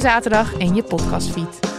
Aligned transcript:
zaterdag 0.00 0.56
in 0.56 0.74
je 0.74 0.82
podcastfeed. 0.82 1.72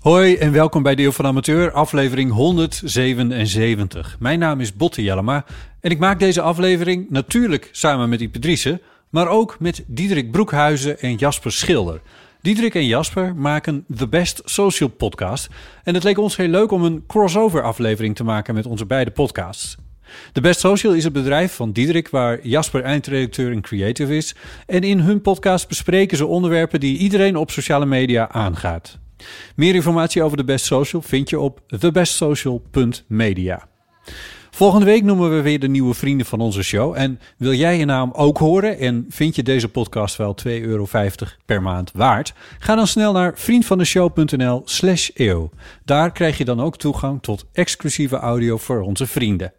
Hoi 0.00 0.36
en 0.36 0.52
welkom 0.52 0.82
bij 0.82 0.94
Deel 0.94 1.12
van 1.12 1.26
Amateur, 1.26 1.72
aflevering 1.72 2.32
177. 2.32 4.16
Mijn 4.18 4.38
naam 4.38 4.60
is 4.60 4.76
Botte 4.76 5.02
Jellema 5.02 5.44
en 5.80 5.90
ik 5.90 5.98
maak 5.98 6.18
deze 6.18 6.40
aflevering 6.40 7.10
natuurlijk 7.10 7.68
samen 7.72 8.08
met 8.08 8.20
Ipe 8.20 8.38
Driessen, 8.38 8.80
maar 9.08 9.28
ook 9.28 9.56
met 9.58 9.84
Diederik 9.86 10.30
Broekhuizen 10.30 11.00
en 11.00 11.14
Jasper 11.14 11.52
Schilder. 11.52 12.00
Diederik 12.40 12.74
en 12.74 12.86
Jasper 12.86 13.34
maken 13.36 13.84
The 13.96 14.08
Best 14.08 14.42
Social 14.44 14.88
Podcast 14.88 15.48
en 15.84 15.94
het 15.94 16.02
leek 16.02 16.18
ons 16.18 16.36
heel 16.36 16.48
leuk 16.48 16.70
om 16.70 16.84
een 16.84 17.04
crossover 17.06 17.62
aflevering 17.62 18.16
te 18.16 18.24
maken 18.24 18.54
met 18.54 18.66
onze 18.66 18.86
beide 18.86 19.10
podcasts. 19.10 19.76
The 20.32 20.40
Best 20.40 20.60
Social 20.60 20.94
is 20.94 21.04
het 21.04 21.12
bedrijf 21.12 21.54
van 21.54 21.72
Diederik 21.72 22.08
waar 22.08 22.46
Jasper 22.46 22.82
eindredacteur 22.82 23.52
en 23.52 23.60
creative 23.60 24.16
is 24.16 24.34
en 24.66 24.82
in 24.82 25.00
hun 25.00 25.20
podcast 25.20 25.68
bespreken 25.68 26.16
ze 26.16 26.26
onderwerpen 26.26 26.80
die 26.80 26.98
iedereen 26.98 27.36
op 27.36 27.50
sociale 27.50 27.86
media 27.86 28.30
aangaat. 28.30 28.98
Meer 29.56 29.74
informatie 29.74 30.22
over 30.22 30.36
The 30.36 30.44
Best 30.44 30.64
Social 30.64 31.02
vind 31.02 31.30
je 31.30 31.40
op 31.40 31.60
thebestsocial.media. 31.78 33.68
Volgende 34.50 34.86
week 34.86 35.02
noemen 35.02 35.30
we 35.30 35.42
weer 35.42 35.60
de 35.60 35.68
nieuwe 35.68 35.94
vrienden 35.94 36.26
van 36.26 36.40
onze 36.40 36.62
show. 36.62 36.94
En 36.96 37.20
wil 37.36 37.52
jij 37.52 37.78
je 37.78 37.84
naam 37.84 38.10
ook 38.12 38.38
horen 38.38 38.78
en 38.78 39.06
vind 39.08 39.36
je 39.36 39.42
deze 39.42 39.68
podcast 39.68 40.16
wel 40.16 40.36
2,50 40.46 40.52
euro 40.52 40.86
per 41.46 41.62
maand 41.62 41.90
waard? 41.94 42.32
Ga 42.58 42.74
dan 42.74 42.86
snel 42.86 43.12
naar 43.12 43.32
vriendvandeshow.nl 43.36 44.62
slash 44.64 45.10
eeuw. 45.14 45.50
Daar 45.84 46.12
krijg 46.12 46.38
je 46.38 46.44
dan 46.44 46.60
ook 46.60 46.76
toegang 46.76 47.22
tot 47.22 47.46
exclusieve 47.52 48.16
audio 48.16 48.56
voor 48.56 48.80
onze 48.80 49.06
vrienden. 49.06 49.52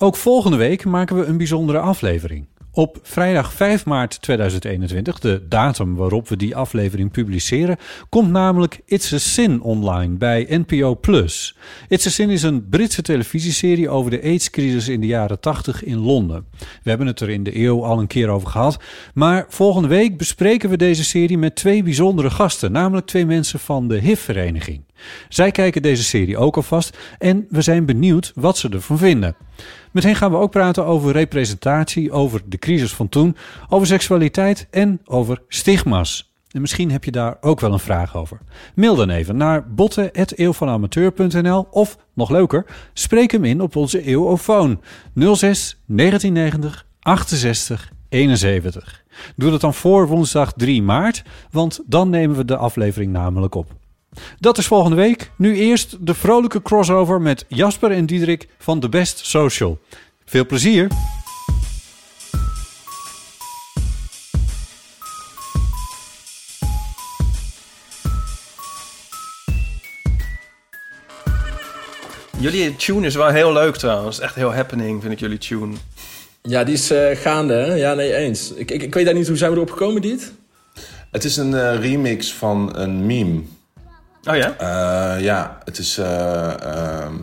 Ook 0.00 0.16
volgende 0.16 0.56
week 0.56 0.84
maken 0.84 1.16
we 1.16 1.24
een 1.24 1.36
bijzondere 1.36 1.78
aflevering. 1.78 2.46
Op 2.72 2.98
vrijdag 3.02 3.52
5 3.52 3.84
maart 3.84 4.22
2021, 4.22 5.18
de 5.18 5.42
datum 5.48 5.94
waarop 5.94 6.28
we 6.28 6.36
die 6.36 6.56
aflevering 6.56 7.10
publiceren, 7.10 7.76
komt 8.08 8.30
namelijk 8.30 8.80
It's 8.84 9.12
a 9.12 9.18
Sin 9.18 9.62
online 9.62 10.14
bij 10.14 10.46
NPO+. 10.48 11.00
It's 11.88 12.06
a 12.06 12.10
Sin 12.10 12.30
is 12.30 12.42
een 12.42 12.68
Britse 12.68 13.02
televisieserie 13.02 13.88
over 13.88 14.10
de 14.10 14.22
AIDS-crisis 14.22 14.88
in 14.88 15.00
de 15.00 15.06
jaren 15.06 15.40
80 15.40 15.84
in 15.84 15.98
Londen. 15.98 16.46
We 16.82 16.88
hebben 16.88 17.06
het 17.06 17.20
er 17.20 17.30
in 17.30 17.42
de 17.42 17.58
eeuw 17.58 17.84
al 17.84 17.98
een 17.98 18.06
keer 18.06 18.28
over 18.28 18.48
gehad, 18.48 18.78
maar 19.14 19.46
volgende 19.48 19.88
week 19.88 20.18
bespreken 20.18 20.70
we 20.70 20.76
deze 20.76 21.04
serie 21.04 21.38
met 21.38 21.56
twee 21.56 21.82
bijzondere 21.82 22.30
gasten, 22.30 22.72
namelijk 22.72 23.06
twee 23.06 23.26
mensen 23.26 23.58
van 23.58 23.88
de 23.88 23.98
HIV-vereniging. 23.98 24.82
Zij 25.28 25.50
kijken 25.50 25.82
deze 25.82 26.04
serie 26.04 26.36
ook 26.36 26.56
alvast 26.56 26.96
en 27.18 27.46
we 27.48 27.62
zijn 27.62 27.84
benieuwd 27.84 28.32
wat 28.34 28.58
ze 28.58 28.68
ervan 28.68 28.98
vinden. 28.98 29.36
Met 29.92 30.02
hen 30.02 30.16
gaan 30.16 30.30
we 30.30 30.36
ook 30.36 30.50
praten 30.50 30.84
over 30.84 31.12
representatie, 31.12 32.12
over 32.12 32.42
de 32.46 32.58
crisis 32.58 32.92
van 32.94 33.08
toen, 33.08 33.36
over 33.68 33.86
seksualiteit 33.86 34.66
en 34.70 35.00
over 35.04 35.42
stigma's. 35.48 36.32
En 36.48 36.60
misschien 36.60 36.90
heb 36.90 37.04
je 37.04 37.10
daar 37.10 37.36
ook 37.40 37.60
wel 37.60 37.72
een 37.72 37.78
vraag 37.78 38.16
over. 38.16 38.38
Mail 38.74 38.94
dan 38.94 39.10
even 39.10 39.36
naar 39.36 39.74
botten.eeuwvanamateur.nl 39.74 41.66
of, 41.70 41.98
nog 42.14 42.30
leuker, 42.30 42.66
spreek 42.92 43.30
hem 43.30 43.44
in 43.44 43.60
op 43.60 43.76
onze 43.76 44.02
eeuwofoon 44.02 44.80
06 45.14 45.82
1990 45.86 46.86
68 47.00 47.92
71. 48.08 49.04
Doe 49.36 49.50
dat 49.50 49.60
dan 49.60 49.74
voor 49.74 50.06
woensdag 50.06 50.52
3 50.52 50.82
maart, 50.82 51.22
want 51.50 51.80
dan 51.86 52.10
nemen 52.10 52.36
we 52.36 52.44
de 52.44 52.56
aflevering 52.56 53.12
namelijk 53.12 53.54
op. 53.54 53.77
Dat 54.38 54.58
is 54.58 54.66
volgende 54.66 54.96
week. 54.96 55.30
Nu 55.36 55.56
eerst 55.56 55.96
de 56.00 56.14
vrolijke 56.14 56.62
crossover 56.62 57.20
met 57.20 57.44
Jasper 57.48 57.90
en 57.90 58.06
Diederik 58.06 58.48
van 58.58 58.80
The 58.80 58.88
Best 58.88 59.26
Social. 59.26 59.78
Veel 60.24 60.46
plezier! 60.46 60.88
Jullie 72.40 72.76
tune 72.76 73.06
is 73.06 73.14
wel 73.14 73.28
heel 73.28 73.52
leuk 73.52 73.76
trouwens. 73.76 74.20
Echt 74.20 74.34
heel 74.34 74.54
happening 74.54 75.00
vind 75.00 75.12
ik 75.12 75.20
jullie 75.20 75.38
tune. 75.38 75.74
Ja, 76.42 76.64
die 76.64 76.74
is 76.74 76.90
eh, 76.90 77.16
gaande, 77.16 77.54
hè? 77.54 77.74
Ja, 77.74 77.94
nee, 77.94 78.14
eens. 78.14 78.52
Ik, 78.52 78.70
ik, 78.70 78.82
ik 78.82 78.94
weet 78.94 79.04
daar 79.04 79.14
niet, 79.14 79.28
hoe 79.28 79.36
zijn 79.36 79.50
we 79.50 79.56
erop 79.56 79.70
gekomen, 79.70 80.02
dit? 80.02 80.32
Het 81.10 81.24
is 81.24 81.36
een 81.36 81.54
eh, 81.54 81.80
remix 81.80 82.32
van 82.32 82.76
een 82.76 83.06
meme. 83.06 83.42
Oh 84.28 84.36
ja? 84.36 84.56
Eh, 84.58 85.22
ja, 85.22 85.58
het 85.64 85.78
is 85.78 85.98
eh, 85.98 86.62
ehm, 86.62 87.14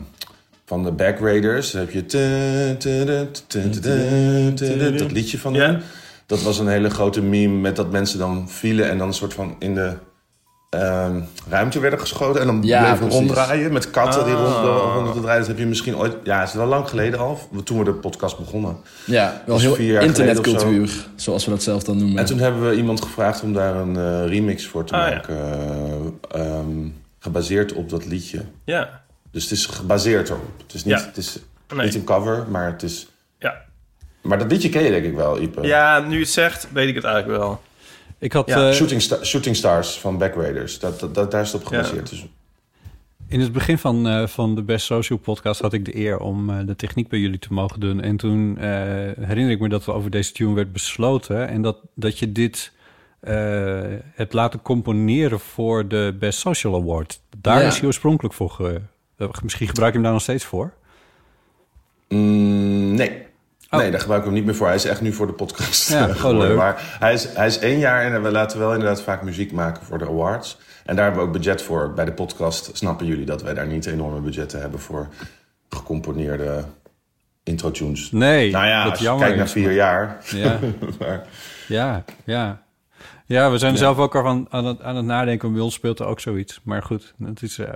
van 0.66 0.84
de 0.84 0.92
Back 0.92 1.20
Raiders. 1.20 1.72
heb 1.72 1.92
je... 1.92 2.06
Dat 4.98 5.12
liedje 5.12 5.40
van 5.40 5.54
ja? 5.54 5.80
Dat 6.26 6.42
was 6.42 6.60
een 6.60 6.68
hele 6.68 6.90
grote 6.90 7.22
meme 7.22 7.60
met 7.60 7.76
dat 7.76 7.92
mensen 7.92 8.20
dan 8.20 8.50
vielen 8.50 8.90
en 8.90 8.98
dan 8.98 9.08
een 9.08 9.14
soort 9.14 9.34
van 9.34 9.56
in 9.60 9.76
de 9.76 9.94
ehm, 10.70 11.22
ruimte 11.50 11.80
werden 11.80 12.00
geschoten. 12.00 12.42
En 12.42 12.48
dan 12.48 12.60
Ja, 12.64 12.80
bleven 12.80 12.98
precies. 12.98 13.16
ronddraaien 13.18 13.74
met 13.74 13.90
katten 13.92 14.26
die 14.26 14.34
Ah. 14.34 14.42
rond, 14.42 14.94
rond 15.04 15.14
te 15.16 15.22
draaien. 15.22 15.40
Dat 15.40 15.48
heb 15.48 15.58
je 15.58 15.66
misschien 15.66 15.98
ooit... 15.98 16.16
Ja, 16.24 16.40
het 16.40 16.48
is 16.50 16.54
wel 16.56 16.66
lang 16.66 16.90
geleden 16.90 17.20
al. 17.20 17.40
Toen 17.64 17.78
we 17.78 17.84
de 17.84 17.94
podcast 17.94 18.38
begonnen. 18.38 18.78
Ja, 19.06 19.42
wel 19.46 19.56
is 19.56 19.62
heel 19.62 19.76
vier 19.76 19.92
jaar 19.92 20.04
internetcultuur, 20.04 20.90
zoals 21.16 21.46
we 21.46 21.52
dat 21.52 21.64
zelf 21.64 21.84
dan 21.84 21.98
noemen. 21.98 22.18
En 22.18 22.26
toen 22.26 22.38
hebben 22.40 22.70
we 22.70 22.76
iemand 22.76 23.02
gevraagd 23.02 23.42
om 23.42 23.54
daar 23.54 23.76
een 23.76 23.98
eh, 23.98 24.28
remix 24.28 24.68
voor 24.68 24.84
te 24.86 24.94
Ah, 24.94 25.10
ja. 25.10 25.16
maken. 25.16 25.38
eh, 26.32 26.42
ehm, 26.42 26.88
gebaseerd 27.20 27.74
op 27.74 27.90
dat 27.90 28.06
liedje. 28.06 28.42
Ja. 28.64 29.02
Dus 29.32 29.44
het 29.44 29.52
is 29.52 29.66
gebaseerd 29.66 30.30
erop. 30.30 30.52
Het 30.64 30.74
is 30.74 30.84
niet, 30.86 31.00
Ja. 31.00 31.06
het 31.06 31.18
is 31.18 31.38
Nee. 31.76 31.86
niet 31.86 31.96
een 31.96 32.04
cover, 32.04 32.46
maar 32.50 32.66
het 32.72 32.84
is... 32.84 33.08
Ja. 33.40 33.54
Maar 34.22 34.38
dat 34.40 34.52
liedje 34.52 34.70
ken 34.70 34.84
je 34.84 34.90
denk 34.90 35.06
ik 35.06 35.16
wel, 35.16 35.42
Ipe. 35.42 35.62
ja, 35.62 36.00
nu 36.00 36.14
je 36.14 36.20
het 36.20 36.30
zegt, 36.30 36.68
weet 36.74 36.88
ik 36.90 36.96
het 36.96 37.04
eigenlijk 37.04 37.38
wel. 37.40 37.62
Ik 38.20 38.34
had 38.34 38.48
Ja, 38.48 38.68
eh, 38.70 38.74
Shooting, 38.74 39.02
Sta- 39.02 39.24
Shooting 39.24 39.56
Stars 39.56 40.00
van 40.00 40.18
Back 40.18 40.36
Raiders. 40.36 40.80
Dat, 40.80 41.00
dat, 41.00 41.16
dat- 41.16 41.32
daar 41.32 41.42
is 41.42 41.52
het 41.52 41.62
op 41.62 41.68
gebaseerd. 41.68 42.10
Dus, 42.10 42.26
in 43.28 43.40
het 43.40 43.52
begin 43.52 43.78
van, 43.78 44.08
eh, 44.08 44.28
van 44.28 44.56
de 44.56 44.62
Best 44.64 44.86
Social 44.86 45.20
podcast 45.20 45.62
had 45.62 45.74
ik 45.74 45.86
de 45.86 45.98
eer 45.98 46.20
om 46.20 46.50
eh, 46.50 46.58
de 46.66 46.76
techniek 46.76 47.08
bij 47.08 47.20
jullie 47.20 47.40
te 47.40 47.54
mogen 47.54 47.80
doen. 47.80 48.02
En 48.02 48.18
toen 48.18 48.58
herinner 49.20 49.50
ik 49.50 49.60
me 49.60 49.70
dat 49.70 49.86
we 49.86 49.92
over 49.92 50.10
deze 50.12 50.32
tune 50.32 50.54
werd 50.54 50.74
besloten. 50.74 51.48
En 51.48 51.62
dat, 51.62 51.78
dat 51.96 52.20
je 52.20 52.32
dit 52.32 52.74
hebt 54.16 54.34
laten 54.34 54.62
componeren 54.62 55.40
voor 55.40 55.88
de 55.88 56.16
Best 56.20 56.40
Social 56.40 56.76
Award. 56.76 57.20
Daar 57.38 57.62
Ja. 57.62 57.68
is 57.68 57.78
hij 57.78 57.86
oorspronkelijk 57.88 58.34
voor. 58.34 58.50
Ge, 58.50 58.82
misschien 59.44 59.68
gebruik 59.68 59.88
je 59.90 59.94
hem 59.94 60.04
daar 60.04 60.14
nog 60.14 60.22
steeds 60.22 60.44
voor. 60.46 60.74
mm, 62.10 62.94
nee. 62.96 63.24
Oh. 63.70 63.80
Nee, 63.80 63.92
daar 63.92 64.00
gebruiken 64.00 64.30
we 64.32 64.36
hem 64.36 64.46
niet 64.46 64.46
meer 64.46 64.56
voor. 64.60 64.68
Hij 64.68 64.76
is 64.76 64.86
echt 64.86 65.02
nu 65.02 65.14
voor 65.14 65.28
de 65.28 65.34
podcast. 65.34 65.90
Ja, 65.90 65.98
eh, 65.98 66.04
gewoon 66.04 66.16
geworden. 66.18 66.48
leuk. 66.48 66.58
Maar 66.58 66.96
hij 67.00 67.14
is, 67.14 67.28
hij 67.34 67.48
is 67.48 67.60
één 67.60 67.80
jaar 67.80 68.14
en 68.14 68.24
we 68.24 68.32
laten 68.32 68.60
wel 68.60 68.74
inderdaad 68.74 69.02
vaak 69.02 69.22
muziek 69.24 69.52
maken 69.52 69.86
voor 69.86 69.98
de 69.98 70.06
awards. 70.06 70.58
En 70.86 70.96
daar 70.96 71.06
hebben 71.06 71.24
we 71.24 71.28
ook 71.30 71.34
budget 71.36 71.62
voor. 71.62 71.94
Bij 71.94 72.06
de 72.06 72.12
podcast 72.14 72.70
snappen 72.74 73.06
jullie 73.06 73.26
dat 73.26 73.42
wij 73.42 73.54
daar 73.54 73.68
niet 73.68 73.86
enorme 73.86 74.20
budgetten 74.20 74.62
hebben 74.62 74.80
voor 74.80 75.08
gecomponeerde 75.70 76.64
intro-tunes. 77.44 78.12
Nee, 78.12 78.52
Nou 78.52 78.66
ja, 78.68 78.86
je 78.86 79.04
jammer 79.04 79.24
kijkt 79.24 79.38
naar 79.38 79.48
vier 79.50 79.64
maar- 79.66 79.74
jaar. 79.74 80.18
Ja, 80.34 80.60
Maar- 81.00 81.24
ja, 81.68 82.04
ja. 82.24 82.64
Ja, 83.26 83.52
we 83.52 83.58
zijn 83.58 83.78
zelf 83.78 83.98
ook 83.98 84.16
al 84.16 84.22
van, 84.24 84.48
aan, 84.50 84.66
het, 84.66 84.82
aan 84.82 84.96
het 84.96 85.06
nadenken. 85.06 85.54
Bij 85.54 85.62
ons 85.62 85.74
speelt 85.74 86.00
er 86.00 86.06
ook 86.06 86.20
zoiets. 86.20 86.60
Maar 86.64 86.84
goed, 86.84 87.14
dat 87.18 87.42
is, 87.42 87.58
eh, 87.60 87.68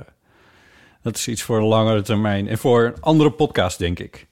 dat 1.01 1.15
is 1.15 1.27
iets 1.27 1.41
voor 1.41 1.57
een 1.57 1.63
langere 1.65 2.01
termijn. 2.01 2.47
En 2.47 2.57
voor 2.57 2.83
een 2.83 3.01
andere 3.01 3.31
podcast, 3.31 3.77
denk 3.79 3.99
ik. 3.99 4.27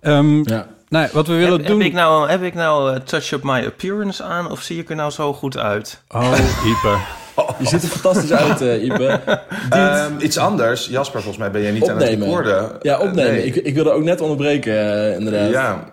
Ehm, 0.00 0.48
Ja. 0.48 0.66
Nee, 0.92 1.08
wat 1.12 1.26
we 1.26 1.34
willen 1.34 1.58
heb, 1.58 1.66
doen... 1.66 1.78
Heb 1.78 1.88
ik 1.88 1.94
nou, 1.94 2.28
heb 2.30 2.42
ik 2.42 2.54
nou 2.54 2.94
eh, 2.94 3.00
Touch 3.00 3.32
Up 3.32 3.42
My 3.42 3.64
Appearance 3.66 4.22
aan 4.22 4.50
of 4.50 4.62
zie 4.62 4.78
ik 4.78 4.90
er 4.90 4.96
nou 4.96 5.10
zo 5.10 5.32
goed 5.32 5.56
uit? 5.58 6.02
Oh, 6.08 6.38
Ieper. 6.66 6.98
Je 7.58 7.66
ziet 7.66 7.82
er 7.82 7.88
fantastisch 7.88 8.32
uit, 8.32 8.60
eh 8.60 8.84
Ipe. 8.84 9.06
Ehm, 9.70 10.12
iets 10.20 10.38
anders. 10.38 10.86
Jasper, 10.86 11.20
volgens 11.20 11.36
mij 11.42 11.50
ben 11.50 11.62
jij 11.62 11.70
niet 11.70 11.88
aan 11.90 11.96
het 11.98 12.08
recorden. 12.08 12.70
Ja, 12.82 12.98
opnemen. 12.98 13.24
Eh, 13.26 13.32
nee. 13.32 13.44
Ik, 13.44 13.54
ik 13.54 13.74
wilde 13.74 13.90
ook 13.90 14.02
net 14.02 14.20
onderbreken, 14.20 15.14
inderdaad. 15.18 15.50
Ja, 15.50 15.84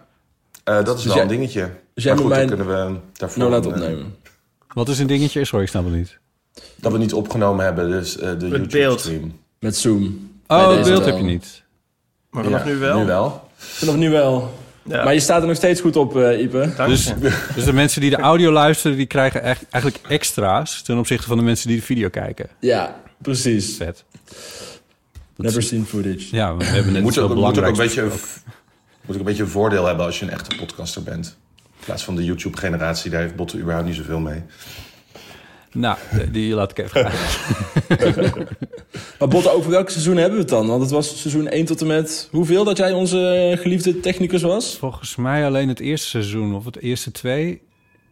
Eh, 0.64 0.76
dat 0.84 0.88
is 0.88 0.94
Dus 0.96 1.04
wel 1.06 1.14
jij- 1.14 1.24
een 1.24 1.30
dingetje. 1.30 1.70
dus 1.94 2.04
jij 2.04 2.14
maar 2.14 2.24
moet 2.24 2.32
goed, 2.34 2.42
mij 2.42 2.58
dan 2.58 2.66
kunnen 2.66 2.92
we 2.94 3.00
daarvoor... 3.14 3.40
Nou, 3.40 3.52
laten 3.52 3.70
opnemen. 3.72 4.16
Wat 4.74 4.90
is 4.90 5.00
een 5.00 5.08
dingetje? 5.08 5.46
Sorry, 5.46 5.64
ik 5.64 5.70
snap 5.70 5.84
het 5.84 5.94
niet. 5.94 6.18
Dat 6.76 6.92
we 6.92 6.98
niet 6.98 7.14
opgenomen 7.14 7.66
hebben, 7.66 7.90
dus 7.90 8.18
eh, 8.18 8.30
de 8.30 8.48
beeld. 8.48 8.72
YouTube-stream. 8.72 9.40
Met 9.60 9.78
Zoom. 9.78 10.32
Oh, 10.48 10.70
het 10.70 10.84
beeld 10.84 11.06
heb 11.06 11.18
je 11.18 11.24
niet. 11.24 11.64
Maar 12.30 12.44
vanaf 12.44 12.66
nu 12.66 12.76
wel? 12.76 13.00
Nu 13.00 13.06
wel. 13.06 13.50
Vanaf 13.58 13.96
nu 13.96 14.10
wel. 14.10 14.54
Ja. 14.90 15.04
Maar 15.04 15.14
je 15.14 15.20
staat 15.20 15.42
er 15.42 15.48
nog 15.48 15.56
steeds 15.56 15.82
goed 15.82 15.96
op, 15.96 16.18
eh 16.18 16.42
Ipe. 16.42 16.74
Dank 16.76 16.90
Dus, 16.90 17.14
dus 17.56 17.66
de 17.66 17.74
mensen 17.74 18.02
die 18.02 18.10
de 18.10 18.18
audio 18.18 18.52
luisteren, 18.52 18.98
die 18.98 19.06
krijgen 19.06 19.44
echt, 19.44 19.64
eigenlijk 19.70 20.04
extra's 20.08 20.82
ten 20.82 20.98
opzichte 20.98 21.28
van 21.28 21.38
de 21.38 21.44
mensen 21.44 21.68
die 21.68 21.78
de 21.78 21.84
video 21.84 22.10
kijken. 22.10 22.50
Ja, 22.60 22.96
precies. 23.22 23.76
Vet. 23.76 24.04
Never 25.36 25.64
seen 25.64 25.86
footage. 25.86 26.36
Ja, 26.36 26.56
we 26.56 26.64
hebben 26.64 26.94
net 26.94 27.02
Moet 27.02 27.18
ook, 27.18 27.36
moet 27.36 27.60
ook 27.60 27.66
een 27.66 27.74
beetje, 27.74 28.04
moet 28.04 29.16
ook 29.16 29.16
een 29.16 29.24
beetje 29.24 29.44
een 29.44 29.50
voordeel 29.50 29.86
hebben 29.86 30.06
als 30.06 30.20
je 30.20 30.26
een 30.26 30.32
echte 30.32 30.56
podcaster 30.56 31.04
bent. 31.04 31.38
In 31.80 31.86
plaats 31.86 32.04
van 32.04 32.16
de 32.16 32.24
YouTube-generatie, 32.26 33.12
daar 33.12 33.22
heeft 33.22 33.36
Botte 33.36 33.58
überhaupt 33.58 33.88
niet 33.88 33.96
zoveel 33.96 34.20
mee. 34.20 34.44
Nou, 35.74 35.98
de- 36.18 36.32
die 36.32 36.54
laat 36.54 36.72
ik 36.72 36.78
even 36.78 37.06
gaan. 37.06 37.12
Maar 39.20 39.28
Botte, 39.28 39.50
over 39.52 39.72
welk 39.72 39.90
seizoen 39.90 40.16
hebben 40.18 40.34
we 40.34 40.40
het 40.40 40.50
dan? 40.50 40.68
Want 40.68 40.82
het 40.82 40.92
was 40.92 41.22
seizoen 41.22 41.48
1 41.48 41.66
tot 41.66 41.82
en 41.82 41.88
met... 41.88 42.28
Hoeveel 42.32 42.64
dat 42.64 42.78
jij 42.78 42.92
onze 42.94 43.56
geliefde 43.60 44.00
technicus 44.00 44.42
was? 44.42 44.78
Volgens 44.78 45.16
mij 45.16 45.46
alleen 45.46 45.68
het 45.68 45.80
eerste 45.80 46.08
seizoen 46.08 46.56
of 46.56 46.66
het 46.66 46.78
eerste 46.80 47.12
twee. 47.12 47.50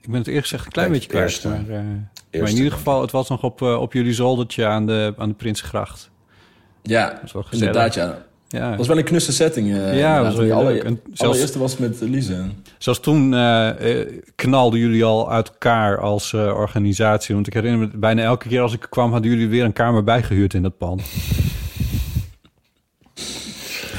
Ik 0.02 0.10
ben 0.10 0.18
het 0.18 0.28
eerlijk 0.28 0.46
gezegd 0.46 0.66
een 0.66 0.72
klein 0.72 0.92
beetje 0.92 1.10
kwijt. 1.10 1.24
eerste. 1.24 1.48
Maar, 1.48 1.58
eh, 1.70 2.42
maar 2.42 2.50
in 2.50 2.56
ieder 2.56 2.72
geval, 2.72 3.02
het 3.02 3.12
was 3.12 3.30
nog 3.30 3.44
op, 3.44 3.62
eh, 3.62 3.82
op 3.82 3.94
jullie 3.94 4.14
zoldertje 4.14 4.66
aan 4.66 4.86
de, 4.86 5.14
aan 5.18 5.30
de 5.30 5.36
Prinsengracht. 5.36 6.10
Ja, 6.84 7.20
wel 7.34 7.44
gezellig. 7.44 7.52
inderdaad 7.52 7.94
ja. 7.94 8.26
Ja. 8.50 8.68
Het 8.70 8.78
was 8.78 8.88
wel 8.88 8.98
een 8.98 9.04
knusse 9.04 9.32
setting. 9.32 9.78
eh, 9.78 10.00
Ja, 10.00 10.24
was 10.24 10.36
wel 10.36 10.64
leuk. 10.64 10.84
En 10.84 11.00
zelfs- 11.04 11.22
allereerste 11.22 11.60
was 11.60 11.78
met 11.78 11.98
Lise. 12.02 12.44
Zoals 12.78 13.00
toen 13.00 13.34
eh, 13.34 14.00
eh, 14.00 14.08
knalden 14.36 14.80
jullie 14.80 15.04
al 15.04 15.32
uit 15.32 15.48
elkaar 15.50 16.00
als 16.00 16.34
eh, 16.34 16.40
organisatie. 16.40 17.36
Want 17.36 17.48
ik 17.48 17.54
herinner 17.54 17.80
me, 17.80 17.98
bijna 17.98 18.22
elke 18.24 18.48
keer 18.48 18.62
als 18.62 18.74
ik 18.74 18.86
kwam... 18.90 19.12
hadden 19.12 19.32
jullie 19.32 19.48
weer 19.48 19.64
een 19.64 19.74
kamer 19.74 20.04
bijgehuurd 20.04 20.54
in 20.54 20.62
dat 20.62 20.78
pand. 20.78 21.02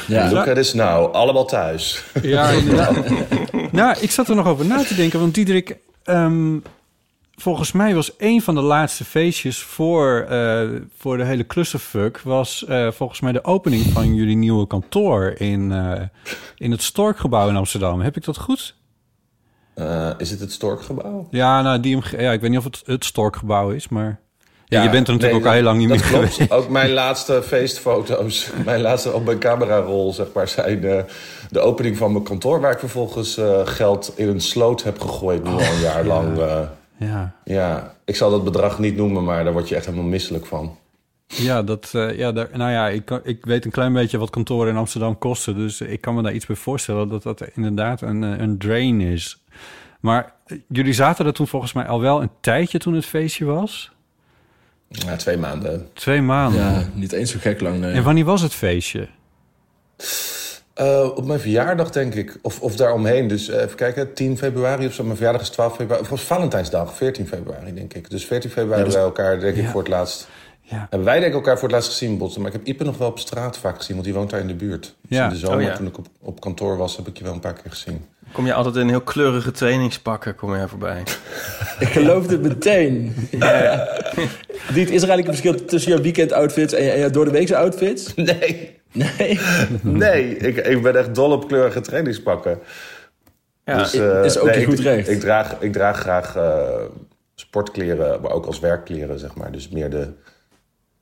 Ja. 0.06 0.30
Look 0.32 0.48
at 0.48 0.74
now, 0.74 1.12
allemaal 1.14 1.44
thuis. 1.44 2.04
Ja, 2.22 2.48
inderdaad. 2.48 2.96
nou, 3.72 3.96
ik 4.00 4.10
zat 4.10 4.28
er 4.28 4.34
nog 4.36 4.46
over 4.46 4.66
na 4.66 4.82
te 4.84 4.94
denken. 4.94 5.20
Want 5.20 5.34
Diederik, 5.34 5.76
ehm, 6.04 6.56
volgens 7.40 7.72
mij 7.72 7.94
was 7.94 8.12
een 8.18 8.42
van 8.42 8.54
de 8.54 8.60
laatste 8.60 9.04
feestjes 9.04 9.58
voor, 9.58 10.26
eh, 10.28 10.68
voor 10.96 11.16
de 11.16 11.24
hele 11.24 11.46
clusterfuck... 11.46 12.20
was 12.20 12.64
eh, 12.64 12.90
volgens 12.90 13.20
mij 13.20 13.32
de 13.32 13.44
opening 13.44 13.84
van 13.84 14.14
jullie 14.14 14.36
nieuwe 14.36 14.66
kantoor 14.66 15.34
in, 15.36 15.72
eh, 15.72 16.02
in 16.56 16.70
het 16.70 16.82
Storkgebouw 16.82 17.48
in 17.48 17.56
Amsterdam. 17.56 18.00
Heb 18.00 18.16
ik 18.16 18.24
dat 18.24 18.38
goed? 18.38 18.76
Is 20.18 20.30
het 20.30 20.40
het 20.40 20.52
Storkgebouw? 20.52 21.26
Ja, 21.30 21.62
nou, 21.62 21.80
die, 21.80 22.02
ja, 22.18 22.32
ik 22.32 22.40
weet 22.40 22.50
niet 22.50 22.58
of 22.58 22.64
het 22.64 22.82
het 22.84 23.04
Storkgebouw 23.04 23.70
is, 23.70 23.88
maar... 23.88 24.20
Ja, 24.64 24.82
je 24.82 24.90
bent 24.90 25.08
er 25.08 25.14
natuurlijk 25.14 25.32
nee, 25.32 25.40
ook 25.40 25.46
al 25.46 25.52
heel 25.52 25.62
lang 25.62 25.78
niet 25.78 25.88
meer 25.88 26.00
klopt. 26.00 26.32
geweest. 26.32 26.52
Ook 26.52 26.68
mijn 26.68 26.90
laatste 26.90 27.42
feestfoto's, 27.42 28.50
mijn 28.64 28.80
laatste 28.80 29.12
op 29.12 29.24
mijn 29.24 29.38
camerarol, 29.38 30.12
zeg 30.12 30.26
maar, 30.34 30.48
zijn 30.48 30.84
eh, 30.84 31.02
de 31.50 31.60
opening 31.60 31.96
van 31.96 32.12
mijn 32.12 32.24
kantoor, 32.24 32.60
waar 32.60 32.72
ik 32.72 32.78
vervolgens 32.78 33.40
geld 33.64 34.12
in 34.16 34.28
een 34.28 34.40
sloot 34.40 34.82
heb 34.82 35.00
gegooid, 35.00 35.44
nu 35.44 35.50
al 35.50 35.60
een 35.60 35.80
jaar 35.80 36.04
lang. 36.04 36.38
eh. 36.38 36.60
Ja, 36.98 37.34
ja, 37.44 37.94
ik 38.04 38.16
zal 38.16 38.30
dat 38.30 38.44
bedrag 38.44 38.78
niet 38.78 38.96
noemen, 38.96 39.24
maar 39.24 39.44
daar 39.44 39.52
word 39.52 39.68
je 39.68 39.74
echt 39.74 39.86
helemaal 39.86 40.08
misselijk 40.08 40.46
van. 40.46 40.78
ja, 41.26 41.62
dat, 41.62 41.90
eh, 41.94 42.18
ja 42.18 42.32
daar, 42.32 42.48
nou 42.52 42.70
ja, 42.70 42.88
ik, 42.88 43.10
ik 43.10 43.44
weet 43.44 43.64
een 43.64 43.70
klein 43.70 43.92
beetje 43.92 44.18
wat 44.18 44.30
kantoren 44.30 44.70
in 44.70 44.76
Amsterdam 44.76 45.18
kosten. 45.18 45.54
Dus 45.54 45.80
ik 45.80 46.00
kan 46.00 46.14
me 46.14 46.22
daar 46.22 46.34
iets 46.34 46.46
bij 46.46 46.56
voorstellen 46.56 47.08
dat 47.08 47.22
dat 47.22 47.42
inderdaad 47.54 48.00
een, 48.00 48.24
eh, 48.24 48.38
een 48.38 48.58
drain 48.58 49.00
is. 49.00 49.44
Maar 50.00 50.32
eh, 50.46 50.58
jullie 50.68 50.92
zaten 50.92 51.26
er 51.26 51.32
toen 51.32 51.46
volgens 51.46 51.72
mij 51.72 51.86
al 51.86 52.00
wel 52.00 52.22
een 52.22 52.30
tijdje 52.40 52.78
toen 52.78 52.94
het 52.94 53.06
feestje 53.06 53.44
was. 53.44 53.92
Ja, 54.88 55.16
twee 55.16 55.36
maanden. 55.36 55.88
Twee 55.92 56.22
maanden. 56.22 56.60
Ja, 56.60 56.88
niet 56.94 57.12
eens 57.12 57.30
zo 57.30 57.38
gek 57.40 57.60
lang, 57.60 57.78
nee. 57.80 57.92
En 57.92 58.02
wanneer 58.02 58.24
was 58.24 58.40
het 58.40 58.54
feestje? 58.54 59.08
Eh, 60.78 61.08
op 61.14 61.26
mijn 61.26 61.40
verjaardag, 61.40 61.90
denk 61.90 62.14
ik. 62.14 62.38
Of, 62.42 62.60
of 62.60 62.76
daaromheen. 62.76 63.28
Dus 63.28 63.48
eh, 63.48 63.62
even 63.62 63.76
kijken, 63.76 64.14
10 64.14 64.38
februari 64.38 64.86
of 64.86 64.92
zo. 64.92 65.02
Mijn 65.02 65.16
verjaardag 65.16 65.42
is 65.42 65.48
12 65.48 65.74
februari. 65.76 66.02
Of 66.02 66.08
was 66.08 66.22
Valentijnsdag, 66.22 66.94
14 66.96 67.26
februari, 67.26 67.74
denk 67.74 67.94
ik. 67.94 68.10
Dus 68.10 68.24
14 68.26 68.50
februari 68.50 68.80
hebben 68.82 68.94
wij 68.98 69.04
elkaar, 69.06 69.40
denk 69.40 69.56
ik, 69.56 69.66
voor 69.68 69.80
het 69.80 69.88
laatst... 69.88 70.28
Ja. 70.62 70.86
Hebben 70.90 71.04
wij 71.04 71.14
denk 71.18 71.26
ik 71.30 71.34
elkaar 71.38 71.54
voor 71.58 71.68
het 71.68 71.72
laatst 71.76 71.90
gezien, 71.90 72.18
Botten. 72.18 72.40
Maar 72.42 72.50
ik 72.52 72.56
heb 72.56 72.66
Ipe 72.66 72.84
nog 72.84 72.98
wel 72.98 73.08
op 73.08 73.18
straat 73.18 73.58
vaak 73.58 73.76
gezien, 73.76 73.92
want 73.94 74.04
die 74.06 74.14
woont 74.14 74.30
daar 74.30 74.40
in 74.40 74.46
de 74.46 74.54
buurt. 74.54 74.94
Dus 75.08 75.18
Ja. 75.18 75.24
in 75.24 75.30
de 75.30 75.36
zomer, 75.36 75.56
Oh, 75.56 75.62
ja. 75.62 75.76
toen 75.76 75.86
ik 75.86 75.98
op, 75.98 76.06
op 76.20 76.40
kantoor 76.40 76.76
was, 76.76 76.96
heb 76.96 77.06
ik 77.08 77.18
je 77.18 77.24
wel 77.24 77.32
een 77.32 77.40
paar 77.40 77.52
keer 77.52 77.70
gezien. 77.70 78.04
Kom 78.32 78.46
je 78.46 78.54
altijd 78.54 78.76
in 78.76 78.88
heel 78.88 79.00
kleurige 79.00 79.50
trainingspakken 79.50 80.34
kom 80.34 80.54
je 80.56 80.68
voorbij. 80.68 81.02
Ik 81.78 81.88
geloofde 81.88 82.32
het 82.32 82.42
meteen. 82.42 83.14
Ja. 83.30 83.88
Is 84.74 84.84
er 84.84 84.88
eigenlijk 84.88 85.28
een 85.28 85.34
verschil 85.34 85.64
tussen 85.64 85.92
jouw 85.92 86.02
weekend-outfits 86.02 86.72
en, 86.72 86.98
jouw 86.98 87.10
door 87.10 87.24
de 87.24 87.30
weekse 87.30 87.56
outfits? 87.56 88.14
Nee, 88.14 88.77
Nee. 88.92 89.40
nee. 89.82 90.36
Ik, 90.36 90.56
ik 90.56 90.82
ben 90.82 90.96
echt 90.96 91.14
dol 91.14 91.30
op 91.32 91.48
kleurige 91.48 91.80
trainingspakken. 91.80 92.58
Ja, 93.64 93.78
Dus, 93.78 93.94
eh, 93.94 94.24
is 94.24 94.38
ook 94.38 94.46
nee, 94.46 94.64
goed 94.64 94.78
ik, 94.78 94.84
recht. 94.84 95.08
Ik 95.08 95.20
draag, 95.20 95.56
ik 95.60 95.72
draag 95.72 95.98
graag 95.98 96.36
eh, 96.36 96.84
sportkleren, 97.34 98.20
maar 98.20 98.30
ook 98.30 98.46
als 98.46 98.58
werkkleren, 98.60 99.18
zeg 99.18 99.34
maar. 99.34 99.52
Dus 99.52 99.68
meer 99.68 99.90
de... 99.90 100.08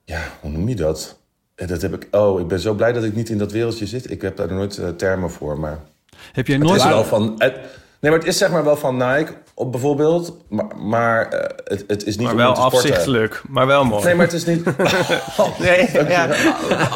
Ja, 0.04 0.20
hoe 0.40 0.50
noem 0.50 0.68
je 0.68 0.74
dat? 0.76 1.18
Eh, 1.54 1.68
Dat 1.68 1.82
heb 1.82 1.94
ik... 1.94 2.08
Oh, 2.10 2.40
ik 2.40 2.46
ben 2.48 2.60
zo 2.60 2.74
blij 2.74 2.92
dat 2.92 3.04
ik 3.04 3.14
niet 3.14 3.28
in 3.28 3.38
dat 3.38 3.52
wereldje 3.52 3.86
zit. 3.86 4.10
Ik 4.10 4.22
heb 4.22 4.36
daar 4.36 4.52
nooit 4.52 4.98
termen 4.98 5.30
voor, 5.30 5.58
maar... 5.58 5.78
Heb 6.32 6.46
jij 6.46 6.56
Het 6.56 6.66
nooit... 6.66 6.80
is 6.80 6.86
wel 6.86 7.04
van... 7.04 7.34
Het, 7.38 7.54
nee, 8.00 8.10
maar 8.10 8.20
het 8.20 8.28
is 8.28 8.38
zeg 8.38 8.50
maar 8.50 8.64
wel 8.64 8.76
van 8.76 8.96
Nike, 8.96 9.32
op 9.58 9.72
bijvoorbeeld. 9.72 10.36
Maar, 10.48 10.76
maar 10.76 11.28
eh, 11.28 11.56
het, 11.64 11.84
het 11.86 12.06
is 12.06 12.16
niet 12.16 12.26
maar 12.26 12.36
wel 12.36 12.48
in 12.48 12.54
te 12.54 12.60
sporten. 12.60 12.78
afzichtelijk. 12.90 13.42
Maar 13.48 13.66
wel 13.66 13.84
mooi. 13.84 14.04
Nee, 14.04 14.14
maar 14.14 14.24
het 14.24 14.34
is 14.34 14.44
niet... 14.44 14.64
Nee, 15.58 15.90
ja, 16.08 16.28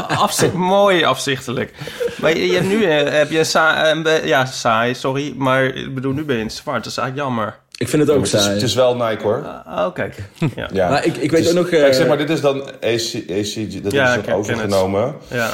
afzicht, 0.09 0.53
mooi 0.53 1.05
afzichtelijk. 1.05 1.73
Maar 2.21 2.37
je, 2.37 2.47
je 2.47 2.53
hebt 2.53 2.67
nu 2.69 2.85
eh, 2.85 3.13
heb 3.19 3.31
je 3.31 3.39
een 3.39 3.45
saai, 3.47 3.91
een 3.91 4.03
be- 4.03 4.21
ja, 4.25 4.45
saai, 4.45 4.95
sorry. 4.95 5.35
Maar 5.37 5.65
ik 5.65 5.95
bedoel, 5.95 6.13
nu 6.13 6.25
ben 6.25 6.35
je 6.35 6.41
in 6.41 6.47
het 6.47 6.57
zwart. 6.57 6.83
Dat 6.85 6.93
is 6.93 6.99
eigenlijk 6.99 7.29
jammer. 7.29 7.59
Ik 7.77 7.89
vind 7.89 8.03
het 8.03 8.11
ook 8.11 8.25
het, 8.25 8.33
is, 8.35 8.41
saai. 8.43 8.55
het 8.55 8.63
is 8.63 8.75
wel 8.75 8.97
Nike, 8.97 9.23
hoor. 9.23 9.37
Oh, 9.67 9.93
kijk. 9.95 10.17
Ja, 10.57 10.69
Ja. 10.73 10.89
Maar 10.89 11.05
ik, 11.07 11.17
ik 11.17 11.31
weet 11.31 11.41
is- 11.45 11.49
ook 11.49 11.55
nog... 11.55 11.69
Kijk, 11.69 11.87
eh, 11.89 11.95
zeg 11.95 12.07
maar, 12.07 12.19
dit 12.19 12.31
is 12.31 12.41
dan 12.41 12.63
AC, 12.63 13.15
ACG, 13.31 13.81
dat 13.83 13.93
Ja, 13.93 14.11
is 14.11 14.17
het. 14.17 14.31
overgenomen. 14.33 15.15
ja. 15.29 15.51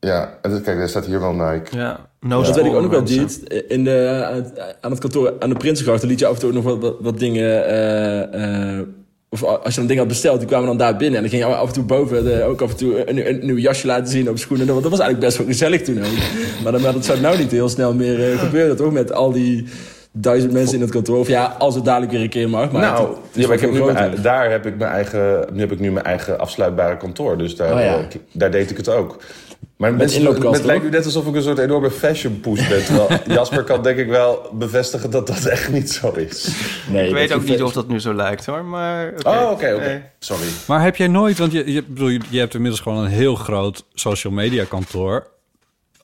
Ja, 0.00 0.38
en 0.42 0.62
kijk, 0.62 0.78
daar 0.78 0.88
staat 0.88 1.06
hier 1.06 1.20
wel 1.20 1.32
Nike. 1.32 1.76
ja. 1.76 2.00
No 2.28 2.42
dat 2.42 2.56
weet 2.56 2.64
ik 2.64 2.74
ook 2.74 2.82
nog 2.82 2.90
wel. 2.90 3.04
Diet. 3.04 3.64
In 3.68 3.84
de, 3.84 4.22
aan, 4.30 4.34
het, 4.34 4.76
aan 4.80 4.90
het 4.90 5.00
kantoor 5.00 5.34
aan 5.38 5.48
de 5.48 5.56
Prinsengracht 5.56 6.02
liet 6.02 6.18
je 6.18 6.26
af 6.26 6.34
en 6.34 6.40
toe 6.40 6.48
ook 6.48 6.54
nog 6.54 6.64
wat, 6.64 6.80
wat, 6.80 6.96
wat 7.00 7.18
dingen... 7.18 7.66
eh, 7.66 8.78
eh, 8.78 8.86
of 9.28 9.42
als 9.44 9.74
je 9.74 9.80
dan 9.80 9.86
dingen 9.86 10.02
had 10.02 10.12
besteld, 10.12 10.38
die 10.38 10.48
kwamen 10.48 10.66
dan 10.66 10.76
daar 10.76 10.96
binnen. 10.96 11.16
En 11.16 11.20
dan 11.20 11.30
ging 11.30 11.42
je 11.50 11.56
af 11.56 11.66
en 11.66 11.74
toe 11.74 11.84
boven 11.84 12.24
de, 12.24 12.44
ook 12.44 12.60
af 12.62 12.70
en 12.70 12.76
toe 12.76 13.10
een, 13.10 13.28
een, 13.28 13.46
nieuw 13.46 13.56
jasje 13.56 13.86
laten 13.86 14.06
zien 14.06 14.28
op 14.28 14.38
schoenen. 14.38 14.66
Dat, 14.66 14.82
dat 14.82 14.90
was 14.90 15.00
eigenlijk 15.00 15.28
best 15.28 15.38
wel 15.38 15.46
gezellig 15.46 15.82
toen 15.82 15.98
ook. 15.98 16.16
Maar, 16.62 16.72
dan, 16.72 16.80
maar 16.80 16.92
dat 16.92 17.04
zou 17.04 17.20
nou 17.20 17.38
niet 17.38 17.50
heel 17.50 17.68
snel 17.68 17.94
meer 17.94 18.32
eh, 18.32 18.38
gebeuren, 18.38 18.76
toch? 18.76 18.92
Met 18.92 19.12
al 19.12 19.32
die 19.32 19.66
duizend 20.12 20.52
mensen 20.52 20.74
in 20.74 20.80
het 20.80 20.90
kantoor. 20.90 21.18
Of 21.18 21.28
ja, 21.28 21.56
als 21.58 21.74
het 21.74 21.84
dadelijk 21.84 22.12
weer 22.12 22.20
een 22.20 22.28
keer 22.28 22.48
mag. 22.48 22.72
Maar 22.72 22.82
nou, 22.82 23.08
het, 23.08 23.16
het 23.16 23.36
is 23.36 23.40
ja, 23.42 23.46
maar 23.46 23.56
ik 23.56 23.62
heb 23.62 23.72
nu 23.72 23.84
mijn, 23.84 24.22
daar 24.22 24.50
heb 24.50 24.66
ik 24.66 24.78
mijn 24.78 24.90
eigen, 24.90 25.46
nu 25.52 25.60
heb 25.60 25.72
ik 25.72 25.80
nu 25.80 25.92
mijn 25.92 26.04
eigen 26.04 26.38
afsluitbare 26.38 26.96
kantoor. 26.96 27.38
Dus 27.38 27.56
daar, 27.56 27.72
Oh 27.72 27.80
ja. 27.80 27.98
eh, 27.98 28.04
daar 28.32 28.50
deed 28.50 28.70
ik 28.70 28.76
het 28.76 28.88
ook. 28.88 29.16
Maar 29.76 29.94
mensen, 29.94 30.18
inloopkast, 30.18 30.56
het 30.56 30.64
lijkt 30.64 30.84
nu 30.84 30.90
net 30.90 31.04
alsof 31.04 31.26
ik 31.26 31.34
een 31.34 31.42
soort 31.42 31.58
enorme 31.58 31.90
fashion 31.90 32.40
push 32.40 32.68
ben. 32.68 32.84
Terwijl 32.84 33.08
Jasper 33.38 33.64
kan 33.64 33.82
denk 33.82 33.98
ik 33.98 34.08
wel 34.08 34.50
bevestigen 34.52 35.10
dat 35.10 35.26
dat 35.26 35.44
echt 35.44 35.72
niet 35.72 35.90
zo 35.90 36.10
is. 36.10 36.48
Nee, 36.90 37.08
Ik 37.08 37.14
weet 37.14 37.32
ook 37.32 37.44
niet 37.44 37.62
of 37.62 37.72
dat 37.72 37.88
nu 37.88 38.00
zo 38.00 38.14
lijkt 38.14 38.46
hoor, 38.46 38.64
maar... 38.64 39.12
Oh, 39.22 39.50
oké, 39.50 39.72
oké. 39.74 39.86
Nee. 39.86 40.02
Sorry. 40.18 40.46
Maar 40.66 40.82
heb 40.82 40.96
jij 40.96 41.06
nooit, 41.08 41.38
want 41.38 41.52
je, 41.52 41.72
je, 41.72 41.82
bedoel, 41.82 42.08
je, 42.08 42.38
hebt 42.38 42.54
inmiddels 42.54 42.80
gewoon 42.82 43.04
een 43.04 43.10
heel 43.10 43.34
groot 43.34 43.84
social 43.94 44.32
media 44.32 44.64
kantoor. 44.64 45.26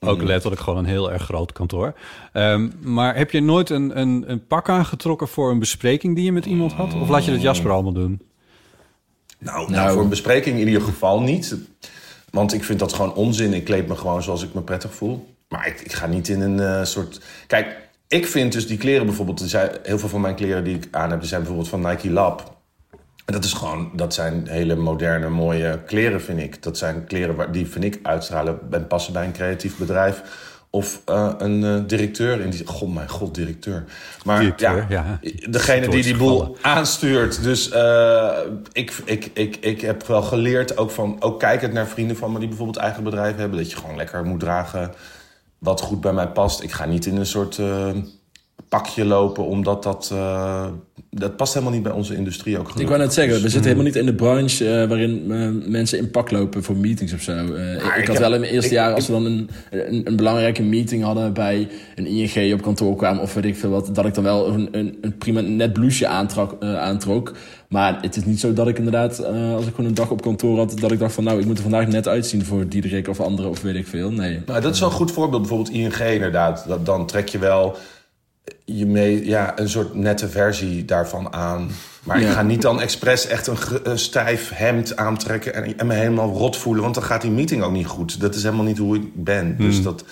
Ook 0.00 0.16
Mhm. 0.18 0.26
letterlijk 0.26 0.60
gewoon 0.62 0.78
een 0.78 0.84
heel 0.90 1.12
erg 1.12 1.22
groot 1.22 1.52
kantoor. 1.52 1.94
Ehm, 2.32 2.68
maar 2.80 3.16
heb 3.16 3.30
je 3.30 3.40
nooit 3.40 3.70
een, 3.70 3.98
een, 4.00 4.24
een 4.26 4.46
pak 4.46 4.68
aangetrokken 4.68 5.28
voor 5.28 5.50
een 5.50 5.58
bespreking 5.58 6.14
die 6.14 6.24
je 6.24 6.32
met 6.32 6.46
iemand 6.46 6.72
had? 6.72 6.94
Of 6.94 7.08
laat 7.08 7.24
je 7.24 7.30
dat 7.30 7.42
Jasper 7.42 7.70
allemaal 7.70 7.92
doen? 7.92 8.20
Nou, 9.38 9.70
nou, 9.70 9.92
voor 9.92 10.02
een 10.02 10.08
bespreking 10.08 10.58
in 10.60 10.66
ieder 10.66 10.82
geval 10.82 11.20
niet. 11.20 11.56
Want 12.32 12.52
ik 12.52 12.64
vind 12.64 12.78
dat 12.78 12.92
gewoon 12.92 13.14
onzin. 13.14 13.52
Ik 13.52 13.64
kleed 13.64 13.88
me 13.88 13.96
gewoon 13.96 14.22
zoals 14.22 14.42
ik 14.42 14.54
me 14.54 14.62
prettig 14.62 14.94
voel. 14.94 15.34
Maar 15.48 15.66
ik, 15.66 15.80
ik 15.80 15.92
ga 15.92 16.06
niet 16.06 16.28
in 16.28 16.40
een 16.40 16.60
eh, 16.60 16.84
soort... 16.84 17.20
Kijk, 17.46 17.76
ik 18.08 18.26
vind 18.26 18.52
dus 18.52 18.66
die 18.66 18.78
kleren 18.78 19.06
bijvoorbeeld... 19.06 19.40
zijn, 19.40 19.70
heel 19.82 19.98
veel 19.98 20.08
van 20.08 20.20
mijn 20.20 20.34
kleren 20.34 20.64
die 20.64 20.76
ik 20.76 20.88
aan 20.90 21.10
heb... 21.10 21.24
zijn 21.24 21.40
bijvoorbeeld 21.40 21.68
van 21.68 21.80
Nike 21.80 22.10
Lab. 22.10 22.56
En 23.24 23.32
dat 23.32 23.44
is 23.44 23.52
gewoon... 23.52 23.90
Dat 23.94 24.14
zijn 24.14 24.46
hele 24.48 24.74
moderne, 24.74 25.28
mooie 25.28 25.82
kleren, 25.86 26.22
vind 26.22 26.40
ik. 26.40 26.62
Dat 26.62 26.78
zijn 26.78 27.04
kleren 27.04 27.34
waar, 27.34 27.52
die, 27.52 27.66
vind 27.66 27.84
ik, 27.84 27.98
uitstralen... 28.02 28.58
en 28.70 28.86
passen 28.86 29.12
bij 29.12 29.24
een 29.24 29.32
creatief 29.32 29.76
bedrijf... 29.76 30.22
Of 30.74 31.02
eh, 31.04 31.30
een 31.38 31.64
eh, 31.64 31.80
directeur 31.86 32.40
in 32.40 32.50
die... 32.50 32.66
God, 32.66 32.94
mijn 32.94 33.08
god, 33.08 33.34
directeur. 33.34 33.84
Maar 34.24 34.38
Directeur, 34.38 34.86
ja, 34.88 35.18
ja. 35.20 35.48
degene 35.50 35.88
die 35.88 36.02
die 36.02 36.16
boel 36.16 36.56
aanstuurt. 36.62 37.42
Dus 37.42 37.70
eh, 37.70 38.38
ik, 38.72 38.92
ik, 39.04 39.30
ik, 39.34 39.56
ik 39.56 39.80
heb 39.80 40.06
wel 40.06 40.22
geleerd, 40.22 40.76
ook, 40.76 40.90
van, 40.90 41.16
ook 41.20 41.38
kijkend 41.38 41.72
naar 41.72 41.86
vrienden 41.86 42.16
van 42.16 42.32
me... 42.32 42.38
die 42.38 42.48
bijvoorbeeld 42.48 42.78
eigen 42.78 43.04
bedrijven 43.04 43.40
hebben... 43.40 43.58
dat 43.58 43.70
je 43.70 43.76
gewoon 43.76 43.96
lekker 43.96 44.24
moet 44.24 44.40
dragen 44.40 44.94
wat 45.58 45.80
goed 45.80 46.00
bij 46.00 46.12
mij 46.12 46.28
past. 46.28 46.62
Ik 46.62 46.72
ga 46.72 46.84
niet 46.84 47.06
in 47.06 47.16
een 47.16 47.26
soort 47.26 47.58
pakje 48.68 49.04
lopen, 49.04 49.44
omdat 49.46 49.82
dat... 49.82 50.10
eh, 50.12 50.66
dat 51.10 51.36
past 51.36 51.52
helemaal 51.54 51.74
niet 51.74 51.82
bij 51.82 51.92
onze 51.92 52.14
industrie 52.16 52.58
ook. 52.58 52.72
Ik 52.78 52.86
wou 52.88 52.98
net 52.98 53.12
zeggen, 53.14 53.34
we 53.34 53.40
Dus, 53.42 53.52
zitten 53.52 53.70
helemaal 53.70 53.92
niet 53.92 54.00
in 54.00 54.06
de 54.06 54.14
branche 54.14 54.68
eh, 54.80 54.88
waarin 54.88 55.24
eh, 55.32 55.70
mensen 55.70 55.98
in 55.98 56.10
pak 56.10 56.30
lopen 56.30 56.62
voor 56.62 56.76
meetings 56.76 57.12
of 57.12 57.20
zo. 57.20 57.32
Eh, 57.32 57.74
ik, 57.74 57.82
ik 57.82 57.94
ik 57.96 58.06
had 58.06 58.18
wel 58.18 58.34
in 58.34 58.40
mijn 58.40 58.52
eerste 58.52 58.70
ik- 58.70 58.76
jaar, 58.76 58.94
als 58.94 59.06
we 59.06 59.12
dan 59.12 59.24
een, 59.24 59.50
een, 59.70 60.00
een 60.04 60.16
belangrijke 60.16 60.62
meeting 60.62 61.02
hadden 61.02 61.32
bij 61.32 61.68
een 61.94 62.06
ING 62.06 62.52
op 62.54 62.62
kantoor 62.62 62.96
kwamen 62.96 63.22
of 63.22 63.34
weet 63.34 63.44
ik 63.44 63.56
veel 63.56 63.70
wat, 63.70 63.90
dat 63.92 64.04
ik 64.04 64.14
dan 64.14 64.24
wel 64.24 64.48
een, 64.48 64.68
een, 64.70 64.98
een 65.00 65.18
prima 65.18 65.40
net 65.40 65.72
blouseje 65.72 66.06
aantrok, 66.10 66.56
aantrok. 66.64 67.32
Maar 67.68 67.98
het 68.02 68.16
is 68.16 68.24
niet 68.24 68.40
zo 68.40 68.52
dat 68.52 68.68
ik 68.68 68.78
inderdaad, 68.78 69.24
als 69.54 69.66
ik 69.66 69.74
gewoon 69.74 69.90
een 69.90 69.94
dag 69.96 70.10
op 70.10 70.22
kantoor 70.22 70.58
had, 70.58 70.78
dat 70.80 70.92
ik 70.92 70.98
dacht 70.98 71.14
van 71.14 71.24
nou, 71.24 71.40
ik 71.40 71.46
moet 71.46 71.56
er 71.56 71.62
vandaag 71.62 71.86
net 71.86 72.08
uitzien 72.08 72.44
voor 72.44 72.68
Diederik 72.68 73.08
of 73.08 73.20
anderen 73.20 73.50
of 73.50 73.62
weet 73.62 73.74
ik 73.74 73.86
veel. 73.86 74.10
Nee. 74.10 74.40
Nou, 74.46 74.60
dat 74.60 74.74
is 74.74 74.80
wel 74.80 74.88
een 74.88 74.94
goed 74.94 75.10
voorbeeld. 75.12 75.40
Bijvoorbeeld 75.42 75.74
ING 75.76 75.98
inderdaad. 76.12 76.64
Dat, 76.68 76.86
dan 76.86 77.06
trek 77.06 77.28
je 77.28 77.38
wel 77.38 77.76
je 78.64 78.86
mee, 78.86 79.26
ja, 79.26 79.58
een 79.58 79.68
soort 79.68 79.94
nette 79.94 80.28
versie 80.28 80.84
daarvan 80.84 81.32
aan. 81.32 81.70
Maar 82.02 82.20
ik 82.20 82.28
ga 82.28 82.42
niet 82.42 82.62
dan 82.62 82.80
expres 82.80 83.26
echt 83.26 83.46
een, 83.82 83.98
stijf 83.98 84.50
hemd 84.54 84.96
aantrekken... 84.96 85.54
En, 85.54 85.78
en 85.78 85.86
me 85.86 85.94
helemaal 85.94 86.32
rot 86.32 86.56
voelen, 86.56 86.82
want 86.82 86.94
dan 86.94 87.04
gaat 87.04 87.20
die 87.20 87.30
meeting 87.30 87.62
ook 87.62 87.72
niet 87.72 87.86
goed. 87.86 88.20
Dat 88.20 88.34
is 88.34 88.42
helemaal 88.42 88.64
niet 88.64 88.78
hoe 88.78 88.96
ik 88.96 89.24
ben. 89.24 89.56
Dus 89.56 89.82
dat, 89.82 90.04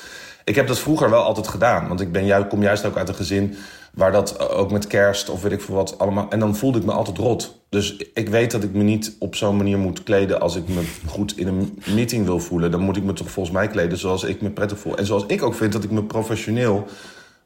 ik 0.45 0.55
heb 0.55 0.67
dat 0.67 0.79
vroeger 0.79 1.11
wel 1.11 1.23
altijd 1.23 1.49
gedaan. 1.49 1.89
Want 1.89 2.01
ik 2.01 2.13
ben 2.13 2.27
ju 2.27 2.45
kom 2.45 2.63
juist 2.63 2.85
ook 2.85 2.97
uit 2.97 3.09
een 3.09 3.15
gezin... 3.15 3.55
waar 3.95 4.13
dat 4.13 4.51
ook 4.51 4.71
met 4.71 4.87
kerst 4.87 5.29
of 5.29 5.43
weet 5.43 5.53
ik 5.53 5.61
veel 5.61 5.75
wat 5.75 5.99
allemaal... 5.99 6.27
En 6.31 6.39
dan 6.39 6.57
voelde 6.57 6.79
ik 6.79 6.85
me 6.85 6.93
altijd 6.93 7.19
rot. 7.19 7.61
Dus 7.69 7.97
ik 8.15 8.29
weet 8.29 8.51
dat 8.51 8.63
ik 8.63 8.73
me 8.73 8.83
niet 8.83 9.17
op 9.19 9.35
zo'n 9.35 9.57
manier 9.57 9.79
moet 9.79 10.03
kleden... 10.03 10.41
als 10.41 10.57
ik 10.57 10.69
me 10.69 10.83
goed 11.07 11.39
in 11.39 11.47
een 11.47 11.83
meeting 11.95 12.25
wil 12.25 12.41
voelen. 12.41 12.71
Dan 12.71 12.81
moet 12.81 12.97
ik 12.97 13.05
me 13.05 13.13
toch 13.13 13.31
volgens 13.31 13.55
mij 13.55 13.69
kleden 13.69 13.99
zoals 13.99 14.25
ik 14.25 14.43
me 14.43 14.51
prettig 14.51 14.79
voel. 14.79 14.97
En 14.97 15.07
zoals 15.07 15.25
ik 15.27 15.43
ook 15.43 15.55
vind 15.55 15.73
dat 15.73 15.85
ik 15.85 15.91
me 15.91 16.03
professioneel 16.03 16.89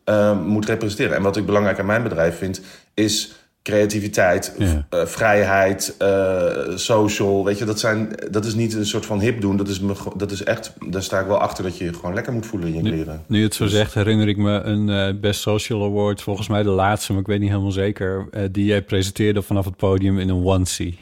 eh, 0.04 0.40
moet 0.44 0.66
representeren. 0.66 1.16
En 1.16 1.22
wat 1.22 1.36
ik 1.36 1.46
belangrijk 1.46 1.78
aan 1.78 1.86
mijn 1.86 2.02
bedrijf 2.02 2.38
vind, 2.38 2.60
is 2.94 3.32
creativiteit, 3.62 4.54
Ja. 4.58 4.86
eh, 4.90 5.06
vrijheid, 5.06 5.94
eh, 5.98 6.48
social. 6.74 7.44
Weet 7.44 7.58
je, 7.58 7.64
dat, 7.64 7.80
zijn, 7.80 8.08
dat 8.30 8.44
is 8.44 8.54
niet 8.54 8.74
een 8.74 8.86
soort 8.86 9.06
van 9.06 9.20
hip 9.20 9.40
doen. 9.40 9.56
Dat 9.56 9.68
is, 9.68 9.80
me, 9.80 9.94
dat 10.16 10.30
is 10.30 10.42
echt, 10.44 10.72
daar 10.88 11.02
sta 11.02 11.20
ik 11.20 11.26
wel 11.26 11.38
achter 11.40 11.64
dat 11.64 11.78
je 11.78 11.84
je 11.84 11.94
gewoon 11.94 12.14
lekker 12.14 12.32
moet 12.32 12.46
voelen 12.46 12.68
in 12.68 12.74
je 12.74 12.80
kleren. 12.90 13.22
Nu 13.26 13.42
het 13.42 13.54
zo 13.54 13.66
zegt, 13.66 13.94
herinner 13.94 14.28
ik 14.28 14.36
me 14.36 14.60
een 14.60 14.88
eh, 14.88 15.20
Best 15.20 15.40
Social 15.40 15.84
Award. 15.84 16.22
Volgens 16.22 16.48
mij 16.48 16.62
de 16.62 16.68
laatste, 16.68 17.12
maar 17.12 17.20
ik 17.20 17.26
weet 17.26 17.40
niet 17.40 17.48
helemaal 17.50 17.70
zeker. 17.70 18.28
die 18.50 18.64
jij 18.64 18.82
presenteerde 18.82 19.42
vanaf 19.42 19.64
het 19.64 19.76
podium 19.76 20.18
in 20.18 20.28
een 20.28 20.44
onesie. 20.44 20.98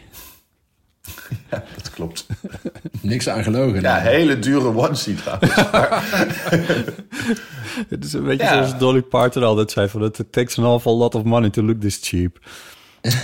Ja, 1.51 1.65
dat 1.77 1.91
klopt. 1.91 2.27
Niks 3.01 3.29
aan 3.29 3.43
gelogen. 3.43 3.81
Ja, 3.81 4.03
nee. 4.03 4.15
hele 4.15 4.39
dure 4.39 4.77
onesie 4.77 5.15
trouwens. 5.15 5.55
Het 7.89 8.05
is 8.05 8.13
een 8.13 8.25
beetje 8.25 8.45
Ja. 8.47 8.53
zoals 8.53 8.79
Dolly 8.79 9.03
Parton 9.03 9.43
altijd 9.43 9.71
zei: 9.71 9.89
van 9.89 10.01
het 10.03 10.25
takes 10.31 10.59
an 10.59 10.65
awful 10.65 10.97
lot 10.97 11.15
of 11.15 11.23
money 11.23 11.51
to 11.51 11.63
look 11.63 11.81
this 11.81 11.99
cheap. 12.03 12.39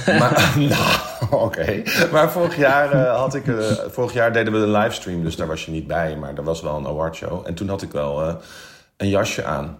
maar, 0.06 0.54
nou, 0.56 1.42
oké. 1.44 1.82
Maar 2.12 2.30
vorig 2.30 2.56
jaar, 2.56 2.92
eh, 2.92 3.16
had 3.16 3.34
ik, 3.34 3.46
eh, 3.46 3.70
vorig 3.88 4.12
jaar 4.12 4.32
deden 4.32 4.52
we 4.52 4.58
een 4.58 4.70
livestream, 4.70 5.22
dus 5.22 5.36
daar 5.36 5.46
was 5.46 5.64
je 5.64 5.70
niet 5.70 5.86
bij. 5.86 6.16
Maar 6.16 6.34
er 6.34 6.44
was 6.44 6.60
wel 6.62 6.76
een 6.76 6.86
awardshow. 6.86 7.46
En 7.46 7.54
toen 7.54 7.68
had 7.68 7.82
ik 7.82 7.92
wel 7.92 8.22
eh, 8.22 8.34
een 8.96 9.08
jasje 9.08 9.44
aan. 9.44 9.78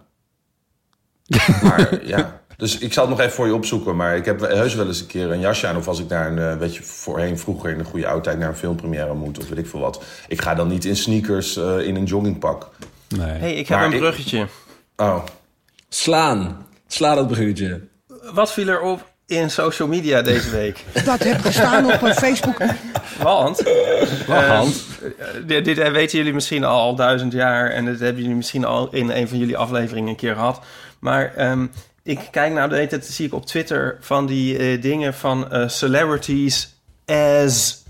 maar 1.63 2.05
ja, 2.05 2.38
dus 2.59 2.77
ik 2.77 2.93
zal 2.93 3.03
het 3.07 3.11
nog 3.17 3.21
even 3.25 3.33
voor 3.35 3.47
je 3.47 3.53
opzoeken. 3.53 3.95
Maar 3.95 4.15
ik 4.15 4.25
heb 4.25 4.39
heus 4.39 4.75
wel 4.75 4.87
eens 4.87 4.99
een 4.99 5.07
keer 5.07 5.31
een 5.31 5.39
jasje 5.39 5.67
aan. 5.67 5.77
Of 5.77 5.87
als 5.87 5.99
ik 5.99 6.07
naar 6.09 6.31
een, 6.31 6.39
eh, 6.39 6.57
weet 6.57 6.75
je, 6.75 6.83
voorheen 6.83 7.39
vroeger 7.39 7.69
in 7.69 7.79
een 7.79 7.85
goede 7.85 8.07
oude 8.07 8.21
tijd 8.23 8.37
naar 8.39 8.49
een 8.49 8.55
filmpremière 8.55 9.13
moet. 9.13 9.37
Of 9.39 9.49
weet 9.49 9.57
ik 9.57 9.67
veel 9.67 9.79
wat. 9.79 10.03
Ik 10.27 10.41
ga 10.41 10.55
dan 10.55 10.67
niet 10.67 10.85
in 10.85 10.95
sneakers 10.95 11.57
eh, 11.57 11.79
in 11.79 11.95
een 11.95 12.03
joggingpak. 12.05 12.69
Nee. 13.07 13.27
hey, 13.29 13.53
ik 13.53 13.67
heb 13.67 13.77
Maar 13.77 13.87
een 13.87 13.93
ik- 13.93 13.99
bruggetje. 13.99 14.47
Oh, 14.95 15.23
Slaan. 15.89 16.65
Sla 16.87 17.15
dat 17.15 17.27
bruggetje. 17.27 17.81
Wat 18.33 18.51
viel 18.53 18.67
er 18.67 18.81
op 18.81 19.11
in 19.25 19.49
social 19.51 19.87
media 19.87 20.21
deze 20.21 20.49
week? 20.49 20.83
Dat 21.05 21.23
heb 21.23 21.41
gestaan 21.41 21.85
op 21.85 22.07
Facebook. 22.13 22.57
Want, 23.21 23.63
Want? 24.27 24.85
eh, 25.17 25.25
dit, 25.45 25.65
dit 25.65 25.91
weten 25.91 26.17
jullie 26.17 26.33
misschien 26.33 26.63
al, 26.63 26.79
al 26.79 26.95
duizend 26.95 27.33
jaar... 27.33 27.69
en 27.71 27.85
dit 27.85 27.99
hebben 27.99 28.21
jullie 28.21 28.37
misschien 28.37 28.65
al 28.65 28.87
in 28.93 29.09
een 29.09 29.27
van 29.27 29.37
jullie 29.37 29.57
afleveringen 29.57 30.09
een 30.09 30.15
keer 30.15 30.33
gehad. 30.35 30.59
Maar 30.99 31.33
ehm, 31.35 31.65
ik 32.03 32.27
kijk 32.31 32.53
nou 32.53 32.69
de 32.69 32.75
hele 32.75 32.87
tijd, 32.87 33.05
zie 33.05 33.25
ik 33.25 33.33
op 33.33 33.45
Twitter... 33.45 33.97
van 34.01 34.25
die 34.25 34.57
eh, 34.57 34.81
dingen 34.81 35.13
van 35.13 35.51
eh, 35.51 35.67
celebrities 35.67 36.75
as 37.05 37.83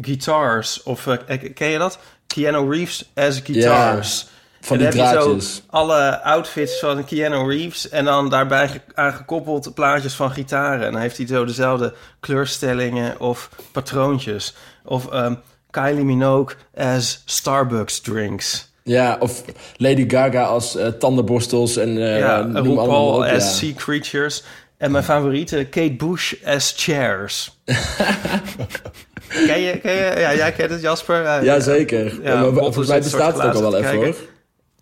guitars. 0.00 0.82
Of 0.82 1.06
eh, 1.06 1.52
ken 1.54 1.68
je 1.68 1.78
dat? 1.78 1.98
Keanu 2.26 2.70
Reeves 2.70 3.10
as 3.14 3.40
guitars. 3.44 4.28
Van 4.60 4.76
En 4.78 4.90
die 4.90 4.92
dan 5.02 5.06
heb 5.06 5.16
je 5.16 5.40
zo 5.40 5.60
alle 5.70 6.22
outfits 6.22 6.78
van 6.78 7.04
Keanu 7.04 7.48
Reeves... 7.48 7.88
en 7.88 8.04
dan 8.04 8.28
daarbij 8.28 8.68
ge- 8.68 8.80
aangekoppeld 8.94 9.74
plaatjes 9.74 10.14
van 10.14 10.30
gitaren. 10.30 10.86
En 10.86 10.92
dan 10.92 11.00
heeft 11.00 11.16
hij 11.16 11.26
zo 11.26 11.44
dezelfde 11.44 11.94
kleurstellingen 12.20 13.20
of 13.20 13.50
patroontjes. 13.72 14.54
Of 14.84 15.10
ehm, 15.10 15.34
Kylie 15.70 16.04
Minogue 16.04 16.56
as 16.76 17.22
Starbucks 17.24 18.00
drinks. 18.00 18.69
Ja, 18.90 19.16
of 19.20 19.44
Lady 19.76 20.08
Gaga 20.08 20.44
als 20.44 20.76
eh, 20.76 20.86
tandenborstels 20.86 21.76
en 21.76 21.98
eh 22.02 22.18
ja, 22.18 22.42
noem 22.42 22.78
allemaal 22.78 23.14
op, 23.14 23.24
ja. 23.24 23.34
as 23.34 23.58
Sea 23.58 23.72
Creatures. 23.76 24.44
En 24.76 24.90
mijn 24.90 25.04
favoriete, 25.04 25.66
Kate 25.70 25.92
Bush 25.92 26.34
as 26.44 26.74
Chairs. 26.76 27.58
ken 29.46 29.60
je, 29.60 29.78
ken 29.82 29.92
je? 29.92 30.12
Ja, 30.18 30.34
jij 30.34 30.52
kent 30.52 30.70
het, 30.70 30.80
Jasper? 30.80 31.24
Eh, 31.24 31.42
Jazeker. 31.42 32.18
Ja, 32.22 32.40
maar 32.40 32.52
volgens 32.52 32.88
mij 32.88 32.98
bestaat 33.00 33.36
het 33.36 33.46
ook 33.46 33.54
al 33.54 33.70
wel 33.70 33.76
even 33.76 33.94
hoor. 33.94 34.14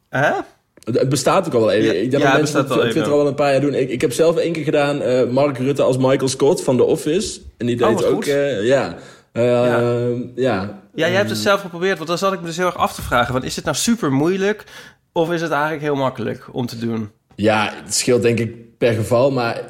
Hè? 0.09 0.31
Het- 0.85 1.09
bestaat 1.09 1.47
ook 1.47 1.55
al 1.55 1.61
wel 1.61 1.71
even. 1.71 1.95
Ja, 1.95 2.01
ik 2.03 2.11
denk 2.11 2.23
ja, 2.23 2.29
dat 2.29 2.39
mensen 2.39 2.59
het 2.61 2.71
al 2.71 2.77
op 2.77 2.81
Twitter 2.83 3.03
even. 3.03 3.13
al 3.13 3.19
wel 3.19 3.29
een 3.29 3.35
paar 3.35 3.51
jaar 3.51 3.61
doen. 3.61 3.75
Ik, 3.75 3.91
ik 3.91 4.01
heb 4.01 4.13
zelf 4.13 4.37
één 4.37 4.53
keer 4.53 4.65
gedaan 4.65 5.33
Mark 5.33 5.59
Rutte 5.59 5.83
als 5.83 5.97
Michael 5.97 6.29
Scott 6.29 6.63
van 6.63 6.77
The 6.77 6.85
Office. 6.85 7.41
En 7.57 7.67
die 7.67 7.83
Oh, 7.83 7.89
deed 7.89 8.01
wat 8.01 8.13
ook, 8.13 8.25
ja. 8.25 8.95
Ja. 9.33 9.81
ja. 10.35 10.81
Ja, 10.99 11.07
jij 11.07 11.17
hebt 11.17 11.31
het 11.31 11.39
zelf 11.39 11.61
geprobeerd, 11.61 11.97
want 11.97 12.09
dan 12.09 12.19
zat 12.19 12.33
ik 12.33 12.41
me 12.41 12.47
dus 12.47 12.57
heel 12.57 12.67
erg 12.67 12.77
af 12.77 12.95
te 12.95 13.03
vragen. 13.03 13.33
Want 13.33 13.45
is 13.45 13.55
dit 13.55 13.65
nou 13.65 13.77
super 13.77 14.13
moeilijk 14.13 14.65
of 15.13 15.33
is 15.33 15.41
het 15.41 15.51
eigenlijk 15.51 15.83
heel 15.83 15.95
makkelijk 15.95 16.49
om 16.53 16.67
te 16.67 16.79
doen? 16.79 17.11
Ja, 17.35 17.73
het 17.85 17.95
scheelt 17.95 18.23
denk 18.23 18.39
ik 18.39 18.79
per 18.79 18.93
geval, 18.93 19.31
maar 19.31 19.61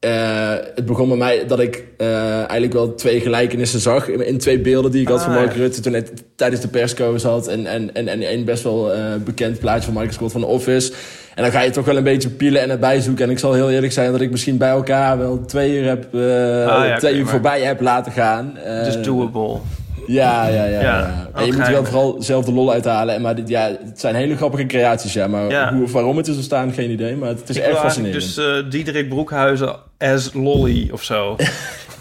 eh, 0.00 0.54
het 0.74 0.86
begon 0.86 1.08
bij 1.08 1.16
mij 1.16 1.46
dat 1.46 1.60
ik 1.60 1.84
eh, 1.96 2.36
eigenlijk 2.36 2.72
wel 2.72 2.94
twee 2.94 3.20
gelijkenissen 3.20 3.80
zag 3.80 4.08
in, 4.08 4.26
in 4.26 4.38
twee 4.38 4.60
beelden 4.60 4.90
die 4.90 5.00
ik 5.00 5.08
had 5.08 5.18
Ah, 5.18 5.24
van 5.24 5.34
Mark 5.34 5.52
ja. 5.52 5.56
Rutte 5.58 5.80
toen 5.80 5.92
hij 5.92 6.04
tijdens 6.36 6.60
de 6.60 6.68
persco 6.68 7.18
zat 7.18 7.46
en, 7.48 7.66
en, 7.66 7.94
en, 7.94 8.08
en 8.08 8.22
één 8.22 8.44
best 8.44 8.62
wel 8.62 8.92
eh, 8.92 9.14
bekend 9.24 9.58
plaatje 9.58 9.84
van 9.84 9.92
Michael 9.92 10.12
Scott 10.12 10.32
van 10.32 10.40
The 10.40 10.46
Office. 10.46 10.92
En 11.34 11.42
dan 11.42 11.52
ga 11.52 11.60
je 11.60 11.70
toch 11.70 11.84
wel 11.84 11.96
een 11.96 12.04
beetje 12.04 12.30
pielen 12.30 12.62
en 12.62 12.70
het 12.70 12.80
bijzoeken. 12.80 13.24
En 13.24 13.30
ik 13.30 13.38
zal 13.38 13.52
heel 13.52 13.70
eerlijk 13.70 13.92
zijn 13.92 14.12
dat 14.12 14.20
ik 14.20 14.30
misschien 14.30 14.56
bij 14.56 14.70
elkaar 14.70 15.18
wel 15.18 15.44
twee 15.44 15.78
uur, 15.78 15.84
heb, 15.88 16.06
ja, 16.12 16.96
twee 16.98 17.14
uur 17.14 17.22
maar- 17.22 17.30
voorbij 17.32 17.60
heb 17.60 17.80
laten 17.80 18.12
gaan. 18.12 18.58
Dus 18.84 19.02
doable. 19.02 19.58
Ja, 20.06 20.46
ja, 20.46 20.64
ja. 20.64 20.80
Ja, 20.80 20.80
ja. 20.80 21.28
En 21.34 21.46
je 21.46 21.52
moet 21.52 21.66
er 21.66 21.72
wel 21.72 21.84
vooral 21.84 22.16
zelf 22.22 22.44
de 22.44 22.52
lol 22.52 22.72
uithalen. 22.72 23.14
En 23.14 23.22
Maar 23.22 23.34
dit, 23.34 23.48
ja, 23.48 23.70
het 23.84 24.00
zijn 24.00 24.14
hele 24.14 24.36
grappige 24.36 24.66
creaties, 24.66 25.12
ja. 25.12 25.26
Maar 25.26 25.50
Ja. 25.50 25.74
hoe 25.74 25.88
waarom 25.90 26.16
het 26.16 26.26
is 26.28 26.34
ontstaan, 26.36 26.72
geen 26.72 26.90
idee. 26.90 27.16
Maar 27.16 27.28
het 27.28 27.48
is 27.48 27.56
erg 27.56 27.64
eigenlijk 27.64 27.84
fascinerend. 27.94 28.22
dus 28.22 28.36
eh 28.36 28.70
Diederik 28.70 29.08
Broekhuizen 29.08 29.76
as 29.98 30.32
Lolly 30.32 30.88
of 30.92 31.02
zo. 31.02 31.36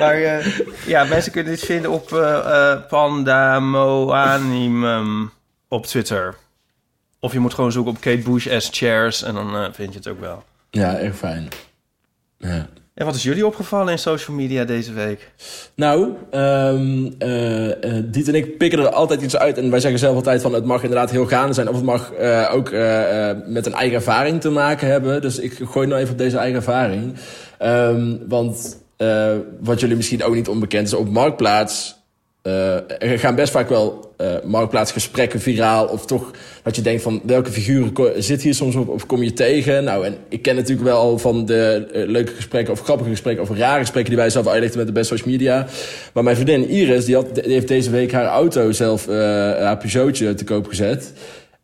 maar 0.00 0.14
eh, 0.14 0.46
ja, 0.86 1.04
mensen 1.04 1.32
kunnen 1.32 1.52
dit 1.52 1.64
vinden 1.64 1.90
op 1.90 2.12
eh 2.12 2.36
eh, 2.38 2.78
Pandamoanimum 2.88 5.30
op 5.68 5.86
Twitter. 5.86 6.34
Of 7.20 7.32
je 7.32 7.38
moet 7.38 7.54
gewoon 7.54 7.72
zoeken 7.72 7.92
op 7.92 8.00
Kate 8.00 8.30
Bush 8.30 8.46
as 8.48 8.68
Chairs 8.72 9.22
en 9.22 9.34
dan 9.34 9.56
eh, 9.56 9.64
vind 9.72 9.92
je 9.92 9.98
het 9.98 10.08
ook 10.08 10.20
wel. 10.20 10.44
Ja, 10.70 10.96
echt 10.96 11.16
fijn. 11.16 11.48
Ja. 12.38 12.66
En 12.96 13.04
wat 13.04 13.14
is 13.14 13.22
jullie 13.22 13.46
opgevallen 13.46 13.92
in 13.92 13.98
social 13.98 14.36
media 14.36 14.64
deze 14.64 14.92
week? 14.92 15.32
Nou, 15.74 16.12
eh, 16.30 16.70
eh, 17.70 18.04
Diet 18.04 18.28
en 18.28 18.34
ik 18.34 18.58
pikken 18.58 18.78
er 18.78 18.88
altijd 18.88 19.22
iets 19.22 19.36
uit. 19.36 19.58
En 19.58 19.70
wij 19.70 19.80
zeggen 19.80 19.98
zelf 19.98 20.14
altijd 20.14 20.42
van 20.42 20.54
het 20.54 20.64
mag 20.64 20.82
inderdaad 20.82 21.10
heel 21.10 21.26
gaande 21.26 21.52
zijn. 21.52 21.68
Of 21.68 21.74
het 21.74 21.84
mag 21.84 22.12
eh, 22.12 22.50
ook 22.54 22.70
met 23.46 23.66
een 23.66 23.74
eigen 23.74 23.96
ervaring 23.96 24.40
te 24.40 24.50
maken 24.50 24.88
hebben. 24.88 25.22
Dus 25.22 25.38
ik 25.38 25.52
gooi 25.64 25.86
nou 25.86 26.00
even 26.00 26.12
op 26.12 26.18
deze 26.18 26.36
eigen 26.36 26.56
ervaring. 26.56 27.14
Ehm, 27.58 28.16
want 28.28 28.84
wat 29.60 29.80
jullie 29.80 29.96
misschien 29.96 30.24
ook 30.24 30.34
niet 30.34 30.48
onbekend 30.48 30.86
is, 30.86 30.94
op 30.94 31.08
Marktplaats... 31.08 31.95
eh, 32.46 33.10
er 33.10 33.18
gaan 33.18 33.34
best 33.34 33.52
vaak 33.52 33.68
wel 33.68 34.14
eh 34.16 34.34
marktplaatsgesprekken 34.44 35.40
viraal. 35.40 35.86
Of 35.86 36.06
toch 36.06 36.30
dat 36.62 36.76
je 36.76 36.82
denkt 36.82 37.02
van 37.02 37.20
welke 37.24 37.50
figuren 37.50 38.22
zit 38.22 38.42
hier 38.42 38.54
soms 38.54 38.74
op 38.74 38.88
of 38.88 39.06
kom 39.06 39.22
je 39.22 39.32
tegen. 39.32 39.84
Nou, 39.84 40.04
en 40.04 40.16
ik 40.28 40.42
ken 40.42 40.54
natuurlijk 40.54 40.86
wel 40.86 40.98
al 40.98 41.18
van 41.18 41.46
de 41.46 41.86
eh, 41.92 42.08
leuke 42.08 42.32
gesprekken 42.32 42.72
of 42.72 42.80
grappige 42.80 43.10
gesprekken 43.10 43.42
of 43.42 43.56
rare 43.58 43.80
gesprekken 43.80 44.12
die 44.12 44.20
wij 44.20 44.30
zelf 44.30 44.46
uitlichten 44.46 44.78
met 44.78 44.86
de 44.86 44.92
best 44.92 45.08
social 45.08 45.30
media. 45.30 45.66
Maar 46.12 46.24
mijn 46.24 46.36
vriendin 46.36 46.68
Iris, 46.68 47.04
die, 47.04 47.14
had, 47.14 47.34
die 47.34 47.52
heeft 47.52 47.68
deze 47.68 47.90
week 47.90 48.12
haar 48.12 48.26
auto 48.26 48.72
zelf, 48.72 49.06
haar 49.06 49.78
Peugeotje 49.78 50.34
te 50.34 50.44
koop 50.44 50.66
gezet. 50.66 51.12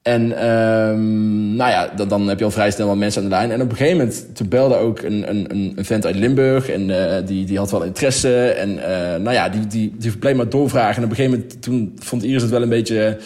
En 0.02 0.38
ehm, 0.38 1.54
nou 1.56 1.71
ja, 1.71 1.92
dan, 2.06 2.28
heb 2.28 2.38
je 2.38 2.44
al 2.44 2.50
vrij 2.50 2.71
snel 2.71 2.87
wat 2.87 2.97
mensen 2.97 3.23
aan 3.23 3.28
de 3.28 3.35
lijn. 3.35 3.50
En 3.50 3.62
op 3.62 3.71
een 3.71 3.76
gegeven 3.76 3.99
moment, 3.99 4.37
toen 4.37 4.49
belde 4.49 4.76
ook 4.76 5.02
een, 5.02 5.28
een, 5.28 5.47
een 5.76 5.85
vent 5.85 6.06
uit 6.06 6.16
Limburg. 6.16 6.68
En 6.68 6.88
uh, 6.88 7.14
die, 7.26 7.44
die 7.44 7.59
had 7.59 7.71
wel 7.71 7.85
interesse. 7.85 8.47
En 8.47 8.71
uh, 8.71 8.85
nou 9.16 9.32
ja, 9.32 9.49
die, 9.49 9.66
die, 9.66 9.94
die 9.99 10.16
bleef 10.16 10.37
maar 10.37 10.49
doorvragen. 10.49 10.97
En 10.97 11.04
op 11.04 11.11
een 11.11 11.16
gegeven 11.16 11.38
moment, 11.38 11.62
toen 11.62 11.97
vond 11.99 12.25
Iris 12.25 12.42
het 12.42 12.50
wel 12.50 12.62
een 12.62 12.68
beetje 12.68 13.18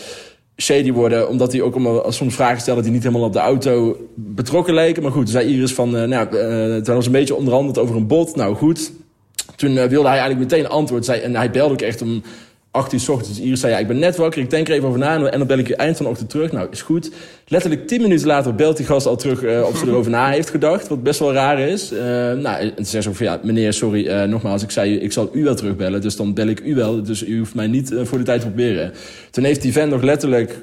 shady 0.57 0.93
worden. 0.93 1.29
Omdat 1.29 1.53
hij 1.53 1.63
ook 1.63 1.75
allemaal, 1.75 2.13
soms 2.13 2.35
vragen 2.35 2.61
stelde 2.61 2.83
die 2.83 2.93
niet 2.93 3.03
helemaal 3.03 3.27
op 3.27 3.33
de 3.33 3.39
auto 3.39 3.97
betrokken 4.15 4.75
leken. 4.75 5.03
Maar 5.03 5.13
goed, 5.13 5.31
zei 5.31 5.49
Iris 5.49 5.75
van, 5.75 5.91
nou, 5.91 6.37
uh, 6.37 6.83
toen 6.83 6.95
was 6.95 7.07
een 7.07 7.13
beetje 7.13 7.35
onderhandeld 7.35 7.79
over 7.79 7.97
een 7.97 8.07
bot. 8.07 8.37
Nou 8.37 8.55
goed, 8.55 8.93
toen 9.57 9.75
wilde 9.75 10.09
hij 10.09 10.19
eigenlijk 10.19 10.51
meteen 10.51 10.69
antwoord. 10.69 11.09
En 11.09 11.37
hij 11.37 11.51
belde 11.51 11.73
ook 11.73 11.81
echt 11.81 12.03
om 12.03 12.23
8 12.77 12.93
uur 12.93 13.01
s 13.01 13.09
ochtends. 13.09 13.41
Iris 13.41 13.61
zei, 13.61 13.73
ja, 13.73 13.79
ik 13.79 13.87
ben 13.87 13.99
net 13.99 14.17
wakker, 14.17 14.43
ik 14.43 14.51
denk 14.51 14.69
er 14.69 14.75
even 14.75 14.89
over 14.89 15.01
na... 15.01 15.15
en 15.15 15.39
dan 15.39 15.47
bel 15.47 15.59
ik 15.59 15.69
je 15.69 15.77
eind 15.77 15.97
van 15.97 16.05
de 16.05 16.11
ochtend 16.11 16.31
terug. 16.31 16.53
Nou, 16.53 16.69
is 16.71 16.83
goed. 16.83 17.11
Letterlijk 17.49 17.87
10 17.87 18.03
minuten 18.03 18.27
later 18.27 18.55
belt 18.55 18.77
die 18.77 18.87
gast 18.87 19.07
al 19.07 19.17
terug 19.17 19.43
uh, 19.43 19.63
of 19.63 19.79
ze 19.79 19.87
erover 19.91 20.11
na 20.11 20.31
heeft 20.31 20.51
gedacht. 20.51 20.89
Wat 20.89 21.03
best 21.03 21.21
wel 21.21 21.33
raar 21.33 21.59
is. 21.59 21.93
Uh, 21.93 21.99
nou, 22.33 22.57
en 22.57 22.75
toen 22.75 22.85
zei 22.85 23.03
ze 23.03 23.15
van, 23.15 23.27
ja, 23.27 23.41
meneer, 23.43 23.73
sorry, 23.73 24.07
uh, 24.07 24.23
nogmaals, 24.23 24.63
ik 24.63 24.71
zei, 24.71 24.97
ik 24.97 25.13
zal 25.13 25.29
u 25.33 25.45
wel 25.45 25.55
terugbellen. 25.55 26.01
Dus 26.01 26.17
dan 26.17 26.35
bel 26.35 26.47
ik 26.47 26.61
u 26.61 26.75
wel, 26.75 27.03
dus 27.03 27.27
u 27.27 27.39
hoeft 27.39 27.55
mij 27.55 27.67
niet 27.67 27.95
voor 28.03 28.19
de 28.19 28.25
tijd 28.25 28.41
te 28.41 28.47
proberen. 28.47 28.93
Toen 29.31 29.45
heeft 29.45 29.63
die 29.63 29.73
vent 29.73 29.91
nog 29.91 30.03
letterlijk 30.03 30.57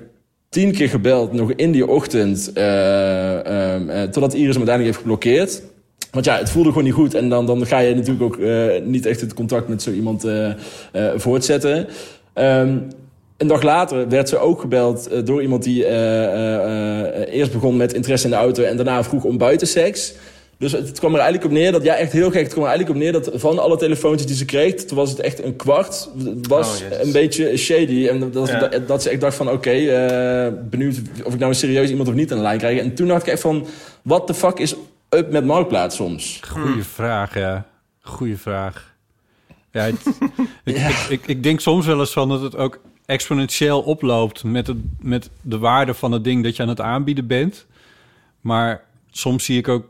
tien 0.50 0.72
keer 0.72 0.90
gebeld, 0.90 1.34
nog 1.34 1.52
in 1.52 1.72
die 1.72 1.88
ochtend... 1.88 2.46
totdat 4.12 4.34
Iris 4.34 4.56
hem 4.56 4.68
uiteindelijk 4.68 4.84
heeft 4.84 4.98
geblokkeerd... 4.98 5.62
Want 6.14 6.26
ja, 6.26 6.38
het 6.38 6.50
voelde 6.50 6.70
gewoon 6.70 6.84
niet 6.84 6.94
goed. 6.94 7.14
En 7.14 7.30
dan, 7.30 7.46
dan 7.46 7.66
ga 7.66 7.80
je 7.80 7.96
natuurlijk 7.96 8.24
ook 8.24 8.38
uh, 8.38 8.66
niet 8.84 9.06
echt 9.06 9.22
het 9.22 9.34
contact 9.34 9.68
met 9.68 9.82
zo 9.82 9.92
iemand 9.92 10.26
uh, 10.26 10.48
uh, 10.48 11.12
voortzetten. 11.16 11.88
Um, 12.36 12.88
een 13.38 13.48
dag 13.48 13.62
later 13.62 14.10
werd 14.10 14.30
ze 14.30 14.38
ook 14.38 14.62
gebeld 14.62 15.26
door 15.26 15.42
iemand 15.42 15.64
die 15.64 15.86
eerst 17.32 17.52
begon 17.52 17.78
met 17.78 17.94
interesse 17.94 18.26
in 18.26 18.32
de 18.32 18.38
auto... 18.38 18.64
en 18.64 18.76
daarna 18.76 19.04
vroeg 19.04 19.24
om 19.24 19.38
buitenseks. 19.38 20.14
Dus 20.58 20.72
het 20.72 21.00
kwam 21.00 21.14
er 21.14 21.20
eigenlijk 21.20 21.52
op 21.52 21.58
neer 21.58 21.72
dat, 21.72 21.84
ja, 21.84 21.96
echt 21.96 22.12
heel 22.12 22.32
gek. 22.32 22.44
Het 22.44 22.52
kwam 22.52 22.64
er 22.64 22.70
eigenlijk 22.70 23.00
op 23.00 23.04
neer 23.04 23.12
dat 23.12 23.32
van 23.42 23.60
alle 23.60 23.78
telefoontjes 23.78 24.28
die 24.28 24.36
ze 24.36 24.46
kreeg, 24.46 24.76
toen 24.76 24.98
was 24.98 25.10
het 25.10 25.20
echt 25.20 25.44
een 25.44 25.56
kwart, 25.56 26.10
was 26.48 26.84
oh, 26.92 27.00
een 27.02 27.12
beetje 27.12 27.58
shady. 27.58 28.08
En 28.08 28.32
dat, 28.32 28.48
ja. 28.48 28.60
dat, 28.60 28.88
dat, 28.88 29.04
ze 29.04 29.10
echt 29.10 29.22
dacht 29.22 29.36
van, 29.36 29.48
oké, 29.48 29.56
okay, 29.56 30.48
uh, 30.48 30.54
benieuwd 30.70 31.02
of 31.24 31.34
ik 31.34 31.40
nou 31.40 31.52
een 31.52 31.58
serieus 31.58 31.90
iemand 31.90 32.08
of 32.08 32.14
niet 32.14 32.32
aan 32.32 32.38
de 32.38 32.44
lijn 32.44 32.58
krijg. 32.58 32.80
En 32.80 32.94
toen 32.94 33.08
dacht 33.08 33.22
ik 33.22 33.32
echt 33.32 33.42
van, 33.42 33.66
what 34.02 34.28
the 34.28 34.34
fuck 34.34 34.60
is 34.60 34.76
up 35.14 35.32
met 35.32 35.46
Marktplaats 35.46 35.96
soms? 35.96 36.40
Goeie 36.48 36.84
vraag, 36.84 37.38
ja. 37.38 37.66
Goeie 38.02 38.38
vraag. 38.38 38.96
Ja, 39.72 39.82
het, 39.82 40.06
ik, 40.64 40.78
ja. 40.78 40.88
Ik, 40.88 40.96
ik, 41.10 41.28
ik, 41.28 41.44
denk 41.44 41.60
soms 41.60 41.86
wel 41.86 42.00
eens 42.00 42.12
van 42.14 42.30
dat 42.30 42.42
het 42.42 42.56
ook 42.56 42.80
exponentieel 43.06 43.82
oploopt 43.82 44.44
met, 44.44 44.68
het, 44.68 44.78
met 45.00 45.30
de 45.42 45.58
waarde 45.58 45.94
van 45.94 46.12
het 46.12 46.24
ding 46.24 46.44
dat 46.44 46.56
je 46.56 46.64
aan 46.64 46.70
het 46.70 46.82
aanbieden 46.82 47.28
bent. 47.28 47.66
Maar 48.42 48.84
soms 49.12 49.46
zie 49.46 49.58
ik 49.58 49.68
ook 49.68 49.86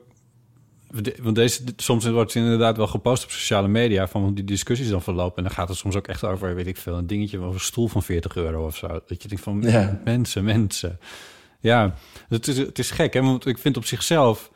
want 1.21 1.35
deze, 1.35 1.63
soms 1.75 2.05
wordt 2.05 2.33
het 2.33 2.43
inderdaad 2.43 2.77
wel 2.77 2.87
gepost 2.87 3.23
op 3.23 3.31
sociale 3.31 3.67
media 3.67 4.07
van 4.07 4.21
hoe 4.21 4.33
die 4.33 4.43
discussies 4.43 4.89
dan 4.89 5.01
verlopen. 5.01 5.37
En 5.37 5.43
dan 5.43 5.51
gaat 5.51 5.67
het 5.67 5.77
soms 5.77 5.95
ook 5.95 6.07
echt 6.07 6.23
over, 6.23 6.55
weet 6.55 6.67
ik 6.67 6.77
veel, 6.77 6.97
een 6.97 7.07
dingetje 7.07 7.39
over 7.39 7.53
een 7.53 7.59
stoel 7.59 7.87
van 7.87 8.03
40 8.03 8.35
euro 8.35 8.65
of 8.65 8.75
zo. 8.75 8.87
Dat 8.87 9.21
je 9.21 9.27
denkt 9.27 9.43
van, 9.43 9.61
ja. 9.61 10.01
mensen, 10.03 10.43
mensen. 10.43 10.99
Ja, 11.59 11.95
het 12.29 12.47
is, 12.47 12.57
het 12.57 12.79
is 12.79 12.91
gek, 12.91 13.13
hè? 13.13 13.21
Want 13.21 13.45
ik 13.45 13.57
vind 13.57 13.77
op 13.77 13.85
zichzelf, 13.85 14.51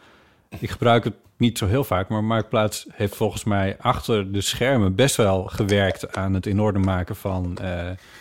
ik 0.59 0.69
gebruik 0.69 1.03
het 1.03 1.13
niet 1.37 1.57
zo 1.57 1.65
heel 1.65 1.83
vaak, 1.83 2.09
maar 2.09 2.23
Marktplaats 2.23 2.87
heeft 2.91 3.15
volgens 3.15 3.43
mij 3.43 3.77
achter 3.79 4.31
de 4.31 4.41
schermen 4.41 4.95
best 4.95 5.15
wel 5.15 5.43
gewerkt 5.43 6.15
aan 6.15 6.33
het 6.33 6.45
in 6.45 6.61
orde 6.61 6.79
maken 6.79 7.15
van 7.15 7.57
uh, 7.61 7.67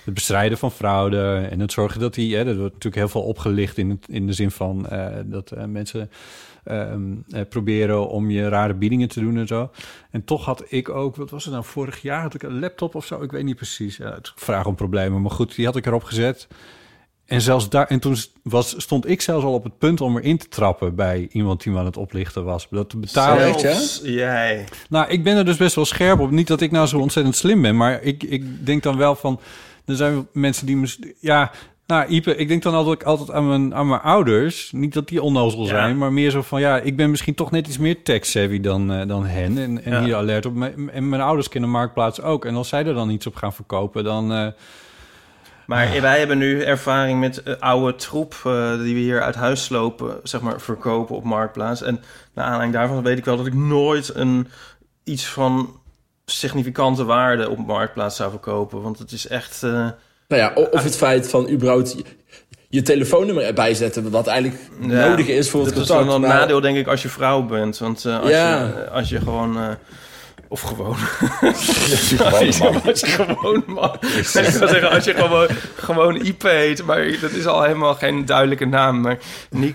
het 0.05 0.15
bestrijden 0.15 0.59
van 0.59 0.71
fraude 0.71 1.47
en 1.51 1.61
het 1.61 1.73
zorgen 1.73 2.01
dat 2.01 2.15
die, 2.15 2.37
hè, 2.37 2.41
er 2.41 2.57
wordt 2.57 2.73
natuurlijk 2.73 2.95
heel 2.95 3.09
veel 3.09 3.23
opgelicht 3.23 3.79
in, 3.79 4.01
in 4.07 4.27
de 4.27 4.33
zin 4.33 4.51
van 4.51 4.87
uh, 4.93 5.07
dat 5.25 5.53
uh, 5.57 5.65
mensen 5.65 6.11
um, 6.65 7.25
proberen 7.49 8.09
om 8.09 8.31
je 8.31 8.49
rare 8.49 8.75
biedingen 8.75 9.09
te 9.09 9.21
doen 9.21 9.37
en 9.37 9.47
zo. 9.47 9.71
En 10.11 10.25
toch 10.25 10.45
had 10.45 10.65
ik 10.69 10.89
ook, 10.89 11.17
wat 11.17 11.31
was 11.31 11.45
het 11.45 11.53
nou, 11.53 11.65
vorig 11.65 12.03
jaar 12.03 12.23
had 12.23 12.35
ik 12.35 12.43
een 12.43 12.59
laptop 12.59 12.95
of 12.95 13.07
zo, 13.07 13.23
ik 13.23 13.31
weet 13.31 13.45
niet 13.45 13.57
precies. 13.57 13.97
Ja, 13.97 14.15
het 14.15 14.33
vraag 14.37 14.67
om 14.67 14.75
problemen, 14.75 15.23
maar 15.23 15.31
goed, 15.31 15.55
die 15.55 15.67
had 15.67 15.77
ik 15.77 15.87
erop 15.87 16.05
gezet. 16.05 16.49
En 17.27 17.41
zelfs 17.41 17.69
daar, 17.69 17.87
en 17.87 18.01
toen 18.01 18.17
was, 18.43 18.75
stond 18.77 19.09
ik 19.09 19.21
zelfs 19.21 19.45
al 19.45 19.53
op 19.53 19.65
het 19.65 19.79
punt 19.79 20.01
om 20.01 20.17
erin 20.17 20.39
te 20.39 20.49
trappen 20.49 20.95
bij 20.95 21.29
iemand 21.33 21.63
die 21.63 21.73
me 21.73 21.79
aan 21.79 21.85
het 21.85 21.97
oplichten 21.97 22.45
was. 22.45 22.67
Dat 22.71 22.91
te 22.91 22.97
betalen. 22.97 23.61
Zelfs 23.61 24.01
jij. 24.05 24.65
Nou, 24.89 25.09
ik 25.09 25.25
ben 25.25 25.37
er 25.37 25.45
dus 25.45 25.57
best 25.57 25.75
wel 25.75 25.85
scherp 25.85 26.21
op. 26.21 26.31
Niet 26.31 26.47
dat 26.47 26.61
ik 26.61 26.71
nou 26.71 26.87
zo 26.87 26.99
ontzettend 26.99 27.37
slim 27.37 27.63
ben, 27.63 27.77
maar 27.77 28.03
ik, 28.03 28.23
ik 28.23 28.67
denk 28.67 28.83
dan 28.83 28.97
wel 28.97 29.15
van. 29.15 29.41
Er 29.85 29.97
zijn 29.97 30.27
mensen 30.33 30.67
die 30.67 30.77
me. 30.77 31.15
Ja, 31.21 31.51
nou, 31.87 32.07
Ipe, 32.09 32.37
ik 32.37 32.49
denk 32.49 32.63
dan 32.63 32.75
altijd, 32.75 33.05
altijd 33.05 33.31
aan, 33.31 33.49
mijn, 33.49 33.75
aan 33.75 33.89
mijn 33.89 34.01
ouders. 34.01 34.73
Niet 34.73 34.93
dat 34.93 35.09
die 35.09 35.23
onnozel 35.23 35.63
ja. 35.63 35.69
zijn, 35.69 35.99
maar 35.99 36.13
meer 36.13 36.31
zo 36.31 36.43
van... 36.43 36.61
ja, 36.61 36.79
ik 36.79 36.97
ben 36.97 37.11
misschien 37.11 37.35
toch 37.35 37.51
net 37.51 37.67
iets 37.67 37.79
meer 37.79 38.03
tech-savvy 38.03 38.61
dan, 38.61 38.93
uh, 38.93 39.09
dan 39.09 39.27
hen. 39.27 39.59
En, 39.59 39.85
en 39.85 39.93
ja. 39.93 40.03
hier 40.03 40.17
alert 40.17 40.47
op. 40.47 40.63
En 40.93 41.09
mijn 41.09 41.23
ouders 41.23 41.49
kennen 41.49 41.71
Marktplaats 41.71 42.21
ook. 42.21 42.45
En 42.45 42.55
als 42.55 42.69
zij 42.69 42.87
er 42.87 42.95
dan 42.95 43.11
iets 43.11 43.27
op 43.27 43.35
gaan 43.35 43.53
verkopen, 43.53 44.05
dan... 44.05 44.33
Uh, 44.33 44.47
maar 45.67 45.95
ja. 45.95 46.01
wij 46.01 46.19
hebben 46.19 46.39
nu 46.39 46.63
ervaring 46.63 47.21
met 47.21 47.43
uh, 47.45 47.55
oude 47.59 47.95
troep... 47.95 48.41
die 48.83 48.95
we 48.95 49.01
hier 49.01 49.23
uit 49.23 49.35
huis 49.35 49.65
slopen, 49.65 50.21
zeg 50.23 50.41
maar, 50.41 50.61
verkopen 50.61 51.17
op 51.17 51.25
Marktplaats. 51.25 51.83
En 51.83 52.01
naar 52.35 52.45
aanleiding 52.45 52.73
daarvan 52.73 53.03
weet 53.03 53.19
ik 53.19 53.25
wel 53.25 53.37
dat 53.37 53.47
ik 53.47 53.55
nooit 53.55 54.15
een, 54.15 54.49
iets 55.05 55.27
van 55.27 55.81
significante 56.25 57.05
waarde 57.05 57.51
op 57.51 57.67
Marktplaats 57.67 58.17
zou 58.17 58.31
verkopen. 58.31 58.83
Want 58.83 58.99
het 58.99 59.13
is 59.13 59.29
echt... 59.29 59.63
Nou 59.63 60.43
ja, 60.43 60.53
of 60.71 60.83
het 60.83 60.97
feit 60.97 61.29
van 61.29 61.51
überhaupt 61.51 61.97
je 62.69 62.83
telefoonnummer 62.83 63.45
erbij 63.45 63.75
zetten, 63.75 64.11
wat 64.11 64.27
eigenlijk 64.27 64.61
ja, 64.81 65.09
nodig 65.09 65.27
is 65.27 65.51
voor 65.51 65.65
het 65.65 65.75
contact. 65.75 65.89
Dat 65.89 66.01
is 66.01 66.07
dan 66.07 66.15
een 66.15 66.21
maar... 66.21 66.39
nadeel, 66.39 66.61
denk 66.61 66.77
ik, 66.77 66.87
als 66.87 67.03
je 67.03 67.09
vrouw 67.09 67.43
bent. 67.43 67.79
Want 67.79 68.05
uh, 68.05 68.21
als, 68.21 68.31
ja. 68.31 68.67
je, 68.67 68.91
als 68.91 69.09
je 69.09 69.19
gewoon... 69.19 69.77
Of 70.49 70.61
gewoon. 70.61 70.97
als 71.41 72.09
je 72.09 72.17
gewoon 72.17 72.83
als 72.85 73.01
je 73.01 73.07
gewoon 73.07 73.65
man. 73.67 73.97
ik 74.01 74.25
zou 74.25 74.69
zeggen, 74.69 74.91
als 74.91 75.05
je 75.05 75.15
gewoon, 75.15 75.49
gewoon 75.77 76.17
IP 76.17 76.43
heet. 76.43 76.85
Maar 76.85 77.21
dat 77.21 77.31
is 77.31 77.47
al 77.47 77.63
helemaal 77.63 77.95
geen 77.95 78.25
duidelijke 78.25 78.65
naam. 78.65 79.01
Maar 79.01 79.19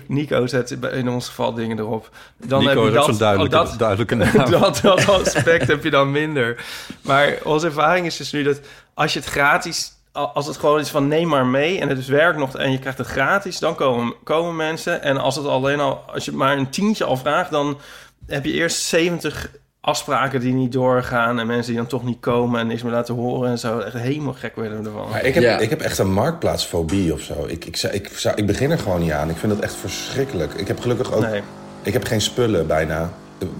Nico 0.06 0.46
zet 0.46 0.70
in 0.92 1.08
ons 1.08 1.28
geval 1.28 1.54
dingen 1.54 1.78
erop. 1.78 2.10
Dan 2.36 2.64
Nico 2.64 2.84
heb 2.84 2.92
je 2.92 2.98
dat, 2.98 3.18
duidelijke, 3.18 3.56
oh, 3.56 3.64
dat, 3.64 3.78
duidelijke 3.78 4.14
naam. 4.14 4.50
dat, 4.60 4.80
dat 4.82 5.08
aspect 5.08 5.66
heb 5.66 5.84
je 5.84 5.90
dan 5.90 6.10
minder. 6.10 6.64
Maar 7.02 7.38
onze 7.42 7.66
ervaring 7.66 8.06
is 8.06 8.16
dus 8.16 8.32
nu 8.32 8.42
dat 8.42 8.60
als 8.94 9.12
je 9.12 9.18
het 9.18 9.28
gratis 9.28 9.92
als 10.12 10.46
het 10.46 10.56
gewoon 10.56 10.80
is 10.80 10.88
van 10.88 11.08
neem 11.08 11.28
maar 11.28 11.46
mee 11.46 11.80
en 11.80 11.88
het 11.88 11.98
is 11.98 12.06
werk 12.06 12.36
nog 12.36 12.56
en 12.56 12.72
je 12.72 12.78
krijgt 12.78 12.98
het 12.98 13.06
gratis, 13.06 13.58
dan 13.58 13.74
komen, 13.74 14.14
komen 14.24 14.56
mensen. 14.56 15.02
En 15.02 15.16
als 15.16 15.36
het 15.36 15.46
alleen 15.46 15.80
al, 15.80 16.04
als 16.06 16.24
je 16.24 16.32
maar 16.32 16.56
een 16.56 16.70
tientje 16.70 17.04
al 17.04 17.16
vraagt, 17.16 17.50
dan 17.50 17.78
heb 18.26 18.44
je 18.44 18.52
eerst 18.52 18.82
70 18.82 19.50
afspraken 19.84 20.40
die 20.40 20.52
niet 20.52 20.72
doorgaan 20.72 21.38
en 21.38 21.46
mensen 21.46 21.66
die 21.66 21.76
dan 21.76 21.86
toch 21.86 22.04
niet 22.04 22.20
komen 22.20 22.60
en 22.60 22.66
niks 22.66 22.82
meer 22.82 22.92
laten 22.92 23.14
horen 23.14 23.50
en 23.50 23.58
zo. 23.58 23.78
Echt 23.78 23.94
helemaal 23.94 24.32
gek 24.32 24.54
worden 24.54 24.84
ervan. 24.84 25.08
Maar 25.08 25.24
ik 25.24 25.34
heb, 25.34 25.42
ja. 25.42 25.58
ik 25.58 25.70
heb 25.70 25.80
echt 25.80 25.98
een 25.98 26.12
marktplaatsfobie 26.12 27.12
of 27.12 27.20
zo. 27.20 27.44
Ik, 27.46 27.64
ik, 27.64 27.82
ik, 27.82 27.92
ik, 27.92 28.32
ik 28.34 28.46
begin 28.46 28.70
er 28.70 28.78
gewoon 28.78 29.00
niet 29.00 29.10
aan. 29.10 29.30
Ik 29.30 29.36
vind 29.36 29.52
dat 29.52 29.62
echt 29.62 29.74
verschrikkelijk. 29.74 30.54
Ik 30.54 30.68
heb 30.68 30.80
gelukkig 30.80 31.12
ook... 31.12 31.20
Nee. 31.20 31.42
Ik 31.82 31.92
heb 31.92 32.04
geen 32.04 32.20
spullen 32.20 32.66
bijna, 32.66 33.12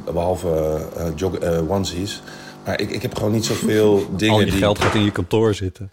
behalve 0.04 0.80
uh, 0.96 1.06
jog, 1.14 1.42
uh, 1.42 1.70
onesies. 1.70 2.22
Maar 2.64 2.80
ik, 2.80 2.90
ik 2.90 3.02
heb 3.02 3.14
gewoon 3.14 3.32
niet 3.32 3.44
zoveel 3.44 4.06
dingen 4.16 4.34
Al 4.34 4.40
je 4.40 4.46
die... 4.46 4.58
geld 4.58 4.78
gaat 4.78 4.94
in 4.94 5.04
je 5.04 5.10
kantoor 5.10 5.54
zitten. 5.54 5.90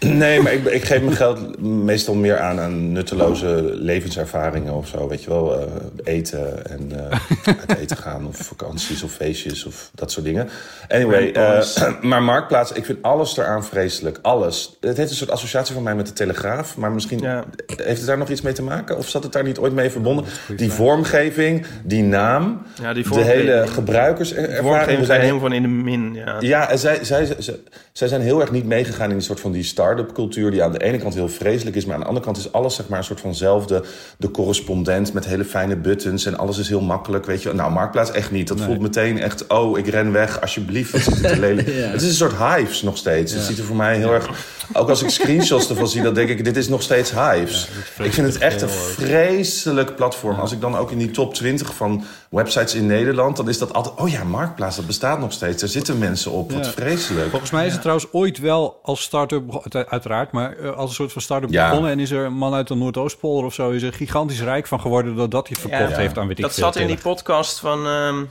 Nee, 0.00 0.40
maar 0.40 0.52
ik, 0.52 0.64
ik, 0.64 0.84
geef 0.84 1.00
mijn 1.00 1.16
geld 1.16 1.60
meestal 1.62 2.14
meer 2.14 2.38
aan 2.38 2.60
aan 2.60 2.92
nutteloze 2.92 3.70
levenservaringen 3.72 4.72
of 4.72 4.88
zo. 4.88 5.08
Weet 5.08 5.22
je 5.22 5.30
wel, 5.30 5.60
uh, 5.60 5.66
eten 6.04 6.66
en 6.66 6.92
uh, 6.92 7.54
uit 7.68 7.78
eten 7.78 7.96
gaan 7.96 8.26
of 8.26 8.36
vakanties 8.36 9.02
of 9.02 9.12
feestjes 9.12 9.64
of 9.64 9.90
dat 9.94 10.12
soort 10.12 10.24
dingen. 10.24 10.48
Anyway, 10.88 11.32
uh, 11.36 11.62
maar 12.10 12.22
Marktplaats, 12.22 12.72
ik 12.72 12.84
vind 12.84 13.02
alles 13.02 13.36
eraan 13.36 13.64
vreselijk. 13.64 14.18
Alles. 14.22 14.76
Het 14.80 14.96
heeft 14.96 15.10
een 15.10 15.16
soort 15.16 15.30
associatie 15.30 15.74
van 15.74 15.82
mij 15.82 15.94
met 15.94 16.06
de 16.06 16.12
Telegraaf. 16.12 16.76
Maar 16.76 16.92
misschien 16.92 17.18
ja. 17.18 17.44
heeft 17.66 17.98
het 17.98 18.06
daar 18.06 18.18
nog 18.18 18.28
iets 18.28 18.42
mee 18.42 18.52
te 18.52 18.62
maken? 18.62 18.96
Of 18.96 19.08
zat 19.08 19.22
het 19.22 19.32
daar 19.32 19.44
niet 19.44 19.58
ooit 19.58 19.72
mee 19.72 19.90
verbonden? 19.90 20.24
Die 20.56 20.72
vormgeving, 20.72 21.66
die 21.82 22.02
naam, 22.02 22.62
ja, 22.82 22.92
die 22.92 23.08
de 23.08 23.20
hele 23.20 23.66
gebruikerservaring. 23.66 24.98
We 24.98 25.04
zijn 25.04 25.20
helemaal 25.20 25.40
van 25.40 25.52
in 25.52 25.62
de 25.62 25.68
min, 25.68 26.14
ja. 26.14 26.36
Ja, 26.40 26.70
en 26.70 26.78
zij, 26.78 27.04
zij, 27.04 27.26
zij, 27.38 27.58
zij 27.92 28.08
zijn 28.08 28.20
heel 28.20 28.40
erg 28.40 28.50
niet 28.50 28.64
meegegaan 28.64 29.08
in 29.10 29.16
die 29.16 29.24
soort 29.26 29.40
van 29.40 29.52
die 29.52 29.62
start 29.62 29.85
start-up 29.86 30.14
cultuur 30.14 30.50
die 30.50 30.62
aan 30.62 30.72
de 30.72 30.82
ene 30.82 30.98
kant 30.98 31.14
heel 31.14 31.28
vreselijk 31.28 31.76
is, 31.76 31.84
maar 31.84 31.94
aan 31.94 32.00
de 32.00 32.06
andere 32.06 32.24
kant 32.24 32.36
is 32.36 32.52
alles 32.52 32.74
zeg 32.74 32.88
maar 32.88 32.98
een 32.98 33.04
soort 33.04 33.20
vanzelfde. 33.20 33.84
De 34.18 34.30
correspondent 34.30 35.12
met 35.12 35.26
hele 35.26 35.44
fijne 35.44 35.76
buttons 35.76 36.26
en 36.26 36.38
alles 36.38 36.58
is 36.58 36.68
heel 36.68 36.80
makkelijk, 36.80 37.26
weet 37.26 37.42
je. 37.42 37.52
Nou, 37.52 37.72
Marktplaats 37.72 38.10
echt 38.10 38.30
niet. 38.30 38.48
Dat 38.48 38.56
nee. 38.56 38.66
voelt 38.66 38.80
meteen 38.80 39.18
echt, 39.18 39.46
oh, 39.46 39.78
ik 39.78 39.86
ren 39.86 40.12
weg, 40.12 40.40
alsjeblieft. 40.40 40.92
Het, 40.92 41.38
lelijk. 41.38 41.68
ja. 41.82 41.88
het 41.88 42.02
is 42.02 42.08
een 42.08 42.14
soort 42.14 42.36
hives 42.38 42.82
nog 42.82 42.96
steeds. 42.96 43.32
Ja. 43.32 43.38
Het 43.38 43.46
ziet 43.46 43.58
er 43.58 43.64
voor 43.64 43.76
mij 43.76 43.96
heel 43.96 44.12
erg 44.12 44.28
ook 44.72 44.88
als 44.88 45.02
ik 45.02 45.10
screenshots 45.10 45.68
ervan 45.68 45.88
zie, 45.88 46.02
dan 46.02 46.14
denk 46.14 46.28
ik, 46.28 46.44
dit 46.44 46.56
is 46.56 46.68
nog 46.68 46.82
steeds 46.82 47.10
Hives. 47.10 47.68
ik 48.02 48.12
vind 48.12 48.26
het 48.26 48.38
echt 48.38 48.62
een 48.62 48.68
vreselijk 48.68 49.96
platform. 49.96 50.38
Als 50.38 50.52
ik 50.52 50.60
dan 50.60 50.76
ook 50.76 50.90
in 50.90 50.98
die 50.98 51.10
top 51.10 51.34
20 51.34 51.74
van 51.74 52.04
websites 52.36 52.74
in 52.74 52.86
Nederland, 52.86 53.36
dan 53.36 53.48
is 53.48 53.58
dat 53.58 53.72
altijd... 53.72 53.94
Oh 54.00 54.08
ja, 54.08 54.24
Marktplaats, 54.24 54.76
dat 54.76 54.86
bestaat 54.86 55.18
nog 55.18 55.32
steeds. 55.32 55.60
Daar 55.60 55.70
zitten 55.70 55.98
mensen 55.98 56.30
op. 56.32 56.52
Wat 56.52 56.64
Ja. 56.64 56.70
vreselijk. 56.70 57.30
Volgens 57.30 57.50
mij 57.50 57.66
is 57.66 57.72
het 57.72 57.80
trouwens 57.80 58.08
ooit 58.12 58.38
wel 58.38 58.80
als 58.82 59.02
start-up, 59.02 59.62
uiteraard, 59.88 60.32
maar 60.32 60.56
eh, 60.56 60.70
als 60.76 60.88
een 60.88 60.94
soort 60.94 61.12
van 61.12 61.22
start-up 61.22 61.50
Ja. 61.50 61.68
begonnen. 61.68 61.90
En 61.92 62.00
is 62.00 62.10
er 62.10 62.24
een 62.24 62.32
man 62.36 62.54
uit 62.54 62.68
de 62.68 62.74
Noordoostpolder 62.74 63.44
of 63.46 63.54
zo, 63.54 63.70
is 63.70 63.82
er 63.82 63.92
gigantisch 63.92 64.40
rijk 64.42 64.66
van 64.66 64.80
geworden 64.80 65.16
doordat 65.16 65.48
hij 65.48 65.56
verkocht 65.60 65.90
Ja. 65.90 65.96
heeft 65.96 66.18
aan 66.18 66.26
weet 66.26 66.36
ik 66.38 66.44
Dat 66.44 66.54
veel. 66.54 66.64
zat 66.64 66.76
in 66.76 66.86
die 66.86 66.98
podcast 66.98 67.58
van... 67.60 67.86
ehm, 67.86 68.24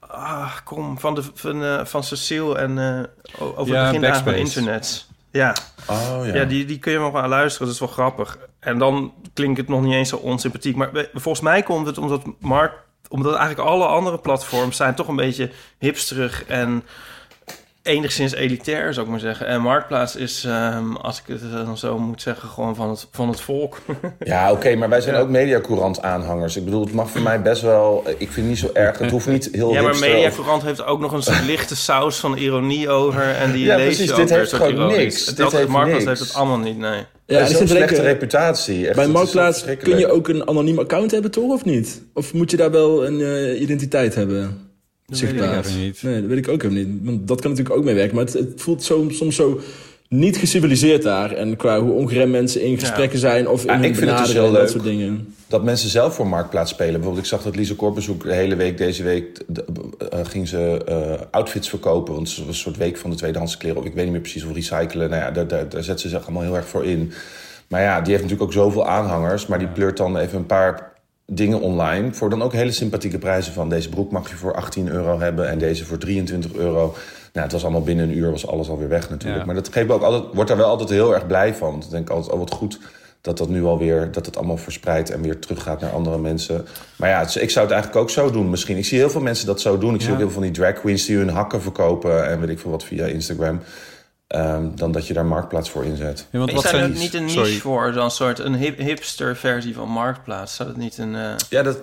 ah, 0.00 0.52
kom, 0.64 0.98
van, 0.98 1.14
de, 1.14 1.22
van, 1.34 1.64
eh, 1.64 1.84
van 1.84 2.04
Cecile 2.04 2.58
en 2.58 2.78
eh, 2.78 3.42
o- 3.46 3.54
over 3.56 3.74
Ja, 3.74 3.82
het 3.82 3.86
begin 3.86 4.00
van 4.00 4.00
Backspace. 4.00 4.38
internet. 4.38 5.06
Ja, 5.30 5.56
Oh 5.86 6.18
ja. 6.26 6.34
ja. 6.34 6.44
die, 6.44 6.64
die 6.64 6.78
kun 6.78 6.92
je 6.92 6.98
nog 6.98 7.12
wel 7.12 7.28
luisteren. 7.28 7.66
Dat 7.66 7.74
is 7.74 7.80
wel 7.80 7.88
grappig. 7.90 8.38
En 8.60 8.78
dan 8.78 9.12
klinkt 9.32 9.58
het 9.58 9.68
nog 9.68 9.82
niet 9.82 9.92
eens 9.92 10.08
zo 10.08 10.16
onsympathiek. 10.16 10.76
Maar 10.76 10.90
volgens 11.14 11.40
mij 11.44 11.62
komt 11.62 11.86
het 11.86 11.98
omdat 11.98 12.22
Mark... 12.40 12.72
Omdat 13.08 13.34
eigenlijk 13.34 13.68
alle 13.68 13.86
andere 13.86 14.18
platforms 14.18 14.76
zijn 14.76 14.94
toch 14.94 15.08
een 15.08 15.16
beetje 15.16 15.50
hipsterig 15.78 16.44
en 16.44 16.84
enigszins 17.84 18.34
elitair, 18.34 18.92
zou 18.94 19.04
ik 19.06 19.10
maar 19.12 19.20
zeggen. 19.20 19.46
En 19.46 19.60
Marktplaats 19.60 20.16
is, 20.16 20.44
ehm, 20.44 20.94
als 20.94 21.18
ik 21.18 21.24
het 21.26 21.52
dan 21.66 21.78
zo 21.78 21.98
moet 21.98 22.22
zeggen, 22.22 22.48
gewoon 22.48 22.74
van 22.74 22.90
het, 22.90 23.06
van 23.10 23.28
het 23.28 23.40
volk. 23.40 23.80
Ja, 24.18 24.52
oké, 24.52 24.74
maar 24.74 24.88
wij 24.88 25.00
zijn 25.00 25.14
ook 25.16 25.28
Mediacourant 25.28 26.02
aanhangers. 26.02 26.56
Ik 26.56 26.64
bedoel, 26.64 26.80
het 26.84 26.92
mag 26.92 27.10
voor 27.10 27.20
mij 27.20 27.42
best 27.42 27.62
wel... 27.62 28.02
Ik 28.06 28.16
vind 28.18 28.34
het 28.36 28.44
niet 28.44 28.58
zo 28.58 28.70
erg. 28.72 28.98
Het 28.98 29.10
hoeft 29.10 29.26
niet 29.26 29.48
heel 29.52 29.72
Ja, 29.72 29.74
maar 29.82 29.90
hipster 29.90 30.08
of- 30.08 30.14
Mediacourant 30.14 30.62
heeft 30.62 30.84
ook 30.84 31.00
nog 31.00 31.12
een 31.26 31.44
lichte 31.46 31.76
saus 31.76 32.16
van 32.16 32.36
ironie 32.36 32.88
over. 32.90 33.22
En 33.34 33.52
die 33.52 33.64
Ja, 33.64 33.76
lees 33.76 33.84
precies. 33.86 34.10
je 34.10 34.16
Dit 34.16 34.30
heeft 34.30 34.52
gewoon 34.52 34.72
ironisch. 34.72 34.96
niks. 34.96 35.24
Dat 35.24 35.36
Dit 35.36 35.52
heeft 35.52 35.68
Marktplaats 35.68 36.04
niks. 36.04 36.18
heeft 36.18 36.30
het 36.30 36.38
allemaal 36.40 36.58
niet, 36.58 36.78
nee. 36.78 37.02
Ja, 37.26 37.36
en 37.38 37.42
ik 37.42 37.46
zo'n 37.48 37.56
zit 37.56 37.66
te 37.66 37.74
slechte 37.74 37.94
denken, 37.94 38.12
reputatie. 38.12 38.86
Echt, 38.86 38.96
bij 38.96 39.04
is 39.06 39.10
Marktplaats 39.12 39.64
kun 39.82 39.98
je 39.98 40.10
ook 40.10 40.28
een 40.28 40.48
anoniem 40.48 40.78
account 40.78 41.10
hebben, 41.10 41.30
toch? 41.30 41.52
Of 41.52 41.64
niet? 41.64 42.02
Of 42.14 42.32
moet 42.32 42.50
je 42.50 42.56
daar 42.56 42.70
wel 42.70 43.06
een 43.06 43.20
eh, 43.20 43.60
identiteit 43.60 44.14
hebben? 44.14 44.63
Dat 45.06 45.18
weet 45.20 45.30
ik 45.32 45.40
even 45.64 45.80
niet. 45.80 46.02
Nee, 46.02 46.20
dat 46.20 46.28
weet 46.30 46.38
ik 46.38 46.48
ook 46.48 46.62
helemaal 46.62 46.84
niet. 46.84 46.98
Want 47.02 47.28
dat 47.28 47.40
kan 47.40 47.50
natuurlijk 47.50 47.76
ook 47.78 47.84
meewerken. 47.84 48.14
Maar 48.16 48.24
het, 48.24 48.34
het 48.34 48.52
voelt 48.56 48.82
zo, 48.82 49.06
soms 49.10 49.36
zo 49.36 49.60
niet 50.08 50.36
geciviliseerd 50.36 51.02
daar. 51.02 51.32
En 51.32 51.56
qua 51.56 51.80
hoe 51.80 51.92
ongeremd 51.92 52.32
mensen 52.32 52.62
in 52.62 52.78
gesprekken 52.78 53.18
zijn 53.18 53.48
of 53.48 53.60
in 53.64 53.66
Ja, 53.72 53.74
hun 53.78 53.84
ik 53.84 53.94
vind 53.96 54.10
het 54.10 54.18
dus 54.18 54.32
heel 54.32 54.46
en 54.46 54.52
dat 54.52 54.60
leuk. 54.60 54.70
soort 54.70 54.84
dingen. 54.84 55.34
Dat 55.46 55.64
mensen 55.64 55.88
zelf 55.88 56.14
voor 56.14 56.26
Marktplaats 56.26 56.70
spelen. 56.70 56.92
Bijvoorbeeld, 56.92 57.24
ik 57.24 57.30
zag 57.30 57.42
dat 57.42 57.56
Lise 57.56 57.74
Kortbezoek 57.76 58.22
de 58.22 58.34
hele 58.34 58.56
week, 58.56 58.78
deze 58.78 59.02
week, 59.02 59.40
de- 59.46 59.64
eh, 60.10 60.18
ging 60.22 60.48
ze 60.48 60.84
eh, 60.86 61.20
outfits 61.30 61.68
verkopen. 61.68 62.14
Want 62.14 62.28
het 62.28 62.38
was 62.38 62.46
een 62.46 62.54
soort 62.54 62.76
week 62.76 62.96
van 62.96 63.10
de 63.10 63.16
tweedehands 63.16 63.56
kleren. 63.56 63.78
Of 63.78 63.84
ik 63.84 63.94
weet 63.94 64.02
niet 64.04 64.12
meer 64.12 64.20
precies, 64.22 64.44
of 64.44 64.52
recyclen. 64.54 65.10
Nou 65.10 65.22
ja, 65.22 65.30
daar, 65.30 65.48
daar, 65.48 65.68
daar 65.68 65.84
zet 65.84 66.00
ze 66.00 66.08
zich 66.08 66.22
allemaal 66.22 66.42
heel 66.42 66.56
erg 66.56 66.66
voor 66.68 66.84
in. 66.84 67.12
Maar 67.68 67.82
ja, 67.82 68.00
die 68.00 68.10
heeft 68.10 68.22
natuurlijk 68.22 68.50
ook 68.50 68.62
zoveel 68.64 68.86
aanhangers. 68.86 69.46
Maar 69.46 69.58
die 69.58 69.68
pleurt 69.68 69.96
dan 69.96 70.16
even 70.18 70.38
een 70.38 70.46
paar 70.46 70.92
dingen 71.26 71.60
online. 71.60 72.14
Voor 72.14 72.30
dan 72.30 72.42
ook 72.42 72.52
hele 72.52 72.72
sympathieke 72.72 73.18
prijzen 73.18 73.52
van 73.52 73.68
deze 73.68 73.88
broek 73.88 74.10
mag 74.10 74.30
je 74.30 74.36
voor 74.36 74.54
18 74.54 74.88
euro 74.88 75.20
hebben. 75.20 75.48
En 75.48 75.58
deze 75.58 75.84
voor 75.84 75.98
23 75.98 76.54
euro. 76.54 76.94
Nou, 77.32 77.46
het 77.46 77.52
was 77.52 77.62
allemaal 77.62 77.82
binnen 77.82 78.08
een 78.08 78.16
uur, 78.16 78.30
was 78.30 78.46
alles 78.46 78.68
alweer 78.68 78.88
weg 78.88 79.10
natuurlijk. 79.10 79.40
Ja. 79.40 79.46
Maar 79.46 79.54
dat 79.54 79.72
geeft 79.72 79.86
me 79.86 79.92
ook 79.92 80.02
altijd, 80.02 80.34
wordt 80.34 80.48
daar 80.48 80.58
wel 80.58 80.68
altijd 80.68 80.90
heel 80.90 81.14
erg 81.14 81.26
blij 81.26 81.54
van. 81.54 81.80
Dan 81.80 81.90
denk 81.90 82.08
ik 82.08 82.14
altijd, 82.14 82.32
oh 82.32 82.38
wat 82.38 82.50
goed 82.50 82.78
dat 83.24 83.38
dat 83.38 83.48
nu 83.48 83.64
alweer, 83.64 84.12
dat 84.12 84.26
het 84.26 84.36
allemaal 84.36 84.56
verspreidt 84.56 85.10
en 85.10 85.22
weer 85.22 85.38
teruggaat 85.38 85.80
naar 85.80 85.90
andere 85.90 86.18
mensen. 86.18 86.66
Maar 86.96 87.08
ja, 87.08 87.20
ik 87.20 87.50
zou 87.50 87.66
het 87.66 87.74
eigenlijk 87.74 87.96
ook 87.96 88.10
zo 88.10 88.30
doen 88.30 88.50
misschien. 88.50 88.76
Ik 88.76 88.84
zie 88.84 88.98
heel 88.98 89.10
veel 89.10 89.20
mensen 89.20 89.46
dat 89.46 89.60
zo 89.60 89.78
doen. 89.78 89.94
Ik 89.94 90.00
zie 90.00 90.10
ook 90.10 90.16
heel 90.16 90.26
veel 90.26 90.34
van 90.34 90.42
die 90.42 90.50
drag 90.50 90.72
queens 90.72 91.06
die 91.06 91.16
hun 91.16 91.28
hakken 91.28 91.62
verkopen 91.62 92.28
en 92.28 92.40
weet 92.40 92.48
ik 92.48 92.58
veel 92.58 92.70
wat 92.70 92.84
via 92.84 93.06
Instagram. 93.06 93.60
Ehm, 94.34 94.68
dan 94.74 94.92
dat 94.92 95.06
je 95.06 95.14
daar 95.14 95.26
marktplaats 95.26 95.70
voor 95.70 95.84
inzet. 95.84 96.26
Ja, 96.30 96.38
want 96.38 96.50
Is 96.50 96.56
wat 96.56 96.64
zijn 96.66 96.90
ook 96.92 96.98
niet 96.98 97.14
een 97.14 97.24
niche 97.24 97.36
Sorry. 97.38 97.52
voor, 97.58 97.92
dan 97.92 98.04
een 98.04 98.10
soort 98.10 98.38
een 98.38 98.54
hip, 98.54 98.78
hipster 98.78 99.36
versie 99.36 99.74
van 99.74 99.88
Marktplaats? 99.88 100.54
Zou 100.54 100.68
dat 100.68 100.78
niet 100.78 100.98
een... 100.98 101.14
eh, 101.14 101.34
Ja, 101.50 101.62
dat, 101.62 101.82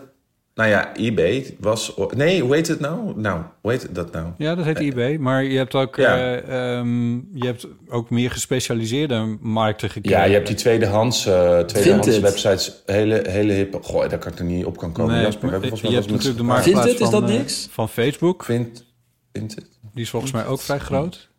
nou 0.56 0.70
ja, 0.70 0.96
eBay 0.96 1.56
was, 1.60 1.94
nee, 2.16 2.42
hoe 2.42 2.56
heet 2.56 2.68
het 2.68 2.80
nou? 2.80 3.14
Nou, 3.20 3.42
hoe 3.62 3.72
heet 3.72 3.96
dat 3.96 4.12
nou? 4.12 4.28
Ja, 4.38 4.56
dat 4.56 4.66
heet 4.66 4.80
eBay. 4.80 5.18
Maar 5.18 5.44
je 5.44 5.58
hebt 5.58 5.76
ook, 5.76 5.96
Ja. 5.96 6.16
eh, 6.18 6.78
ehm, 6.78 7.14
je 7.16 7.46
hebt 7.46 7.68
ook 7.90 8.10
meer 8.10 8.32
gespecialiseerde 8.32 9.38
markten 9.42 9.90
gekregen. 9.90 10.20
Ja, 10.20 10.26
je 10.26 10.34
hebt 10.34 10.48
die 10.48 10.56
tweedehands, 10.56 11.26
eh 11.26 11.60
tweedehands 11.60 12.20
websites, 12.20 12.72
hele, 12.86 13.24
hele 13.30 13.54
hippe. 13.54 13.80
Goh, 13.82 14.10
daar 14.10 14.20
kan 14.20 14.32
ik 14.32 14.40
er 14.40 14.46
niet 14.46 14.66
op 14.66 14.78
kan 14.78 14.92
komen. 14.92 15.14
Nee, 15.14 15.24
Jasper, 15.24 15.46
maar 15.50 15.54
je 15.54 15.60
volgens 15.68 15.82
mij 15.82 15.92
hebt 15.92 16.12
natuurlijk 16.12 16.38
de 16.38 16.44
marktplaats 16.44 16.86
Vinted, 16.88 17.02
is 17.08 17.10
van, 17.10 17.22
dat 17.22 17.30
eh, 17.30 17.38
niks? 17.38 17.68
van 17.72 17.90
Facebook. 17.90 18.44
Vind, 18.44 18.86
Vinted. 19.34 19.66
Die 19.94 20.04
is 20.04 20.10
volgens 20.10 20.32
mij 20.32 20.46
ook 20.46 20.60
vrij 20.62 20.80
groot. 20.80 21.30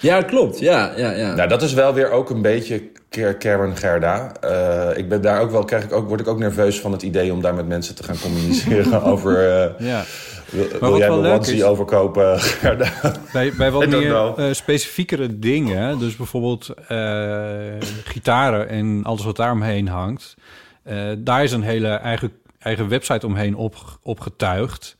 Ja, 0.00 0.22
klopt. 0.22 0.58
Ja, 0.58 0.92
ja, 0.96 1.10
ja. 1.10 1.34
Nou, 1.34 1.48
dat 1.48 1.62
is 1.62 1.72
wel 1.72 1.94
weer 1.94 2.10
ook 2.10 2.30
een 2.30 2.42
beetje 2.42 2.82
Ker- 3.08 3.34
Karen 3.36 3.76
Gerda. 3.76 4.32
Eh, 4.40 4.98
ik 4.98 5.08
ben 5.08 5.22
daar 5.22 5.40
ook 5.40 5.50
wel, 5.50 5.64
krijg 5.64 5.84
ik 5.84 5.92
ook, 5.92 6.08
word 6.08 6.20
ik 6.20 6.28
ook 6.28 6.38
nerveus 6.38 6.80
van 6.80 6.92
het 6.92 7.02
idee 7.02 7.32
om 7.32 7.40
daar 7.42 7.54
met 7.54 7.66
mensen 7.68 7.94
te 7.94 8.02
gaan 8.02 8.18
communiceren 8.22 9.02
over. 9.12 9.50
eh, 9.62 9.86
Ja. 9.86 10.04
wil 10.80 10.98
jij 10.98 11.08
onesie 11.10 11.56
is- 11.56 11.62
overkopen, 11.62 12.40
Gerda? 12.60 12.92
Bij, 13.32 13.52
bij 13.56 13.70
wat 13.70 13.86
meer 13.86 14.34
eh, 14.36 14.52
specifiekere 14.52 15.38
dingen, 15.38 15.98
dus 15.98 16.16
bijvoorbeeld 16.16 16.68
eh, 16.88 17.50
gitaren 18.04 18.68
en 18.68 19.00
alles 19.04 19.24
wat 19.24 19.36
daaromheen 19.36 19.88
hangt, 19.88 20.34
eh, 20.82 20.96
daar 21.18 21.42
is 21.42 21.52
een 21.52 21.62
hele 21.62 21.88
eigen, 21.88 22.32
eigen 22.58 22.88
website 22.88 23.26
omheen 23.26 23.56
op, 23.56 23.76
opgetuigd. 24.02 24.96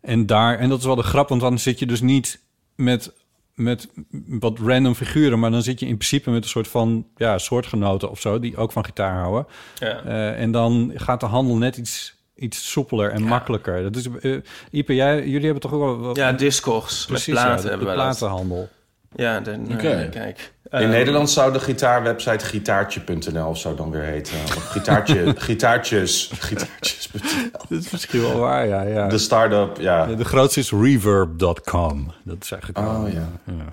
En, 0.00 0.26
daar, 0.26 0.58
en 0.58 0.68
dat 0.68 0.78
is 0.78 0.84
wel 0.84 0.94
de 0.96 1.02
grap, 1.02 1.28
want 1.28 1.40
dan 1.40 1.58
zit 1.58 1.78
je 1.78 1.86
dus 1.86 2.00
niet 2.00 2.40
met, 2.76 3.12
met 3.54 3.88
wat 4.28 4.58
random 4.58 4.94
figuren, 4.94 5.38
maar 5.38 5.50
dan 5.50 5.62
zit 5.62 5.80
je 5.80 5.86
in 5.86 5.96
principe 5.96 6.30
met 6.30 6.42
een 6.42 6.48
soort 6.48 6.68
van 6.68 7.06
ja, 7.16 7.38
soortgenoten 7.38 8.10
of 8.10 8.20
zo, 8.20 8.38
die 8.38 8.56
ook 8.56 8.72
van 8.72 8.84
gitaar 8.84 9.18
houden. 9.18 9.46
ja. 9.78 10.02
Eh, 10.04 10.40
en 10.40 10.50
dan 10.50 10.92
gaat 10.94 11.20
de 11.20 11.26
handel 11.26 11.56
net 11.56 11.76
iets, 11.76 12.14
iets 12.36 12.70
soepeler 12.70 13.10
en 13.10 13.22
makkelijker. 13.22 13.82
Dat 13.82 13.96
is, 13.96 14.08
eh 14.20 14.36
Ipe, 14.70 14.94
jij, 14.94 15.16
jullie 15.26 15.44
hebben 15.44 15.60
toch 15.62 15.72
ook 15.72 15.80
wel... 15.80 15.98
wat- 15.98 16.16
ja, 16.16 16.32
Discogs 16.32 17.06
precies, 17.06 17.26
met 17.34 17.42
platen 17.42 17.50
ja, 17.50 17.56
de, 17.56 17.62
de 17.62 17.68
hebben 17.68 17.86
dat. 17.86 17.96
platenhandel. 17.96 18.68
Ja, 19.16 19.40
dan, 19.40 19.72
Oké. 19.72 20.08
kijk. 20.10 20.52
In 20.70 20.78
Ehm, 20.80 20.90
Nederland 20.90 21.30
zou 21.30 21.52
de 21.52 21.60
gitaarwebsite 21.60 22.44
gitaartje.nl 22.44 23.48
of 23.48 23.58
zo 23.58 23.74
dan 23.74 23.90
weer 23.90 24.02
heten. 24.02 24.34
Of 24.44 24.64
gitaartje, 24.70 25.34
gitaartjes, 25.36 26.30
gitaartjes.nl. 26.38 27.50
Dat 27.68 27.78
is 27.84 27.90
misschien 27.90 28.20
wel 28.20 28.38
waar, 28.38 28.66
ja. 28.66 28.82
ja. 28.82 29.08
De 29.08 29.18
start-up, 29.18 29.80
ja. 29.80 30.06
de 30.06 30.24
grootste 30.24 30.60
is 30.60 30.70
reverb.com. 30.72 32.12
Dat 32.24 32.36
is 32.40 32.50
eigenlijk 32.50 32.86
Oh 32.88 33.02
wel- 33.02 33.06
ja. 33.12 33.28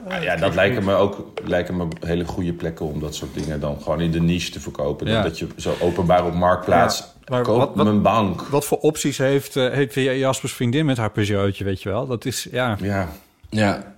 Ah, 0.08 0.24
ja, 0.24 0.36
dat 0.36 0.56
lijken 0.56 0.84
me 0.84 0.94
ook 0.94 1.32
lijken 1.46 1.78
me 1.78 1.88
hele 2.00 2.26
goede 2.26 2.54
plekken 2.54 2.86
om 2.86 3.00
dat 3.00 3.16
soort 3.16 3.34
dingen 3.34 3.60
dan 3.60 3.82
gewoon 3.82 4.02
in 4.02 4.12
de 4.12 4.22
niche 4.22 4.52
te 4.52 4.60
verkopen. 4.60 5.06
Dan 5.06 5.16
Ja. 5.16 5.22
Dat 5.24 5.40
je 5.40 5.48
zo 5.58 5.76
openbaar 5.80 6.26
op 6.26 6.34
marktplaats. 6.34 7.00
Ja, 7.00 7.06
maar 7.28 7.42
koop 7.42 7.58
wat- 7.58 7.76
wat- 7.76 7.86
mijn 7.86 8.02
bank. 8.02 8.42
Wat 8.42 8.66
voor 8.66 8.78
opties 8.78 9.18
heeft, 9.18 9.56
eh 9.56 9.70
heeft 9.72 9.94
Jaspers 9.94 10.54
vriendin 10.54 10.86
met 10.86 10.98
haar 10.98 11.12
Peugeotje, 11.12 11.64
weet 11.64 11.82
je 11.82 11.90
wel? 11.90 12.08
Dat 12.08 12.26
is, 12.26 12.48
ja... 12.52 12.78
Ja. 12.82 13.10
ja. 13.50 13.91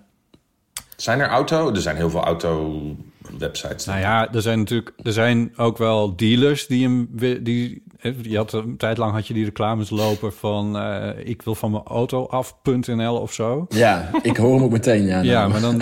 Zijn 0.95 1.19
er 1.19 1.27
auto? 1.27 1.73
Er 1.73 1.81
zijn 1.81 1.95
heel 1.95 2.09
veel 2.09 2.23
auto-websites. 2.23 3.85
Nou 3.85 3.99
ja, 3.99 4.33
er 4.33 4.41
zijn 4.41 4.59
natuurlijk 4.59 4.93
er 5.03 5.13
zijn 5.13 5.53
ook 5.57 5.77
wel 5.77 6.15
dealers 6.15 6.67
die 6.67 6.83
hem 6.83 7.09
die 7.43 7.83
je 8.21 8.37
had 8.37 8.53
een 8.53 8.77
tijd 8.77 8.97
lang 8.97 9.11
had 9.13 9.27
je 9.27 9.33
die 9.33 9.45
reclames 9.45 9.89
lopen 9.89 10.33
van 10.33 10.77
eh, 10.77 11.09
ik 11.27 11.41
wil 11.41 11.55
van 11.55 11.71
mijn 11.71 11.83
auto 11.83 12.25
af.nl 12.25 13.17
of 13.17 13.33
zo. 13.33 13.65
ja, 13.69 14.09
ik 14.21 14.37
hoor 14.37 14.53
hem 14.53 14.63
ook 14.63 14.71
meteen. 14.71 15.03
Ja, 15.03 15.21
Ja, 15.21 15.47
maar 15.47 15.61
dan 15.61 15.81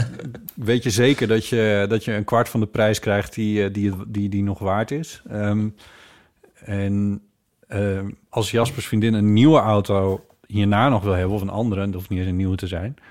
weet 0.56 0.84
je 0.84 0.89
zeker 0.89 1.28
dat 1.28 1.47
je, 1.47 1.86
dat 1.89 2.06
je 2.06 2.13
een 2.13 2.24
kwart 2.24 2.50
van 2.50 2.60
de 2.60 2.65
prijs 2.65 3.00
krijgt 3.00 3.34
die, 3.34 3.63
eh, 3.63 3.74
die, 3.74 3.93
die, 4.08 4.30
die 4.30 4.43
nog 4.43 4.60
waard 4.60 4.91
is. 4.91 5.21
Ehm, 5.30 5.69
en 6.65 7.21
ehm, 7.67 8.10
als 8.30 8.52
Jaspers 8.52 8.86
vriendin 8.86 9.13
een 9.13 9.34
nieuwe 9.34 9.60
auto 9.60 10.26
hierna 10.47 10.89
nog 10.89 11.04
wil 11.04 11.13
hebben, 11.13 11.36
of 11.36 11.41
een 11.41 11.50
andere, 11.50 11.86
dat 11.86 11.93
hoeft 11.93 12.10
niet 12.10 12.19
eens 12.19 12.28
een 12.28 12.36
nieuwe 12.36 12.56
te 12.56 12.67
zijn, 12.67 12.95
eh, 12.95 13.04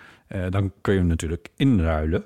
dan 0.51 0.73
kun 0.81 0.93
je 0.93 0.99
hem 0.99 1.09
natuurlijk 1.09 1.49
inruilen. 1.57 2.25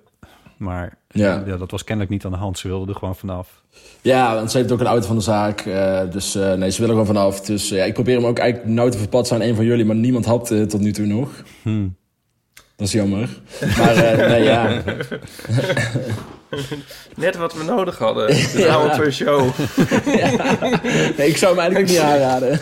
Maar 0.56 0.96
Ja. 1.10 1.42
ja. 1.46 1.56
dat 1.56 1.70
was 1.70 1.84
kennelijk 1.84 2.12
niet 2.14 2.24
aan 2.24 2.30
de 2.30 2.36
hand. 2.38 2.58
Ze 2.58 2.68
wilde 2.68 2.92
er 2.92 2.98
gewoon 2.98 3.16
vanaf. 3.16 3.62
Ja, 4.00 4.34
want 4.34 4.50
ze 4.50 4.58
heeft 4.58 4.72
ook 4.72 4.80
een 4.80 4.86
auto 4.86 5.06
van 5.06 5.16
de 5.16 5.22
zaak. 5.22 5.60
eh, 5.60 6.00
dus 6.10 6.34
eh, 6.34 6.52
nee, 6.52 6.70
ze 6.70 6.80
willen 6.80 6.96
er 6.96 7.02
gewoon 7.04 7.20
vanaf. 7.20 7.40
Dus 7.40 7.70
eh, 7.70 7.78
ja, 7.78 7.84
ik 7.84 7.94
probeer 7.94 8.16
hem 8.16 8.26
ook 8.26 8.38
eigenlijk 8.38 8.70
nou 8.70 8.90
te 8.90 8.98
verpatsen 8.98 9.36
aan 9.36 9.42
een 9.42 9.54
van 9.54 9.64
jullie. 9.64 9.84
Maar 9.84 9.96
niemand 9.96 10.24
had 10.24 10.50
eh, 10.50 10.62
tot 10.62 10.80
nu 10.80 10.92
toe 10.92 11.06
nog. 11.06 11.28
Hmm. 11.62 11.96
Dat 12.76 12.86
is 12.86 12.92
jammer. 12.92 13.28
Maar 13.78 13.94
eh, 13.96 14.28
nee, 14.28 14.42
ja. 14.42 14.82
Net 17.16 17.36
wat 17.36 17.54
we 17.54 17.64
nodig 17.64 17.98
hadden. 17.98 18.26
De 18.26 18.68
oude 18.72 18.96
Peugeot. 18.96 19.52
Nee, 21.16 21.28
ik 21.28 21.36
zou 21.36 21.56
hem 21.58 21.60
eigenlijk 21.60 21.78
ook 21.78 21.86
niet 21.86 21.98
aanraden. 22.12 22.60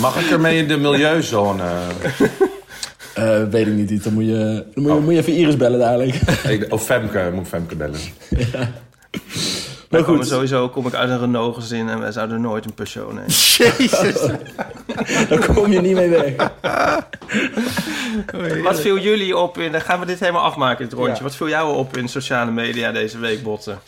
Mag 0.00 0.20
ik 0.24 0.30
ermee 0.30 0.58
in 0.58 0.68
de 0.68 0.76
milieuzone? 0.76 1.64
Eh, 3.14 3.42
weet 3.50 3.66
ik 3.66 3.72
niet. 3.72 4.04
Dan 4.04 4.12
moet 4.12 4.24
je, 4.24 4.64
dan 4.74 4.82
moet 4.82 4.92
je, 4.94 5.00
moet 5.00 5.12
je 5.12 5.18
even 5.18 5.32
Iris 5.32 5.56
bellen 5.56 5.78
dadelijk. 5.78 6.14
Ik- 6.48 6.72
Of 6.72 6.84
Femke, 6.84 7.30
moet 7.34 7.48
Femke 7.48 7.76
bellen. 7.76 7.98
Maar 9.90 10.04
goed. 10.04 10.26
Sowieso 10.26 10.68
kom 10.68 10.86
ik 10.86 10.94
uit 10.94 11.10
een 11.10 11.18
Renault 11.18 11.54
gezin 11.54 11.88
en 11.88 12.00
wij 12.00 12.12
zouden 12.12 12.40
nooit 12.40 12.64
een 12.64 12.74
Peugeot 12.74 13.12
nemen. 13.12 13.24
Daar 15.28 15.46
kom 15.54 15.72
je 15.72 15.80
niet 15.80 15.94
mee 15.94 16.08
weg. 16.08 16.32
Wat 18.62 18.80
viel 18.80 18.98
jullie 18.98 19.36
op 19.36 19.58
in... 19.58 19.72
Dan 19.72 19.80
gaan 19.80 20.00
we 20.00 20.06
dit 20.06 20.20
helemaal 20.20 20.42
afmaken, 20.42 20.84
dit 20.84 20.92
rondje. 20.94 21.14
Ja. 21.16 21.22
Wat 21.22 21.36
viel 21.36 21.48
jou 21.48 21.76
op 21.76 21.96
in 21.96 22.08
sociale 22.08 22.50
media 22.50 22.92
deze 22.92 23.18
week, 23.18 23.42
Botten? 23.42 23.78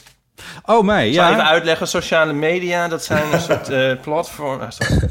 Oh, 0.65 0.85
mij, 0.85 1.11
ja. 1.13 1.31
even 1.31 1.45
uitleggen. 1.47 1.89
Sociale 1.89 2.33
media, 2.33 2.89
dat 2.89 3.05
zijn 3.05 3.33
een 3.33 3.41
soort 3.51 3.69
eh 3.69 3.93
platform... 4.03 4.61
ah, 4.61 4.71
sorry. 4.71 5.09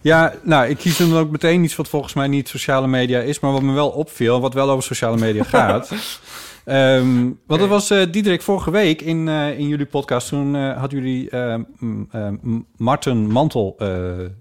Ja, 0.00 0.32
nou, 0.42 0.66
ik 0.68 0.76
kies 0.76 0.96
dan 0.96 1.16
ook 1.16 1.30
meteen 1.30 1.64
iets 1.64 1.76
wat 1.76 1.88
volgens 1.88 2.14
mij 2.14 2.26
niet 2.28 2.48
sociale 2.48 2.86
media 2.86 3.20
is, 3.20 3.40
maar 3.40 3.52
wat 3.52 3.62
me 3.62 3.72
wel 3.72 3.88
opviel, 3.88 4.40
wat 4.40 4.54
wel 4.54 4.70
over 4.70 4.82
sociale 4.84 5.16
media 5.16 5.42
gaat. 5.58 5.92
Ehm, 6.64 7.22
want 7.46 7.60
dat 7.60 7.68
was 7.68 7.90
eh 7.90 8.02
Diederik 8.10 8.42
vorige 8.42 8.70
week 8.70 9.00
in, 9.02 9.28
eh, 9.28 9.58
in 9.58 9.68
jullie 9.68 9.86
podcast. 9.86 10.28
Toen 10.28 10.56
eh, 10.56 10.78
hadden 10.78 11.00
jullie 11.02 11.36
m- 11.78 12.06
M- 12.42 12.64
Marten 12.76 13.16
Mantel 13.30 13.74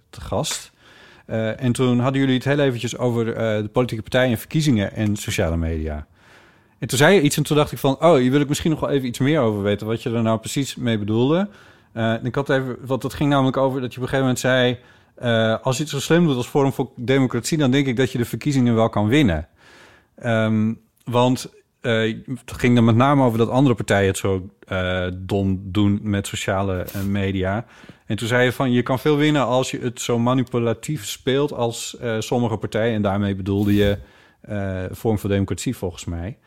te 0.10 0.22
gast. 0.22 0.72
En 1.58 1.72
toen 1.72 2.00
hadden 2.00 2.20
jullie 2.22 2.36
het 2.36 2.44
heel 2.46 2.60
eventjes 2.60 2.98
over 2.98 3.26
de 3.36 3.70
politieke 3.72 4.04
partijen 4.04 4.32
en 4.32 4.38
verkiezingen 4.38 4.94
en 4.96 5.16
sociale 5.16 5.58
media. 5.58 6.06
En 6.80 6.88
toen 6.88 6.98
zei 6.98 7.16
je 7.16 7.22
iets 7.22 7.38
en 7.38 7.44
toen 7.44 7.58
dacht 7.58 7.72
ik 7.72 7.78
van... 7.78 7.96
oh, 8.00 8.16
hier 8.16 8.32
wil 8.32 8.42
ik 8.42 8.48
misschien 8.48 8.72
nog 8.72 8.80
wel 8.80 8.90
even 8.90 9.08
iets 9.08 9.20
meer 9.20 9.40
over 9.40 9.62
weten... 9.62 9.88
wat 9.88 10.04
je 10.04 10.10
er 10.12 10.22
nou 10.22 10.40
precies 10.40 10.76
mee 10.76 10.98
bedoelde. 10.98 11.50
En 11.94 12.26
ik 12.26 12.36
had 12.36 12.50
even... 12.50 12.78
want 12.82 13.04
het 13.04 13.14
ging 13.14 13.30
namelijk 13.30 13.58
over 13.58 13.82
dat 13.82 13.94
je 13.94 13.98
op 13.98 14.04
een 14.04 14.10
gegeven 14.10 14.28
moment 14.28 14.40
zei... 14.40 14.78
eh, 15.16 15.66
als 15.66 15.78
je 15.78 15.84
het 15.84 15.92
zo 15.92 16.00
slim 16.00 16.26
doet 16.26 16.36
als 16.36 16.48
Forum 16.48 16.74
voor 16.74 16.90
Democratie... 16.96 17.58
dan 17.58 17.72
denk 17.72 17.88
ik 17.88 17.98
dat 17.98 18.12
je 18.12 18.18
de 18.18 18.26
verkiezingen 18.26 18.76
wel 18.76 18.90
kan 18.90 19.08
winnen. 19.08 19.48
Ehm, 20.16 20.74
want 21.04 21.50
eh, 21.82 22.16
het 22.26 22.52
ging 22.52 22.76
dan 22.76 22.86
met 22.86 22.96
name 22.96 23.24
over 23.24 23.38
dat 23.38 23.50
andere 23.50 23.76
partijen 23.76 24.08
het 24.08 24.18
zo 24.18 24.50
dom 25.14 25.62
doen 25.64 26.00
met 26.02 26.28
sociale 26.28 26.86
media. 27.08 27.66
En 28.06 28.16
toen 28.16 28.28
zei 28.28 28.44
je 28.44 28.52
van 28.52 28.72
je 28.72 28.84
kan 28.84 29.00
veel 29.00 29.18
winnen 29.18 29.46
als 29.46 29.72
je 29.72 29.80
het 29.80 30.02
zo 30.02 30.20
manipulatief 30.20 31.06
speelt 31.06 31.54
als 31.54 31.98
sommige 32.20 32.58
partijen. 32.58 32.96
En 32.96 33.02
daarmee 33.02 33.36
bedoelde 33.36 33.76
je 33.76 33.98
Forum 34.96 35.20
voor 35.20 35.30
Democratie 35.30 35.78
volgens 35.78 36.06
mij. 36.06 36.38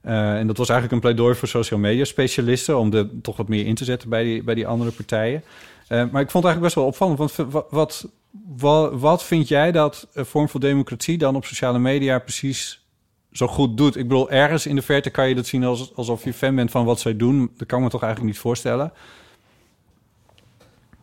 Eh, 0.00 0.38
en 0.38 0.46
dat 0.46 0.56
was 0.56 0.68
eigenlijk 0.68 0.92
een 0.92 1.10
pleidooi 1.10 1.34
voor 1.34 1.48
social 1.48 1.80
media 1.80 2.04
specialisten 2.04 2.78
om 2.78 2.92
er 2.92 3.08
toch 3.22 3.36
wat 3.36 3.48
meer 3.48 3.66
in 3.66 3.74
te 3.74 3.84
zetten 3.84 4.08
bij 4.08 4.24
die, 4.24 4.42
bij 4.42 4.54
die 4.54 4.66
andere 4.66 4.90
partijen. 4.90 5.42
Eh, 5.88 5.98
maar 6.10 6.22
ik 6.22 6.30
vond 6.30 6.44
het 6.44 6.52
eigenlijk 6.52 6.60
best 6.60 6.74
wel 6.74 6.84
opvallend. 6.84 7.18
Want 7.18 7.52
wat, 7.70 8.06
wat, 8.56 8.90
wat, 8.92 9.24
vind 9.24 9.48
jij 9.48 9.72
dat 9.72 10.08
Vorm 10.14 10.48
voor 10.48 10.60
Democratie 10.60 11.18
dan 11.18 11.36
op 11.36 11.44
sociale 11.44 11.78
media 11.78 12.18
precies 12.18 12.84
zo 13.32 13.46
goed 13.46 13.76
doet? 13.76 13.96
Ik 13.96 14.08
bedoel, 14.08 14.30
ergens 14.30 14.66
in 14.66 14.74
de 14.74 14.82
verte 14.82 15.10
kan 15.10 15.28
je 15.28 15.34
dat 15.34 15.46
zien 15.46 15.64
als, 15.64 15.94
alsof 15.94 16.24
je 16.24 16.32
fan 16.32 16.54
bent 16.54 16.70
van 16.70 16.84
wat 16.84 17.00
zij 17.00 17.16
doen. 17.16 17.50
Dat 17.56 17.66
kan 17.66 17.78
ik 17.78 17.84
me 17.84 17.90
toch 17.90 18.02
eigenlijk 18.02 18.32
niet 18.32 18.42
voorstellen. 18.42 18.92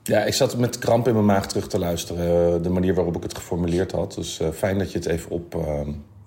Ja, 0.04 0.24
ik 0.24 0.34
zat 0.34 0.58
met 0.58 0.78
kramp 0.78 1.08
in 1.08 1.14
mijn 1.14 1.26
maag 1.26 1.48
terug 1.48 1.68
te 1.68 1.80
luisteren. 1.80 2.56
eh, 2.56 2.64
de 2.64 2.70
manier 2.70 2.94
waarop 2.94 3.16
ik 3.16 3.24
het 3.24 3.36
geformuleerd 3.36 3.92
had. 3.92 4.14
Dus 4.14 4.40
fijn 4.54 4.78
dat 4.78 4.92
je 4.92 4.98
het 4.98 5.08
even 5.08 5.32
op. 5.32 5.56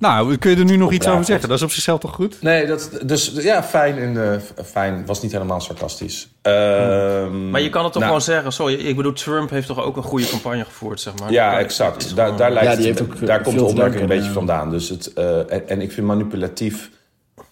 eh, 0.01 0.09
Nou, 0.09 0.37
kun 0.37 0.51
je 0.51 0.57
er 0.57 0.65
nu 0.65 0.77
nog 0.77 0.93
iets 0.93 1.09
over 1.09 1.25
zeggen? 1.25 1.49
Dat 1.49 1.59
is 1.59 1.65
op 1.65 1.71
zichzelf 1.71 2.01
toch 2.01 2.15
goed? 2.15 2.43
Nee, 2.43 2.67
dat, 2.67 2.91
dus 3.05 3.33
ja, 3.35 3.63
fijn. 3.63 3.97
In 3.97 4.15
de, 4.15 4.39
fijn 4.65 5.07
was 5.07 5.23
niet 5.23 5.33
helemaal 5.33 5.61
sarcastisch. 5.61 6.29
Ehm, 6.43 7.51
Maar 7.51 7.61
je 7.61 7.69
kan 7.71 7.85
het 7.85 7.93
toch 7.93 8.03
nou, 8.03 8.05
gewoon 8.05 8.21
zeggen. 8.21 8.53
Sorry, 8.53 8.75
ik 8.75 8.97
bedoel, 8.97 9.13
Trump 9.13 9.51
heeft 9.51 9.67
toch 9.67 9.83
ook 9.83 9.97
een 9.97 10.03
goede 10.03 10.29
campagne 10.29 10.65
gevoerd, 10.65 11.01
zeg 11.01 11.13
maar. 11.19 11.33
Ja, 11.33 11.59
exact. 11.59 12.17
Daar, 12.17 12.25
gewoon- 12.25 12.39
daar, 12.39 12.53
lijkt 12.53 12.83
Ja, 12.83 12.89
het- 12.89 13.03
ook, 13.03 13.27
daar 13.27 13.39
eh, 13.39 13.45
komt 13.45 13.59
de 13.59 13.65
opmerking 13.65 14.01
een 14.03 14.09
beetje 14.09 14.25
ja. 14.25 14.33
vandaan. 14.33 14.71
Dus 14.71 14.89
het, 14.89 15.13
eh, 15.13 15.39
en, 15.53 15.69
en 15.69 15.81
ik 15.81 15.93
vind 15.93 16.07
manipulatief... 16.07 16.91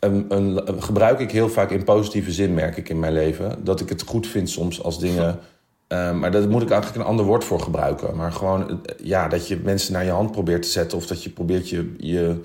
Een, 0.01 0.25
een, 0.29 0.63
gebruik 0.83 1.21
ik 1.21 1.31
heel 1.31 1.49
vaak 1.49 1.71
in 1.71 1.85
positieve 1.85 2.33
zin, 2.33 2.55
merk 2.55 2.77
ik 2.77 2.89
in 2.89 2.99
mijn 2.99 3.13
leven. 3.13 3.65
Dat 3.65 3.81
ik 3.81 3.89
het 3.89 4.03
goed 4.07 4.27
vind 4.27 4.51
soms 4.51 4.83
als 4.83 4.99
dingen... 5.01 5.39
eh, 5.89 6.13
maar 6.13 6.31
daar 6.31 6.49
moet 6.49 6.63
ik 6.63 6.71
eigenlijk 6.71 7.03
een 7.03 7.11
ander 7.11 7.25
woord 7.25 7.45
voor 7.45 7.61
gebruiken. 7.61 8.17
Maar 8.17 8.33
gewoon, 8.33 8.69
eh, 8.69 8.77
ja, 9.03 9.29
dat 9.29 9.49
je 9.49 9.61
mensen 9.63 9.93
naar 9.93 10.05
je 10.05 10.11
hand 10.11 10.33
probeert 10.33 10.63
te 10.63 10.69
zetten... 10.69 10.99
of 10.99 11.07
dat 11.07 11.23
je 11.23 11.31
probeert 11.31 11.69
je, 11.69 11.95
je 11.99 12.41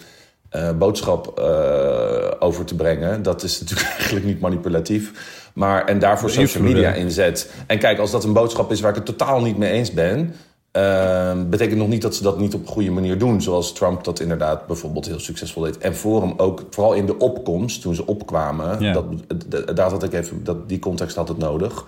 eh, 0.53 0.71
boodschap 0.71 1.39
eh, 1.39 2.31
over 2.39 2.65
te 2.65 2.75
brengen. 2.75 3.23
Dat 3.23 3.43
is 3.43 3.59
natuurlijk 3.59 3.89
eigenlijk 3.97 4.25
niet 4.25 4.39
manipulatief. 4.39 5.11
Maar, 5.53 5.85
en 5.85 5.99
daarvoor 5.99 6.29
social 6.29 6.63
media 6.63 6.93
inzet. 6.93 7.53
En 7.67 7.79
kijk, 7.79 7.99
als 7.99 8.11
dat 8.11 8.23
een 8.23 8.33
boodschap 8.33 8.71
is 8.71 8.81
waar 8.81 8.89
ik 8.89 8.95
het 8.95 9.05
totaal 9.05 9.41
niet 9.41 9.57
mee 9.57 9.71
eens 9.71 9.91
ben... 9.91 10.33
Ehm, 10.71 11.49
betekent 11.49 11.77
nog 11.77 11.87
niet 11.87 12.01
dat 12.01 12.15
ze 12.15 12.23
dat 12.23 12.39
niet 12.39 12.53
op 12.53 12.61
een 12.61 12.73
goede 12.73 12.91
manier 12.91 13.17
doen. 13.17 13.41
Zoals 13.41 13.73
Trump 13.73 14.03
dat 14.03 14.19
inderdaad 14.19 14.67
bijvoorbeeld 14.67 15.05
heel 15.05 15.19
succesvol 15.19 15.63
deed. 15.63 15.77
En 15.77 15.95
Forum 15.95 16.33
ook, 16.37 16.63
vooral 16.69 16.93
in 16.93 17.05
de 17.05 17.17
opkomst, 17.17 17.81
toen 17.81 17.95
ze 17.95 18.05
opkwamen. 18.05 18.79
Ja. 18.79 18.93
Dat, 18.93 19.05
daar 19.77 19.89
had 19.89 20.03
ik 20.03 20.13
even, 20.13 20.43
dat, 20.43 20.69
die 20.69 20.79
context 20.79 21.15
had 21.15 21.27
het 21.27 21.37
nodig. 21.37 21.85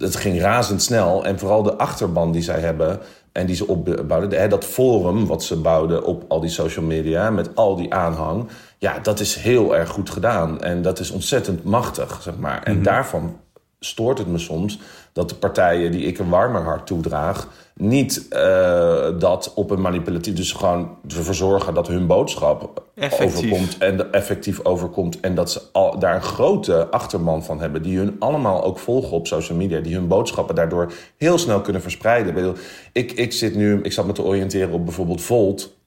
Het 0.00 0.16
ging 0.16 0.40
razendsnel. 0.40 1.24
En 1.24 1.38
vooral 1.38 1.62
de 1.62 1.76
achterban 1.76 2.32
die 2.32 2.42
zij 2.42 2.60
hebben 2.60 3.00
en 3.32 3.46
die 3.46 3.56
ze 3.56 3.66
opbouwden. 3.66 4.50
Dat 4.50 4.64
forum 4.64 5.26
wat 5.26 5.42
ze 5.42 5.56
bouwden 5.56 6.04
op 6.04 6.24
al 6.28 6.40
die 6.40 6.50
social 6.50 6.84
media 6.84 7.30
met 7.30 7.54
al 7.54 7.76
die 7.76 7.94
aanhang. 7.94 8.48
Ja, 8.78 8.98
dat 8.98 9.20
is 9.20 9.34
heel 9.34 9.76
erg 9.76 9.88
goed 9.88 10.10
gedaan. 10.10 10.60
En 10.60 10.82
dat 10.82 10.98
is 10.98 11.10
ontzettend 11.10 11.64
machtig, 11.64 12.22
zeg 12.22 12.36
maar. 12.36 12.62
En 12.62 12.82
daarvan 12.82 13.36
stoort 13.80 14.18
het 14.18 14.26
me 14.26 14.38
soms 14.38 14.78
dat 15.12 15.28
de 15.28 15.34
partijen 15.34 15.92
die 15.92 16.06
ik 16.06 16.18
een 16.18 16.28
warmer 16.28 16.62
hart 16.62 16.86
toedraag... 16.86 17.48
niet 17.74 18.26
eh, 18.28 19.18
dat 19.18 19.52
op 19.54 19.70
een 19.70 19.80
manipulatief... 19.80 20.34
dus 20.34 20.52
gewoon 20.52 20.96
ervoor 21.08 21.34
zorgen 21.34 21.74
dat 21.74 21.86
hun 21.86 22.06
boodschap 22.06 22.82
Effectief. 22.94 23.36
overkomt... 23.36 23.78
en 23.78 24.12
effectief 24.12 24.64
overkomt... 24.64 25.20
en 25.20 25.34
dat 25.34 25.50
ze 25.50 25.62
al, 25.72 25.98
daar 25.98 26.14
een 26.14 26.22
grote 26.22 26.90
achterman 26.90 27.44
van 27.44 27.60
hebben... 27.60 27.82
die 27.82 27.98
hun 27.98 28.16
allemaal 28.18 28.64
ook 28.64 28.78
volgen 28.78 29.10
op 29.10 29.26
social 29.26 29.58
media... 29.58 29.80
die 29.80 29.94
hun 29.94 30.08
boodschappen 30.08 30.54
daardoor 30.54 30.92
heel 31.16 31.38
snel 31.38 31.60
kunnen 31.60 31.82
verspreiden. 31.82 32.56
Ik, 32.92 33.12
ik, 33.12 33.32
zit 33.32 33.54
nu, 33.54 33.80
ik 33.82 33.92
zat 33.92 34.06
me 34.06 34.12
te 34.12 34.22
oriënteren 34.22 34.72
op 34.72 34.84
bijvoorbeeld 34.84 35.22
Volt... 35.22 35.78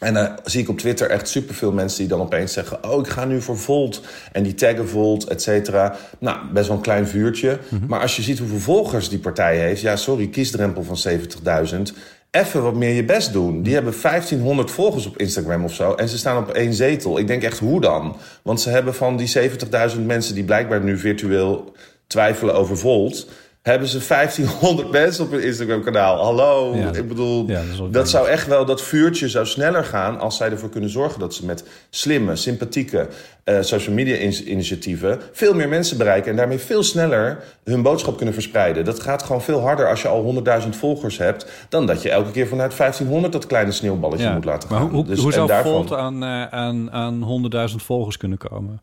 En 0.00 0.14
dan 0.14 0.38
zie 0.44 0.62
ik 0.62 0.68
op 0.68 0.78
Twitter 0.78 1.10
echt 1.10 1.28
superveel 1.28 1.72
mensen 1.72 1.98
die 1.98 2.08
dan 2.08 2.20
opeens 2.20 2.52
zeggen... 2.52 2.90
oh, 2.90 3.00
ik 3.00 3.08
ga 3.08 3.24
nu 3.24 3.40
voor 3.40 3.58
Volt. 3.58 4.00
En 4.32 4.42
die 4.42 4.54
taggen 4.54 4.88
Volt, 4.88 5.24
et 5.24 5.42
cetera. 5.42 5.96
Nou, 6.18 6.38
best 6.52 6.66
wel 6.68 6.76
een 6.76 6.82
klein 6.82 7.08
vuurtje. 7.08 7.58
Maar 7.86 8.00
als 8.00 8.16
je 8.16 8.22
ziet 8.22 8.38
hoeveel 8.38 8.58
volgers 8.58 9.08
die 9.08 9.18
partij 9.18 9.58
heeft... 9.58 9.80
ja, 9.80 9.96
sorry, 9.96 10.28
kiesdrempel 10.28 10.82
van 10.82 10.98
70.000... 11.08 11.96
Even 12.30 12.62
wat 12.62 12.74
meer 12.74 12.94
je 12.94 13.04
best 13.04 13.32
doen. 13.32 13.62
Die 13.62 13.74
hebben 13.74 13.94
1500 14.02 14.70
volgers 14.70 15.06
op 15.06 15.18
Instagram 15.18 15.64
of 15.64 15.74
zo. 15.74 15.92
En 15.92 16.08
ze 16.08 16.18
staan 16.18 16.42
op 16.42 16.50
één 16.50 16.74
zetel. 16.74 17.18
Ik 17.18 17.26
denk 17.26 17.42
echt, 17.42 17.58
hoe 17.58 17.80
dan? 17.80 18.16
Want 18.42 18.60
ze 18.60 18.70
hebben 18.70 18.94
van 18.94 19.16
die 19.16 19.50
70.000 19.94 20.00
mensen... 20.00 20.34
die 20.34 20.44
blijkbaar 20.44 20.80
nu 20.80 20.98
virtueel 20.98 21.72
twijfelen 22.06 22.54
over 22.54 22.78
Volt... 22.78 23.26
hebben 23.64 23.88
ze 23.88 23.98
1500 24.08 24.90
mensen 25.00 25.24
op 25.24 25.30
hun 25.30 25.42
Instagram-kanaal. 25.42 26.24
Hallo, 26.24 26.74
Ja. 26.76 26.92
ik 26.92 27.08
bedoel... 27.08 27.44
Ja, 27.48 27.60
dat 27.90 28.08
zou 28.08 28.28
echt 28.28 28.46
wel, 28.46 28.64
dat 28.64 28.82
vuurtje 28.82 29.28
zou 29.28 29.46
sneller 29.46 29.84
gaan 29.84 30.18
als 30.20 30.36
zij 30.36 30.50
ervoor 30.50 30.68
kunnen 30.68 30.90
zorgen 30.90 31.20
dat 31.20 31.34
ze 31.34 31.44
met 31.44 31.64
slimme, 31.90 32.36
sympathieke 32.36 33.08
eh, 33.44 33.56
social 33.60 33.94
media 33.94 34.16
in- 34.16 34.50
initiatieven 34.50 35.20
veel 35.32 35.54
meer 35.54 35.68
mensen 35.68 35.98
bereiken 35.98 36.30
en 36.30 36.36
daarmee 36.36 36.58
veel 36.58 36.82
sneller 36.82 37.44
hun 37.64 37.82
boodschap 37.82 38.16
kunnen 38.16 38.34
verspreiden. 38.34 38.84
Dat 38.84 39.00
gaat 39.00 39.22
gewoon 39.22 39.42
veel 39.42 39.60
harder 39.60 39.88
als 39.88 40.02
je 40.02 40.08
al 40.08 40.42
100.000 40.62 40.68
volgers 40.70 41.18
hebt, 41.18 41.46
dan 41.68 41.86
dat 41.86 42.02
je 42.02 42.10
elke 42.10 42.30
keer 42.30 42.46
vanuit 42.46 42.76
1500 42.76 43.32
dat 43.32 43.46
kleine 43.46 43.72
sneeuwballetje 43.72 44.30
moet 44.32 44.44
laten 44.44 44.68
maar 44.68 44.78
gaan. 44.78 44.88
hoe, 44.88 44.96
hoe, 44.96 45.04
Dus- 45.06 45.20
hoe 45.20 45.32
zou 45.32 45.46
daarvan- 45.46 45.72
Volt 45.72 45.92
aan, 45.92 46.22
eh, 46.22 46.44
aan, 46.46 46.90
aan 46.92 47.22
100.000 47.70 47.76
volgers 47.84 48.16
kunnen 48.16 48.38
komen? 48.38 48.80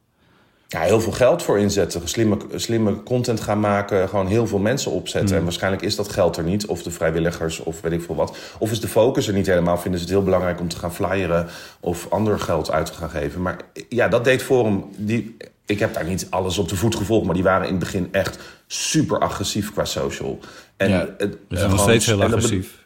Ja, 0.71 0.81
heel 0.81 1.01
veel 1.01 1.11
geld 1.11 1.43
voor 1.43 1.59
inzetten. 1.59 2.07
Slimme, 2.07 2.37
slimme 2.55 3.03
content 3.03 3.41
gaan 3.41 3.59
maken. 3.59 4.09
Gewoon 4.09 4.27
heel 4.27 4.47
veel 4.47 4.59
mensen 4.59 4.91
opzetten. 4.91 5.29
Hmm. 5.29 5.37
En 5.37 5.43
waarschijnlijk 5.43 5.83
is 5.83 5.95
dat 5.95 6.09
geld 6.09 6.37
er 6.37 6.43
niet. 6.43 6.65
Of 6.65 6.83
de 6.83 6.91
vrijwilligers 6.91 7.59
of 7.59 7.81
weet 7.81 7.91
ik 7.91 8.01
veel 8.01 8.15
wat. 8.15 8.37
Of 8.57 8.71
is 8.71 8.79
de 8.79 8.87
focus 8.87 9.27
er 9.27 9.33
niet 9.33 9.47
helemaal. 9.47 9.77
Vinden 9.77 9.99
ze 9.99 10.05
het 10.05 10.15
heel 10.15 10.23
belangrijk 10.23 10.59
om 10.59 10.67
te 10.67 10.77
gaan 10.77 10.93
flyeren. 10.93 11.47
Of 11.79 12.07
ander 12.09 12.39
geld 12.39 12.71
uit 12.71 12.85
te 12.85 12.93
gaan 12.93 13.09
geven. 13.09 13.41
Maar 13.41 13.57
ja, 13.89 14.07
dat 14.07 14.23
deed 14.23 14.43
Forum. 14.43 14.85
Die, 14.97 15.37
ik 15.65 15.79
heb 15.79 15.93
daar 15.93 16.05
niet 16.05 16.27
alles 16.29 16.57
op 16.57 16.69
de 16.69 16.75
voet 16.75 16.95
gevolgd. 16.95 17.25
Maar 17.25 17.35
die 17.35 17.43
waren 17.43 17.65
in 17.67 17.73
het 17.73 17.83
begin 17.83 18.07
echt 18.11 18.39
super 18.67 19.19
agressief 19.19 19.73
qua 19.73 19.85
social. 19.85 20.39
En 20.77 20.89
Ja, 20.89 21.07
het, 21.17 21.37
Dus 21.47 21.61
nog 21.61 21.81
steeds 21.81 22.05
heel 22.05 22.23
agressief. 22.23 22.80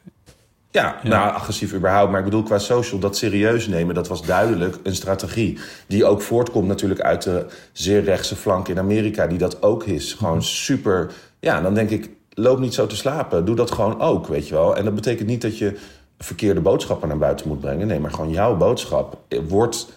Ja, 0.76 1.00
nou, 1.04 1.34
agressief 1.34 1.74
überhaupt. 1.74 2.10
Maar 2.10 2.20
ik 2.20 2.26
bedoel, 2.26 2.44
qua 2.44 2.58
social, 2.58 3.00
dat 3.00 3.18
serieus 3.18 3.68
nemen... 3.68 3.96
dat 3.96 4.08
was 4.08 4.22
duidelijk 4.26 4.78
een 4.84 4.96
strategie. 4.96 5.60
Die 5.88 6.06
ook 6.06 6.22
voortkomt 6.22 6.68
natuurlijk 6.68 7.02
uit 7.02 7.24
de 7.24 7.46
zeer 7.72 8.04
rechtse 8.04 8.36
flank 8.36 8.68
in 8.68 8.80
Amerika... 8.80 9.28
die 9.28 9.38
dat 9.38 9.62
ook 9.62 9.84
is. 9.84 10.14
Gewoon 10.14 10.44
super... 10.44 11.12
Ja, 11.40 11.62
dan 11.62 11.74
denk 11.74 11.90
ik, 11.90 12.10
loop 12.30 12.60
niet 12.60 12.74
zo 12.74 12.88
te 12.88 12.96
slapen. 12.96 13.46
Doe 13.46 13.56
dat 13.56 13.72
gewoon 13.72 14.02
ook, 14.02 14.28
weet 14.28 14.48
je 14.48 14.54
wel. 14.54 14.76
En 14.76 14.84
dat 14.84 14.96
betekent 14.96 15.28
niet 15.28 15.42
dat 15.42 15.58
je 15.58 15.78
verkeerde 16.18 16.62
boodschappen 16.62 17.08
naar 17.08 17.18
buiten 17.18 17.48
moet 17.48 17.60
brengen. 17.60 17.88
Nee, 17.88 18.00
maar 18.00 18.12
gewoon 18.12 18.32
jouw 18.32 18.58
boodschap 18.58 19.18
wordt 19.48 19.88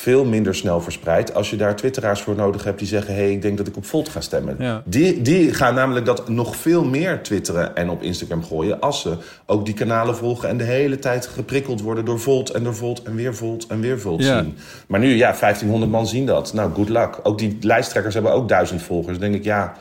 veel 0.00 0.24
minder 0.24 0.54
snel 0.54 0.80
verspreid... 0.80 1.34
als 1.34 1.50
je 1.50 1.56
daar 1.56 1.76
twitteraars 1.76 2.20
voor 2.20 2.34
nodig 2.34 2.64
hebt 2.64 2.78
die 2.78 2.88
zeggen... 2.88 3.14
hé, 3.14 3.20
hey, 3.20 3.30
ik 3.32 3.42
denk 3.42 3.56
dat 3.58 3.66
ik 3.66 3.76
op 3.76 3.84
Volt 3.84 4.08
ga 4.08 4.20
stemmen. 4.20 4.56
Ja. 4.58 4.82
Die, 4.84 5.22
die 5.22 5.54
gaan 5.54 5.74
namelijk 5.74 6.06
dat 6.06 6.28
nog 6.28 6.56
veel 6.56 6.84
meer 6.84 7.22
twitteren 7.22 7.76
en 7.76 7.90
op 7.90 8.02
Instagram 8.02 8.44
gooien... 8.44 8.80
als 8.80 9.00
ze 9.00 9.16
ook 9.46 9.64
die 9.64 9.74
kanalen 9.74 10.16
volgen 10.16 10.48
en 10.48 10.56
de 10.56 10.64
hele 10.64 10.98
tijd 10.98 11.26
geprikkeld 11.26 11.80
worden... 11.80 12.04
door 12.04 12.20
Volt 12.20 12.50
en 12.50 12.64
door 12.64 12.74
Volt 12.74 13.02
en 13.02 13.14
weer 13.14 13.34
Volt 13.34 13.66
en 13.66 13.80
weer 13.80 14.00
Volt 14.00 14.24
Ja. 14.24 14.42
zien. 14.42 14.56
Maar 14.86 15.00
nu, 15.00 15.08
ja, 15.08 15.36
1500 15.40 15.90
man 15.92 16.06
zien 16.06 16.26
dat. 16.26 16.52
Nou, 16.52 16.74
good 16.74 16.88
luck. 16.88 17.20
Ook 17.22 17.38
die 17.38 17.56
lijsttrekkers 17.60 18.14
hebben 18.14 18.32
ook 18.32 18.48
duizend 18.48 18.82
volgers. 18.82 19.18
Dan 19.18 19.30
denk 19.30 19.34
ik, 19.40 19.44
ja, 19.44 19.76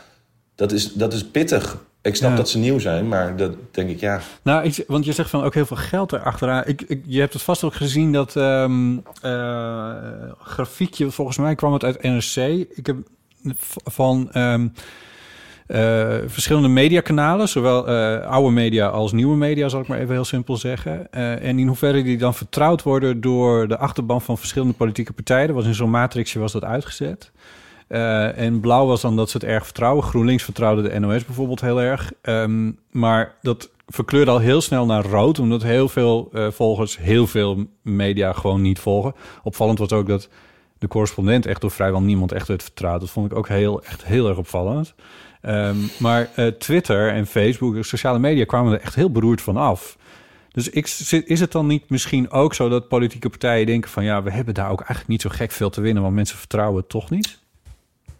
dat 0.56 0.72
is, 0.72 0.94
dat 0.94 1.14
is 1.14 1.26
pittig. 1.26 1.78
Ik 2.02 2.16
snap 2.16 2.30
Ja. 2.30 2.36
dat 2.36 2.50
ze 2.50 2.58
nieuw 2.58 2.80
zijn, 2.80 3.08
maar 3.08 3.36
dat 3.36 3.56
denk 3.72 3.90
ik, 3.90 4.00
ja... 4.00 4.20
Nou, 4.42 4.64
ik, 4.64 4.84
want 4.88 5.06
je 5.06 5.12
zegt 5.12 5.30
van 5.30 5.44
ook 5.44 5.54
heel 5.54 5.66
veel 5.66 5.78
geld 5.78 6.14
erachteraan. 6.14 6.64
Ik, 6.66 6.82
ik, 6.82 7.04
je 7.06 7.20
hebt 7.20 7.34
het 7.34 7.42
vast 7.42 7.64
ook 7.64 7.74
gezien 7.74 8.12
dat 8.12 8.36
ehm, 8.36 8.98
eh, 9.22 9.94
grafiekje, 10.42 11.12
volgens 11.12 11.38
mij 11.38 11.56
kwam 11.56 11.74
het 11.74 11.84
uit 11.84 12.02
NRC. 12.02 12.68
Ik 12.70 12.86
heb 12.86 12.98
van 13.84 14.32
ehm, 14.32 14.68
eh, 15.68 16.18
verschillende 16.26 16.68
mediakanalen, 16.68 17.48
zowel 17.50 17.88
eh, 17.88 18.26
oude 18.26 18.52
media 18.52 18.88
als 18.88 19.12
nieuwe 19.12 19.36
media, 19.36 19.70
zal 19.70 19.82
ik 19.82 19.88
maar 19.88 20.00
even 20.00 20.14
heel 20.14 20.26
simpel 20.26 20.58
zeggen. 20.58 21.12
En 21.12 21.60
in 21.60 21.68
hoeverre 21.68 22.04
die 22.04 22.18
dan 22.18 22.34
vertrouwd 22.34 22.84
worden 22.84 23.22
door 23.22 23.68
de 23.68 23.78
achterban 23.78 24.22
van 24.22 24.38
verschillende 24.38 24.74
politieke 24.74 25.14
partijen. 25.14 25.54
Was 25.54 25.66
in 25.66 25.74
zo'n 25.74 25.90
matrixje 25.90 26.40
was 26.40 26.52
dat 26.52 26.64
uitgezet. 26.64 27.32
Eh, 27.90 28.38
en 28.38 28.60
blauw 28.60 28.86
was 28.86 29.02
dan 29.02 29.16
dat 29.16 29.30
ze 29.30 29.38
het 29.38 29.46
erg 29.46 29.64
vertrouwen. 29.64 30.04
GroenLinks 30.04 30.44
vertrouwde 30.44 30.82
de 30.82 31.00
NOS 31.00 31.26
bijvoorbeeld 31.26 31.62
heel 31.62 31.82
erg. 31.82 32.12
Ehm, 32.22 32.72
maar 32.92 33.36
dat 33.42 33.70
verkleurde 33.88 34.32
al 34.32 34.40
heel 34.40 34.62
snel 34.62 34.86
naar 34.86 35.06
rood, 35.06 35.40
omdat 35.40 35.64
heel 35.64 35.90
veel 35.90 36.30
eh, 36.34 36.48
volgers 36.52 36.98
heel 36.98 37.28
veel 37.28 37.66
media 37.82 38.34
gewoon 38.34 38.62
niet 38.62 38.80
volgen. 38.80 39.14
Opvallend 39.44 39.80
was 39.80 39.92
ook 39.92 40.08
dat 40.08 40.30
de 40.78 40.88
correspondent 40.88 41.46
echt 41.46 41.62
door 41.62 41.72
vrijwel 41.72 42.02
niemand 42.02 42.32
echt 42.32 42.48
werd 42.48 42.64
vertrouwd. 42.64 43.00
Dat 43.00 43.10
vond 43.10 43.32
ik 43.32 43.38
ook 43.38 43.48
heel, 43.48 43.84
echt 43.84 44.06
heel 44.06 44.28
erg 44.28 44.38
opvallend. 44.38 44.94
Ehm, 45.42 45.78
maar 46.00 46.30
eh, 46.36 46.48
Twitter 46.48 47.10
en 47.10 47.28
Facebook, 47.28 47.86
sociale 47.86 48.20
media, 48.20 48.46
kwamen 48.46 48.74
er 48.74 48.82
echt 48.82 48.96
heel 48.96 49.12
beroerd 49.12 49.42
van 49.42 49.58
af. 49.58 49.98
Dus 50.52 50.70
ik, 50.70 50.88
is 51.26 51.40
het 51.40 51.52
dan 51.52 51.68
niet 51.68 51.90
misschien 51.90 52.32
ook 52.32 52.54
zo 52.54 52.70
dat 52.70 52.88
politieke 52.88 53.30
partijen 53.30 53.66
denken 53.66 53.90
van... 53.90 54.04
ja, 54.04 54.24
we 54.24 54.32
hebben 54.32 54.54
daar 54.54 54.72
ook 54.72 54.80
eigenlijk 54.80 55.08
niet 55.10 55.22
zo 55.22 55.30
gek 55.30 55.52
veel 55.52 55.70
te 55.70 55.82
winnen... 55.82 56.04
want 56.04 56.16
mensen 56.16 56.38
vertrouwen 56.38 56.80
het 56.80 56.90
toch 56.90 57.10
niet? 57.10 57.39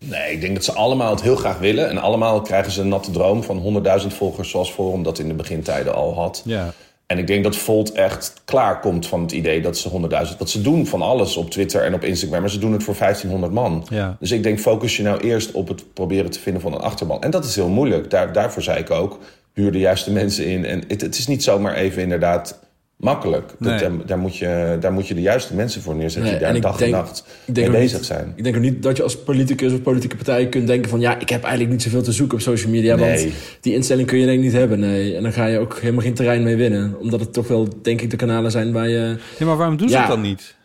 Nee, 0.06 0.34
ik 0.34 0.42
denk 0.42 0.56
dat 0.56 0.64
ze 0.64 0.74
allemaal 0.74 1.12
het 1.12 1.22
heel 1.22 1.36
graag 1.36 1.58
willen. 1.58 1.90
En 1.90 1.98
allemaal 1.98 2.42
krijgen 2.42 2.72
ze 2.72 2.82
een 2.82 2.88
natte 2.88 3.12
droom 3.12 3.44
van 3.44 3.84
100.000 4.02 4.08
volgers... 4.08 4.50
zoals 4.50 4.72
Forum 4.72 5.04
dat 5.04 5.20
in 5.20 5.28
de 5.28 5.34
begintijden 5.34 5.96
al 5.96 6.14
had. 6.16 6.42
Ja. 6.46 6.74
En 7.06 7.18
ik 7.18 7.28
denk 7.28 7.44
dat 7.44 7.56
Volt 7.56 7.92
echt 7.92 8.34
klaar 8.46 8.80
komt 8.80 9.08
van 9.08 9.22
het 9.22 9.32
idee 9.32 9.62
dat 9.62 9.78
ze 9.78 9.90
100.000... 9.90 9.98
Want 10.38 10.50
ze 10.50 10.62
doen 10.62 10.86
van 10.86 11.02
alles 11.02 11.38
op 11.38 11.52
Twitter 11.52 11.84
en 11.84 11.94
op 11.94 12.04
Instagram... 12.04 12.40
maar 12.40 12.50
ze 12.50 12.60
doen 12.60 12.74
het 12.74 12.84
voor 12.84 12.96
1500 13.00 13.54
man. 13.54 13.86
Ja. 13.90 14.18
Dus 14.20 14.32
ik 14.32 14.44
denk, 14.44 14.60
focus 14.60 14.98
je 14.98 15.04
nou 15.04 15.20
eerst 15.20 15.52
op 15.52 15.68
het 15.68 15.94
proberen 15.94 16.32
te 16.32 16.40
vinden 16.40 16.62
van 16.62 16.74
een 16.74 16.80
achterban. 16.80 17.22
En 17.22 17.32
dat 17.32 17.46
is 17.46 17.56
heel 17.56 17.70
moeilijk. 17.70 18.10
Daar, 18.10 18.34
daarvoor 18.34 18.62
zei 18.62 18.80
ik 18.80 18.92
ook, 18.92 19.20
huur 19.54 19.72
de 19.72 19.80
juiste 19.80 20.12
mensen 20.12 20.46
in. 20.46 20.66
En 20.66 20.84
het, 20.88 21.02
het 21.02 21.18
is 21.18 21.28
niet 21.28 21.44
zomaar 21.44 21.76
even 21.76 22.02
inderdaad 22.02 22.60
makkelijk. 23.00 23.52
Dat, 23.60 23.80
daar, 23.80 23.92
daar, 24.06 24.18
moet 24.18 24.38
je, 24.38 24.78
daar 24.80 24.94
moet 24.94 25.08
je 25.08 25.14
de 25.14 25.22
juiste 25.22 25.56
mensen 25.56 25.82
voor 25.82 25.96
neerzetten... 25.96 26.24
Nee, 26.32 26.40
die 26.40 26.52
daar 26.52 26.62
dag 26.62 26.78
denk- 26.78 26.94
en 26.94 26.98
nacht 27.00 27.24
mee 27.46 27.70
bezig 27.70 27.98
niet- 27.98 28.06
zijn. 28.08 28.34
Ik 28.36 28.44
denk 28.44 28.56
ook 28.56 28.62
niet 28.62 28.84
dat 28.84 28.98
je 28.98 29.04
als 29.04 29.18
politicus 29.24 29.74
of 29.74 29.82
politieke 29.82 30.16
partij 30.16 30.48
kunt 30.48 30.68
denken 30.68 30.90
van... 30.90 31.00
ja, 31.00 31.20
ik 31.20 31.30
heb 31.30 31.42
eigenlijk 31.42 31.72
niet 31.72 31.82
zoveel 31.84 32.02
te 32.02 32.12
zoeken 32.12 32.38
op 32.38 32.44
social 32.44 32.72
media... 32.72 32.96
Nee. 32.96 33.24
want 33.24 33.34
die 33.62 33.74
instelling 33.74 34.08
kun 34.08 34.18
je 34.20 34.26
denk 34.26 34.38
ik 34.38 34.44
niet 34.44 34.54
hebben, 34.54 34.80
nee. 34.80 35.16
En 35.16 35.24
dan 35.24 35.32
ga 35.34 35.46
je 35.46 35.60
ook 35.60 35.80
helemaal 35.80 36.04
geen 36.04 36.14
terrein 36.14 36.44
mee 36.44 36.56
winnen. 36.56 36.96
Omdat 37.00 37.20
het 37.20 37.34
toch 37.34 37.48
wel, 37.48 37.68
denk 37.82 38.02
ik, 38.02 38.10
de 38.10 38.16
kanalen 38.18 38.52
zijn 38.52 38.72
waar 38.72 38.90
je... 38.90 39.16
Ja, 39.40 39.46
maar 39.46 39.58
waarom 39.58 39.78
doen 39.78 39.88
ze 39.90 39.94
Ja. 39.94 40.00
het 40.00 40.10
dan 40.10 40.22
niet? 40.22 40.56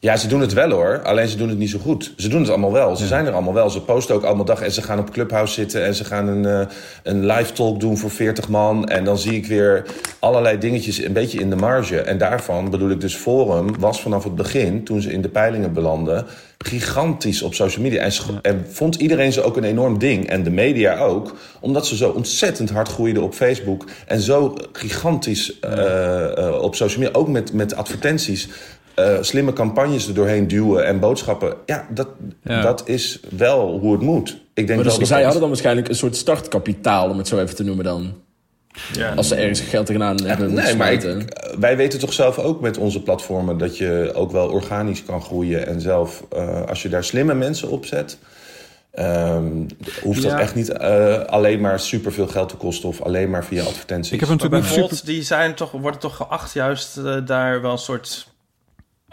Ja, 0.00 0.16
ze 0.16 0.28
doen 0.28 0.40
het 0.40 0.52
wel 0.52 0.70
hoor. 0.70 1.02
Alleen 1.02 1.28
ze 1.28 1.36
doen 1.36 1.48
het 1.48 1.58
niet 1.58 1.70
zo 1.70 1.78
goed. 1.78 2.12
Ze 2.16 2.28
doen 2.28 2.40
het 2.40 2.48
allemaal 2.48 2.72
wel. 2.72 2.96
Ze 2.96 3.06
zijn 3.06 3.26
er 3.26 3.32
allemaal 3.32 3.54
wel. 3.54 3.70
Ze 3.70 3.80
posten 3.80 4.14
ook 4.14 4.22
allemaal 4.22 4.44
dag. 4.44 4.60
En 4.60 4.72
ze 4.72 4.82
gaan 4.82 4.98
op 4.98 5.10
Clubhouse 5.10 5.54
zitten. 5.54 5.84
En 5.84 5.94
ze 5.94 6.04
gaan 6.04 6.28
een, 6.28 6.46
eh, 6.46 6.74
een 7.02 7.26
live 7.26 7.52
talk 7.52 7.80
doen 7.80 7.98
voor 7.98 8.10
40 8.10 8.48
man. 8.48 8.88
En 8.88 9.04
dan 9.04 9.18
zie 9.18 9.34
ik 9.34 9.46
weer 9.46 9.84
allerlei 10.18 10.58
dingetjes 10.58 11.02
een 11.02 11.12
beetje 11.12 11.38
in 11.38 11.50
de 11.50 11.56
marge. 11.56 12.00
En 12.00 12.18
daarvan 12.18 12.70
bedoel 12.70 12.90
ik 12.90 13.00
dus 13.00 13.14
Forum 13.14 13.78
was 13.78 14.00
vanaf 14.00 14.24
het 14.24 14.34
begin, 14.34 14.84
toen 14.84 15.00
ze 15.00 15.12
in 15.12 15.22
de 15.22 15.28
peilingen 15.28 15.72
belanden, 15.72 16.26
gigantisch 16.58 17.42
op 17.42 17.54
social 17.54 17.82
media. 17.82 18.10
En, 18.42 18.66
vond 18.68 18.94
iedereen 18.94 19.32
ze 19.32 19.42
ook 19.42 19.56
een 19.56 19.64
enorm 19.64 19.98
ding. 19.98 20.28
En 20.28 20.42
de 20.42 20.50
media 20.50 20.98
ook. 20.98 21.36
Omdat 21.60 21.86
ze 21.86 21.96
zo 21.96 22.10
ontzettend 22.10 22.70
hard 22.70 22.88
groeiden 22.88 23.22
op 23.22 23.34
Facebook. 23.34 23.84
En 24.06 24.20
zo 24.20 24.54
gigantisch 24.72 25.60
eh, 25.60 26.38
eh, 26.38 26.62
op 26.62 26.74
social 26.74 27.00
media. 27.00 27.18
Ook 27.18 27.28
met, 27.28 27.52
met 27.52 27.74
advertenties. 27.74 28.48
Eh, 28.98 29.22
slimme 29.22 29.52
campagnes 29.52 30.08
er 30.08 30.14
doorheen 30.14 30.48
duwen 30.48 30.86
en 30.86 30.98
boodschappen. 31.00 31.54
Ja, 31.66 31.86
dat, 31.90 32.08
Ja. 32.42 32.60
dat 32.60 32.82
is 32.88 33.20
wel 33.36 33.78
hoe 33.78 33.92
het 33.92 34.00
moet. 34.00 34.28
Ik 34.30 34.66
denk 34.66 34.68
Maar 34.78 34.88
dus 34.88 34.98
dat 34.98 35.08
zij 35.08 35.22
hadden 35.22 35.40
dan 35.40 35.48
waarschijnlijk 35.48 35.88
een 35.88 35.94
soort 35.94 36.16
startkapitaal, 36.16 37.10
om 37.10 37.18
het 37.18 37.28
zo 37.28 37.38
even 37.38 37.56
te 37.56 37.64
noemen 37.64 37.84
dan. 37.84 38.14
Ja. 38.92 39.14
Als 39.14 39.28
ze 39.28 39.34
ergens 39.34 39.60
geld 39.60 39.86
tegenaan 39.86 40.24
hebben 40.24 40.54
Nee, 40.54 40.76
maar 40.76 40.92
ik, 40.92 41.02
wij 41.58 41.76
weten 41.76 41.98
toch 41.98 42.12
zelf 42.12 42.38
ook 42.38 42.60
met 42.60 42.76
onze 42.78 43.02
platformen 43.02 43.58
dat 43.58 43.76
je 43.76 44.10
ook 44.14 44.32
wel 44.32 44.48
organisch 44.48 45.04
kan 45.04 45.22
groeien. 45.22 45.66
En 45.66 45.80
zelf, 45.80 46.24
eh, 46.30 46.64
als 46.64 46.82
je 46.82 46.88
daar 46.88 47.04
slimme 47.04 47.34
mensen 47.34 47.68
op 47.70 47.86
zet, 47.86 48.18
ehm, 48.90 49.46
hoeft 50.02 50.22
Ja. 50.22 50.30
dat 50.30 50.40
echt 50.40 50.54
niet 50.54 50.68
eh, 50.70 51.22
alleen 51.24 51.60
maar 51.60 51.80
superveel 51.80 52.26
geld 52.26 52.48
te 52.48 52.56
kosten 52.56 52.88
of 52.88 53.02
alleen 53.02 53.30
maar 53.30 53.44
via 53.44 53.62
advertenties. 53.62 54.12
Ik 54.12 54.20
heb 54.20 54.28
Maar 54.28 54.38
natuurlijk 54.38 54.64
bij 54.64 54.74
super... 54.74 54.96
Volt, 54.96 55.06
die 55.06 55.22
zijn 55.22 55.54
toch, 55.54 55.70
worden 55.70 56.00
toch 56.00 56.16
geacht 56.16 56.52
juist 56.52 57.00
daar 57.26 57.62
wel 57.62 57.72
een 57.72 57.78
soort 57.78 58.26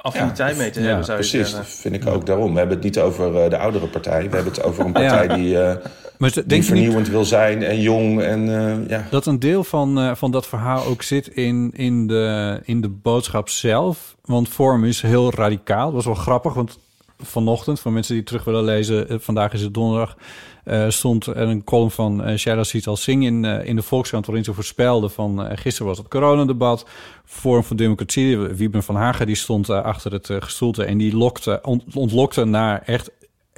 affiniteit 0.05 0.57
mee 0.57 0.69
te 0.69 0.79
ja, 0.79 0.85
hebben, 0.85 1.05
zou 1.05 1.17
je 1.17 1.29
Precies, 1.29 1.49
zeggen. 1.49 1.69
dat 1.69 1.79
vind 1.81 1.95
ik 1.95 2.07
ook 2.07 2.25
daarom. 2.25 2.51
We 2.51 2.57
hebben 2.57 2.75
het 2.75 2.85
niet 2.85 2.99
over 2.99 3.43
eh, 3.43 3.49
de 3.49 3.57
oudere 3.57 3.87
partij. 3.87 4.29
We 4.29 4.35
hebben 4.35 4.53
het 4.53 4.63
over 4.63 4.85
een 4.85 4.91
partij 5.01 5.27
die, 5.27 5.59
eh, 5.61 5.75
Maar 6.17 6.31
die 6.33 6.43
niet 6.45 6.65
vernieuwend 6.65 7.09
wil 7.09 7.25
zijn 7.25 7.63
en 7.63 7.81
jong. 7.81 8.21
En, 8.21 8.57
eh, 8.57 8.89
ja. 8.89 9.07
dat 9.09 9.25
een 9.25 9.39
deel 9.39 9.63
van, 9.63 9.99
eh, 9.99 10.15
van 10.15 10.31
dat 10.31 10.47
verhaal 10.47 10.85
ook 10.85 11.01
zit 11.01 11.27
in, 11.27 11.71
in, 11.75 12.07
de, 12.07 12.59
in 12.63 12.81
de 12.81 12.89
boodschap 12.89 13.49
zelf? 13.49 14.15
Want 14.21 14.49
vorm 14.49 14.85
is 14.85 15.01
heel 15.01 15.31
radicaal. 15.33 15.85
Dat 15.85 15.93
was 15.93 16.05
wel 16.05 16.23
grappig, 16.23 16.53
want 16.53 16.79
vanochtend, 17.21 17.79
voor 17.79 17.91
mensen 17.91 18.13
die 18.13 18.23
terug 18.23 18.43
willen 18.43 18.63
lezen... 18.63 19.21
vandaag 19.21 19.53
is 19.53 19.61
het 19.61 19.73
donderdag, 19.73 20.17
eh, 20.65 20.89
stond 20.89 21.27
een 21.27 21.63
column 21.63 21.91
van 21.91 22.29
uh, 22.29 22.37
Shaila 22.37 22.63
Sital 22.63 22.95
Singh 22.95 23.25
in, 23.25 23.45
eh, 23.45 23.67
in 23.67 23.75
de 23.75 23.81
Volkskrant... 23.81 24.25
waarin 24.25 24.43
ze 24.43 24.53
voorspelde 24.53 25.09
van 25.09 25.45
eh, 25.45 25.57
gisteren 25.57 25.87
was 25.87 25.97
het 25.97 26.07
coronadebat... 26.07 26.85
Forum 27.25 27.63
voor 27.63 27.75
Democratie, 27.75 28.37
Wieben 28.37 28.83
van 28.83 28.95
Hagen, 28.95 29.25
die 29.25 29.35
stond 29.35 29.69
eh, 29.69 29.83
achter 29.83 30.11
het 30.11 30.29
eh, 30.29 30.37
gestoelte... 30.39 30.83
en 30.83 30.97
die 30.97 31.15
lokte, 31.17 31.59
ont- 31.61 31.95
ontlokte 31.95 32.45
naar 32.45 32.81
echt 32.85 33.11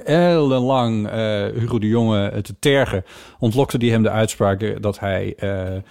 ellenlang 0.04 1.08
eh 1.08 1.44
Hugo 1.46 1.78
de 1.78 1.88
Jonge 1.88 2.28
eh, 2.28 2.40
te 2.40 2.54
tergen... 2.58 3.04
ontlokte 3.38 3.78
die 3.78 3.90
hem 3.90 4.02
de 4.02 4.10
uitspraak 4.10 4.62
eh, 4.62 4.76
dat 4.80 4.98
hij 4.98 5.34
eh, 5.36 5.76
eh, 5.76 5.82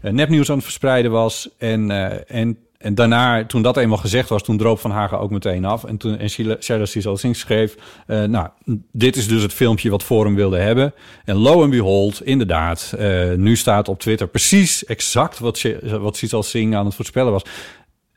nepnieuws 0.00 0.48
aan 0.48 0.54
het 0.54 0.64
verspreiden 0.64 1.10
was. 1.10 1.48
En, 1.58 1.90
eh, 1.90 2.40
en, 2.40 2.58
en 2.80 2.94
daarna, 2.94 3.46
toen 3.46 3.62
dat 3.62 3.76
eenmaal 3.76 3.98
gezegd 3.98 4.28
was, 4.28 4.42
toen 4.42 4.56
droop 4.56 4.80
Van 4.80 4.90
Hagen 4.90 5.18
ook 5.20 5.30
meteen 5.30 5.64
af. 5.64 5.84
En 5.84 5.96
toen 5.96 6.18
en 6.18 6.30
Sheila 6.30 6.84
Cecil 6.84 7.16
Singh 7.16 7.38
schreef... 7.38 7.76
eh, 8.06 8.22
nou, 8.22 8.48
dit 8.92 9.16
is 9.16 9.28
dus 9.28 9.42
het 9.42 9.52
filmpje 9.52 9.90
wat 9.90 10.02
Forum 10.02 10.34
wilde 10.34 10.58
hebben. 10.58 10.94
En 11.24 11.36
lo 11.36 11.62
and 11.62 11.70
behold, 11.70 12.24
inderdaad, 12.24 12.94
eh, 12.98 13.32
nu 13.32 13.56
staat 13.56 13.88
op 13.88 13.98
Twitter 13.98 14.28
precies 14.28 14.84
exact 14.84 15.38
wat, 15.38 15.62
wat 15.82 16.16
Cecil 16.16 16.42
Singh 16.42 16.76
aan 16.76 16.84
het 16.84 16.94
voorspellen 16.94 17.32
was. 17.32 17.42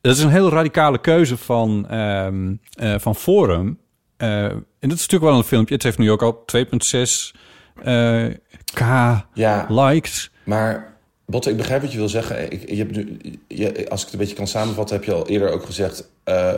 Dat 0.02 0.16
is 0.16 0.24
een 0.24 0.30
heel 0.30 0.50
radicale 0.50 0.98
keuze 0.98 1.38
van, 1.38 1.86
ehm, 1.90 2.54
eh, 2.74 2.96
van 2.98 3.16
Forum. 3.16 3.78
En 4.18 4.90
dat 4.90 4.92
is 4.92 5.02
natuurlijk 5.02 5.32
wel 5.32 5.38
een 5.38 5.44
filmpje. 5.44 5.74
Het 5.74 5.84
heeft 5.84 5.98
nu 5.98 6.12
ook 6.12 6.22
al 6.22 6.44
2,6 6.46 7.34
eh, 7.84 8.26
k 8.74 8.80
ja, 9.34 9.66
likes. 9.70 10.32
Maar 10.44 10.93
Botte, 11.26 11.50
ik 11.50 11.58
begrijp 11.58 11.82
wat 11.82 11.92
je 11.92 11.98
wil 11.98 12.10
zeggen. 12.10 12.52
Ik, 12.52 12.70
je 12.70 12.76
hebt 12.76 12.96
nu, 12.96 13.20
je, 13.48 13.90
als 13.90 14.00
ik 14.00 14.06
het 14.06 14.14
een 14.14 14.20
beetje 14.20 14.36
kan 14.36 14.48
samenvatten, 14.48 14.96
heb 14.96 15.06
je 15.06 15.14
al 15.14 15.28
eerder 15.28 15.52
ook 15.52 15.66
gezegd. 15.66 16.10
eh, 16.24 16.54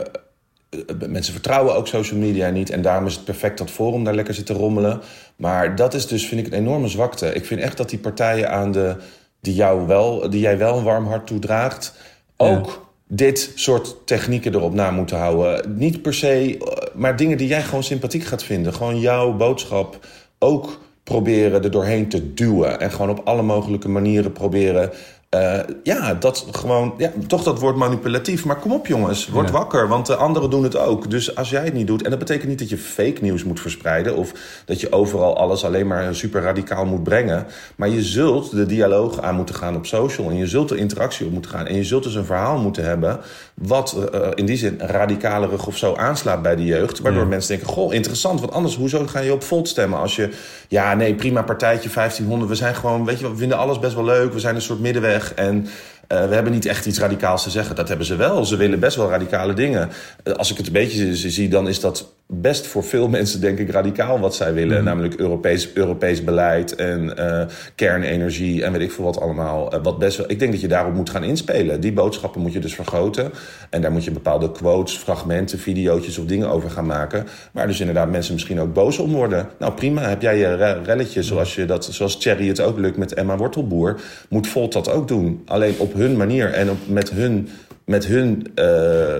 mensen 1.08 1.32
vertrouwen 1.32 1.74
ook 1.74 1.86
social 1.86 2.20
media 2.20 2.50
niet. 2.50 2.70
En 2.70 2.82
daarom 2.82 3.06
is 3.06 3.14
het 3.14 3.24
perfect 3.24 3.58
dat 3.58 3.70
Forum 3.70 4.04
daar 4.04 4.14
lekker 4.14 4.34
zit 4.34 4.46
te 4.46 4.52
rommelen. 4.52 5.00
Maar 5.36 5.76
dat 5.76 5.94
is 5.94 6.06
dus, 6.06 6.26
vind 6.26 6.46
ik, 6.46 6.52
een 6.52 6.58
enorme 6.58 6.88
zwakte. 6.88 7.34
Ik 7.34 7.46
vind 7.46 7.60
echt 7.60 7.76
dat 7.76 7.90
die 7.90 7.98
partijen 7.98 8.50
aan 8.50 8.72
de, 8.72 8.96
die, 9.40 9.54
jou 9.54 9.86
wel, 9.86 10.30
die 10.30 10.40
jij 10.40 10.58
wel 10.58 10.76
een 10.76 10.84
warm 10.84 11.06
hart 11.06 11.26
toedraagt, 11.26 11.94
ook 12.36 12.86
dit 13.08 13.52
soort 13.54 14.06
technieken 14.06 14.54
erop 14.54 14.74
na 14.74 14.90
moeten 14.90 15.16
houden. 15.18 15.76
Niet 15.76 16.02
per 16.02 16.14
se, 16.14 16.58
eh, 16.58 16.94
maar 16.94 17.16
dingen 17.16 17.38
die 17.38 17.48
jij 17.48 17.62
gewoon 17.62 17.82
sympathiek 17.82 18.24
gaat 18.24 18.42
vinden. 18.44 18.74
Gewoon 18.74 19.00
jouw 19.00 19.32
boodschap 19.32 20.06
ook 20.38 20.80
proberen 21.06 21.64
er 21.64 21.70
doorheen 21.70 22.08
te 22.08 22.34
duwen. 22.34 22.80
En 22.80 22.90
gewoon 22.90 23.10
op 23.10 23.20
alle 23.24 23.42
mogelijke 23.42 23.88
manieren 23.88 24.32
proberen. 24.32 24.90
Eh, 25.28 25.58
ja, 25.82 26.14
dat 26.14 26.46
gewoon. 26.50 26.94
Ja, 26.98 27.10
toch 27.26 27.42
dat 27.42 27.58
woord 27.60 27.76
manipulatief. 27.76 28.44
Maar 28.44 28.56
kom 28.56 28.72
op, 28.72 28.86
jongens. 28.86 29.28
Word 29.28 29.46
Ja. 29.46 29.52
wakker. 29.52 29.88
Want 29.88 30.06
de 30.06 30.16
anderen 30.16 30.50
doen 30.50 30.62
het 30.62 30.76
ook. 30.76 31.10
Dus 31.10 31.36
als 31.36 31.50
jij 31.50 31.64
het 31.64 31.72
niet 31.74 31.86
doet. 31.86 32.02
En 32.02 32.10
dat 32.10 32.18
betekent 32.18 32.48
niet 32.48 32.58
dat 32.58 32.68
je 32.68 32.76
fake 32.78 33.16
nieuws 33.20 33.44
moet 33.44 33.60
verspreiden. 33.60 34.16
Of 34.16 34.32
dat 34.64 34.80
je 34.80 34.92
overal 34.92 35.36
alles 35.36 35.64
alleen 35.64 35.86
maar 35.86 36.14
super 36.14 36.42
radicaal 36.42 36.84
moet 36.86 37.02
brengen. 37.02 37.46
Maar 37.76 37.88
je 37.88 38.02
zult 38.02 38.50
de 38.50 38.66
dialoog 38.66 39.20
aan 39.20 39.34
moeten 39.34 39.54
gaan 39.54 39.76
op 39.76 39.86
social. 39.86 40.30
En 40.30 40.36
je 40.36 40.46
zult 40.46 40.68
de 40.68 40.76
interactie 40.76 41.26
op 41.26 41.32
moeten 41.32 41.50
gaan. 41.50 41.66
En 41.66 41.74
je 41.76 41.84
zult 41.84 42.02
dus 42.02 42.14
een 42.14 42.24
verhaal 42.24 42.58
moeten 42.58 42.84
hebben. 42.84 43.20
Wat 43.54 43.96
eh, 44.12 44.20
in 44.34 44.46
die 44.46 44.56
zin 44.56 44.74
radicalerig 44.78 45.66
of 45.66 45.76
zo 45.76 45.94
aanslaat 45.94 46.42
bij 46.42 46.56
de 46.56 46.64
jeugd. 46.64 47.00
Waardoor 47.00 47.22
Ja. 47.22 47.28
mensen 47.28 47.56
denken: 47.56 47.74
Goh, 47.74 47.94
interessant. 47.94 48.40
Want 48.40 48.52
anders, 48.52 48.76
hoezo 48.76 49.06
ga 49.06 49.20
je 49.20 49.32
op 49.32 49.42
Volt 49.42 49.68
stemmen? 49.68 49.98
Als 49.98 50.16
je, 50.16 50.30
ja, 50.68 50.94
nee, 50.94 51.14
prima 51.14 51.42
partijtje, 51.42 51.88
1500. 51.94 52.50
We 52.50 52.56
zijn 52.56 52.74
gewoon, 52.74 53.04
weet 53.04 53.18
je 53.20 53.30
we 53.30 53.36
vinden 53.36 53.58
alles 53.58 53.78
best 53.78 53.94
wel 53.94 54.04
leuk. 54.04 54.32
We 54.32 54.40
zijn 54.40 54.54
een 54.54 54.60
soort 54.62 54.80
middenweg. 54.80 55.15
En 55.24 55.66
eh, 56.06 56.28
we 56.28 56.34
hebben 56.34 56.52
niet 56.52 56.66
echt 56.66 56.86
iets 56.86 56.98
radicaals 56.98 57.42
te 57.42 57.50
zeggen. 57.50 57.76
Dat 57.76 57.88
hebben 57.88 58.06
ze 58.06 58.16
wel. 58.16 58.44
Ze 58.44 58.56
willen 58.56 58.80
best 58.80 58.96
wel 58.96 59.10
radicale 59.10 59.54
dingen. 59.54 59.90
Eh, 60.22 60.32
als 60.32 60.50
ik 60.50 60.56
het 60.56 60.66
een 60.66 60.72
beetje 60.72 61.16
zie, 61.30 61.48
dan 61.48 61.68
is 61.68 61.80
dat 61.80 62.12
best 62.28 62.66
voor 62.66 62.84
veel 62.84 63.08
mensen, 63.08 63.40
denk 63.40 63.58
ik, 63.58 63.70
radicaal 63.70 64.20
wat 64.20 64.34
zij 64.34 64.54
willen. 64.54 64.84
Namelijk 64.84 65.14
Europees, 65.14 65.72
Europees 65.74 66.24
beleid 66.24 66.74
en 66.74 67.16
eh, 67.16 67.46
kernenergie 67.74 68.64
en 68.64 68.72
weet 68.72 68.80
ik 68.80 68.92
veel 68.92 69.04
wat 69.04 69.20
allemaal. 69.20 69.72
Eh, 69.72 69.82
wat 69.82 69.98
best 69.98 70.16
wel, 70.16 70.30
ik 70.30 70.38
denk 70.38 70.52
dat 70.52 70.60
je 70.60 70.68
daarop 70.68 70.94
moet 70.94 71.10
gaan 71.10 71.24
inspelen. 71.24 71.80
Die 71.80 71.92
boodschappen 71.92 72.40
moet 72.40 72.52
je 72.52 72.58
dus 72.58 72.74
vergroten. 72.74 73.32
En 73.70 73.80
daar 73.80 73.92
moet 73.92 74.04
je 74.04 74.10
bepaalde 74.10 74.52
quotes, 74.52 74.96
fragmenten, 74.96 75.58
videootjes 75.58 76.18
of 76.18 76.24
dingen 76.24 76.48
over 76.48 76.70
gaan 76.70 76.86
maken. 76.86 77.26
Waar 77.52 77.66
dus 77.66 77.80
inderdaad 77.80 78.10
mensen 78.10 78.34
misschien 78.34 78.60
ook 78.60 78.72
boos 78.72 78.98
om 78.98 79.12
worden. 79.12 79.48
Nou 79.58 79.72
prima, 79.72 80.08
heb 80.08 80.22
jij 80.22 80.38
je 80.38 80.54
re- 80.54 80.82
relletje 80.82 81.22
zoals, 81.22 81.54
je 81.54 81.64
dat, 81.64 81.84
zoals 81.84 82.18
Thierry 82.18 82.48
het 82.48 82.60
ook 82.60 82.78
lukt 82.78 82.96
met 82.96 83.14
Emma 83.14 83.36
Wortelboer. 83.36 84.00
Moet 84.28 84.46
Volt 84.46 84.72
dat 84.72 84.90
ook 84.90 85.08
doen. 85.08 85.42
Alleen 85.46 85.74
op 85.78 85.94
hun 85.94 86.16
manier 86.16 86.52
en 86.52 86.70
op, 86.70 86.78
met 86.88 87.10
hun, 87.10 87.48
met 87.84 88.06
hun 88.06 88.46
eh, 88.54 88.66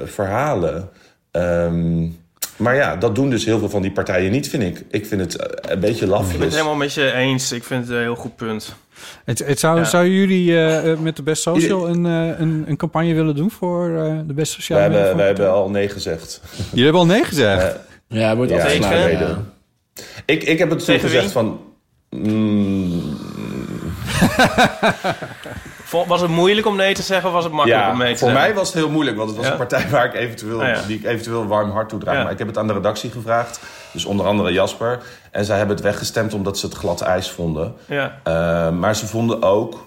verhalen. 0.04 0.88
Ehm, 1.30 2.06
maar 2.56 2.74
ja, 2.74 2.96
dat 2.96 3.14
doen 3.14 3.30
dus 3.30 3.44
heel 3.44 3.58
veel 3.58 3.70
van 3.70 3.82
die 3.82 3.92
partijen 3.92 4.30
niet, 4.30 4.48
vind 4.48 4.62
ik. 4.62 4.84
Ik 4.90 5.06
vind 5.06 5.20
het 5.20 5.36
eh, 5.36 5.72
een 5.72 5.80
beetje 5.80 6.06
Ik 6.06 6.10
ben 6.10 6.40
het 6.40 6.52
helemaal 6.52 6.74
met 6.74 6.94
je 6.94 7.12
eens. 7.12 7.52
Ik 7.52 7.64
vind 7.64 7.86
het 7.86 7.96
een 7.96 8.02
heel 8.02 8.14
goed 8.14 8.36
punt. 8.36 8.76
Het, 9.24 9.38
het 9.38 9.58
zou, 9.58 9.78
Ja. 9.78 9.84
Zouden 9.84 10.12
jullie 10.12 10.52
eh, 10.52 10.92
eh, 10.92 10.98
met 10.98 11.16
de 11.16 11.22
Best 11.22 11.42
Social 11.42 11.88
een, 11.88 12.04
een, 12.04 12.64
een 12.66 12.76
campagne 12.76 13.14
willen 13.14 13.34
doen 13.34 13.50
voor 13.50 13.98
eh, 13.98 14.18
de 14.26 14.32
Best 14.32 14.54
We 14.56 14.62
Sociale 14.62 14.80
hebben, 14.80 15.16
we 15.16 15.22
hebben 15.22 15.52
al 15.52 15.70
nee 15.70 15.88
gezegd. 15.88 16.40
Jullie 16.70 16.84
hebben 16.84 17.00
al 17.00 17.06
nee 17.06 17.24
gezegd. 17.24 17.78
Ja, 18.08 18.36
wordt 18.36 18.50
ja, 18.50 18.62
altijd 18.62 18.84
ja. 19.18 19.42
Ik, 20.24 20.42
ik 20.44 20.58
heb 20.58 20.70
het 20.70 20.84
toen 20.84 20.98
gezegd 20.98 21.32
van... 21.32 21.60
mm, 22.10 23.16
Was 26.06 26.20
het 26.20 26.30
moeilijk 26.30 26.66
om 26.66 26.76
nee 26.76 26.94
te 26.94 27.02
zeggen 27.02 27.28
of 27.28 27.34
was 27.34 27.44
het 27.44 27.52
makkelijk 27.52 27.88
om 27.90 27.98
nee 27.98 28.12
te 28.12 28.18
voor 28.18 28.28
zeggen? 28.28 28.46
mij 28.46 28.56
was 28.56 28.66
het 28.68 28.76
heel 28.76 28.90
moeilijk, 28.90 29.16
want 29.16 29.28
het 29.28 29.38
was 29.38 29.46
Ja? 29.46 29.52
een 29.52 29.58
partij 29.58 29.88
waar 29.88 30.04
ik 30.04 30.14
eventueel, 30.14 30.62
Ah, 30.62 30.68
ja. 30.68 30.82
die 30.86 30.98
ik 30.98 31.04
eventueel 31.04 31.40
een 31.40 31.46
warm 31.46 31.70
hart 31.70 31.88
toe 31.88 31.98
draag. 31.98 32.14
Ja. 32.14 32.22
Maar 32.22 32.32
ik 32.32 32.38
heb 32.38 32.46
het 32.46 32.58
aan 32.58 32.66
de 32.66 32.72
redactie 32.72 33.10
gevraagd, 33.10 33.60
dus 33.92 34.04
onder 34.04 34.26
andere 34.26 34.52
Jasper. 34.52 34.98
En 35.30 35.44
zij 35.44 35.56
hebben 35.56 35.76
het 35.76 35.84
weggestemd 35.84 36.34
omdat 36.34 36.58
ze 36.58 36.66
het 36.66 36.74
glad 36.74 37.00
ijs 37.00 37.30
vonden. 37.30 37.74
Ja. 37.86 38.20
Uh, 38.26 38.70
maar 38.78 38.96
ze 38.96 39.06
vonden 39.06 39.42
ook. 39.42 39.86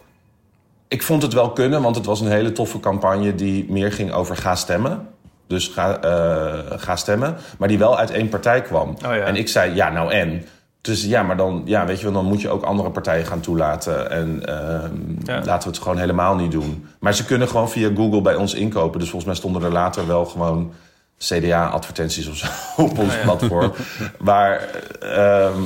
Ik 0.87 1.03
vond 1.03 1.21
het 1.21 1.33
wel 1.33 1.49
kunnen, 1.51 1.81
want 1.81 1.95
het 1.95 2.05
was 2.05 2.21
een 2.21 2.31
hele 2.31 2.51
toffe 2.51 2.79
campagne 2.79 3.35
die 3.35 3.65
meer 3.71 3.91
ging 3.91 4.11
over 4.13 4.35
ga 4.37 4.55
stemmen. 4.55 5.07
Dus 5.47 5.67
ga, 5.67 5.97
eh, 6.01 6.79
ga 6.79 6.95
stemmen. 6.95 7.37
Maar 7.57 7.67
die 7.67 7.77
wel 7.77 7.97
uit 7.97 8.11
één 8.11 8.29
partij 8.29 8.61
kwam. 8.61 8.95
Oh. 9.05 9.11
En 9.13 9.35
ik 9.35 9.47
zei, 9.47 9.75
ja, 9.75 9.89
nou 9.89 10.11
en. 10.11 10.45
Dus 10.81 11.03
ja, 11.05 11.23
maar 11.23 11.37
dan, 11.37 11.61
ja, 11.65 11.85
weet 11.85 11.97
je 11.97 12.03
wel, 12.03 12.13
dan 12.13 12.25
moet 12.25 12.41
je 12.41 12.49
ook 12.49 12.63
andere 12.63 12.89
partijen 12.91 13.25
gaan 13.25 13.39
toelaten. 13.39 14.11
En 14.11 14.45
ehm, 14.45 14.93
Ja. 15.23 15.41
laten 15.45 15.69
we 15.69 15.75
het 15.75 15.83
gewoon 15.83 15.97
helemaal 15.97 16.35
niet 16.35 16.51
doen. 16.51 16.85
Maar 16.99 17.13
ze 17.13 17.25
kunnen 17.25 17.47
gewoon 17.47 17.69
via 17.69 17.89
Google 17.95 18.21
bij 18.21 18.35
ons 18.35 18.53
inkopen. 18.53 18.99
Dus 18.99 19.09
volgens 19.09 19.25
mij 19.31 19.35
stonden 19.39 19.63
er 19.63 19.71
later 19.71 20.07
wel 20.07 20.25
gewoon 20.25 20.71
CDA-advertenties 21.17 22.27
of 22.27 22.35
zo 22.35 22.47
op 22.83 22.97
ons 22.99 23.13
ja. 23.13 23.21
platform. 23.23 23.71
Maar 24.19 24.69
ehm, 24.99 25.61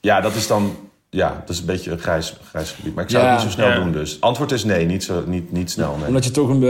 ja, 0.00 0.20
dat 0.20 0.34
is 0.34 0.46
dan 0.46 0.76
ja, 1.16 1.42
dat 1.46 1.48
is 1.54 1.60
een 1.60 1.66
beetje 1.66 1.90
een 1.90 1.98
grijs, 1.98 2.36
grijs 2.50 2.70
gebied. 2.70 2.94
Maar 2.94 3.04
ik 3.04 3.10
zou 3.10 3.24
Ja. 3.24 3.30
het 3.30 3.38
niet 3.38 3.48
zo 3.52 3.58
snel 3.60 3.68
Ja. 3.68 3.74
doen 3.82 3.92
dus. 3.92 4.16
Antwoord 4.20 4.52
is 4.52 4.64
nee, 4.64 4.86
niet, 4.86 5.04
zo, 5.04 5.22
niet, 5.26 5.52
niet 5.52 5.70
snel. 5.70 5.96
Nee. 5.98 6.06
Omdat 6.06 6.24
je 6.24 6.30
toch 6.30 6.48
een, 6.48 6.62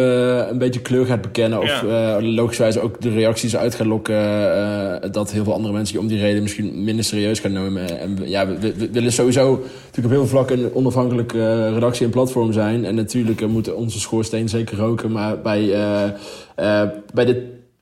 een 0.51 0.59
beetje 0.59 0.81
kleur 0.81 1.07
gaat 1.07 1.21
bekennen. 1.23 1.59
Of 1.61 1.83
Ja. 1.83 2.17
eh, 2.17 2.35
logischerwijs 2.35 2.79
ook 2.79 3.01
de 3.01 3.11
reacties 3.11 3.57
uit 3.57 3.75
gaat 3.75 3.87
lokken. 3.87 4.15
eh, 4.17 5.11
dat 5.13 5.33
heel 5.33 5.45
veel 5.45 5.53
andere 5.53 5.73
mensen 5.75 5.95
je 5.95 6.01
om 6.01 6.07
die 6.07 6.19
reden 6.21 6.43
misschien 6.43 6.85
minder 6.85 7.05
serieus 7.05 7.41
gaan 7.41 7.53
nemen. 7.53 8.01
En 8.01 8.17
we- 8.17 8.29
ja, 8.29 8.47
we, 8.47 8.59
we- 8.59 8.75
we 8.77 8.89
willen 8.91 9.13
sowieso 9.13 9.51
natuurlijk 9.51 10.05
op 10.05 10.11
heel 10.11 10.19
veel 10.19 10.27
vlakken 10.27 10.59
een 10.59 10.75
onafhankelijke 10.75 11.39
eh, 11.41 11.73
redactie 11.73 12.05
en 12.05 12.11
platform 12.11 12.53
zijn. 12.53 12.85
En 12.85 12.95
natuurlijk 12.95 13.47
moeten 13.47 13.77
onze 13.77 14.01
schoorsteen 14.01 14.49
zeker 14.49 14.77
roken. 14.79 15.13
Maar 15.13 15.41
bij, 15.41 15.73
eh, 15.73 16.05
eh, 16.55 16.89
bij 17.15 17.25
dit 17.25 17.37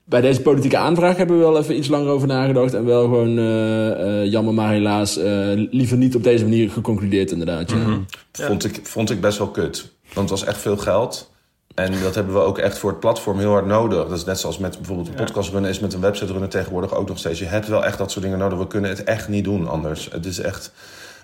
bij 0.05 0.21
deze 0.21 0.41
politieke 0.41 0.77
aanvraag 0.77 1.17
hebben 1.17 1.37
we 1.37 1.43
wel 1.43 1.59
even 1.59 1.77
iets 1.77 1.89
langer 1.89 2.09
over 2.09 2.29
nagedacht. 2.29 2.75
En 2.75 2.85
wel 2.85 3.03
gewoon, 3.03 3.39
eh, 3.39 4.23
eh, 4.23 4.31
jammer 4.31 4.55
maar 4.55 4.73
helaas, 4.73 5.17
eh, 5.17 5.51
liever 5.71 5.97
niet 5.97 6.15
op 6.15 6.23
deze 6.23 6.45
manier 6.45 6.71
geconcludeerd 6.71 7.31
inderdaad. 7.31 7.71
Ja. 7.71 7.99
Vond, 8.33 8.65
ik, 8.65 8.81
vond 8.83 9.11
ik 9.11 9.21
best 9.21 9.39
wel 9.39 9.49
kut. 9.49 9.93
Want 10.15 10.31
het 10.31 10.39
was 10.39 10.49
echt 10.49 10.61
veel 10.61 10.77
geld. 10.77 11.33
En 11.75 11.93
dat 12.03 12.15
hebben 12.15 12.35
we 12.35 12.41
ook 12.41 12.59
echt 12.59 12.79
voor 12.79 12.91
het 12.91 13.01
platform 13.01 13.39
heel 13.39 13.51
hard 13.51 13.67
nodig. 13.67 14.09
Dat 14.09 14.19
is 14.19 14.25
net 14.25 14.41
zoals 14.41 14.59
met 14.59 14.77
bijvoorbeeld 14.77 15.09
een 15.09 15.15
podcast 15.15 15.51
runnen... 15.51 15.71
is 15.71 15.81
met 15.81 15.93
een 15.93 16.01
website 16.01 16.33
runnen 16.33 16.49
tegenwoordig 16.49 16.95
ook 16.95 17.09
nog 17.09 17.19
steeds. 17.19 17.39
Je 17.39 17.45
hebt 17.45 17.69
wel 17.69 17.85
echt 17.85 17.99
dat 17.99 18.11
soort 18.11 18.25
dingen 18.25 18.39
nodig. 18.39 18.59
We 18.59 18.67
kunnen 18.67 18.91
het 18.91 19.05
echt 19.05 19.29
niet 19.29 19.45
doen 19.45 19.69
anders. 19.69 20.09
Het 20.13 20.27
is 20.27 20.39
echt 20.39 20.73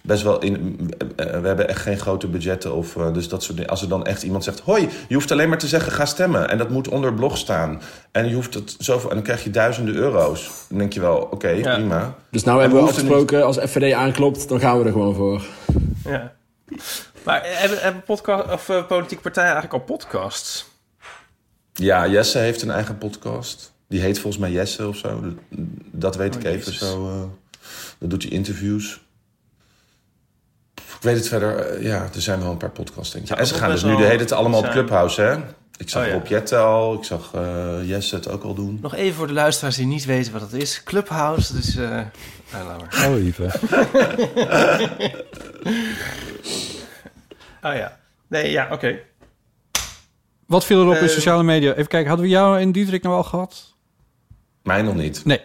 best 0.02 0.22
wel... 0.22 0.38
In, 0.40 0.90
eh, 1.16 1.26
we 1.40 1.46
hebben 1.46 1.68
echt 1.68 1.80
geen 1.82 1.98
grote 1.98 2.26
budgetten. 2.28 2.74
Of, 2.74 2.96
eh, 2.96 3.12
dus 3.12 3.28
dat 3.28 3.42
soort 3.42 3.56
dingen. 3.56 3.70
Als 3.70 3.82
er 3.82 3.88
dan 3.88 4.06
echt 4.06 4.22
iemand 4.22 4.44
zegt... 4.44 4.60
Hoi, 4.60 4.88
je 5.08 5.14
hoeft 5.14 5.30
alleen 5.30 5.48
maar 5.48 5.58
te 5.58 5.66
zeggen 5.68 5.92
ga 5.92 6.06
stemmen. 6.06 6.48
En 6.48 6.58
dat 6.58 6.70
moet 6.70 6.88
onder 6.88 7.14
blog 7.14 7.36
staan. 7.38 7.80
En 8.12 8.28
je 8.28 8.34
hoeft 8.34 8.54
het 8.54 8.74
zoveel... 8.78 9.08
En 9.08 9.14
dan 9.14 9.24
krijg 9.24 9.44
je 9.44 9.50
duizenden 9.50 9.94
euro's. 9.94 10.50
Dan 10.68 10.78
denk 10.78 10.92
je 10.92 11.00
wel, 11.00 11.16
oké, 11.30 11.48
Ja. 11.48 11.74
prima. 11.74 12.14
Dus 12.30 12.44
nou 12.44 12.56
En 12.56 12.62
hebben 12.62 12.82
we 12.82 12.88
afgesproken, 12.88 13.44
als 13.44 13.58
FVD 13.58 13.92
aanklopt, 13.92 14.48
dan 14.48 14.60
gaan 14.60 14.78
we 14.78 14.84
er 14.84 14.92
gewoon 14.92 15.14
voor. 15.14 15.42
Ja. 16.04 16.32
Maar 17.24 17.40
hebben, 17.44 17.78
hebben 17.80 18.02
podcast, 18.02 18.52
of, 18.52 18.68
eh, 18.68 18.86
politieke 18.86 19.22
partijen 19.22 19.52
eigenlijk 19.52 19.82
al 19.82 19.94
podcasts? 19.96 20.68
Ja, 21.72 22.08
Jesse 22.08 22.38
heeft 22.38 22.62
een 22.62 22.70
eigen 22.70 22.98
podcast. 22.98 23.72
Die 23.88 24.00
heet 24.00 24.18
volgens 24.18 24.42
mij 24.42 24.50
Jesse 24.52 24.88
of 24.88 24.96
zo. 24.96 25.20
Dat 25.92 26.16
weet 26.16 26.34
Oh, 26.34 26.40
ik 26.40 26.46
even 26.46 26.58
Jezus. 26.72 26.78
zo. 26.78 27.06
eh 27.08 27.22
dan 27.98 28.08
doet 28.08 28.22
hij 28.22 28.32
interviews. 28.32 29.00
Ik 31.00 31.06
weet 31.06 31.16
het 31.16 31.28
verder. 31.28 31.56
eh, 31.56 31.82
ja, 31.82 32.08
er 32.14 32.22
zijn 32.22 32.40
wel 32.40 32.50
een 32.50 32.56
paar 32.56 32.70
podcasts, 32.70 33.12
denk 33.12 33.24
ik. 33.24 33.30
Ja, 33.30 33.36
en 33.38 33.46
ze 33.46 33.54
gaan 33.54 33.70
dus 33.70 33.82
nu 33.82 33.96
de 33.96 34.02
hele 34.04 34.16
tijd 34.16 34.32
allemaal 34.32 34.60
op. 34.60 34.68
Clubhouse, 34.70 35.20
hè? 35.22 35.36
Ik 35.76 35.88
zag 35.88 36.02
Oh, 36.02 36.08
ja. 36.08 36.14
Rob 36.14 36.26
Jette 36.26 36.56
al. 36.56 36.94
Ik 36.94 37.04
zag 37.04 37.30
eh, 37.34 37.88
Jesse 37.88 38.14
het 38.14 38.28
ook 38.28 38.42
al 38.42 38.54
doen. 38.54 38.78
Nog 38.82 38.94
even 38.94 39.14
voor 39.16 39.26
de 39.26 39.32
luisteraars 39.32 39.76
die 39.76 39.86
niet 39.86 40.04
weten 40.04 40.32
wat 40.32 40.40
dat 40.40 40.52
is. 40.52 40.82
Clubhouse, 40.84 41.52
dat 41.54 41.62
is... 41.62 41.76
eh 41.76 41.88
nou, 42.52 42.66
laat 42.66 42.80
maar. 42.80 43.06
Oh, 43.08 43.14
lieve. 43.14 43.50
Oh 47.62 47.74
ja. 47.74 47.98
Nee, 48.28 48.50
ja, 48.50 48.68
oké. 48.72 48.98
Wat 50.46 50.64
viel 50.64 50.80
erop 50.80 50.94
in 50.94 51.00
Eh, 51.02 51.08
sociale 51.08 51.42
media? 51.42 51.70
Even 51.72 51.86
kijken, 51.86 52.08
hadden 52.08 52.26
we 52.26 52.32
jou 52.32 52.58
en 52.60 52.72
Diederik 52.72 53.02
nou 53.02 53.14
al 53.14 53.22
gehad? 53.24 53.74
Mij 54.62 54.82
nog 54.82 54.94
niet. 54.94 55.24
Nee. 55.24 55.40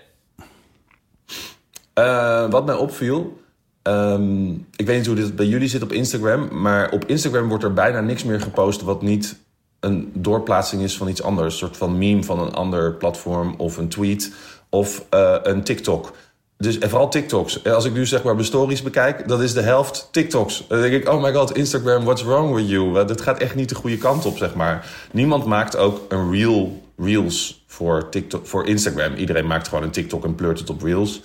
Eh, 1.93 2.49
wat 2.49 2.65
mij 2.65 2.75
opviel. 2.75 3.41
Ehm, 3.85 4.49
ik 4.75 4.85
weet 4.85 4.97
niet 4.97 5.05
hoe 5.05 5.15
dit 5.15 5.35
bij 5.35 5.45
jullie 5.45 5.67
zit 5.67 5.81
op 5.81 5.91
Instagram. 5.91 6.61
Maar 6.61 6.91
op 6.91 7.05
Instagram 7.05 7.47
wordt 7.47 7.63
er 7.63 7.73
bijna 7.73 8.01
niks 8.01 8.23
meer 8.23 8.41
gepost. 8.41 8.81
wat 8.81 9.01
niet 9.01 9.35
een 9.79 10.11
doorplaatsing 10.13 10.81
is 10.81 10.97
van 10.97 11.07
iets 11.07 11.23
anders. 11.23 11.53
Een 11.53 11.59
soort 11.59 11.77
van 11.77 11.97
meme 11.97 12.23
van 12.23 12.39
een 12.39 12.53
ander 12.53 12.93
platform. 12.93 13.55
of 13.57 13.77
een 13.77 13.87
tweet. 13.87 14.33
of 14.69 15.05
eh, 15.09 15.35
een 15.43 15.63
TikTok. 15.63 16.13
Dus 16.57 16.79
en 16.79 16.89
vooral 16.89 17.09
TikToks. 17.09 17.61
En 17.61 17.75
Als 17.75 17.85
ik 17.85 17.93
nu 17.93 18.05
zeg 18.05 18.23
maar 18.23 18.33
mijn 18.33 18.45
stories 18.45 18.81
bekijk, 18.81 19.27
dat 19.27 19.41
is 19.41 19.53
de 19.53 19.61
helft 19.61 20.07
TikToks. 20.11 20.65
Dan 20.67 20.81
denk 20.81 20.93
ik, 20.93 21.09
oh 21.09 21.21
my 21.21 21.33
god, 21.33 21.57
Instagram, 21.57 22.03
what's 22.03 22.23
wrong 22.23 22.55
with 22.55 22.69
you? 22.69 22.99
Eh, 22.99 23.07
Dat 23.07 23.21
gaat 23.21 23.39
echt 23.39 23.55
niet 23.55 23.69
de 23.69 23.75
goede 23.75 23.97
kant 23.97 24.25
op, 24.25 24.37
zeg 24.37 24.55
maar. 24.55 24.87
Niemand 25.11 25.45
maakt 25.45 25.77
ook 25.77 26.01
een 26.09 26.31
reel, 26.31 26.83
reels 26.97 27.63
voor, 27.67 28.09
TikTok, 28.09 28.47
voor 28.47 28.67
Instagram. 28.67 29.13
Iedereen 29.13 29.47
maakt 29.47 29.67
gewoon 29.67 29.83
een 29.83 29.91
TikTok 29.91 30.23
en 30.23 30.35
pleurt 30.35 30.59
het 30.59 30.69
op 30.69 30.81
reels. 30.81 31.21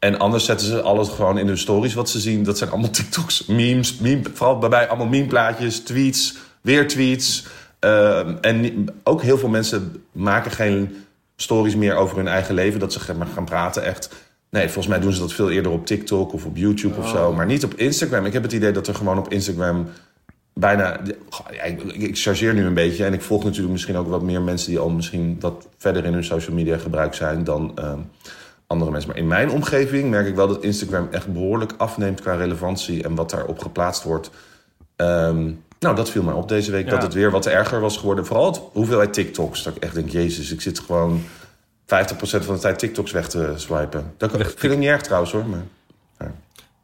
En 0.00 0.18
anders 0.18 0.44
zetten 0.44 0.66
ze 0.66 0.80
alles 0.82 1.08
gewoon 1.08 1.38
in 1.38 1.46
hun 1.46 1.58
stories 1.58 1.94
wat 1.94 2.10
ze 2.10 2.20
zien. 2.20 2.42
Dat 2.42 2.58
zijn 2.58 2.70
allemaal 2.70 2.90
TikToks, 2.90 3.46
memes, 3.46 3.98
meme, 3.98 4.22
vooral 4.34 4.58
bij 4.58 4.68
mij 4.68 4.88
allemaal 4.88 5.06
memeplaatjes, 5.06 5.80
tweets, 5.80 6.36
weer 6.60 6.88
tweets. 6.88 7.46
Ehm, 7.78 8.36
en 8.40 8.86
ook 9.04 9.22
heel 9.22 9.38
veel 9.38 9.48
mensen 9.48 10.02
maken 10.12 10.50
geen 10.50 10.96
stories 11.36 11.76
meer 11.76 11.94
over 11.94 12.16
hun 12.16 12.28
eigen 12.28 12.54
leven. 12.54 12.80
Dat 12.80 12.92
ze 12.92 13.00
gaan 13.00 13.26
gaan 13.34 13.44
praten 13.44 13.84
echt. 13.84 14.10
Nee, 14.50 14.64
volgens 14.64 14.86
mij 14.86 15.00
doen 15.00 15.12
ze 15.12 15.20
dat 15.20 15.32
veel 15.32 15.50
eerder 15.50 15.72
op 15.72 15.86
TikTok 15.86 16.32
of 16.32 16.44
op 16.44 16.56
YouTube 16.56 16.98
of 16.98 17.08
zo. 17.08 17.32
Maar 17.32 17.46
niet 17.46 17.64
op 17.64 17.74
Instagram. 17.74 18.24
Ik 18.24 18.32
heb 18.32 18.42
het 18.42 18.52
idee 18.52 18.72
dat 18.72 18.86
er 18.86 18.94
gewoon 18.94 19.18
op 19.18 19.32
Instagram 19.32 19.88
bijna... 20.54 21.00
Ja, 21.50 21.62
ik, 21.62 21.82
ik 21.82 22.18
chargeer 22.18 22.54
nu 22.54 22.64
een 22.64 22.74
beetje. 22.74 23.04
En 23.04 23.12
ik 23.12 23.22
volg 23.22 23.44
natuurlijk 23.44 23.72
misschien 23.72 23.96
ook 23.96 24.08
wat 24.08 24.22
meer 24.22 24.42
mensen... 24.42 24.70
die 24.70 24.78
al 24.78 24.90
misschien 24.90 25.36
wat 25.40 25.68
verder 25.76 26.04
in 26.04 26.12
hun 26.12 26.24
social 26.24 26.56
media 26.56 26.78
gebruik 26.78 27.14
zijn 27.14 27.44
dan 27.44 27.72
ehm, 27.74 27.98
andere 28.70 28.90
mensen. 28.90 29.10
Maar 29.10 29.18
in 29.18 29.26
mijn 29.26 29.50
omgeving 29.50 30.10
merk 30.10 30.26
ik 30.26 30.34
wel 30.34 30.48
dat 30.48 30.62
Instagram 30.62 31.08
echt 31.10 31.32
behoorlijk 31.32 31.72
afneemt 31.76 32.20
qua 32.20 32.34
relevantie... 32.34 33.02
en 33.02 33.14
wat 33.14 33.30
daarop 33.30 33.58
geplaatst 33.58 34.02
wordt. 34.02 34.30
Ehm, 34.96 35.50
nou, 35.78 35.96
dat 35.96 36.10
viel 36.10 36.22
mij 36.22 36.34
op 36.34 36.48
deze 36.48 36.70
week. 36.70 36.84
Ja. 36.84 36.90
Dat 36.90 37.02
het 37.02 37.14
weer 37.14 37.30
wat 37.30 37.46
erger 37.46 37.80
was 37.80 37.96
geworden. 37.96 38.26
Vooral 38.26 38.46
het 38.46 38.60
hoeveelheid 38.72 39.12
TikToks. 39.12 39.62
Dat 39.62 39.76
ik 39.76 39.82
echt 39.82 39.94
denk, 39.94 40.08
jezus, 40.08 40.52
ik 40.52 40.60
zit 40.60 40.78
gewoon 40.80 41.22
50% 41.22 41.24
van 42.20 42.54
de 42.54 42.60
tijd 42.60 42.78
TikToks 42.78 43.12
weg 43.12 43.28
te 43.28 43.52
swipen. 43.56 44.14
Dat 44.16 44.30
vind 44.30 44.72
ik 44.72 44.78
niet 44.78 44.88
erg 44.88 45.02
trouwens 45.02 45.32
hoor. 45.32 45.46
Maar... 45.46 45.64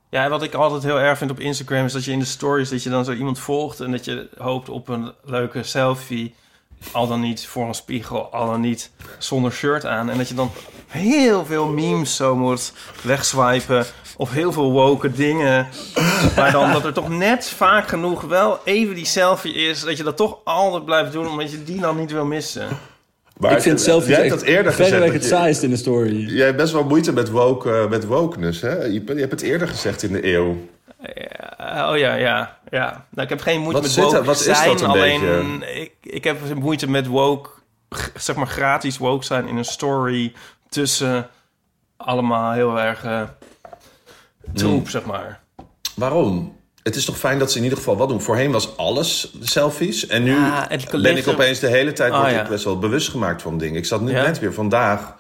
Ja, 0.09 0.25
en 0.25 0.31
wat 0.31 0.43
ik 0.43 0.55
altijd 0.55 0.83
heel 0.83 1.01
erg 1.01 1.19
vind 1.19 1.31
op 1.31 1.41
Instagram 1.41 1.85
is 1.85 1.93
dat 1.93 2.05
je 2.05 2.13
in 2.13 2.19
de 2.19 2.25
stories 2.25 2.69
dat 2.69 2.83
je 2.83 2.91
dan 2.91 3.05
zo 3.05 3.13
iemand 3.13 3.39
volgt 3.39 3.81
en 3.81 3.91
dat 3.91 4.05
je 4.05 4.29
hoopt 4.39 4.69
op 4.69 4.89
een 4.89 5.13
leuke 5.25 5.63
selfie, 5.63 6.35
al 6.93 7.07
dan 7.07 7.21
niet 7.21 7.47
voor 7.47 7.69
een 7.69 7.75
spiegel, 7.75 8.33
al 8.33 8.47
dan 8.47 8.61
niet 8.61 8.91
zonder 9.19 9.53
shirt 9.53 9.87
aan, 9.87 10.11
en 10.11 10.19
dat 10.19 10.29
je 10.29 10.35
dan 10.35 10.51
heel 10.87 11.45
veel 11.45 11.67
memes 11.67 12.17
zo 12.17 12.37
moet 12.37 12.73
wegswipen 13.03 13.85
of 14.17 14.33
heel 14.33 14.53
veel 14.53 14.73
woke 14.73 15.13
dingen, 15.13 15.67
maar 16.37 16.53
dan 16.53 16.73
dat 16.73 16.85
er 16.85 16.93
toch 16.93 17.09
net 17.09 17.49
vaak 17.49 17.89
genoeg 17.89 18.23
wel 18.23 18.59
even 18.65 18.95
die 18.95 19.05
selfie 19.05 19.55
is, 19.55 19.81
dat 19.81 19.97
je 19.97 20.03
dat 20.03 20.17
toch 20.17 20.39
altijd 20.45 20.85
blijft 20.85 21.13
doen 21.13 21.29
omdat 21.29 21.51
je 21.51 21.65
die 21.65 21.81
dan 21.81 21.97
niet 21.97 22.13
wil 22.13 22.25
missen. 22.25 22.69
Maar 23.37 23.53
ik 23.53 23.63
vind 23.63 23.81
selfies 23.81 24.09
jij 24.09 24.19
hebt 24.19 24.31
dat 24.31 24.43
eerder 24.43 24.73
gezegd. 24.73 25.05
dat 25.05 25.13
het 25.13 25.25
saaist 25.25 25.63
in 25.63 25.71
de 25.71 25.77
story. 25.77 26.27
Jij 26.29 26.45
hebt 26.45 26.57
best 26.57 26.73
wel 26.73 26.85
moeite 26.85 27.13
met, 27.13 27.31
woke, 27.31 27.71
eh, 27.71 27.89
met 27.89 28.05
wokeness, 28.07 28.61
hè? 28.61 28.85
Je, 28.85 29.03
je 29.07 29.15
hebt 29.15 29.31
het 29.31 29.43
eerder 29.43 29.69
gezegd 29.69 30.03
in 30.03 30.13
de 30.13 30.35
eeuw. 30.35 30.57
Oh 31.91 31.97
ja, 31.99 32.15
ja, 32.15 32.59
ja. 32.71 33.07
Nou, 33.11 33.23
ik 33.23 33.29
heb 33.29 33.41
geen 33.41 33.61
moeite 33.61 33.81
Wat 33.81 33.91
met 33.91 33.97
woke 34.05 34.17
er- 34.17 34.25
wat 34.25 34.37
is 34.39 34.45
zijn, 34.45 34.69
dat 34.69 34.81
een 34.81 34.87
alleen 34.89 35.21
beetje? 35.21 35.81
ik, 35.81 35.93
ik 36.03 36.25
heb 36.25 36.55
moeite 36.55 36.91
met 36.91 37.07
woke, 37.07 37.51
zeg 38.15 38.37
maar 38.37 38.47
gratis 38.47 38.99
woke 38.99 39.25
zijn 39.25 39.49
in 39.49 39.57
een 39.57 39.65
story 39.65 40.33
tussen 40.69 41.29
allemaal 41.97 42.53
heel 42.53 42.81
erg 42.81 43.05
eh, 43.05 43.23
troep, 44.55 44.81
Hmm. 44.81 44.87
zeg 44.91 45.05
maar. 45.05 45.41
Waarom? 45.95 46.55
Het 46.83 46.97
is 46.97 47.05
toch 47.05 47.19
fijn 47.19 47.39
dat 47.39 47.51
ze 47.53 47.57
in 47.59 47.63
ieder 47.63 47.79
geval 47.79 47.97
wat 47.97 48.09
doen. 48.09 48.21
Voorheen 48.23 48.51
was 48.53 48.77
alles 48.77 49.33
selfies. 49.41 50.07
En 50.07 50.23
nu 50.23 50.35
Ja, 50.35 50.69
ben 51.01 51.17
ik 51.17 51.29
opeens 51.29 51.59
de 51.59 51.67
hele 51.67 51.93
tijd 51.93 52.13
Oh, 52.13 52.21
word 52.21 52.31
ja. 52.33 52.43
ik 52.43 52.49
best 52.49 52.65
wel 52.65 52.79
bewust 52.79 53.09
gemaakt 53.09 53.43
van 53.43 53.59
dingen. 53.59 53.77
Ik 53.79 53.85
zat 53.87 54.01
nu 54.01 54.11
Ja? 54.13 54.23
net 54.23 54.39
weer 54.39 54.53
vandaag. 54.55 55.15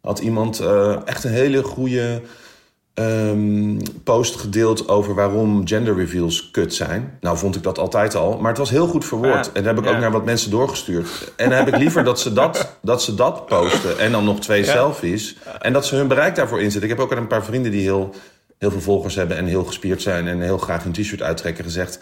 Had 0.00 0.18
iemand 0.18 0.60
eh, 0.60 0.96
echt 1.04 1.24
een 1.24 1.32
hele 1.32 1.62
goede 1.62 2.22
ehm, 2.94 3.78
post 4.04 4.36
gedeeld 4.36 4.88
over 4.88 5.14
waarom 5.14 5.66
gender 5.66 5.96
reveals 5.96 6.50
kut 6.50 6.74
zijn. 6.74 7.18
Nou 7.20 7.38
vond 7.38 7.56
ik 7.56 7.62
dat 7.62 7.78
altijd 7.78 8.14
al. 8.14 8.38
Maar 8.38 8.48
het 8.48 8.58
was 8.58 8.70
heel 8.70 8.86
goed 8.86 9.04
verwoord. 9.04 9.46
Ja. 9.46 9.50
En 9.52 9.64
dat 9.64 9.64
heb 9.64 9.78
ik 9.78 9.84
Ja. 9.84 9.90
ook 9.94 10.00
naar 10.00 10.10
wat 10.12 10.24
mensen 10.24 10.50
doorgestuurd. 10.50 11.32
En 11.36 11.48
dan 11.48 11.58
heb 11.58 11.68
ik 11.68 11.76
liever 11.76 12.04
dat 12.04 12.20
ze 12.20 12.32
dat, 12.32 12.76
dat, 12.82 13.02
ze 13.02 13.14
dat 13.14 13.46
posten. 13.46 13.98
En 13.98 14.12
dan 14.12 14.24
nog 14.24 14.40
twee 14.40 14.64
Ja. 14.64 14.72
selfies. 14.72 15.36
En 15.60 15.72
dat 15.72 15.86
ze 15.86 15.96
hun 15.96 16.08
bereik 16.08 16.34
daarvoor 16.34 16.58
inzetten. 16.60 16.90
Ik 16.90 16.96
heb 16.96 17.04
ook 17.06 17.12
aan 17.12 17.18
een 17.18 17.26
paar 17.26 17.44
vrienden 17.44 17.70
die 17.72 17.82
heel, 17.82 18.14
heel 18.58 18.70
veel 18.70 18.80
volgers 18.80 19.14
hebben... 19.14 19.36
en 19.36 19.46
heel 19.46 19.64
gespierd 19.64 20.02
zijn 20.02 20.26
en 20.28 20.40
heel 20.40 20.58
graag 20.58 20.82
hun 20.82 20.92
t-shirt 20.92 21.22
uittrekken 21.22 21.64
gezegd... 21.64 21.98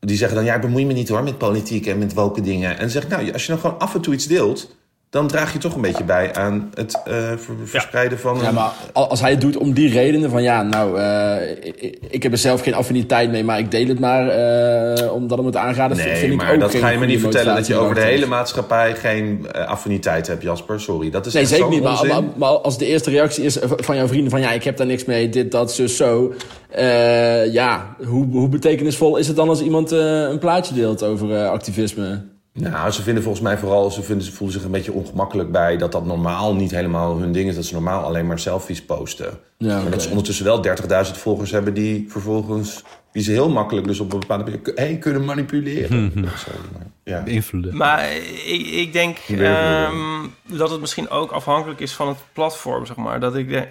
Die 0.00 0.16
zeggen 0.16 0.36
dan, 0.36 0.44
ja, 0.46 0.54
ik 0.54 0.60
bemoei 0.60 0.86
me 0.86 0.92
niet 0.92 1.08
hoor 1.08 1.22
met 1.22 1.38
politiek 1.38 1.86
en 1.86 1.98
met 1.98 2.14
woke 2.14 2.40
dingen. 2.40 2.70
En 2.70 2.78
dan 2.80 2.90
zeg 2.90 3.02
ik, 3.02 3.08
nou, 3.08 3.32
als 3.32 3.42
je 3.46 3.52
dan 3.52 3.60
gewoon 3.60 3.78
af 3.78 3.94
en 3.94 4.00
toe 4.00 4.14
iets 4.14 4.26
deelt... 4.26 4.76
dan 5.10 5.26
draag 5.28 5.52
je 5.52 5.58
toch 5.58 5.74
een 5.74 5.80
beetje 5.80 6.04
bij 6.04 6.34
aan 6.34 6.70
het 6.74 7.02
eh, 7.04 7.12
ver- 7.36 7.54
verspreiden 7.64 8.18
van... 8.18 8.38
Ja, 8.42 8.50
maar 8.50 8.70
al- 8.92 9.08
als 9.10 9.20
hij 9.20 9.30
het 9.30 9.40
doet 9.40 9.56
om 9.56 9.72
die 9.72 9.92
redenen 9.92 10.30
van 10.30 10.42
ja, 10.42 10.62
nou, 10.62 10.98
eh, 11.00 11.50
ik, 11.62 11.98
ik 12.10 12.22
heb 12.22 12.32
er 12.32 12.38
zelf 12.38 12.60
geen 12.62 12.74
affiniteit 12.74 13.30
mee, 13.30 13.44
maar 13.44 13.58
ik 13.58 13.70
deel 13.70 13.86
het 13.88 14.00
maar 14.00 14.28
eh, 14.28 15.12
omdat 15.12 15.36
het 15.36 15.46
moet 15.46 15.56
aangaan. 15.56 15.88
Dat 15.88 15.98
Nee, 15.98 16.16
vind 16.16 16.32
ik 16.32 16.38
maar 16.38 16.52
ook 16.54 16.60
dat 16.60 16.74
ga 16.74 16.88
je 16.88 16.98
me 16.98 17.06
niet 17.06 17.20
vertellen 17.20 17.54
dat 17.54 17.66
je 17.66 17.74
over 17.76 17.94
de 17.94 18.00
hele 18.00 18.26
maatschappij 18.26 18.94
geen 18.94 19.46
affiniteit 19.52 20.26
hebt, 20.26 20.42
Jasper. 20.42 20.80
Sorry, 20.80 21.10
dat 21.10 21.26
is 21.26 21.32
Nee, 21.32 21.42
echt 21.42 21.52
zeker 21.52 21.68
niet. 21.68 21.82
Maar, 21.82 21.92
onzin. 21.92 22.08
maar, 22.08 22.22
maar 22.36 22.48
als 22.48 22.78
de 22.78 22.86
eerste 22.86 23.10
reactie 23.10 23.44
is 23.44 23.58
van 23.76 23.96
jouw 23.96 24.06
vrienden 24.08 24.30
van 24.30 24.40
ja, 24.40 24.50
ik 24.50 24.64
heb 24.64 24.76
daar 24.76 24.86
niks 24.86 25.04
mee, 25.04 25.28
dit, 25.28 25.50
dat, 25.52 25.72
zus, 25.72 25.96
zo. 25.96 26.32
eh, 26.68 27.52
ja, 27.52 27.96
hoe, 28.06 28.26
hoe 28.30 28.48
betekenisvol 28.48 29.16
is 29.16 29.26
het 29.26 29.36
dan 29.36 29.48
als 29.48 29.60
iemand 29.62 29.90
een 29.90 30.38
plaatje 30.38 30.74
deelt 30.74 31.02
over 31.02 31.46
activisme? 31.48 32.36
Nou, 32.60 32.90
ze 32.90 33.02
vinden 33.02 33.22
volgens 33.22 33.44
mij 33.44 33.58
vooral, 33.58 33.90
ze, 33.90 34.02
vinden, 34.02 34.26
ze 34.26 34.32
voelen 34.32 34.56
zich 34.56 34.64
een 34.64 34.70
beetje 34.72 34.92
ongemakkelijk 34.92 35.52
bij 35.52 35.76
dat 35.76 35.92
dat 35.92 36.04
normaal 36.04 36.54
niet 36.54 36.70
helemaal 36.70 37.18
hun 37.18 37.32
ding 37.32 37.48
is. 37.48 37.54
Dat 37.54 37.64
ze 37.64 37.74
normaal 37.74 38.02
alleen 38.02 38.26
maar 38.26 38.38
selfies 38.38 38.84
posten. 38.84 39.38
Ja, 39.58 39.82
Maar 39.82 39.90
dat 39.90 40.02
ze 40.02 40.08
ondertussen 40.08 40.44
wel 40.44 40.64
30.000 40.66 41.12
volgers 41.12 41.50
hebben 41.50 41.74
die 41.74 42.06
vervolgens, 42.08 42.84
die 43.12 43.22
ze 43.22 43.30
heel 43.30 43.50
makkelijk 43.50 43.86
dus 43.86 44.00
op 44.00 44.12
een 44.12 44.20
bepaalde 44.20 44.44
manier 44.44 44.60
hey, 44.74 44.98
kunnen 44.98 45.24
manipuleren. 45.24 46.12
Sorry, 46.14 46.58
maar, 46.72 46.86
ja. 47.04 47.22
Beïnvloeden. 47.22 47.76
Maar 47.76 48.12
ik, 48.46 48.66
ik 48.66 48.92
denk 48.92 49.18
ehm, 49.18 50.26
dat 50.46 50.70
het 50.70 50.80
misschien 50.80 51.10
ook 51.10 51.30
afhankelijk 51.30 51.80
is 51.80 51.92
van 51.92 52.08
het 52.08 52.18
platform, 52.32 52.86
zeg 52.86 52.96
maar. 52.96 53.20
Dat 53.20 53.36
ik, 53.36 53.68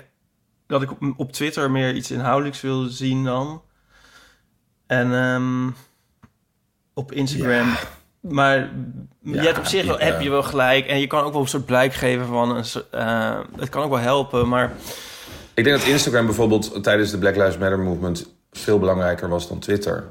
dat 0.68 0.82
ik 0.82 0.92
op, 0.92 1.14
op 1.18 1.32
Twitter 1.32 1.72
meer 1.72 1.96
iets 1.96 2.12
inhoudelijks 2.12 2.62
wil 2.62 2.84
zien 2.88 3.24
dan. 3.24 3.62
En 4.88 5.14
ehm, 5.14 5.70
op 6.94 7.12
Instagram... 7.12 7.76
Maar 8.20 8.70
je 9.22 9.40
hebt 9.40 9.58
op 9.58 9.66
zich 9.66 9.86
wel, 9.86 10.00
heb 10.00 10.22
je 10.22 10.30
wel 10.30 10.44
gelijk. 10.44 10.88
En 10.88 11.00
je 11.00 11.08
kan 11.08 11.24
ook 11.24 11.32
wel 11.34 11.42
een 11.42 11.48
soort 11.48 11.66
blijk 11.66 11.94
geven 11.94 12.26
van... 12.26 12.56
Een, 12.56 12.64
eh, 12.92 13.40
het 13.58 13.70
kan 13.70 13.84
ook 13.84 13.90
wel 13.90 14.00
helpen, 14.00 14.48
maar... 14.48 14.72
Ik 15.54 15.64
denk 15.64 15.78
dat 15.78 15.88
Instagram 15.88 16.26
bijvoorbeeld 16.26 16.84
tijdens 16.84 17.12
de 17.12 17.18
Black 17.18 17.36
Lives 17.36 17.58
Matter 17.58 17.80
movement 17.80 18.26
veel 18.52 18.80
belangrijker 18.80 19.30
was 19.30 19.48
dan 19.48 19.60
Twitter. 19.60 20.04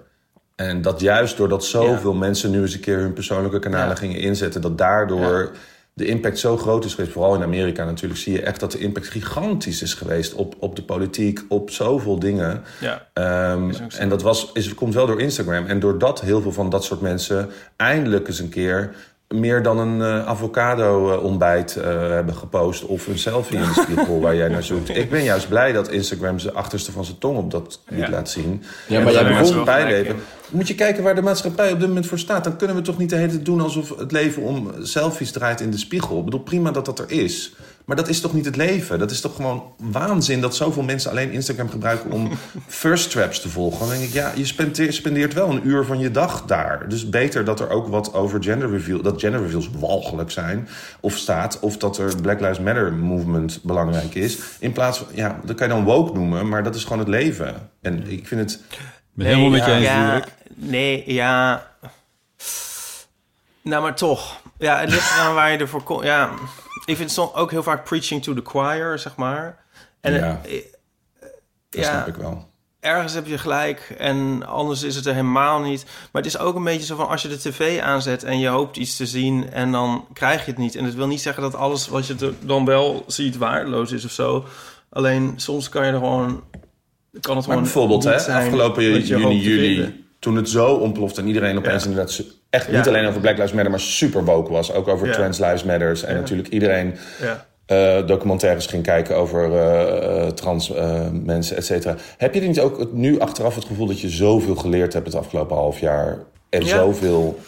En 0.56 0.82
dat 0.82 1.00
juist 1.00 1.36
doordat 1.36 1.64
zoveel 1.64 2.14
mensen 2.14 2.50
nu 2.50 2.60
eens 2.60 2.74
een 2.74 2.80
keer 2.80 2.98
hun 2.98 3.12
persoonlijke 3.12 3.58
kanalen 3.58 3.88
Ja. 3.88 3.94
gingen 3.94 4.20
inzetten, 4.20 4.60
dat 4.60 4.78
daardoor 4.78 5.50
de 5.96 6.06
impact 6.06 6.38
zo 6.38 6.56
groot 6.56 6.84
is 6.84 6.94
geweest. 6.94 7.12
Vooral 7.12 7.34
in 7.34 7.42
Amerika 7.42 7.84
natuurlijk 7.84 8.20
zie 8.20 8.32
je 8.32 8.42
echt 8.42 8.60
dat 8.60 8.72
de 8.72 8.78
impact 8.78 9.08
gigantisch 9.08 9.82
is 9.82 9.94
geweest 9.94 10.34
op, 10.34 10.54
op 10.58 10.76
de 10.76 10.82
politiek, 10.82 11.40
op 11.48 11.70
zoveel 11.70 12.18
dingen. 12.18 12.62
Ja. 12.80 13.06
Ehm, 13.12 13.72
en 13.98 14.08
dat 14.08 14.22
was, 14.22 14.50
is, 14.52 14.74
komt 14.74 14.94
wel 14.94 15.06
door 15.06 15.20
Instagram. 15.20 15.66
En 15.66 15.80
doordat 15.80 16.20
heel 16.20 16.40
veel 16.40 16.52
van 16.52 16.70
dat 16.70 16.84
soort 16.84 17.00
mensen 17.00 17.48
eindelijk 17.76 18.28
eens 18.28 18.38
een 18.38 18.48
keer 18.48 18.94
meer 19.28 19.62
dan 19.62 19.78
een 19.78 20.00
eh, 20.02 20.26
avocado-ontbijt 20.26 21.76
eh, 21.76 21.84
hebben 22.10 22.34
gepost... 22.34 22.84
of 22.84 23.06
een 23.06 23.18
selfie 23.18 23.56
in 23.56 23.62
de 23.62 23.80
spiegel 23.82 24.20
waar 24.20 24.36
jij 24.36 24.48
naar 24.48 24.62
zoekt. 24.72 24.96
Ik 24.96 25.10
ben 25.10 25.22
juist 25.22 25.48
blij 25.48 25.72
dat 25.72 25.88
Instagram 25.90 26.38
zijn 26.38 26.54
achterste 26.54 26.92
van 26.92 27.04
zijn 27.04 27.18
tong 27.18 27.38
op 27.38 27.50
dat 27.50 27.80
Ja. 27.88 28.10
laat 28.10 28.30
zien. 28.30 28.62
Ja, 28.88 29.00
maar 29.00 29.12
jij 29.12 29.24
begon- 29.38 29.64
bijleven. 29.64 30.16
Moet 30.50 30.68
je 30.68 30.74
kijken 30.74 31.02
waar 31.02 31.14
de 31.14 31.22
maatschappij 31.22 31.72
op 31.72 31.78
dit 31.78 31.88
moment 31.88 32.06
voor 32.06 32.18
staat. 32.18 32.44
Dan 32.44 32.56
kunnen 32.56 32.76
we 32.76 32.82
toch 32.82 32.98
niet 32.98 33.10
de 33.10 33.16
hele 33.16 33.30
tijd 33.30 33.44
doen 33.44 33.60
alsof 33.60 33.98
het 33.98 34.12
leven 34.12 34.42
om 34.42 34.70
selfies 34.82 35.30
draait 35.32 35.60
in 35.60 35.70
de 35.70 35.78
spiegel. 35.78 36.18
Ik 36.18 36.24
bedoel, 36.24 36.40
prima 36.40 36.70
dat 36.70 36.84
dat 36.84 36.98
er 36.98 37.10
is. 37.10 37.54
Maar 37.86 37.96
dat 37.96 38.08
is 38.08 38.20
toch 38.20 38.32
niet 38.34 38.44
het 38.44 38.56
leven? 38.56 38.98
Dat 38.98 39.10
is 39.10 39.20
toch 39.20 39.34
gewoon 39.34 39.62
waanzin 39.76 40.40
dat 40.40 40.56
zoveel 40.56 40.82
mensen 40.82 41.10
alleen 41.10 41.30
Instagram 41.30 41.68
gebruiken 41.68 42.10
om 42.10 42.30
first 42.66 43.10
traps 43.10 43.40
te 43.40 43.48
volgen. 43.48 43.78
Dan 43.78 43.88
denk 43.88 44.02
ik, 44.02 44.12
ja, 44.12 44.32
je 44.34 44.44
spendeert, 44.44 44.94
spendeert 44.94 45.34
wel 45.34 45.50
een 45.50 45.66
uur 45.66 45.84
van 45.84 45.98
je 45.98 46.10
dag 46.10 46.44
daar. 46.44 46.88
Dus 46.88 47.08
beter 47.08 47.44
dat 47.44 47.60
er 47.60 47.70
ook 47.70 47.86
wat 47.88 48.14
over 48.14 48.42
gender 48.42 48.70
reveal, 48.70 49.02
dat 49.02 49.20
gender 49.20 49.42
reveals 49.42 49.70
walgelijk 49.78 50.30
zijn 50.30 50.68
of 51.00 51.16
staat. 51.16 51.60
Of 51.60 51.76
dat 51.76 51.98
er 51.98 52.20
Black 52.20 52.40
Lives 52.40 52.60
Matter 52.60 52.92
movement 52.92 53.60
belangrijk 53.62 54.14
is. 54.14 54.38
In 54.58 54.72
plaats 54.72 54.98
van, 54.98 55.06
ja, 55.14 55.40
dat 55.44 55.56
kan 55.56 55.68
je 55.68 55.74
dan 55.74 55.84
woke 55.84 56.12
noemen, 56.12 56.48
maar 56.48 56.62
dat 56.62 56.74
is 56.74 56.82
gewoon 56.82 56.98
het 56.98 57.08
leven. 57.08 57.54
En 57.80 58.10
ik 58.10 58.26
vind 58.26 58.40
het... 58.40 58.60
Ben 59.16 59.26
helemaal 59.26 59.50
met 59.50 59.64
je 59.64 59.72
eens, 59.72 59.84
ja. 59.84 60.24
Nee, 60.54 61.02
ja. 61.12 61.66
Nou, 63.62 63.82
maar 63.82 63.94
toch. 63.96 64.40
Ja, 64.58 64.78
het 64.80 64.90
ligt 64.90 65.12
eraan 65.14 65.34
waar 65.34 65.52
je 65.52 65.58
ervoor 65.58 65.82
komt. 65.82 66.04
Ja, 66.04 66.30
ik 66.84 66.96
vind 66.96 66.98
het 66.98 67.10
soms 67.12 67.34
ook 67.34 67.50
heel 67.50 67.62
vaak 67.62 67.84
preaching 67.84 68.22
to 68.22 68.34
the 68.34 68.40
choir, 68.44 68.98
zeg 68.98 69.16
maar. 69.16 69.64
En 70.00 70.12
Ja. 70.12 70.40
eh, 70.44 70.52
Dat 71.70 71.84
ja, 71.84 71.90
snap 71.90 72.06
ik 72.06 72.14
wel. 72.14 72.48
ergens 72.80 73.12
heb 73.14 73.26
je 73.26 73.38
gelijk 73.38 73.94
en 73.98 74.46
anders 74.46 74.82
is 74.82 74.96
het 74.96 75.06
er 75.06 75.12
helemaal 75.14 75.60
niet. 75.60 75.84
Maar 76.12 76.22
het 76.22 76.26
is 76.34 76.38
ook 76.38 76.54
een 76.54 76.64
beetje 76.64 76.86
zo 76.86 76.96
van 76.96 77.08
als 77.08 77.22
je 77.22 77.28
de 77.28 77.38
tv 77.38 77.80
aanzet 77.80 78.24
en 78.24 78.38
je 78.38 78.48
hoopt 78.48 78.76
iets 78.76 78.96
te 78.96 79.06
zien 79.06 79.50
en 79.52 79.72
dan 79.72 80.06
krijg 80.12 80.44
je 80.44 80.50
het 80.50 80.60
niet. 80.60 80.74
En 80.74 80.84
dat 80.84 80.94
wil 80.94 81.06
niet 81.06 81.20
zeggen 81.20 81.42
dat 81.42 81.54
alles 81.54 81.88
wat 81.88 82.06
je 82.06 82.34
dan 82.40 82.64
wel 82.64 83.04
ziet 83.06 83.36
waardeloos 83.36 83.92
is 83.92 84.04
of 84.04 84.10
zo. 84.10 84.44
Alleen 84.90 85.32
soms 85.36 85.68
kan 85.68 85.86
je 85.86 85.92
er 85.92 85.98
gewoon 85.98 86.44
kan 87.20 87.36
het 87.36 87.46
Maar 87.46 87.56
bijvoorbeeld, 87.60 88.04
hè, 88.04 88.14
afgelopen 88.14 89.00
juni, 89.00 89.40
juli, 89.40 90.04
toen 90.18 90.36
het 90.36 90.48
zo 90.48 90.66
ontplofte 90.74 91.20
en 91.20 91.26
iedereen 91.26 91.58
opeens 91.58 91.82
Ja. 91.82 91.88
inderdaad 91.88 92.22
echt 92.50 92.70
Ja. 92.70 92.76
niet 92.76 92.88
alleen 92.88 93.06
over 93.06 93.20
Black 93.20 93.36
Lives 93.36 93.52
Matter, 93.52 93.70
maar 93.70 93.80
super 93.80 94.24
woke 94.24 94.52
was. 94.52 94.72
Ook 94.72 94.88
over 94.88 95.06
Ja. 95.06 95.12
Trans 95.12 95.38
Lives 95.38 95.64
Matters. 95.64 96.02
En 96.02 96.14
natuurlijk 96.14 96.48
iedereen 96.48 96.94
Ja. 97.22 97.46
eh, 97.66 98.06
documentaires 98.06 98.66
ging 98.66 98.82
kijken 98.82 99.16
over 99.16 99.52
eh, 99.52 100.22
eh, 100.26 100.32
trans 100.32 100.72
mensen, 101.12 101.56
et 101.56 101.64
cetera. 101.64 101.96
Heb 102.16 102.34
je 102.34 102.40
niet 102.40 102.60
ook 102.60 102.92
nu 102.92 103.18
achteraf 103.20 103.54
het 103.54 103.64
gevoel 103.64 103.86
dat 103.86 104.00
je 104.00 104.08
zoveel 104.08 104.54
geleerd 104.54 104.92
hebt 104.92 105.06
het 105.06 105.16
afgelopen 105.16 105.56
half 105.56 105.80
jaar? 105.80 106.18
En 106.50 106.66
zoveel... 106.66 107.38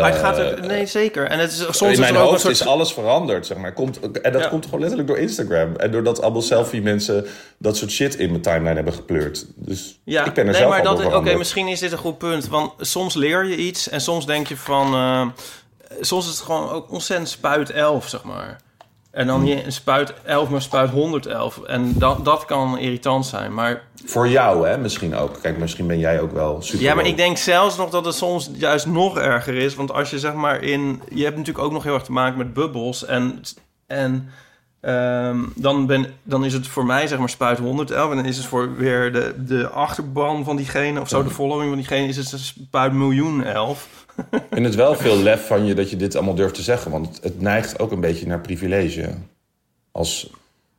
Maar 0.00 0.10
het 0.12 0.20
gaat 0.20 0.38
eh, 0.38 0.50
er, 0.50 0.66
nee, 0.66 0.86
zeker. 0.86 1.26
En 1.26 1.38
het 1.38 1.50
is, 1.52 1.58
soms 1.70 1.94
in 1.94 2.00
mijn 2.00 2.16
ook 2.16 2.22
een 2.22 2.28
hoofd 2.28 2.40
soort... 2.40 2.52
is 2.54 2.66
alles 2.66 2.92
veranderd, 2.92 3.46
zeg 3.46 3.56
maar. 3.56 3.72
Komt, 3.72 4.00
en 4.20 4.32
dat 4.32 4.42
Ja. 4.42 4.48
komt 4.48 4.64
gewoon 4.64 4.80
letterlijk 4.80 5.08
door 5.08 5.18
Instagram. 5.18 5.76
En 5.76 5.90
doordat 5.90 6.22
allemaal 6.22 6.42
selfie-mensen 6.42 7.26
dat 7.58 7.76
soort 7.76 7.90
shit 7.90 8.14
in 8.14 8.30
mijn 8.30 8.42
timeline 8.42 8.74
hebben 8.74 8.92
gepleurd. 8.92 9.46
Dus 9.54 10.00
Ja, 10.04 10.24
ik 10.24 10.32
ben 10.34 10.44
er 10.44 10.50
nee, 10.50 10.60
zelf 10.60 10.70
maar 10.70 10.82
dat, 10.82 11.14
oké, 11.14 11.36
misschien 11.36 11.68
is 11.68 11.80
dit 11.80 11.92
een 11.92 11.98
goed 11.98 12.18
punt. 12.18 12.48
Want 12.48 12.72
soms 12.78 13.14
leer 13.14 13.44
je 13.44 13.56
iets 13.56 13.88
en 13.88 14.00
soms 14.00 14.26
denk 14.26 14.46
je 14.46 14.56
van... 14.56 14.94
eh, 14.94 15.26
soms 16.00 16.24
is 16.24 16.30
het 16.34 16.40
gewoon 16.44 16.70
ook 16.70 16.90
ontzettend 16.92 17.28
spuit 17.30 17.70
11, 17.70 18.08
zeg 18.08 18.22
maar. 18.22 18.56
En 19.16 19.26
dan 19.26 19.42
niet 19.42 19.64
een 19.64 19.72
spuit 19.72 20.14
11, 20.24 20.48
maar 20.48 20.62
spuit 20.62 20.90
111. 20.90 21.62
En 21.62 21.92
dat, 21.98 22.24
dat 22.24 22.44
kan 22.44 22.78
irritant 22.78 23.26
zijn. 23.26 23.54
Maar 23.54 23.82
Voor 24.04 24.28
jou, 24.28 24.68
hè, 24.68 24.78
misschien 24.78 25.14
ook. 25.14 25.38
Kijk, 25.42 25.58
misschien 25.58 25.86
ben 25.86 25.98
jij 25.98 26.20
ook 26.20 26.32
wel 26.32 26.62
super. 26.62 26.82
Ja, 26.82 26.94
maar 26.94 27.06
ik 27.06 27.16
denk 27.16 27.36
zelfs 27.36 27.76
nog 27.76 27.90
dat 27.90 28.04
het 28.04 28.14
soms 28.14 28.50
juist 28.54 28.86
nog 28.86 29.18
erger 29.18 29.54
is. 29.54 29.74
Want 29.74 29.92
als 29.92 30.10
je 30.10 30.18
zeg 30.18 30.34
maar 30.34 30.62
in... 30.62 31.02
Je 31.08 31.24
hebt 31.24 31.36
natuurlijk 31.36 31.64
ook 31.64 31.72
nog 31.72 31.82
heel 31.82 31.94
erg 31.94 32.02
te 32.02 32.12
maken 32.12 32.38
met 32.38 32.54
bubbels. 32.54 33.04
En, 33.04 33.40
en 33.86 34.28
ehm, 34.80 35.38
dan, 35.54 35.86
ben, 35.86 36.06
dan 36.22 36.44
is 36.44 36.52
het 36.52 36.68
voor 36.68 36.86
mij 36.86 37.06
zeg 37.06 37.18
maar 37.18 37.28
spuit 37.28 37.58
111. 37.58 38.10
En 38.10 38.16
dan 38.16 38.26
is 38.26 38.36
het 38.36 38.46
voor 38.46 38.76
weer 38.76 39.12
de, 39.12 39.34
de 39.38 39.68
achterban 39.68 40.44
van 40.44 40.56
diegene... 40.56 41.00
of 41.00 41.08
zo, 41.08 41.22
de 41.22 41.30
following 41.30 41.68
van 41.68 41.78
diegene... 41.78 42.06
is 42.06 42.16
het 42.16 42.40
spuit 42.40 42.92
miljoen 42.92 43.44
11. 43.44 44.05
Vind 44.50 44.66
het 44.66 44.74
wel 44.74 44.94
veel 44.94 45.16
lef 45.16 45.46
van 45.46 45.64
je 45.64 45.74
dat 45.74 45.90
je 45.90 45.96
dit 45.96 46.14
allemaal 46.14 46.34
durft 46.34 46.54
te 46.54 46.62
zeggen. 46.62 46.90
Want 46.90 47.06
het, 47.06 47.22
het 47.22 47.40
neigt 47.40 47.78
ook 47.78 47.92
een 47.92 48.00
beetje 48.00 48.26
naar 48.26 48.40
privilege. 48.40 49.10
Als 49.92 50.30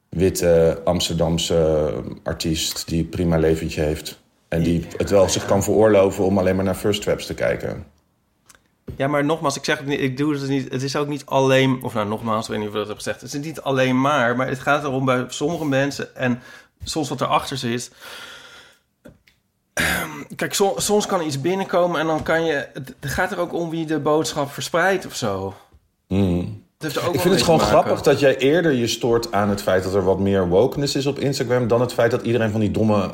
witte 0.09 0.81
Amsterdamse 0.83 1.93
artiest 2.23 2.87
die 2.87 3.03
een 3.03 3.09
prima 3.09 3.37
leventje 3.37 3.81
heeft. 3.81 4.19
En 4.47 4.63
die 4.63 4.87
het 4.97 5.09
wel 5.09 5.29
zich 5.29 5.45
kan 5.45 5.63
veroorloven 5.63 6.23
om 6.23 6.37
alleen 6.37 6.55
maar 6.55 6.65
naar 6.65 6.75
first 6.75 7.01
traps 7.01 7.25
te 7.25 7.33
kijken. 7.33 7.85
Ja, 8.95 9.07
maar 9.07 9.25
nogmaals, 9.25 9.55
ik 9.55 9.65
zeg 9.65 9.77
het 9.77 9.87
niet, 9.87 9.99
ik 9.99 10.17
doe 10.17 10.33
het 10.33 10.47
niet. 10.47 10.71
Het 10.71 10.83
is 10.83 10.95
ook 10.95 11.07
niet 11.07 11.25
alleen, 11.25 11.83
of 11.83 11.93
nou 11.93 12.07
nogmaals, 12.07 12.45
ik 12.45 12.51
weet 12.51 12.59
niet 12.59 12.67
of 12.67 12.73
ik 12.73 12.79
dat 12.79 12.87
heb 12.87 12.97
gezegd. 12.97 13.21
Het 13.21 13.33
is 13.33 13.45
niet 13.45 13.61
alleen 13.61 14.01
maar, 14.01 14.35
maar 14.35 14.47
het 14.47 14.59
gaat 14.59 14.83
erom 14.83 15.05
bij 15.05 15.25
sommige 15.27 15.65
mensen 15.65 16.15
en 16.15 16.41
soms 16.83 17.09
wat 17.09 17.21
erachter 17.21 17.57
zit. 17.57 17.91
Kijk, 20.35 20.53
so- 20.53 20.75
soms 20.77 21.05
kan 21.05 21.21
iets 21.21 21.41
binnenkomen 21.41 21.99
en 21.99 22.07
dan 22.07 22.23
kan 22.23 22.45
je. 22.45 22.67
Het 22.73 22.95
gaat 23.11 23.31
er 23.31 23.39
ook 23.39 23.53
om 23.53 23.69
wie 23.69 23.85
de 23.85 23.99
boodschap 23.99 24.51
verspreidt 24.51 25.05
of 25.05 25.15
zo. 25.15 25.53
Mm. 26.07 26.65
Ik 26.79 27.19
vind 27.19 27.33
het 27.33 27.43
gewoon 27.43 27.59
grappig 27.59 28.01
dat 28.01 28.19
jij 28.19 28.37
eerder 28.37 28.71
je 28.71 28.87
stoort 28.87 29.31
aan 29.31 29.49
het 29.49 29.61
feit 29.61 29.83
dat 29.83 29.93
er 29.93 30.03
wat 30.03 30.19
meer 30.19 30.47
wokeness 30.47 30.95
is 30.95 31.05
op 31.05 31.19
Instagram... 31.19 31.67
dan 31.67 31.81
het 31.81 31.93
feit 31.93 32.11
dat 32.11 32.21
iedereen 32.21 32.51
van 32.51 32.59
die 32.59 32.71
domme 32.71 33.11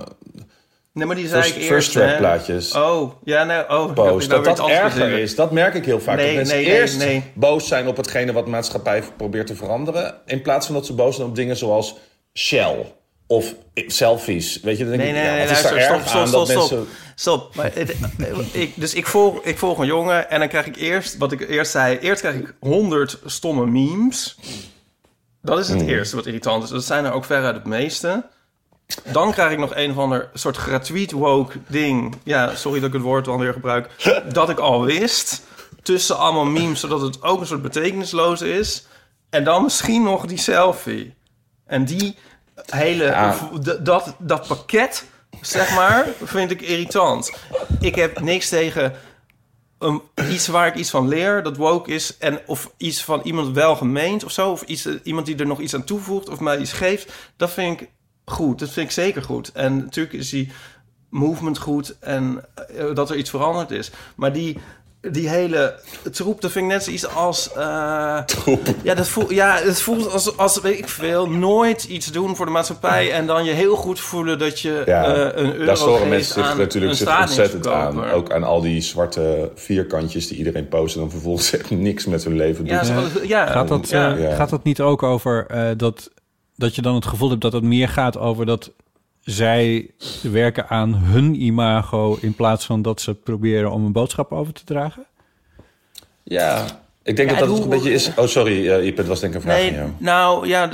Nee, 0.94 1.06
maar 1.06 1.16
die 1.16 1.28
zei 1.28 1.42
first, 1.42 1.56
ik 1.56 1.64
first 1.64 1.72
eerst. 1.74 1.92
track 1.92 2.10
hè. 2.10 2.18
plaatjes 2.18 2.76
Oh, 2.76 3.12
ja, 3.24 3.44
nee, 3.44 3.60
oh. 3.60 3.96
nou 3.96 4.28
Dat 4.28 4.46
dat 4.46 4.70
erger 4.70 5.02
gezien. 5.02 5.18
is. 5.18 5.36
Dat 5.36 5.52
merk 5.52 5.74
ik 5.74 5.86
heel 5.86 6.00
vaak. 6.00 6.16
Nee, 6.16 6.26
dat 6.26 6.36
mensen 6.36 6.56
nee, 6.56 6.66
eerst 6.66 6.98
nee. 6.98 7.24
boos 7.34 7.68
zijn 7.68 7.88
op 7.88 7.98
hetgene 7.98 8.34
wat 8.34 8.48
maatschappij 8.48 9.04
probeert 9.18 9.48
te 9.48 9.56
veranderen... 9.56 10.16
in 10.26 10.42
plaats 10.42 10.66
van 10.66 10.76
dat 10.76 10.86
ze 10.86 10.94
boos 10.94 11.16
zijn 11.16 11.28
op 11.28 11.36
dingen 11.36 11.58
zoals 11.58 11.96
Shell 12.34 12.94
of 13.28 13.54
selfies. 13.76 14.60
Weet 14.62 14.78
je, 14.78 14.86
dan 14.86 14.98
denk 14.98 15.04
Nee, 15.04 15.10
ik, 15.12 15.16
nee, 15.16 15.26
ja, 15.32 15.32
nee, 15.38 15.48
wat 15.48 15.58
is 15.58 15.64
daar 15.64 15.74
luister, 15.74 15.96
erg 15.96 16.08
stop, 16.08 16.20
aan 16.22 16.28
stop, 16.28 16.40
dat 16.48 16.50
stop, 16.50 16.70
mensen... 16.80 16.88
Stop. 17.16 17.56
Maar 17.56 17.72
het- 17.74 17.96
ik, 18.52 18.74
dus 18.76 18.94
ik 18.94 19.08
volg, 19.08 19.44
ik 19.44 19.58
volg 19.58 19.78
een 19.80 19.86
jongen 19.86 20.30
en 20.30 20.40
dan 20.40 20.48
krijg 20.48 20.66
ik 20.66 20.76
eerst, 20.76 21.18
wat 21.18 21.32
ik 21.32 21.50
eerst 21.50 21.72
zei, 21.72 21.98
eerst 21.98 22.22
krijg 22.22 22.36
ik 22.36 22.54
100 22.60 23.20
stomme 23.26 23.66
memes. 23.66 24.38
Dat 25.42 25.60
is 25.60 25.68
het 25.70 25.80
Hmm. 25.80 25.90
eerste 25.90 26.16
wat 26.16 26.26
irritant 26.26 26.64
is. 26.64 26.70
Dat 26.70 26.84
zijn 26.84 27.06
er 27.06 27.12
ook 27.12 27.26
veruit 27.26 27.56
het 27.56 27.66
meeste. 27.66 28.26
Dan 29.12 29.32
krijg 29.32 29.52
ik 29.52 29.58
nog 29.58 29.76
een 29.76 29.92
of 29.92 29.98
ander 29.98 30.30
soort 30.34 30.58
retweet 30.58 31.12
woke 31.12 31.58
ding. 31.68 32.16
Ja, 32.24 32.56
sorry 32.56 32.80
dat 32.80 32.88
ik 32.88 32.94
het 32.94 33.04
woord 33.04 33.26
dan 33.26 33.40
weer 33.40 33.54
gebruik. 33.54 33.90
dat 34.34 34.50
ik 34.50 34.60
al 34.60 34.84
wist. 34.86 35.42
Tussen 35.82 36.18
allemaal 36.18 36.46
memes, 36.46 36.80
zodat 36.80 37.02
het 37.02 37.24
ook 37.24 37.40
een 37.40 37.46
soort 37.48 37.62
betekenisloos 37.62 38.42
is. 38.42 38.86
En 39.30 39.44
dan 39.44 39.64
misschien 39.64 40.04
nog 40.04 40.26
die 40.26 40.38
selfie. 40.38 41.14
En 41.66 41.86
die 41.86 42.16
hele, 42.66 43.04
Ja. 43.04 43.50
dat, 43.82 44.16
dat 44.20 44.48
pakket, 44.48 45.06
zeg 45.42 45.76
maar, 45.76 46.08
vind 46.24 46.52
ik 46.52 46.62
irritant. 46.62 47.34
Ik 47.80 47.96
heb 47.96 48.20
niks 48.20 48.50
tegen 48.50 48.94
um, 49.80 50.02
iets 50.30 50.48
waar 50.48 50.68
ik 50.68 50.76
iets 50.76 50.90
van 50.90 51.08
leer, 51.08 51.44
dat 51.44 51.58
woke 51.58 51.92
is. 51.92 52.18
En 52.18 52.40
of 52.46 52.72
iets 52.78 53.04
van 53.04 53.22
iemand 53.24 53.56
wel 53.56 53.76
gemeend 53.76 54.24
of 54.24 54.32
zo. 54.32 54.52
Of 54.52 54.62
iets, 54.62 54.88
iemand 55.04 55.26
die 55.26 55.36
er 55.36 55.46
nog 55.48 55.60
iets 55.60 55.76
aan 55.76 55.84
toevoegt 55.84 56.30
of 56.30 56.40
mij 56.40 56.58
iets 56.58 56.74
geeft. 56.74 57.14
Dat 57.38 57.52
vind 57.52 57.82
ik 57.82 57.90
goed. 58.26 58.60
Dat 58.60 58.70
vind 58.70 58.86
ik 58.86 58.92
zeker 58.92 59.22
goed. 59.24 59.52
En 59.52 59.78
natuurlijk 59.78 60.16
is 60.16 60.30
die 60.30 60.52
movement 61.10 61.58
goed 61.58 62.00
en 62.00 62.46
eh, 62.76 62.96
dat 62.96 63.10
er 63.10 63.16
iets 63.16 63.30
veranderd 63.30 63.72
is. 63.72 63.92
Maar 64.16 64.34
die, 64.34 64.58
die 65.12 65.30
hele 65.30 65.76
troep, 66.12 66.42
dat 66.42 66.52
vind 66.52 66.66
ik 66.66 66.72
net 66.72 66.84
zoiets 66.84 67.08
als... 67.08 67.52
eh, 67.54 68.20
ja, 68.84 68.94
dat 68.96 69.08
voelt, 69.08 69.30
ja, 69.30 69.58
het 69.64 69.82
voelt 69.82 70.12
als, 70.12 70.38
als, 70.38 70.62
weet 70.62 70.78
ik 70.78 70.88
veel, 70.90 71.30
nooit 71.30 71.84
iets 71.84 72.12
doen 72.12 72.36
voor 72.36 72.46
de 72.46 72.52
maatschappij... 72.52 73.12
en 73.12 73.26
dan 73.26 73.44
je 73.46 73.52
heel 73.52 73.76
goed 73.76 74.00
voelen 74.00 74.40
dat 74.40 74.60
je 74.60 74.84
Ja, 74.86 75.04
eh, 75.06 75.44
een 75.44 75.54
euro 75.54 75.66
daar 75.66 75.78
storen 75.78 75.98
geeft 75.98 76.10
mensen 76.10 76.46
zich 76.46 76.58
natuurlijk 76.58 76.96
zich 76.96 77.20
ontzettend 77.20 77.68
aan. 77.68 78.12
Ook 78.12 78.32
aan 78.32 78.44
al 78.44 78.62
die 78.62 78.82
zwarte 78.82 79.52
vierkantjes 79.56 80.28
die 80.28 80.38
iedereen 80.38 80.68
post... 80.68 80.96
en 80.96 81.02
dan 81.02 81.10
vervolgens 81.12 81.54
echt 81.54 81.70
niks 81.70 82.06
met 82.06 82.24
hun 82.24 82.36
leven 82.36 82.66
doet. 82.66 83.28
Ja, 83.28 83.46
Gaat 83.48 83.68
dat, 83.68 83.90
ja. 83.90 84.16
eh, 84.16 84.22
Ja. 84.30 84.36
gaat 84.36 84.50
dat 84.50 84.64
niet 84.64 84.82
ook 84.82 85.04
over 85.04 85.46
eh, 85.48 85.70
dat, 85.78 86.10
dat 86.56 86.76
je 86.76 86.82
dan 86.82 86.96
het 86.96 87.06
gevoel 87.06 87.30
hebt 87.30 87.42
dat 87.42 87.54
het 87.54 87.64
meer 87.64 87.90
gaat 87.90 88.18
over 88.18 88.46
dat 88.46 88.72
zij 89.24 89.90
werken 90.22 90.68
aan 90.70 90.94
hun 90.96 91.42
imago 91.42 92.18
in 92.22 92.34
plaats 92.36 92.66
van 92.66 92.82
dat 92.82 93.02
ze 93.02 93.14
proberen 93.14 93.72
om 93.72 93.86
een 93.86 93.92
boodschap 93.92 94.32
over 94.32 94.54
te 94.54 94.64
dragen? 94.64 95.06
Ja, 96.24 96.66
ik 97.04 97.16
denk 97.16 97.30
Ja, 97.30 97.36
dat 97.40 97.48
dat 97.48 97.58
hoe- 97.58 97.64
een 97.64 97.70
beetje 97.70 97.92
is... 97.94 98.12
Oh, 98.16 98.26
sorry, 98.26 98.66
uh, 98.68 98.86
Iep, 98.86 98.98
het 98.98 99.08
was 99.08 99.20
denk 99.20 99.34
ik 99.34 99.40
een 99.40 99.46
vraag 99.46 99.58
Nee, 99.62 99.68
van 99.70 99.78
jou. 99.78 99.90
nou 99.98 100.48
ja, 100.48 100.70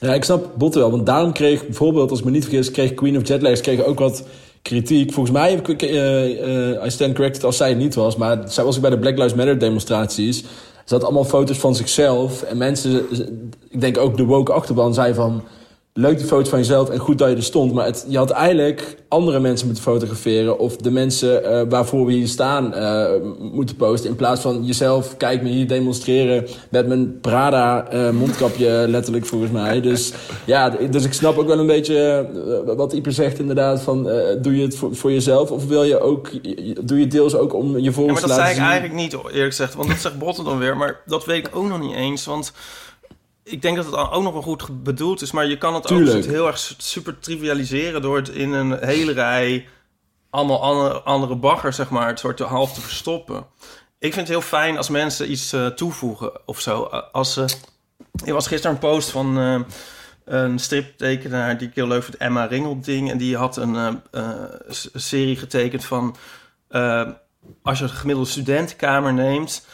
Ja, 0.00 0.14
ik 0.14 0.24
snap 0.24 0.52
Botte 0.58 0.78
wel. 0.78 0.90
Want 0.90 1.06
daarom 1.06 1.32
kreeg 1.32 1.64
bijvoorbeeld, 1.64 2.10
als 2.10 2.18
ik 2.18 2.24
me 2.24 2.30
niet 2.30 2.44
vergis, 2.44 2.70
kreeg 2.70 2.94
Queen 2.94 3.16
of 3.16 3.28
Jetlags 3.28 3.60
kreeg 3.60 3.84
ook 3.84 3.98
wat 3.98 4.26
kritiek. 4.62 5.12
Volgens 5.12 5.36
mij, 5.36 5.50
heb 5.50 5.68
ik, 5.68 5.82
eh, 5.82 6.70
eh, 6.74 6.84
I 6.86 6.90
stand 6.90 7.14
corrected 7.14 7.44
als 7.44 7.56
zij 7.56 7.68
het 7.68 7.78
niet 7.78 7.94
was. 7.94 8.16
Maar 8.16 8.38
zij 8.50 8.64
was 8.64 8.74
ook 8.76 8.80
bij 8.80 8.90
de 8.90 8.98
Black 8.98 9.16
Lives 9.16 9.34
Matter 9.34 9.58
demonstraties. 9.58 10.44
Ze 10.84 10.94
had 10.94 11.04
allemaal 11.04 11.24
foto's 11.24 11.58
van 11.58 11.74
zichzelf. 11.74 12.42
En 12.42 12.56
mensen, 12.56 13.06
ik 13.68 13.80
denk 13.80 13.98
ook 13.98 14.16
de 14.16 14.24
woke 14.24 14.52
achterban, 14.52 14.94
zei 14.94 15.14
van... 15.14 15.44
Leuk 16.00 16.18
die 16.18 16.26
foto's 16.26 16.48
van 16.48 16.58
jezelf 16.58 16.88
en 16.90 16.98
goed 16.98 17.18
dat 17.18 17.30
je 17.30 17.36
er 17.36 17.42
stond. 17.42 17.72
Maar 17.72 17.84
het, 17.84 18.04
je 18.08 18.16
had 18.16 18.30
eigenlijk 18.30 18.96
andere 19.08 19.40
mensen 19.40 19.66
moeten 19.66 19.84
fotograferen. 19.84 20.58
Of 20.58 20.76
de 20.76 20.90
mensen 20.90 21.44
eh, 21.44 21.62
waarvoor 21.68 22.06
we 22.06 22.12
hier 22.12 22.28
staan 22.28 22.74
eh, 22.74 23.10
moeten 23.38 23.76
posten. 23.76 24.10
In 24.10 24.16
plaats 24.16 24.40
van 24.40 24.64
jezelf, 24.64 25.16
kijk 25.16 25.42
me 25.42 25.48
hier 25.48 25.68
demonstreren. 25.68 26.46
Met 26.70 26.86
mijn 26.86 27.20
Prada 27.20 27.88
eh, 27.88 28.10
mondkapje 28.10 28.84
letterlijk 28.88 29.26
volgens 29.26 29.50
mij. 29.50 29.80
Dus 29.80 30.12
ja, 30.44 30.70
dus 30.90 31.04
ik 31.04 31.12
snap 31.12 31.38
ook 31.38 31.46
wel 31.46 31.58
een 31.58 31.66
beetje 31.66 32.26
wat 32.76 32.92
Ieper 32.92 33.12
zegt 33.12 33.38
inderdaad. 33.38 33.82
Van, 33.82 34.02
doe 34.42 34.56
je 34.56 34.62
het 34.62 34.76
voor, 34.76 34.96
voor 34.96 35.12
jezelf? 35.12 35.50
Of 35.50 35.66
wil 35.66 35.82
je 35.82 36.00
ook, 36.00 36.30
doe 36.86 36.98
je 36.98 37.06
deels 37.06 37.34
ook 37.34 37.54
om 37.54 37.78
je 37.78 37.82
Ja, 37.82 37.92
volgers 37.92 38.20
maar 38.20 38.22
te 38.22 38.28
dat 38.28 38.36
laten 38.38 38.42
zei 38.44 38.48
ik 38.48 38.54
zien? 38.54 38.64
eigenlijk 38.64 39.00
niet, 39.00 39.32
eerlijk 39.32 39.54
gezegd. 39.54 39.74
Want 39.74 39.88
dat 39.88 39.98
zegt 39.98 40.18
Botten 40.18 40.44
dan 40.44 40.58
weer. 40.58 40.76
Maar 40.76 41.00
dat 41.06 41.24
weet 41.24 41.46
ik 41.46 41.56
ook 41.56 41.68
nog 41.68 41.80
niet 41.80 41.94
eens. 41.94 42.24
Want 42.24 42.52
ik 43.44 43.62
denk 43.62 43.76
dat 43.76 43.84
het 43.86 43.94
ook 43.94 44.22
nog 44.22 44.32
wel 44.32 44.42
goed 44.42 44.82
bedoeld 44.82 45.22
is. 45.22 45.30
Maar 45.32 45.46
je 45.46 45.58
kan 45.58 45.74
het 45.74 45.86
Tuurlijk. 45.86 46.16
ook 46.16 46.24
heel 46.30 46.46
erg 46.46 46.58
su- 46.58 46.74
super 46.78 47.18
trivialiseren... 47.18 48.02
door 48.02 48.16
het 48.16 48.28
in 48.28 48.52
een 48.52 48.78
hele 48.84 49.12
rij 49.12 49.68
allemaal 50.30 50.62
andere, 50.62 51.00
andere 51.00 51.34
bagger, 51.36 51.72
zeg 51.72 51.90
maar... 51.90 52.06
het 52.08 52.18
soort 52.18 52.38
half 52.38 52.72
te 52.72 52.80
verstoppen. 52.80 53.46
Ik 53.98 54.12
vind 54.14 54.28
het 54.28 54.36
heel 54.36 54.40
fijn 54.48 54.76
als 54.76 54.88
mensen 54.88 55.30
iets 55.30 55.52
eh, 55.52 55.66
toevoegen 55.66 56.46
of 56.46 56.60
zo. 56.60 56.84
Eh, 56.84 57.02
Als 57.12 57.32
ze... 57.32 57.44
er 58.24 58.32
was 58.34 58.46
gisteren 58.46 58.74
een 58.76 58.82
post 58.82 59.10
van... 59.10 59.38
eh, 59.38 59.60
een 60.24 60.58
striptekenaar 60.58 61.58
die 61.58 61.68
ik 61.68 61.74
heel 61.74 61.86
leuk 61.86 62.02
vind, 62.02 62.16
Emma 62.16 62.44
Ringelding. 62.44 63.10
En 63.10 63.18
die 63.18 63.36
had 63.36 63.56
een 63.56 63.76
eh, 63.76 63.88
eh, 64.10 64.32
serie 64.94 65.36
getekend 65.36 65.84
van... 65.84 66.16
eh, 66.68 67.08
als 67.62 67.78
je 67.78 67.84
een 67.84 67.90
gemiddelde 67.90 68.30
studentenkamer 68.30 69.12
neemt... 69.12 69.66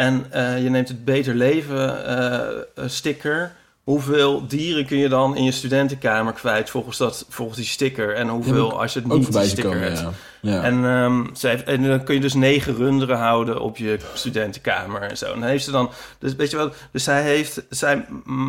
en 0.00 0.26
eh, 0.30 0.62
je 0.62 0.70
neemt 0.70 0.88
het 0.88 1.04
Beter 1.04 1.34
Leven 1.34 2.06
eh, 2.06 2.84
sticker... 2.86 3.52
hoeveel 3.84 4.46
dieren 4.46 4.86
kun 4.86 4.98
je 4.98 5.08
dan 5.08 5.36
in 5.36 5.44
je 5.44 5.52
studentenkamer 5.52 6.32
kwijt 6.32 6.70
volgens, 6.70 6.96
dat, 6.96 7.26
volgens 7.28 7.58
die 7.58 7.66
sticker? 7.66 8.14
En 8.14 8.28
hoeveel 8.28 8.70
Ja, 8.70 8.76
als 8.76 8.92
je 8.92 9.00
het 9.00 9.12
niet 9.12 9.32
die 9.32 9.42
sticker 9.42 9.70
komen, 9.70 9.82
hebt? 9.82 10.00
ja. 10.00 10.10
Ja. 10.40 10.62
En, 10.62 10.84
ehm, 10.84 11.34
ze 11.34 11.48
heeft, 11.48 11.64
en 11.64 11.82
dan 11.82 12.04
kun 12.04 12.14
je 12.14 12.20
dus 12.20 12.34
negen 12.34 12.74
runderen 12.74 13.18
houden 13.18 13.60
op 13.60 13.76
je 13.76 13.98
studentenkamer 14.14 15.02
en 15.02 15.16
zo. 15.16 15.32
En 15.32 15.40
dan 15.40 15.48
heeft 15.48 15.64
ze 15.64 15.70
dan, 15.70 15.90
dus 16.18 16.34
weet 16.34 16.50
je 16.50 16.56
wel, 16.56 16.72
dus 16.92 17.04
zij 17.04 17.22
heeft, 17.22 17.62
zij 17.70 18.06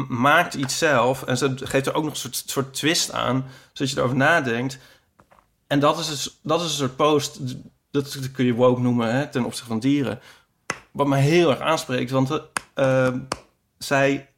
maakt 0.07 0.53
iets 0.53 0.77
zelf 0.77 1.23
en 1.23 1.37
ze 1.37 1.53
geeft 1.63 1.85
er 1.85 1.93
ook 1.93 2.03
nog 2.03 2.13
een 2.13 2.19
soort, 2.19 2.43
soort 2.45 2.73
twist 2.73 3.11
aan, 3.11 3.45
zodat 3.73 3.93
je 3.93 3.97
erover 3.99 4.17
nadenkt. 4.17 4.77
En 5.67 5.79
dat 5.79 5.99
is, 5.99 6.07
dus, 6.07 6.39
dat 6.43 6.59
is 6.59 6.65
een 6.65 6.71
soort 6.71 6.95
post, 6.95 7.39
dat 7.91 8.19
kun 8.31 8.45
je 8.45 8.53
woke 8.53 8.81
noemen 8.81 9.15
hè, 9.15 9.27
ten 9.27 9.45
opzichte 9.45 9.69
van 9.69 9.79
dieren. 9.79 10.19
Wat 10.91 11.07
mij 11.07 11.21
heel 11.21 11.49
erg 11.49 11.59
aanspreekt, 11.59 12.11
want 12.11 12.31
eh, 12.31 12.39
ehm, 12.73 13.19
zij, 13.77 14.29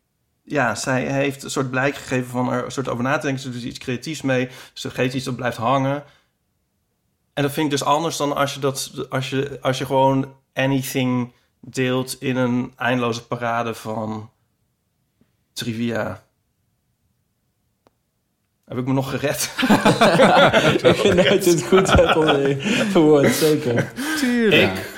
ja, 0.44 0.76
zij 0.76 1.06
heeft 1.06 1.44
een 1.44 1.50
soort 1.50 1.70
blijk 1.70 1.96
gegeven 1.96 2.30
van 2.30 2.52
er 2.52 2.66
een 2.66 2.72
soort 2.72 2.88
over 2.88 3.04
na 3.04 3.18
te 3.18 3.26
denken. 3.26 3.44
Ze 3.44 3.52
doet 3.52 3.64
iets 3.64 3.80
creatiefs 3.80 4.22
mee, 4.22 4.50
ze 4.74 4.90
geeft 4.90 5.14
iets 5.14 5.26
dat 5.26 5.36
blijft 5.36 5.58
hangen. 5.58 6.04
En 7.34 7.44
dat 7.44 7.52
vind 7.52 7.66
ik 7.66 7.72
dus 7.72 7.84
anders 7.84 8.18
dan 8.18 8.36
als 8.36 8.54
je, 8.54 8.60
dat, 8.60 9.06
als 9.10 9.30
je, 9.30 9.58
als 9.62 9.78
je 9.78 9.86
gewoon 9.86 10.34
anything 10.54 11.34
deelt 11.60 12.22
in 12.22 12.36
een 12.36 12.74
eindeloze 12.76 13.26
parade 13.26 13.74
van 13.74 14.30
trivia. 15.54 16.24
Heb 18.66 18.78
ik 18.78 18.86
me 18.86 18.94
nog 18.94 19.10
gered? 19.10 19.44
ik 20.90 20.96
vind 20.96 21.16
dat 21.16 21.46
je 21.46 21.52
het 21.52 21.64
goed 21.64 21.92
hebt 21.92 22.12
verwoord, 22.92 23.34
zeker. 23.34 23.92
Ik, 24.50 24.93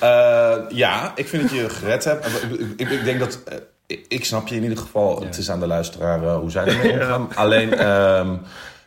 eh, 0.00 0.56
ja, 0.68 1.12
ik 1.14 1.28
vind 1.28 1.42
dat 1.42 1.50
je 1.52 1.68
gered 1.68 2.04
hebt. 2.04 2.26
Ik, 2.26 2.60
ik, 2.76 2.90
ik- 2.90 3.04
denk 3.04 3.18
dat... 3.18 3.38
eh, 3.44 3.56
ik, 3.86 4.04
ik 4.08 4.24
snap 4.24 4.48
je 4.48 4.56
in 4.56 4.62
ieder 4.62 4.78
geval. 4.78 5.20
Het 5.22 5.38
is 5.38 5.50
aan 5.50 5.60
de 5.60 5.66
luisteraar 5.66 6.22
eh, 6.22 6.36
hoe 6.36 6.50
zij 6.50 6.66
ermee 6.66 6.92
omgaan. 6.92 7.28
Alleen, 7.34 7.74
ehm, 7.78 8.34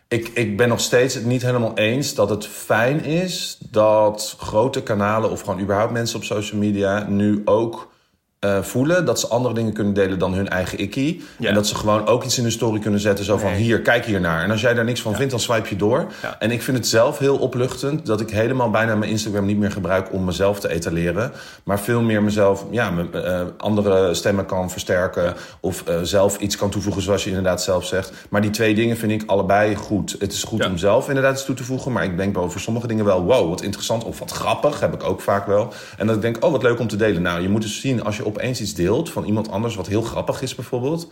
ik, 0.08 0.28
ik 0.28 0.58
ben 0.58 0.70
nog 0.70 0.80
steeds 0.80 1.14
het 1.14 1.26
niet 1.26 1.42
helemaal 1.42 1.72
eens 1.78 2.14
dat 2.16 2.30
het 2.30 2.48
fijn 2.48 3.04
is... 3.04 3.58
dat 3.70 4.36
grote 4.40 4.84
kanalen 4.84 5.30
of 5.32 5.42
gewoon 5.42 5.60
überhaupt 5.60 5.92
mensen 5.92 6.18
op 6.18 6.24
social 6.24 6.60
media... 6.60 7.06
nu 7.08 7.42
ook 7.46 7.92
eh, 8.40 8.62
voelen. 8.62 9.06
Dat 9.06 9.20
ze 9.20 9.28
andere 9.28 9.54
dingen 9.54 9.74
kunnen 9.74 9.94
delen 9.94 10.20
dan 10.20 10.34
hun 10.34 10.50
eigen 10.50 10.80
ikkie. 10.80 11.24
Ja. 11.40 11.50
En 11.50 11.54
dat 11.56 11.68
ze 11.68 11.76
gewoon 11.76 12.08
ook 12.08 12.24
iets 12.24 12.38
in 12.38 12.44
hun 12.44 12.52
story 12.52 12.80
kunnen 12.80 13.00
zetten. 13.00 13.26
Zo 13.26 13.38
van, 13.38 13.50
Nee. 13.52 13.62
hier, 13.62 13.82
kijk 13.82 14.06
hier 14.06 14.20
naar. 14.22 14.44
En 14.44 14.52
als 14.52 14.62
jij 14.62 14.74
daar 14.74 14.84
niks 14.84 15.02
van 15.02 15.16
vindt, 15.16 15.32
dan 15.32 15.40
swipe 15.40 15.70
je 15.70 15.76
door. 15.76 16.06
Ja. 16.22 16.36
En 16.40 16.52
ik 16.52 16.62
vind 16.62 16.78
het 16.78 16.88
zelf 16.88 17.18
heel 17.18 17.38
opluchtend... 17.38 18.06
dat 18.06 18.22
ik 18.22 18.30
helemaal 18.30 18.70
bijna 18.70 18.96
mijn 18.96 19.12
Instagram 19.12 19.46
niet 19.46 19.58
meer 19.58 19.72
gebruik... 19.72 20.14
om 20.14 20.24
mezelf 20.26 20.60
te 20.60 20.70
etaleren. 20.70 21.32
Maar 21.64 21.80
veel 21.80 22.02
meer 22.02 22.24
mezelf, 22.24 22.66
ja, 22.72 22.90
me- 22.92 23.22
eh, 23.22 23.42
andere 23.58 24.14
stemmen 24.14 24.46
kan 24.46 24.72
versterken... 24.72 25.34
of 25.60 25.84
eh, 25.88 25.96
zelf 26.02 26.38
iets 26.38 26.56
kan 26.58 26.70
toevoegen, 26.70 27.02
zoals 27.02 27.24
je 27.24 27.30
inderdaad 27.30 27.64
zelf 27.64 27.86
zegt. 27.86 28.12
Maar 28.30 28.42
die 28.42 28.52
twee 28.52 28.76
dingen 28.76 28.98
vind 28.98 29.12
ik 29.12 29.24
allebei 29.30 29.76
goed. 29.76 30.16
Het 30.20 30.34
is 30.34 30.44
goed 30.44 30.66
om 30.66 30.78
zelf 30.78 31.08
inderdaad 31.08 31.34
iets 31.34 31.46
toe 31.46 31.56
te 31.56 31.64
voegen... 31.64 31.92
maar 31.92 32.04
ik 32.04 32.18
denk 32.18 32.36
wel 32.36 32.52
voor 32.52 32.62
sommige 32.62 32.88
dingen 32.88 33.06
wel... 33.06 33.24
wow, 33.24 33.50
wat 33.50 33.62
interessant 33.62 34.04
of 34.04 34.20
wat 34.20 34.32
grappig, 34.32 34.80
heb 34.80 34.94
ik 34.94 35.04
ook 35.04 35.22
vaak 35.22 35.48
wel. 35.48 35.74
En 35.98 36.08
dat 36.08 36.16
ik 36.16 36.22
denk, 36.22 36.46
oh, 36.46 36.52
wat 36.52 36.64
leuk 36.64 36.80
om 36.80 36.88
te 36.88 36.96
delen. 36.96 37.22
Nou, 37.22 37.42
je 37.42 37.50
moet 37.50 37.62
dus 37.62 37.80
zien, 37.82 38.04
als 38.04 38.18
je 38.18 38.26
opeens 38.28 38.62
iets 38.62 38.74
deelt 38.74 39.12
van 39.12 39.26
iemand 39.26 39.50
anders... 39.50 39.76
wat 39.76 39.88
heel 39.88 40.02
grappig 40.02 40.42
is 40.42 40.56
bijvoorbeeld... 40.56 41.08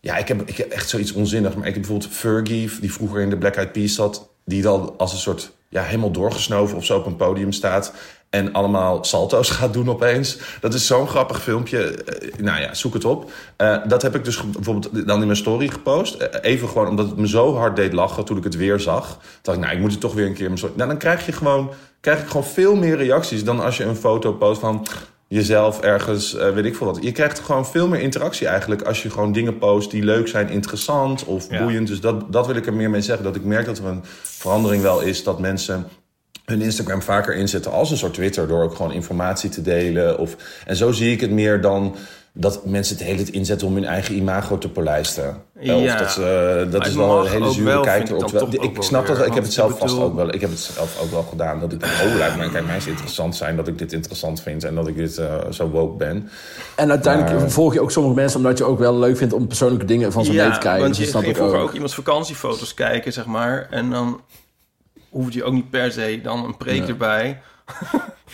Ja, 0.00 0.16
ik 0.16 0.28
heb, 0.28 0.42
ik 0.48 0.56
heb 0.56 0.70
echt 0.70 0.88
zoiets 0.88 1.12
onzinnig. 1.12 1.54
Maar 1.54 1.66
ik 1.66 1.74
heb 1.74 1.82
bijvoorbeeld 1.82 2.12
Fergie, 2.12 2.70
die 2.80 2.92
vroeger 2.92 3.20
in 3.20 3.30
de 3.30 3.36
Black 3.36 3.54
Eyed 3.56 3.72
Peas 3.72 3.94
zat... 3.94 4.28
die 4.44 4.62
dan 4.62 4.94
als 4.96 5.12
een 5.12 5.18
soort, 5.18 5.52
ja, 5.68 5.82
helemaal 5.82 6.10
doorgesnoven 6.10 6.76
of 6.76 6.84
zo 6.84 6.96
op 6.96 7.06
een 7.06 7.16
podium 7.16 7.52
staat... 7.52 7.92
en 8.30 8.52
allemaal 8.52 9.04
salto's 9.04 9.50
gaat 9.58 9.72
doen 9.72 9.88
opeens. 9.90 10.38
Dat 10.60 10.74
is 10.74 10.86
zo'n 10.86 11.08
grappig 11.08 11.42
filmpje. 11.42 12.04
Eh, 12.04 12.38
nou 12.38 12.60
ja, 12.60 12.74
zoek 12.74 12.94
het 12.94 13.04
op. 13.04 13.30
Eh, 13.56 13.76
dat 13.86 14.02
heb 14.02 14.14
ik 14.14 14.24
dus 14.24 14.50
bijvoorbeeld 14.50 15.06
dan 15.06 15.20
in 15.20 15.26
mijn 15.26 15.38
story 15.38 15.68
gepost. 15.68 16.14
Eh, 16.14 16.50
even 16.50 16.68
gewoon 16.68 16.88
omdat 16.88 17.06
het 17.06 17.16
me 17.16 17.28
zo 17.28 17.56
hard 17.56 17.76
deed 17.76 17.92
lachen 17.92 18.24
toen 18.24 18.36
ik 18.36 18.44
het 18.44 18.56
weer 18.56 18.80
zag. 18.80 19.18
Dacht 19.42 19.58
ik, 19.58 19.64
nou, 19.64 19.76
ik 19.76 19.80
moet 19.80 19.92
het 19.92 20.00
toch 20.00 20.14
weer 20.14 20.26
een 20.26 20.34
keer 20.34 20.50
mijn. 20.50 20.60
Nou, 20.74 20.88
dan 20.88 20.98
krijg 20.98 21.26
je 21.26 21.32
gewoon, 21.32 21.70
krijg 22.00 22.20
ik 22.20 22.26
gewoon 22.26 22.44
veel 22.44 22.76
meer 22.76 22.96
reacties... 22.96 23.44
dan 23.44 23.60
als 23.60 23.76
je 23.76 23.84
een 23.84 23.96
foto 23.96 24.32
post 24.32 24.60
van 24.60 24.86
jezelf 25.28 25.80
ergens, 25.80 26.34
eh, 26.34 26.50
weet 26.50 26.64
ik 26.64 26.76
veel 26.76 26.86
wat. 26.86 26.98
Je 27.02 27.12
krijgt 27.12 27.38
gewoon 27.38 27.66
veel 27.66 27.88
meer 27.88 28.00
interactie 28.00 28.46
eigenlijk... 28.46 28.82
als 28.82 29.02
je 29.02 29.10
gewoon 29.10 29.32
dingen 29.32 29.58
post 29.58 29.90
die 29.90 30.02
leuk 30.04 30.28
zijn, 30.28 30.48
interessant 30.48 31.24
of 31.24 31.50
Ja. 31.50 31.62
boeiend. 31.62 31.88
Dus 31.88 32.00
dat, 32.00 32.32
dat 32.32 32.46
wil 32.46 32.56
ik 32.56 32.66
er 32.66 32.74
meer 32.74 32.90
mee 32.90 33.00
zeggen. 33.00 33.24
Dat 33.24 33.36
ik 33.36 33.44
merk 33.44 33.66
dat 33.66 33.78
er 33.78 33.84
een 33.84 34.04
verandering 34.22 34.82
wel 34.82 35.00
is... 35.00 35.22
dat 35.22 35.38
mensen 35.38 35.86
hun 36.44 36.62
Instagram 36.62 37.02
vaker 37.02 37.34
inzetten 37.34 37.72
als 37.72 37.90
een 37.90 37.96
soort 37.96 38.14
Twitter... 38.14 38.48
door 38.48 38.62
ook 38.62 38.74
gewoon 38.74 38.92
informatie 38.92 39.50
te 39.50 39.62
delen. 39.62 40.18
Of, 40.18 40.36
en 40.66 40.76
zo 40.76 40.92
zie 40.92 41.12
ik 41.12 41.20
het 41.20 41.30
meer 41.30 41.60
dan 41.60 41.96
dat 42.40 42.66
mensen 42.66 42.96
het 42.96 43.04
hele 43.04 43.16
tijd 43.16 43.28
inzetten... 43.28 43.66
om 43.66 43.74
hun 43.74 43.84
eigen 43.84 44.14
imago 44.14 44.58
te 44.58 44.68
polijsten. 44.68 45.42
Ja. 45.60 45.76
Of 45.76 45.94
dat, 45.94 46.16
eh, 46.18 46.72
dat 46.72 46.86
is 46.86 46.94
wel 46.94 47.20
een 47.26 47.30
hele 47.30 47.50
zure 47.50 47.64
wel, 47.70 47.82
kijk 47.82 48.06
vind 48.06 48.22
ik 48.22 48.82
snap 48.82 49.06
dat 49.06 49.16
weer. 49.16 49.26
Ik 49.26 49.34
heb 49.34 49.42
het 49.42 49.52
zelf 49.52 49.78
vast 49.78 49.98
ook 49.98 50.14
wel. 50.14 50.34
Ik 50.34 50.40
heb 50.40 50.50
het 50.50 50.58
zelf 50.58 51.00
ook 51.02 51.10
wel 51.10 51.22
gedaan. 51.22 51.60
Dat 51.60 51.72
ik 51.72 51.80
denk, 51.80 51.92
oh, 51.92 52.14
lijkt 52.16 52.36
me, 52.36 52.50
kijk, 52.50 52.66
mij 52.66 52.76
is 52.76 52.82
het 52.82 52.90
interessant 52.92 53.36
zijn... 53.36 53.56
dat 53.56 53.68
ik 53.68 53.78
dit 53.78 53.92
interessant 53.92 54.40
vind 54.42 54.64
en 54.64 54.74
dat 54.74 54.88
ik 54.88 54.96
dit 54.96 55.18
eh, 55.18 55.34
zo 55.50 55.68
woke 55.68 55.96
ben. 55.96 56.28
En 56.76 56.90
uiteindelijk 56.90 57.38
Maar- 57.40 57.50
volg 57.50 57.74
je 57.74 57.80
ook 57.80 57.90
sommige 57.90 58.14
mensen 58.14 58.38
omdat 58.38 58.58
je 58.58 58.64
ook 58.64 58.78
wel 58.78 58.98
leuk 58.98 59.16
vindt 59.16 59.32
om 59.32 59.46
persoonlijke 59.46 59.84
dingen 59.86 60.12
van 60.12 60.24
ze 60.24 60.32
mee 60.32 60.50
te 60.50 60.58
kijken. 60.58 60.80
want 60.82 60.88
Dus 60.96 60.98
je 61.04 61.10
snap 61.10 61.22
ik 61.22 61.40
ook. 61.40 61.54
ook 61.54 61.72
iemands 61.72 61.94
vakantiefoto's 61.94 62.74
kijken, 62.74 63.12
zeg 63.12 63.26
maar. 63.26 63.66
En 63.70 63.90
dan 63.90 64.20
hoefde 65.08 65.38
je 65.38 65.44
ook 65.44 65.52
niet 65.52 65.70
per 65.70 65.92
se 65.92 66.20
dan 66.22 66.44
een 66.44 66.56
preek 66.56 66.82
Ja. 66.82 66.88
erbij. 66.88 67.40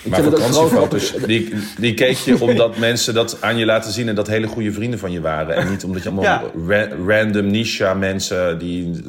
Maar 0.02 0.22
vakantiefoto's, 0.22 1.12
die, 1.26 1.54
die 1.78 1.94
keek 1.94 2.16
je 2.16 2.40
omdat 2.40 2.76
mensen 2.88 3.14
dat 3.14 3.36
aan 3.40 3.56
je 3.56 3.64
laten 3.64 3.92
zien... 3.92 4.08
en 4.08 4.14
dat 4.14 4.26
hele 4.26 4.46
goede 4.46 4.72
vrienden 4.72 4.98
van 4.98 5.12
je 5.12 5.20
waren. 5.20 5.56
En 5.56 5.70
niet 5.70 5.84
omdat 5.84 6.02
je 6.02 6.08
allemaal 6.10 6.24
Ja. 6.24 6.42
ra- 6.68 6.88
random 7.06 7.46
niche 7.46 7.94
mensen 7.98 8.58
die 8.58 8.90
eh, 8.92 9.00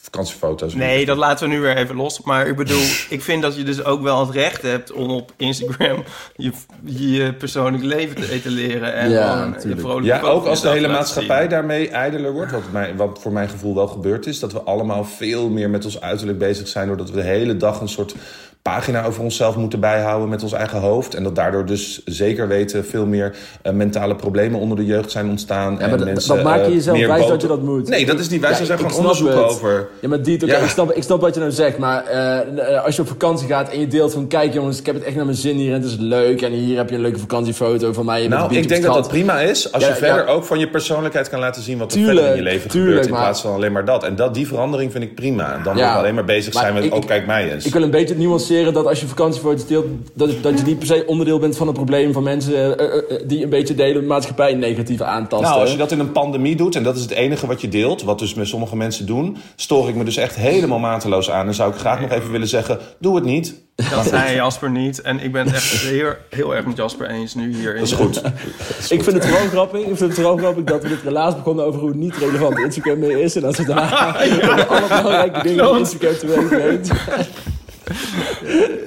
vakantiefoto's... 0.00 0.74
Nee, 0.74 1.06
dat 1.06 1.16
laten 1.16 1.48
we 1.48 1.54
nu 1.54 1.60
weer 1.60 1.76
even 1.76 1.96
los. 1.96 2.20
Maar 2.22 2.46
ik 2.46 2.56
bedoel, 2.56 2.82
ik 3.08 3.22
vind 3.22 3.42
dat 3.42 3.56
je 3.56 3.62
dus 3.62 3.84
ook 3.84 4.02
wel 4.02 4.20
het 4.26 4.34
recht 4.34 4.62
hebt 4.62 4.92
om 4.92 5.10
op 5.10 5.32
Instagram 5.36 6.04
je, 6.36 6.50
je 6.84 7.32
persoonlijk 7.32 7.84
leven 7.84 8.16
te 8.16 8.30
etaleren. 8.32 8.94
En 8.94 9.10
Ja, 9.10 9.32
gewoon 9.32 9.50
natuurlijk. 9.50 10.04
Ja, 10.04 10.20
ook 10.20 10.46
als 10.46 10.62
de 10.62 10.68
hele 10.68 10.88
maatschappij 10.88 11.40
zien. 11.40 11.50
daarmee 11.50 11.88
ijdeler 11.88 12.32
wordt. 12.32 12.52
Wat, 12.52 12.62
mij, 12.72 12.96
wat 12.96 13.18
voor 13.22 13.32
mijn 13.32 13.48
gevoel 13.48 13.74
wel 13.74 13.86
gebeurd 13.88 14.26
is. 14.26 14.38
Dat 14.40 14.52
we 14.52 14.60
allemaal 14.60 15.04
veel 15.04 15.48
meer 15.48 15.70
met 15.70 15.84
ons 15.84 16.00
uiterlijk 16.00 16.38
bezig 16.38 16.68
zijn. 16.68 16.86
Doordat 16.86 17.10
we 17.10 17.16
de 17.16 17.22
hele 17.26 17.56
dag 17.56 17.80
een 17.80 17.88
soort 17.88 18.14
pagina 18.62 19.04
over 19.04 19.22
onszelf 19.22 19.56
moeten 19.56 19.80
bijhouden 19.80 20.28
met 20.28 20.42
ons 20.42 20.52
eigen 20.52 20.78
hoofd. 20.80 21.14
En 21.14 21.22
dat 21.22 21.34
daardoor 21.36 21.66
dus 21.66 22.02
zeker 22.04 22.48
weten 22.48 22.84
veel 22.86 23.06
meer 23.06 23.36
eh, 23.62 23.72
mentale 23.72 24.16
problemen 24.16 24.60
onder 24.60 24.76
de 24.76 24.84
jeugd 24.86 25.10
zijn 25.10 25.28
ontstaan. 25.28 25.72
Ja, 25.72 25.78
en 25.78 25.90
dat- 25.90 26.04
mensen, 26.04 26.34
dat 26.34 26.44
maak 26.44 26.58
je 26.58 26.64
eh, 26.64 26.72
jezelf 26.72 27.06
wijs 27.06 27.26
dat 27.26 27.40
je 27.42 27.48
dat 27.48 27.62
moet. 27.62 27.88
Nee, 27.88 28.06
dat 28.06 28.18
is 28.18 28.28
niet 28.28 28.40
wijs. 28.40 28.54
Ja, 28.54 28.60
er 28.60 28.66
zijn 28.66 28.78
gewoon 28.78 28.94
onderzoeken 28.96 29.36
het. 29.38 29.46
over. 29.50 29.88
Ja, 30.00 30.08
maar 30.08 30.22
Diet, 30.22 30.40
Ja. 30.46 30.56
ik, 30.56 30.68
snap, 30.68 30.92
ik 30.92 31.02
snap 31.02 31.20
wat 31.20 31.34
je 31.34 31.40
nou 31.40 31.52
zegt, 31.52 31.78
maar 31.78 32.04
eh, 32.04 32.84
als 32.84 32.96
je 32.96 33.02
op 33.02 33.08
vakantie 33.08 33.46
gaat 33.48 33.70
en 33.72 33.80
je 33.80 33.86
deelt 33.86 34.12
van... 34.12 34.26
kijk 34.26 34.52
jongens, 34.52 34.78
ik 34.78 34.86
heb 34.86 34.94
het 34.94 35.04
echt 35.04 35.16
naar 35.16 35.24
mijn 35.24 35.36
zin 35.36 35.56
hier 35.56 35.74
en 35.74 35.80
het 35.80 35.90
is 35.90 35.96
leuk... 35.98 36.42
en 36.42 36.52
hier 36.52 36.76
heb 36.76 36.88
je 36.88 36.94
een 36.94 37.00
leuke 37.00 37.18
vakantiefoto 37.18 37.92
van 37.92 38.04
mij. 38.04 38.28
Nou, 38.28 38.54
ik 38.56 38.68
denk 38.68 38.82
dat 38.82 38.94
het 38.94 39.02
dat 39.02 39.12
prima 39.12 39.40
is. 39.40 39.72
Als 39.72 39.86
je 39.86 39.94
verder 39.94 40.26
ook 40.26 40.44
van 40.44 40.58
je 40.58 40.68
persoonlijkheid 40.68 41.28
kan 41.28 41.40
laten 41.40 41.62
zien 41.62 41.78
wat 41.78 41.92
er 41.92 41.96
Tuurlijk, 41.98 42.18
verder 42.18 42.36
in 42.36 42.44
je 42.44 42.50
leven 42.50 42.70
tuurlijk, 42.70 42.90
gebeurt. 42.92 43.06
In 43.06 43.12
plaats 43.24 43.40
van 43.40 43.54
alleen 43.54 43.72
maar 43.72 43.84
dat. 43.84 44.04
En 44.04 44.16
dat, 44.16 44.34
die 44.34 44.46
verandering 44.46 44.92
vind 44.92 45.04
ik 45.04 45.14
prima. 45.14 45.60
Dan 45.64 45.76
Ja. 45.76 45.88
nog 45.88 45.98
alleen 45.98 46.14
maar 46.14 46.24
bezig 46.24 46.52
zijn 46.54 46.74
met, 46.74 46.84
ik- 46.84 46.94
oh 46.94 47.06
kijk 47.06 47.26
mij 47.26 47.52
eens. 47.52 47.64
Ik 47.66 47.72
wil 47.72 47.82
een 47.82 47.90
beetje 47.90 48.14
nuanceren 48.50 48.72
dat 48.72 48.86
als 48.86 49.00
je 49.00 49.06
vakantiefoto's 49.06 49.66
deelt... 49.66 49.86
Dat, 50.12 50.42
dat 50.42 50.58
je 50.58 50.64
niet 50.64 50.78
per 50.78 50.86
se 50.86 51.04
onderdeel 51.06 51.38
bent 51.38 51.56
van 51.56 51.66
het 51.66 51.76
probleem 51.76 52.12
van 52.12 52.22
mensen... 52.22 52.78
eh, 52.78 52.86
eh, 52.86 52.96
eh, 53.10 53.28
die 53.28 53.42
een 53.42 53.48
beetje 53.48 53.74
delen 53.74 54.00
de 54.00 54.06
maatschappij 54.06 54.54
negatief 54.54 55.00
aantasten. 55.00 55.48
Nou, 55.48 55.60
als 55.60 55.70
je 55.70 55.76
dat 55.76 55.92
in 55.92 55.98
een 55.98 56.12
pandemie 56.12 56.56
doet 56.56 56.76
en 56.76 56.82
dat 56.82 56.96
is 56.96 57.02
het 57.02 57.10
enige 57.10 57.46
wat 57.46 57.60
je 57.60 57.68
deelt, 57.68 58.02
wat 58.02 58.18
dus 58.18 58.34
met 58.34 58.48
sommige 58.48 58.76
mensen 58.76 59.06
doen, 59.06 59.36
stoor 59.56 59.88
ik 59.88 59.94
me 59.94 60.04
dus 60.04 60.16
echt 60.16 60.36
helemaal 60.36 60.78
mateloos 60.78 61.30
aan. 61.30 61.46
En 61.46 61.54
zou 61.54 61.72
ik 61.72 61.78
graag 61.78 62.00
nog 62.00 62.10
even 62.10 62.30
willen 62.30 62.48
zeggen: 62.48 62.78
doe 62.98 63.14
het 63.14 63.24
niet. 63.24 63.68
Dat 63.90 64.06
zei 64.06 64.34
Jasper 64.34 64.70
niet. 64.70 65.00
En 65.00 65.20
ik 65.20 65.32
ben 65.32 65.46
het 65.46 65.54
echt 65.54 65.70
heel, 65.70 66.12
heel 66.30 66.54
erg 66.54 66.66
met 66.66 66.76
Jasper 66.76 67.10
eens 67.10 67.34
nu 67.34 67.54
hier. 67.54 67.74
Dat 67.74 67.82
is 67.82 67.92
goed. 67.92 68.22
Ik 68.96 69.02
vind 69.02 69.16
het 69.16 69.26
vooral 69.26 69.48
grappig. 69.48 69.80
Ik 69.80 69.86
vind 69.86 70.00
het 70.00 70.14
vooral 70.14 70.36
grappig 70.36 70.64
dat 70.64 70.82
we 70.82 70.88
dit 70.88 71.02
relaas 71.04 71.34
begonnen 71.34 71.64
over 71.64 71.80
hoe 71.80 71.94
niet 71.94 72.16
relevant 72.16 72.58
Instagram 72.58 72.98
meer 72.98 73.18
is. 73.18 73.36
En 73.36 73.42
dat 73.42 73.54
ze 73.54 73.64
daarna 73.64 74.16
alle 74.68 74.86
belangrijke 74.88 75.42
dingen 75.42 75.70
op 75.70 75.76
Instagram 75.76 76.14
teweeg 76.18 76.48
brengt. 76.48 76.90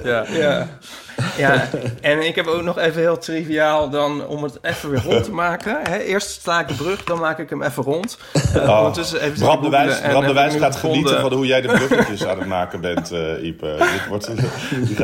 Ja. 0.04 0.24
ja. 0.30 0.68
Ja, 1.36 1.68
en 2.00 2.26
ik 2.26 2.34
heb 2.34 2.46
ook 2.46 2.62
nog 2.62 2.78
even 2.78 3.00
heel 3.00 3.18
triviaal 3.18 3.90
dan 3.90 4.26
om 4.26 4.42
het 4.42 4.58
even 4.62 4.90
weer 4.90 5.02
rond 5.04 5.24
te 5.24 5.32
maken. 5.32 5.78
Hè, 5.82 5.98
eerst 5.98 6.40
sla 6.42 6.60
ik 6.60 6.68
de 6.68 6.74
brug, 6.74 7.04
dan 7.04 7.18
maak 7.18 7.38
ik 7.38 7.50
hem 7.50 7.62
even 7.62 7.82
rond. 7.82 8.18
Uh, 8.56 8.68
Oh, 8.68 8.78
ondertussen 8.78 9.20
even 9.20 9.38
Bram 9.38 9.62
de 9.62 9.68
Wijs, 9.68 10.00
en 10.00 10.10
Bram 10.10 10.26
de 10.26 10.32
Wijs 10.32 10.54
gaat 10.54 10.74
gevonden- 10.74 10.98
genieten 10.98 11.20
van 11.20 11.32
hoe 11.32 11.46
jij 11.46 11.60
de 11.60 11.68
bruggetjes 11.68 12.26
aan 12.26 12.38
het 12.38 12.48
maken 12.48 12.80
bent, 12.80 13.10
eh 13.12 13.44
Ipe. 13.44 13.76
Dit 13.92 14.06
wordt, 14.08 14.28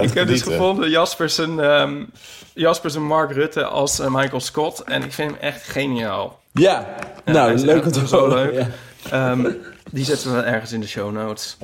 Ik 0.01 0.14
heb 0.14 0.26
dus 0.26 0.42
gevonden 0.42 0.90
Jasper 0.90 1.28
zijn, 1.30 1.61
ehm, 1.61 1.92
Jasper 2.55 2.90
zijn 2.90 3.05
Mark 3.07 3.32
Rutte 3.32 3.64
als 3.64 3.98
eh, 3.98 4.07
Michael 4.14 4.40
Scott. 4.40 4.82
En 4.84 5.03
ik 5.03 5.12
vind 5.12 5.30
hem 5.30 5.40
echt 5.40 5.62
geniaal. 5.68 6.40
Ja, 6.53 6.86
nou, 7.24 7.55
leuk 7.59 7.84
om 7.84 7.92
te 7.92 8.01
horen. 8.16 8.51
leuk. 8.53 8.64
Ja. 9.93 9.97
Die 9.97 10.05
zetten 10.05 10.34
we 10.36 10.41
ergens 10.43 10.72
in 10.72 10.80
de 10.80 10.88
show 10.88 11.12
notes. 11.12 11.57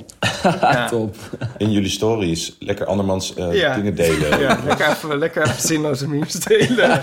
Ja. 0.61 0.89
Top. 0.89 1.17
In 1.57 1.71
jullie 1.73 1.91
stories 1.91 2.57
lekker 2.59 2.87
andermans 2.87 3.35
eh, 3.35 3.55
Ja. 3.55 3.75
dingen 3.75 3.95
delen. 3.95 4.41
Ja, 4.41 4.59
lekker 4.67 4.89
even, 4.89 5.19
lekker 5.19 5.43
even 5.43 5.61
zinloze 5.63 6.09
memes 6.09 6.33
delen. 6.33 7.03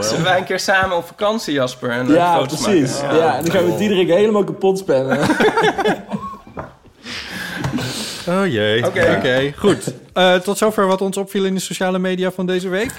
Zullen 0.00 0.22
wij 0.24 0.38
een 0.38 0.44
keer 0.44 0.60
samen 0.60 0.96
op 0.96 1.06
vakantie, 1.06 1.52
Jasper? 1.54 1.90
En 1.90 2.08
Ja, 2.08 2.36
foto's 2.36 2.62
precies. 2.62 3.00
maken? 3.02 3.16
Ja, 3.16 3.36
en 3.36 3.44
dan 3.44 3.52
gaan 3.54 3.64
we 3.66 3.76
Diederik 3.76 4.08
helemaal 4.08 4.44
kapot 4.44 4.78
spannen. 4.78 5.18
Oh 8.28 8.46
jee. 8.46 8.86
Oké. 8.86 9.14
Oké, 9.16 9.52
goed. 9.56 9.92
Eh, 10.12 10.34
tot 10.34 10.58
zover 10.58 10.86
wat 10.86 11.00
ons 11.00 11.16
opviel 11.16 11.44
in 11.44 11.54
de 11.54 11.60
sociale 11.60 11.98
media 11.98 12.30
van 12.30 12.46
deze 12.46 12.68
week. 12.68 12.90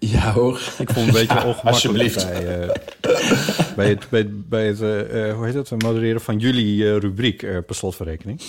Ja 0.00 0.32
hoor. 0.32 0.60
Ik 0.78 0.90
vond 0.90 1.06
het 1.06 1.06
een 1.06 1.12
beetje 1.12 1.34
ongemakkelijk 1.34 1.62
alsjeblieft. 1.66 2.26
bij, 2.26 2.60
eh, 2.60 2.68
bij 3.76 3.88
het, 3.88 4.06
bij, 4.08 4.26
bij 4.30 4.66
het 4.66 4.80
eh, 4.80 5.28
eh, 5.28 5.34
hoe 5.36 5.44
heet 5.46 5.54
het, 5.54 5.82
modereren 5.82 6.20
van 6.20 6.38
jullie 6.38 6.84
eh, 6.90 6.96
rubriek 6.98 7.42
eh, 7.42 7.56
per 7.66 7.74
slot 7.74 7.96
van 7.96 8.06
rekening. 8.06 8.40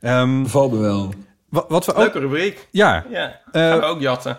Ehm, 0.00 0.44
Valt 0.44 0.72
me 0.72 0.78
wel. 0.78 1.12
wa- 1.48 1.64
wat 1.68 1.86
we 1.86 1.92
ook... 1.92 1.98
Leuke 1.98 2.18
rubriek. 2.18 2.68
Ja, 2.70 3.04
Ja, 3.10 3.40
Eh, 3.52 3.68
gaan 3.68 3.78
we 3.78 3.84
ook 3.84 4.00
jatten. 4.00 4.38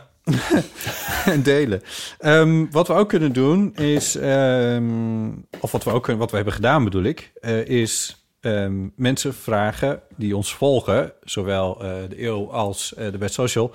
en 1.26 1.44
delen. 1.54 1.82
Ehm, 2.20 2.66
wat 2.72 2.88
we 2.88 2.94
ook 2.94 3.10
kunnen 3.10 3.34
doen 3.34 3.76
is, 3.76 4.16
ehm, 4.16 5.30
of 5.60 5.72
wat 5.72 5.84
we 5.84 5.92
ook 5.92 6.04
kunnen- 6.04 6.22
wat 6.22 6.30
we 6.30 6.36
hebben 6.36 6.54
gedaan 6.56 6.84
bedoel 6.84 7.04
ik, 7.04 7.32
eh, 7.42 7.66
is 7.68 8.18
ehm, 8.42 8.88
mensen 8.96 9.34
vragen 9.34 10.02
die 10.16 10.36
ons 10.36 10.54
volgen, 10.56 11.14
zowel 11.24 11.82
eh, 11.84 11.90
de 12.10 12.24
eeuw 12.24 12.52
als 12.52 12.94
eh, 12.94 13.12
de 13.12 13.18
Best 13.18 13.34
Social, 13.34 13.72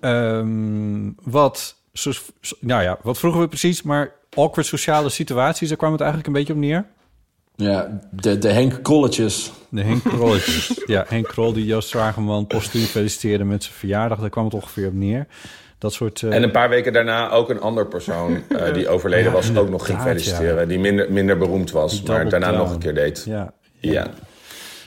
ehm, 0.00 1.10
wat, 1.22 1.76
so- 1.92 2.12
so- 2.40 2.56
nou 2.60 2.82
ja, 2.82 2.98
wat 3.02 3.18
vroegen 3.18 3.40
we 3.40 3.48
precies, 3.48 3.82
maar 3.82 4.12
awkward 4.34 4.66
sociale 4.66 5.08
situaties, 5.08 5.68
daar 5.68 5.76
kwam 5.76 5.92
het 5.92 6.00
eigenlijk 6.00 6.30
een 6.30 6.36
beetje 6.38 6.52
op 6.52 6.58
neer. 6.58 6.84
Ja, 7.56 8.00
de, 8.10 8.38
de 8.38 8.48
Henk 8.48 8.82
Krolletjes. 8.82 9.52
De 9.68 9.82
Henk 9.82 10.02
Krolletjes. 10.04 10.80
ja, 10.86 11.04
Henk 11.08 11.26
Krol 11.26 11.52
die 11.52 11.64
Joost 11.66 11.88
Zwageman 11.88 12.46
postuum 12.46 12.84
feliciteerde 12.84 13.44
met 13.44 13.62
zijn 13.64 13.74
verjaardag, 13.74 14.18
daar 14.20 14.30
kwam 14.30 14.44
het 14.44 14.54
ongeveer 14.54 14.86
op 14.86 14.94
neer. 14.94 15.26
Dat 15.78 15.92
soort... 15.92 16.22
eh, 16.22 16.34
En 16.34 16.42
een 16.42 16.50
paar 16.50 16.68
weken 16.68 16.92
daarna 16.92 17.30
ook 17.30 17.50
een 17.50 17.60
ander 17.60 17.86
persoon 17.86 18.42
eh, 18.48 18.74
die 18.74 18.88
overleden 18.88 19.24
Ja, 19.24 19.30
was, 19.32 19.56
ook 19.56 19.68
nog 19.68 19.86
ging 19.86 20.00
feliciteren. 20.00 20.68
Die 20.68 20.78
minder, 20.78 21.12
minder 21.12 21.38
beroemd 21.38 21.70
was, 21.70 22.00
Die 22.00 22.08
maar 22.10 22.28
daarna 22.28 22.46
down. 22.50 22.58
nog 22.58 22.72
een 22.72 22.78
keer 22.78 22.94
deed. 22.94 23.22
ja, 23.26 23.52
Ja. 23.80 24.06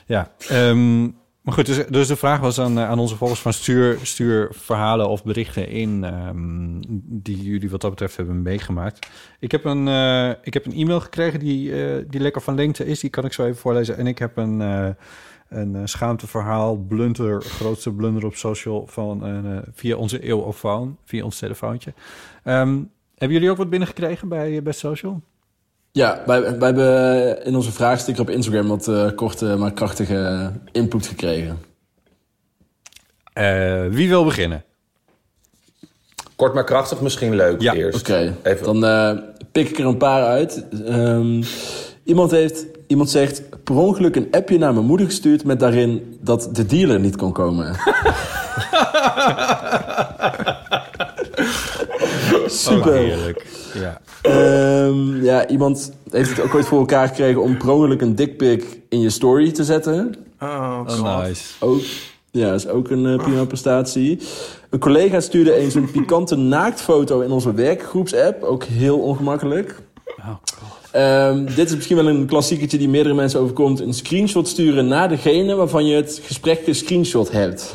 Ja, 0.06 0.32
ehm, 0.50 1.08
Maar 1.44 1.54
goed, 1.54 1.66
dus, 1.66 1.86
dus 1.88 2.08
de 2.08 2.16
vraag 2.16 2.40
was 2.40 2.60
aan, 2.60 2.78
eh, 2.78 2.90
aan 2.90 3.00
onze 3.00 3.16
volgers 3.16 3.40
van 3.40 3.54
stuur, 3.54 3.98
stuur 4.02 4.48
verhalen 4.52 5.10
of 5.10 5.24
berichten 5.24 5.68
in 5.68 6.04
ehm, 6.04 6.82
die 7.06 7.42
jullie 7.42 7.70
wat 7.70 7.82
dat 7.82 7.90
betreft 7.90 8.18
hebben 8.18 8.42
meegemaakt. 8.42 9.08
Ik 9.40 9.52
heb 9.52 9.66
een, 9.66 9.88
eh, 9.88 10.30
ik 10.42 10.54
heb 10.54 10.66
een 10.66 10.74
e-mail 10.74 11.00
gekregen 11.00 11.40
die, 11.40 11.86
eh, 11.86 12.04
die 12.08 12.20
lekker 12.20 12.42
van 12.42 12.56
lengte 12.56 12.86
is. 12.86 13.00
Die 13.00 13.10
kan 13.10 13.26
ik 13.26 13.34
zo 13.34 13.44
even 13.44 13.58
voorlezen. 13.58 13.98
En 13.98 14.08
ik 14.08 14.18
heb 14.18 14.38
een, 14.38 14.60
een 15.50 15.88
schaamteverhaal, 15.90 16.76
blunder, 16.76 17.42
grootste 17.42 17.92
blunder 17.92 18.26
op 18.26 18.36
social 18.36 18.88
van 18.88 19.24
via 19.74 19.96
onze 19.96 20.20
eeuwofoon, 20.20 20.98
via 21.06 21.24
ons 21.24 21.40
telefoontje. 21.40 21.94
Ehm, 22.44 22.82
hebben 23.16 23.38
jullie 23.38 23.52
ook 23.52 23.58
wat 23.58 23.70
binnengekregen 23.70 24.28
bij, 24.28 24.64
bij 24.64 24.74
social? 24.74 25.22
Ja, 25.96 26.24
wij, 26.26 26.42
wij 26.42 26.68
hebben 26.68 27.46
in 27.46 27.56
onze 27.56 27.72
vraagsticker 27.72 28.22
op 28.22 28.30
Instagram 28.30 28.68
wat 28.68 28.88
eh, 28.88 29.10
korte 29.16 29.56
maar 29.58 29.72
krachtige 29.72 30.52
input 30.72 31.08
gekregen. 31.08 31.60
Eh, 33.34 33.86
wie 33.90 34.10
wil 34.10 34.24
beginnen? 34.24 34.64
Kort 36.36 36.54
maar 36.54 36.64
krachtig, 36.64 37.02
misschien 37.02 37.36
leuk 37.36 37.62
Ja, 37.62 37.74
eerst. 37.74 38.00
Oké, 38.00 38.36
dan 38.64 38.86
eh, 38.86 39.18
pik 39.52 39.70
ik 39.70 39.80
er 39.80 39.86
een 39.86 39.98
paar 39.98 40.26
uit. 40.26 40.66
Ehm, 40.86 41.44
iemand, 42.04 42.32
heeft, 42.32 42.66
iemand 42.88 43.10
zegt 43.10 43.64
per 43.64 43.76
ongeluk 43.76 44.16
een 44.16 44.28
appje 44.32 44.58
naar 44.58 44.74
mijn 44.74 44.86
moeder 44.86 45.06
gestuurd... 45.06 45.44
met 45.44 45.60
daarin 45.60 46.18
dat 46.22 46.50
de 46.52 46.66
dealer 46.66 47.00
niet 47.00 47.16
kon 47.16 47.32
komen. 47.32 47.76
Super. 52.48 52.94
Heerlijk. 52.94 53.53
Ja. 53.74 54.02
Ehm, 54.22 55.24
ja, 55.24 55.48
iemand 55.48 55.92
heeft 56.12 56.30
het 56.30 56.40
ook 56.42 56.56
ooit 56.56 56.66
voor 56.66 56.80
elkaar 56.80 57.08
gekregen 57.08 57.42
om 57.42 57.58
per 57.58 57.70
ongeluk 57.70 58.02
een 58.02 58.16
dickpic 58.16 58.80
in 58.90 59.00
je 59.00 59.10
story 59.10 59.52
te 59.52 59.64
zetten. 59.64 60.16
Oh, 60.42 60.80
Oh, 60.88 61.22
nice. 61.24 61.44
Ook, 61.60 61.82
ja, 62.32 62.54
is 62.54 62.68
ook 62.68 62.90
een 62.90 63.06
eh, 63.06 63.24
prima 63.24 63.46
prestatie. 63.46 64.20
Een 64.70 64.80
collega 64.80 65.20
stuurde 65.20 65.54
eens 65.54 65.74
een 65.74 65.92
pikante 65.92 66.36
naaktfoto 66.36 67.20
in 67.22 67.32
onze 67.32 67.54
werkgroepsapp. 67.54 68.44
Ook 68.44 68.64
heel 68.64 69.00
ongemakkelijk. 69.00 69.76
Oh, 70.18 70.28
God. 70.28 70.92
Ehm, 70.92 71.46
dit 71.56 71.68
is 71.70 71.76
misschien 71.76 71.96
wel 71.96 72.08
een 72.08 72.26
klassieketje 72.26 72.78
die 72.78 72.90
meerdere 72.90 73.16
mensen 73.16 73.40
overkomt. 73.40 73.80
Een 73.80 73.94
screenshot 73.94 74.48
sturen 74.48 74.88
naar 74.88 75.10
degene 75.10 75.56
waarvan 75.56 75.86
je 75.86 75.96
het 75.96 76.22
gesprek 76.26 76.62
gescreenshot 76.64 77.32
hebt. 77.32 77.72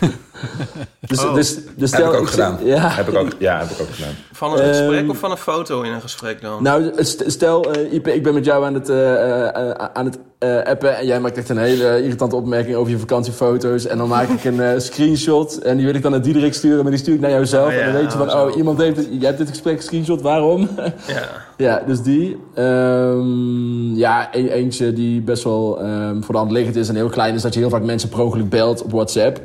dus, 1.00 1.24
Oh. 1.24 1.34
dus, 1.34 1.54
dus 1.54 1.90
Heb 1.90 2.00
stel, 2.00 2.12
ik 2.14 2.20
ook 2.20 2.28
gedaan. 2.28 2.58
Ja, 2.64 2.88
Heb 2.90 3.08
ik 3.08 3.14
ook, 3.14 3.36
ja, 3.38 3.58
heb 3.58 3.70
ik 3.70 3.80
ook 3.80 3.94
gedaan. 3.94 4.14
Van 4.36 4.52
een 4.52 4.58
gesprek 4.58 5.00
Ehm, 5.00 5.10
of 5.10 5.18
van 5.18 5.30
een 5.30 5.36
foto 5.36 5.82
in 5.82 5.92
een 5.92 6.00
gesprek 6.00 6.40
dan? 6.40 6.62
Nou, 6.62 6.92
st- 6.96 7.22
stel, 7.26 7.72
eh, 7.72 7.92
Ipe, 7.92 8.14
ik 8.14 8.22
ben 8.22 8.34
met 8.34 8.44
jou 8.44 8.64
aan 8.64 8.74
het, 8.74 8.88
eh, 8.88 9.46
eh, 9.48 9.70
aan 9.92 10.04
het 10.04 10.18
appen... 10.66 10.96
en 10.96 11.06
jij 11.06 11.20
maakt 11.20 11.36
echt 11.36 11.48
een 11.48 11.58
hele 11.58 12.02
irritante 12.02 12.36
opmerking 12.36 12.76
over 12.76 12.90
je 12.92 12.98
vakantiefoto's... 12.98 13.86
en 13.86 13.98
dan 13.98 14.08
maak 14.08 14.28
ik 14.28 14.44
een 14.44 14.80
screenshot 14.80 15.58
en 15.58 15.76
die 15.76 15.86
wil 15.86 15.94
ik 15.94 16.02
dan 16.02 16.10
naar 16.10 16.22
Diederik 16.22 16.54
sturen... 16.54 16.82
maar 16.82 16.90
die 16.90 17.00
stuur 17.00 17.14
ik 17.14 17.20
naar 17.20 17.30
jou 17.30 17.46
zelf. 17.46 17.66
Oh 17.68 17.72
ja, 17.72 17.78
en 17.78 17.92
dan 17.92 18.02
weet 18.02 18.12
je 18.12 18.18
van, 18.18 18.32
oh, 18.32 18.42
oh, 18.42 18.56
iemand 18.56 18.78
heeft 18.78 18.96
jij 19.10 19.26
hebt 19.26 19.38
dit 19.38 19.48
gesprek 19.48 19.82
screenshot, 19.82 20.20
waarom? 20.22 20.68
Ja. 21.06 21.22
ja, 21.56 21.82
dus 21.86 22.02
die. 22.02 22.36
Ehm, 22.54 23.94
ja, 23.94 24.28
e- 24.32 24.48
eentje 24.48 24.92
die 24.92 25.20
best 25.20 25.44
wel 25.44 25.80
ehm, 25.80 26.20
voor 26.22 26.34
de 26.34 26.40
hand 26.40 26.50
liggend 26.50 26.76
is 26.76 26.88
en 26.88 26.94
heel 26.94 27.08
klein... 27.08 27.34
is 27.34 27.42
dat 27.42 27.54
je 27.54 27.60
heel 27.60 27.70
vaak 27.70 27.82
mensen 27.82 28.08
per 28.08 28.48
belt 28.48 28.82
op 28.82 28.90
WhatsApp... 28.90 29.40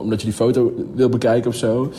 omdat 0.00 0.20
je 0.20 0.26
die 0.26 0.32
foto 0.36 0.72
wil 0.94 1.08
bekijken 1.08 1.50
of 1.50 1.56
zo... 1.56 1.90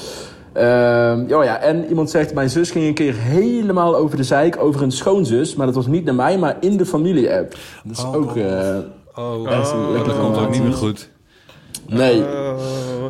Ehm, 0.53 1.27
ja, 1.27 1.43
ja, 1.43 1.59
en 1.59 1.85
iemand 1.85 2.09
zegt, 2.09 2.33
mijn 2.33 2.49
zus 2.49 2.71
ging 2.71 2.85
een 2.85 2.93
keer 2.93 3.13
helemaal 3.17 3.95
over 3.95 4.17
de 4.17 4.23
zeik 4.23 4.57
over 4.59 4.81
een 4.81 4.91
schoonzus. 4.91 5.55
Maar 5.55 5.65
dat 5.65 5.75
was 5.75 5.87
niet 5.87 6.05
naar 6.05 6.15
mij, 6.15 6.37
maar 6.37 6.57
in 6.59 6.77
de 6.77 6.85
familie-app. 6.85 7.55
Dat 7.83 7.97
is 7.97 8.05
ook... 8.05 8.35
eh, 8.37 8.77
Oh, 9.15 9.41
lekker 9.91 10.05
dat 10.05 10.19
komt 10.19 10.37
ook 10.37 10.51
niet 10.51 10.63
meer 10.63 10.73
goed. 10.73 11.09
Nee. 11.87 12.23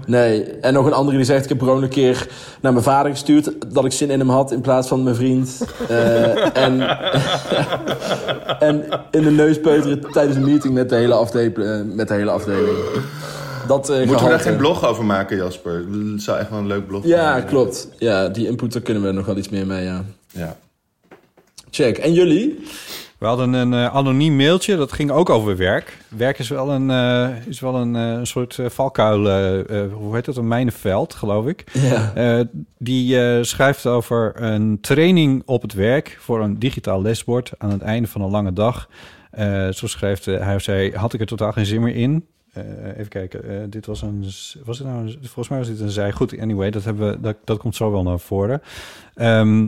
Nee. 0.06 0.44
En 0.44 0.74
nog 0.74 0.86
een 0.86 0.94
andere 0.94 1.18
die 1.18 1.26
zegt, 1.26 1.44
ik 1.44 1.50
heb 1.50 1.60
gewoon 1.60 1.84
een 1.84 1.90
keer 1.90 2.28
naar 2.62 2.72
mijn 2.72 2.84
vader 2.84 3.12
gestuurd... 3.12 3.74
dat 3.74 3.86
ik 3.86 3.92
zin 3.92 4.10
in 4.10 4.20
hem 4.20 4.30
had 4.30 4.52
in 4.52 4.62
plaats 4.62 4.88
van 4.88 5.04
mijn 5.04 5.16
vriend. 5.16 5.66
Eh, 5.90 6.58
en, 6.58 6.82
en 8.68 8.86
in 9.12 9.24
de 9.24 9.32
neus 9.32 9.60
peuteren 9.60 10.12
tijdens 10.12 10.38
een 10.38 10.44
meeting 10.46 10.74
met 10.74 10.90
de 10.90 10.96
hele, 10.96 11.14
afdeling, 11.14 11.58
eh, 11.58 11.80
met 11.86 12.08
de 12.08 12.14
hele 12.14 12.32
afdeling. 12.32 12.78
Dat, 13.72 13.90
eh, 13.90 14.06
Moeten 14.06 14.26
we 14.26 14.32
daar 14.32 14.40
geen 14.40 14.58
blog 14.58 14.86
over 14.86 15.06
maken, 15.06 15.38
Jasper? 15.38 15.86
Het 16.14 16.22
zou 16.22 16.40
echt 16.40 16.50
wel 16.50 16.60
een 16.60 16.68
leuk 16.68 16.88
blog 16.88 17.06
Ja, 17.06 17.42
klopt. 17.42 17.90
Ja, 17.98 18.28
die 18.28 18.48
input, 18.48 18.74
daar 18.74 18.82
kunnen 18.82 19.04
we 19.04 19.12
nog 19.12 19.26
wel 19.26 19.38
iets 19.38 19.50
meer 19.50 19.68
mee, 19.68 19.84
ja. 19.84 20.04
Ja. 20.28 20.58
Check. 21.70 21.98
En 21.98 22.14
jullie? 22.14 22.60
We 23.18 23.26
hadden 23.26 23.54
een 23.54 23.74
eh, 23.74 23.96
anoniem 23.96 24.36
mailtje, 24.36 24.76
dat 24.76 24.92
ging 24.92 25.12
ook 25.12 25.30
over 25.30 25.58
werk. 25.58 25.98
Werk 26.08 26.40
is 26.40 26.50
wel 26.50 26.70
een, 26.72 26.90
eh, 26.90 27.48
is 27.48 27.60
wel 27.60 27.76
een, 27.76 27.96
eh, 27.96 28.02
een 28.12 28.28
soort 28.28 28.60
eh, 28.60 28.66
valkuil, 28.70 29.20
hoe 29.92 30.16
heet 30.16 30.26
dat, 30.26 30.38
een 30.38 30.48
mijnenveld, 30.48 31.14
geloof 31.14 31.46
ik. 31.48 31.64
Ja. 31.74 32.12
Eh, 32.16 32.40
die 32.78 33.22
eh, 33.22 33.44
schrijft 33.44 33.86
over 33.86 34.34
een 34.36 34.78
training 34.82 35.44
op 35.46 35.62
het 35.62 35.74
werk 35.74 36.18
voor 36.20 36.42
een 36.42 36.60
digitaal 36.60 37.02
lesbord 37.02 37.52
aan 37.58 37.72
het 37.72 37.82
einde 37.82 38.08
van 38.08 38.22
een 38.22 38.32
lange 38.32 38.54
dag. 38.54 38.90
Eh, 39.32 39.70
zo 39.70 39.88
schrijft 39.88 40.26
hij 40.26 40.56
of 40.56 40.62
zij, 40.62 40.94
had 40.96 41.14
ik 41.14 41.20
er 41.20 41.26
totaal 41.26 41.52
geen 41.52 41.66
zin 41.66 41.82
meer 41.82 41.96
in. 41.96 42.26
Eh, 42.52 42.98
even 42.98 43.08
kijken, 43.08 43.44
eh, 43.44 43.64
dit 43.70 43.86
was 43.86 44.02
een, 44.02 44.22
was 44.64 44.80
het 44.80 44.88
nou, 44.88 45.18
volgens 45.22 45.50
mij 45.50 45.58
was 45.58 45.68
dit 45.68 45.80
een 45.80 45.90
zij. 45.90 46.12
Goed, 46.12 46.40
anyway, 46.40 46.72
dat, 46.72 46.84
hebben 46.84 47.12
we, 47.12 47.20
dat, 47.20 47.38
dat 47.44 47.58
komt 47.58 47.76
zo 47.76 47.92
wel 47.92 48.04
naar 48.04 48.20
voren. 48.20 48.62
Eh, 49.14 49.68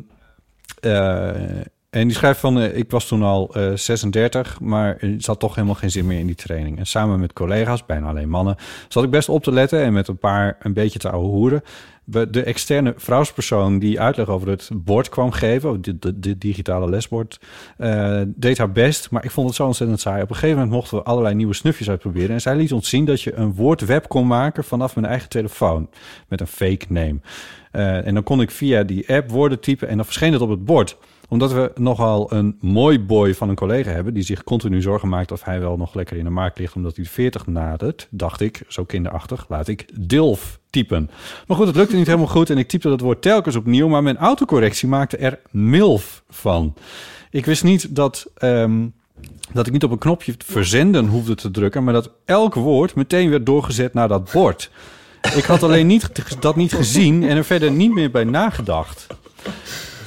en 1.93 2.07
die 2.07 2.17
schrijft 2.17 2.39
van, 2.39 2.59
eh, 2.59 2.77
ik 2.77 2.91
was 2.91 3.07
toen 3.07 3.23
al 3.23 3.53
eh, 3.53 3.71
36, 3.75 4.59
maar 4.59 4.97
er 4.99 5.15
zat 5.17 5.39
toch 5.39 5.55
helemaal 5.55 5.75
geen 5.75 5.91
zin 5.91 6.05
meer 6.05 6.19
in 6.19 6.25
die 6.25 6.35
training. 6.35 6.77
En 6.77 6.85
samen 6.85 7.19
met 7.19 7.33
collega's, 7.33 7.85
bijna 7.85 8.07
alleen 8.07 8.29
mannen, 8.29 8.55
zat 8.87 9.03
ik 9.03 9.09
best 9.09 9.29
op 9.29 9.43
te 9.43 9.51
letten 9.51 9.83
en 9.83 9.93
met 9.93 10.07
een 10.07 10.17
paar 10.17 10.57
een 10.59 10.73
beetje 10.73 10.99
te 10.99 11.09
ouwe 11.09 11.27
hoeren. 11.27 11.61
De 12.05 12.43
externe 12.43 12.93
vrouwspersoon 12.97 13.79
die 13.79 13.99
uitleg 13.99 14.27
over 14.27 14.49
het 14.49 14.69
bord 14.73 15.09
kwam 15.09 15.31
geven, 15.31 15.81
de 16.15 16.37
digitale 16.37 16.89
lesbord, 16.89 17.39
eh, 17.77 18.21
deed 18.25 18.57
haar 18.57 18.71
best, 18.71 19.11
maar 19.11 19.23
ik 19.23 19.31
vond 19.31 19.47
het 19.47 19.55
zo 19.55 19.65
ontzettend 19.65 19.99
saai. 19.99 20.21
Op 20.21 20.29
een 20.29 20.35
gegeven 20.35 20.55
moment 20.57 20.75
mochten 20.75 20.97
we 20.97 21.03
allerlei 21.03 21.35
nieuwe 21.35 21.53
snufjes 21.53 21.89
uitproberen 21.89 22.29
en 22.29 22.41
zij 22.41 22.55
liet 22.55 22.73
ons 22.73 22.89
zien 22.89 23.05
dat 23.05 23.21
je 23.21 23.33
een 23.33 23.53
woordweb 23.53 24.07
kon 24.07 24.27
maken 24.27 24.63
vanaf 24.63 24.95
mijn 24.95 25.07
eigen 25.07 25.29
telefoon 25.29 25.89
met 26.27 26.41
een 26.41 26.47
fake 26.47 26.85
name. 26.87 27.19
Eh, 27.71 28.07
en 28.07 28.13
dan 28.13 28.23
kon 28.23 28.41
ik 28.41 28.51
via 28.51 28.83
die 28.83 29.09
app 29.09 29.29
woorden 29.29 29.59
typen 29.59 29.87
en 29.87 29.95
dan 29.95 30.05
verscheen 30.05 30.33
het 30.33 30.41
op 30.41 30.49
het 30.49 30.65
bord 30.65 30.97
omdat 31.33 31.53
we 31.53 31.71
nogal 31.75 32.33
een 32.33 32.57
mooi 32.59 32.99
boy 32.99 33.35
van 33.35 33.49
een 33.49 33.55
collega 33.55 33.91
hebben... 33.91 34.13
die 34.13 34.23
zich 34.23 34.43
continu 34.43 34.81
zorgen 34.81 35.09
maakt 35.09 35.31
of 35.31 35.43
hij 35.43 35.59
wel 35.59 35.77
nog 35.77 35.93
lekker 35.93 36.17
in 36.17 36.23
de 36.23 36.29
markt 36.29 36.59
ligt... 36.59 36.75
omdat 36.75 36.95
hij 36.95 37.03
de 37.03 37.09
40 37.09 37.47
nadert, 37.47 38.07
dacht 38.09 38.41
ik, 38.41 38.61
zo 38.67 38.83
kinderachtig... 38.83 39.45
laat 39.49 39.67
ik 39.67 39.85
DILF 39.93 40.59
typen. 40.69 41.09
Maar 41.47 41.57
goed, 41.57 41.67
het 41.67 41.75
lukte 41.75 41.95
niet 41.95 42.05
helemaal 42.05 42.27
goed... 42.27 42.49
en 42.49 42.57
ik 42.57 42.67
typte 42.67 42.89
dat 42.89 42.99
woord 42.99 43.21
telkens 43.21 43.55
opnieuw... 43.55 43.87
maar 43.87 44.03
mijn 44.03 44.17
autocorrectie 44.17 44.87
maakte 44.87 45.17
er 45.17 45.39
MILF 45.51 46.23
van. 46.29 46.73
Ik 47.31 47.45
wist 47.45 47.63
niet 47.63 47.95
dat... 47.95 48.31
ehm, 48.35 48.87
dat 49.53 49.67
ik 49.67 49.73
niet 49.73 49.83
op 49.83 49.91
een 49.91 49.97
knopje 49.97 50.33
verzenden 50.45 51.07
hoefde 51.07 51.35
te 51.35 51.51
drukken... 51.51 51.83
maar 51.83 51.93
dat 51.93 52.11
elk 52.25 52.53
woord 52.53 52.95
meteen 52.95 53.29
werd 53.29 53.45
doorgezet 53.45 53.93
naar 53.93 54.07
dat 54.07 54.31
bord. 54.31 54.71
Ik 55.35 55.43
had 55.43 55.63
alleen 55.63 55.87
niet, 55.87 56.41
dat 56.41 56.55
niet 56.55 56.73
gezien 56.73 57.23
en 57.23 57.37
er 57.37 57.45
verder 57.45 57.71
niet 57.71 57.93
meer 57.93 58.11
bij 58.11 58.23
nagedacht. 58.23 59.07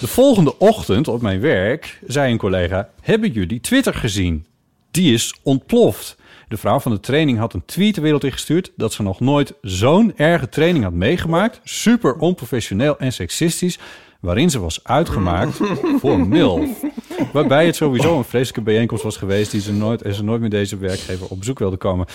De 0.00 0.06
volgende 0.06 0.58
ochtend 0.58 1.08
op 1.08 1.22
mijn 1.22 1.40
werk 1.40 1.98
zei 2.06 2.32
een 2.32 2.38
collega: 2.38 2.88
Hebben 3.00 3.32
jullie 3.32 3.60
Twitter 3.60 3.94
gezien? 3.94 4.46
Die 4.90 5.14
is 5.14 5.34
ontploft. 5.42 6.16
De 6.48 6.56
vrouw 6.56 6.80
van 6.80 6.92
de 6.92 7.00
training 7.00 7.38
had 7.38 7.54
een 7.54 7.64
tweet 7.64 7.94
de 7.94 8.00
wereld 8.00 8.24
ingestuurd 8.24 8.72
dat 8.76 8.92
ze 8.92 9.02
nog 9.02 9.20
nooit 9.20 9.54
zo'n 9.60 10.16
erge 10.16 10.48
training 10.48 10.84
had 10.84 10.92
meegemaakt. 10.92 11.60
Super 11.64 12.14
onprofessioneel 12.14 12.98
en 12.98 13.12
seksistisch. 13.12 13.78
Waarin 14.20 14.50
ze 14.50 14.58
was 14.58 14.84
uitgemaakt 14.84 15.60
voor 16.00 16.20
MILF. 16.20 16.84
Waarbij 17.32 17.66
het 17.66 17.76
sowieso 17.76 18.18
een 18.18 18.24
vreselijke 18.24 18.60
bijeenkomst 18.60 19.04
was 19.04 19.16
geweest 19.16 19.50
die 19.50 19.60
ze 19.60 19.72
nooit, 19.72 20.02
en 20.02 20.14
ze 20.14 20.24
nooit 20.24 20.40
met 20.40 20.50
deze 20.50 20.76
werkgever 20.76 21.26
op 21.26 21.38
bezoek 21.38 21.58
wilde 21.58 21.76
komen. 21.76 22.06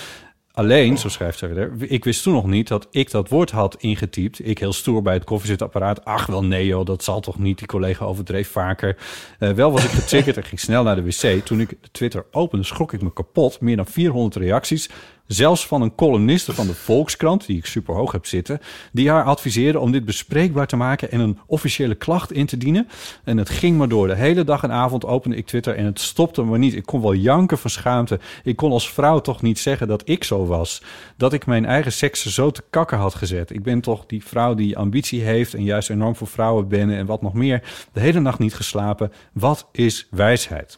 Alleen, 0.53 0.97
zo 0.97 1.09
schrijft 1.09 1.37
ze 1.37 1.45
verder, 1.45 1.71
ik 1.91 2.03
wist 2.03 2.23
toen 2.23 2.33
nog 2.33 2.45
niet 2.45 2.67
dat 2.67 2.87
ik 2.91 3.11
dat 3.11 3.29
woord 3.29 3.51
had 3.51 3.75
ingetypt. 3.79 4.47
Ik 4.47 4.59
heel 4.59 4.73
stoer 4.73 5.01
bij 5.01 5.13
het 5.13 5.23
koffiezetapparaat. 5.23 6.05
Ach 6.05 6.25
wel 6.25 6.43
nee 6.43 6.65
joh, 6.65 6.85
dat 6.85 7.03
zal 7.03 7.19
toch 7.19 7.39
niet. 7.39 7.57
Die 7.57 7.67
collega 7.67 8.05
overdreef 8.05 8.49
vaker. 8.49 8.97
Eh, 9.39 9.49
wel 9.49 9.71
was 9.71 9.83
ik 9.83 9.89
getriggerd 9.89 10.37
en 10.37 10.43
ging 10.43 10.59
snel 10.59 10.83
naar 10.83 10.95
de 10.95 11.03
wc. 11.03 11.45
Toen 11.45 11.59
ik 11.59 11.77
Twitter 11.91 12.25
opende, 12.31 12.65
schrok 12.65 12.93
ik 12.93 13.01
me 13.01 13.13
kapot. 13.13 13.61
Meer 13.61 13.75
dan 13.75 13.87
400 13.87 14.35
reacties. 14.35 14.89
Zelfs 15.31 15.67
van 15.67 15.81
een 15.81 15.95
columniste 15.95 16.53
van 16.53 16.67
de 16.67 16.73
Volkskrant, 16.73 17.45
die 17.45 17.57
ik 17.57 17.65
super 17.65 17.95
hoog 17.95 18.11
heb 18.11 18.25
zitten, 18.25 18.59
die 18.91 19.09
haar 19.09 19.23
adviseerde 19.23 19.79
om 19.79 19.91
dit 19.91 20.05
bespreekbaar 20.05 20.67
te 20.67 20.75
maken 20.75 21.11
en 21.11 21.19
een 21.19 21.39
officiële 21.45 21.95
klacht 21.95 22.31
in 22.31 22.45
te 22.45 22.57
dienen. 22.57 22.87
En 23.23 23.37
het 23.37 23.49
ging 23.49 23.77
maar 23.77 23.87
door. 23.87 24.07
De 24.07 24.15
hele 24.15 24.43
dag 24.43 24.63
en 24.63 24.71
avond 24.71 25.05
opende 25.05 25.35
ik 25.35 25.45
Twitter 25.45 25.75
en 25.75 25.85
het 25.85 25.99
stopte 25.99 26.41
maar 26.41 26.59
niet. 26.59 26.75
Ik 26.75 26.85
kon 26.85 27.01
wel 27.01 27.13
janken 27.13 27.57
van 27.57 27.69
schaamte. 27.69 28.19
Ik 28.43 28.55
kon 28.55 28.71
als 28.71 28.91
vrouw 28.91 29.19
toch 29.19 29.41
niet 29.41 29.59
zeggen 29.59 29.87
dat 29.87 30.01
ik 30.09 30.23
zo 30.23 30.45
was. 30.45 30.83
Dat 31.17 31.33
ik 31.33 31.45
mijn 31.45 31.65
eigen 31.65 31.91
seks 31.91 32.25
zo 32.25 32.51
te 32.51 32.63
kakken 32.69 32.97
had 32.97 33.15
gezet. 33.15 33.53
Ik 33.53 33.63
ben 33.63 33.81
toch 33.81 34.05
die 34.05 34.25
vrouw 34.25 34.53
die 34.53 34.77
ambitie 34.77 35.21
heeft 35.21 35.53
en 35.53 35.63
juist 35.63 35.89
enorm 35.89 36.15
voor 36.15 36.27
vrouwen 36.27 36.67
ben 36.67 36.89
en 36.89 37.05
wat 37.05 37.21
nog 37.21 37.33
meer. 37.33 37.63
De 37.93 37.99
hele 37.99 38.19
nacht 38.19 38.39
niet 38.39 38.53
geslapen. 38.53 39.11
Wat 39.33 39.67
is 39.71 40.07
wijsheid? 40.09 40.77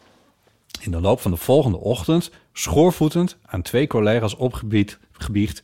In 0.84 0.90
de 0.90 1.00
loop 1.00 1.20
van 1.20 1.30
de 1.30 1.36
volgende 1.36 1.78
ochtend 1.78 2.30
schoorvoetend 2.52 3.36
aan 3.46 3.62
twee 3.62 3.86
collega's 3.86 4.36
opgebiecht 4.36 5.60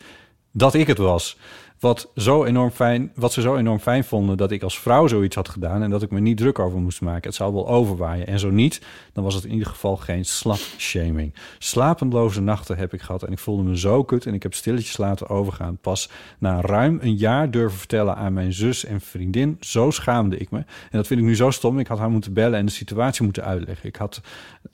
dat 0.53 0.75
ik 0.75 0.87
het 0.87 0.99
was. 0.99 1.37
Wat, 1.81 2.11
zo 2.15 2.45
enorm 2.45 2.71
fijn, 2.71 3.13
wat 3.15 3.33
ze 3.33 3.41
zo 3.41 3.57
enorm 3.57 3.79
fijn 3.79 4.05
vonden 4.05 4.37
dat 4.37 4.51
ik 4.51 4.63
als 4.63 4.81
vrouw 4.81 5.07
zoiets 5.07 5.37
had 5.37 5.49
gedaan 5.49 5.83
en 5.83 5.91
dat 5.91 6.03
ik 6.03 6.11
me 6.11 6.21
niet 6.21 6.37
druk 6.37 6.59
over 6.59 6.79
moest 6.79 7.01
maken. 7.01 7.23
Het 7.23 7.35
zou 7.35 7.55
wel 7.55 7.69
overwaaien. 7.69 8.27
En 8.27 8.39
zo 8.39 8.51
niet, 8.51 8.81
dan 9.13 9.25
was 9.25 9.35
het 9.35 9.45
in 9.45 9.53
ieder 9.53 9.67
geval 9.67 9.97
geen 9.97 10.25
slut-shaming. 10.25 11.35
Slapenloze 11.59 12.41
nachten 12.41 12.77
heb 12.77 12.93
ik 12.93 13.01
gehad 13.01 13.23
en 13.23 13.33
ik 13.33 13.39
voelde 13.39 13.63
me 13.63 13.79
zo 13.79 14.05
kut 14.05 14.27
en 14.27 14.35
ik 14.35 14.43
heb 14.43 14.55
stilletjes 14.55 14.97
laten 14.97 15.29
overgaan. 15.29 15.77
Pas 15.77 16.11
na 16.39 16.61
ruim 16.61 16.99
een 17.01 17.17
jaar 17.17 17.51
durven 17.51 17.79
vertellen 17.79 18.17
aan 18.17 18.33
mijn 18.33 18.53
zus 18.53 18.85
en 18.85 19.01
vriendin. 19.01 19.57
Zo 19.61 19.91
schaamde 19.91 20.37
ik 20.37 20.51
me. 20.51 20.59
En 20.59 20.67
dat 20.91 21.07
vind 21.07 21.21
ik 21.21 21.27
nu 21.27 21.37
zo 21.37 21.51
stom. 21.51 21.79
Ik 21.79 21.87
had 21.87 21.99
haar 21.99 22.11
moeten 22.11 22.33
bellen 22.33 22.59
en 22.59 22.67
de 22.67 22.73
situatie 22.73 23.25
moeten 23.25 23.45
uitleggen. 23.45 23.89
Ik 23.89 23.97
had, 23.97 24.21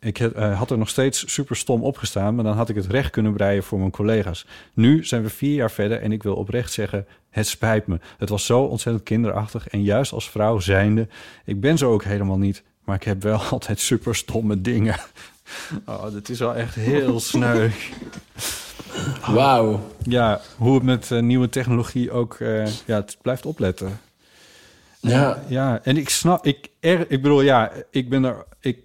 ik 0.00 0.18
uh, 0.18 0.58
had 0.58 0.70
er 0.70 0.78
nog 0.78 0.88
steeds 0.88 1.32
super 1.32 1.56
stom 1.56 1.82
opgestaan, 1.82 2.34
maar 2.34 2.44
dan 2.44 2.56
had 2.56 2.68
ik 2.68 2.76
het 2.76 2.86
recht 2.86 3.10
kunnen 3.10 3.32
breien 3.32 3.62
voor 3.62 3.78
mijn 3.78 3.90
collega's. 3.90 4.46
Nu 4.74 5.04
zijn 5.04 5.22
we 5.22 5.28
vier 5.28 5.54
jaar 5.54 5.70
verder 5.70 6.00
en 6.00 6.12
ik 6.12 6.22
wil 6.22 6.34
oprecht 6.34 6.72
zeggen 6.72 6.94
het 7.30 7.46
spijt 7.46 7.86
me. 7.86 7.98
Het 8.18 8.28
was 8.28 8.46
zo 8.46 8.60
ontzettend 8.60 9.04
kinderachtig. 9.04 9.68
En 9.68 9.82
juist 9.82 10.12
als 10.12 10.30
vrouw 10.30 10.58
zijnde, 10.58 11.08
ik 11.44 11.60
ben 11.60 11.78
zo 11.78 11.92
ook 11.92 12.04
helemaal 12.04 12.38
niet. 12.38 12.62
Maar 12.84 12.96
ik 12.96 13.02
heb 13.02 13.22
wel 13.22 13.38
altijd 13.50 13.80
super 13.80 14.14
stomme 14.14 14.60
dingen. 14.60 14.96
Oh, 15.84 16.12
dit 16.12 16.28
is 16.28 16.38
wel 16.38 16.54
echt 16.54 16.74
heel 16.74 17.20
sneu. 17.30 17.70
Wauw. 19.26 19.80
Ja, 20.02 20.40
hoe 20.56 20.74
het 20.74 20.82
met 20.82 21.10
uh, 21.10 21.20
nieuwe 21.20 21.48
technologie 21.48 22.10
ook... 22.10 22.38
Uh, 22.38 22.66
ja, 22.66 22.96
het 22.96 23.16
blijft 23.22 23.46
opletten. 23.46 24.00
Ja. 25.00 25.42
Ja, 25.48 25.80
en 25.82 25.96
ik 25.96 26.08
snap... 26.08 26.46
Ik, 26.46 26.68
er, 26.80 27.00
ik 27.10 27.22
bedoel, 27.22 27.40
ja, 27.40 27.72
ik 27.90 28.08
ben 28.08 28.24
er... 28.24 28.44
Ik 28.60 28.78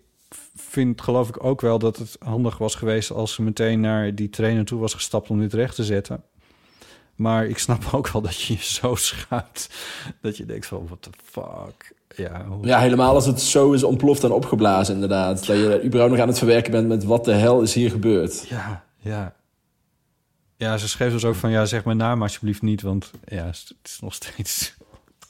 vind 0.56 1.02
geloof 1.02 1.30
ik 1.30 1.44
ook 1.44 1.62
wel 1.62 1.80
dat 1.80 1.98
het 1.98 2.16
handig 2.20 2.58
was 2.58 2.76
geweest... 2.76 3.12
als 3.12 3.34
ze 3.34 3.42
meteen 3.42 3.80
naar 3.80 4.16
die 4.16 4.30
trainer 4.30 4.66
toe 4.66 4.80
was 4.80 4.94
gestapt 4.94 5.30
om 5.30 5.40
dit 5.40 5.54
recht 5.54 5.76
te 5.76 5.84
zetten. 5.84 6.24
Maar 7.22 7.46
ik 7.46 7.58
snap 7.58 7.84
ook 7.92 8.10
wel 8.10 8.22
dat 8.22 8.42
je 8.42 8.54
je 8.54 8.64
zo 8.64 8.96
schaamt. 8.96 9.70
Dat 10.22 10.38
je 10.38 10.46
denkt 10.46 10.66
van, 10.66 10.88
what 10.88 11.02
the 11.02 11.10
fuck. 11.24 11.94
Ja, 12.16 12.46
ja, 12.62 12.80
helemaal 12.80 13.14
als 13.14 13.26
het 13.26 13.42
zo 13.42 13.72
is 13.72 13.84
ontploft 13.84 14.24
en 14.24 14.32
opgeblazen 14.32 14.94
inderdaad. 14.94 15.46
Dat 15.46 15.58
je 15.58 15.82
überhaupt 15.84 16.12
nog 16.12 16.22
aan 16.22 16.28
het 16.28 16.38
verwerken 16.38 16.72
bent 16.72 16.88
met 16.88 17.04
wat 17.04 17.26
de 17.26 17.34
hel 17.34 17.62
is 17.62 17.74
hier 17.74 17.90
gebeurd. 17.90 18.48
Ja, 18.48 18.84
ja. 18.98 19.34
Ja, 20.58 20.78
ze 20.78 20.88
schreef 20.88 21.12
dus 21.12 21.26
ook 21.26 21.36
van, 21.36 21.52
ja, 21.52 21.66
zeg 21.66 21.86
mijn 21.86 21.98
naam 21.98 22.22
alsjeblieft 22.22 22.62
niet. 22.62 22.82
Want 22.82 23.12
ja, 23.26 23.46
het 23.46 23.74
is 23.84 24.00
nog 24.02 24.14
steeds 24.14 24.74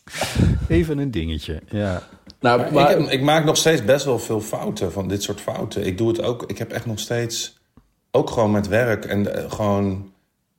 even 0.68 0.98
een 0.98 1.12
dingetje. 1.12 1.62
Ja. 1.70 2.04
Nou, 2.40 2.72
maar, 2.72 3.00
ik, 3.00 3.10
ik, 3.10 3.22
maak 3.22 3.46
nog 3.46 3.58
steeds 3.58 3.86
best 3.86 4.06
wel 4.06 4.20
veel 4.20 4.42
fouten 4.42 4.92
van 4.92 5.08
dit 5.08 5.24
soort 5.24 5.42
fouten. 5.42 5.86
Ik 5.86 5.98
doe 5.98 6.08
het 6.08 6.22
ook, 6.22 6.44
ik 6.44 6.58
heb 6.58 6.72
echt 6.72 6.86
nog 6.86 7.00
steeds, 7.00 7.58
ook 8.12 8.30
gewoon 8.30 8.52
met 8.52 8.68
werk 8.68 9.06
en 9.06 9.20
uh, 9.20 9.52
gewoon 9.52 10.11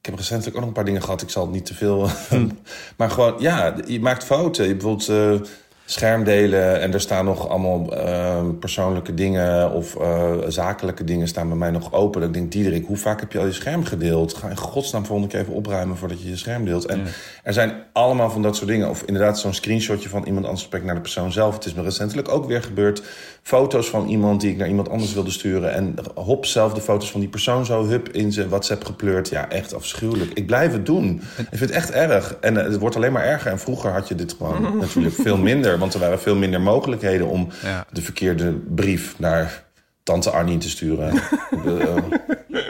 ik 0.02 0.08
heb 0.08 0.18
recentelijk 0.18 0.54
ook 0.56 0.60
nog 0.60 0.68
een 0.68 0.76
paar 0.76 0.84
dingen 0.84 1.02
gehad. 1.02 1.22
Ik 1.22 1.30
zal 1.30 1.42
het 1.42 1.52
niet 1.52 1.66
te 1.66 1.74
veel. 1.74 2.08
Maar 2.96 3.10
gewoon, 3.10 3.34
ja, 3.38 3.74
je 3.86 4.00
maakt 4.00 4.24
fouten. 4.24 4.66
Je 4.66 4.76
bijvoorbeeld 4.76 5.08
uh, 5.08 5.48
schermdelen 5.84 6.80
en 6.80 6.92
er 6.92 7.00
staan 7.00 7.24
nog 7.24 7.48
allemaal 7.48 7.96
uh, 7.96 8.48
persoonlijke 8.60 9.14
dingen 9.14 9.72
of 9.72 9.94
uh, 9.94 10.32
zakelijke 10.48 11.04
dingen 11.04 11.28
staan 11.28 11.48
bij 11.48 11.56
mij 11.56 11.70
nog 11.70 11.92
open. 11.92 12.20
Dan 12.20 12.32
denk 12.32 12.44
ik, 12.44 12.52
Diederik, 12.52 12.86
hoe 12.86 12.96
vaak 12.96 13.20
heb 13.20 13.32
je 13.32 13.38
al 13.38 13.46
je 13.46 13.52
scherm 13.52 13.84
gedeeld? 13.84 14.34
Ga 14.34 14.48
in 14.48 14.56
godsnaam 14.56 15.06
volgende 15.06 15.30
keer 15.30 15.40
even 15.40 15.54
opruimen 15.54 15.96
voordat 15.96 16.22
je 16.22 16.28
je 16.28 16.36
scherm 16.36 16.64
deelt. 16.64 16.86
En 16.86 17.06
er 17.42 17.52
zijn 17.52 17.84
allemaal 17.92 18.30
van 18.30 18.42
dat 18.42 18.56
soort 18.56 18.68
dingen. 18.68 18.88
Of 18.88 19.02
inderdaad 19.02 19.38
zo'n 19.38 19.54
screenshotje 19.54 20.08
van 20.08 20.24
iemand 20.24 20.44
anders 20.44 20.62
gesprek 20.62 20.84
naar 20.84 20.94
de 20.94 21.00
persoon 21.00 21.32
zelf. 21.32 21.54
Het 21.54 21.64
is 21.64 21.74
me 21.74 21.82
recentelijk 21.82 22.28
ook 22.28 22.46
weer 22.46 22.62
gebeurd 22.62 23.02
foto's 23.42 23.88
van 23.88 24.08
iemand 24.08 24.40
die 24.40 24.50
ik 24.50 24.56
naar 24.56 24.68
iemand 24.68 24.88
anders 24.88 25.14
wilde 25.14 25.30
sturen. 25.30 25.72
En 25.72 25.94
hop, 26.14 26.46
zelf 26.46 26.72
de 26.72 26.80
foto's 26.80 27.10
van 27.10 27.20
die 27.20 27.28
persoon 27.28 27.64
zo 27.64 27.86
hup 27.86 28.08
in 28.08 28.32
zijn 28.32 28.48
WhatsApp 28.48 28.84
gepleurd. 28.84 29.28
Ja, 29.28 29.48
echt 29.48 29.74
afschuwelijk. 29.74 30.30
Ik 30.32 30.46
blijf 30.46 30.72
het 30.72 30.86
doen. 30.86 31.22
Ik 31.36 31.46
vind 31.48 31.60
het 31.60 31.70
echt 31.70 31.90
erg. 31.90 32.36
En 32.40 32.54
uh, 32.54 32.62
het 32.62 32.78
wordt 32.78 32.96
alleen 32.96 33.12
maar 33.12 33.24
erger. 33.24 33.50
En 33.50 33.58
vroeger 33.58 33.90
had 33.90 34.08
je 34.08 34.14
dit 34.14 34.32
gewoon 34.32 34.78
natuurlijk 34.78 35.14
veel 35.14 35.36
minder. 35.36 35.78
Want 35.78 35.94
er 35.94 36.00
waren 36.00 36.20
veel 36.20 36.36
minder 36.36 36.60
mogelijkheden 36.60 37.26
om 37.26 37.48
de 37.92 38.02
verkeerde 38.02 38.52
brief 38.52 39.18
naar 39.18 39.64
tante 40.02 40.30
Arnie 40.30 40.58
te 40.58 40.70
sturen. 40.70 41.14
uh, 41.66 41.96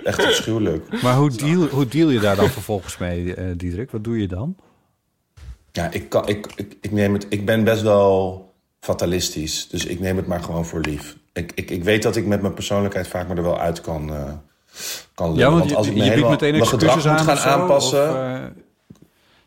echt 0.04 0.24
afschuwelijk. 0.24 1.02
Maar 1.02 1.16
hoe 1.16 1.30
deal, 1.30 1.66
hoe 1.66 1.88
deal 1.88 2.10
je 2.10 2.20
daar 2.20 2.36
dan 2.36 2.48
vervolgens 2.48 2.98
mee, 2.98 3.24
uh, 3.24 3.44
Diederik? 3.56 3.90
Wat 3.90 4.04
doe 4.04 4.20
je 4.20 4.28
dan? 4.28 4.56
Ja, 5.72 5.90
ik, 5.90 6.08
kan, 6.08 6.28
ik, 6.28 6.46
ik, 6.56 6.76
ik, 6.80 6.90
neem 6.90 7.12
het, 7.12 7.26
ik 7.28 7.46
ben 7.46 7.64
best 7.64 7.82
wel 7.82 8.51
fatalistisch. 8.82 9.68
Dus 9.68 9.84
ik 9.84 10.00
neem 10.00 10.16
het 10.16 10.26
maar 10.26 10.42
gewoon 10.42 10.64
voor 10.64 10.80
lief. 10.80 11.16
Ik, 11.32 11.52
ik, 11.54 11.70
ik 11.70 11.84
weet 11.84 12.02
dat 12.02 12.16
ik 12.16 12.26
met 12.26 12.40
mijn 12.40 12.54
persoonlijkheid 12.54 13.08
vaak 13.08 13.28
maar 13.28 13.36
er 13.36 13.42
wel 13.42 13.58
uit 13.58 13.80
kan, 13.80 14.10
uh, 14.10 14.32
kan 15.14 15.34
Ja, 15.34 15.50
want, 15.50 15.74
als 15.74 15.86
ik 15.86 15.94
me 15.94 16.04
je 16.04 16.24
meteen 16.24 16.52
mijn 16.52 16.66
gedrag 16.66 16.94
moet 16.94 17.20
gaan 17.20 17.38
aanpassen... 17.38 18.10
Of, 18.10 18.16
uh, 18.16 18.40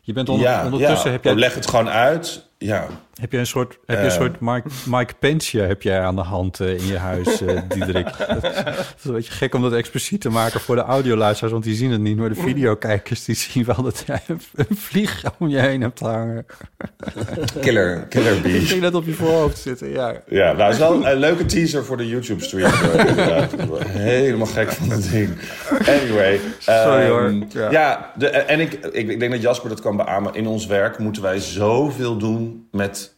je 0.00 0.12
bent 0.12 0.28
onder, 0.28 0.46
ja, 0.46 0.64
ondertussen... 0.64 1.06
Ja, 1.06 1.10
heb 1.10 1.24
jij... 1.24 1.34
leg 1.34 1.54
het 1.54 1.68
gewoon 1.68 1.88
uit 1.88 2.48
ja. 2.58 2.86
Heb 3.20 3.32
je 3.32 3.38
een 3.38 3.46
soort, 3.46 3.78
heb 3.86 3.98
je 3.98 4.04
een 4.04 4.10
soort 4.10 4.40
Mike, 4.40 4.68
Mike 4.86 5.14
Pence 5.18 5.58
heb 5.58 5.82
jij 5.82 6.00
aan 6.00 6.16
de 6.16 6.22
hand 6.22 6.60
uh, 6.60 6.78
in 6.78 6.86
je 6.86 6.98
huis, 6.98 7.42
uh, 7.42 7.60
Diederik? 7.68 8.08
Het 8.16 8.94
is 8.98 9.04
een 9.04 9.12
beetje 9.12 9.32
gek 9.32 9.54
om 9.54 9.62
dat 9.62 9.72
expliciet 9.72 10.20
te 10.20 10.28
maken 10.28 10.60
voor 10.60 10.76
de 10.76 10.82
audioluisteraars, 10.82 11.52
want 11.52 11.64
die 11.64 11.74
zien 11.74 11.90
het 11.90 12.00
niet. 12.00 12.16
Maar 12.16 12.28
de 12.28 12.34
videokijkers 12.34 13.24
die 13.24 13.34
zien 13.34 13.64
wel 13.64 13.82
dat 13.82 14.04
jij 14.06 14.22
een 14.54 14.76
vlieg 14.76 15.22
om 15.38 15.48
je 15.48 15.58
heen 15.58 15.80
hebt 15.80 16.00
hangen. 16.00 16.46
Killer, 17.60 18.06
killer 18.08 18.40
bee. 18.40 18.60
Ik 18.60 18.66
zie 18.66 18.80
dat 18.80 18.94
op 18.94 19.04
je 19.04 19.12
voorhoofd 19.12 19.58
zitten, 19.58 19.90
ja. 19.90 20.22
Ja, 20.28 20.52
nou, 20.52 20.72
is 20.72 20.78
wel 20.78 21.06
een 21.06 21.18
leuke 21.18 21.46
teaser 21.46 21.84
voor 21.84 21.96
de 21.96 22.08
YouTube-stream. 22.08 22.70
Helemaal 23.86 24.46
gek 24.46 24.72
van 24.72 24.90
het 24.90 25.10
ding. 25.10 25.30
Anyway. 25.78 26.40
Sorry 26.58 27.04
um, 27.04 27.10
hoor. 27.10 27.32
Ja, 27.48 27.70
ja 27.70 28.12
de, 28.16 28.28
en 28.28 28.60
ik, 28.60 28.72
ik, 28.72 29.08
ik 29.08 29.20
denk 29.20 29.32
dat 29.32 29.42
Jasper 29.42 29.68
dat 29.68 29.80
kan 29.80 29.96
beamen. 29.96 30.34
In 30.34 30.46
ons 30.46 30.66
werk 30.66 30.98
moeten 30.98 31.22
wij 31.22 31.38
zoveel 31.38 32.16
doen 32.16 32.65
met 32.76 33.14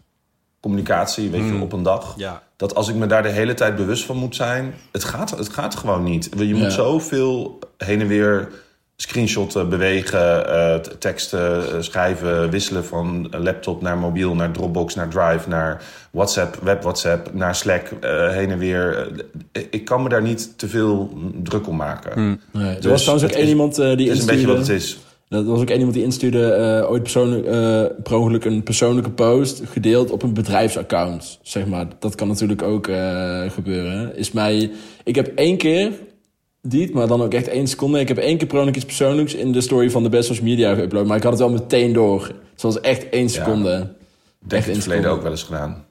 communicatie, 0.60 1.30
weet 1.30 1.44
je, 1.44 1.60
op 1.60 1.72
een 1.72 1.82
dag. 1.82 2.14
Ja. 2.16 2.42
Dat 2.56 2.74
als 2.74 2.88
ik 2.88 2.94
me 2.94 3.06
daar 3.06 3.22
de 3.22 3.28
hele 3.28 3.54
tijd 3.54 3.76
bewust 3.76 4.04
van 4.04 4.16
moet 4.16 4.36
zijn, 4.36 4.74
het 4.92 5.04
gaat, 5.04 5.30
het 5.30 5.48
gaat 5.48 5.74
gewoon 5.74 6.02
niet. 6.02 6.28
Je 6.36 6.54
moet 6.54 6.72
zoveel 6.72 7.58
heen 7.76 8.00
en 8.00 8.06
weer 8.06 8.48
screenshotten, 8.96 9.68
bewegen, 9.68 10.46
uh, 10.48 10.74
teksten 10.74 11.84
schrijven, 11.84 12.50
wisselen 12.50 12.84
van 12.84 13.28
laptop 13.30 13.82
naar 13.82 13.98
mobiel, 13.98 14.34
naar 14.34 14.50
Dropbox, 14.50 14.94
naar 14.94 15.08
Drive, 15.08 15.48
naar 15.48 15.82
WhatsApp, 16.10 16.58
web 16.62 16.82
WhatsApp, 16.82 17.34
naar 17.34 17.54
Slack, 17.54 17.90
uh, 17.90 18.30
heen 18.30 18.50
en 18.50 18.58
weer. 18.58 19.10
ik 19.52 19.84
kan 19.84 20.02
me 20.02 20.08
daar 20.08 20.22
niet 20.22 20.58
te 20.58 20.68
veel 20.68 21.18
druk 21.42 21.66
om 21.66 21.76
maken. 21.76 22.20
Mm. 22.20 22.40
Nee, 22.52 22.74
dus 22.74 22.84
er 22.84 22.90
was 22.90 23.02
trouwens 23.02 23.30
ook 23.30 23.38
één 23.38 23.48
iemand 23.48 23.74
die 23.74 23.86
Het 23.86 24.00
is 24.00 24.20
een 24.20 24.26
beetje 24.26 24.46
wat 24.46 24.58
het 24.58 24.68
is. 24.68 24.98
Dat 25.28 25.44
was 25.44 25.60
ook 25.60 25.70
iemand 25.70 25.94
die 25.94 26.02
instuurde 26.02 26.80
uh, 26.82 26.90
ooit 26.90 27.02
persoonlijk, 27.02 27.46
uh, 27.46 27.84
per 28.02 28.16
ongeluk 28.16 28.44
een 28.44 28.62
persoonlijke 28.62 29.10
post 29.10 29.62
gedeeld 29.64 30.10
op 30.10 30.22
een 30.22 30.34
bedrijfsaccount. 30.34 31.38
Zeg 31.42 31.66
maar. 31.66 31.86
Dat 31.98 32.14
kan 32.14 32.28
natuurlijk 32.28 32.62
ook 32.62 32.86
uh, 32.86 33.50
gebeuren. 33.50 34.16
Is 34.16 34.32
mij, 34.32 34.70
ik 35.04 35.14
heb 35.14 35.26
één 35.34 35.56
keer, 35.56 35.92
niet, 36.62 36.92
maar 36.92 37.06
dan 37.06 37.22
ook 37.22 37.34
echt 37.34 37.48
één 37.48 37.66
seconde. 37.66 38.00
Ik 38.00 38.08
heb 38.08 38.18
één 38.18 38.38
keer 38.38 38.46
per 38.46 38.56
ongeluk 38.56 38.76
iets 38.76 38.84
persoonlijks 38.84 39.34
in 39.34 39.52
de 39.52 39.60
story 39.60 39.90
van 39.90 40.02
de 40.02 40.08
Best 40.08 40.28
Social 40.28 40.46
Media 40.46 40.74
geüpload. 40.74 41.06
Maar 41.06 41.16
ik 41.16 41.22
had 41.22 41.32
het 41.32 41.40
wel 41.40 41.50
meteen 41.50 41.92
door. 41.92 42.22
Het 42.52 42.62
was 42.62 42.80
echt 42.80 43.08
één 43.08 43.28
seconde. 43.28 43.70
Ja, 43.70 43.90
denk 44.38 44.64
in 44.64 44.72
het 44.72 44.82
verleden 44.82 45.10
ook 45.10 45.22
wel 45.22 45.30
eens 45.30 45.42
gedaan. 45.42 45.84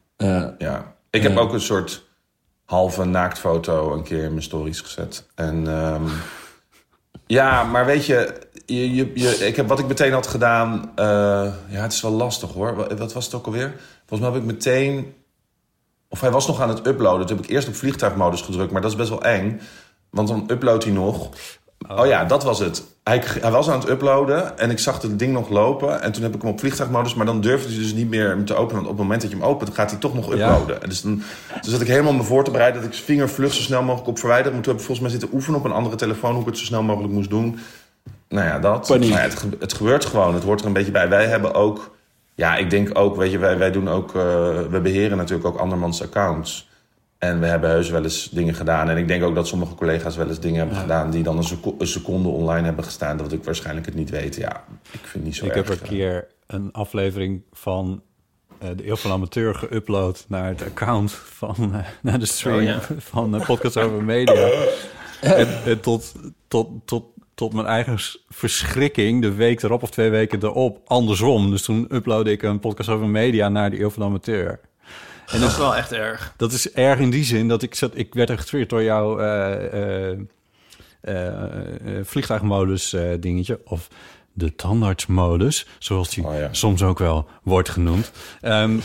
ja. 0.57 0.95
Ik 1.09 1.23
heb 1.23 1.37
ook 1.37 1.53
een 1.53 1.61
soort 1.61 2.03
halve 2.65 3.05
naaktfoto 3.05 3.93
een 3.93 4.03
keer 4.03 4.23
in 4.23 4.29
mijn 4.29 4.43
stories 4.43 4.81
gezet. 4.81 5.25
En 5.35 5.67
um, 5.67 6.03
ja, 7.27 7.63
maar 7.63 7.85
weet 7.85 8.05
je, 8.05 8.47
je, 8.65 9.11
je, 9.13 9.47
ik 9.47 9.55
heb 9.55 9.67
wat 9.67 9.79
ik 9.79 9.87
meteen 9.87 10.13
had 10.13 10.27
gedaan. 10.27 10.91
Uh, 10.95 11.05
ja, 11.67 11.81
het 11.81 11.93
is 11.93 12.01
wel 12.01 12.11
lastig 12.11 12.51
hoor. 12.51 12.75
Wat, 12.75 12.93
wat, 12.99 13.13
was 13.13 13.25
het 13.25 13.33
ook 13.33 13.45
alweer? 13.45 13.75
Volgens 14.05 14.29
mij 14.29 14.39
heb 14.39 14.49
ik 14.49 14.55
meteen. 14.55 15.13
Of 16.09 16.21
hij 16.21 16.31
was 16.31 16.47
nog 16.47 16.61
aan 16.61 16.69
het 16.69 16.87
uploaden. 16.87 17.27
Toen 17.27 17.35
heb 17.35 17.45
ik 17.45 17.51
eerst 17.51 17.67
op 17.67 17.75
vliegtuigmodus 17.75 18.41
gedrukt, 18.41 18.71
maar 18.71 18.81
dat 18.81 18.91
is 18.91 18.97
best 18.97 19.09
wel 19.09 19.23
eng. 19.23 19.61
Want 20.09 20.27
dan 20.27 20.43
uploadt 20.47 20.83
hij 20.83 20.93
nog. 20.93 21.29
Oh, 21.87 22.05
ja, 22.05 22.25
dat 22.25 22.43
was 22.43 22.59
het. 22.59 22.83
Hij, 23.07 23.23
hij, 23.41 23.51
was 23.51 23.69
aan 23.69 23.79
het 23.79 23.89
uploaden 23.89 24.57
en 24.57 24.69
ik 24.69 24.79
zag 24.79 25.01
het 25.01 25.19
ding 25.19 25.33
nog 25.33 25.49
lopen. 25.49 26.01
En 26.01 26.11
toen 26.11 26.23
heb 26.23 26.35
ik 26.35 26.41
hem 26.41 26.51
op 26.51 26.59
vliegtuigmodus, 26.59 27.13
maar 27.13 27.25
dan 27.25 27.41
durfde 27.41 27.69
hij 27.69 27.77
dus 27.77 27.93
niet 27.93 28.09
meer 28.09 28.27
hem 28.27 28.45
te 28.45 28.53
openen. 28.53 28.75
Want 28.75 28.85
op 28.85 28.91
het 28.91 29.01
moment 29.01 29.21
dat 29.21 29.31
je 29.31 29.37
hem 29.37 29.45
opent, 29.45 29.73
gaat 29.73 29.91
hij 29.91 29.99
toch 29.99 30.13
nog 30.13 30.31
uploaden. 30.31 30.75
Ja. 30.75 30.81
En 30.81 30.89
dus 30.89 31.01
dan, 31.01 31.21
toen 31.61 31.71
zat 31.71 31.81
ik 31.81 31.87
helemaal 31.87 32.13
me 32.13 32.23
voor 32.23 32.43
te 32.43 32.51
bereiden 32.51 32.81
dat 32.81 32.89
ik 32.89 32.95
zijn 32.95 33.05
vinger 33.05 33.29
vlug 33.29 33.53
zo 33.53 33.61
snel 33.61 33.83
mogelijk 33.83 34.07
op 34.07 34.19
verwijderen. 34.19 34.53
Maar 34.53 34.61
toen 34.61 34.71
heb 34.71 34.81
ik 34.81 34.87
volgens 34.87 35.07
mij 35.07 35.19
zitten 35.19 35.37
oefenen 35.37 35.59
op 35.59 35.65
een 35.65 35.71
andere 35.71 35.95
telefoon 35.95 36.31
hoe 36.31 36.41
ik 36.41 36.47
het 36.47 36.57
zo 36.57 36.65
snel 36.65 36.83
mogelijk 36.83 37.13
moest 37.13 37.29
doen. 37.29 37.59
Nou 38.29 38.47
ja, 38.47 38.59
dat. 38.59 38.89
Maar 38.89 39.03
ja, 39.03 39.17
het, 39.17 39.45
het, 39.59 39.73
gebeurt 39.73 40.05
gewoon. 40.05 40.33
Het 40.33 40.43
hoort 40.43 40.59
er 40.59 40.67
een 40.67 40.73
beetje 40.73 40.91
bij. 40.91 41.09
Wij 41.09 41.25
hebben 41.25 41.53
ook, 41.53 41.95
ja, 42.35 42.55
ik 42.55 42.69
denk 42.69 42.97
ook, 42.97 43.15
weet 43.15 43.31
je, 43.31 43.37
wij, 43.37 43.57
wij 43.57 43.71
doen 43.71 43.89
ook, 43.89 44.07
uh, 44.07 44.23
we 44.69 44.79
beheren 44.83 45.17
natuurlijk 45.17 45.47
ook 45.47 45.57
andermans 45.57 46.03
accounts. 46.03 46.69
En 47.17 47.39
we 47.39 47.45
hebben 47.45 47.69
heus 47.69 47.89
wel 47.89 48.03
eens 48.03 48.29
dingen 48.29 48.53
gedaan. 48.53 48.89
En 48.89 48.97
ik 48.97 49.07
denk 49.07 49.23
ook 49.23 49.35
dat 49.35 49.47
sommige 49.47 49.75
collega's 49.75 50.15
wel 50.15 50.27
eens 50.27 50.39
dingen 50.39 50.57
hebben 50.57 50.75
ja. 50.75 50.81
gedaan... 50.81 51.11
die 51.11 51.23
dan 51.23 51.37
een, 51.37 51.43
seco 51.43 51.75
een, 51.77 51.87
seconde 51.87 52.29
online 52.29 52.65
hebben 52.65 52.83
gestaan... 52.83 53.17
dat 53.17 53.31
ik 53.31 53.43
waarschijnlijk 53.43 53.85
het 53.85 53.95
niet 53.95 54.09
weet. 54.09 54.35
Ja, 54.35 54.63
ik 54.91 54.99
vind 54.99 55.13
het 55.13 55.23
niet 55.23 55.35
zo 55.35 55.45
ik 55.45 55.51
erg. 55.51 55.61
Ik 55.61 55.67
heb 55.67 55.81
een 55.81 55.87
keer 55.87 56.27
een 56.47 56.71
aflevering 56.71 57.41
van 57.51 58.01
eh, 58.59 58.69
de 58.75 58.87
Eeuw 58.87 58.95
van 58.95 59.11
Amateur 59.11 59.55
geüpload 59.55 60.27
naar 60.27 60.47
het 60.47 60.63
account 60.63 61.11
van 61.11 61.55
eh, 61.73 61.85
naar 62.01 62.19
de 62.19 62.25
stream 62.25 62.57
Oh, 62.57 62.63
ja. 62.63 62.79
van 63.13 63.31
de 63.31 63.43
podcast 63.45 63.77
over 63.77 64.03
media. 64.03 64.49
en, 65.21 65.47
en 65.65 65.79
tot, 65.79 66.13
tot, 66.47 66.69
tot, 66.85 67.03
tot 67.33 67.53
mijn 67.53 67.65
eigen 67.65 67.97
verschrikking, 68.29 69.21
de 69.21 69.33
week 69.33 69.61
erop 69.61 69.83
of 69.83 69.89
twee 69.89 70.09
weken 70.09 70.43
erop, 70.43 70.81
andersom. 70.85 71.49
Dus 71.49 71.61
toen 71.61 71.95
uploadde 71.95 72.31
ik 72.31 72.43
een 72.43 72.59
podcast 72.59 72.89
over 72.89 73.07
media 73.07 73.49
naar 73.49 73.69
de 73.69 73.79
Eeuw 73.79 73.89
van 73.89 74.01
de 74.01 74.07
Amateur. 74.07 74.59
En 75.27 75.39
dat 75.39 75.51
is 75.51 75.57
wel 75.57 75.75
echt 75.75 75.91
erg. 75.91 76.33
Dat 76.37 76.51
is 76.51 76.71
erg 76.71 76.99
in 76.99 77.09
die 77.09 77.23
zin 77.23 77.47
dat 77.47 77.61
ik 77.63 77.75
zat, 77.75 77.91
ik 77.93 78.13
werd 78.13 78.29
er 78.29 78.37
getriggerd 78.37 78.69
door 78.69 78.83
jouw 78.83 79.19
eh, 79.19 80.11
eh, 80.11 80.19
eh, 81.01 81.43
vliegtuigmodus 82.03 82.93
eh, 82.93 83.09
dingetje 83.19 83.59
of 83.65 83.87
de 84.33 84.55
tandartsmodus, 84.55 85.65
zoals 85.79 86.09
die 86.09 86.25
soms 86.51 86.83
ook 86.83 86.99
wel 86.99 87.27
wordt 87.43 87.69
genoemd. 87.69 88.11
Ehm, 88.41 88.77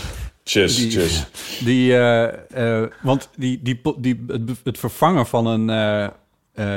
Tjus, 0.42 0.76
die, 0.76 0.88
tjus. 0.88 1.26
Die, 1.64 1.96
eh, 1.96 2.82
eh, 2.82 2.90
want 3.02 3.28
die, 3.36 3.60
die, 3.62 3.80
die, 3.98 4.24
het, 4.26 4.50
het 4.64 4.78
vervangen 4.78 5.26
van 5.26 5.46
een, 5.46 5.70
eh, 5.70 6.04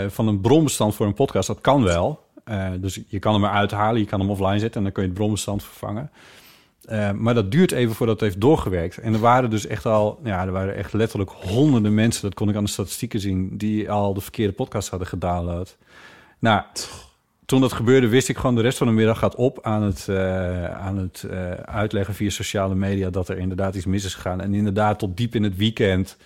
eh, 0.04 0.10
van 0.10 0.28
een 0.28 0.42
bronbestand 0.42 0.96
voor 0.96 1.06
een 1.06 1.14
podcast, 1.14 1.48
dat 1.48 1.62
kan 1.62 1.84
wel. 1.84 2.24
Eh, 2.44 2.70
dus 2.80 3.00
je 3.08 3.20
kan 3.20 3.34
hem 3.34 3.44
eruit 3.44 3.72
halen, 3.72 4.00
je 4.00 4.08
kan 4.08 4.20
hem 4.20 4.30
offline 4.30 4.60
zetten 4.60 4.78
en 4.78 4.84
dan 4.84 4.92
kun 4.92 5.04
je 5.04 5.10
het 5.10 5.18
bronbestand 5.18 5.64
vervangen. 5.64 6.12
Eh, 6.88 7.12
maar 7.12 7.34
dat 7.34 7.52
duurt 7.52 7.72
even 7.72 7.96
voordat 7.96 8.16
het 8.16 8.30
heeft 8.30 8.42
doorgewerkt. 8.42 8.98
En 8.98 9.14
er 9.14 9.20
waren 9.20 9.50
dus 9.50 9.68
echt 9.68 9.86
al, 9.86 10.20
ja, 10.24 10.46
er 10.46 10.52
waren 10.52 10.76
echt 10.76 10.94
letterlijk 10.94 11.32
honderden 11.32 11.94
mensen, 11.94 12.22
dat 12.22 12.34
kon 12.34 12.50
ik 12.50 12.56
aan 12.56 12.64
de 12.64 12.70
statistieken 12.70 13.20
zien, 13.20 13.58
die 13.58 13.92
al 13.92 14.14
de 14.14 14.22
verkeerde 14.22 14.54
podcast 14.54 14.90
hadden 14.90 15.08
gedownload. 15.08 15.78
Nou, 16.40 16.62
toen 17.46 17.62
dat 17.62 17.74
gebeurde, 17.74 18.08
wist 18.08 18.30
ik 18.30 18.38
gewoon 18.38 18.56
de 18.56 18.62
rest 18.62 18.78
van 18.78 18.88
de 18.88 18.94
middag 18.94 19.20
gaat 19.20 19.36
op 19.36 19.60
aan 19.62 19.82
het, 19.82 20.08
eh, 20.08 20.66
aan 20.66 20.98
het 20.98 21.26
eh, 21.30 21.52
uitleggen 21.52 22.14
via 22.14 22.30
sociale 22.30 22.76
media 22.76 23.10
dat 23.10 23.30
er 23.30 23.38
inderdaad 23.38 23.76
iets 23.76 23.86
mis 23.86 24.06
is 24.06 24.14
gegaan. 24.14 24.42
En 24.42 24.54
inderdaad, 24.54 25.00
tot 25.00 25.18
diep 25.18 25.36
in 25.36 25.44
het 25.44 25.56
weekend 25.56 26.18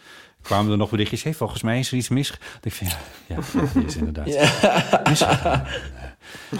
kwamen 0.41 0.71
er 0.71 0.77
nog 0.77 0.89
berichtjes. 0.89 1.23
Hey, 1.23 1.33
volgens 1.33 1.61
mij 1.61 1.79
is 1.79 1.91
er 1.91 1.97
iets 1.97 2.09
mis. 2.09 2.33
Ik 2.61 2.73
vind, 2.73 2.91
ja, 3.27 3.35
ja, 3.35 3.59
dat 3.75 3.83
is 3.85 3.95
inderdaad. 3.95 4.25
misgegaan. 5.09 5.63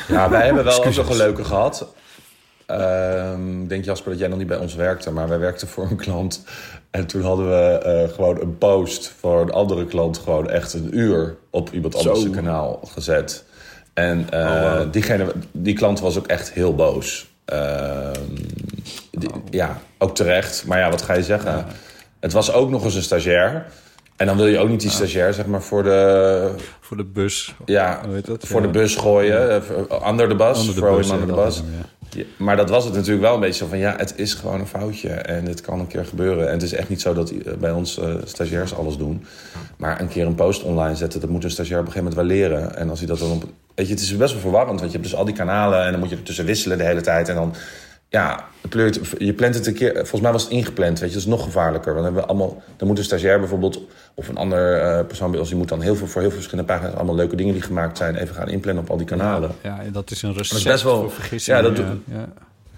Ja, 0.07 0.29
wij 0.29 0.45
hebben 0.45 0.63
wel 0.63 0.85
ook 0.85 0.95
nog 0.95 1.09
een 1.09 1.17
leuke 1.17 1.43
gehad. 1.43 1.93
Ehm, 2.69 3.61
ik 3.61 3.69
denk 3.69 3.85
Jasper 3.85 4.09
dat 4.11 4.19
jij 4.19 4.27
nog 4.27 4.37
niet 4.37 4.47
bij 4.47 4.57
ons 4.57 4.75
werkte, 4.75 5.11
maar 5.11 5.27
wij 5.27 5.39
werkten 5.39 5.67
voor 5.67 5.87
een 5.89 5.97
klant. 5.97 6.43
En 6.91 7.05
toen 7.05 7.21
hadden 7.21 7.49
we 7.49 7.77
eh, 7.77 8.13
gewoon 8.13 8.41
een 8.41 8.57
post 8.57 9.13
voor 9.19 9.41
een 9.41 9.51
andere 9.51 9.85
klant 9.85 10.17
gewoon 10.17 10.49
echt 10.49 10.73
een 10.73 10.97
uur 10.97 11.35
op 11.49 11.69
iemand 11.71 11.93
Zo. 11.95 12.11
anders 12.11 12.29
kanaal 12.35 12.79
gezet. 12.93 13.43
En 13.93 14.27
eh, 14.29 14.81
diegene, 14.91 15.25
die 15.51 15.73
klant 15.75 15.99
was 15.99 16.17
ook 16.17 16.27
echt 16.27 16.51
heel 16.51 16.75
boos. 16.75 17.27
Ehm, 17.45 18.13
die- 19.11 19.29
Ja, 19.49 19.77
ook 19.97 20.15
terecht. 20.15 20.65
Maar 20.65 20.79
ja, 20.79 20.89
wat 20.89 21.01
ga 21.01 21.13
je 21.13 21.23
zeggen? 21.23 21.65
Het 22.19 22.33
was 22.33 22.51
ook 22.53 22.69
nog 22.69 22.83
eens 22.83 22.95
een 22.95 23.01
stagiair. 23.03 23.65
En 24.15 24.25
dan 24.25 24.37
wil 24.37 24.45
je 24.47 24.59
ook 24.59 24.69
niet 24.69 24.81
die 24.81 24.89
stagiair, 24.89 25.33
zeg 25.33 25.45
maar, 25.45 25.61
voor 25.61 25.83
de... 25.83 26.51
Voor 26.79 26.97
de 26.97 27.03
bus. 27.03 27.55
Ja, 27.65 28.01
dat? 28.25 28.47
voor 28.47 28.61
Ja. 28.61 28.65
de 28.67 28.71
bus 28.73 28.95
gooien. 28.95 29.49
eh, 29.89 30.07
Under 30.09 30.27
the 30.29 30.35
bus. 30.35 30.59
Onder 30.59 30.73
de 30.75 30.79
throw 30.81 30.95
bus, 30.97 31.05
him 31.11 31.19
under 31.19 31.35
the 31.35 31.41
dat 31.41 31.45
bus. 31.45 31.57
ja. 31.57 31.98
Maar 32.37 32.55
dat 32.55 32.69
was 32.69 32.85
het 32.85 32.93
natuurlijk 32.93 33.21
wel 33.21 33.33
een 33.33 33.39
beetje 33.39 33.63
zo 33.63 33.69
van... 33.69 33.77
ja, 33.77 33.95
het 33.97 34.13
is 34.15 34.33
gewoon 34.33 34.59
een 34.59 34.67
foutje 34.67 35.09
en 35.09 35.45
het 35.45 35.61
kan 35.61 35.79
een 35.79 35.87
keer 35.87 36.05
gebeuren. 36.05 36.47
En 36.47 36.53
het 36.53 36.61
is 36.61 36.73
echt 36.73 36.89
niet 36.89 37.01
zo 37.01 37.13
dat 37.13 37.31
eh, 37.31 37.53
bij 37.53 37.71
ons 37.71 37.99
eh, 37.99 38.13
stagiairs 38.23 38.75
alles 38.75 38.97
doen. 38.97 39.25
Maar 39.77 40.01
een 40.01 40.07
keer 40.07 40.25
een 40.25 40.35
post 40.35 40.63
online 40.63 40.95
zetten... 40.95 41.19
dat 41.19 41.29
moet 41.29 41.43
een 41.43 41.51
stagiair 41.51 41.79
op 41.79 41.85
een 41.85 41.91
gegeven 41.91 42.11
moment 42.11 42.29
wel 42.29 42.37
leren. 42.37 42.75
En 42.75 42.89
als 42.89 42.99
hij 42.99 43.07
dat 43.07 43.19
dan 43.19 43.31
op... 43.31 43.43
Weet 43.75 43.87
je, 43.87 43.93
het 43.93 44.01
is 44.01 44.17
best 44.17 44.31
wel 44.31 44.41
verwarrend. 44.41 44.79
Want 44.79 44.91
je 44.91 44.97
hebt 44.97 45.09
dus 45.09 45.19
al 45.19 45.25
die 45.25 45.35
kanalen... 45.35 45.83
en 45.83 45.91
dan 45.91 45.99
moet 45.99 46.09
je 46.09 46.15
er 46.15 46.23
tussen 46.23 46.45
wisselen 46.45 46.77
de 46.77 46.83
hele 46.83 47.01
tijd. 47.01 47.29
En 47.29 47.35
dan... 47.35 47.53
Ja, 48.09 48.47
pleurt, 48.69 48.99
je 49.17 49.33
plant 49.33 49.55
het 49.55 49.67
een 49.67 49.73
keer... 49.73 49.93
Volgens 49.93 50.21
mij 50.21 50.31
was 50.31 50.43
het 50.43 50.51
ingepland, 50.51 50.99
weet 50.99 51.09
je. 51.09 51.15
Dat 51.15 51.23
is 51.23 51.29
nog 51.29 51.43
gevaarlijker. 51.43 51.93
Want 51.93 52.05
dan, 52.05 52.13
hebben 52.13 52.21
we 52.21 52.27
allemaal, 52.27 52.63
dan 52.77 52.87
moet 52.87 52.97
een 52.97 53.03
stagiair 53.03 53.39
bijvoorbeeld... 53.39 53.81
of 54.13 54.27
een 54.27 54.37
ander 54.37 54.81
eh, 54.81 55.05
persoon 55.05 55.31
bij 55.31 55.39
ons... 55.39 55.49
die 55.49 55.57
moet 55.57 55.69
dan 55.69 55.81
heel 55.81 55.95
veel, 55.95 56.07
voor 56.07 56.21
heel 56.21 56.29
veel 56.29 56.39
verschillende 56.39 56.73
pagina's... 56.73 56.95
allemaal 56.95 57.15
leuke 57.15 57.35
dingen 57.35 57.53
die 57.53 57.61
gemaakt 57.61 57.97
zijn... 57.97 58.15
even 58.15 58.35
gaan 58.35 58.49
inplannen 58.49 58.83
op 58.83 58.89
al 58.89 58.97
die 58.97 59.05
kanalen. 59.05 59.51
Ja, 59.63 59.81
en 59.81 59.91
dat 59.91 60.11
is 60.11 60.21
een 60.21 60.33
recept 60.33 60.49
Dat 60.49 60.57
is 60.57 60.63
best 60.63 60.83
wel- 60.83 60.99
voor 60.99 61.11
vergissingen. 61.11 61.63
ja, 61.63 61.69
dat 61.69 61.77
ja. 62.05 62.27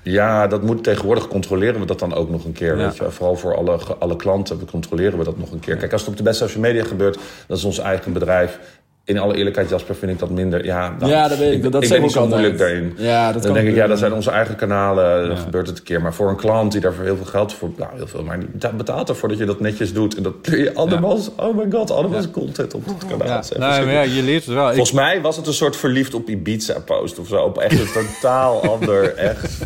Ja, 0.04 0.48
dat 0.48 0.62
moet 0.62 0.84
tegenwoordig 0.84 1.28
controleren 1.28 1.80
we 1.80 1.86
dat 1.86 2.00
dan 2.00 2.14
ook 2.14 2.30
nog 2.30 2.46
een 2.46 2.52
keer. 2.52 2.78
Ja. 2.78 2.86
Weet 2.86 2.98
je? 2.98 3.12
Vooral 3.12 3.36
voor 3.36 3.56
alle, 3.56 3.80
alle 4.00 4.16
klanten 4.16 4.60
we 4.60 4.66
controleren 4.66 5.18
we 5.18 5.24
dat 5.24 5.38
nog 5.38 5.52
een 5.52 5.60
keer. 5.60 5.78
Kijk, 5.78 5.92
als 5.92 6.02
het 6.02 6.10
op 6.10 6.18
de 6.18 6.24
best 6.24 6.40
social 6.40 6.62
media 6.62 6.84
gebeurt, 6.84 7.20
dat 7.48 7.58
is 7.58 7.64
ons 7.64 7.80
eigen 7.80 8.14
bedrijf. 8.14 8.60
In 9.06 9.18
alle 9.20 9.36
eerlijkheid, 9.36 9.70
Jasper, 9.70 9.96
vind 9.96 10.12
ik 10.12 10.20
dat 10.20 10.30
minder. 10.30 10.66
Ja, 10.66 10.96
dan- 11.00 11.10
Ja, 11.10 11.28
dat 11.28 11.38
weet 11.38 11.54
ik. 11.54 11.64
Dat- 11.64 11.72
dat 11.72 11.84
ik 11.84 11.90
ben 11.90 12.02
niet 12.02 12.12
zo 12.12 12.20
altijd. 12.20 12.40
moeilijk 12.40 12.60
daarin. 12.62 12.94
Ja, 12.98 13.24
dat 13.32 13.34
dan 13.34 13.42
kan 13.42 13.54
denk 13.54 13.68
ik, 13.68 13.76
ja, 13.82 13.88
dat 13.88 14.00
zijn 14.00 14.14
onze 14.14 14.32
eigen 14.32 14.56
kanalen. 14.56 15.28
Dan 15.28 15.38
gebeurt 15.38 15.68
het 15.68 15.78
een 15.78 15.84
keer. 15.84 16.02
Maar 16.02 16.14
voor 16.14 16.30
een 16.30 16.36
klant 16.36 16.72
die 16.72 16.82
daarvoor 16.82 17.04
heel 17.04 17.16
veel 17.16 17.26
geld 17.26 17.54
voor, 17.54 17.70
nou 17.78 17.90
heel 17.96 18.08
veel, 18.08 18.24
maar 18.24 18.40
die 18.40 18.70
betaalt 18.78 19.10
ervoor 19.10 19.30
dat 19.30 19.38
je 19.38 19.46
dat 19.46 19.60
netjes 19.60 19.94
doet. 19.94 20.16
En 20.16 20.24
dat 20.24 20.42
pleur 20.42 20.60
je 20.60 20.74
andermans, 20.74 21.30
oh 21.38 21.58
my 21.58 21.66
god, 21.72 21.92
andermans 21.92 22.32
content 22.32 22.74
op 22.74 22.86
het 22.86 22.98
kanaal. 23.08 23.28
Ja, 23.28 23.36
Dat 23.36 23.50
nee, 23.58 23.60
maar 23.86 23.94
ja, 23.94 24.02
je 24.02 24.24
leert 24.24 24.46
het 24.46 24.54
wel. 24.56 24.68
Ik- 24.68 24.74
Volgens 24.76 24.96
mij 24.96 25.22
was 25.22 25.36
het 25.38 25.48
een 25.48 25.54
soort 25.54 25.76
verliefd 25.76 26.14
op 26.14 26.30
Ibiza 26.30 26.80
post 26.80 27.20
of 27.20 27.28
zo. 27.28 27.36
Op 27.44 27.58
echt 27.58 27.80
een 27.80 27.92
totaal 28.22 28.64
ander, 28.72 29.16
echt 29.16 29.58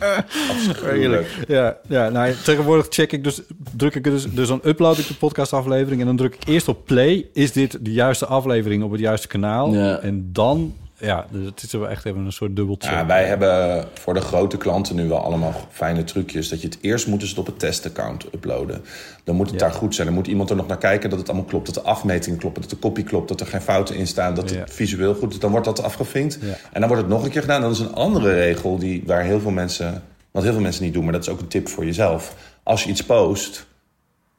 afschuwelijk. 0.50 1.44
Ja, 1.48 1.76
ja 1.88 2.08
nou, 2.08 2.34
tegenwoordig 2.44 2.86
check 2.88 3.12
ik 3.12 3.24
dus, 3.24 3.40
druk 3.76 3.94
ik 3.94 4.04
dus, 4.04 4.30
dus 4.30 4.48
dan 4.48 4.60
upload 4.64 4.98
ik 4.98 5.06
de 5.06 5.14
podcastaflevering 5.14 6.00
en 6.00 6.06
dan 6.06 6.16
druk 6.16 6.34
ik 6.34 6.48
eerst 6.48 6.68
op 6.68 6.84
play. 6.84 7.26
Is 7.32 7.52
dit 7.52 7.78
de 7.80 7.92
juiste 7.92 8.26
aflevering 8.26 8.82
op 8.82 8.90
het 8.90 9.00
juiste 9.00 9.28
kanaal? 9.28 9.74
Ja. 9.74 9.98
En 9.98 10.28
dan, 10.32 10.74
ja, 11.00 11.26
dus 11.30 11.44
het 11.46 11.62
is 11.62 11.72
wel 11.72 11.88
echt 11.88 12.04
even 12.04 12.24
een 12.24 12.32
soort 12.32 12.56
dubbeltje. 12.56 12.90
Ja, 12.90 13.06
wij 13.06 13.24
hebben 13.24 13.84
voor 13.94 14.14
de 14.14 14.20
grote 14.20 14.56
klanten 14.56 14.96
nu 14.96 15.08
wel 15.08 15.18
allemaal 15.18 15.54
fijne 15.70 16.04
trucjes. 16.04 16.48
Dat 16.48 16.60
je 16.60 16.68
het 16.68 16.78
eerst 16.80 17.06
moet 17.06 17.20
dus 17.20 17.28
het 17.28 17.38
op 17.38 17.46
het 17.46 17.58
testaccount 17.58 18.24
uploaden. 18.34 18.84
Dan 19.24 19.36
moet 19.36 19.50
het 19.50 19.58
daar 19.58 19.72
goed 19.72 19.94
zijn. 19.94 20.06
Dan 20.06 20.16
moet 20.16 20.26
iemand 20.26 20.50
er 20.50 20.56
nog 20.56 20.66
naar 20.66 20.78
kijken 20.78 21.10
dat 21.10 21.18
het 21.18 21.28
allemaal 21.28 21.46
klopt. 21.46 21.66
Dat 21.66 21.74
de 21.74 21.90
afmeting 21.90 22.38
klopt, 22.38 22.60
dat 22.60 22.70
de 22.70 22.76
kopie 22.76 23.04
klopt, 23.04 23.28
dat 23.28 23.40
er 23.40 23.46
geen 23.46 23.60
fouten 23.60 23.96
in 23.96 24.06
staan. 24.06 24.34
Dat 24.34 24.50
Ja. 24.50 24.58
het 24.58 24.72
visueel 24.72 25.14
goed 25.14 25.32
is. 25.32 25.38
Dan 25.38 25.50
wordt 25.50 25.66
dat 25.66 25.82
afgevinkt. 25.82 26.38
Ja. 26.40 26.46
En 26.72 26.80
dan 26.80 26.88
wordt 26.88 27.02
het 27.02 27.12
nog 27.12 27.24
een 27.24 27.30
keer 27.30 27.40
gedaan. 27.40 27.60
Dat 27.60 27.70
is 27.72 27.78
een 27.78 27.94
andere 27.94 28.34
regel 28.34 28.78
die, 28.78 29.02
waar 29.06 29.22
heel 29.22 29.40
veel 29.40 29.50
mensen... 29.50 30.02
Wat 30.30 30.42
heel 30.42 30.52
veel 30.52 30.60
mensen 30.62 30.82
niet 30.84 30.94
doen, 30.94 31.04
maar 31.04 31.12
dat 31.12 31.22
is 31.22 31.28
ook 31.28 31.40
een 31.40 31.48
tip 31.48 31.68
voor 31.68 31.84
jezelf. 31.84 32.34
Als 32.62 32.84
je 32.84 32.90
iets 32.90 33.04
post, 33.04 33.66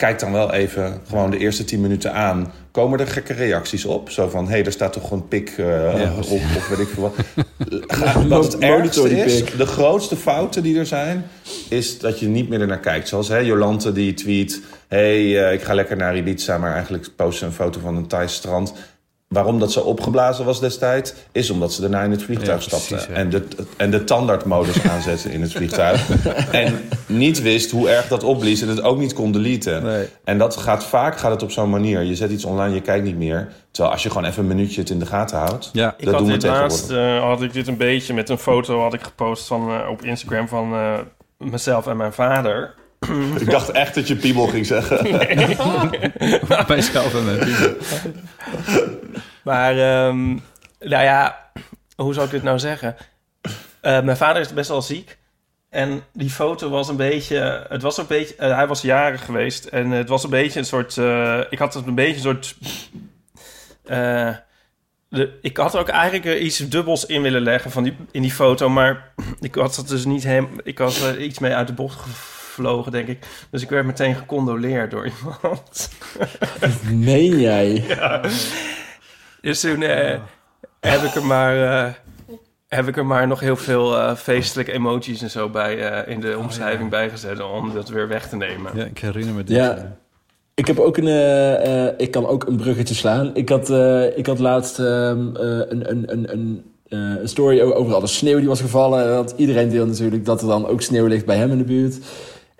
kijk 0.02 0.20
dan 0.20 0.32
wel 0.32 0.54
even 0.54 1.02
gewoon 1.08 1.32
de 1.32 1.38
eerste 1.38 1.64
10 1.64 1.82
minuten 1.82 2.14
aan. 2.14 2.54
Komen 2.72 3.00
er 3.00 3.08
gekke 3.08 3.34
reacties 3.34 3.86
op? 3.86 4.10
Zo 4.10 4.30
van, 4.30 4.46
hé, 4.46 4.52
hey, 4.52 4.66
er 4.66 4.72
staat 4.72 4.94
toch 4.94 5.12
een 5.12 5.28
pik 5.28 5.50
eh, 5.58 6.02
Ja, 6.02 6.14
op, 6.18 6.42
of 6.56 6.68
weet 6.68 6.80
ik 6.80 6.88
veel 6.88 7.04
wat. 7.04 7.16
Wat 8.28 8.44
het 8.44 8.58
ergste 8.58 9.10
is, 9.10 9.46
de 9.58 9.66
grootste 9.66 10.16
fouten 10.16 10.64
die 10.64 10.80
er 10.80 10.86
zijn... 10.86 11.26
is 11.70 12.00
dat 12.00 12.20
je 12.20 12.28
niet 12.28 12.50
meer 12.50 12.62
ernaar 12.62 12.80
kijkt. 12.80 13.08
Zoals 13.08 13.28
hè, 13.28 13.38
Jolante 13.38 13.92
die 13.92 14.14
tweet... 14.14 14.62
hé, 14.88 14.98
hey, 14.98 15.48
eh, 15.48 15.54
ik 15.54 15.62
ga 15.62 15.74
lekker 15.74 15.98
naar 15.98 16.18
Ibiza... 16.18 16.58
maar 16.58 16.74
eigenlijk 16.74 17.08
post 17.16 17.40
ze 17.40 17.46
een 17.46 17.52
foto 17.52 17.80
van 17.80 17.96
een 17.96 18.08
Thais 18.08 18.34
strand... 18.34 18.74
Waarom 19.32 19.60
dat 19.60 19.72
zo 19.72 19.80
opgeblazen 19.80 20.46
was 20.46 20.60
destijds, 20.60 21.14
is 21.32 21.50
omdat 21.50 21.74
ze 21.74 21.82
daarna 21.82 22.02
in 22.02 22.12
het 22.12 22.24
vliegtuig 22.24 22.64
Ja, 22.64 22.70
precies, 22.70 22.88
stapte. 22.88 23.12
ja. 23.12 23.18
En 23.18 23.30
de, 23.30 23.44
en 23.78 23.92
de 23.92 24.04
tandartmodus 24.04 24.84
aanzette 24.92 25.32
in 25.34 25.42
het 25.42 25.52
vliegtuig. 25.52 26.10
en 26.52 26.82
niet 27.06 27.42
wist 27.42 27.72
hoe 27.72 27.90
erg 27.90 28.08
dat 28.08 28.24
opblies 28.24 28.62
en 28.62 28.68
het 28.68 28.82
ook 28.82 28.98
niet 28.98 29.14
kon 29.14 29.32
deleten. 29.32 29.84
Nee. 29.84 30.08
En 30.24 30.38
dat 30.38 30.58
gaat 30.58 30.84
vaak 30.84 31.18
gaat 31.18 31.32
het 31.32 31.44
op 31.44 31.52
zo'n 31.52 31.70
manier. 31.70 32.02
Je 32.02 32.16
zet 32.16 32.32
iets 32.32 32.46
online, 32.46 32.74
je 32.74 32.82
kijkt 32.82 33.06
niet 33.06 33.18
meer. 33.18 33.52
Terwijl 33.72 33.94
als 33.94 34.04
je 34.04 34.10
gewoon 34.10 34.26
even 34.26 34.42
een 34.42 34.48
minuutje 34.56 34.82
het 34.82 34.90
in 34.90 35.00
de 35.00 35.06
gaten 35.06 35.38
houdt. 35.38 35.70
Ja. 35.74 35.94
Ik 35.98 36.06
dat 36.06 36.14
had 36.14 36.24
doen 36.24 36.32
we 36.32 36.38
dit 36.38 36.50
laatst 36.50 36.90
eh, 36.90 37.20
had 37.20 37.42
ik 37.42 37.54
dit 37.54 37.68
een 37.68 37.78
beetje 37.78 38.14
met 38.14 38.30
een 38.30 38.38
foto 38.38 38.82
had 38.82 38.94
ik 38.94 39.02
gepost 39.04 39.48
van, 39.48 39.70
eh, 39.70 39.90
op 39.90 40.02
Instagram 40.02 40.48
van 40.48 40.74
eh, 40.74 40.94
mezelf 41.38 41.88
en 41.88 41.98
mijn 41.98 42.14
vader. 42.14 42.74
Ik 43.40 43.50
dacht 43.50 43.72
echt 43.72 43.96
dat 43.96 44.08
je 44.08 44.16
piemel 44.16 44.48
ging 44.48 44.66
zeggen. 44.66 45.04
bij 46.68 46.82
zelf 46.82 47.16
en 47.16 47.26
met 47.26 47.76
Maar, 49.44 49.72
ehm, 49.78 50.28
nou 50.80 51.04
ja, 51.04 51.52
hoe 51.96 52.14
zou 52.14 52.26
ik 52.26 52.32
dit 52.32 52.44
nou 52.44 52.60
zeggen? 52.60 52.96
Eh, 53.82 54.02
mijn 54.02 54.18
vader 54.18 54.42
is 54.42 54.54
best 54.54 54.70
wel 54.70 54.82
ziek. 54.82 55.18
En 55.70 56.04
die 56.14 56.30
foto 56.30 56.70
was 56.70 56.88
een 56.88 56.96
beetje... 56.96 57.66
Het 57.70 57.82
was 57.82 57.98
een 57.98 58.08
beetje... 58.08 58.36
eh, 58.36 58.56
hij 58.56 58.68
was 58.68 58.82
jarig 58.82 59.26
geweest. 59.26 59.66
En 59.66 59.92
het 59.92 60.10
was 60.10 60.24
een 60.24 60.30
beetje 60.30 60.60
een 60.60 60.66
soort... 60.66 60.98
eh, 60.98 61.40
ik 61.50 61.60
had 61.60 61.74
het 61.74 61.86
een 61.86 61.96
beetje 61.96 62.16
een 62.16 62.22
soort... 62.22 62.56
eh, 63.86 64.36
de, 65.10 65.38
ik 65.42 65.58
had 65.58 65.74
er 65.74 65.80
ook 65.80 65.90
eigenlijk 65.90 66.40
iets 66.40 66.58
dubbels 66.58 67.06
in 67.06 67.22
willen 67.22 67.42
leggen 67.42 67.72
van 67.72 67.84
die, 67.84 67.96
in 68.12 68.22
die 68.22 68.32
foto. 68.32 68.70
Maar 68.70 69.14
ik 69.40 69.56
had 69.56 69.76
het 69.76 69.88
dus 69.88 70.06
niet 70.06 70.24
hem... 70.24 70.48
Ik 70.64 70.78
had 70.78 70.96
er 70.96 71.22
iets 71.22 71.40
mee 71.40 71.56
uit 71.56 71.68
de 71.68 71.74
bocht 71.74 72.00
gevlogen, 72.62 72.92
denk 72.92 73.08
ik. 73.08 73.20
Dus 73.50 73.62
ik 73.62 73.70
werd 73.70 73.86
meteen 73.86 74.16
gecondoleerd 74.16 74.92
door 74.92 75.06
iemand. 75.06 75.90
Meen 77.10 77.40
jij? 77.40 77.84
Dus 79.42 79.60
toen 79.60 79.82
eh, 79.82 80.20
heb 80.80 81.02
ik 81.02 81.16
er 81.16 81.26
maar... 81.26 81.86
eh, 81.86 81.92
heb 82.68 82.88
ik 82.88 82.98
er 82.98 83.06
maar 83.06 83.28
nog 83.28 83.40
heel 83.40 83.56
veel 83.56 83.98
eh, 83.98 84.16
feestelijke 84.16 84.72
emoties 84.72 85.22
en 85.22 85.30
zo 85.30 85.50
bij 85.50 85.90
eh, 85.92 86.14
in 86.14 86.20
de 86.22 86.38
omschrijving 86.38 86.90
bijgezet 86.90 87.42
om 87.42 87.74
dat 87.74 87.90
weer 87.90 88.08
weg 88.08 88.30
te 88.30 88.36
nemen. 88.36 88.72
Ja, 88.76 88.84
ik 88.86 88.98
herinner 89.00 89.34
me 89.34 89.44
dit. 89.44 89.56
Ja. 89.56 89.98
Ik 90.54 90.68
heb 90.68 90.80
ook 90.80 90.98
een. 90.98 91.08
eh, 91.08 91.86
eh, 91.88 91.94
ik 91.98 92.12
kan 92.12 92.28
ook 92.28 92.44
een 92.48 92.56
bruggetje 92.58 92.96
slaan. 92.96 93.36
Ik 93.36 93.50
had, 93.50 93.70
eh, 93.70 94.18
ik 94.18 94.26
had 94.26 94.40
laatst 94.40 94.80
ehm, 94.80 95.36
eh, 95.36 95.44
een, 95.44 95.90
een, 95.92 96.12
een, 96.12 96.32
een, 96.32 96.64
eh, 96.88 97.00
een 97.22 97.30
story 97.30 97.62
over 97.62 97.96
alle 97.96 98.08
sneeuw 98.08 98.38
die 98.40 98.48
was 98.48 98.62
gevallen. 98.62 99.04
En 99.04 99.10
dat 99.10 99.34
iedereen 99.38 99.70
deelde 99.70 99.92
natuurlijk 99.92 100.26
dat 100.26 100.42
er 100.42 100.48
dan 100.48 100.68
ook 100.68 100.82
sneeuw 100.82 101.06
ligt 101.06 101.26
bij 101.26 101.38
hem 101.38 101.52
in 101.52 101.58
de 101.58 101.64
buurt. 101.64 101.98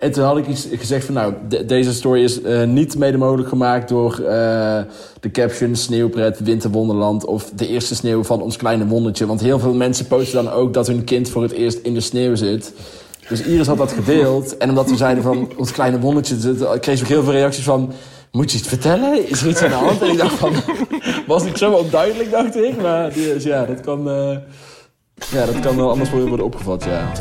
En 0.02 0.12
toen 0.12 0.24
had 0.24 0.36
ik 0.38 0.46
iets 0.46 0.66
gezegd 0.72 1.04
van, 1.04 1.14
nou, 1.14 1.34
de- 1.48 1.64
deze 1.64 1.92
story 1.92 2.22
is 2.22 2.42
eh, 2.42 2.62
niet 2.64 2.98
mede 2.98 3.18
mogelijk 3.18 3.48
gemaakt 3.48 3.88
door 3.88 4.12
eh, 4.12 4.80
de 5.20 5.30
caption 5.32 5.76
Sneeuwpret, 5.76 6.40
Winterwonderland 6.40 7.24
of 7.24 7.50
de 7.54 7.68
eerste 7.68 7.94
sneeuw 7.94 8.24
van 8.24 8.42
ons 8.42 8.56
kleine 8.56 8.86
wondertje. 8.86 9.26
Want 9.26 9.40
heel 9.40 9.58
veel 9.58 9.74
mensen 9.74 10.06
posten 10.06 10.44
dan 10.44 10.52
ook 10.52 10.74
dat 10.74 10.86
hun 10.86 11.04
kind 11.04 11.28
voor 11.28 11.42
het 11.42 11.52
eerst 11.52 11.78
in 11.78 11.94
de 11.94 12.00
sneeuw 12.00 12.34
zit. 12.34 12.72
Dus 13.28 13.42
Iris 13.42 13.66
had 13.66 13.78
dat 13.78 13.92
gedeeld. 13.92 14.56
En 14.56 14.68
omdat 14.68 14.90
we 14.90 14.96
zeiden 14.96 15.22
van 15.22 15.48
ons 15.56 15.72
kleine 15.72 15.98
wondertje, 16.00 16.36
zit, 16.38 16.80
kreeg 16.80 16.96
ze 16.98 17.04
ook 17.04 17.10
heel 17.10 17.22
veel 17.22 17.32
reacties 17.32 17.64
van, 17.64 17.92
moet 18.32 18.52
je 18.52 18.58
iets 18.58 18.68
vertellen? 18.68 19.28
Is 19.28 19.42
er 19.42 19.48
iets 19.48 19.62
aan 19.62 19.68
de 19.68 19.74
hand? 19.74 20.02
En 20.02 20.10
ik 20.10 20.18
dacht 20.18 20.34
van, 20.34 20.52
was 21.26 21.44
niet 21.44 21.58
zo 21.58 21.72
onduidelijk, 21.72 22.30
dacht 22.30 22.56
ik. 22.56 22.80
Maar 22.82 23.12
dus 23.12 23.44
ja, 23.44 23.64
dat 23.64 23.80
kan, 23.80 24.08
eh, 24.10 24.36
ja, 25.32 25.46
dat 25.46 25.60
kan 25.60 25.76
wel 25.76 25.90
anders 25.90 26.10
worden 26.10 26.44
opgevat, 26.44 26.84
ja. 26.84 27.12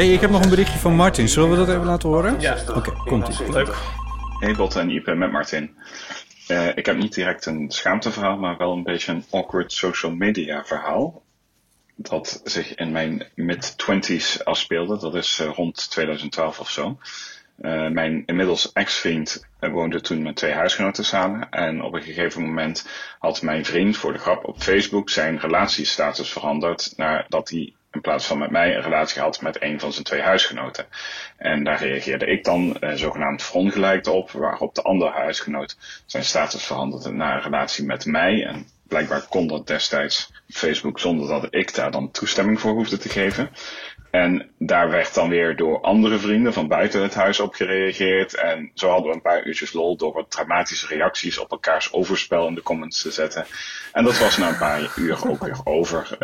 Hey, 0.00 0.12
ik 0.12 0.20
heb 0.20 0.30
nog 0.30 0.42
een 0.42 0.50
berichtje 0.50 0.78
van 0.78 0.94
Martin. 0.94 1.28
Zullen 1.28 1.50
we 1.50 1.56
dat 1.56 1.68
even 1.68 1.84
laten 1.84 2.08
horen? 2.08 2.40
Ja. 2.40 2.56
Oké, 2.74 2.92
komt-ie. 3.04 3.52
Leuk. 3.52 3.76
Hey 4.38 4.54
Botte 4.54 4.80
en 4.80 4.90
Ipe 4.90 5.14
met 5.14 5.32
Martin. 5.32 5.76
Eh, 6.46 6.76
ik 6.76 6.86
heb 6.86 6.96
niet 6.96 7.14
direct 7.14 7.46
een 7.46 7.70
schaamteverhaal, 7.70 8.36
maar 8.36 8.56
wel 8.56 8.72
een 8.72 8.82
beetje 8.82 9.12
een 9.12 9.24
awkward 9.30 9.72
social 9.72 10.12
media 10.12 10.64
verhaal. 10.64 11.22
Dat 11.96 12.40
zich 12.44 12.74
in 12.74 12.92
mijn 12.92 13.26
mid-twenties 13.34 14.44
afspeelde. 14.44 14.98
Dat 14.98 15.14
is 15.14 15.38
eh, 15.40 15.50
rond 15.54 15.90
2012 15.90 16.60
of 16.60 16.70
zo. 16.70 16.98
Eh, 17.60 17.88
mijn 17.88 18.22
inmiddels 18.26 18.72
ex-vriend 18.72 19.46
woonde 19.58 20.00
toen 20.00 20.22
met 20.22 20.36
twee 20.36 20.52
huisgenoten 20.52 21.04
samen. 21.04 21.50
En 21.50 21.82
op 21.82 21.94
een 21.94 22.02
gegeven 22.02 22.42
moment 22.42 22.88
had 23.18 23.42
mijn 23.42 23.64
vriend 23.64 23.96
voor 23.96 24.12
de 24.12 24.18
grap 24.18 24.44
op 24.44 24.62
Facebook 24.62 25.10
zijn 25.10 25.38
relatiestatus 25.38 26.32
veranderd. 26.32 26.92
Naar 26.96 27.26
dat 27.28 27.50
hij 27.50 27.74
in 27.92 28.00
plaats 28.00 28.26
van 28.26 28.38
met 28.38 28.50
mij 28.50 28.74
een 28.74 28.82
relatie 28.82 29.20
had 29.20 29.40
met 29.40 29.62
een 29.62 29.80
van 29.80 29.92
zijn 29.92 30.04
twee 30.04 30.20
huisgenoten. 30.20 30.86
En 31.36 31.64
daar 31.64 31.78
reageerde 31.78 32.26
ik 32.26 32.44
dan 32.44 32.76
eh, 32.76 32.94
zogenaamd 32.94 33.42
verongelijkt 33.42 34.06
op, 34.06 34.30
waarop 34.30 34.74
de 34.74 34.82
andere 34.82 35.10
huisgenoot 35.10 35.76
zijn 36.06 36.24
status 36.24 36.64
veranderde 36.64 37.10
naar 37.10 37.36
een 37.36 37.42
relatie 37.42 37.84
met 37.84 38.06
mij. 38.06 38.46
En 38.46 38.66
blijkbaar 38.88 39.26
kon 39.28 39.46
dat 39.46 39.66
destijds 39.66 40.32
op 40.48 40.54
Facebook 40.54 40.98
zonder 40.98 41.28
dat 41.28 41.46
ik 41.50 41.74
daar 41.74 41.90
dan 41.90 42.10
toestemming 42.10 42.60
voor 42.60 42.72
hoefde 42.72 42.98
te 42.98 43.08
geven. 43.08 43.50
En 44.10 44.50
daar 44.58 44.90
werd 44.90 45.14
dan 45.14 45.28
weer 45.28 45.56
door 45.56 45.80
andere 45.80 46.18
vrienden 46.18 46.52
van 46.52 46.68
buiten 46.68 47.02
het 47.02 47.14
huis 47.14 47.40
op 47.40 47.54
gereageerd. 47.54 48.34
En 48.34 48.70
zo 48.74 48.88
hadden 48.88 49.08
we 49.08 49.14
een 49.14 49.22
paar 49.22 49.44
uurtjes 49.44 49.72
lol 49.72 49.96
door 49.96 50.12
wat 50.12 50.30
dramatische 50.30 50.86
reacties 50.86 51.38
op 51.38 51.50
elkaars 51.50 51.92
overspel 51.92 52.46
in 52.46 52.54
de 52.54 52.62
comments 52.62 53.02
te 53.02 53.10
zetten. 53.10 53.46
En 53.92 54.04
dat 54.04 54.18
was 54.18 54.36
na 54.36 54.48
een 54.48 54.58
paar 54.58 54.92
uur 54.96 55.28
ook 55.28 55.44
weer 55.44 55.60
over. 55.64 56.16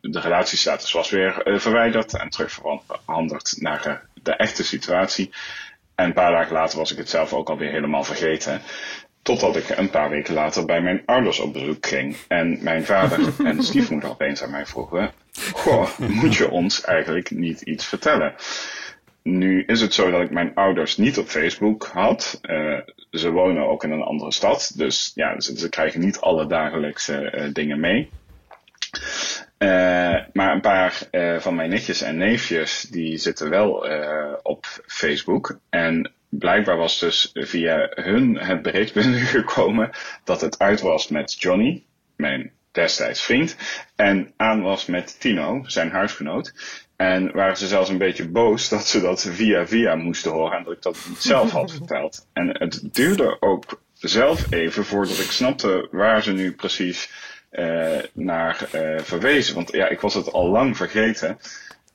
De 0.00 0.20
relatiestatus 0.20 0.92
was 0.92 1.10
weer 1.10 1.42
eh, 1.42 1.58
verwijderd 1.58 2.18
en 2.18 2.28
terug 2.28 2.52
veranderd 2.52 3.54
naar 3.58 3.86
eh, 3.86 3.94
de 4.22 4.32
echte 4.36 4.64
situatie. 4.64 5.30
En 5.94 6.06
een 6.06 6.12
paar 6.12 6.32
dagen 6.32 6.52
later 6.52 6.78
was 6.78 6.92
ik 6.92 6.98
het 6.98 7.10
zelf 7.10 7.32
ook 7.32 7.48
alweer 7.48 7.70
helemaal 7.70 8.04
vergeten. 8.04 8.62
Totdat 9.22 9.56
ik 9.56 9.68
een 9.68 9.90
paar 9.90 10.10
weken 10.10 10.34
later 10.34 10.64
bij 10.64 10.80
mijn 10.80 11.02
ouders 11.06 11.40
op 11.40 11.52
bezoek 11.52 11.86
ging. 11.86 12.16
En 12.28 12.58
mijn 12.62 12.84
vader 12.84 13.18
en 13.44 13.62
stiefmoeder 13.62 14.10
opeens 14.10 14.42
aan 14.42 14.50
mij 14.50 14.66
vroegen: 14.66 15.12
Goh, 15.32 15.98
moet 16.20 16.36
je 16.36 16.50
ons 16.50 16.84
eigenlijk 16.84 17.30
niet 17.30 17.60
iets 17.60 17.86
vertellen? 17.86 18.34
Nu 19.22 19.64
is 19.66 19.80
het 19.80 19.94
zo 19.94 20.10
dat 20.10 20.20
ik 20.20 20.30
mijn 20.30 20.54
ouders 20.54 20.96
niet 20.96 21.18
op 21.18 21.28
Facebook 21.28 21.84
had. 21.92 22.38
Eh, 22.42 22.78
ze 23.10 23.30
wonen 23.30 23.68
ook 23.68 23.84
in 23.84 23.90
een 23.90 24.02
andere 24.02 24.32
stad. 24.32 24.72
Dus 24.76 25.12
ja, 25.14 25.40
ze, 25.40 25.58
ze 25.58 25.68
krijgen 25.68 26.00
niet 26.00 26.20
alle 26.20 26.46
dagelijkse 26.46 27.30
eh, 27.30 27.52
dingen 27.52 27.80
mee. 27.80 28.10
Eh, 29.58 30.16
maar 30.32 30.52
een 30.52 30.60
paar 30.60 31.08
van 31.38 31.54
mijn 31.54 31.70
nichtjes 31.70 32.02
en 32.02 32.16
neefjes 32.16 32.82
die 32.82 33.18
zitten 33.18 33.50
wel 33.50 33.86
op 34.42 34.66
Facebook. 34.86 35.58
En 35.68 36.12
blijkbaar 36.28 36.76
was 36.76 36.98
dus 36.98 37.30
via 37.32 37.90
hun 37.94 38.38
het 38.38 38.62
bericht 38.62 38.94
binnengekomen 39.00 39.90
dat 40.24 40.40
het 40.40 40.58
uit 40.58 40.80
was 40.80 41.08
met 41.08 41.40
Johnny, 41.40 41.82
mijn 42.16 42.52
destijds 42.72 43.22
vriend, 43.22 43.56
en 43.96 44.32
aan 44.36 44.62
was 44.62 44.86
met 44.86 45.20
Tino, 45.20 45.62
zijn 45.66 45.90
huisgenoot. 45.90 46.52
En 46.96 47.32
waren 47.32 47.56
ze 47.56 47.66
zelfs 47.66 47.88
een 47.88 47.98
beetje 47.98 48.28
boos 48.28 48.68
dat 48.68 48.86
ze 48.86 49.00
dat 49.00 49.22
via 49.22 49.66
via 49.66 49.94
moesten 49.94 50.30
horen 50.30 50.58
en 50.58 50.64
dat 50.64 50.72
ik 50.72 50.82
dat 50.82 50.98
niet 51.08 51.22
zelf 51.22 51.50
had 51.50 51.72
verteld. 51.78 52.26
En 52.32 52.48
het 52.58 52.80
duurde 52.92 53.36
ook 53.40 53.82
zelf 53.94 54.52
even 54.52 54.84
voordat 54.84 55.18
ik 55.18 55.30
snapte 55.30 55.88
waar 55.90 56.22
ze 56.22 56.32
nu 56.32 56.52
precies 56.52 57.10
eh, 57.50 57.98
naar 58.12 58.68
eh, 58.72 59.00
verwezen. 59.02 59.54
Want 59.54 59.72
ja, 59.72 59.88
ik 59.88 60.00
was 60.00 60.14
het 60.14 60.32
al 60.32 60.48
lang 60.48 60.76
vergeten. 60.76 61.38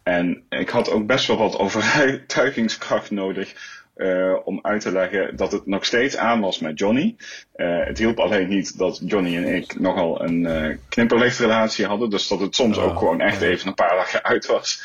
En 0.03 0.45
ik 0.49 0.69
had 0.69 0.89
ook 0.89 1.05
best 1.05 1.27
wel 1.27 1.37
wat 1.37 1.57
overtuigingskracht 1.57 3.11
nodig 3.11 3.74
eh, 3.95 4.35
om 4.43 4.59
uit 4.61 4.81
te 4.81 4.91
leggen 4.91 5.35
dat 5.35 5.51
het 5.51 5.65
nog 5.65 5.85
steeds 5.85 6.17
aan 6.17 6.39
was 6.39 6.59
met 6.59 6.79
Johnny. 6.79 7.15
Eh, 7.53 7.85
het 7.85 7.97
hielp 7.97 8.19
alleen 8.19 8.47
niet 8.47 8.77
dat 8.77 9.01
Johnny 9.05 9.35
en 9.35 9.55
ik 9.55 9.79
nogal 9.79 10.21
een 10.21 10.45
eh 10.45 10.77
knipperlichtrelatie 10.89 11.85
hadden. 11.85 12.09
Dus 12.09 12.27
dat 12.27 12.39
het 12.39 12.55
soms 12.55 12.77
ook 12.77 12.97
gewoon 12.97 13.21
echt 13.21 13.41
even 13.41 13.67
een 13.67 13.73
paar 13.73 13.95
dagen 13.95 14.23
uit 14.31 14.45
was. 14.45 14.83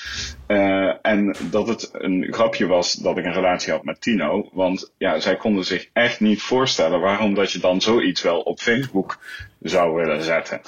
En 1.03 1.37
dat 1.51 1.69
het 1.69 1.91
een 1.93 2.27
grapje 2.31 2.67
was 2.67 2.93
dat 2.93 3.19
ik 3.19 3.25
een 3.25 3.33
relatie 3.33 3.73
had 3.73 3.85
met 3.85 4.01
Tino. 4.01 4.49
Want 4.53 4.93
ja, 4.99 5.21
zij 5.21 5.37
konden 5.37 5.65
zich 5.65 5.89
echt 5.93 6.21
niet 6.21 6.43
voorstellen 6.43 7.01
waarom 7.01 7.35
dat 7.35 7.53
je 7.53 7.59
dan 7.59 7.81
zoiets 7.81 8.23
wel 8.23 8.41
op 8.41 8.59
Facebook 8.59 9.19
zou 9.61 9.95
willen 9.95 10.23
zetten. 10.23 10.61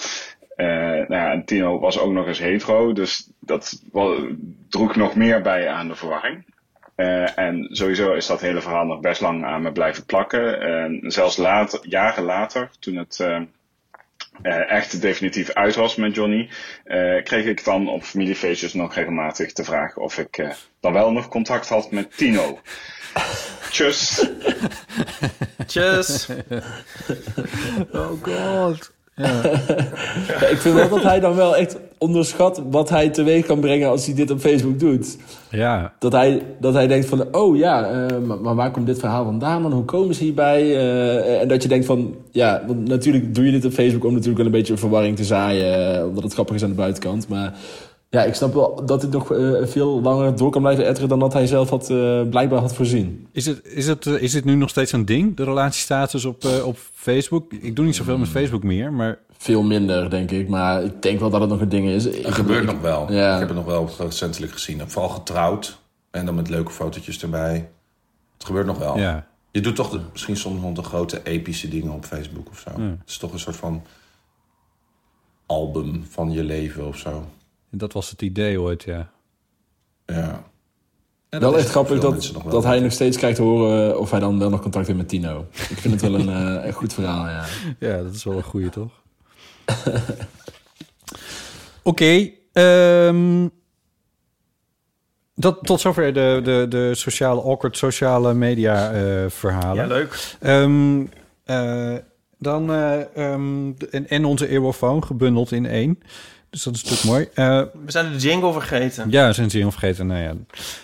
Eh, 0.56 0.66
nou 0.66 1.14
ja, 1.14 1.32
en 1.32 1.44
Tino 1.44 1.78
was 1.78 1.98
ook 1.98 2.12
nog 2.12 2.26
eens 2.26 2.38
hetero, 2.38 2.92
dus 2.92 3.30
dat 3.40 3.82
droeg 4.68 4.96
nog 4.96 5.14
meer 5.14 5.42
bij 5.42 5.68
aan 5.68 5.88
de 5.88 5.94
verwarring. 5.94 6.44
Eh, 6.94 7.38
en 7.38 7.68
sowieso 7.70 8.12
is 8.12 8.26
dat 8.26 8.40
hele 8.40 8.60
verhaal 8.60 8.84
nog 8.84 9.00
best 9.00 9.20
lang 9.20 9.44
aan 9.44 9.62
me 9.62 9.72
blijven 9.72 10.04
plakken. 10.04 10.60
En 10.60 11.10
zelfs 11.10 11.36
later, 11.36 11.80
jaren 11.82 12.24
later, 12.24 12.70
toen 12.80 12.96
het 12.96 13.20
eh, 13.20 13.40
eh, 14.42 14.70
echt 14.70 15.00
definitief 15.00 15.50
uit 15.50 15.74
was 15.74 15.96
met 15.96 16.14
Johnny, 16.14 16.48
eh, 16.84 17.22
kreeg 17.22 17.44
ik 17.44 17.64
dan 17.64 17.88
op 17.88 18.02
familiefeestjes 18.02 18.74
nog 18.74 18.94
regelmatig 18.94 19.52
de 19.52 19.64
vraag 19.64 19.96
of 19.96 20.18
ik 20.18 20.38
eh, 20.38 20.50
dan 20.80 20.92
wel 20.92 21.12
nog 21.12 21.28
contact 21.28 21.68
had 21.68 21.90
met 21.90 22.16
Tino. 22.16 22.60
Tjus. 23.72 24.28
Tjus. 25.66 26.28
Oh 27.92 28.22
god. 28.22 28.92
Ja, 30.28 30.46
ik 30.46 30.58
vind 30.58 30.74
wel 30.74 30.88
dat 30.88 31.02
hij 31.02 31.20
dan 31.20 31.34
wel 31.34 31.56
echt 31.56 31.76
onderschat 31.98 32.62
wat 32.70 32.88
hij 32.88 33.08
teweeg 33.08 33.46
kan 33.46 33.60
brengen 33.60 33.88
als 33.88 34.06
hij 34.06 34.14
dit 34.14 34.30
op 34.30 34.40
Facebook 34.40 34.78
doet. 34.78 35.16
Ja. 35.50 35.92
Dat 35.98 36.12
hij, 36.12 36.42
dat 36.60 36.74
hij 36.74 36.86
denkt 36.86 37.06
van, 37.06 37.26
oh 37.34 37.56
ja, 37.56 37.84
eh, 37.90 38.18
maar, 38.18 38.40
maar 38.40 38.54
waar 38.54 38.70
komt 38.70 38.86
dit 38.86 38.98
verhaal 38.98 39.24
vandaan 39.24 39.62
dan? 39.62 39.72
Hoe 39.72 39.84
komen 39.84 40.14
ze 40.14 40.22
hierbij? 40.24 40.76
Eh, 40.76 41.40
en 41.40 41.48
dat 41.48 41.62
je 41.62 41.68
denkt 41.68 41.86
van, 41.86 42.14
ja, 42.30 42.62
want 42.66 42.88
natuurlijk 42.88 43.34
doe 43.34 43.44
je 43.44 43.50
dit 43.52 43.64
op 43.64 43.72
Facebook 43.72 44.04
om 44.04 44.10
natuurlijk 44.10 44.36
wel 44.38 44.46
een 44.46 44.52
beetje 44.52 44.76
verwarring 44.76 45.16
te 45.16 45.24
zaaien. 45.24 45.96
eh, 45.98 46.06
omdat 46.06 46.22
het 46.22 46.32
grappig 46.32 46.54
is 46.54 46.62
aan 46.62 46.68
de 46.68 46.74
buitenkant. 46.74 47.28
Maar 47.28 47.52
ja, 48.12 48.22
ik 48.22 48.34
snap 48.34 48.54
wel 48.54 48.86
dat 48.86 49.00
dit 49.00 49.10
nog 49.10 49.32
eh, 49.32 49.66
veel 49.66 50.00
langer 50.00 50.36
door 50.36 50.50
kan 50.50 50.60
blijven 50.62 50.86
etteren 50.86 51.08
dan 51.08 51.18
dat 51.18 51.32
hij 51.32 51.46
zelf 51.46 51.70
had, 51.70 51.90
eh, 51.90 52.22
blijkbaar 52.28 52.60
had 52.60 52.74
voorzien. 52.74 53.26
Is 53.32 53.46
het, 53.46 53.64
is, 53.64 53.86
het, 53.86 54.06
eh, 54.06 54.22
is 54.22 54.32
het 54.34 54.44
nu 54.44 54.54
nog 54.54 54.68
steeds 54.68 54.92
een 54.92 55.04
ding, 55.04 55.36
de 55.36 55.44
relatiestatus 55.44 56.24
op, 56.24 56.44
eh, 56.44 56.66
op 56.66 56.78
Facebook? 56.92 57.52
Ik 57.52 57.76
doe 57.76 57.84
niet 57.84 57.96
zoveel 57.96 58.18
met 58.18 58.28
Facebook 58.28 58.62
meer, 58.62 58.92
maar... 58.92 59.18
Veel 59.38 59.62
minder, 59.62 60.10
denk 60.10 60.30
ik. 60.30 60.48
Maar 60.48 60.82
ik 60.84 61.02
denk 61.02 61.20
wel 61.20 61.30
dat 61.30 61.40
het 61.40 61.50
nog 61.50 61.60
een 61.60 61.68
ding 61.68 61.88
is. 61.88 62.06
Ik 62.06 62.24
Het 62.26 62.34
gebeurt 62.34 62.62
ik- 62.64 62.70
nog 62.72 62.80
wel. 62.80 63.12
Ja. 63.12 63.32
Ik 63.32 63.38
heb 63.38 63.48
het 63.48 63.56
nog 63.56 63.66
wel 63.66 63.88
recentelijk 63.98 64.52
gezien. 64.52 64.90
Vooral 64.90 65.10
getrouwd. 65.10 65.78
En 66.10 66.26
dan 66.26 66.34
met 66.34 66.48
leuke 66.48 66.70
fotootjes 66.70 67.22
erbij. 67.22 67.68
Het 68.34 68.44
gebeurt 68.46 68.66
nog 68.66 68.78
wel. 68.78 68.98
Ja. 68.98 69.26
Je 69.50 69.60
doet 69.60 69.76
toch 69.76 69.90
de, 69.90 70.00
misschien 70.12 70.36
soms 70.36 70.62
nog 70.62 70.72
de 70.74 70.82
grote 70.82 71.20
epische 71.22 71.68
dingen 71.68 71.92
op 71.92 72.04
Facebook 72.04 72.48
of 72.50 72.58
zo. 72.58 72.70
Ja. 72.82 72.88
Het 72.88 73.08
is 73.08 73.16
toch 73.18 73.32
een 73.32 73.38
soort 73.38 73.56
van 73.56 73.82
album 75.46 76.04
van 76.10 76.32
je 76.32 76.44
leven 76.44 76.86
of 76.86 76.96
zo. 76.96 77.24
Dat 77.74 77.92
was 77.92 78.10
het 78.10 78.22
idee 78.22 78.60
ooit, 78.60 78.82
ja. 78.82 79.10
Ja. 80.06 80.50
En 81.28 81.40
dat 81.40 81.50
wel 81.50 81.54
is 81.54 81.60
echt 81.64 81.70
grappig 81.70 82.00
dat, 82.00 82.32
dat 82.50 82.64
hij 82.64 82.80
nog 82.80 82.92
steeds 82.92 83.16
krijgt 83.16 83.36
te 83.36 83.42
horen 83.42 83.98
of 83.98 84.10
hij 84.10 84.20
dan 84.20 84.38
wel 84.38 84.50
nog 84.50 84.60
contact 84.60 84.86
heeft 84.86 84.98
met 84.98 85.08
Tino. 85.08 85.46
Ik 85.50 85.78
vind 85.78 86.00
het 86.00 86.10
wel 86.10 86.14
een, 86.20 86.28
eh, 86.28 86.66
een 86.66 86.72
goed 86.72 86.94
verhaal, 86.94 87.26
ja. 87.26 87.44
Ja, 87.88 88.02
dat 88.02 88.14
is 88.14 88.24
wel 88.24 88.36
een 88.36 88.42
goeie, 88.42 88.68
toch? 88.68 89.02
Oké, 91.82 92.30
ehm, 92.52 93.48
dat, 95.34 95.58
tot 95.62 95.80
zover 95.80 96.12
de, 96.12 96.40
de, 96.44 96.66
de 96.68 96.94
sociale, 96.94 97.40
awkward 97.42 97.76
sociale 97.76 98.34
media 98.34 98.92
eh, 98.92 99.24
verhalen. 99.28 99.82
Ja, 99.82 99.86
leuk. 99.86 100.36
Ehm, 100.40 101.04
eh, 101.44 101.94
dan, 102.38 102.72
eh, 102.72 103.16
ehm, 103.16 103.72
en, 103.90 104.08
en 104.08 104.24
onze 104.24 104.48
eeuwofoon 104.48 105.04
gebundeld 105.04 105.52
in 105.52 105.66
één. 105.66 105.98
Dus 106.52 106.62
dat 106.62 106.74
is 106.74 106.82
natuurlijk 106.82 107.08
mooi. 107.10 107.28
Eh, 107.34 107.58
We 107.84 107.90
zijn 107.90 108.12
de 108.12 108.18
jingle 108.18 108.52
vergeten. 108.52 109.10
ja, 109.10 109.32
zijn 109.32 109.50
ze 109.50 109.56
helemaal 109.56 109.78
vergeten. 109.78 110.06
Nou 110.06 110.20
ja. 110.20 110.32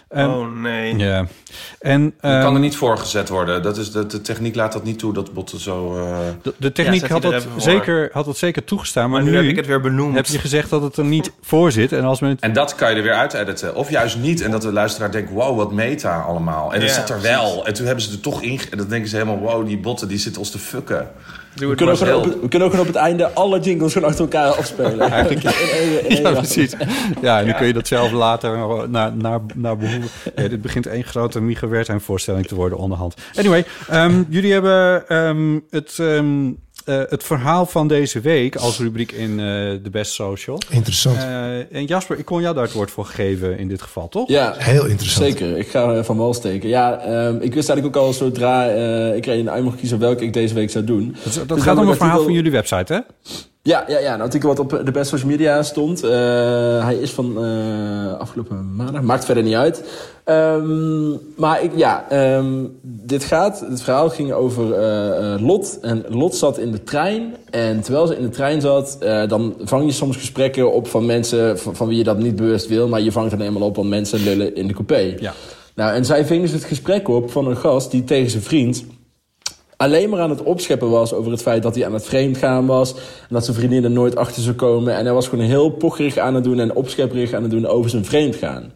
Ehm, 0.08 0.30
oh 0.30 0.52
nee. 0.62 0.96
Ja. 0.96 1.26
En, 1.80 2.04
Dat 2.04 2.30
kan 2.30 2.30
ehm, 2.44 2.54
er 2.54 2.60
niet 2.60 2.76
voor 2.76 2.98
gezet 2.98 3.28
worden. 3.28 3.62
Dat 3.62 3.76
is, 3.76 3.90
de, 3.92 4.06
de 4.06 4.20
techniek 4.20 4.54
laat 4.54 4.72
dat 4.72 4.84
niet 4.84 4.98
toe, 4.98 5.12
dat 5.12 5.32
botten 5.32 5.60
zo... 5.60 5.96
eh, 5.98 6.18
De, 6.42 6.54
de 6.56 6.72
techniek 6.72 7.08
had, 7.08 7.22
dat 7.22 7.46
zeker, 7.56 8.08
had 8.12 8.24
dat 8.24 8.36
zeker 8.36 8.64
toegestaan. 8.64 9.10
Maar, 9.10 9.22
Maar 9.22 9.30
nu 9.30 9.36
heb 9.36 9.46
ik 9.46 9.56
het 9.56 9.66
weer 9.66 9.80
benoemd. 9.80 10.14
Heb 10.14 10.26
je 10.26 10.38
gezegd 10.38 10.70
dat 10.70 10.82
het 10.82 10.96
er 10.96 11.04
niet 11.04 11.32
voor 11.40 11.72
zit. 11.72 11.92
En 11.92 12.04
als 12.04 12.20
men 12.20 12.30
het... 12.30 12.40
En 12.40 12.52
dat 12.52 12.74
kan 12.74 12.90
je 12.90 12.96
er 12.96 13.02
weer 13.02 13.14
uit 13.14 13.32
editen. 13.34 13.74
Of 13.74 13.90
juist 13.90 14.18
niet. 14.18 14.40
En 14.40 14.50
dat 14.50 14.62
de 14.62 14.72
luisteraar 14.72 15.10
denkt, 15.12 15.30
wow, 15.30 15.56
wat 15.56 15.72
meta 15.72 16.20
allemaal. 16.20 16.72
En 16.74 16.80
dat 16.80 16.88
Ja, 16.88 16.94
zat 16.94 17.10
er 17.10 17.20
wel. 17.20 17.66
En 17.66 17.74
toen 17.74 17.86
hebben 17.86 18.04
ze 18.04 18.12
er 18.12 18.20
toch 18.20 18.42
in... 18.42 18.60
En 18.70 18.78
dan 18.78 18.88
denken 18.88 19.08
ze 19.08 19.16
helemaal, 19.16 19.38
wow, 19.38 19.66
die 19.66 19.78
botten 19.78 20.08
die 20.08 20.18
zitten 20.18 20.40
ons 20.40 20.50
te 20.50 20.58
fucken. 20.58 21.10
Doe 21.58 21.68
We 21.68 21.74
kunnen, 21.74 21.94
ook 21.94 22.16
op, 22.16 22.24
het- 22.24 22.40
we 22.40 22.48
kunnen 22.48 22.68
ook 22.68 22.74
gewoon 22.74 22.86
op 22.88 22.92
het 22.94 23.02
einde 23.02 23.32
alle 23.32 23.60
jingles 23.60 23.92
gewoon 23.92 24.08
achter 24.08 24.24
elkaar 24.24 24.50
afspelen. 24.50 25.00
Eigenlijk. 25.10 25.42
In 25.44 25.50
één- 25.78 26.08
in 26.08 26.22
Ja, 26.22 26.30
precies. 26.32 26.72
Ja, 27.22 27.38
en 27.40 27.46
dan 27.46 27.54
kun 27.56 27.66
je 27.66 27.72
dat 27.72 27.86
zelf 27.86 28.10
later 28.12 28.58
naar, 28.88 29.16
naar, 29.16 29.40
naar 29.54 29.76
behoeven. 29.76 30.10
Ja, 30.36 30.48
dit 30.48 30.62
begint 30.62 30.86
één 30.86 31.04
grote 31.04 31.40
Mieke 31.40 31.66
Wertheim 31.68 32.00
voorstelling 32.00 32.46
te 32.46 32.54
worden 32.54 32.78
onderhand. 32.78 33.14
Anyway, 33.36 33.64
ehm, 33.88 34.22
jullie 34.28 34.52
hebben 34.52 35.08
ehm, 35.08 35.58
het, 35.70 35.96
ehm, 35.98 36.50
eh, 36.88 37.00
het 37.08 37.22
verhaal 37.24 37.66
van 37.66 37.88
deze 37.88 38.20
week 38.20 38.56
als 38.56 38.78
rubriek 38.78 39.12
in 39.12 39.30
eh 39.30 39.46
The 39.82 39.90
Best 39.90 40.12
Social. 40.12 40.58
Interessant. 40.70 41.16
Eh, 41.16 41.74
en 41.76 41.84
Jasper, 41.84 42.18
ik 42.18 42.24
kon 42.24 42.40
jou 42.42 42.54
daar 42.54 42.64
het 42.64 42.72
woord 42.72 42.90
voor 42.90 43.04
geven 43.04 43.58
in 43.58 43.68
dit 43.68 43.82
geval, 43.82 44.08
toch? 44.08 44.28
Ja, 44.28 44.54
Heel 44.56 44.86
interessant. 44.86 45.24
Zeker, 45.26 45.56
ik 45.56 45.68
ga 45.68 45.88
er 45.94 46.04
van 46.04 46.16
wal 46.16 46.34
steken. 46.34 46.68
Ja, 46.68 46.98
ehm, 47.00 47.34
ik 47.40 47.54
wist 47.54 47.68
eigenlijk 47.68 47.96
ook 47.96 48.02
al 48.04 48.12
zodra 48.12 48.68
eh, 48.68 49.16
ik 49.16 49.26
er 49.26 49.38
een 49.38 49.50
uit 49.50 49.64
mocht 49.64 49.76
kiezen 49.78 49.98
welke 49.98 50.24
ik 50.24 50.32
deze 50.32 50.54
week 50.54 50.70
zou 50.70 50.84
doen. 50.84 51.16
Dat, 51.24 51.34
dat 51.34 51.48
Dus 51.48 51.62
gaat 51.62 51.76
om 51.76 51.82
een 51.82 51.88
een 51.88 51.94
verhaal 51.94 52.10
artikel- 52.18 52.24
van 52.24 52.32
jullie 52.32 52.50
website, 52.50 52.92
hè? 52.92 53.00
Ja, 53.62 53.84
ja, 53.88 53.98
ja, 53.98 54.14
een 54.14 54.20
artikel 54.20 54.48
wat 54.48 54.58
op 54.58 54.80
de 54.84 54.90
best 54.90 55.10
social 55.10 55.30
media 55.30 55.62
stond. 55.62 56.02
Eh, 56.02 56.10
hij 56.84 56.96
is 56.96 57.10
van 57.10 57.44
eh, 57.44 58.18
afgelopen 58.18 58.74
maandag, 58.76 59.02
maakt 59.02 59.24
verder 59.24 59.42
niet 59.42 59.54
uit. 59.54 59.84
Ehm, 60.24 61.10
maar 61.36 61.62
ik, 61.62 61.70
ja, 61.76 62.04
ehm, 62.08 62.64
dit 62.82 63.24
gaat, 63.24 63.60
het 63.60 63.82
verhaal 63.82 64.10
ging 64.10 64.32
over 64.32 64.74
eh, 64.74 65.42
Lot. 65.46 65.78
En 65.80 66.04
Lot 66.08 66.34
zat 66.34 66.58
in 66.58 66.70
de 66.70 66.82
trein. 66.82 67.34
En 67.50 67.80
terwijl 67.80 68.06
ze 68.06 68.16
in 68.16 68.22
de 68.22 68.28
trein 68.28 68.60
zat, 68.60 68.98
dan 69.28 69.54
vang 69.60 69.84
je 69.84 69.92
soms 69.92 70.16
gesprekken 70.16 70.72
op 70.72 70.88
van 70.88 71.06
mensen 71.06 71.58
van, 71.58 71.76
van 71.76 71.88
wie 71.88 71.98
je 71.98 72.04
dat 72.04 72.18
niet 72.18 72.36
bewust 72.36 72.68
wil. 72.68 72.88
Maar 72.88 73.00
je 73.00 73.12
vangt 73.12 73.32
er 73.32 73.40
eenmaal 73.40 73.62
op, 73.62 73.76
want 73.76 73.88
mensen 73.88 74.22
lullen 74.22 74.54
in 74.54 74.66
de 74.66 74.74
coupé. 74.74 75.14
Ja. 75.18 75.34
Nou, 75.74 75.94
en 75.94 76.04
zij 76.04 76.26
ving 76.26 76.42
dus 76.42 76.52
het 76.52 76.64
gesprek 76.64 77.08
op 77.08 77.30
van 77.30 77.46
een 77.46 77.56
gast 77.56 77.90
die 77.90 78.04
tegen 78.04 78.30
zijn 78.30 78.42
vriend 78.42 78.84
alleen 79.78 80.10
maar 80.10 80.20
aan 80.20 80.30
het 80.30 80.42
opscheppen 80.42 80.90
was 80.90 81.12
over 81.12 81.30
het 81.30 81.42
feit 81.42 81.62
dat 81.62 81.74
hij 81.74 81.86
aan 81.86 81.92
het 81.92 82.06
vreemd 82.06 82.36
gaan 82.36 82.66
was. 82.66 82.94
En 82.94 83.00
dat 83.28 83.44
zijn 83.44 83.56
vriendin 83.56 83.84
er 83.84 83.90
nooit 83.90 84.16
achter 84.16 84.42
zou 84.42 84.54
komen. 84.54 84.96
En 84.96 85.04
hij 85.04 85.14
was 85.14 85.28
gewoon 85.28 85.44
heel 85.44 85.70
pocherig 85.70 86.16
aan 86.16 86.34
het 86.34 86.44
doen 86.44 86.60
en 86.60 86.74
opschepperig 86.74 87.32
aan 87.32 87.42
het 87.42 87.50
doen 87.50 87.66
over 87.66 87.90
zijn 87.90 88.04
vreemd 88.04 88.36
gaan. 88.36 88.72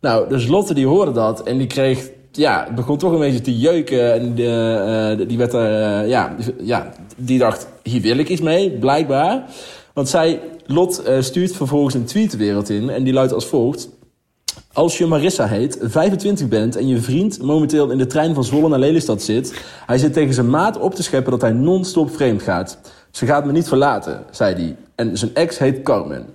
Nou, 0.00 0.28
dus 0.28 0.46
Lotte 0.46 0.74
die 0.74 0.86
hoorde 0.86 1.12
dat 1.12 1.42
en 1.42 1.58
die 1.58 1.66
kreeg... 1.66 2.10
Ja, 2.32 2.68
begon 2.74 2.98
toch 2.98 3.12
een 3.12 3.18
beetje 3.18 3.40
te 3.40 3.58
jeuken. 3.58 4.12
En 4.12 4.34
die, 4.34 4.46
eh, 4.46 5.28
die 5.28 5.38
werd 5.38 5.52
er... 5.52 6.00
eh, 6.02 6.08
ja, 6.08 6.36
ja, 6.62 6.92
die 7.16 7.38
dacht, 7.38 7.68
hier 7.82 8.00
wil 8.00 8.18
ik 8.18 8.28
iets 8.28 8.40
mee, 8.40 8.70
blijkbaar. 8.70 9.44
Want 9.92 10.08
zij, 10.08 10.40
Lot, 10.66 11.02
eh, 11.02 11.20
stuurt 11.20 11.56
vervolgens 11.56 11.94
een 11.94 12.04
tweet 12.04 12.30
de 12.30 12.36
wereld 12.36 12.68
in. 12.68 12.90
En 12.90 13.04
die 13.04 13.12
luidt 13.12 13.32
als 13.32 13.46
volgt. 13.46 13.88
Als 14.76 14.98
je 14.98 15.06
Marissa 15.06 15.46
heet, 15.46 15.78
25 15.80 16.48
bent 16.48 16.76
en 16.76 16.88
je 16.88 17.00
vriend 17.00 17.42
momenteel 17.42 17.90
in 17.90 17.98
de 17.98 18.06
trein 18.06 18.34
van 18.34 18.44
Zwolle 18.44 18.68
naar 18.68 18.78
Lelystad 18.78 19.22
zit... 19.22 19.64
hij 19.86 19.98
zit 19.98 20.12
tegen 20.12 20.34
zijn 20.34 20.50
maat 20.50 20.78
op 20.78 20.94
te 20.94 21.02
scheppen 21.02 21.30
dat 21.30 21.40
hij 21.40 21.52
non-stop 21.52 22.10
vreemd 22.10 22.42
gaat. 22.42 22.78
Ze 23.10 23.26
gaat 23.26 23.44
me 23.44 23.52
niet 23.52 23.68
verlaten, 23.68 24.24
zei 24.30 24.54
hij. 24.54 24.76
En 24.94 25.18
zijn 25.18 25.34
ex 25.34 25.58
heet 25.58 25.82
Carmen. 25.82 26.26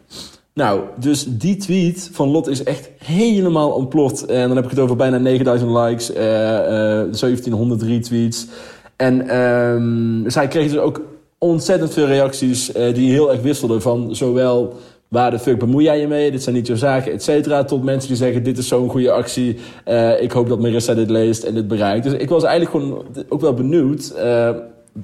Nou, 0.54 0.82
dus 1.00 1.26
die 1.28 1.58
tweet 1.58 2.10
van 2.12 2.30
Lot 2.30 2.48
is 2.48 2.64
echt 2.64 2.90
helemaal 2.98 3.70
ontploft. 3.72 4.26
En 4.26 4.48
dan 4.48 4.56
heb 4.56 4.66
ik 4.66 4.72
het 4.72 4.80
over 4.80 4.96
bijna 4.96 5.18
9000 5.18 5.72
likes, 5.72 6.14
eh, 6.14 7.00
eh, 7.00 7.14
1700 7.14 7.82
retweets. 7.82 8.48
En 8.96 9.30
ehm, 9.30 10.30
zij 10.30 10.48
kreeg 10.48 10.70
dus 10.70 10.80
ook 10.80 11.02
ontzettend 11.38 11.94
veel 11.94 12.06
reacties 12.06 12.72
eh, 12.72 12.94
die 12.94 13.12
heel 13.12 13.32
erg 13.32 13.42
wisselden. 13.42 13.82
Van 13.82 14.16
zowel 14.16 14.74
waar 15.12 15.32
de 15.32 15.40
fuck 15.40 15.60
bemoei 15.60 15.84
jij 15.84 16.00
je 16.00 16.08
mee, 16.08 16.32
dit 16.32 16.44
zijn 16.44 16.56
niet 16.56 16.68
jouw 16.68 16.76
zaken, 16.76 17.12
et 17.12 17.24
cetera. 17.24 17.64
Tot 17.64 17.84
mensen 17.84 18.08
die 18.08 18.18
zeggen 18.18 18.44
dit 18.44 18.58
is 18.58 18.68
zo'n 18.68 18.90
goede 18.90 19.12
actie. 19.12 19.58
Eh, 19.84 20.22
ik 20.22 20.32
hoop 20.32 20.50
dat 20.50 20.60
Marissa 20.60 20.94
dit 20.94 21.10
leest 21.10 21.44
en 21.44 21.54
dit 21.54 21.68
bereikt. 21.68 22.04
Dus 22.04 22.14
ik 22.14 22.30
was 22.30 22.44
eigenlijk 22.44 22.72
gewoon 22.72 23.06
ook 23.30 23.42
wel 23.42 23.54
benieuwd... 23.54 24.10
eh, 24.10 24.50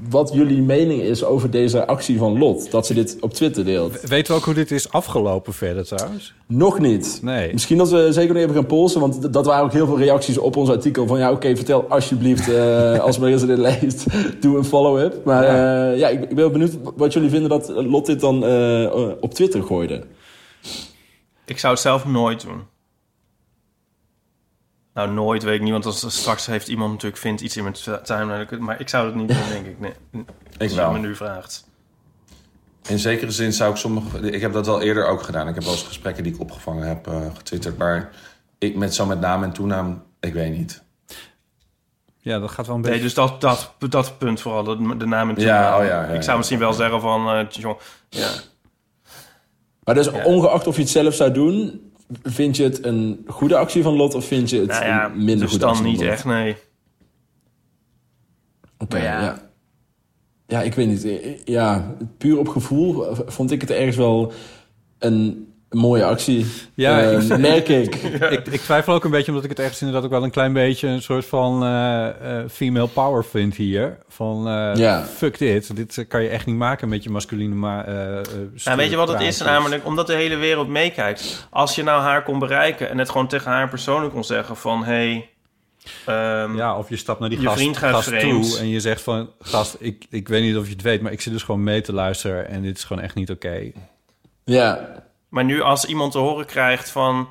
wat 0.09 0.31
jullie 0.33 0.61
mening 0.61 1.01
is 1.01 1.23
over 1.23 1.51
deze 1.51 1.87
actie 1.87 2.17
van 2.17 2.37
Lot. 2.37 2.71
Dat 2.71 2.85
ze 2.85 2.93
dit 2.93 3.17
op 3.19 3.33
Twitter 3.33 3.65
deelt. 3.65 4.01
Weten 4.01 4.33
we 4.33 4.39
ook 4.39 4.45
hoe 4.45 4.53
dit 4.53 4.71
is 4.71 4.91
afgelopen 4.91 5.53
verder 5.53 5.85
trouwens? 5.85 6.33
Nog 6.45 6.79
niet. 6.79 7.19
Nee. 7.21 7.53
Misschien 7.53 7.77
dat 7.77 7.89
we 7.89 8.07
zeker 8.13 8.33
nog 8.33 8.43
even 8.43 8.55
gaan 8.55 8.65
polsen. 8.65 9.01
Want 9.01 9.33
dat 9.33 9.45
waren 9.45 9.63
ook 9.63 9.71
heel 9.71 9.85
veel 9.85 9.97
reacties 9.97 10.37
op 10.37 10.55
ons 10.55 10.69
artikel. 10.69 11.07
Van 11.07 11.19
ja, 11.19 11.31
oké, 11.31 11.55
vertel 11.55 11.85
alsjeblieft 11.89 12.49
eh, 12.49 12.99
als 13.07 13.19
Marissa 13.19 13.45
dit 13.45 13.57
leest. 13.57 14.05
Doe 14.41 14.57
een 14.57 14.65
follow-up. 14.65 15.25
Maar 15.25 15.43
ja, 15.43 15.91
ja 15.91 16.07
ik, 16.07 16.21
ik 16.29 16.35
ben 16.35 16.51
benieuwd 16.51 16.77
wat 16.95 17.13
jullie 17.13 17.29
vinden 17.29 17.49
dat 17.49 17.69
Lot 17.69 18.05
dit 18.05 18.19
dan 18.19 18.45
eh, 18.45 19.11
op 19.19 19.33
Twitter 19.33 19.63
gooide. 19.63 20.03
Ik 21.45 21.59
zou 21.59 21.73
het 21.73 21.81
zelf 21.81 22.05
nooit 22.05 22.41
doen. 22.41 22.76
Nou, 24.97 25.11
nooit 25.11 25.43
weet 25.43 25.55
ik 25.55 25.61
niet, 25.61 25.71
want 25.71 25.85
als 25.85 26.19
straks 26.19 26.45
heeft 26.45 26.67
iemand 26.67 26.91
natuurlijk 26.91 27.21
vindt 27.21 27.41
iets 27.41 27.57
in 27.57 27.63
mijn 27.63 27.75
timeline. 28.03 28.57
Maar 28.59 28.79
ik 28.79 28.89
zou 28.89 29.05
het 29.05 29.15
niet 29.15 29.27
doen, 29.27 29.49
denk 29.49 29.65
ik. 29.65 29.79
Nee. 29.79 29.93
Als 30.59 30.73
je 30.73 30.89
me 30.91 30.99
nu 30.99 31.15
vraagt. 31.15 31.67
In 32.87 32.99
zekere 32.99 33.31
zin 33.31 33.53
zou 33.53 33.71
ik 33.71 33.77
sommige... 33.77 34.31
Ik 34.31 34.41
heb 34.41 34.53
dat 34.53 34.65
wel 34.65 34.81
eerder 34.81 35.07
ook 35.07 35.21
gedaan. 35.21 35.47
Ik 35.47 35.55
heb 35.55 35.63
wel 35.63 35.73
eens 35.73 35.83
gesprekken 35.83 36.23
die 36.23 36.33
ik 36.33 36.39
opgevangen 36.39 36.87
heb 36.87 37.07
eh, 37.07 37.21
getwitterd. 37.35 37.77
Maar 37.77 38.11
ik 38.57 38.75
met 38.75 38.95
zo 38.95 39.05
met 39.05 39.19
naam 39.19 39.43
en 39.43 39.51
toenaam, 39.51 40.03
ik 40.19 40.33
weet 40.33 40.57
niet. 40.57 40.83
Ja, 42.17 42.39
dat 42.39 42.51
gaat 42.51 42.67
wel 42.67 42.75
een 42.75 42.81
beetje... 42.81 42.95
Nee, 42.95 43.05
dus 43.05 43.13
dat, 43.13 43.41
dat, 43.41 43.73
dat 43.89 44.17
punt 44.17 44.41
vooral, 44.41 44.63
de, 44.63 44.97
de 44.97 45.05
naam 45.05 45.29
en 45.29 45.41
Ja, 45.41 45.61
toenaam. 45.61 45.81
oh 45.81 45.87
ja, 45.87 46.01
ja, 46.01 46.07
ik 46.07 46.21
zou 46.21 46.31
ja. 46.31 46.37
misschien 46.37 46.59
wel 46.59 46.73
zeggen 46.73 47.01
van... 47.01 47.29
eh, 47.29 47.73
ja. 48.09 48.29
Maar 49.83 49.95
dus 49.95 50.07
ongeacht 50.11 50.67
of 50.67 50.75
je 50.75 50.81
het 50.81 50.91
zelf 50.91 51.13
zou 51.13 51.31
doen... 51.31 51.86
Vind 52.23 52.57
je 52.57 52.63
het 52.63 52.85
een 52.85 53.25
goede 53.27 53.57
actie 53.57 53.83
van 53.83 53.95
Lot 53.95 54.13
of 54.13 54.25
vind 54.25 54.49
je 54.49 54.59
het 54.59 54.67
Nou 54.67 54.85
ja, 54.85 55.05
een 55.05 55.17
minder 55.17 55.37
dus 55.37 55.49
goede 55.49 55.65
dan 55.65 55.69
actie 55.69 55.85
niet 55.85 55.95
van 55.95 56.05
Lot? 56.05 56.13
echt, 56.13 56.25
nee. 56.25 56.55
Oké, 58.77 58.97
ja. 58.97 59.21
ja. 59.21 59.49
ja. 60.47 60.61
ik 60.61 60.73
weet 60.73 60.87
niet. 60.87 61.41
Ja, 61.45 61.95
puur 62.17 62.37
op 62.37 62.47
gevoel 62.47 63.05
vond 63.25 63.51
ik 63.51 63.61
het 63.61 63.69
ergens 63.69 63.95
wel 63.95 64.31
een 64.99 65.46
mooie 65.69 66.03
actie. 66.05 66.45
Ja, 66.73 67.01
Eh, 67.01 67.21
ik- 67.29 67.37
merk 67.51 67.67
ik. 67.69 67.95
ik, 67.95 68.47
ik 68.47 68.61
twijfel 68.61 68.93
ook 68.93 69.03
een 69.03 69.11
beetje, 69.11 69.27
omdat 69.27 69.43
ik 69.43 69.49
het 69.49 69.59
ergens 69.59 69.79
inderdaad 69.79 70.03
ook 70.05 70.11
wel 70.11 70.23
een 70.23 70.31
klein 70.31 70.53
beetje 70.53 70.87
een 70.87 71.01
soort 71.01 71.25
van 71.25 71.63
eh, 71.63 72.07
eh, 72.39 72.49
female 72.49 72.87
power 72.87 73.25
vind 73.25 73.55
hier. 73.55 73.97
Van 74.07 74.47
eh, 74.47 74.71
Ja. 74.75 75.03
fuck 75.03 75.37
dit, 75.37 75.75
dit 75.75 76.05
kan 76.07 76.23
je 76.23 76.29
echt 76.29 76.45
niet 76.45 76.55
maken 76.55 76.89
met 76.89 77.03
je 77.03 77.09
masculine 77.09 77.55
ma 77.55 77.85
Nou, 78.63 78.77
weet 78.77 78.89
je 78.89 78.95
wat 78.95 79.07
het 79.07 79.21
is? 79.21 79.37
Namelijk 79.41 79.85
omdat 79.85 80.07
de 80.07 80.13
hele 80.15 80.35
wereld 80.35 80.67
meekijkt. 80.67 81.47
Als 81.49 81.75
je 81.75 81.83
nou 81.83 82.01
haar 82.01 82.23
kon 82.23 82.39
bereiken 82.39 82.89
en 82.89 82.97
het 82.97 83.09
gewoon 83.09 83.27
tegen 83.27 83.51
haar 83.51 83.69
persoonlijk 83.69 84.13
kon 84.13 84.23
zeggen 84.23 84.55
van... 84.57 84.83
Hey, 84.83 85.29
ehm, 86.05 86.55
Ja, 86.55 86.77
of 86.77 86.89
je 86.89 86.97
stapt 86.97 87.19
naar 87.19 87.29
die 87.29 87.39
je 87.39 87.45
gast, 87.45 87.57
vriend 87.57 87.77
gaat 87.77 87.93
gast 87.93 88.19
toe 88.19 88.57
en 88.59 88.67
je 88.69 88.79
zegt 88.79 89.01
van... 89.01 89.29
Gast, 89.39 89.75
ik, 89.79 90.05
ik 90.09 90.27
weet 90.27 90.41
niet 90.41 90.57
of 90.57 90.65
je 90.65 90.71
het 90.71 90.81
weet, 90.81 91.01
maar 91.01 91.11
ik 91.11 91.21
zit 91.21 91.33
dus 91.33 91.43
gewoon 91.43 91.63
mee 91.63 91.81
te 91.81 91.93
luisteren... 91.93 92.47
en 92.49 92.61
dit 92.61 92.77
is 92.77 92.83
gewoon 92.83 93.03
echt 93.03 93.15
niet 93.15 93.29
oké. 93.31 93.71
Ja. 94.43 94.89
Maar 95.29 95.43
nu 95.45 95.61
als 95.61 95.85
iemand 95.85 96.11
te 96.11 96.17
horen 96.17 96.45
krijgt 96.45 96.89
van... 96.89 97.27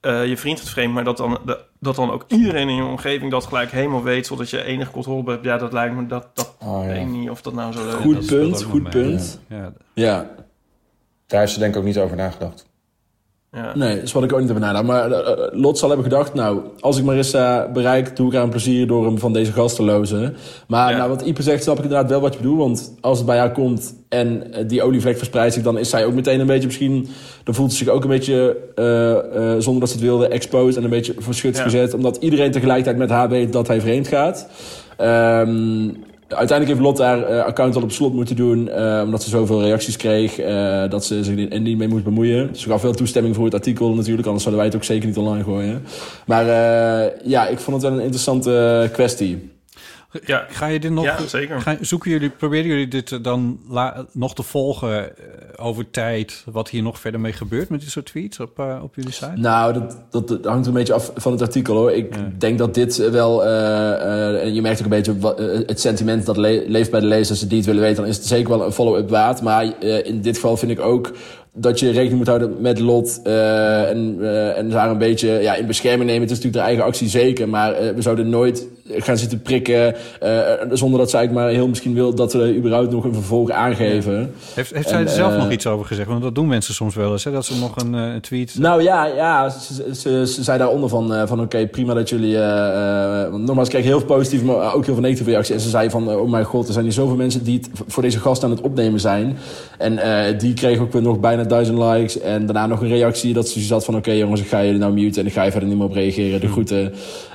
eh, 0.00 0.26
je 0.26 0.36
vriend 0.36 0.58
gaat 0.60 0.68
vreemd, 0.68 0.94
maar 0.94 1.04
dat 1.04 1.16
dan, 1.16 1.38
de- 1.44 1.64
dat 1.80 1.96
dan 1.96 2.10
ook 2.10 2.24
iedereen 2.28 2.68
in 2.68 2.74
je 2.76 2.84
omgeving 2.84 3.30
dat 3.30 3.44
gelijk 3.46 3.70
helemaal 3.70 4.02
weet... 4.02 4.26
zodat 4.26 4.50
je 4.50 4.64
enige 4.64 4.90
controle 4.90 5.30
hebt. 5.30 5.44
Ja, 5.44 5.56
dat 5.58 5.72
lijkt 5.72 5.94
me... 5.94 6.06
Dat, 6.06 6.26
dat 6.34 6.56
Oh, 6.64 6.84
ja. 6.86 7.04
niet 7.04 7.30
of 7.30 7.42
dat 7.42 7.52
nou 7.54 7.72
zo 7.72 7.84
leuk 7.84 7.94
Goed 8.00 8.18
is. 8.18 8.26
punt, 8.26 8.62
goed 8.62 8.90
punt. 8.90 9.40
Ja. 9.48 9.72
Ja. 9.94 10.30
Daar 11.26 11.40
heeft 11.40 11.52
ze 11.52 11.58
denk 11.58 11.72
ik 11.74 11.80
ook 11.80 11.86
niet 11.86 11.98
over 11.98 12.16
nagedacht. 12.16 12.70
Ja. 13.56 13.72
Nee, 13.76 13.94
dat 13.94 14.02
is 14.04 14.12
wat 14.12 14.22
ik 14.24 14.32
ook 14.32 14.38
niet 14.40 14.48
hebben 14.48 14.72
nagedacht. 14.72 14.86
Maar 14.86 15.10
eh, 15.12 15.32
eh, 15.32 15.48
Lot 15.60 15.78
zal 15.78 15.88
hebben 15.88 16.06
gedacht, 16.06 16.34
nou, 16.34 16.60
als 16.80 16.98
ik 16.98 17.04
Marissa 17.04 17.70
bereik, 17.72 18.16
doe 18.16 18.26
ik 18.26 18.32
haar 18.34 18.42
een 18.42 18.48
plezier 18.50 18.86
door 18.86 19.04
hem 19.04 19.18
van 19.18 19.32
deze 19.32 19.52
gast 19.52 19.76
te 19.76 19.82
lozen. 19.82 20.36
Maar 20.66 20.90
Ja. 20.90 20.96
nou, 20.96 21.08
wat 21.08 21.22
Ipe 21.22 21.42
zegt, 21.42 21.62
snap 21.62 21.76
ik 21.78 21.82
inderdaad 21.82 22.10
wel 22.10 22.20
wat 22.20 22.32
je 22.32 22.38
bedoelt. 22.40 22.58
Want 22.58 22.94
als 23.00 23.16
het 23.18 23.26
bij 23.26 23.38
haar 23.38 23.52
komt 23.52 23.94
en 24.08 24.52
eh, 24.52 24.68
die 24.68 24.82
olievlek 24.82 25.16
verspreidt 25.16 25.54
zich, 25.54 25.62
dan 25.62 25.78
is 25.78 25.90
zij 25.90 26.04
ook 26.04 26.14
meteen 26.14 26.40
een 26.40 26.46
beetje 26.46 26.66
misschien... 26.66 27.08
Dan 27.44 27.54
voelt 27.54 27.70
ze 27.72 27.76
zich 27.76 27.88
ook 27.88 28.02
een 28.02 28.08
beetje, 28.08 28.56
zonder 29.58 29.80
dat 29.80 29.88
ze 29.88 29.94
het 29.96 30.04
wilde, 30.04 30.28
exposed 30.28 30.76
en 30.76 30.84
een 30.84 30.90
beetje 30.90 31.14
verschut 31.18 31.56
Ja. 31.56 31.62
gezet. 31.62 31.94
Omdat 31.94 32.16
iedereen 32.16 32.50
tegelijkertijd 32.50 32.96
met 32.96 33.10
haar 33.10 33.28
weet 33.28 33.52
dat 33.52 33.66
hij 33.68 33.80
vreemd 33.80 34.08
gaat. 34.08 34.48
Ehm, 34.96 35.88
uiteindelijk 36.34 36.68
heeft 36.68 36.80
Lot 36.80 36.98
haar 36.98 37.22
eh, 37.22 37.44
account 37.44 37.76
al 37.76 37.82
op 37.82 37.92
slot 37.92 38.14
moeten 38.14 38.36
doen. 38.36 38.68
eh, 38.68 39.00
omdat 39.04 39.22
ze 39.22 39.30
zoveel 39.30 39.62
reacties 39.62 39.96
kreeg. 39.96 40.38
eh, 40.38 40.90
dat 40.90 41.04
ze 41.04 41.24
zich 41.24 41.52
er 41.52 41.60
niet 41.60 41.78
mee 41.78 41.88
moest 41.88 42.04
bemoeien. 42.04 42.56
Ze 42.56 42.68
gaf 42.68 42.82
wel 42.82 42.92
toestemming 42.92 43.34
voor 43.34 43.44
het 43.44 43.54
artikel 43.54 43.94
natuurlijk. 43.94 44.26
Anders 44.26 44.44
zouden 44.44 44.64
wij 44.64 44.72
het 44.72 44.80
ook 44.80 44.92
zeker 44.92 45.06
niet 45.06 45.18
online 45.18 45.44
gooien. 45.44 45.82
Maar 46.26 46.44
ja, 47.24 47.46
ik 47.46 47.58
vond 47.58 47.82
het 47.82 47.90
wel 47.90 47.98
een 47.98 48.04
interessante 48.04 48.88
kwestie. 48.92 49.51
Ja. 50.26 50.46
Ga 50.48 50.66
je 50.66 50.80
dit 50.80 50.90
nog... 50.90 51.04
Ja, 51.04 51.26
zeker. 51.26 51.60
Ga, 51.60 51.76
zoeken 51.80 52.10
jullie, 52.10 52.30
proberen 52.30 52.66
jullie 52.66 52.88
dit 52.88 53.24
dan 53.24 53.60
la- 53.68 54.06
nog 54.12 54.34
te 54.34 54.42
volgen 54.42 55.04
eh, 55.16 55.24
over 55.56 55.90
tijd? 55.90 56.44
Wat 56.52 56.68
hier 56.68 56.82
nog 56.82 56.98
verder 57.00 57.20
mee 57.20 57.32
gebeurt 57.32 57.68
met 57.68 57.80
dit 57.80 57.90
soort 57.90 58.06
tweets 58.06 58.40
op, 58.40 58.58
eh, 58.58 58.80
op 58.82 58.94
jullie 58.94 59.12
site? 59.12 59.32
Nou, 59.34 59.72
dat, 59.72 59.96
dat, 60.10 60.28
dat 60.28 60.44
hangt 60.44 60.66
een 60.66 60.72
beetje 60.72 60.92
af 60.92 61.10
van 61.14 61.32
het 61.32 61.40
artikel 61.40 61.74
hoor. 61.76 61.92
Ik 61.92 62.40
denk 62.40 62.58
dat 62.58 62.74
dit 62.74 62.98
eh, 62.98 63.10
wel. 63.10 63.44
eh, 63.44 64.42
eh, 64.46 64.54
je 64.54 64.60
merkt 64.62 64.78
ook 64.78 64.84
een 64.84 64.90
beetje 64.90 65.18
wat, 65.18 65.40
eh, 65.40 65.46
het 65.66 65.80
sentiment 65.80 66.26
dat 66.26 66.36
le- 66.36 66.64
leeft 66.66 66.90
bij 66.90 67.00
de 67.00 67.06
lezers. 67.06 67.30
Als 67.30 67.38
ze 67.38 67.46
die 67.46 67.56
het 67.58 67.66
willen 67.66 67.82
weten, 67.82 67.96
dan 68.02 68.06
is 68.10 68.16
het 68.16 68.26
zeker 68.26 68.48
wel 68.48 68.64
een 68.64 68.72
follow-up 68.72 69.08
waard. 69.10 69.42
Maar 69.42 69.72
eh, 69.80 70.06
in 70.06 70.20
dit 70.20 70.34
geval 70.34 70.56
vind 70.56 70.70
ik 70.72 70.80
ook 70.80 71.10
dat 71.54 71.80
je 71.80 71.86
rekening 71.90 72.16
moet 72.16 72.26
houden 72.26 72.60
met 72.60 72.78
lot. 72.78 73.20
eh, 73.24 73.88
en, 73.90 74.16
eh, 74.20 74.58
en 74.58 74.68
daar 74.70 74.90
een 74.90 74.98
beetje 74.98 75.28
ja, 75.28 75.54
in 75.54 75.66
bescherming 75.66 76.04
nemen. 76.10 76.22
Het 76.22 76.30
is 76.30 76.36
natuurlijk 76.36 76.62
de 76.64 76.68
eigen 76.68 76.84
actie 76.84 77.08
zeker. 77.08 77.48
Maar 77.48 77.72
eh, 77.72 77.94
we 77.94 78.02
zouden 78.02 78.28
nooit 78.28 78.66
gaan 78.96 79.16
zitten 79.18 79.42
prikken. 79.42 79.94
eh, 80.20 80.30
zonder 80.70 80.98
dat 80.98 81.10
zij 81.10 81.18
eigenlijk 81.18 81.32
maar 81.32 81.56
heel 81.56 81.68
misschien 81.68 81.94
wil 81.94 82.14
dat 82.14 82.32
we 82.32 82.54
überhaupt 82.56 82.90
nog 82.90 83.04
een 83.04 83.14
vervolg 83.14 83.50
aangeven. 83.50 84.30
Heeft, 84.54 84.74
heeft 84.74 84.86
En, 84.86 84.92
zij 84.92 85.00
er 85.02 85.08
zelf 85.08 85.32
eh, 85.32 85.38
nog 85.38 85.50
iets 85.50 85.66
over 85.66 85.86
gezegd? 85.86 86.08
Want 86.08 86.22
dat 86.22 86.34
doen 86.34 86.46
mensen 86.46 86.74
soms 86.74 86.94
wel 86.94 87.12
eens, 87.12 87.24
hè? 87.24 87.30
Dat 87.32 87.44
ze 87.44 87.58
nog 87.58 87.76
een, 87.76 87.94
eh, 87.94 88.14
een 88.14 88.20
tweet... 88.20 88.54
Nou 88.58 88.82
ja, 88.82 89.04
ja 89.06 89.48
ze, 89.48 89.94
ze, 89.94 90.26
ze 90.26 90.42
zei 90.42 90.58
daaronder 90.58 90.88
van, 90.88 91.14
eh, 91.14 91.26
van 91.26 91.40
oké, 91.40 91.66
prima 91.66 91.94
dat 91.94 92.08
jullie... 92.08 92.36
eh, 92.36 93.22
eh, 93.22 93.30
want 93.30 93.44
nogmaals, 93.44 93.68
ik 93.68 93.74
kreeg 93.74 93.84
heel 93.84 93.98
veel 93.98 94.16
positieve, 94.16 94.44
maar 94.44 94.74
ook 94.74 94.84
heel 94.84 94.94
veel 94.94 95.02
negatieve 95.02 95.30
reacties. 95.30 95.54
En 95.54 95.60
ze 95.60 95.68
zei 95.68 95.90
van, 95.90 96.10
eh, 96.10 96.20
oh 96.20 96.30
mijn 96.30 96.44
god, 96.44 96.66
er 96.66 96.72
zijn 96.72 96.84
hier 96.84 96.94
zoveel 96.94 97.16
mensen 97.16 97.44
die 97.44 97.58
het 97.58 97.68
voor 97.86 98.02
deze 98.02 98.18
gast 98.20 98.44
aan 98.44 98.50
het 98.50 98.60
opnemen 98.60 99.00
zijn. 99.00 99.36
En 99.78 99.98
eh, 99.98 100.38
die 100.38 100.54
kreeg 100.54 100.78
ook 100.78 100.92
weer 100.92 101.02
nog 101.02 101.20
bijna 101.20 101.44
duizend 101.44 101.78
likes. 101.78 102.20
En 102.20 102.46
daarna 102.46 102.66
nog 102.66 102.80
een 102.80 102.88
reactie 102.88 103.32
dat 103.32 103.48
ze 103.48 103.60
zat 103.60 103.84
van, 103.84 103.96
oké 103.96 104.10
jongens, 104.12 104.40
ik 104.40 104.48
ga 104.48 104.64
jullie 104.64 104.78
nou 104.78 104.92
muten 104.92 105.20
en 105.22 105.26
ik 105.28 105.32
ga 105.34 105.42
je 105.42 105.50
verder 105.50 105.68
niet 105.68 105.78
meer 105.78 105.86
op 105.86 105.92
reageren. 105.94 106.40
De 106.40 106.48
groeten. 106.48 106.92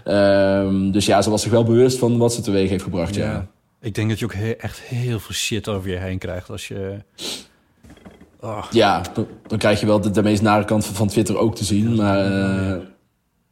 Ehm, 0.07 0.91
dus 0.91 1.05
ja, 1.05 1.21
ze 1.21 1.29
was 1.29 1.41
zich 1.41 1.51
wel 1.51 1.63
bewust 1.63 1.97
van 1.97 2.17
wat 2.17 2.33
ze 2.33 2.41
teweeg 2.41 2.69
heeft 2.69 2.83
gebracht, 2.83 3.15
ja. 3.15 3.31
Ja. 3.31 3.47
Ik 3.81 3.95
denk 3.95 4.09
dat 4.09 4.19
je 4.19 4.25
ook 4.25 4.33
he- 4.33 4.51
echt 4.51 4.79
heel 4.79 5.19
veel 5.19 5.35
shit 5.35 5.67
over 5.67 5.89
je 5.89 5.97
heen 5.97 6.17
krijgt 6.17 6.49
als 6.49 6.67
je... 6.67 7.03
Oh. 8.39 8.63
Ja, 8.71 9.01
dan, 9.47 9.57
krijg 9.57 9.79
je 9.79 9.85
wel 9.85 10.01
de, 10.01 10.09
de 10.09 10.23
meest 10.23 10.41
nare 10.41 10.65
kant 10.65 10.85
van, 10.85 10.95
van 10.95 11.07
Twitter 11.07 11.37
ook 11.37 11.55
te 11.55 11.63
zien. 11.63 11.95
Maar 11.95 12.19
eh, 12.19 12.75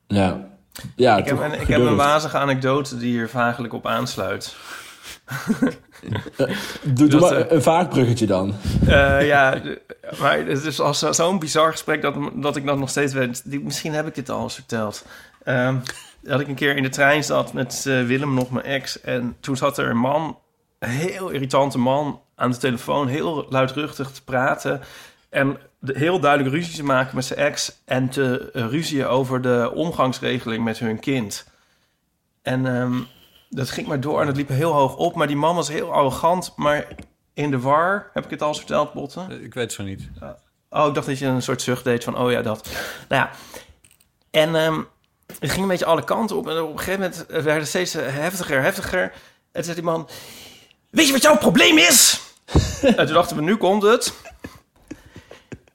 ja, 0.07 0.48
ja 0.95 1.18
Ik 1.18 1.26
heb, 1.26 1.40
een, 1.40 1.61
ik 1.61 1.68
heb 1.68 1.82
een 1.82 1.95
wazige 1.95 2.38
anekdote 2.38 2.98
die 2.98 3.11
hier 3.11 3.30
vagelijk 3.30 3.73
op 3.73 3.88
aansluit. 3.88 4.56
Doe, 6.84 6.94
doe 6.94 7.07
Dat, 7.07 7.22
maar 7.22 7.41
eh, 7.41 7.52
een 7.52 7.61
vaag 7.61 7.88
bruggetje 7.88 8.26
dan. 8.26 8.53
Eh, 8.88 9.27
ja, 9.27 9.61
maar 10.22 10.38
het 10.38 10.65
is 10.65 10.80
zo'n 11.10 11.40
bizar 11.40 11.72
gesprek 11.72 12.02
dat, 12.02 12.15
dat 12.34 12.56
ik 12.56 12.65
dat 12.65 12.77
nog 12.77 12.90
steeds 12.90 13.14
weet. 13.14 13.41
Die, 13.45 13.60
misschien 13.60 13.94
heb 13.94 14.07
ik 14.07 14.15
dit 14.15 14.30
al 14.30 14.44
eens 14.44 14.53
verteld. 14.53 15.06
Ehm, 15.44 15.77
dat 16.26 16.39
ik 16.39 16.47
een 16.47 16.56
keer 16.56 16.76
in 16.76 16.84
de 16.84 16.89
trein 16.89 17.23
zat 17.23 17.53
met 17.53 17.85
eh, 17.88 18.06
Willem, 18.06 18.34
nog 18.34 18.52
mijn 18.52 18.65
ex. 18.65 19.02
En 19.02 19.38
toen 19.39 19.57
zat 19.57 19.77
er 19.77 19.89
een 19.89 19.97
man, 19.97 20.39
een 20.80 20.89
heel 20.89 21.30
irritante 21.30 21.77
man, 21.77 22.22
aan 22.35 22.52
de 22.52 22.57
telefoon, 22.57 23.07
heel 23.07 23.45
luidruchtig 23.49 24.11
te 24.11 24.23
praten. 24.23 24.81
En 25.30 25.57
de- 25.80 25.97
heel 25.97 26.19
duidelijk 26.19 26.56
ruzie 26.56 26.76
te 26.76 26.84
maken 26.84 27.15
met 27.15 27.26
zijn 27.26 27.39
ex. 27.39 27.81
En 27.85 28.10
te 28.10 28.49
uh, 28.53 28.65
ruzien 28.69 29.06
over 29.06 29.41
de 29.41 29.72
omgangsregeling 29.73 30.64
met 30.64 30.80
hun 30.80 30.99
kind. 30.99 31.47
En 32.41 32.65
ehm, 32.76 32.99
dat 33.49 33.69
ging 33.69 33.88
maar 33.88 33.99
door 33.99 34.22
en 34.22 34.27
het 34.27 34.35
liep 34.35 34.49
heel 34.49 34.72
hoog 34.73 34.95
op. 34.95 35.15
Maar 35.15 35.27
die 35.27 35.35
man 35.35 35.56
was 35.56 35.68
heel 35.68 35.93
arrogant, 35.93 36.53
maar 36.56 36.88
in 37.34 37.52
de 37.52 37.60
war. 37.60 38.10
Heb 38.14 38.23
ik 38.23 38.30
het 38.30 38.41
al 38.41 38.47
eens 38.47 38.57
verteld, 38.57 38.93
Botten? 38.93 39.31
Ik 39.43 39.53
weet 39.53 39.64
het 39.64 39.73
zo 39.73 39.84
niet. 39.84 40.10
Oh, 40.69 40.88
ik 40.88 40.93
dacht 40.93 41.07
dat 41.07 41.19
je 41.19 41.26
een 41.26 41.41
soort 41.41 41.61
zucht 41.61 41.84
deed 41.84 42.03
van, 42.03 42.18
oh 42.18 42.31
ja, 42.31 42.41
dat. 42.41 42.69
Nou 43.10 43.22
ja, 43.22 43.30
en 44.31 44.56
ehm, 44.56 44.81
het 45.39 45.49
ging 45.51 45.61
een 45.61 45.67
beetje 45.67 45.85
alle 45.85 46.03
kanten 46.03 46.35
op. 46.35 46.47
En 46.49 46.61
op 46.61 46.71
een 46.71 46.79
gegeven 46.79 46.99
moment 46.99 47.25
werd 47.27 47.59
het 47.59 47.67
steeds 47.67 47.95
eh, 47.95 48.03
heftiger, 48.07 48.61
heftiger. 48.61 49.01
En 49.01 49.11
toen 49.51 49.63
zei 49.63 49.75
die 49.75 49.83
man, 49.83 50.09
weet 50.89 51.05
je 51.05 51.11
wat 51.11 51.21
jouw 51.21 51.37
probleem 51.37 51.77
is? 51.77 52.19
en 52.81 53.05
toen 53.05 53.13
dachten 53.13 53.35
we, 53.35 53.41
nu 53.41 53.55
komt 53.55 53.83
het. 53.83 54.13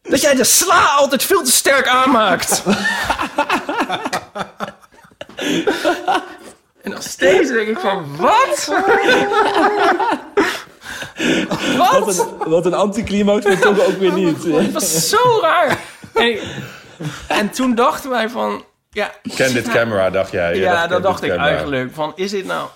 Dat 0.02 0.20
jij 0.20 0.34
de 0.34 0.44
sla 0.44 0.84
altijd 0.86 1.22
veel 1.22 1.42
te 1.42 1.50
sterk 1.50 1.86
aanmaakt. 1.86 2.62
en 6.82 6.90
nog 6.90 7.02
steeds 7.02 7.50
denk 7.50 7.68
ik 7.68 7.78
van, 7.78 8.16
wat? 8.16 8.66
Wat 11.76 12.18
een, 12.18 12.48
wat 12.48 12.66
een 12.66 12.74
anticlimax, 12.74 13.44
maar 13.44 13.58
toch 13.58 13.86
ook 13.86 13.98
weer 13.98 14.12
niet. 14.12 14.44
Het 14.44 14.72
was 14.72 15.08
zo 15.08 15.38
raar. 15.42 15.78
En, 16.14 16.38
en 17.28 17.50
toen 17.50 17.74
dachten 17.74 18.10
wij 18.10 18.28
van... 18.28 18.64
Ja, 18.92 19.12
Ken 19.36 19.52
dit 19.52 19.68
camera, 19.68 20.10
dacht 20.10 20.30
jij? 20.32 20.56
Ja, 20.56 20.72
dacht, 20.74 20.88
dat 20.90 21.02
dacht 21.02 21.22
ik 21.22 21.30
camera. 21.30 21.48
eigenlijk. 21.48 21.94
Van, 21.94 22.12
is 22.16 22.30
dit 22.30 22.44
nou... 22.46 22.68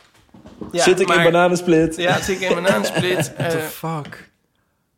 Ja, 0.72 0.82
Zit 0.82 1.00
ik 1.00 1.08
in 1.10 1.22
bananensplit? 1.22 1.96
Ja, 1.96 2.20
zit 2.20 2.40
ik 2.40 2.48
in 2.48 2.54
bananensplit. 2.62 3.32
What 3.36 3.50
the 3.50 3.56
Eh, 3.58 3.64
fuck? 3.64 4.30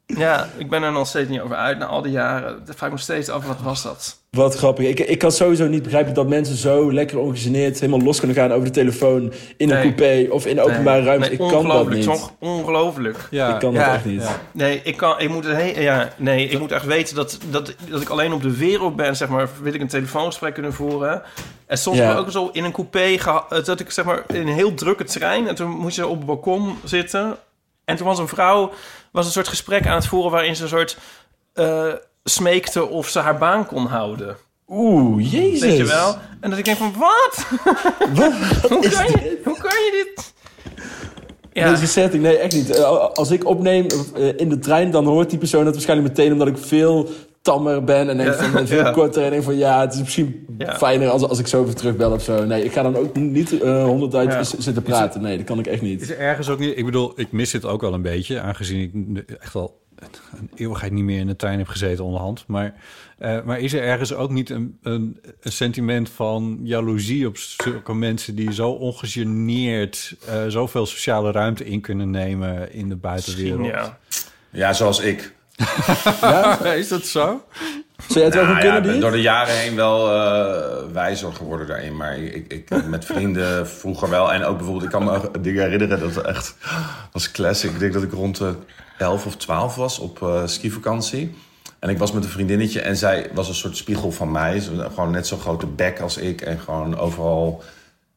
Ja, 0.06 0.48
ik 0.56 0.70
ben 0.70 0.82
er 0.82 0.92
nog 0.92 1.06
steeds 1.06 1.28
niet 1.28 1.40
over 1.40 1.56
uit 1.56 1.78
na 1.78 1.86
al 1.86 2.02
die 2.02 2.12
jaren. 2.12 2.62
Dat 2.64 2.76
vraag 2.76 2.88
ik 2.88 2.94
me 2.96 3.00
steeds 3.02 3.28
af, 3.28 3.46
wat 3.46 3.60
was 3.62 3.82
dat? 3.82 4.18
Wat 4.30 4.56
grappig. 4.56 4.86
Ik, 4.88 4.98
ik 5.00 5.18
kan 5.18 5.32
sowieso 5.32 5.66
niet 5.66 5.82
begrijpen 5.82 6.14
dat 6.14 6.28
mensen 6.28 6.56
zo 6.56 6.92
lekker 6.92 7.18
ongegeneerd 7.18 7.80
helemaal 7.80 8.00
los 8.06 8.18
kunnen 8.18 8.36
gaan 8.36 8.52
over 8.52 8.64
de 8.64 8.70
telefoon 8.70 9.32
in 9.56 9.70
een 9.70 9.76
Nee. 9.76 9.82
coupé 9.94 10.32
of 10.32 10.46
in 10.46 10.56
de 10.56 10.62
openbare 10.62 10.96
Nee, 10.98 11.06
ruimte. 11.06 11.28
nee, 11.28 11.32
ik 11.32 11.38
kan 11.38 11.48
dat 11.48 11.58
ongelooflijk, 11.60 11.96
niet. 11.96 12.04
toch? 12.04 12.32
Ongelooflijk. 12.38 13.28
Ja, 13.30 13.54
ik 13.54 13.58
kan 13.60 13.74
dat 13.74 13.82
Ja, 13.82 13.94
echt 13.94 14.04
niet. 14.04 14.22
ja. 14.22 14.40
Nee, 14.52 14.80
ik, 14.84 14.96
kan, 14.96 15.20
ik, 15.20 15.28
moet 15.28 15.44
he- 15.44 15.72
ja, 15.80 16.08
nee, 16.16 16.48
ik 16.48 16.58
moet 16.58 16.72
echt 16.72 16.84
weten 16.84 17.14
dat, 17.16 17.38
dat, 17.50 17.74
dat 17.90 18.00
ik 18.00 18.08
alleen 18.08 18.32
op 18.32 18.42
de 18.42 18.56
wereld 18.56 18.96
ben, 18.96 19.16
zeg 19.16 19.28
maar, 19.28 19.48
wil 19.62 19.74
ik 19.74 19.80
een 19.80 19.88
telefoongesprek 19.88 20.54
kunnen 20.54 20.72
voeren. 20.72 21.22
En 21.66 21.78
soms 21.78 21.96
Ja. 21.98 22.14
ook 22.16 22.30
zo 22.30 22.48
in 22.52 22.64
een 22.64 22.72
coupé, 22.72 23.16
dat 23.64 23.80
ik 23.80 23.90
zeg 23.90 24.04
maar 24.04 24.22
in 24.28 24.40
een 24.48 24.54
heel 24.54 24.74
drukke 24.74 25.04
trein, 25.04 25.48
en 25.48 25.54
toen 25.54 25.70
moest 25.70 25.96
je 25.96 26.06
op 26.06 26.16
het 26.16 26.26
balkon 26.26 26.76
zitten. 26.84 27.36
En 27.86 27.96
toen 27.96 28.06
was 28.06 28.18
een 28.18 28.28
vrouw, 28.28 28.72
was 29.12 29.26
een 29.26 29.32
soort 29.32 29.48
gesprek 29.48 29.86
aan 29.86 29.94
het 29.94 30.06
voeren 30.06 30.30
waarin 30.30 30.56
ze 30.56 30.62
een 30.62 30.68
soort 30.68 30.98
eh, 31.52 31.92
smeekte 32.24 32.86
of 32.88 33.08
ze 33.08 33.18
haar 33.18 33.38
baan 33.38 33.66
kon 33.66 33.86
houden. 33.86 34.36
Oeh, 34.68 35.32
jezus. 35.32 35.60
Weet 35.60 35.76
je 35.76 35.84
wel? 35.84 36.16
En 36.40 36.50
dat 36.50 36.58
ik 36.58 36.64
denk 36.64 36.76
van, 36.76 36.94
wat? 36.98 37.46
hoe, 38.68 38.88
kan 38.88 39.06
je, 39.06 39.40
hoe 39.44 39.58
kan 39.58 39.74
je 39.74 40.04
dit? 40.14 40.34
Ja. 41.52 41.70
Deze 41.70 41.86
setting, 41.86 42.22
nee, 42.22 42.36
echt 42.36 42.54
niet. 42.54 42.70
Eh, 42.70 43.08
Als 43.14 43.30
ik 43.30 43.44
opneem 43.46 43.86
eh, 44.16 44.38
in 44.38 44.48
de 44.48 44.58
trein, 44.58 44.90
dan 44.90 45.04
hoort 45.06 45.30
die 45.30 45.38
persoon 45.38 45.64
dat 45.64 45.72
waarschijnlijk 45.72 46.08
meteen 46.08 46.32
omdat 46.32 46.48
ik 46.48 46.58
veel 46.58 47.08
tammer 47.46 47.84
ben 47.84 48.08
en 48.08 48.16
denk 48.16 48.28
Ja, 48.28 48.44
van, 48.50 48.66
veel 48.66 48.78
ja. 48.84 48.90
korter 48.90 49.22
en 49.24 49.30
denk 49.30 49.42
van 49.42 49.56
ja, 49.56 49.80
het 49.80 49.92
is 49.94 49.98
misschien 50.00 50.46
Ja. 50.58 50.76
fijner 50.76 51.08
als, 51.08 51.22
als 51.22 51.38
ik 51.38 51.46
zo 51.46 51.62
even 51.62 51.76
terugbel 51.76 52.12
of 52.12 52.22
zo. 52.22 52.44
Nee, 52.44 52.64
ik 52.64 52.72
ga 52.72 52.82
dan 52.82 52.96
ook 52.96 53.16
niet 53.16 53.60
eh 53.60 53.84
honderd 53.84 54.12
Ja. 54.12 54.42
z- 54.42 54.54
zitten 54.58 54.82
praten. 54.82 55.20
Nee, 55.22 55.36
dat 55.36 55.46
kan 55.46 55.58
ik 55.58 55.66
echt 55.66 55.82
Is 55.82 55.88
niet. 55.88 56.10
er 56.10 56.18
ergens 56.18 56.48
ook 56.48 56.58
niet... 56.58 56.76
Ik 56.78 56.84
bedoel, 56.84 57.12
ik 57.16 57.32
mis 57.32 57.50
dit 57.50 57.64
ook 57.64 57.80
wel 57.80 57.94
een 57.94 58.02
beetje, 58.02 58.40
aangezien 58.40 59.16
ik 59.16 59.30
echt 59.40 59.52
wel 59.52 59.84
een 60.38 60.50
eeuwigheid 60.54 60.92
niet 60.92 61.04
meer 61.04 61.18
in 61.20 61.26
de 61.26 61.36
trein 61.36 61.58
heb 61.58 61.68
gezeten 61.68 62.04
onderhand. 62.04 62.44
Maar, 62.46 62.74
eh, 63.18 63.42
maar 63.44 63.60
is 63.60 63.72
er 63.72 63.82
ergens 63.82 64.14
ook 64.14 64.30
niet 64.30 64.50
een, 64.50 64.78
een, 64.82 65.20
een 65.40 65.52
sentiment 65.52 66.08
van 66.10 66.58
jaloezie 66.62 67.26
op 67.26 67.36
zulke 67.36 67.94
mensen 67.94 68.34
die 68.34 68.52
zo 68.52 68.70
ongegeneerd 68.70 70.16
eh, 70.28 70.34
zoveel 70.48 70.86
sociale 70.86 71.30
ruimte 71.30 71.64
in 71.64 71.80
kunnen 71.80 72.10
nemen 72.10 72.72
in 72.72 72.88
de 72.88 72.96
buitenwereld? 72.96 73.58
Misschien, 73.60 73.80
ja. 73.80 73.98
Ja, 74.50 74.72
zoals 74.72 75.00
ik. 75.00 75.34
is 76.80 76.88
dat 76.88 77.06
zo? 77.06 77.44
Zou 78.06 78.14
jij 78.18 78.24
het 78.24 78.34
wel 78.34 78.44
Nou 78.44 78.54
goed 78.54 78.64
ja, 78.64 78.70
kunnen, 78.72 78.84
ik 78.84 78.90
ben 78.90 79.00
door 79.00 79.10
de 79.10 79.20
jaren 79.20 79.54
heen 79.54 79.76
wel 79.76 80.12
eh, 80.12 80.92
wijzer 80.92 81.32
geworden 81.32 81.66
daarin. 81.66 81.96
Maar 81.96 82.18
ik, 82.18 82.52
ik, 82.52 82.86
met 82.86 83.04
vrienden 83.04 83.68
vroeger 83.68 84.10
wel. 84.10 84.32
En 84.32 84.44
ook 84.44 84.56
bijvoorbeeld, 84.56 84.84
ik 84.84 84.90
kan 84.90 85.04
me 85.04 85.40
dingen 85.40 85.62
herinneren 85.62 86.00
dat 86.00 86.14
het 86.14 86.24
echt 86.24 86.54
was 87.12 87.30
classic. 87.30 87.70
Ik 87.70 87.78
denk 87.78 87.92
dat 87.92 88.02
ik 88.02 88.12
rond 88.12 88.36
de 88.36 88.54
11 88.98 89.26
of 89.26 89.36
12 89.36 89.74
was 89.74 89.98
op 89.98 90.22
eh 90.22 90.42
skivakantie. 90.46 91.34
En 91.78 91.88
ik 91.88 91.98
was 91.98 92.12
met 92.12 92.24
een 92.24 92.30
vriendinnetje 92.30 92.80
en 92.80 92.96
zij 92.96 93.30
was 93.34 93.48
een 93.48 93.54
soort 93.54 93.76
spiegel 93.76 94.12
van 94.12 94.32
mij. 94.32 94.60
Gewoon 94.60 95.10
net 95.10 95.26
zo'n 95.26 95.40
grote 95.40 95.66
bek 95.66 96.00
als 96.00 96.16
ik 96.16 96.40
en 96.40 96.58
gewoon 96.58 96.98
overal 96.98 97.62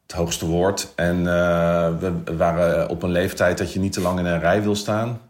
het 0.06 0.16
hoogste 0.16 0.46
woord. 0.46 0.92
En 0.94 1.16
eh, 1.16 1.88
we 1.98 2.36
waren 2.36 2.88
op 2.88 3.02
een 3.02 3.10
leeftijd 3.10 3.58
dat 3.58 3.72
je 3.72 3.80
niet 3.80 3.92
te 3.92 4.00
lang 4.00 4.18
in 4.18 4.24
een 4.24 4.40
rij 4.40 4.62
wil 4.62 4.74
staan. 4.74 5.20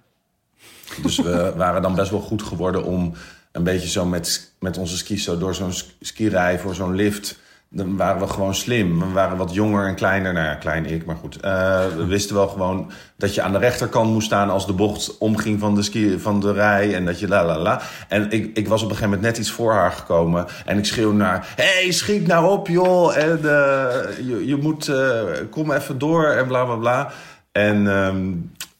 Dus 1.02 1.16
we 1.16 1.52
waren 1.56 1.82
dan 1.82 1.94
best 1.94 2.10
wel 2.10 2.20
goed 2.20 2.42
geworden 2.42 2.84
om 2.84 3.12
een 3.52 3.62
beetje 3.64 3.88
zo 3.88 4.04
met, 4.04 4.52
met 4.58 4.78
onze 4.78 4.96
skis 4.96 5.24
zo 5.24 5.38
door 5.38 5.54
zo'n 5.54 5.72
sk- 5.72 5.90
skirij 6.00 6.58
voor 6.58 6.74
zo'n 6.74 6.94
lift. 6.94 7.38
Dan 7.72 7.96
waren 7.96 8.20
we 8.20 8.26
gewoon 8.28 8.54
slim. 8.54 8.98
We 8.98 9.12
waren 9.12 9.36
wat 9.36 9.54
jonger 9.54 9.86
en 9.86 9.94
kleiner. 9.94 10.32
Nou 10.32 10.46
ja, 10.46 10.54
klein 10.54 10.86
ik, 10.86 11.04
maar 11.04 11.16
goed. 11.16 11.40
Eh, 11.40 11.86
we 11.96 12.06
wisten 12.06 12.34
wel 12.34 12.48
gewoon 12.48 12.90
dat 13.16 13.34
je 13.34 13.42
aan 13.42 13.52
de 13.52 13.58
rechterkant 13.58 14.10
moest 14.12 14.26
staan 14.26 14.50
als 14.50 14.66
de 14.66 14.72
bocht 14.72 15.18
omging 15.18 15.60
van 15.60 15.74
de, 15.74 15.82
ski, 15.82 16.18
van 16.18 16.40
de 16.40 16.52
rij. 16.52 16.94
En 16.94 17.04
dat 17.04 17.20
je 17.20 17.28
la 17.28 17.44
la 17.44 17.58
la. 17.58 17.80
En 18.08 18.30
ik, 18.30 18.56
ik 18.56 18.68
was 18.68 18.82
op 18.82 18.88
een 18.88 18.94
gegeven 18.96 19.14
moment 19.16 19.22
net 19.22 19.38
iets 19.38 19.50
voor 19.50 19.72
haar 19.72 19.92
gekomen. 19.92 20.46
En 20.64 20.78
ik 20.78 20.84
schreeuw 20.84 21.12
naar, 21.12 21.52
hey, 21.56 21.90
schiet 21.90 22.26
nou 22.26 22.50
op 22.50 22.68
joh. 22.68 23.16
En 23.16 23.36
eh, 23.36 24.26
je, 24.28 24.42
je 24.46 24.56
moet, 24.56 24.88
eh, 24.88 25.20
kom 25.50 25.72
even 25.72 25.98
door 25.98 26.24
en 26.24 26.46
bla 26.46 26.64
bla 26.64 26.76
bla. 26.76 27.10
En 27.52 27.88
ehm, 27.90 28.28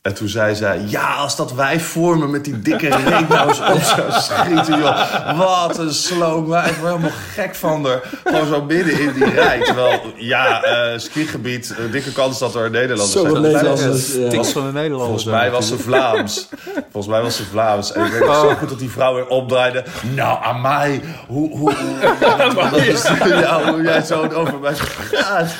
En 0.02 0.14
toen 0.14 0.28
zei 0.28 0.54
zij, 0.54 0.80
ja, 0.86 1.14
als 1.14 1.36
dat 1.36 1.52
wij 1.52 1.80
vormen 1.80 2.30
met 2.30 2.44
die 2.44 2.60
dikke 2.60 2.88
reet 2.88 3.28
nou 3.28 3.48
eens 3.48 3.60
op 3.60 3.82
zou 3.96 4.10
schieten, 4.12 4.78
joh. 4.78 5.38
Wat 5.38 5.78
een 5.78 5.94
slow 5.94 6.46
meid. 6.48 6.66
Ik 6.70 6.74
word 6.76 6.88
helemaal 6.90 7.16
gek 7.34 7.54
van 7.54 7.86
haar. 7.86 8.00
Gewoon 8.24 8.46
zo 8.46 8.62
midden 8.62 9.00
in 9.00 9.12
die 9.12 9.30
rij. 9.30 9.60
Terwijl, 9.60 10.00
ja, 10.16 10.62
eh 10.62 10.98
skigebied, 10.98 11.74
een 11.78 11.90
dikke 11.90 12.12
kans 12.12 12.38
dat 12.38 12.54
er 12.54 12.70
Nederlanders 12.70 13.12
Zo 13.12 13.20
zijn. 13.20 13.32
wat 13.32 13.42
Volgens 13.42 13.62
mij 13.62 13.70
was 13.70 13.80
Nederlanders, 13.80 14.12
het- 14.12 14.22
ja. 14.22 14.28
Tiks 14.30 14.52
van 14.52 14.66
de 14.66 14.72
Nederlanders. 14.72 15.22
Volgens 15.22 15.40
mij 15.40 15.50
was 15.50 15.68
ze 15.68 15.78
Vlaams. 15.78 16.48
Volgens 16.90 17.06
mij 17.12 17.22
was 17.22 17.36
ze 17.36 17.44
Vlaams. 17.44 17.92
En 17.92 18.04
ik 18.04 18.12
weet 18.12 18.24
nog 18.26 18.34
zo 18.40 18.54
goed 18.54 18.68
dat 18.68 18.78
die 18.78 18.90
vrouw 18.90 19.14
weer 19.14 19.26
opdraaide. 19.26 19.84
Nou, 20.14 20.38
aan 20.44 20.60
mij. 20.60 21.00
Hoe, 21.28 21.50
hoe, 21.58 21.74
hoe, 21.74 22.54
dat 22.70 22.76
is, 22.86 23.02
ja, 23.24 23.70
hoe 23.72 23.82
jij 23.82 24.02
zo 24.02 24.28
over 24.34 24.58
mij 24.58 24.74
gaat. 24.74 25.50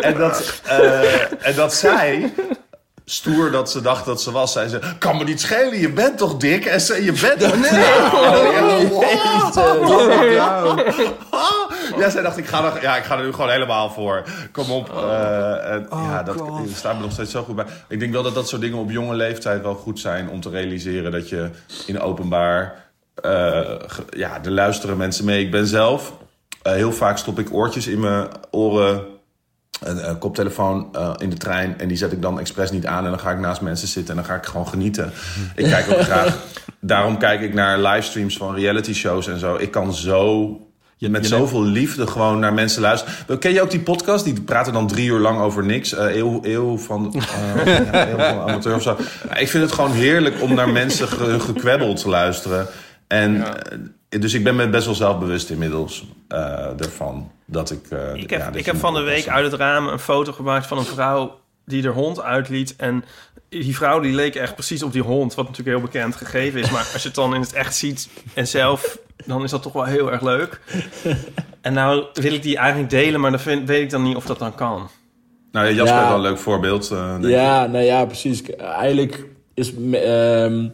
En 0.00 0.14
dat, 0.18 0.60
eh, 0.64 1.46
en 1.48 1.54
dat 1.56 1.74
zij... 1.74 2.32
Stoer 3.06 3.50
dat 3.50 3.70
ze 3.70 3.80
dacht 3.80 4.04
dat 4.04 4.22
ze 4.22 4.30
was, 4.30 4.52
zei 4.52 4.68
ze: 4.68 4.78
Kan 4.98 5.16
me 5.16 5.24
niet 5.24 5.40
schelen, 5.40 5.78
je 5.78 5.92
bent 5.92 6.18
toch 6.18 6.36
dik? 6.36 6.64
En 6.64 6.80
ze: 6.80 7.04
Je 7.04 7.12
bent 7.12 7.40
toch 7.40 7.56
Ja, 11.98 12.10
zij 12.10 12.22
dacht: 12.22 12.36
ik 12.36 12.46
ga, 12.46 12.74
er, 12.74 12.82
ja, 12.82 12.96
ik 12.96 13.04
ga 13.04 13.18
er 13.18 13.24
nu 13.24 13.32
gewoon 13.32 13.50
helemaal 13.50 13.90
voor. 13.90 14.22
Kom 14.52 14.70
op. 14.70 14.88
eh, 14.96 15.70
en, 15.72 15.86
ja, 15.90 16.22
dat 16.22 16.36
staat 16.74 16.94
me 16.96 17.00
nog 17.00 17.12
steeds 17.12 17.30
zo 17.30 17.42
goed 17.42 17.56
bij. 17.56 17.64
Ik 17.88 18.00
denk 18.00 18.12
wel 18.12 18.22
dat 18.22 18.34
dat 18.34 18.48
soort 18.48 18.60
dingen 18.62 18.78
op 18.78 18.90
jonge 18.90 19.14
leeftijd 19.14 19.62
wel 19.62 19.74
goed 19.74 20.00
zijn 20.00 20.28
om 20.30 20.40
te 20.40 20.50
realiseren 20.50 21.12
dat 21.12 21.28
je 21.28 21.50
in 21.86 22.00
openbaar. 22.00 22.82
eh, 23.22 23.60
ja, 24.10 24.38
er 24.44 24.50
luisteren 24.50 24.96
mensen 24.96 25.24
mee. 25.24 25.44
Ik 25.44 25.50
ben 25.50 25.66
zelf. 25.66 26.12
eh, 26.62 26.72
heel 26.72 26.92
vaak 26.92 27.18
stop 27.18 27.38
ik 27.38 27.52
oortjes 27.52 27.86
in 27.86 28.00
mijn 28.00 28.28
oren 28.50 29.02
een, 29.80 30.08
een 30.08 30.18
koptelefoon 30.18 30.88
eh, 30.92 31.12
in 31.18 31.30
de 31.30 31.36
trein. 31.36 31.78
En 31.78 31.88
die 31.88 31.96
zet 31.96 32.12
ik 32.12 32.22
dan 32.22 32.40
expres 32.40 32.70
niet 32.70 32.86
aan. 32.86 33.04
En 33.04 33.10
dan 33.10 33.20
ga 33.20 33.30
ik 33.30 33.38
naast 33.38 33.60
mensen 33.60 33.88
zitten 33.88 34.16
en 34.16 34.22
dan 34.22 34.30
ga 34.30 34.36
ik 34.36 34.46
gewoon 34.46 34.68
genieten. 34.68 35.12
Ik 35.56 35.64
kijk 35.64 35.90
ook 35.90 36.00
graag. 36.00 36.38
Daarom 36.80 37.18
kijk 37.18 37.40
ik 37.40 37.54
naar 37.54 37.78
livestreams 37.78 38.36
van 38.36 38.54
reality 38.54 38.92
shows 38.92 39.28
en 39.28 39.38
zo. 39.38 39.56
Ik 39.56 39.70
kan 39.70 39.94
zo. 39.94 40.48
met 40.98 41.22
je 41.22 41.28
zoveel 41.28 41.62
liefde 41.62 42.06
gewoon 42.06 42.38
naar 42.38 42.54
mensen 42.54 42.82
luisteren. 42.82 43.38
Ken 43.38 43.52
je 43.52 43.62
ook 43.62 43.70
die 43.70 43.80
podcast? 43.80 44.24
Die 44.24 44.40
praten 44.40 44.72
dan 44.72 44.86
drie 44.86 45.08
uur 45.08 45.18
lang 45.18 45.40
over 45.40 45.64
niks. 45.64 45.94
Eh 45.94 46.16
eeuw, 46.16 46.40
eeuw 46.42 46.78
van, 46.78 47.14
eh, 47.14 47.66
ja, 47.92 48.08
eeuw 48.08 48.16
van 48.16 48.40
amateur 48.40 48.74
of 48.74 48.82
zo. 48.82 48.96
Ik 49.34 49.48
vind 49.48 49.64
het 49.64 49.72
gewoon 49.72 49.92
heerlijk 49.92 50.42
om 50.42 50.54
naar 50.54 50.68
mensen 50.68 51.08
ge, 51.08 51.40
gekwebbeld 51.40 52.00
te 52.00 52.08
luisteren. 52.08 52.66
En 53.06 53.42
eh, 53.42 53.78
dus 54.20 54.34
ik 54.34 54.44
ben 54.44 54.56
me 54.56 54.68
best 54.68 54.86
wel 54.86 54.94
zelfbewust 54.94 55.50
inmiddels 55.50 56.04
eh 56.28 56.80
ervan. 56.80 57.30
Dat 57.44 57.70
ik. 57.70 57.86
eh, 57.90 58.14
Ik 58.14 58.30
heb, 58.30 58.40
ja, 58.40 58.50
ik 58.52 58.66
heb 58.66 58.76
van 58.76 58.94
de 58.94 59.00
week 59.02 59.28
uit 59.28 59.44
het 59.50 59.60
raam 59.60 59.88
een 59.88 59.98
foto 59.98 60.32
gemaakt 60.32 60.66
van 60.66 60.78
een 60.78 60.84
vrouw 60.84 61.38
die 61.64 61.82
de 61.82 61.88
hond 61.88 62.22
uitliet. 62.22 62.74
En 62.76 63.04
die 63.48 63.76
vrouw 63.76 64.00
die 64.00 64.14
leek 64.14 64.34
echt 64.34 64.54
precies 64.54 64.82
op 64.82 64.92
die 64.92 65.02
hond, 65.02 65.34
wat 65.34 65.48
natuurlijk 65.48 65.76
heel 65.76 65.86
bekend 65.86 66.16
gegeven 66.16 66.60
is. 66.60 66.70
Maar 66.70 66.88
als 66.92 67.02
je 67.02 67.08
het 67.08 67.16
dan 67.16 67.34
in 67.34 67.40
het 67.40 67.52
echt 67.52 67.76
ziet 67.76 68.08
en 68.34 68.46
zelf, 68.48 68.98
dan 69.24 69.44
is 69.44 69.50
dat 69.50 69.62
toch 69.62 69.72
wel 69.72 69.84
heel 69.84 70.12
erg 70.12 70.22
leuk. 70.22 70.60
En 71.60 71.72
nou 71.72 72.04
wil 72.14 72.32
ik 72.32 72.42
die 72.42 72.56
eigenlijk 72.56 72.90
delen, 72.90 73.20
maar 73.20 73.30
dan 73.30 73.40
vind, 73.40 73.68
weet 73.68 73.82
ik 73.82 73.90
dan 73.90 74.02
niet 74.02 74.16
of 74.16 74.24
dat 74.26 74.38
dan 74.38 74.54
kan. 74.54 74.88
Nou, 75.52 75.66
Jasper 75.74 76.00
Ja. 76.00 76.06
wel 76.06 76.16
een 76.16 76.22
leuk 76.22 76.38
voorbeeld. 76.38 76.90
eh, 76.90 77.10
denk 77.12 77.24
ik. 77.24 77.30
Ja, 77.30 77.66
nou 77.66 77.84
ja, 77.84 78.04
precies. 78.04 78.42
Eigenlijk 78.56 79.24
is 79.54 79.72
ehm, 79.92 80.68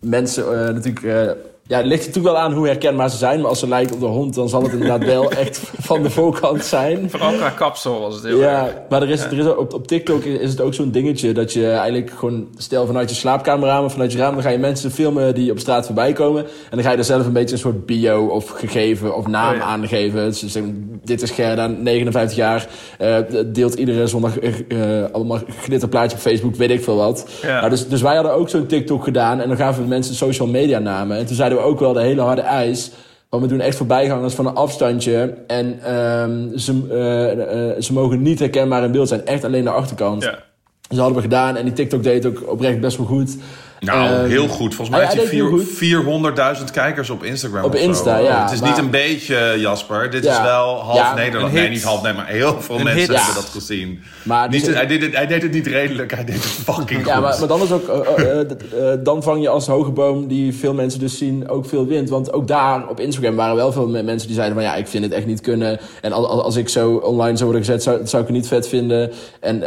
mensen 0.00 0.44
eh, 0.66 0.74
natuurlijk... 0.74 1.36
ja, 1.70 1.76
het 1.76 1.86
ligt 1.86 2.06
natuurlijk 2.06 2.34
wel 2.34 2.42
aan 2.44 2.52
hoe 2.52 2.66
herkenbaar 2.66 3.10
ze 3.10 3.16
zijn. 3.16 3.40
Maar 3.40 3.48
als 3.48 3.58
ze 3.58 3.68
lijken 3.68 3.94
op 3.94 4.00
de 4.00 4.06
hond, 4.06 4.34
dan 4.34 4.48
zal 4.48 4.62
het 4.62 4.72
inderdaad 4.72 5.04
wel 5.04 5.30
echt 5.44 5.60
van 5.80 6.02
de 6.02 6.10
voorkant 6.10 6.64
zijn. 6.64 7.10
Vooral 7.10 7.32
qua 7.32 7.50
kapsel 7.50 8.00
was 8.00 8.14
het 8.14 8.24
heel 8.24 8.40
Ja, 8.40 8.64
erg. 8.66 8.74
maar 8.88 9.02
er 9.02 9.10
is, 9.10 9.22
er 9.24 9.38
is 9.38 9.46
op, 9.46 9.74
op 9.74 9.86
TikTok 9.86 10.24
is 10.24 10.50
het 10.50 10.60
ook 10.60 10.74
zo'n 10.74 10.90
dingetje 10.90 11.32
dat 11.32 11.52
je 11.52 11.70
eigenlijk 11.70 12.10
gewoon, 12.10 12.48
stel 12.56 12.86
vanuit 12.86 13.10
je 13.10 13.16
slaapkamerraam 13.16 13.84
of 13.84 13.92
vanuit 13.92 14.12
je 14.12 14.18
raam, 14.18 14.34
dan 14.34 14.42
ga 14.42 14.48
je 14.48 14.58
mensen 14.58 14.90
filmen 14.90 15.34
die 15.34 15.50
op 15.50 15.58
straat 15.58 15.86
voorbij 15.86 16.12
komen. 16.12 16.44
En 16.44 16.76
dan 16.76 16.82
ga 16.82 16.90
je 16.90 16.96
er 16.96 17.04
zelf 17.04 17.26
een 17.26 17.32
beetje 17.32 17.54
een 17.54 17.60
soort 17.60 17.86
bio 17.86 18.26
of 18.26 18.48
gegeven 18.48 19.16
of 19.16 19.26
naam 19.26 19.50
Oh 19.52 19.56
ja. 19.56 19.62
aangeven. 19.62 20.24
Dus 20.24 20.38
ze 20.38 20.48
zeggen, 20.48 21.00
dit 21.04 21.22
is 21.22 21.30
Gerda, 21.30 21.66
59 21.66 22.36
jaar, 22.36 22.66
eh, 22.98 23.16
deelt 23.46 23.74
iedere 23.74 24.06
zondag 24.06 24.38
eh, 24.38 25.02
eh, 25.02 25.10
allemaal 25.12 25.38
glitterplaatje 25.60 26.16
op 26.16 26.22
Facebook, 26.22 26.54
weet 26.56 26.70
ik 26.70 26.82
veel 26.84 26.96
wat. 26.96 27.26
Ja. 27.42 27.58
Nou, 27.58 27.70
dus, 27.70 27.88
dus 27.88 28.02
wij 28.02 28.14
hadden 28.14 28.32
ook 28.34 28.48
zo'n 28.48 28.66
TikTok 28.66 29.04
gedaan 29.04 29.40
en 29.40 29.48
dan 29.48 29.56
gaven 29.56 29.82
we 29.82 29.88
mensen 29.88 30.14
social 30.14 30.48
media 30.48 30.78
namen. 30.78 31.16
En 31.18 31.26
toen 31.26 31.36
zeiden 31.36 31.58
we 31.58 31.59
ook 31.62 31.80
wel 31.80 31.92
de 31.92 32.00
hele 32.00 32.20
harde 32.20 32.40
eis. 32.40 32.90
Want 33.28 33.42
we 33.42 33.48
doen 33.48 33.60
echt 33.60 33.76
voorbijgangers 33.76 34.34
van 34.34 34.46
een 34.46 34.54
afstandje. 34.54 35.34
En 35.46 35.80
ehm, 35.82 36.58
ze, 36.58 36.86
eh, 36.90 37.70
eh, 37.70 37.82
ze 37.82 37.92
mogen 37.92 38.22
niet 38.22 38.38
herkenbaar 38.38 38.84
in 38.84 38.92
beeld 38.92 39.08
zijn. 39.08 39.26
Echt 39.26 39.44
alleen 39.44 39.64
de 39.64 39.70
achterkant. 39.70 40.22
Ja. 40.22 40.30
Dus 40.30 40.98
dat 40.98 40.98
hadden 40.98 41.16
we 41.16 41.22
gedaan. 41.22 41.56
En 41.56 41.64
die 41.64 41.72
TikTok 41.72 42.02
deed 42.02 42.26
ook 42.26 42.50
oprecht 42.50 42.80
best 42.80 42.96
wel 42.96 43.06
goed. 43.06 43.36
Nou, 43.80 44.14
Ehm, 44.14 44.28
heel 44.28 44.48
goed. 44.48 44.74
Volgens 44.74 44.88
mij 44.88 44.98
heeft 45.00 45.12
hij 45.12 45.22
hij 45.24 45.30
deed 45.30 45.40
vier- 45.40 45.48
heel 45.48 45.58
goed. 45.58 46.58
400.000 46.58 46.70
kijkers 46.70 47.10
op 47.10 47.24
Instagram. 47.24 47.64
Op 47.64 47.74
zo. 47.76 47.82
Insta, 47.82 48.18
ja, 48.18 48.42
Het 48.42 48.52
is 48.52 48.60
maar- 48.60 48.68
niet 48.68 48.78
een 48.78 48.90
beetje, 48.90 49.54
Jasper. 49.58 50.10
Dit 50.10 50.24
Ja. 50.24 50.36
is 50.36 50.42
wel 50.42 50.74
half 50.82 50.96
Ja, 50.96 51.14
Nederland. 51.14 51.52
Nee, 51.52 51.68
niet 51.68 51.82
half 51.82 52.02
Nederland, 52.02 52.28
maar 52.28 52.36
heel 52.36 52.60
veel 52.60 52.76
Een 52.76 52.82
mensen 52.84 53.00
hit. 53.00 53.08
hebben 53.08 53.26
Ja. 53.28 53.34
dat 53.40 53.44
gezien. 53.50 54.00
Maar 54.22 54.48
Niet, 54.48 54.64
dus- 54.64 54.74
hij, 54.74 54.86
deed 54.86 55.02
het, 55.02 55.14
hij 55.16 55.26
deed 55.26 55.42
het 55.42 55.52
niet 55.52 55.66
redelijk, 55.66 56.14
hij 56.14 56.24
deed 56.24 56.34
het 56.34 56.44
fucking 56.44 57.06
Ja, 57.06 57.14
goed. 57.14 57.22
maar, 57.22 57.38
maar 57.38 57.48
dan 57.48 57.62
is 57.62 57.72
ook, 57.72 57.88
eh, 57.88 58.30
eh, 58.30 58.40
eh, 58.40 58.98
dan 59.02 59.22
vang 59.22 59.42
je 59.42 59.48
als 59.48 59.66
hoge 59.66 59.90
boom 59.90 60.26
die 60.26 60.54
veel 60.54 60.74
mensen 60.74 61.00
dus 61.00 61.18
zien 61.18 61.48
ook 61.48 61.66
veel 61.66 61.86
wind. 61.86 62.08
Want 62.10 62.32
ook 62.32 62.48
daar 62.48 62.88
op 62.88 63.00
Instagram 63.00 63.36
waren 63.36 63.56
wel 63.56 63.72
veel 63.72 63.88
me- 63.88 64.02
mensen 64.02 64.26
die 64.26 64.36
zeiden 64.36 64.56
van 64.56 64.66
ja, 64.66 64.74
ik 64.74 64.86
vind 64.86 65.04
het 65.04 65.12
echt 65.12 65.26
niet 65.26 65.40
kunnen. 65.40 65.80
En 66.02 66.12
als, 66.12 66.26
als, 66.26 66.56
ik 66.56 66.68
zo 66.68 66.92
online 66.94 67.36
zou 67.36 67.50
worden 67.50 67.66
gezet, 67.66 67.82
zou, 67.82 67.96
zou 68.06 68.22
ik 68.22 68.28
het 68.28 68.36
niet 68.36 68.48
vet 68.48 68.68
vinden. 68.68 69.10
En 69.40 69.60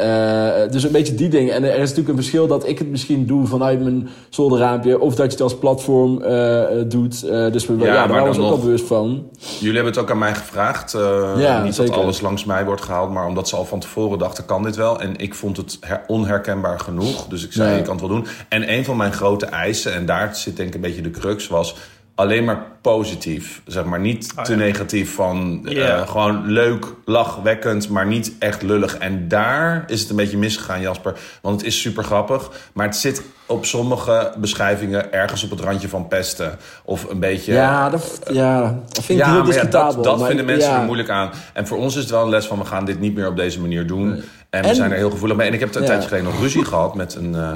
dus 0.72 0.84
een 0.84 0.91
beetje 0.91 1.15
die 1.15 1.30
dingen. 1.30 1.53
En 1.53 1.64
er 1.64 1.72
is 1.73 1.80
natuurlijk 1.80 2.10
een 2.10 2.15
verschil 2.15 2.48
dat 2.48 2.68
ik 2.68 2.77
het 2.80 2.90
misschien 2.90 3.26
doe 3.26 3.48
vanuit 3.48 3.84
mijn 3.84 4.02
zolderraampje. 4.30 4.99
Of 4.99 5.15
dat 5.15 5.25
je 5.25 5.31
het 5.31 5.41
als 5.41 5.57
platform 5.57 6.21
eh, 6.21 6.80
eh, 6.80 6.89
doet. 6.89 7.23
Eh, 7.23 7.51
dus 7.51 7.65
we, 7.65 7.77
Ja, 7.77 7.85
ja, 7.85 7.93
daar 7.93 8.07
waren 8.07 8.23
we 8.23 8.27
ons 8.30 8.38
ook 8.38 8.43
wel 8.43 8.51
nog- 8.51 8.61
bewust 8.63 8.85
van. 8.85 9.23
Jullie 9.59 9.75
hebben 9.75 9.93
het 9.93 10.01
ook 10.01 10.11
aan 10.11 10.17
mij 10.17 10.35
gevraagd. 10.35 10.91
Ja, 11.38 11.63
niet 11.63 11.75
zeker. 11.75 11.93
dat 11.93 12.01
alles 12.03 12.21
langs 12.21 12.45
mij 12.45 12.65
wordt 12.65 12.81
gehaald, 12.81 13.11
maar 13.11 13.27
omdat 13.27 13.47
ze 13.49 13.55
al 13.55 13.65
van 13.65 13.80
tevoren 13.80 14.19
dachten, 14.19 14.45
kan 14.45 14.63
dit 14.63 14.75
wel? 14.75 14.99
En 15.01 15.15
ik 15.17 15.35
vond 15.35 15.57
het 15.57 15.77
her- 15.81 16.03
onherkenbaar 16.07 16.80
genoeg. 16.80 17.27
Dus 17.27 17.45
ik 17.45 17.51
zei, 17.51 17.67
Nee. 17.69 17.77
je 17.77 17.84
kan 17.84 17.91
het 17.97 18.01
wel 18.07 18.09
doen. 18.15 18.27
En 18.49 18.73
een 18.73 18.85
van 18.85 18.97
mijn 18.97 19.13
grote 19.13 19.45
eisen, 19.45 19.93
en 19.93 20.05
daar 20.05 20.35
zit 20.35 20.55
denk 20.55 20.67
ik 20.69 20.75
een 20.75 20.81
beetje 20.81 21.01
de 21.01 21.11
crux, 21.11 21.47
was 21.47 21.75
alleen 22.15 22.44
maar 22.44 22.64
positief. 22.81 23.61
Zeg 23.65 23.84
maar 23.84 23.99
niet 23.99 24.34
te 24.45 24.56
negatief 24.56 25.15
van 25.15 25.68
eh, 25.68 26.07
gewoon 26.07 26.45
leuk, 26.45 26.85
lachwekkend, 27.06 27.90
maar 27.90 28.06
niet 28.07 28.31
echt 28.40 28.61
lullig. 28.61 28.98
En 28.98 29.27
daar 29.27 29.84
is 29.88 30.02
het 30.02 30.10
een 30.10 30.15
beetje 30.15 30.38
misgegaan, 30.38 30.81
Jasper. 30.81 31.14
Want 31.41 31.57
het 31.57 31.65
is 31.69 31.81
super 31.81 32.03
grappig, 32.03 32.49
maar 32.73 32.85
het 32.85 32.95
zit 32.95 33.22
op 33.45 33.65
sommige 33.65 34.34
beschrijvingen 34.38 35.14
ergens 35.14 35.44
op 35.44 35.49
het 35.49 35.60
randje 35.60 35.90
van 35.90 36.07
pesten. 36.07 36.57
Of 36.85 37.10
een 37.10 37.19
beetje... 37.19 37.53
Ja, 37.53 37.90
dat, 37.90 38.19
ja, 38.31 38.80
dat 38.90 39.03
vind 39.03 39.19
ik 39.19 39.26
heel 39.26 39.44
discutabel. 39.44 39.94
dat, 39.95 40.03
dat 40.03 40.18
maar- 40.18 40.27
vinden 40.27 40.45
mensen 40.45 40.72
ja. 40.72 40.80
er 40.80 40.85
moeilijk 40.85 41.10
aan. 41.10 41.30
En 41.53 41.68
voor 41.68 41.77
ons 41.77 41.95
is 41.95 42.02
het 42.02 42.11
wel 42.11 42.23
een 42.23 42.30
les 42.30 42.45
van 42.45 42.60
we 42.60 42.65
gaan 42.65 42.85
dit 42.85 42.99
niet 42.99 43.15
meer 43.15 43.27
op 43.27 43.35
deze 43.35 43.61
manier 43.61 43.88
doen. 43.88 44.23
En 44.49 44.61
we 44.61 44.68
En- 44.68 44.76
zijn 44.76 44.91
er 44.91 44.98
heel 44.98 45.10
gevoelig 45.11 45.38
mee. 45.38 45.48
En 45.48 45.53
ik 45.53 45.60
heb 45.60 45.76
een 45.76 45.81
Ja. 45.81 45.88
tijdje 45.88 46.07
geleden 46.07 46.30
nog 46.31 46.40
ruzie 46.41 46.65
gehad 46.65 46.95
met 46.95 47.15
een, 47.15 47.35
eh, 47.35 47.52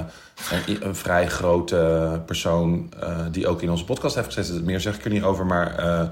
een, 0.66 0.86
een 0.86 0.96
vrij 0.96 1.28
grote 1.28 2.22
persoon 2.26 2.90
eh, 3.00 3.26
die 3.32 3.48
ook 3.48 3.62
in 3.62 3.70
onze 3.70 3.86
podcast 3.86 4.16
heeft 4.16 4.34
gezeten. 4.34 4.66
Meer 4.66 4.80
zeg 4.80 4.96
ik 4.96 5.06
er 5.06 5.12
niet 5.12 5.24
over, 5.24 5.46
maar 5.46 5.76
eh, 5.78 6.08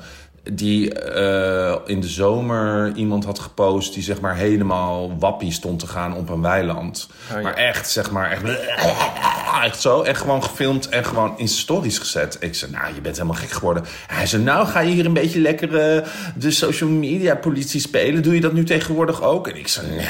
die 0.53 0.93
eh, 0.93 1.75
in 1.85 2.01
de 2.01 2.07
zomer 2.07 2.91
iemand 2.95 3.25
had 3.25 3.39
gepost 3.39 3.93
die 3.93 4.03
zeg 4.03 4.21
maar 4.21 4.35
helemaal 4.35 5.17
wappie 5.19 5.51
stond 5.51 5.79
te 5.79 5.87
gaan 5.87 6.15
op 6.15 6.29
een 6.29 6.41
weiland. 6.41 7.09
ja. 7.29 7.41
Maar 7.41 7.53
echt, 7.53 7.89
zeg 7.89 8.11
maar, 8.11 8.31
echt, 8.31 8.43
echt 9.63 9.81
zo. 9.81 10.01
En 10.01 10.15
gewoon 10.15 10.43
gefilmd 10.43 10.89
en 10.89 11.05
gewoon 11.05 11.33
in 11.37 11.47
stories 11.47 11.97
gezet. 11.97 12.37
Ik 12.39 12.55
zei, 12.55 12.71
nou, 12.71 12.95
je 12.95 13.01
bent 13.01 13.15
helemaal 13.15 13.37
gek 13.37 13.51
geworden. 13.51 13.83
Hij 14.07 14.25
zei, 14.25 14.43
nou, 14.43 14.67
ga 14.67 14.79
je 14.79 14.91
hier 14.91 15.05
een 15.05 15.13
beetje 15.13 15.39
lekker 15.39 15.77
eh, 15.77 16.07
de 16.35 16.51
social 16.51 16.89
media 16.89 17.35
politie 17.35 17.79
spelen? 17.79 18.23
Doe 18.23 18.33
je 18.33 18.41
dat 18.41 18.53
nu 18.53 18.63
tegenwoordig 18.63 19.21
ook? 19.21 19.47
En 19.47 19.55
ik 19.55 19.67
zei, 19.67 19.87
nou, 19.87 20.09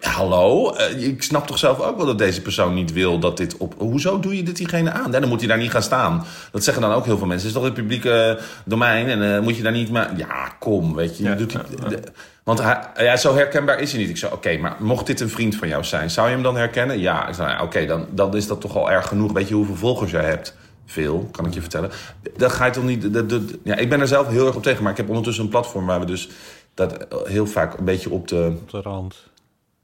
hallo? 0.00 0.72
Eh, 0.72 1.06
ik 1.06 1.22
snap 1.22 1.46
toch 1.46 1.58
zelf 1.58 1.80
ook 1.80 1.96
wel 1.96 2.06
dat 2.06 2.18
deze 2.18 2.42
persoon 2.42 2.74
niet 2.74 2.92
wil 2.92 3.18
dat 3.18 3.36
dit 3.36 3.56
op... 3.56 3.74
Hoezo 3.78 4.20
doe 4.20 4.36
je 4.36 4.42
dit 4.42 4.56
diegene 4.56 4.90
aan? 4.90 5.10
Dan 5.10 5.28
moet 5.28 5.38
hij 5.38 5.48
daar 5.48 5.58
niet 5.58 5.70
gaan 5.70 5.82
staan. 5.82 6.26
Dat 6.50 6.64
zeggen 6.64 6.82
dan 6.82 6.92
ook 6.92 7.04
heel 7.04 7.18
veel 7.18 7.26
mensen. 7.26 7.48
Het 7.48 7.56
is 7.56 7.62
toch 7.62 7.70
het 7.70 7.80
publieke 7.80 8.38
domein 8.64 9.08
en 9.08 9.42
moet 9.42 9.56
je 9.56 9.62
daar 9.62 9.71
niet... 9.72 9.90
Maar 9.90 10.16
ja, 10.16 10.56
kom, 10.58 10.94
weet 10.94 11.16
je. 11.18 11.24
Ja, 11.24 11.34
doet 11.34 11.52
ja, 11.52 11.88
de- 11.88 12.02
want 12.44 12.62
hij, 12.62 12.80
ja, 12.96 13.16
zo 13.16 13.34
herkenbaar 13.34 13.80
is 13.80 13.90
hij 13.92 14.00
niet. 14.00 14.10
Ik 14.10 14.16
zei, 14.16 14.32
oké, 14.32 14.56
maar 14.56 14.76
mocht 14.78 15.06
dit 15.06 15.20
een 15.20 15.28
vriend 15.30 15.56
van 15.56 15.68
jou 15.68 15.84
zijn, 15.84 16.10
zou 16.10 16.26
je 16.28 16.34
hem 16.34 16.42
dan 16.42 16.56
herkennen? 16.56 16.98
Ja, 17.00 17.28
ik 17.28 17.34
zei, 17.34 17.52
nou, 17.52 17.64
oké, 17.64 17.86
dan, 17.86 18.06
dan 18.10 18.36
is 18.36 18.46
dat 18.46 18.60
toch 18.60 18.76
al 18.76 18.90
erg 18.90 19.08
genoeg. 19.08 19.32
Weet 19.32 19.48
je 19.48 19.54
hoeveel 19.54 19.74
volgers 19.76 20.10
jij 20.10 20.24
hebt? 20.24 20.54
Veel, 20.86 21.28
kan 21.32 21.46
ik 21.46 21.54
je 21.54 21.60
vertellen. 21.60 21.90
Dat 22.36 22.52
ga 22.52 22.64
je 22.66 22.72
toch 22.72 22.84
niet... 22.84 23.12
Dat, 23.14 23.28
dat- 23.28 23.42
ja, 23.64 23.76
ik 23.76 23.88
ben 23.88 24.00
er 24.00 24.08
zelf 24.08 24.28
heel 24.28 24.46
erg 24.46 24.56
op 24.56 24.62
tegen, 24.62 24.82
maar 24.82 24.90
ik 24.92 24.96
heb 24.98 25.08
ondertussen 25.08 25.44
een 25.44 25.50
platform 25.50 25.86
waar 25.86 26.00
we 26.00 26.06
dus 26.06 26.28
dat 26.74 27.06
heel 27.24 27.46
vaak 27.46 27.78
een 27.78 27.84
beetje 27.84 28.10
op 28.10 28.28
de, 28.28 28.52
Op 28.60 28.70
de 28.70 28.80
rand. 28.80 29.30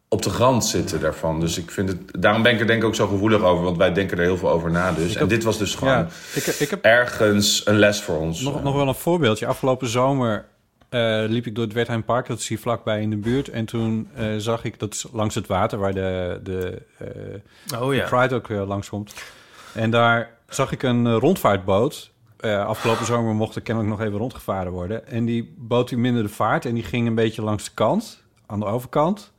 Op 0.08 0.22
de 0.22 0.30
rand 0.30 0.64
zitten 0.64 1.00
daarvan. 1.00 1.40
Dus 1.40 1.58
ik 1.58 1.70
vind 1.70 1.88
het... 1.88 2.22
Daarom 2.22 2.42
ben 2.42 2.52
ik 2.52 2.60
er 2.60 2.66
denk 2.66 2.82
ik 2.82 2.88
ook 2.88 2.94
zo 2.94 3.06
gevoelig 3.06 3.42
over, 3.42 3.64
want 3.64 3.76
wij 3.76 3.92
denken 3.92 4.18
er 4.18 4.24
heel 4.24 4.36
veel 4.36 4.50
over 4.50 4.70
na 4.70 4.92
dus. 4.92 5.14
En 5.14 5.28
dit 5.28 5.44
was 5.44 5.58
dus 5.58 5.74
gewoon 5.74 5.92
Ja, 5.92 6.08
ik, 6.34 6.46
ik 6.46 6.70
heb 6.70 6.84
ergens 6.84 7.66
een 7.66 7.78
les 7.78 8.00
voor 8.00 8.18
ons. 8.18 8.40
nog, 8.40 8.62
nog 8.62 8.74
wel 8.74 8.88
een 8.88 8.94
voorbeeldje. 8.94 9.46
Afgelopen 9.46 9.88
zomer 9.88 10.44
eh, 10.88 11.24
liep 11.26 11.46
ik 11.46 11.54
door 11.54 11.64
het 11.64 11.72
Wertheim 11.72 12.04
Park. 12.04 12.26
Dat 12.26 12.38
is 12.38 12.48
hier 12.48 12.58
vlakbij 12.58 13.00
in 13.00 13.10
de 13.10 13.16
buurt. 13.16 13.48
En 13.48 13.64
toen 13.64 14.08
eh, 14.14 14.26
zag 14.36 14.64
ik, 14.64 14.78
dat 14.78 15.06
langs 15.12 15.34
het 15.34 15.46
water... 15.46 15.78
waar 15.78 15.94
de, 15.94 16.40
de, 16.42 16.82
eh, 16.98 17.80
Oh 17.82 17.94
ja. 17.94 18.02
de 18.02 18.08
Pride 18.08 18.34
ook 18.34 18.48
uh, 18.48 18.66
langskomt. 18.66 19.14
En 19.74 19.90
daar 19.90 20.30
zag 20.48 20.72
ik 20.72 20.82
een 20.82 21.14
rondvaartboot. 21.18 22.10
Eh, 22.38 22.66
afgelopen 22.66 23.06
zomer 23.06 23.34
mocht 23.34 23.54
er 23.54 23.62
kennelijk 23.62 23.96
nog 23.96 24.06
even 24.06 24.18
rondgevaren 24.18 24.72
worden. 24.72 25.06
En 25.06 25.24
die 25.24 25.54
boot 25.56 25.88
die 25.88 25.98
minderde 25.98 26.28
vaart 26.28 26.64
en 26.64 26.74
die 26.74 26.82
ging 26.82 27.06
een 27.06 27.14
beetje 27.14 27.42
langs 27.42 27.64
de 27.64 27.70
kant, 27.74 28.22
aan 28.46 28.60
de 28.60 28.66
overkant. 28.66 29.32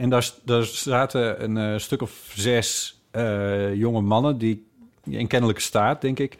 En 0.00 0.10
daar, 0.10 0.30
daar 0.44 0.64
zaten 0.64 1.44
een 1.44 1.56
eh, 1.56 1.78
stuk 1.78 2.02
of 2.02 2.32
zes 2.34 3.00
eh, 3.10 3.74
jonge 3.74 4.00
mannen, 4.00 4.38
die 4.38 4.66
in 5.04 5.26
kennelijke 5.26 5.60
staat, 5.60 6.00
denk 6.00 6.18
ik. 6.18 6.36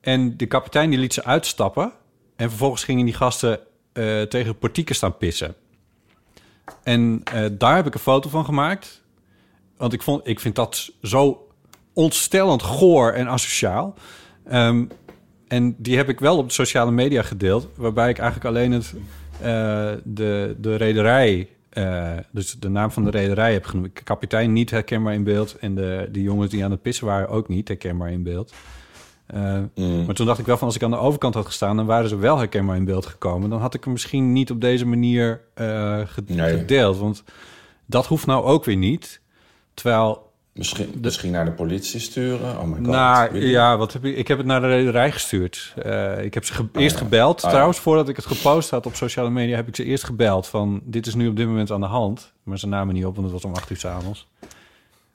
En 0.00 0.36
de 0.36 0.46
kapitein 0.46 0.90
die 0.90 0.98
liet 0.98 1.12
ze 1.12 1.24
uitstappen. 1.24 1.92
En 2.36 2.48
vervolgens 2.48 2.84
gingen 2.84 3.04
die 3.04 3.14
gasten 3.14 3.60
eh, 3.92 4.22
tegen 4.22 4.58
portieken 4.58 4.94
staan 4.94 5.16
pissen. 5.16 5.54
En 6.82 7.22
daar 7.52 7.76
heb 7.76 7.86
ik 7.86 7.94
een 7.94 8.00
foto 8.00 8.28
van 8.28 8.44
gemaakt. 8.44 9.02
Want 9.76 9.92
ik, 9.92 10.02
vond, 10.02 10.26
ik 10.26 10.40
vind 10.40 10.54
dat 10.54 10.92
zo 11.02 11.48
ontstellend 11.92 12.62
goor 12.62 13.12
en 13.12 13.28
asociaal. 13.28 13.94
Ehm, 14.44 14.84
en 15.48 15.74
die 15.78 15.96
heb 15.96 16.08
ik 16.08 16.20
wel 16.20 16.36
op 16.36 16.50
sociale 16.50 16.90
media 16.90 17.22
gedeeld. 17.22 17.68
Waarbij 17.74 18.10
ik 18.10 18.18
eigenlijk 18.18 18.48
alleen 18.48 18.72
het, 18.72 18.94
de, 20.04 20.56
de 20.58 20.76
rederij... 20.76 21.48
eh, 21.72 22.12
dus 22.30 22.52
de 22.52 22.68
naam 22.68 22.90
van 22.90 23.04
de 23.04 23.10
rederij 23.10 23.52
heb 23.52 23.64
genoemd. 23.64 24.02
Kapitein 24.02 24.52
niet 24.52 24.70
herkenbaar 24.70 25.14
in 25.14 25.24
beeld. 25.24 25.56
En 25.58 25.74
de, 25.74 26.08
de 26.12 26.22
jongens 26.22 26.50
die 26.50 26.64
aan 26.64 26.70
het 26.70 26.82
pissen 26.82 27.06
waren 27.06 27.28
ook 27.28 27.48
niet 27.48 27.68
herkenbaar 27.68 28.10
in 28.10 28.22
beeld. 28.22 28.52
Eh, 29.26 29.60
Maar 30.06 30.14
toen 30.14 30.26
dacht 30.26 30.38
ik 30.38 30.46
wel 30.46 30.56
van 30.56 30.66
als 30.66 30.76
ik 30.76 30.82
aan 30.82 30.90
de 30.90 30.96
overkant 30.96 31.34
had 31.34 31.46
gestaan... 31.46 31.76
dan 31.76 31.86
waren 31.86 32.08
ze 32.08 32.16
wel 32.16 32.38
herkenbaar 32.38 32.76
in 32.76 32.84
beeld 32.84 33.06
gekomen. 33.06 33.50
Dan 33.50 33.60
had 33.60 33.74
ik 33.74 33.84
hem 33.84 33.92
misschien 33.92 34.32
niet 34.32 34.50
op 34.50 34.60
deze 34.60 34.86
manier 34.86 35.40
eh, 35.54 35.96
Nee. 36.26 36.58
gedeeld. 36.58 36.98
Want 36.98 37.24
dat 37.86 38.06
hoeft 38.06 38.26
nou 38.26 38.44
ook 38.44 38.64
weer 38.64 38.76
niet. 38.76 39.20
Terwijl 39.74 40.31
Misschien, 40.54 40.94
misschien 41.02 41.30
naar 41.30 41.44
de 41.44 41.50
politie 41.52 42.00
sturen? 42.00 42.58
Oh 42.58 42.64
my 42.64 42.74
god. 42.76 42.86
nou, 42.86 43.38
ja, 43.46 43.76
wat 43.76 43.92
heb 43.92 44.04
ik? 44.04 44.16
Ik 44.16 44.28
heb 44.28 44.38
het 44.38 44.46
naar 44.46 44.60
de 44.60 44.66
rederij 44.66 45.12
gestuurd. 45.12 45.74
Eh, 45.82 46.24
ik 46.24 46.34
heb 46.34 46.44
ze 46.44 46.52
ge- 46.54 46.68
eerst 46.72 46.94
ja. 46.98 47.02
gebeld. 47.02 47.36
Ah, 47.36 47.42
ja. 47.42 47.48
Trouwens, 47.48 47.78
voordat 47.78 48.08
ik 48.08 48.16
het 48.16 48.26
gepost 48.26 48.70
had 48.70 48.86
op 48.86 48.94
sociale 48.94 49.30
media, 49.30 49.56
heb 49.56 49.68
ik 49.68 49.76
ze 49.76 49.84
eerst 49.84 50.04
gebeld 50.04 50.46
van 50.46 50.80
dit 50.84 51.06
is 51.06 51.14
nu 51.14 51.28
op 51.28 51.36
dit 51.36 51.46
moment 51.46 51.70
aan 51.70 51.80
de 51.80 51.86
hand. 51.86 52.32
Maar 52.42 52.58
ze 52.58 52.66
namen 52.68 52.94
niet 52.94 53.04
op, 53.04 53.14
want 53.16 53.22
het 53.32 53.42
was 53.42 53.44
om 53.44 53.54
acht 53.56 53.70
uur 53.70 53.76
s'avonds. 53.76 54.28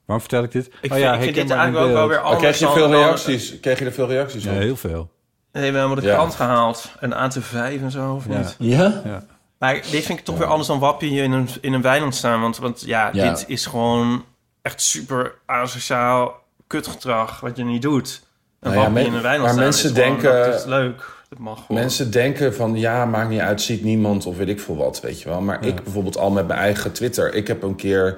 Waarom 0.05 0.25
vertel 0.27 0.43
ik 0.43 0.51
dit? 0.51 0.65
Ik 0.67 0.73
Oh 0.73 0.79
vind, 0.81 0.93
ja, 0.99 1.13
ik 1.15 1.21
vind 1.21 1.35
dit 1.35 1.49
eigenlijk 1.49 1.85
ook 1.85 1.93
wel 1.93 2.07
weer 2.07 2.17
Maar 2.17 2.25
anders 2.25 2.41
kreeg 2.57 2.59
je 2.59 2.65
veel 2.75 2.81
dan- 2.81 2.91
dan- 2.91 3.03
reacties? 3.03 3.59
Kreeg 3.59 3.79
je 3.79 3.85
er 3.85 3.91
veel 3.91 4.07
reacties 4.07 4.45
op? 4.45 4.51
Ja, 4.53 4.57
heel 4.59 4.75
veel. 4.75 5.09
Nee, 5.51 5.71
we 5.71 5.77
hebben 5.77 5.97
de 5.97 6.05
Ja. 6.07 6.13
krant 6.13 6.35
gehaald. 6.35 6.91
Een 6.99 7.13
AT5 7.13 7.81
en 7.81 7.91
zo, 7.91 8.13
of 8.13 8.25
Ja. 8.29 8.37
niet? 8.37 8.55
Ja? 8.59 9.01
Ja. 9.05 9.23
Maar 9.59 9.73
dit 9.73 10.05
vind 10.05 10.19
ik 10.19 10.25
toch 10.25 10.37
weer 10.37 10.47
anders 10.47 10.67
dan 10.67 10.79
wappie 10.79 11.21
in 11.21 11.31
een, 11.31 11.47
in 11.61 11.73
een 11.73 11.81
weiland 11.81 12.15
staan. 12.15 12.41
Want, 12.41 12.57
want 12.57 12.83
ja, 12.85 13.09
Ja. 13.13 13.29
dit 13.29 13.43
is 13.47 13.65
gewoon 13.65 14.23
echt 14.67 14.81
super 14.81 15.33
asociaal 15.45 16.43
kutgedrag 16.67 17.39
wat 17.39 17.57
je 17.57 17.63
niet 17.63 17.81
doet. 17.81 18.21
Een 18.59 18.71
Nou 18.71 18.83
ja, 18.83 18.89
men- 18.89 19.05
in 19.05 19.13
een 19.13 19.41
maar 19.41 19.55
mensen 19.55 19.93
denken- 19.93 20.45
Dat 20.51 20.55
is 20.59 20.65
leuk. 20.65 21.15
Dat 21.29 21.39
mag 21.39 21.65
gewoon. 21.65 21.81
Mensen 21.81 22.11
denken 22.11 22.55
van 22.55 22.75
ja, 22.75 23.05
maakt 23.05 23.29
niet 23.29 23.39
uit, 23.39 23.61
ziet 23.61 23.83
niemand 23.83 24.25
of 24.25 24.37
weet 24.37 24.47
ik 24.47 24.59
veel 24.59 24.77
wat, 24.77 25.01
weet 25.01 25.21
je 25.21 25.29
wel. 25.29 25.41
Maar 25.41 25.65
ik 25.65 25.83
bijvoorbeeld 25.83 26.17
al 26.17 26.31
met 26.31 26.47
mijn 26.47 26.59
eigen 26.59 26.91
Twitter. 26.91 27.33
Ik 27.33 27.47
heb 27.47 27.63
een 27.63 27.75
keer, 27.75 28.17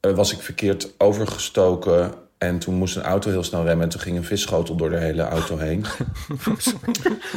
eh, 0.00 0.12
was 0.12 0.32
ik 0.32 0.40
verkeerd 0.42 0.88
overgestoken 0.98 2.12
en 2.38 2.58
toen 2.58 2.74
moest 2.74 2.96
een 2.96 3.02
auto 3.02 3.30
heel 3.30 3.42
snel 3.42 3.64
remmen 3.64 3.84
en 3.84 3.88
toen 3.90 4.00
ging 4.00 4.16
een 4.16 4.24
visschotel 4.24 4.76
door 4.76 4.90
de 4.90 4.98
hele 4.98 5.22
auto 5.22 5.56
heen. 5.58 5.84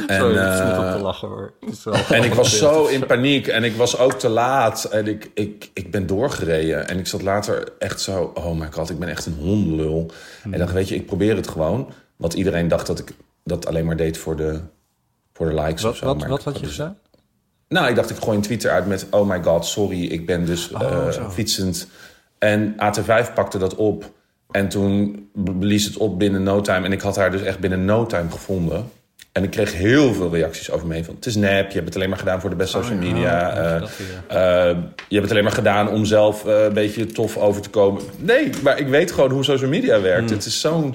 en, 0.06 0.16
Sorry, 0.16 0.36
het 0.36 0.54
is 0.54 0.60
eh, 0.60 0.68
niet 0.68 0.78
om 0.86 0.92
te 0.92 1.02
lachen 1.02 1.28
hoor. 1.28 1.52
En 2.16 2.24
ik 2.24 2.34
was 2.34 2.58
zo 2.58 2.86
in 2.86 3.06
paniek 3.06 3.46
en 3.46 3.64
ik 3.64 3.76
was 3.76 3.98
ook 3.98 4.12
te 4.12 4.28
laat. 4.28 4.84
En 4.84 5.06
ik, 5.06 5.30
ik, 5.34 5.70
ik 5.74 5.90
ben 5.90 6.06
doorgereden. 6.06 6.88
En 6.88 6.98
ik 6.98 7.06
zat 7.06 7.22
later 7.22 7.72
echt 7.78 8.00
zo... 8.00 8.30
Oh 8.34 8.58
my 8.58 8.68
god, 8.72 8.90
ik 8.90 8.98
ben 8.98 9.08
echt 9.08 9.26
een 9.26 9.36
hondenlul. 9.40 10.10
En 10.42 10.52
ik 10.52 10.58
dacht, 10.58 10.72
weet 10.72 10.88
je, 10.88 10.94
ik 10.94 11.06
probeer 11.06 11.36
het 11.36 11.48
gewoon. 11.48 11.92
Want 12.16 12.34
iedereen 12.34 12.68
dacht 12.68 12.86
dat 12.86 12.98
ik 12.98 13.12
dat 13.44 13.66
alleen 13.66 13.86
maar 13.86 13.96
deed 13.96 14.18
voor 14.18 14.36
de, 14.36 14.60
voor 15.32 15.48
de 15.48 15.54
likes 15.54 15.84
of 15.84 15.90
Wat, 15.90 15.96
zo. 15.96 16.04
wat, 16.06 16.18
Maar 16.18 16.28
wat 16.28 16.38
ik 16.38 16.44
had 16.44 16.58
je 16.58 16.62
dus- 16.66 16.74
gedaan? 16.74 16.98
Nou, 17.68 17.88
ik 17.88 17.94
dacht, 17.94 18.10
ik 18.10 18.16
gooi 18.16 18.36
een 18.36 18.42
Twitter 18.42 18.70
eruit 18.70 18.86
met... 18.86 19.06
Oh 19.10 19.28
my 19.28 19.42
god, 19.42 19.66
sorry, 19.66 20.04
ik 20.04 20.26
ben 20.26 20.44
dus 20.46 20.70
Oh, 20.72 21.06
eh, 21.08 21.30
fietsend. 21.30 21.88
En 22.38 22.74
AT5 22.74 23.34
pakte 23.34 23.58
dat 23.58 23.74
op. 23.74 24.12
En 24.50 24.68
toen 24.68 25.28
blies 25.58 25.84
het 25.84 25.96
op 25.96 26.18
binnen 26.18 26.42
no 26.42 26.60
time. 26.60 26.86
En 26.86 26.92
ik 26.92 27.00
had 27.00 27.16
haar 27.16 27.30
dus 27.30 27.42
echt 27.42 27.58
binnen 27.58 27.84
no 27.84 28.06
time 28.06 28.30
gevonden. 28.30 28.90
En 29.32 29.42
ik 29.42 29.50
kreeg 29.50 29.72
heel 29.72 30.14
veel 30.14 30.30
reacties 30.30 30.70
over 30.70 30.86
me 30.86 30.94
heen. 30.94 31.04
Van, 31.04 31.14
het 31.14 31.26
is 31.26 31.36
nep, 31.36 31.68
je 31.68 31.74
hebt 31.74 31.86
het 31.86 31.96
alleen 31.96 32.08
maar 32.08 32.18
gedaan 32.18 32.40
voor 32.40 32.50
de 32.50 32.56
best 32.56 32.70
social 32.70 32.96
Oh, 32.98 33.04
ja. 33.04 33.12
media. 33.12 33.50
Oh, 33.50 33.82
eh, 34.28 34.70
eh, 34.70 34.76
je 35.08 35.14
hebt 35.14 35.22
het 35.22 35.30
alleen 35.30 35.44
maar 35.44 35.52
gedaan 35.52 35.88
om 35.88 36.04
zelf 36.04 36.46
eh, 36.46 36.64
een 36.64 36.72
beetje 36.72 37.06
tof 37.06 37.36
over 37.36 37.62
te 37.62 37.70
komen. 37.70 38.02
Nee, 38.16 38.50
maar 38.62 38.78
ik 38.78 38.88
weet 38.88 39.12
gewoon 39.12 39.30
hoe 39.30 39.44
social 39.44 39.70
media 39.70 40.00
werkt. 40.00 40.28
Hmm. 40.28 40.36
Het 40.36 40.46
is 40.46 40.60
zo'n 40.60 40.94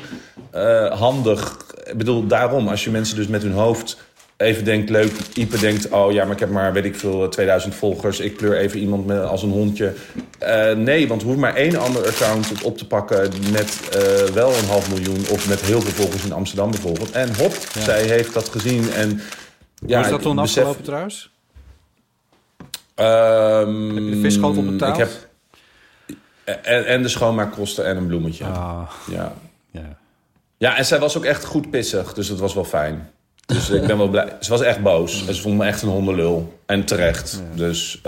handig... 0.89 1.57
Ik 1.83 1.97
bedoel, 1.97 2.27
daarom, 2.27 2.67
als 2.67 2.83
je 2.83 2.91
mensen 2.91 3.15
dus 3.15 3.27
met 3.27 3.41
hun 3.41 3.51
hoofd 3.51 3.97
even 4.37 4.63
denkt... 4.63 4.89
Leuk, 4.89 5.11
Ipe 5.33 5.57
denkt, 5.59 5.89
oh 5.89 6.11
ja, 6.11 6.23
maar 6.23 6.33
ik 6.33 6.39
heb 6.39 6.49
maar, 6.49 6.73
weet 6.73 6.85
ik 6.85 6.95
veel, 6.95 7.29
2000 7.29 7.75
volgers. 7.75 8.19
Ik 8.19 8.37
kleur 8.37 8.57
even 8.57 8.79
iemand 8.79 9.05
met, 9.05 9.23
als 9.23 9.43
een 9.43 9.49
hondje. 9.51 9.93
Eh, 10.39 10.71
nee, 10.71 11.07
want 11.07 11.21
hoef 11.23 11.35
maar 11.35 11.55
één 11.55 11.75
ander 11.75 12.07
account 12.07 12.61
op 12.63 12.77
te 12.77 12.87
pakken... 12.87 13.29
met 13.51 13.89
eh, 13.91 14.33
wel 14.33 14.49
een 14.57 14.65
half 14.65 14.89
miljoen 14.89 15.25
of 15.29 15.47
met 15.47 15.61
heel 15.61 15.81
veel 15.81 15.91
volgers 16.03 16.23
in 16.25 16.31
Amsterdam 16.33 16.71
bijvoorbeeld. 16.71 17.11
En 17.11 17.35
hop, 17.37 17.53
Ja. 17.73 17.81
zij 17.81 18.01
heeft 18.03 18.33
dat 18.33 18.49
gezien 18.49 18.91
en... 18.93 19.21
Hoe 19.85 19.95
is 19.99 20.09
dat 20.09 20.21
toen 20.21 20.35
besef- 20.35 20.57
afgelopen 20.57 20.83
trouwens? 20.83 21.33
Ehm, 22.95 23.95
Heb 23.95 24.03
je 24.03 24.09
de 24.11 24.19
visschotel 24.21 24.63
betaald? 24.65 24.97
Ik 24.99 25.07
heb, 25.07 25.27
en, 26.65 26.85
en 26.85 27.01
de 27.01 27.07
schoonmaakkosten 27.07 27.85
en 27.85 27.97
een 27.97 28.07
bloemetje. 28.07 28.43
Ah, 28.45 28.81
Ja. 29.11 29.33
ja. 29.71 29.97
ja, 30.57 30.77
en 30.77 30.85
zij 30.85 30.99
was 30.99 31.17
ook 31.17 31.25
echt 31.25 31.45
goed 31.45 31.69
pissig, 31.69 32.13
dus 32.13 32.27
dat 32.27 32.39
was 32.39 32.53
wel 32.53 32.63
fijn. 32.65 33.09
Dus 33.45 33.69
ik 33.69 33.87
ben 33.87 33.97
wel 33.97 34.07
blij. 34.07 34.33
Ze 34.39 34.49
was 34.49 34.61
echt 34.61 34.81
boos. 34.81 35.27
En 35.27 35.33
ze 35.33 35.41
vond 35.41 35.57
me 35.57 35.65
echt 35.65 35.81
een 35.81 35.89
hondenlul. 35.89 36.53
En 36.65 36.85
terecht. 36.85 37.41
Dus 37.53 37.99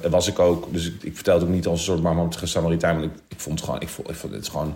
dat 0.00 0.10
was 0.10 0.28
ik 0.28 0.38
ook. 0.38 0.68
Dus 0.72 0.86
ik, 0.86 1.02
ik 1.02 1.14
vertelde 1.14 1.40
het 1.40 1.48
ook 1.48 1.54
niet 1.54 1.66
als 1.66 1.78
een 1.78 1.84
soort 1.84 2.02
marmotige 2.02 2.46
Samaritaan. 2.46 3.00
Want 3.00 3.12
ik, 3.12 3.18
ik 3.28 3.40
vond 3.40 3.58
het 3.58 3.64
gewoon... 3.64 3.80
Ik 3.80 3.88
vond, 3.88 4.10
ik 4.10 4.14
vond 4.14 4.32
het 4.32 4.42
is 4.42 4.48
gewoon 4.48 4.74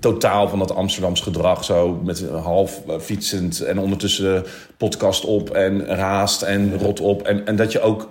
totaal 0.00 0.48
van 0.48 0.58
dat 0.58 0.74
Amsterdams 0.74 1.20
gedrag. 1.20 1.64
Zo 1.64 2.00
met 2.04 2.28
half 2.28 2.80
eh, 2.88 2.98
fietsend. 2.98 3.60
En 3.60 3.78
ondertussen 3.78 4.44
podcast 4.76 5.24
op. 5.24 5.50
En 5.50 5.86
raast 5.86 6.42
en 6.42 6.78
rot 6.78 7.00
op. 7.00 7.22
En, 7.22 7.46
en 7.46 7.56
dat 7.56 7.72
je 7.72 7.80
ook 7.80 8.08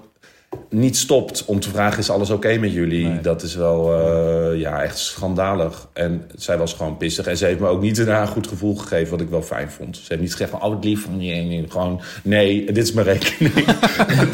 niet 0.70 0.98
stopt 0.98 1.44
om 1.46 1.60
te 1.60 1.70
vragen: 1.70 2.00
is 2.00 2.10
alles 2.10 2.30
oké 2.30 2.58
met 2.58 2.74
jullie? 2.74 3.22
Dat 3.22 3.42
is 3.44 3.56
wel 3.56 3.94
eh, 3.94 4.60
ja, 4.60 4.84
echt 4.84 4.98
schandalig. 4.98 5.88
En 5.94 6.30
zij 6.36 6.58
was 6.58 6.74
gewoon 6.74 6.98
pissig. 6.98 7.28
En 7.28 7.38
ze 7.38 7.46
heeft 7.46 7.60
me 7.60 7.68
ook 7.68 7.82
niet 7.82 7.98
een 7.98 8.28
goed 8.28 8.48
gevoel 8.48 8.76
gegeven, 8.76 9.12
wat 9.12 9.22
ik 9.22 9.30
wel 9.30 9.42
fijn 9.42 9.72
vond. 9.72 9.96
Ze 9.98 10.04
heeft 10.08 10.22
niet 10.22 10.32
gezegd 10.32 10.50
van: 10.50 10.62
oh, 10.64 10.76
het 10.76 10.84
lief 10.84 11.04
van 11.04 11.22
je. 11.22 11.34
Nee, 11.36 11.66
Gewoon, 11.70 12.02
nee, 12.24 12.66
dit 12.66 12.78
is 12.78 12.92
mijn 12.92 13.08
rekening. 13.08 13.54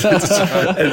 Is- 0.23 0.37
en, 0.75 0.91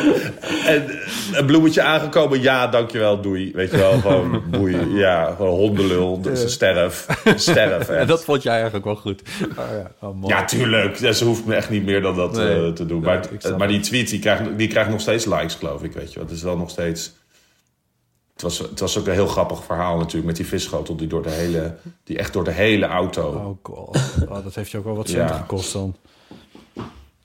en 0.66 0.85
een 1.32 1.47
bloemetje 1.47 1.82
aangekomen, 1.82 2.43
ja, 2.43 2.66
dankjewel, 2.66 3.20
doei. 3.20 3.51
Weet 3.55 3.70
je 3.70 3.77
wel, 3.77 3.98
gewoon 4.01 4.43
boei. 4.51 4.77
Ja, 4.97 5.35
gewoon 5.36 5.59
hondenlul, 5.59 6.20
dus 6.20 6.52
sterf. 6.52 7.07
Sterf, 7.36 7.89
En 8.01 8.07
dat 8.07 8.24
vond 8.24 8.43
jij 8.43 8.55
eigenlijk 8.55 8.85
wel 8.85 8.97
goed. 8.97 9.23
Oh, 9.59 9.65
ja. 10.01 10.09
Oh. 10.09 10.28
Ja, 10.28 10.44
tuurlijk. 10.44 10.97
Ja, 10.97 11.12
ze 11.12 11.24
hoeft 11.24 11.47
me 11.47 11.55
echt 11.55 11.70
niet 11.70 11.85
meer 11.85 12.02
dan 12.02 12.16
dat 12.16 12.36
Nee. 12.36 12.66
eh, 12.66 12.73
te 12.73 12.86
doen. 12.86 13.02
Maar 13.02 13.24
snap 13.39 13.59
maar 13.59 13.69
die 13.69 13.81
tweet, 13.81 14.09
die 14.09 14.19
krijgt, 14.19 14.43
die 14.57 14.69
krijgt 14.69 14.90
nog 14.90 15.01
steeds 15.01 15.19
likes, 15.26 15.55
geloof 15.55 15.82
ik. 15.82 15.92
Weet 15.92 16.12
je. 16.12 16.20
Het 16.20 16.30
is 16.30 16.42
wel 16.42 16.56
nog 16.56 16.70
steeds... 16.70 17.12
Het 18.32 18.42
was, 18.42 18.59
het 18.59 18.80
was 18.80 18.98
ook 18.98 19.06
een 19.06 19.12
heel 19.12 19.26
grappig 19.26 19.64
verhaal 19.64 19.97
natuurlijk... 19.98 20.26
met 20.26 20.36
die 20.36 20.47
visschotel 20.47 20.97
die, 20.97 21.06
door 21.09 21.22
de 21.22 21.30
hele, 21.30 21.76
die 22.05 22.18
echt 22.18 22.32
door 22.32 22.44
de 22.44 22.51
hele 22.51 22.86
auto... 22.86 23.28
Oh 23.32 23.59
god, 23.62 23.98
oh, 24.28 24.44
dat 24.44 24.55
heeft 24.55 24.70
je 24.70 24.78
ook 24.78 24.84
wel 24.84 24.97
wat 24.97 25.09
Ja. 25.10 25.14
centen 25.16 25.36
gekost 25.36 25.72
dan. 25.72 25.97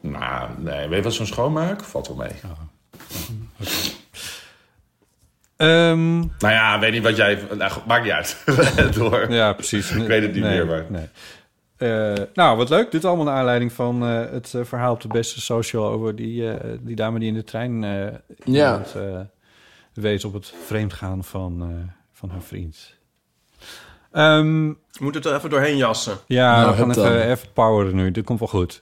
Nou, 0.02 0.50
nee. 0.58 0.88
Weet 0.88 0.98
je 0.98 1.04
wat 1.04 1.14
zo'n 1.14 1.26
schoonmaak? 1.26 1.84
Valt 1.84 2.08
wel 2.08 2.16
mee. 2.18 2.32
Ehm, 5.58 6.18
Nou 6.20 6.30
ja, 6.40 6.80
weet 6.80 6.92
niet 6.92 7.04
wat 7.04 7.16
jij... 7.16 7.40
Nou, 7.58 7.72
maakt 7.88 8.04
niet 8.04 8.12
uit. 8.14 8.38
door. 8.98 9.32
ja, 9.32 9.54
precies. 9.54 9.92
Ik 9.92 10.08
weet 10.08 10.22
het 10.22 10.34
niet 10.34 10.44
Nee, 10.44 10.54
meer, 10.58 10.66
maar... 10.66 10.86
nee. 10.90 11.08
Eh, 11.78 12.14
nou, 12.34 12.58
wat 12.58 12.70
leuk. 12.70 12.92
Dit 12.92 13.06
allemaal 13.06 13.26
naar 13.26 13.36
aanleiding 13.38 13.72
van 13.74 14.04
eh, 14.04 14.32
het 14.32 14.54
eh, 14.54 14.62
verhaal 14.64 14.94
op 14.94 15.02
de 15.02 15.08
beste 15.08 15.42
social... 15.42 15.88
over 15.88 16.16
die, 16.16 16.52
eh, 16.52 16.78
die 16.82 16.96
dame 16.96 17.20
die 17.20 17.28
in 17.28 17.34
de 17.34 17.44
trein 17.44 17.84
eh 17.84 18.08
Ja. 18.44 18.82
eh, 18.96 19.20
wees 19.94 20.26
op 20.26 20.34
het 20.34 20.54
vreemdgaan 20.66 21.24
van, 21.24 21.62
eh, 21.62 21.94
van 22.14 22.30
haar 22.30 22.42
vriend. 22.42 22.94
Ehm, 24.12 24.68
We 24.68 25.04
moeten 25.04 25.22
het 25.22 25.30
er 25.32 25.38
even 25.38 25.50
doorheen 25.50 25.78
jassen. 25.78 26.18
ja, 26.28 26.56
Nou, 26.62 26.72
we 26.72 26.78
gaan 26.78 26.90
even, 26.92 27.30
even 27.30 27.48
poweren 27.54 27.96
nu. 27.96 28.12
Dit 28.12 28.24
komt 28.26 28.40
wel 28.40 28.48
goed. 28.48 28.82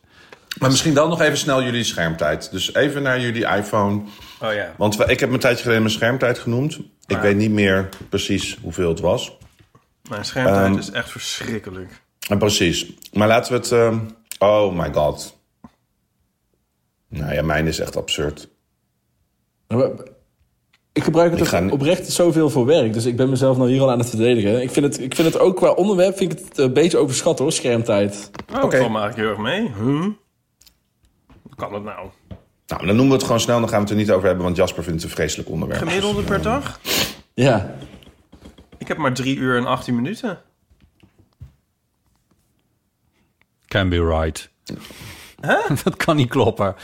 Maar 0.59 0.69
misschien 0.69 0.93
dan 0.93 1.09
nog 1.09 1.21
even 1.21 1.37
snel 1.37 1.63
jullie 1.63 1.83
schermtijd. 1.83 2.51
Dus 2.51 2.73
even 2.73 3.03
naar 3.03 3.19
jullie 3.19 3.45
iPhone. 3.47 4.01
Oh 4.41 4.53
ja. 4.53 4.73
Want 4.77 4.95
we- 4.97 5.05
ik 5.05 5.19
heb 5.19 5.29
mijn 5.29 5.41
tijdje 5.41 5.61
geleden 5.61 5.81
mijn 5.83 5.93
schermtijd 5.95 6.39
genoemd. 6.39 6.79
Ik 7.07 7.17
weet 7.17 7.35
niet 7.37 7.51
meer 7.51 7.89
precies 8.09 8.57
hoeveel 8.61 8.89
het 8.89 8.99
was. 8.99 9.37
Mijn 10.09 10.25
schermtijd 10.25 10.65
Ehm, 10.69 10.77
is 10.77 10.91
echt 10.91 11.09
verschrikkelijk. 11.09 12.01
En 12.29 12.37
precies. 12.37 12.93
Maar 13.13 13.27
laten 13.27 13.51
we 13.51 13.57
het... 13.57 13.71
ehm, 13.71 13.99
oh 14.39 14.73
my 14.79 14.93
god. 14.93 15.37
Nou 17.07 17.33
ja, 17.33 17.41
mijn 17.41 17.67
is 17.67 17.79
echt 17.79 17.97
absurd. 17.97 18.49
Ik 20.91 21.03
gebruik 21.03 21.31
het 21.31 21.39
Ik 21.39 21.47
ga- 21.47 21.69
oprecht 21.69 22.11
zoveel 22.11 22.49
voor 22.49 22.65
werk. 22.65 22.93
Dus 22.93 23.05
ik 23.05 23.15
ben 23.15 23.29
mezelf 23.29 23.57
nou 23.57 23.69
hier 23.69 23.81
al 23.81 23.91
aan 23.91 23.99
het 23.99 24.09
verdedigen. 24.09 24.61
Ik 24.61 24.69
vind 24.71 24.85
het, 24.85 24.99
ik 25.01 25.15
vind 25.15 25.33
het 25.33 25.41
ook 25.41 25.55
qua 25.55 25.71
onderwerp 25.71 26.17
vind 26.17 26.31
ik 26.31 26.39
het 26.47 26.57
een 26.57 26.73
beetje 26.73 26.97
overschat 26.97 27.39
hoor, 27.39 27.51
schermtijd. 27.51 28.29
Oh, 28.53 28.61
dat 28.61 28.75
valt 28.75 28.91
me 28.91 28.99
eigenlijk 28.99 29.15
heel 29.15 29.29
erg 29.29 29.37
mee. 29.37 29.61
Huh? 29.61 30.01
Hoe 31.41 31.55
kan 31.55 31.71
dat 31.71 31.83
nou? 31.83 32.07
Nou, 32.67 32.85
dan 32.85 32.95
noemen 32.95 33.07
we 33.07 33.13
het 33.13 33.23
gewoon 33.23 33.39
snel, 33.39 33.59
dan 33.59 33.69
gaan 33.69 33.77
we 33.77 33.83
het 33.83 33.93
er 33.93 33.99
niet 33.99 34.11
over 34.11 34.25
hebben, 34.27 34.43
want 34.43 34.55
Jasper 34.57 34.83
vindt 34.83 35.01
het 35.01 35.09
een 35.09 35.15
vreselijk 35.17 35.49
onderwerp. 35.49 35.79
Gemiddelde 35.81 36.21
per 36.23 36.41
dag? 36.41 36.79
Ja. 37.33 37.75
Ik 38.77 38.87
heb 38.87 38.97
maar 38.97 39.13
3 39.13 39.37
uur 39.37 39.57
en 39.57 39.65
18 39.65 39.95
minuten. 39.95 40.39
Can 43.73 43.89
be 43.89 44.05
right. 44.05 44.49
dat 45.83 45.95
kan 45.95 46.15
niet 46.15 46.29
kloppen. 46.29 46.75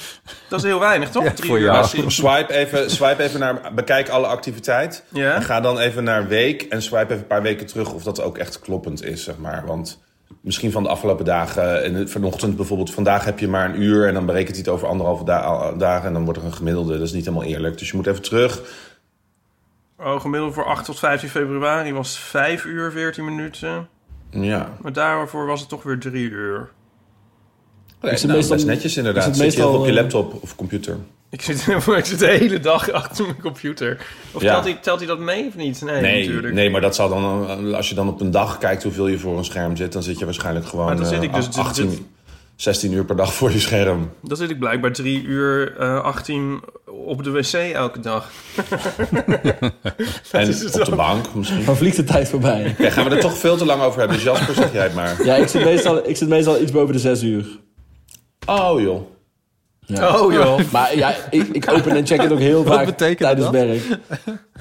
Dat 0.49 0.60
is 0.60 0.66
heel 0.66 0.80
weinig, 0.80 1.10
toch? 1.10 1.24
Ja, 1.24 1.32
Drie 1.32 1.49
voor 1.49 1.60
jou. 1.60 1.76
en 1.78 1.84
18. 1.84 2.11
Swipe 2.11 2.53
even, 2.53 2.91
swipe 2.91 3.24
even 3.24 3.40
naar, 3.40 3.74
bekijk 3.76 4.10
alle 4.10 4.28
activiteit. 4.28 5.03
Ja. 5.10 5.34
En 5.36 5.41
ga 5.41 5.61
dan 5.61 5.80
even 5.80 6.03
naar 6.03 6.28
week 6.28 6.61
en 6.61 6.82
swipe 6.82 7.03
even 7.06 7.18
een 7.18 7.28
paar 7.28 7.41
weken 7.41 7.66
terug 7.66 7.94
of 7.94 8.03
dat 8.03 8.22
ook 8.22 8.38
echt 8.38 8.60
kloppend 8.60 9.03
is, 9.03 9.24
zeg 9.24 9.38
maar. 9.38 9.64
Want 9.66 10.02
misschien 10.41 10.72
van 10.72 10.84
de 10.84 10.90
afgelopen 10.90 11.26
dagen, 11.26 11.84
en 11.84 11.94
het- 11.94 12.11
vanochtend 12.11 12.56
bijvoorbeeld, 12.56 12.94
vandaag 12.94 13.26
heb 13.26 13.40
je 13.40 13.48
maar 13.48 13.70
een 13.70 13.82
uur 13.82 14.07
en 14.07 14.14
dan 14.14 14.26
berekent 14.26 14.56
hij 14.56 14.60
het 14.66 14.70
over 14.74 14.88
anderhalve 14.88 15.24
da- 15.24 15.72
dagen 15.72 16.07
en 16.07 16.14
dan 16.14 16.24
wordt 16.24 16.40
er 16.40 16.45
een 16.45 16.53
gemiddelde. 16.53 16.94
Dat 16.98 17.07
is 17.07 17.14
niet 17.14 17.26
helemaal 17.26 17.48
eerlijk. 17.48 17.78
Dus 17.78 17.90
je 17.90 17.95
moet 17.95 18.07
even 18.07 18.22
terug. 18.22 18.61
Oh, 19.99 20.22
gemiddeld 20.22 20.53
voor 20.53 20.66
8 20.66 20.86
tot 20.86 20.99
15 20.99 21.30
februari 21.30 21.94
was 21.94 22.20
5 22.20 22.66
uur 22.66 22.91
14 22.91 23.26
minuten. 23.26 23.88
Ja. 24.32 24.70
Maar 24.82 24.94
daarvoor 24.94 25.45
was 25.45 25.60
het 25.60 25.70
toch 25.70 25.84
weer 25.84 25.99
3 25.99 26.30
uur. 26.30 26.70
Nee, 28.01 28.11
Is 28.11 28.17
het 28.17 28.27
nou, 28.27 28.38
meestal- 28.39 28.55
best 28.55 28.67
netjes 28.67 28.97
inderdaad. 28.97 29.21
is 29.21 29.27
het 29.30 29.35
Zit 29.38 29.53
je 29.53 29.59
meestal, 29.59 29.80
op 29.80 29.85
je 29.85 29.91
eh, 29.91 29.97
laptop 29.97 30.38
of 30.41 30.55
computer? 30.55 30.97
Ik 31.30 31.41
zit, 31.41 31.67
ik 31.97 32.05
zit 32.05 32.19
de 32.19 32.27
hele 32.27 32.59
dag 32.59 32.91
achter 32.91 33.26
mijn 33.26 33.41
computer. 33.41 33.97
Of 34.31 34.41
Ja. 34.41 34.51
telt, 34.53 34.63
hij, 34.63 34.77
telt 34.81 34.99
hij 34.99 35.07
dat 35.07 35.19
mee 35.19 35.47
of 35.47 35.55
niet? 35.55 35.81
Nee, 35.81 36.01
Nee, 36.01 36.26
natuurlijk. 36.26 36.53
nee, 36.53 36.69
maar 36.69 36.81
dat 36.81 36.95
zal 36.95 37.09
dan, 37.09 37.47
eh, 37.69 37.73
als 37.76 37.89
je 37.89 37.95
dan 37.95 38.07
op 38.07 38.21
een 38.21 38.31
dag 38.31 38.57
kijkt 38.57 38.84
hoeveel 38.84 39.07
je 39.07 39.17
voor 39.19 39.38
een 39.38 39.45
scherm 39.45 39.76
zit, 39.76 39.93
dan 39.93 40.03
zit 40.03 40.19
je 40.19 40.26
waarschijnlijk 40.26 40.65
gewoon 40.65 40.85
Maar 40.85 40.95
dan 40.95 41.05
zit 41.05 41.17
eh, 41.17 41.23
ik 41.23 41.34
dus- 41.34 41.57
18, 41.57 41.89
dit- 41.89 42.01
16 42.55 42.91
uur 42.93 43.05
per 43.05 43.15
dag 43.15 43.34
voor 43.34 43.51
je 43.51 43.59
scherm. 43.59 44.09
Dan 44.23 44.38
zit 44.38 44.49
ik 44.49 44.59
blijkbaar 44.59 44.91
3 44.91 45.23
uur 45.23 45.76
eh 45.77 46.01
18 46.03 46.59
op 46.85 47.23
de 47.23 47.31
wc 47.31 47.53
elke 47.73 47.99
dag. 47.99 48.30
En 50.31 50.47
op 50.80 50.85
de 50.85 50.95
bank 50.95 51.34
misschien. 51.35 51.65
Dan 51.65 51.76
vliegt 51.77 51.95
de 51.95 52.03
tijd 52.03 52.30
voorbij. 52.30 52.76
Ja, 52.77 52.89
gaan 52.89 53.09
we 53.09 53.15
er 53.15 53.19
toch 53.21 53.38
veel 53.38 53.57
te 53.57 53.65
lang 53.65 53.81
over 53.81 53.99
hebben. 53.99 54.17
Dus 54.17 54.26
Jasper, 54.26 54.53
zeg 54.55 54.73
jij 54.73 54.84
het 54.84 54.93
maar. 54.95 55.26
Ja, 55.26 55.35
ik 55.35 55.47
zit 55.47 55.63
meestal, 55.63 56.09
ik 56.09 56.17
zit 56.17 56.27
meestal 56.30 56.61
iets 56.61 56.71
boven 56.71 56.93
de 56.93 56.99
zes 56.99 57.23
uur. 57.23 57.45
Oh 58.49 58.81
joh. 58.81 59.01
Ja. 59.85 60.19
Oh 60.19 60.34
joh. 60.34 60.59
Maar 60.71 60.95
ja, 60.95 61.15
ik, 61.30 61.47
ik 61.47 61.71
open 61.71 61.91
en 61.91 62.05
check 62.07 62.21
het 62.21 62.31
ook 62.31 62.39
heel 62.39 62.63
Wat 62.63 62.73
vaak 62.76 62.85
betekent 62.85 63.19
tijdens 63.19 63.45
dat? 63.45 63.53
werk. 63.53 63.99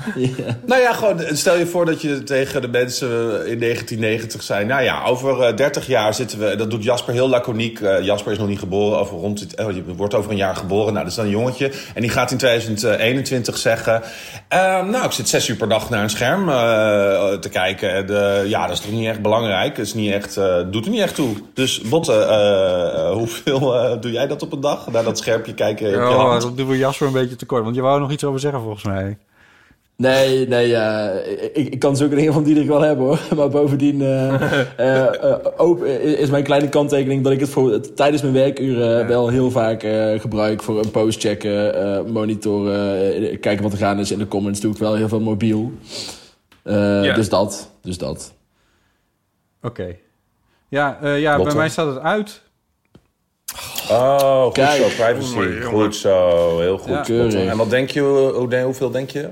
ja. 0.14 0.56
Nou 0.66 0.80
ja, 0.82 0.92
gewoon 0.92 1.20
stel 1.32 1.56
je 1.58 1.66
voor 1.66 1.86
dat 1.86 2.00
je 2.02 2.22
tegen 2.22 2.60
de 2.60 2.68
mensen 2.68 3.08
in 3.46 3.60
1990 3.60 4.42
zei... 4.42 4.64
Nou 4.64 4.82
ja, 4.82 5.04
over 5.04 5.40
eh, 5.42 5.56
30 5.56 5.86
jaar 5.86 6.14
zitten 6.14 6.38
we... 6.38 6.56
Dat 6.56 6.70
doet 6.70 6.84
Jasper 6.84 7.14
heel 7.14 7.28
laconiek. 7.28 7.80
Eh, 7.80 8.04
Jasper 8.04 8.32
is 8.32 8.38
nog 8.38 8.48
niet 8.48 8.58
geboren. 8.58 8.98
Over 8.98 9.16
rond, 9.16 9.46
oh, 9.60 9.72
je 9.72 9.82
wordt 9.96 10.14
over 10.14 10.30
een 10.30 10.36
jaar 10.36 10.56
geboren. 10.56 10.92
Nou, 10.92 10.98
dat 10.98 11.06
is 11.06 11.14
dan 11.14 11.24
een 11.24 11.30
jongetje. 11.30 11.70
En 11.94 12.00
die 12.00 12.10
gaat 12.10 12.30
in 12.30 12.36
2021 12.36 13.56
zeggen... 13.58 14.02
eh, 14.48 14.58
nou, 14.84 15.04
ik 15.04 15.12
zit 15.12 15.28
zes 15.28 15.48
uur 15.48 15.56
per 15.56 15.68
dag 15.68 15.90
naar 15.90 16.02
een 16.02 16.10
scherm 16.10 16.48
eh, 16.48 16.54
te 17.32 17.48
kijken. 17.48 17.92
En, 17.94 18.08
eh, 18.42 18.46
ja, 18.48 18.66
dat 18.66 18.76
is 18.76 18.80
toch 18.80 18.92
niet 18.92 19.08
echt 19.08 19.22
belangrijk. 19.22 19.76
Dat 19.76 19.86
is 19.86 19.94
niet 19.94 20.12
echt, 20.12 20.36
eh, 20.36 20.56
doet 20.70 20.84
er 20.84 20.90
niet 20.90 21.00
echt 21.02 21.14
toe. 21.14 21.34
Dus 21.54 21.80
Botte, 21.80 22.12
eh, 22.12 22.94
eh, 23.06 23.10
hoeveel 23.12 23.74
eh, 23.84 24.00
doe 24.00 24.12
jij 24.12 24.26
dat 24.26 24.42
op 24.42 24.52
een 24.52 24.60
dag? 24.60 24.90
Naar 24.90 25.04
dat 25.04 25.18
schermpje 25.18 25.54
kijken 25.54 25.94
Oh, 26.08 26.16
hand? 26.16 26.42
dat 26.42 26.56
doen 26.56 26.68
we 26.68 26.76
Jasper 26.78 27.06
een 27.06 27.12
beetje 27.12 27.36
tekort. 27.36 27.62
Want 27.64 27.74
je 27.74 27.80
wou 27.82 27.94
er 27.94 28.00
nog 28.00 28.10
iets 28.10 28.24
over 28.24 28.40
zeggen 28.40 28.60
volgens 28.60 28.84
mij. 28.84 29.18
Nee, 30.02 30.48
nee, 30.48 30.68
ja, 30.68 31.10
ik, 31.52 31.68
ik 31.72 31.78
kan 31.78 31.96
zulke 31.96 32.14
dingen 32.14 32.32
van 32.32 32.42
Diederik 32.42 32.68
wel 32.68 32.80
hebben 32.80 33.06
hoor. 33.06 33.20
Maar 33.36 33.48
bovendien 33.48 34.02
eh, 34.02 34.34
eh, 34.76 35.22
eh, 35.30 35.36
ook 35.56 35.84
is 35.84 36.30
mijn 36.30 36.42
kleine 36.44 36.68
kanttekening 36.68 37.22
dat 37.24 37.32
ik 37.32 37.40
het 37.40 37.48
voor, 37.48 37.80
tijdens 37.94 38.22
mijn 38.22 38.34
werkuren 38.34 39.06
wel 39.06 39.28
heel 39.28 39.50
vaak 39.50 39.82
eh, 39.82 40.20
gebruik 40.20 40.62
voor 40.62 40.78
een 40.78 40.90
post 40.90 41.20
checken, 41.20 41.74
eh, 41.74 42.02
monitoren, 42.12 43.40
kijken 43.40 43.62
wat 43.62 43.72
er 43.72 43.78
gaan 43.78 43.98
is 43.98 44.10
in 44.10 44.18
de 44.18 44.28
comments. 44.28 44.60
Doe 44.60 44.72
ik 44.72 44.78
wel 44.78 44.94
heel 44.94 45.08
veel 45.08 45.20
mobiel. 45.20 45.72
Eh, 46.62 47.04
Ja. 47.04 47.14
Dus 47.14 47.28
dat, 47.28 47.70
dus 47.82 47.98
dat. 47.98 48.32
Oké. 49.62 49.96
Ja, 50.68 50.98
eh, 51.02 51.20
ja 51.20 51.42
bij 51.42 51.54
mij 51.54 51.68
staat 51.68 51.94
het 51.94 52.02
uit. 52.02 52.42
Oh, 53.90 54.42
goed 54.44 54.52
Kijk. 54.52 54.82
zo, 54.82 55.04
privacy. 55.04 55.60
Goed 55.62 55.96
zo, 55.96 56.58
heel 56.60 56.78
goed. 56.78 57.06
Ja. 57.06 57.28
En 57.50 57.56
wat 57.56 57.70
denk 57.70 57.90
je, 57.90 58.00
hoe, 58.00 58.32
hoe- 58.32 58.60
hoeveel 58.62 58.90
denk 58.90 59.10
je? 59.10 59.28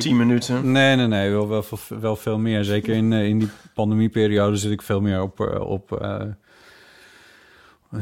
10 0.00 0.16
minuten. 0.16 0.72
Nee, 0.72 0.96
nee, 0.96 1.06
nee. 1.06 1.30
Wel, 1.30 1.48
wel, 1.48 1.62
veel- 1.62 1.98
wel 2.00 2.16
veel 2.16 2.38
meer. 2.38 2.64
Zeker 2.64 2.94
in, 2.94 3.12
eh, 3.12 3.24
in 3.26 3.38
die 3.38 3.48
pandemieperiode 3.74 4.56
zit 4.56 4.70
ik 4.72 4.82
veel 4.82 5.00
meer 5.00 5.22
op... 5.22 5.40
eh, 5.40 5.60
op 5.60 6.00
eh, 6.02 6.20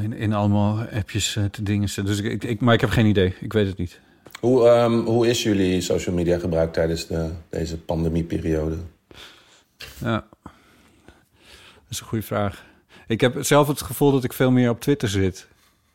in, 0.03 0.13
in 0.13 0.33
allemaal 0.33 0.79
appjes 0.93 1.39
te 1.51 1.63
dingen. 1.63 1.89
Dus 2.05 2.19
ik, 2.21 2.25
ik, 2.33 2.45
ik- 2.45 2.61
maar 2.61 2.75
ik 2.75 2.81
heb 2.81 2.91
geen 2.91 3.07
idee. 3.07 3.35
Ik 3.41 3.53
weet 3.53 3.67
het 3.67 3.77
niet. 3.79 4.01
Hoe, 4.41 4.69
ehm, 4.69 4.93
hoe 4.99 5.27
is 5.29 5.43
jullie 5.43 5.81
social 5.81 6.15
media 6.15 6.39
gebruik 6.39 6.73
tijdens 6.73 7.07
de, 7.07 7.31
deze 7.51 7.79
pandemieperiode? 7.79 8.77
Ja. 9.99 10.25
Dat 10.43 11.91
is 11.91 12.01
een 12.01 12.07
goede 12.07 12.25
vraag. 12.25 12.65
Ik 13.07 13.21
heb 13.21 13.37
zelf 13.45 13.69
het 13.69 13.83
gevoel 13.83 14.13
dat 14.13 14.25
ik 14.25 14.33
veel 14.33 14.51
meer 14.51 14.71
op 14.71 14.81
Twitter 14.81 15.09
zit. 15.09 15.49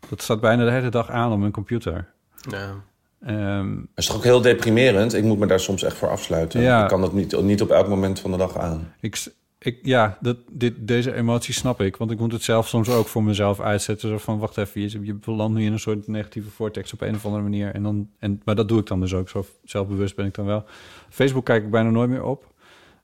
Dat 0.09 0.21
staat 0.21 0.39
bijna 0.41 0.65
de 0.65 0.71
hele 0.71 0.89
dag 0.89 1.09
aan 1.09 1.31
op 1.31 1.39
mijn 1.39 1.51
computer. 1.51 2.07
Ja. 2.49 2.73
Ehm, 3.19 3.77
Het 3.77 3.87
is 3.95 4.05
toch 4.05 4.15
ook 4.15 4.23
heel 4.23 4.41
deprimerend? 4.41 5.13
Ik 5.13 5.23
moet 5.23 5.39
me 5.39 5.45
daar 5.45 5.59
soms 5.59 5.83
echt 5.83 5.95
voor 5.97 6.09
afsluiten. 6.09 6.61
Ja. 6.61 6.81
Ik 6.81 6.87
kan 6.87 7.01
dat 7.01 7.13
niet, 7.13 7.41
niet 7.41 7.61
op 7.61 7.69
elk 7.69 7.87
moment 7.87 8.19
van 8.19 8.31
de 8.31 8.37
dag 8.37 8.57
aan. 8.57 8.93
ik, 8.99 9.27
ik, 9.59 9.79
ja, 9.81 10.17
dat, 10.21 10.37
dit, 10.51 10.73
deze 10.79 11.13
emotie 11.13 11.53
snap 11.53 11.81
ik. 11.81 11.97
Want 11.97 12.11
ik 12.11 12.19
moet 12.19 12.31
het 12.31 12.43
zelf 12.43 12.67
soms 12.67 12.89
ook 12.89 13.07
voor 13.07 13.23
mezelf 13.23 13.59
uitzetten. 13.59 14.09
Zo 14.09 14.17
van, 14.17 14.39
wacht 14.39 14.57
even, 14.57 14.81
je, 14.81 14.99
je 15.01 15.13
belandt 15.13 15.57
nu 15.57 15.65
in 15.65 15.71
een 15.71 15.79
soort 15.79 16.07
negatieve 16.07 16.49
vortex 16.49 16.93
op 16.93 17.01
een 17.01 17.15
of 17.15 17.25
andere 17.25 17.43
manier. 17.43 17.73
En 17.73 17.83
dan, 17.83 18.09
en, 18.19 18.41
maar 18.45 18.55
dat 18.55 18.67
doe 18.67 18.79
ik 18.79 18.87
dan 18.87 18.99
dus 18.99 19.13
ook. 19.13 19.29
Zo 19.29 19.45
zelfbewust 19.63 20.15
ben 20.15 20.25
ik 20.25 20.33
dan 20.33 20.45
wel. 20.45 20.65
Facebook 21.09 21.45
kijk 21.45 21.63
ik 21.63 21.71
bijna 21.71 21.89
nooit 21.89 22.09
meer 22.09 22.23
op. 22.23 22.53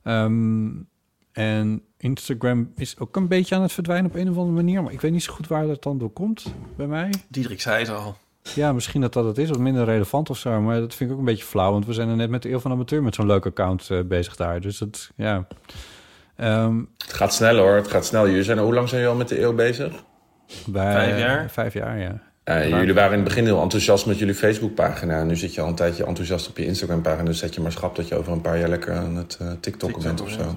Ehm, 0.04 0.70
en 1.32 1.82
Instagram 1.98 2.72
is 2.76 3.00
ook 3.00 3.16
een 3.16 3.28
beetje 3.28 3.56
aan 3.56 3.62
het 3.62 3.72
verdwijnen 3.72 4.12
op 4.12 4.16
een 4.18 4.30
of 4.30 4.38
andere 4.38 4.56
manier. 4.56 4.84
Maar 4.84 4.94
ik 4.94 5.02
weet 5.02 5.12
niet 5.12 5.24
zo 5.24 5.34
goed 5.34 5.48
waar 5.48 5.68
dat 5.68 5.84
dan 5.84 5.98
door 5.98 6.12
komt 6.12 6.54
bij 6.76 6.88
mij. 6.88 7.10
Diederik 7.28 7.62
zei 7.62 7.80
het 7.80 7.90
al. 7.90 8.18
Ja, 8.54 8.74
misschien 8.74 9.02
dat 9.02 9.14
dat 9.14 9.26
het 9.26 9.38
is, 9.38 9.50
wat 9.50 9.60
minder 9.60 9.86
relevant 9.86 10.30
of 10.30 10.38
zo. 10.38 10.62
Maar 10.62 10.80
dat 10.80 10.94
vind 10.96 11.10
ik 11.10 11.16
ook 11.16 11.22
een 11.22 11.28
beetje 11.30 11.46
flauw. 11.46 11.72
Want 11.72 11.86
we 11.86 11.94
zijn 11.94 12.10
er 12.10 12.16
net 12.16 12.30
met 12.30 12.42
de 12.42 12.52
Eeuw 12.52 12.60
van 12.60 12.72
Amateur 12.72 13.04
met 13.04 13.16
zo'n 13.16 13.26
leuk 13.26 13.46
account 13.46 13.90
eh, 13.90 14.00
bezig 14.06 14.36
daar. 14.36 14.62
Dus 14.62 14.78
dat, 14.78 15.10
ja... 15.16 15.48
Ehm, 16.36 16.78
Het 16.98 17.14
gaat 17.14 17.34
snel 17.34 17.58
hoor, 17.58 17.76
het 17.76 17.88
gaat 17.88 18.06
snel. 18.06 18.28
Jullie 18.28 18.44
zijn, 18.44 18.58
hoe 18.58 18.74
lang 18.74 18.90
zijn 18.90 19.02
jullie 19.02 19.16
al 19.16 19.22
met 19.22 19.30
de 19.30 19.42
eeuw 19.42 19.54
bezig? 19.54 19.94
bij, 20.66 20.92
Vijf 20.94 21.20
jaar? 21.20 21.50
Vijf 21.50 21.74
jaar, 21.74 22.00
ja. 22.00 22.22
Eh, 22.44 22.70
jullie 22.70 22.94
waren 22.94 23.12
in 23.12 23.20
het 23.20 23.28
begin 23.28 23.46
heel 23.46 23.62
enthousiast 23.62 24.06
met 24.06 24.18
jullie 24.20 24.36
Facebookpagina. 24.36 25.24
Nu 25.24 25.36
zit 25.36 25.54
je 25.54 25.62
al 25.62 25.68
een 25.68 25.76
tijdje 25.76 26.06
enthousiast 26.06 26.50
op 26.50 26.58
je 26.58 26.66
Instagram-pagina. 26.66 27.24
Dus 27.24 27.40
zet 27.40 27.56
je 27.56 27.62
maar 27.62 27.72
schrap 27.72 27.96
dat 27.96 28.08
je 28.08 28.16
over 28.16 28.32
een 28.32 28.42
paar 28.42 28.60
jaar 28.60 28.70
lekker 28.70 28.94
aan 28.94 29.16
het 29.16 29.38
eh 29.42 29.52
TikTokken 29.60 30.04
bent 30.04 30.22
of 30.22 30.30
zo. 30.30 30.56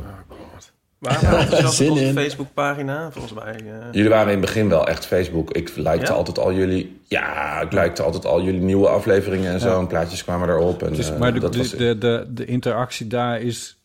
Waarom 0.99 1.25
enthousiast 1.41 1.77
zin 1.83 1.87
op 1.87 1.93
onze 1.93 2.05
in. 2.05 2.13
Facebookpagina? 2.15 3.11
Volgens 3.11 3.33
mij... 3.35 3.55
eh, 3.55 3.87
Jullie 3.93 4.11
waren 4.11 4.27
in 4.33 4.39
het 4.39 4.41
begin 4.47 4.69
wel 4.69 4.87
echt 4.89 5.07
Facebook. 5.07 5.51
Ik 5.51 5.77
likte 5.77 6.07
Ja? 6.07 6.13
altijd 6.13 6.39
al 6.39 6.53
jullie... 6.53 7.01
Ja, 7.05 7.61
ik 7.61 7.73
likte 7.73 8.03
altijd 8.03 8.27
al 8.27 8.43
jullie 8.43 8.61
nieuwe 8.61 8.89
afleveringen 8.89 9.53
en 9.53 9.61
zo. 9.61 9.69
Ja. 9.71 9.79
En 9.79 9.87
plaatjes 9.87 10.25
kwamen 10.25 10.49
erop. 10.49 10.83
En, 10.83 10.89
Het 10.89 10.99
is, 10.99 11.11
eh, 11.11 11.19
maar 11.19 11.33
de, 11.33 11.41
dat 11.41 11.53
de, 11.53 11.59
was... 11.59 11.71
de, 11.71 11.99
de, 11.99 12.27
de 12.31 12.45
interactie 12.45 13.07
daar 13.07 13.41
is... 13.41 13.79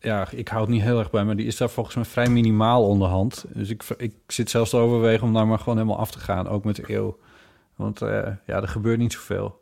Ja, 0.00 0.28
ik 0.30 0.48
hou 0.48 0.60
het 0.62 0.70
niet 0.70 0.82
heel 0.82 0.98
erg 0.98 1.10
bij, 1.10 1.24
maar 1.24 1.36
die 1.36 1.46
is 1.46 1.56
daar 1.56 1.70
volgens 1.70 1.94
mij 1.96 2.04
vrij 2.04 2.28
minimaal 2.28 2.86
onderhand. 2.86 3.44
Dus 3.48 3.68
ik, 3.70 3.82
ik 3.98 4.12
zit 4.26 4.50
zelfs 4.50 4.70
te 4.70 4.76
overwegen 4.76 5.26
om 5.26 5.32
daar 5.34 5.46
maar 5.46 5.58
gewoon 5.58 5.76
helemaal 5.78 5.98
af 5.98 6.10
te 6.10 6.18
gaan, 6.18 6.48
ook 6.48 6.64
met 6.64 6.76
de 6.76 6.82
eeuw. 6.86 7.18
Want 7.76 8.02
eh, 8.02 8.08
ja, 8.46 8.60
er 8.62 8.68
gebeurt 8.68 8.98
niet 8.98 9.12
zoveel. 9.12 9.60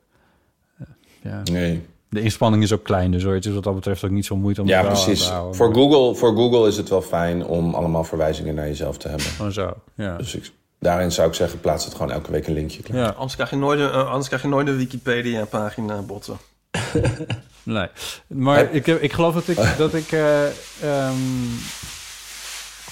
Ja. 1.22 1.42
Nee. 1.44 1.86
De 2.14 2.20
inspanning 2.20 2.62
is 2.62 2.72
ook 2.72 2.84
klein, 2.84 3.10
dus 3.10 3.22
hoor, 3.22 3.34
het 3.34 3.44
is 3.44 3.54
wat 3.54 3.62
dat 3.62 3.74
betreft 3.74 4.04
ook 4.04 4.10
niet 4.10 4.26
zo 4.26 4.36
moeite 4.36 4.60
om 4.60 4.66
Ja, 4.66 4.82
precies. 4.82 5.32
Voor 5.50 5.74
Google, 5.74 6.14
voor 6.14 6.36
Google 6.36 6.68
is 6.68 6.76
het 6.76 6.88
wel 6.88 7.02
fijn 7.02 7.44
om 7.44 7.74
allemaal 7.74 8.04
verwijzingen 8.04 8.54
naar 8.54 8.66
jezelf 8.66 8.96
te 8.96 9.08
hebben. 9.08 9.26
Gewoon 9.26 9.52
zo, 9.52 9.74
ja. 9.94 10.16
Dus 10.16 10.34
ik, 10.34 10.50
daarin 10.78 11.12
zou 11.12 11.28
ik 11.28 11.34
zeggen, 11.34 11.60
plaats 11.60 11.84
het 11.84 11.94
gewoon 11.94 12.12
elke 12.12 12.30
week 12.30 12.46
een 12.46 12.54
linkje. 12.54 12.82
klaar. 12.82 12.98
ja. 12.98 13.08
Anders 13.08 13.34
krijg 13.34 13.50
je 13.50 13.56
nooit 13.56 13.80
een, 13.80 13.90
eh, 13.90 14.08
anders 14.08 14.26
krijg 14.26 14.42
je 14.42 14.48
nooit 14.48 14.68
een 14.68 14.76
Wikipedia-pagina 14.76 16.02
botten. 16.02 16.36
Nee, 17.64 17.88
maar 18.26 18.72
ik, 18.72 18.86
heb, 18.86 19.02
ik 19.02 19.12
geloof 19.12 19.34
dat 19.34 19.48
ik, 19.48 19.56
dat 19.78 19.94
ik 19.94 20.12
eh, 20.12 20.46
ehm, 20.46 21.14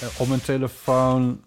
eh, 0.01 0.21
op 0.21 0.29
mijn 0.29 0.41
telefoon 0.41 1.45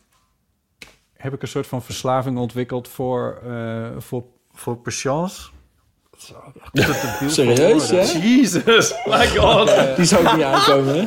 heb 1.13 1.33
ik 1.33 1.41
een 1.41 1.47
soort 1.47 1.67
van 1.67 1.81
verslaving 1.83 2.37
ontwikkeld 2.37 2.87
voor, 2.87 3.41
eh, 3.45 3.87
voor, 3.97 4.23
voor 4.53 4.77
patience. 4.77 5.49
Serieus, 7.27 7.89
hè? 7.89 8.01
Jesus, 8.21 8.93
my 9.05 9.27
god. 9.27 9.71
Die 9.95 10.05
zou 10.05 10.25
ik 10.25 10.33
niet 10.35 10.43
aankomen, 10.45 10.95
hè? 10.95 11.05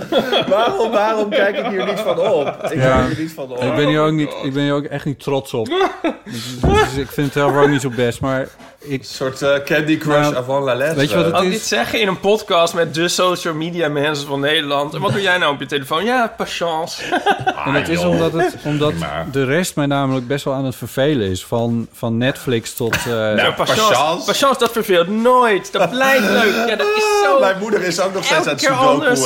waarom, 0.49 0.91
waarom 0.91 1.31
kijk 1.31 1.59
ik 1.59 1.67
hier 1.67 1.85
niet 1.85 2.01
van 2.01 2.19
op? 2.19 2.47
Ik 2.71 2.75
Ja. 2.75 2.97
kijk 2.97 3.09
hier 3.15 3.23
niet 3.23 3.33
van 3.33 3.51
op. 3.51 3.63
Ik 3.63 3.75
ben 3.75 3.87
hier 3.87 4.01
ook, 4.01 4.13
niet, 4.13 4.31
ik 4.43 4.53
ben 4.53 4.63
hier 4.63 4.73
ook 4.75 4.85
echt 4.85 5.05
niet 5.05 5.21
trots 5.21 5.55
op. 5.55 5.67
Dus, 6.25 6.61
dus 6.61 6.95
ik 6.97 7.09
vind 7.11 7.27
het 7.27 7.33
zelf 7.33 7.57
ook 7.57 7.69
niet 7.69 7.81
zo 7.81 7.91
best. 7.91 8.21
Maar 8.21 8.49
ik, 8.81 8.99
Een 9.01 9.05
soort 9.05 9.43
eh, 9.43 9.55
Candy 9.65 9.97
Crush 9.99 10.21
Nou, 10.21 10.37
avant 10.37 10.65
la 10.65 10.75
lettre. 10.75 10.97
weet 10.97 11.11
je 11.11 11.17
wat 11.17 11.25
het 11.25 11.35
Ook 11.35 11.43
is? 11.43 11.51
dit 11.51 11.63
zeggen 11.63 12.01
in 12.01 12.09
een 12.09 12.21
podcast 12.21 12.75
met 12.75 12.95
de 12.95 13.09
social 13.09 13.55
media 13.55 13.89
mensen 13.89 14.27
van 14.27 14.41
Nederland. 14.41 14.95
En 14.95 15.01
wat 15.01 15.13
doe 15.13 15.21
jij 15.23 15.39
nou 15.39 15.53
op 15.55 15.61
je 15.61 15.67
telefoon? 15.67 16.05
Ja, 16.05 16.35
patience. 16.37 17.03
en 17.67 17.73
het 17.75 17.89
is 17.89 18.05
omdat, 18.05 18.33
het, 18.33 18.55
omdat 18.65 18.93
de 19.33 19.45
rest 19.45 19.77
mij 19.77 19.87
namelijk 19.87 20.27
best 20.27 20.45
wel 20.45 20.55
aan 20.55 20.65
het 20.65 20.77
vervelen 20.77 21.31
is. 21.31 21.45
Van, 21.45 21.89
van 21.93 22.17
Netflix 22.17 22.75
tot... 22.75 22.95
eh, 22.97 23.37
Ja, 23.37 23.51
patience. 23.51 23.83
patience. 23.89 24.27
Patience, 24.27 24.59
dat 24.59 24.73
verveelt 24.73 25.09
nooit. 25.09 25.73
Dat 25.73 25.91
blijft 25.91 26.29
leuk. 26.29 26.69
Ja, 26.69 26.77
dat 26.77 26.87
is 26.97 27.05
zo... 27.25 27.39
Mijn 27.41 27.59
moeder 27.61 27.83
is 27.83 28.01
ook 28.01 28.15
nog 28.15 28.25
steeds 28.25 28.47
aan 28.47 28.53
het 28.53 28.61
sudoku. 28.61 29.17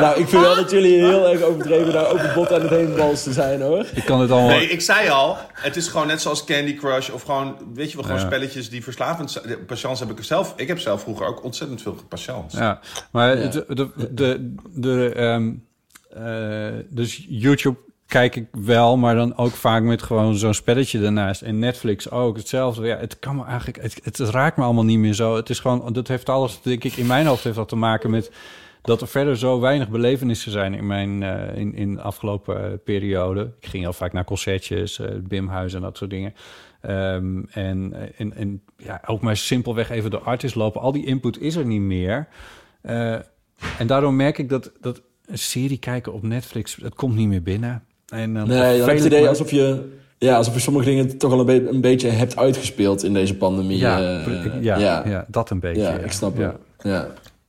Nou, 0.00 0.20
ik 0.20 0.28
vind 0.28 0.42
wel 0.42 0.54
dat 0.54 0.70
jullie 0.70 1.04
heel 1.04 1.28
erg 1.28 1.42
overdreven 1.42 1.92
daar 1.92 2.06
ook 2.10 2.18
het 2.18 2.34
bot 2.34 2.52
aan 2.52 2.60
het 2.60 2.70
heenbalsen 2.70 3.32
zijn, 3.32 3.60
hoor. 3.60 3.84
ik 3.94 4.04
kan 4.04 4.20
het 4.20 4.30
allemaal... 4.30 4.48
Nee, 4.50 4.68
ik 4.68 4.80
zei 4.80 5.08
al, 5.10 5.36
het 5.52 5.76
is 5.76 5.88
gewoon 5.88 6.06
net 6.06 6.20
zoals 6.22 6.44
Candy 6.44 6.74
Crush 6.76 7.08
of 7.10 7.22
gewoon, 7.22 7.56
weet 7.74 7.88
je 7.90 7.94
wel, 7.96 8.04
gewoon 8.04 8.20
Ja. 8.20 8.26
spelletjes 8.26 8.46
die 8.52 8.82
verslavend 8.82 9.30
zijn. 9.30 9.46
De 9.46 9.58
Patience 9.58 10.06
heb 10.06 10.18
ik 10.18 10.24
zelf, 10.24 10.54
ik 10.56 10.68
heb 10.68 10.78
zelf 10.78 11.00
vroeger 11.00 11.26
ook 11.26 11.44
ontzettend 11.44 11.82
veel 11.82 11.96
patience. 12.08 12.56
Ja, 12.56 12.80
maar 13.10 13.38
Ja. 13.38 13.48
De, 13.48 13.64
de, 13.68 14.08
de, 14.14 14.54
de, 14.74 15.12
ehm, 15.12 15.52
eh, 16.10 16.84
dus 16.90 17.26
YouTube 17.28 17.78
kijk 18.06 18.36
ik 18.36 18.46
wel, 18.52 18.96
maar 18.96 19.14
dan 19.14 19.36
ook 19.36 19.52
vaak 19.52 19.82
met 19.82 20.02
gewoon 20.02 20.36
zo'n 20.36 20.54
spelletje 20.54 21.00
daarnaast. 21.00 21.42
En 21.42 21.58
Netflix 21.58 22.10
ook 22.10 22.36
hetzelfde. 22.36 22.86
Ja, 22.86 22.96
het 22.96 23.18
kan 23.18 23.36
me 23.36 23.44
eigenlijk, 23.44 23.82
het, 23.82 24.00
het, 24.02 24.18
raakt 24.18 24.56
me 24.56 24.64
allemaal 24.64 24.84
niet 24.84 24.98
meer 24.98 25.14
zo. 25.14 25.36
Het 25.36 25.50
is 25.50 25.60
gewoon, 25.60 25.92
dat 25.92 26.08
heeft 26.08 26.28
alles, 26.28 26.62
denk 26.62 26.84
ik, 26.84 26.96
in 26.96 27.06
mijn 27.06 27.26
hoofd 27.26 27.44
heeft 27.44 27.56
dat 27.56 27.68
te 27.68 27.76
maken 27.76 28.10
met 28.10 28.30
dat 28.82 29.00
er 29.00 29.08
verder 29.08 29.38
zo 29.38 29.60
weinig 29.60 29.88
belevenissen 29.88 30.52
zijn 30.52 30.74
in 30.74 30.86
mijn 30.86 31.22
eh, 31.22 31.58
in, 31.58 31.74
in 31.74 31.94
de 31.94 32.00
afgelopen 32.00 32.64
eh, 32.64 32.78
periode. 32.84 33.52
Ik 33.60 33.68
ging 33.68 33.82
heel 33.82 33.92
vaak 33.92 34.12
naar 34.12 34.24
concertjes, 34.24 34.98
eh 34.98 35.06
Bimhuis 35.22 35.74
en 35.74 35.80
dat 35.80 35.96
soort 35.96 36.10
dingen. 36.10 36.34
Ehm, 36.80 37.42
en, 37.50 37.94
en, 38.16 38.34
en 38.36 38.62
ja, 38.76 39.00
ook 39.06 39.20
maar 39.20 39.36
simpelweg 39.36 39.90
even 39.90 40.10
de 40.10 40.18
artist 40.18 40.54
lopen. 40.54 40.80
Al 40.80 40.92
die 40.92 41.06
input 41.06 41.40
is 41.40 41.56
er 41.56 41.64
niet 41.66 41.80
meer. 41.80 42.28
Eh, 42.80 43.12
en 43.78 43.86
daarom 43.86 44.16
merk 44.16 44.38
ik 44.38 44.48
dat, 44.48 44.70
dat 44.80 45.00
een 45.26 45.38
serie 45.38 45.78
kijken 45.78 46.12
op 46.12 46.22
Netflix, 46.22 46.74
dat 46.74 46.94
komt 46.94 47.14
niet 47.16 47.28
meer 47.28 47.42
binnen. 47.42 47.82
En 48.08 48.34
dan 48.34 48.48
Nee, 48.48 48.78
dan 48.78 48.88
heb 48.88 48.96
je 48.96 49.02
het 49.04 49.12
idee 49.12 49.28
alsof 49.28 49.50
je, 49.50 49.96
ja, 50.18 50.36
alsof 50.36 50.54
je 50.54 50.60
sommige 50.60 50.84
dingen 50.84 51.18
toch 51.18 51.32
al 51.32 51.40
een, 51.40 51.46
be- 51.46 51.68
een 51.68 51.80
beetje 51.80 52.08
hebt 52.08 52.36
uitgespeeld 52.36 53.04
in 53.04 53.12
deze 53.14 53.36
pandemie. 53.36 53.78
Ja, 53.78 54.00
eh, 54.24 54.62
ja, 54.62 54.78
ja. 55.06 55.24
dat 55.28 55.50
een 55.50 55.60
beetje. 55.60 55.82
Ja, 55.82 55.92
ik 55.98 56.12
snap 56.12 56.36
het. 56.36 56.56
Ja. 56.82 57.08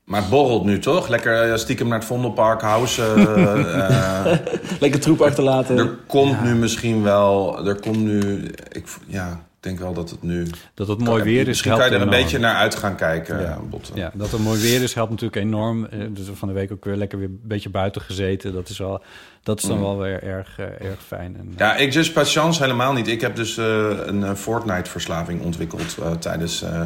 Maar 0.09 0.21
het 0.21 0.29
borrelt 0.29 0.63
nu 0.65 0.79
toch? 0.79 1.07
Lekker 1.07 1.51
eh, 1.51 1.57
stiekem 1.57 1.87
naar 1.87 1.97
het 1.97 2.07
Vondelpark, 2.07 2.61
House. 2.61 3.03
eh, 3.03 4.25
eh, 4.31 4.37
Lekker 4.79 4.99
troep 4.99 5.21
achterlaten. 5.21 5.77
er 5.77 5.97
komt 6.07 6.43
nu 6.43 6.55
misschien 6.55 7.03
wel, 7.03 7.65
er 7.67 7.79
komt 7.79 7.97
nu, 7.99 8.45
ik 8.71 8.85
ja, 9.07 9.31
ik 9.31 9.65
denk 9.65 9.79
wel 9.79 9.93
dat 9.93 10.09
het 10.09 10.23
nu... 10.23 10.47
Dat 10.73 10.87
het 10.87 10.99
mooi 10.99 11.23
weer 11.23 11.41
is. 11.41 11.47
Misschien 11.47 11.71
kan 11.71 11.79
je 11.79 11.85
er 11.85 11.93
een 11.95 12.01
enorm. 12.01 12.15
beetje 12.21 12.39
naar 12.39 12.55
uit 12.55 12.75
gaan 12.75 12.95
kijken, 12.95 13.41
Ja. 13.41 13.59
Botten. 13.69 13.95
Ja, 13.95 14.11
dat 14.13 14.31
het 14.31 14.41
mooi 14.41 14.61
weer 14.61 14.81
is 14.83 14.93
helpt 14.93 15.09
natuurlijk 15.11 15.41
enorm. 15.41 15.85
Eh, 15.85 15.99
Dus 16.09 16.27
van 16.33 16.47
de 16.47 16.53
week 16.53 16.71
ook 16.71 16.85
weer 16.85 16.95
lekker 16.95 17.19
weer 17.19 17.27
een 17.27 17.41
beetje 17.43 17.69
buiten 17.69 18.01
gezeten. 18.01 18.53
Dat 18.53 18.69
is, 18.69 18.77
wel, 18.77 19.01
dat 19.43 19.57
is 19.61 19.67
dan 19.67 19.77
Mm. 19.77 19.83
wel 19.83 19.97
weer 19.97 20.23
erg, 20.23 20.59
eh, 20.59 20.65
erg 20.65 20.99
fijn. 21.07 21.35
En, 21.39 21.53
Ja, 21.57 21.75
ik 21.75 21.91
dus 21.91 22.11
patience 22.11 22.61
helemaal 22.63 22.93
niet. 22.93 23.07
Ik 23.07 23.21
heb 23.21 23.35
dus 23.35 23.57
eh, 23.57 23.65
een 24.05 24.23
eh, 24.23 24.33
Fortnite-verslaving 24.33 25.41
ontwikkeld 25.43 25.97
eh, 26.03 26.11
tijdens 26.11 26.61
eh, 26.61 26.81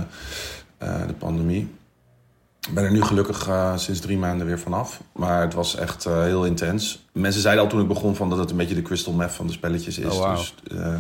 eh, 0.78 1.08
de 1.08 1.14
pandemie. 1.14 1.68
Ik 2.68 2.74
ben 2.74 2.84
er 2.84 2.92
nu 2.92 3.02
gelukkig 3.02 3.48
eh, 3.48 3.78
sinds 3.78 4.00
drie 4.00 4.18
maanden 4.18 4.48
weer 4.48 4.60
vanaf. 4.60 5.02
Maar 5.14 5.42
het 5.42 5.54
was 5.54 5.76
echt 5.76 6.06
eh, 6.06 6.22
heel 6.22 6.46
intens. 6.46 7.06
Mensen 7.12 7.42
zeiden 7.42 7.64
al 7.64 7.70
toen 7.70 7.82
ik 7.82 7.88
begon 7.88 8.16
van 8.16 8.30
dat 8.30 8.38
het 8.38 8.52
een 8.52 8.58
beetje 8.58 8.76
de 8.76 8.82
crystal 8.82 9.14
meth 9.14 9.32
van 9.32 9.48
de 9.48 9.54
spelletjes 9.54 9.98
is. 9.98 10.16
Oh. 10.16 10.36
Dus 10.36 10.56
eh, 10.68 11.00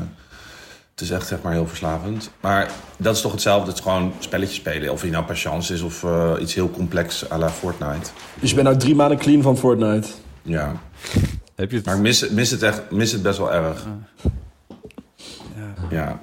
het 0.93 1.01
is 1.01 1.11
echt 1.11 1.27
zeg 1.27 1.41
maar 1.41 1.53
heel 1.53 1.67
verslavend. 1.67 2.31
Maar 2.39 2.71
dat 2.97 3.15
is 3.15 3.21
toch 3.21 3.31
hetzelfde. 3.31 3.67
Het 3.67 3.77
is 3.77 3.83
gewoon 3.83 4.13
spelletjes 4.19 4.57
spelen. 4.57 4.91
Of 4.91 5.03
je 5.03 5.09
nou 5.09 5.25
patience 5.25 5.73
is 5.73 5.81
of 5.81 6.03
eh, 6.03 6.33
iets 6.39 6.53
heel 6.53 6.71
complex 6.71 7.31
à 7.31 7.37
la 7.37 7.49
Fortnite. 7.49 8.09
Dus 8.39 8.49
je 8.49 8.55
bent 8.55 8.67
nou 8.67 8.79
drie 8.79 8.95
maanden 8.95 9.17
clean 9.17 9.41
van 9.41 9.57
Fortnite. 9.57 10.07
Ja. 10.41 10.75
Heb 11.55 11.71
je 11.71 11.77
het? 11.77 11.85
Maar 11.85 11.95
ik 11.95 12.01
mis, 12.01 12.29
mis 12.29 12.51
het 12.51 12.63
echt 12.63 12.91
mis 12.91 13.11
het 13.11 13.21
best 13.21 13.37
wel 13.37 13.53
erg. 13.53 13.85
Ja. 15.89 16.19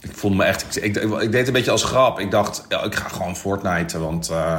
Ik 0.00 0.10
voelde 0.16 0.36
me 0.36 0.44
echt... 0.44 0.76
Ik, 0.76 0.84
ik, 0.84 0.96
ik 0.96 1.10
deed 1.18 1.34
het 1.34 1.46
een 1.46 1.52
beetje 1.52 1.70
als 1.70 1.84
grap. 1.84 2.18
Ik 2.20 2.30
dacht, 2.30 2.64
ja, 2.68 2.82
ik 2.84 2.94
ga 2.94 3.08
gewoon 3.08 3.36
Fortnite. 3.36 3.98
Want 3.98 4.28
eh, 4.28 4.58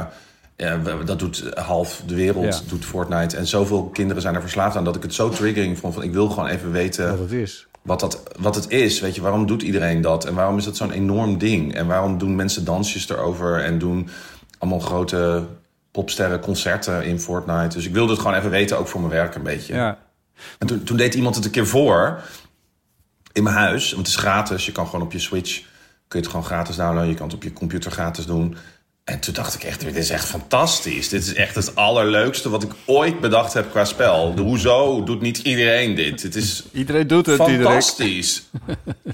ja, 0.56 0.76
dat 1.04 1.18
doet 1.18 1.44
half 1.54 2.02
de 2.06 2.14
wereld, 2.14 2.44
Ja. 2.54 2.60
doet 2.68 2.84
Fortnite. 2.84 3.36
En 3.36 3.46
zoveel 3.46 3.84
kinderen 3.84 4.22
zijn 4.22 4.34
er 4.34 4.40
verslaafd 4.40 4.76
aan... 4.76 4.84
dat 4.84 4.96
ik 4.96 5.02
het 5.02 5.14
zo 5.14 5.28
triggering 5.28 5.78
vond 5.78 5.94
van... 5.94 6.02
ik 6.02 6.12
wil 6.12 6.28
gewoon 6.28 6.46
even 6.48 6.72
weten 6.72 7.08
Wat 7.10 7.18
het 7.18 7.32
is. 7.32 7.66
wat, 7.82 8.00
dat, 8.00 8.22
wat 8.38 8.54
het 8.54 8.70
is. 8.70 9.00
Weet 9.00 9.14
je, 9.14 9.20
waarom 9.20 9.46
doet 9.46 9.62
iedereen 9.62 10.00
dat? 10.00 10.24
En 10.24 10.34
waarom 10.34 10.58
is 10.58 10.64
dat 10.64 10.76
zo'n 10.76 10.90
enorm 10.92 11.38
ding? 11.38 11.74
En 11.74 11.86
waarom 11.86 12.18
doen 12.18 12.36
mensen 12.36 12.64
dansjes 12.64 13.08
erover? 13.08 13.60
En 13.64 13.78
doen 13.78 14.08
allemaal 14.58 14.80
grote 14.80 15.44
popsterren 15.90 16.40
concerten 16.40 17.04
in 17.04 17.20
Fortnite? 17.20 17.76
Dus 17.76 17.86
ik 17.86 17.92
wilde 17.92 18.12
het 18.12 18.20
gewoon 18.20 18.36
even 18.36 18.50
weten, 18.50 18.78
ook 18.78 18.88
voor 18.88 19.00
mijn 19.00 19.12
werk 19.12 19.34
een 19.34 19.42
beetje. 19.42 19.74
Ja. 19.74 19.98
En 20.58 20.66
toen, 20.66 20.82
toen 20.82 20.96
deed 20.96 21.14
iemand 21.14 21.34
het 21.34 21.44
een 21.44 21.50
keer 21.50 21.66
voor 21.66 22.20
in 23.32 23.42
mijn 23.42 23.56
huis. 23.56 23.92
Want 23.92 24.06
het 24.06 24.16
is 24.16 24.22
gratis. 24.22 24.66
Je 24.66 24.72
kan 24.72 24.86
gewoon 24.86 25.02
op 25.02 25.12
je 25.12 25.18
Switch 25.18 25.62
kun 26.12 26.20
je 26.20 26.26
het 26.26 26.36
gewoon 26.36 26.44
gratis 26.44 26.76
downloaden. 26.76 27.08
Je 27.08 27.16
kan 27.16 27.26
het 27.26 27.34
op 27.36 27.42
je 27.42 27.52
computer 27.52 27.90
gratis 27.90 28.26
doen. 28.26 28.56
En 29.04 29.20
toen 29.20 29.34
dacht 29.34 29.54
ik 29.54 29.62
echt, 29.62 29.80
dit 29.80 29.96
is 29.96 30.10
echt 30.10 30.24
fantastisch. 30.24 31.08
Dit 31.08 31.22
is 31.22 31.34
echt 31.34 31.54
het 31.54 31.76
allerleukste 31.76 32.50
wat 32.50 32.62
ik 32.62 32.72
ooit 32.86 33.20
bedacht 33.20 33.52
heb 33.52 33.70
qua 33.70 33.84
spel. 33.84 34.34
De, 34.34 34.42
hoezo 34.42 35.04
doet 35.04 35.20
niet 35.20 35.38
iedereen 35.38 35.94
dit? 35.94 36.22
Het 36.22 36.34
is 36.34 36.62
Iedereen 36.72 37.06
doet 37.06 37.26
het, 37.26 37.36
fantastisch. 37.36 38.42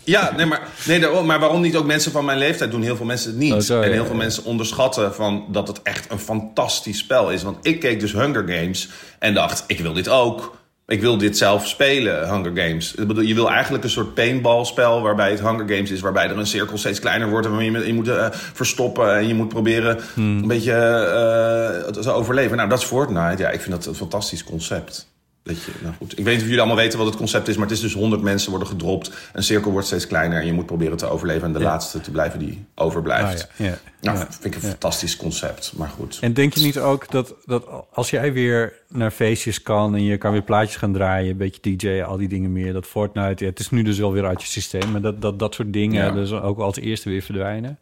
Ja, 0.05 0.33
nee, 0.37 0.47
maar, 0.47 0.69
nee, 0.87 1.23
maar 1.23 1.41
waarom 1.41 1.61
niet 1.61 1.77
ook 1.77 1.87
mensen 1.87 2.13
van 2.13 2.25
mijn 2.25 2.39
leeftijd 2.39 2.71
doen? 2.71 2.83
Heel 2.83 2.97
veel 2.97 3.07
mensen 3.07 3.31
het 3.31 3.39
niet. 3.39 3.71
Oh, 3.71 3.85
en 3.85 3.91
heel 3.91 4.03
ja. 4.03 4.07
veel 4.07 4.17
mensen 4.17 4.45
onderschatten 4.45 5.15
van 5.15 5.45
dat 5.51 5.69
het 5.69 5.83
echt 5.83 6.11
een 6.11 6.19
fantastisch 6.19 6.99
spel 6.99 7.31
is. 7.31 7.43
Want 7.43 7.67
ik 7.67 7.81
keek 7.81 8.01
dus 8.01 8.13
Hunger 8.13 8.49
Games 8.49 8.89
en 9.19 9.35
dacht, 9.35 9.65
ik 9.67 9.81
wil 9.81 9.93
dit 9.93 10.09
ook. 10.09 10.57
Ik 10.89 11.01
wil 11.01 11.19
dit 11.19 11.39
zelf 11.39 11.67
spelen, 11.67 12.29
Hunger 12.35 12.63
Games. 12.67 12.95
Je 13.23 13.35
wil 13.35 13.51
eigenlijk 13.51 13.85
een 13.85 13.91
soort 13.91 14.15
paintballspel 14.15 15.03
waarbij 15.03 15.31
het 15.31 15.41
Hunger 15.41 15.69
Games 15.69 15.91
is, 15.91 16.01
waarbij 16.01 16.29
er 16.29 16.39
een 16.39 16.47
cirkel 16.47 16.79
steeds 16.79 17.01
kleiner 17.01 17.29
wordt 17.29 17.47
en 17.47 17.53
waar 17.53 17.63
je, 17.63 17.93
moet 17.93 18.09
eh, 18.09 18.27
verstoppen 18.31 19.17
en 19.17 19.27
je 19.27 19.35
moet 19.35 19.49
proberen 19.49 19.99
Hmm. 20.15 20.39
een 20.39 20.49
beetje 20.49 20.73
eh, 20.73 21.93
te 21.93 22.11
overleven. 22.11 22.57
Nou, 22.57 22.69
dat 22.69 22.79
is 22.79 22.85
Fortnite. 22.85 23.43
Ja, 23.43 23.49
ik 23.49 23.61
vind 23.61 23.75
dat 23.75 23.87
een 23.87 23.95
fantastisch 23.95 24.45
concept. 24.45 25.09
Dat 25.49 25.63
je, 25.65 25.73
nou 25.83 25.95
goed. 25.95 26.19
Ik 26.19 26.25
weet 26.25 26.27
niet 26.27 26.37
of 26.43 26.43
jullie 26.49 26.59
allemaal 26.59 26.77
weten 26.77 26.99
wat 26.99 27.07
het 27.07 27.17
concept 27.17 27.49
is, 27.49 27.57
maar 27.57 27.67
het 27.67 27.77
is 27.77 27.81
dus 27.81 27.93
100 27.95 28.23
mensen 28.23 28.51
worden 28.51 28.69
gedropt. 28.69 29.11
Een 29.33 29.43
cirkel 29.43 29.71
wordt 29.71 29.87
steeds 29.87 30.07
kleiner 30.07 30.41
en 30.41 30.47
je 30.47 30.53
moet 30.53 30.67
proberen 30.67 30.97
te 30.97 31.07
overleven 31.07 31.43
en 31.47 31.53
de 31.53 31.59
Ja. 31.59 31.65
laatste 31.65 32.01
te 32.01 32.11
blijven 32.11 32.39
die 32.39 32.65
overblijft. 32.75 33.49
Ah, 33.51 33.67
ja, 33.67 33.79
ja, 34.01 34.13
Nou, 34.13 34.19
vind 34.31 34.45
ik 34.45 34.55
een 34.55 34.61
fantastisch 34.69 35.17
concept, 35.17 35.73
maar 35.77 35.89
goed. 35.89 36.19
En 36.21 36.33
denk 36.33 36.55
je 36.55 36.61
niet 36.65 36.79
ook 36.79 37.11
dat, 37.11 37.35
dat 37.47 37.65
als 37.93 38.11
jij 38.11 38.33
weer 38.33 38.73
naar 38.89 39.11
feestjes 39.11 39.63
kan 39.63 39.95
en 39.95 40.03
je 40.05 40.17
kan 40.17 40.33
weer 40.33 40.43
plaatjes 40.43 40.77
gaan 40.77 40.93
draaien, 40.93 41.31
een 41.31 41.37
beetje 41.37 41.77
DJ, 41.77 42.03
al 42.03 42.17
die 42.17 42.29
dingen 42.29 42.53
meer, 42.53 42.73
dat 42.73 42.87
Fortnite, 42.87 43.45
het 43.45 43.59
is 43.59 43.71
nu 43.71 43.83
dus 43.83 43.99
wel 43.99 44.13
weer 44.13 44.27
uit 44.27 44.43
je 44.43 44.49
systeem, 44.49 44.91
maar 44.91 45.01
dat 45.01 45.23
dat, 45.23 45.39
dat 45.39 45.55
soort 45.55 45.73
dingen 45.73 46.15
dus 46.15 46.33
ook 46.33 46.59
als 46.59 46.77
eerste 46.77 47.09
weer 47.11 47.23
verdwijnen? 47.23 47.79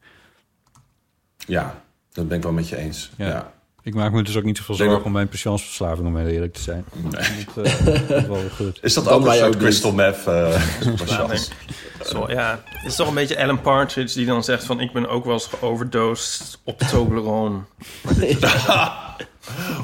Ja, 1.47 1.83
dat 2.13 2.29
ben 2.29 2.37
ik 2.37 2.43
wel 2.43 2.53
met 2.53 2.69
je 2.69 2.77
eens. 2.77 3.11
Ja. 3.17 3.53
Ik 3.87 3.95
maak 3.95 4.13
me 4.13 4.23
dus 4.23 4.37
ook 4.37 4.45
niet 4.45 4.57
zoveel 4.57 4.75
Nee, 4.75 4.79
zorgen 4.85 4.97
maar- 4.99 5.07
om 5.07 5.13
mijn 5.13 5.29
pensionsverslaving, 5.29 6.07
om 6.07 6.17
heel 6.17 6.27
eerlijk 6.27 6.53
te 6.55 6.61
zijn. 6.63 6.85
Nee. 6.95 7.47
Dat, 7.55 7.65
eh, 7.67 8.09
dat 8.09 8.27
wel 8.27 8.43
goed. 8.57 8.79
Is 8.83 8.95
dat 8.95 9.05
Dan 9.05 9.13
ook 9.13 9.27
een 9.27 9.35
soort 9.35 9.57
crystal 9.57 9.93
meth? 9.93 10.27
eh, 10.27 10.35
Ja, 10.85 10.91
patience? 10.91 11.27
nee. 11.29 12.09
Zo, 12.09 12.25
ja, 12.31 12.61
het 12.65 12.91
is 12.91 12.97
toch 12.97 13.09
een 13.09 13.15
beetje 13.15 13.43
Alan 13.43 13.61
Partridge 13.61 14.17
die 14.17 14.27
dan 14.27 14.45
zegt 14.45 14.65
van... 14.65 14.81
ik 14.81 14.93
ben 14.93 15.09
ook 15.09 15.25
wel 15.25 15.33
eens 15.33 15.47
geoverdosed 15.47 16.59
op 16.65 16.79
Toblerone. 16.79 17.59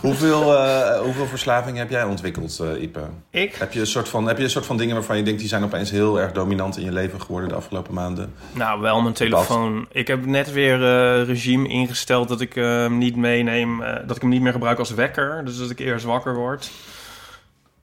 hoeveel, 0.01 0.57
eh, 0.57 1.01
hoeveel 1.01 1.27
verslaving 1.27 1.77
heb 1.77 1.91
jij 1.91 2.05
ontwikkeld, 2.05 2.59
eh, 2.61 2.83
Ipe? 2.83 3.01
Ik? 3.31 3.55
Heb 3.55 3.73
je, 3.73 3.81
een 3.81 3.87
soort 3.87 4.09
van, 4.09 4.27
heb 4.27 4.39
je 4.39 4.45
een 4.45 4.51
soort 4.51 4.67
van 4.67 4.77
dingen 4.77 4.95
waarvan 4.95 5.17
je 5.17 5.23
denkt... 5.23 5.41
die 5.41 5.49
zijn 5.49 5.65
opeens 5.65 5.91
heel 5.91 6.21
erg 6.21 6.33
dominant 6.33 6.77
in 6.77 6.85
je 6.85 6.93
leven 6.93 7.21
geworden 7.21 7.49
de 7.49 7.55
afgelopen 7.55 7.95
maanden? 7.95 8.35
Nou, 8.53 8.81
wel 8.81 9.01
mijn 9.01 9.15
telefoon. 9.15 9.87
Ik 9.93 10.07
heb 10.07 10.27
net 10.27 10.53
weer 10.53 10.75
eh, 10.75 11.27
regime 11.27 11.69
ingesteld 11.69 12.29
dat 12.29 12.41
ik 12.41 12.55
hem 12.55 12.99
niet 12.99 13.17
meeneem... 13.17 13.83
dat 14.07 14.17
ik 14.17 14.23
hem 14.23 14.31
niet 14.31 14.43
meer 14.43 14.53
gebruik 14.53 14.79
als 14.79 14.91
wekker. 14.91 15.45
Dus 15.45 15.59
dat 15.59 15.71
ik 15.71 15.79
eerst 15.79 16.05
wakker 16.05 16.35
word. 16.35 16.71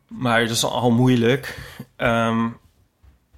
Maar 0.08 0.42
dat 0.42 0.50
is 0.50 0.64
al 0.64 0.92
moeilijk. 0.92 1.60
Ehm, 1.96 2.48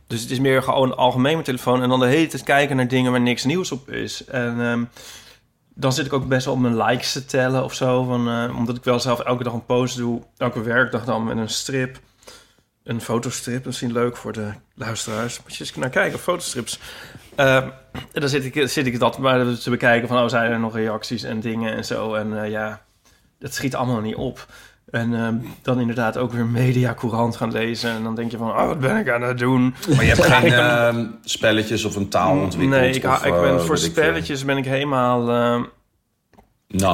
dus 0.07 0.21
het 0.21 0.31
is 0.31 0.39
meer 0.39 0.63
gewoon 0.63 0.97
algemeen 0.97 1.33
mijn 1.33 1.43
telefoon... 1.43 1.81
en 1.81 1.89
dan 1.89 1.99
de 1.99 2.05
hele 2.05 2.27
tijd 2.27 2.43
kijken 2.43 2.75
naar 2.75 2.87
dingen 2.87 3.11
waar 3.11 3.21
niks 3.21 3.43
nieuws 3.43 3.71
op 3.71 3.89
is. 3.89 4.25
En... 4.25 4.61
ehm, 4.61 4.83
dan 5.81 5.93
zit 5.93 6.05
ik 6.05 6.13
ook 6.13 6.27
best 6.27 6.45
wel 6.45 6.53
op 6.53 6.59
mijn 6.59 6.83
likes 6.83 7.11
te 7.11 7.25
tellen 7.25 7.63
of 7.63 7.73
zo. 7.73 8.03
Van, 8.03 8.29
eh, 8.29 8.57
omdat 8.57 8.77
ik 8.77 8.83
wel 8.83 8.99
zelf 8.99 9.19
elke 9.19 9.43
dag 9.43 9.53
een 9.53 9.65
post 9.65 9.97
doe. 9.97 10.21
Elke 10.37 10.61
werkdag 10.61 11.05
dan 11.05 11.23
met 11.23 11.37
een 11.37 11.49
strip. 11.49 11.99
een 12.83 13.01
fotostrip. 13.01 13.65
Misschien 13.65 13.91
leuk 13.91 14.17
voor 14.17 14.31
de 14.31 14.51
luisteraars. 14.75 15.41
Moet 15.41 15.55
je 15.55 15.63
eens 15.63 15.75
naar 15.75 15.89
kijken, 15.89 16.19
fotostrips. 16.19 16.79
Eh, 17.35 17.55
en 17.55 18.21
dan 18.21 18.29
zit 18.29 18.45
ik, 18.45 18.69
zit 18.69 18.85
ik 18.85 18.99
dat 18.99 19.17
maar 19.17 19.57
te 19.57 19.69
bekijken 19.69 20.07
van... 20.07 20.23
oh, 20.23 20.29
zijn 20.29 20.51
er 20.51 20.59
nog 20.59 20.75
reacties 20.75 21.23
en 21.23 21.39
dingen 21.39 21.73
en 21.75 21.85
zo. 21.85 22.13
En 22.13 22.43
eh, 22.43 22.49
ja, 22.49 22.81
dat 23.39 23.53
schiet 23.53 23.75
allemaal 23.75 24.01
niet 24.01 24.15
op. 24.15 24.45
En 24.91 25.15
ehm, 25.15 25.35
dan 25.61 25.79
inderdaad 25.79 26.17
ook 26.17 26.31
weer 26.31 26.45
mediacourant 26.45 27.35
gaan 27.35 27.51
lezen. 27.51 27.89
En 27.91 28.03
dan 28.03 28.15
denk 28.15 28.31
je 28.31 28.37
van, 28.37 28.49
oh, 28.49 28.67
wat 28.67 28.79
ben 28.79 28.97
ik 28.97 29.09
aan 29.09 29.21
het 29.21 29.37
doen? 29.37 29.75
Maar 29.95 30.05
je 30.05 30.11
hebt 30.11 30.25
geen 30.33 30.53
ehm, 30.53 31.05
spelletjes 31.23 31.85
of 31.85 31.95
een 31.95 32.09
taal 32.09 32.31
ontwikkeld? 32.39 32.81
Nee, 32.81 32.93
ik, 32.93 33.05
of, 33.05 33.25
ik 33.25 33.33
ben, 33.33 33.55
eh, 33.55 33.59
voor 33.59 33.75
ik 33.75 33.81
spelletjes 33.81 34.45
ben 34.45 34.57
ik 34.57 34.65
helemaal 34.65 35.29
ehm, 35.29 35.63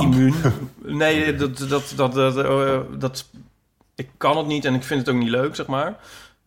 immuun. 0.02 0.34
nee, 1.02 1.36
dat, 1.36 1.58
dat, 1.58 1.94
dat, 1.96 2.14
dat, 2.14 2.38
eh, 2.38 2.80
dat, 2.98 3.26
ik 3.96 4.10
kan 4.18 4.38
het 4.38 4.48
niet 4.48 4.66
en 4.66 4.74
ik 4.74 4.84
vind 4.84 5.00
het 5.06 5.16
ook 5.16 5.22
niet 5.22 5.30
leuk, 5.30 5.56
zeg 5.56 5.66
maar. 5.66 5.96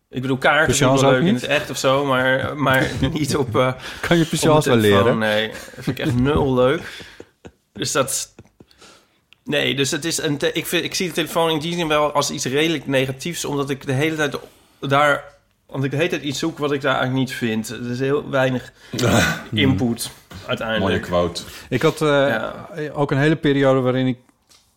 Ik 0.08 0.22
bedoel, 0.22 0.36
kaarten 0.38 0.66
Patience 0.66 1.04
wel 1.04 1.12
leuk 1.12 1.26
in 1.26 1.34
het 1.34 1.44
echt 1.44 1.70
of 1.70 1.76
zo, 1.76 2.04
maar, 2.04 2.56
maar 2.56 2.90
niet 3.12 3.36
op... 3.36 3.56
eh, 3.56 3.72
Kan 4.00 4.18
je 4.18 4.26
patience 4.26 4.68
mijn 4.68 4.80
wel 4.80 4.90
leren? 4.90 5.18
Nee, 5.18 5.48
dat 5.48 5.84
vind 5.84 5.98
ik 5.98 6.06
echt 6.06 6.14
nul 6.14 6.54
leuk. 6.54 7.04
Dus 7.72 7.92
dat... 7.92 8.34
Nee, 9.50 9.74
dus 9.74 9.90
het 9.90 10.04
is 10.04 10.18
een 10.22 10.36
te- 10.38 10.52
ik, 10.52 10.66
vind, 10.66 10.84
ik 10.84 10.94
zie 10.94 11.08
de 11.08 11.14
telefoon 11.14 11.50
in 11.50 11.58
die 11.58 11.74
zin 11.74 11.88
wel 11.88 12.12
als 12.12 12.30
iets 12.30 12.44
redelijk 12.44 12.86
negatiefs, 12.86 13.44
omdat 13.44 13.70
ik 13.70 13.86
de 13.86 13.92
hele 13.92 14.16
tijd 14.16 14.36
daar... 14.80 15.24
Want 15.66 15.84
ik 15.84 15.90
de 15.90 15.96
hele 15.96 16.08
tijd 16.08 16.22
iets 16.22 16.38
zoek 16.38 16.58
wat 16.58 16.72
ik 16.72 16.80
daar 16.80 16.94
eigenlijk 16.96 17.20
niet 17.28 17.36
vind. 17.38 17.68
Er 17.68 17.90
is 17.90 17.98
heel 18.00 18.30
weinig 18.30 18.72
input 19.52 20.10
uiteindelijk. 20.46 20.88
Mooie 20.88 21.00
quote. 21.00 21.42
Ik 21.68 21.82
had 21.82 22.02
eh, 22.02 22.44
ook 22.92 23.10
een 23.10 23.18
hele 23.18 23.36
periode 23.36 23.80
waarin 23.80 24.06
ik... 24.06 24.18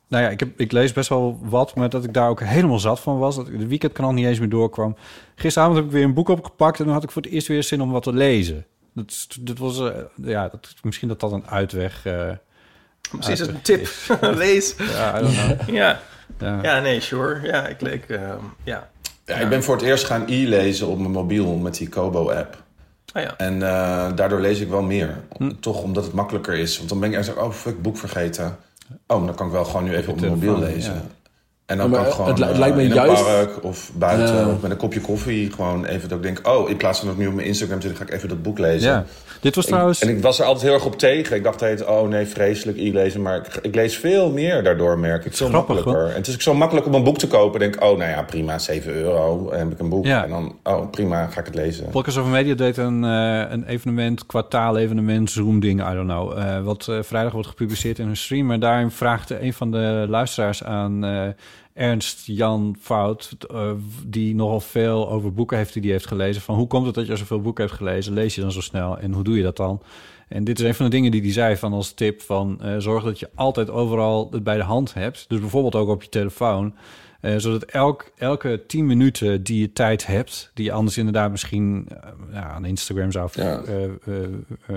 Nou 0.07 0.23
ja, 0.23 0.29
ik, 0.29 0.39
heb, 0.39 0.59
ik 0.59 0.71
lees 0.71 0.91
best 0.93 1.09
wel 1.09 1.39
wat, 1.41 1.75
maar 1.75 1.89
dat 1.89 2.03
ik 2.03 2.13
daar 2.13 2.29
ook 2.29 2.39
helemaal 2.43 2.79
zat 2.79 2.99
van 2.99 3.17
was. 3.17 3.35
Dat 3.35 3.47
ik 3.47 3.59
de 3.59 3.67
weekendkrant 3.67 4.15
niet 4.15 4.25
eens 4.25 4.39
meer 4.39 4.49
doorkwam. 4.49 4.95
Gisteravond 5.35 5.75
heb 5.77 5.85
ik 5.85 5.91
weer 5.91 6.03
een 6.03 6.13
boek 6.13 6.29
opgepakt... 6.29 6.79
en 6.79 6.85
dan 6.85 6.93
had 6.93 7.03
ik 7.03 7.11
voor 7.11 7.21
het 7.21 7.31
eerst 7.31 7.47
weer 7.47 7.63
zin 7.63 7.81
om 7.81 7.91
wat 7.91 8.03
te 8.03 8.13
lezen. 8.13 8.65
Dat, 8.93 9.05
is- 9.09 9.27
dat 9.39 9.57
was... 9.57 9.79
eh, 9.79 9.89
ja, 10.15 10.47
dat, 10.47 10.73
misschien 10.83 11.07
dat 11.07 11.19
dat 11.19 11.31
een 11.31 11.47
uitweg... 11.47 12.05
eh 12.05 12.29
Precies, 13.11 13.39
uitweg 13.39 13.47
een 13.47 13.61
tip. 13.61 13.87
Lees. 14.43 14.75
Ja, 14.77 15.19
I 15.19 15.21
don't 15.21 15.35
know. 15.35 15.69
Ja. 15.75 15.99
Ja. 16.39 16.59
Ja. 16.61 16.79
nee, 16.79 16.99
sure. 16.99 17.39
Ja, 17.47 17.67
ik 17.67 17.81
leek... 17.81 18.03
ehm, 18.09 18.21
ja. 18.63 18.89
Ja, 19.25 19.35
ik 19.35 19.49
ben 19.49 19.63
voor 19.63 19.75
het 19.75 19.83
eerst 19.83 20.05
gaan 20.05 20.23
e-lezen 20.27 20.87
op 20.87 20.99
mijn 20.99 21.11
mobiel 21.11 21.53
met 21.55 21.77
die 21.77 21.89
Kobo-app. 21.89 22.61
Ah 23.13 23.21
ja. 23.23 23.33
En 23.37 23.53
eh, 23.53 24.07
daardoor 24.15 24.39
lees 24.39 24.59
ik 24.59 24.69
wel 24.69 24.81
meer. 24.81 25.17
Toch 25.59 25.81
omdat 25.81 26.03
het 26.03 26.13
makkelijker 26.13 26.53
is. 26.53 26.77
Want 26.77 26.89
dan 26.89 26.99
ben 26.99 27.09
ik 27.11 27.15
echt 27.17 27.25
zo, 27.25 27.31
oh 27.31 27.51
fuck, 27.51 27.81
boek 27.81 27.97
vergeten. 27.97 28.57
Oh, 29.07 29.25
dan 29.25 29.35
kan 29.35 29.45
ik 29.47 29.51
wel 29.51 29.65
gewoon 29.65 29.83
nu 29.83 29.95
even 29.95 30.11
op 30.13 30.19
mijn 30.19 30.31
mobiel 30.31 30.59
lezen. 30.59 30.93
ja. 30.93 31.01
En 31.65 31.77
dan 31.77 31.91
kan 31.91 32.05
ik 32.05 32.11
gewoon 32.11 32.27
het 32.29 32.37
li- 32.39 32.43
het 32.45 32.53
eh, 32.53 32.59
lijkt 32.59 32.75
me 32.75 32.83
in 32.83 32.93
juist- 32.93 33.19
een 33.19 33.25
park 33.25 33.63
of 33.63 33.91
buiten 33.93 34.35
Ja. 34.35 34.47
of 34.47 34.61
met 34.61 34.71
een 34.71 34.77
kopje 34.77 35.01
koffie 35.01 35.51
gewoon 35.51 35.85
even 35.85 36.09
dat 36.09 36.17
ik 36.17 36.23
denk... 36.23 36.47
oh, 36.47 36.69
in 36.69 36.77
plaats 36.77 36.97
van 36.99 37.07
dat 37.07 37.15
ik 37.17 37.21
nu 37.21 37.27
op 37.27 37.33
mijn 37.35 37.47
Instagram 37.47 37.81
zit, 37.81 37.97
ga 37.97 38.03
ik 38.03 38.11
even 38.11 38.29
dat 38.29 38.41
boek 38.41 38.59
lezen. 38.59 39.05
Dit 39.43 39.55
was 39.55 39.63
Ik- 39.65 39.69
trouwens... 39.71 39.99
en 40.01 40.09
ik 40.09 40.21
was 40.21 40.39
er 40.39 40.45
altijd 40.45 40.63
heel 40.65 40.73
erg 40.73 40.85
op 40.85 40.97
tegen. 40.99 41.35
Ik 41.35 41.43
dacht 41.43 41.59
heet, 41.59 41.85
oh 41.85 42.07
nee, 42.07 42.25
vreselijk 42.25 42.77
e-lezen. 42.77 43.21
Maar 43.21 43.35
ik, 43.37 43.47
ik 43.61 43.75
lees 43.75 43.97
veel 43.97 44.31
meer 44.31 44.63
daardoor, 44.63 44.99
merk 44.99 45.25
ik. 45.25 45.35
Veel 45.35 45.47
grappig, 45.47 45.75
makkelijker. 45.75 46.09
En 46.09 46.15
het 46.15 46.27
is 46.27 46.33
ook 46.33 46.41
zo 46.41 46.53
makkelijk 46.53 46.85
om 46.87 46.93
een 46.93 47.03
boek 47.03 47.17
te 47.17 47.27
kopen. 47.27 47.61
Ik 47.61 47.71
denk, 47.71 47.83
oh 47.83 47.97
nou 47.97 48.09
ja, 48.11 48.23
prima, 48.23 48.59
7 48.59 48.93
euro. 48.93 49.49
En 49.49 49.59
heb 49.59 49.71
ik 49.71 49.79
een 49.79 49.89
boek. 49.89 50.05
Ja. 50.05 50.23
En 50.23 50.29
dan, 50.29 50.55
oh 50.63 50.89
prima, 50.89 51.27
ga 51.27 51.39
ik 51.39 51.45
het 51.45 51.55
lezen. 51.55 51.89
Podcast 51.89 52.17
over 52.17 52.31
Media 52.31 52.53
deed 52.55 52.77
een, 52.77 53.03
eh, 53.03 53.43
een 53.51 53.63
evenement, 53.67 54.25
kwartaal-evenement, 54.25 55.31
Zoom-ding, 55.31 55.81
I 55.91 55.93
don't 55.93 56.07
know. 56.09 56.37
eh, 56.37 56.61
wat 56.61 56.87
eh, 56.89 56.97
vrijdag 57.01 57.31
wordt 57.33 57.47
gepubliceerd 57.47 57.99
in 57.99 58.07
een 58.07 58.17
stream. 58.17 58.45
Maar 58.45 58.59
daarin 58.59 58.91
vraagde 58.91 59.41
een 59.41 59.53
van 59.53 59.71
de 59.71 60.05
luisteraars 60.09 60.63
aan 60.63 61.03
Ernst 61.73 62.25
Jan 62.25 62.75
Fout... 62.79 63.35
eh, 63.51 63.71
die 64.05 64.35
nogal 64.35 64.59
veel 64.59 65.09
over 65.09 65.33
boeken 65.33 65.57
heeft 65.57 65.81
die 65.81 65.91
heeft 65.91 66.07
gelezen... 66.07 66.41
van 66.41 66.55
hoe 66.55 66.67
komt 66.67 66.85
het 66.85 66.95
dat 66.95 67.07
je 67.07 67.15
zoveel 67.15 67.41
boeken 67.41 67.63
hebt 67.63 67.75
gelezen? 67.75 68.13
Lees 68.13 68.35
je 68.35 68.41
dan 68.41 68.51
zo 68.51 68.61
snel 68.61 68.97
en 68.97 69.13
hoe 69.13 69.23
doe 69.23 69.37
je 69.37 69.43
dat 69.43 69.57
dan? 69.57 69.81
En 70.27 70.43
dit 70.43 70.59
is 70.59 70.65
een 70.65 70.75
van 70.75 70.85
de 70.85 70.91
dingen 70.91 71.11
die 71.11 71.21
hij 71.21 71.31
zei 71.31 71.57
van 71.57 71.73
als 71.73 71.93
tip 71.93 72.21
van... 72.21 72.61
eh, 72.61 72.77
zorg 72.77 73.03
dat 73.03 73.19
je 73.19 73.29
altijd 73.35 73.69
overal 73.69 74.27
het 74.31 74.43
bij 74.43 74.57
de 74.57 74.63
hand 74.63 74.93
hebt. 74.93 75.25
Dus 75.27 75.39
bijvoorbeeld 75.39 75.75
ook 75.75 75.89
op 75.89 76.03
je 76.03 76.09
telefoon... 76.09 76.73
Eh, 77.23 77.33
zodat 77.37 77.63
elk, 77.63 78.11
elke 78.17 78.63
10 78.67 78.85
minuten 78.85 79.43
die 79.43 79.59
je 79.61 79.73
tijd 79.73 80.05
hebt, 80.05 80.51
die 80.53 80.65
je 80.65 80.71
anders 80.71 80.97
inderdaad 80.97 81.31
misschien 81.31 81.87
eh, 81.89 82.09
ja, 82.31 82.49
aan 82.49 82.65
Instagram 82.65 83.11
zou 83.11 83.29
Ja. 83.33 83.61
eh, 83.61 84.75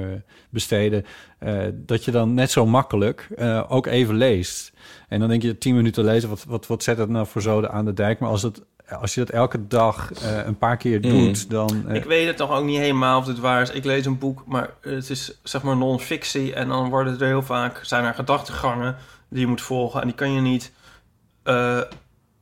besteden, 0.50 1.04
eh, 1.38 1.64
dat 1.72 2.04
je 2.04 2.10
dan 2.10 2.34
net 2.34 2.50
zo 2.50 2.66
makkelijk 2.66 3.28
eh, 3.36 3.62
ook 3.68 3.86
even 3.86 4.14
leest. 4.14 4.72
En 5.08 5.20
dan 5.20 5.28
denk 5.28 5.42
je 5.42 5.58
10 5.58 5.74
minuten 5.76 6.04
lezen, 6.04 6.28
wat, 6.28 6.44
wat, 6.48 6.66
wat 6.66 6.82
zet 6.82 6.98
het 6.98 7.08
nou 7.08 7.26
voor 7.26 7.42
zoden 7.42 7.70
aan 7.70 7.84
de 7.84 7.92
dijk? 7.92 8.18
Maar 8.18 8.30
als, 8.30 8.42
het, 8.42 8.62
als 9.00 9.14
je 9.14 9.20
dat 9.20 9.30
elke 9.34 9.66
dag 9.66 10.12
eh, 10.12 10.46
een 10.46 10.58
paar 10.58 10.76
keer 10.76 11.00
Mm. 11.00 11.10
doet, 11.10 11.50
dan. 11.50 11.84
eh, 11.88 11.94
Ik 11.94 12.04
weet 12.04 12.26
het 12.26 12.36
toch 12.36 12.50
ook 12.50 12.64
niet 12.64 12.78
helemaal 12.78 13.18
of 13.18 13.24
dit 13.24 13.38
waar 13.38 13.62
is. 13.62 13.70
Ik 13.70 13.84
lees 13.84 14.06
een 14.06 14.18
boek, 14.18 14.42
maar 14.46 14.70
het 14.80 15.10
is 15.10 15.40
zeg 15.42 15.62
maar 15.62 15.76
non-fictie. 15.76 16.54
En 16.54 16.68
dan 16.68 16.88
worden 16.90 17.20
er 17.20 17.26
heel 17.26 17.42
vaak, 17.42 17.80
zijn 17.82 18.04
er 18.04 18.14
gedachtegangen 18.14 18.96
die 19.28 19.40
je 19.40 19.46
moet 19.46 19.60
volgen. 19.62 20.00
En 20.00 20.06
die 20.06 20.16
kan 20.16 20.32
je 20.32 20.40
niet 20.40 20.72
eh, 21.42 21.80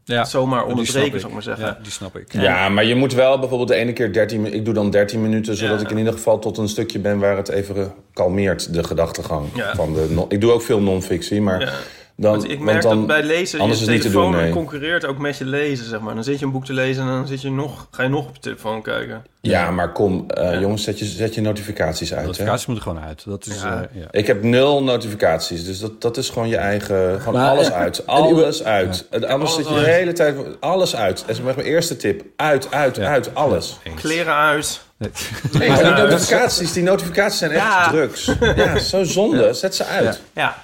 ja, 0.04 0.24
zomaar 0.24 0.64
onderbreken, 0.64 1.10
zou 1.20 1.26
ik 1.26 1.32
maar 1.32 1.42
zeggen. 1.42 1.66
Ja, 1.66 1.78
die 1.82 1.92
snap 1.92 2.16
ik. 2.16 2.32
Ja, 2.32 2.68
maar 2.68 2.84
je 2.84 2.94
moet 2.94 3.12
wel 3.14 3.38
bijvoorbeeld 3.38 3.68
de 3.68 3.74
ene 3.74 3.92
keer 3.92 4.12
13 4.12 4.36
minuten... 4.36 4.58
Ik 4.58 4.64
doe 4.64 4.74
dan 4.74 4.90
13 4.90 5.22
minuten, 5.22 5.56
zodat 5.56 5.78
Ja. 5.78 5.84
ik 5.84 5.90
in 5.90 5.98
ieder 5.98 6.12
geval 6.12 6.38
tot 6.38 6.58
een 6.58 6.68
stukje 6.68 6.98
ben... 6.98 7.18
waar 7.18 7.36
het 7.36 7.48
even 7.48 7.92
kalmeert, 8.12 8.74
de 8.74 8.84
gedachtegang. 8.84 9.46
Ja. 9.54 9.74
Van 9.74 9.92
de, 9.94 10.24
ik 10.28 10.40
doe 10.40 10.52
ook 10.52 10.62
veel 10.62 10.80
non-fictie, 10.80 11.40
maar... 11.40 11.72
Dan, 12.16 12.30
Want 12.30 12.44
ik 12.44 12.50
want 12.50 12.60
merk 12.70 12.82
dan, 12.82 12.96
dat 12.96 13.06
bij 13.06 13.22
lezen 13.22 13.60
anders 13.60 13.80
je 13.80 13.86
te 13.86 13.98
telefoon 13.98 14.32
doen, 14.32 14.40
nee. 14.40 14.52
concurreert 14.52 15.06
ook 15.06 15.18
met 15.18 15.36
je 15.36 15.44
lezen, 15.44 15.86
zeg 15.86 16.00
maar. 16.00 16.14
Dan 16.14 16.24
zit 16.24 16.38
je 16.38 16.44
een 16.44 16.52
boek 16.52 16.64
te 16.64 16.72
lezen 16.72 17.02
en 17.02 17.08
dan 17.08 17.26
zit 17.26 17.42
je 17.42 17.50
nog, 17.50 17.88
ga 17.90 18.02
je 18.02 18.08
nog 18.08 18.26
op 18.26 18.34
je 18.34 18.40
telefoon 18.40 18.82
kijken. 18.82 19.24
Ja, 19.40 19.70
maar 19.70 19.92
kom, 19.92 20.30
eh, 20.30 20.60
jongens, 20.60 20.82
zet 20.82 20.98
je, 20.98 21.04
zet 21.04 21.34
je 21.34 21.40
notificaties 21.40 22.10
uit. 22.12 22.20
hè? 22.20 22.26
Notificaties 22.26 22.66
moeten 22.66 22.84
gewoon 22.84 23.02
uit. 23.04 23.22
Dat 23.26 23.46
is. 23.46 23.62
Ja. 23.62 23.88
eh, 23.92 24.00
ja. 24.00 24.06
Ik 24.10 24.26
heb 24.26 24.42
nul 24.42 24.82
notificaties, 24.82 25.64
dus 25.64 25.78
dat, 25.80 26.00
dat 26.00 26.16
is 26.16 26.28
gewoon 26.30 26.48
je 26.48 26.56
eigen... 26.56 27.20
Gewoon 27.20 27.40
Maar, 27.40 27.50
alles 27.50 27.68
eh, 27.68 27.74
uit. 27.76 27.98
en 27.98 28.06
Alles 28.06 28.64
uit. 28.64 29.06
Anders 29.12 29.32
alles 29.32 29.54
zit 29.54 29.68
je 29.68 29.72
de 29.74 29.78
uit. 29.78 29.86
hele 29.88 30.12
tijd... 30.12 30.36
Alles 30.60 30.96
uit. 30.96 31.18
Dat 31.26 31.36
is 31.36 31.42
mijn 31.42 31.58
eerste 31.60 31.96
tip. 31.96 32.22
Uit, 32.36 32.72
uit, 32.72 32.96
Ja. 32.96 33.08
uit. 33.08 33.34
Alles. 33.34 33.78
Kleren 33.94 34.34
uit. 34.34 34.80
Nee, 34.96 35.68
maar 35.68 35.82
die 35.84 35.92
notificaties, 36.04 36.72
die 36.72 36.82
notificaties 36.82 37.38
zijn 37.38 37.50
echt 37.50 37.62
Ja. 37.62 37.88
drugs. 37.90 38.30
Ja, 38.56 38.78
zo 38.78 39.04
zonde. 39.04 39.52
Zet 39.52 39.74
ze 39.74 39.84
uit. 39.84 40.20
Ja. 40.34 40.56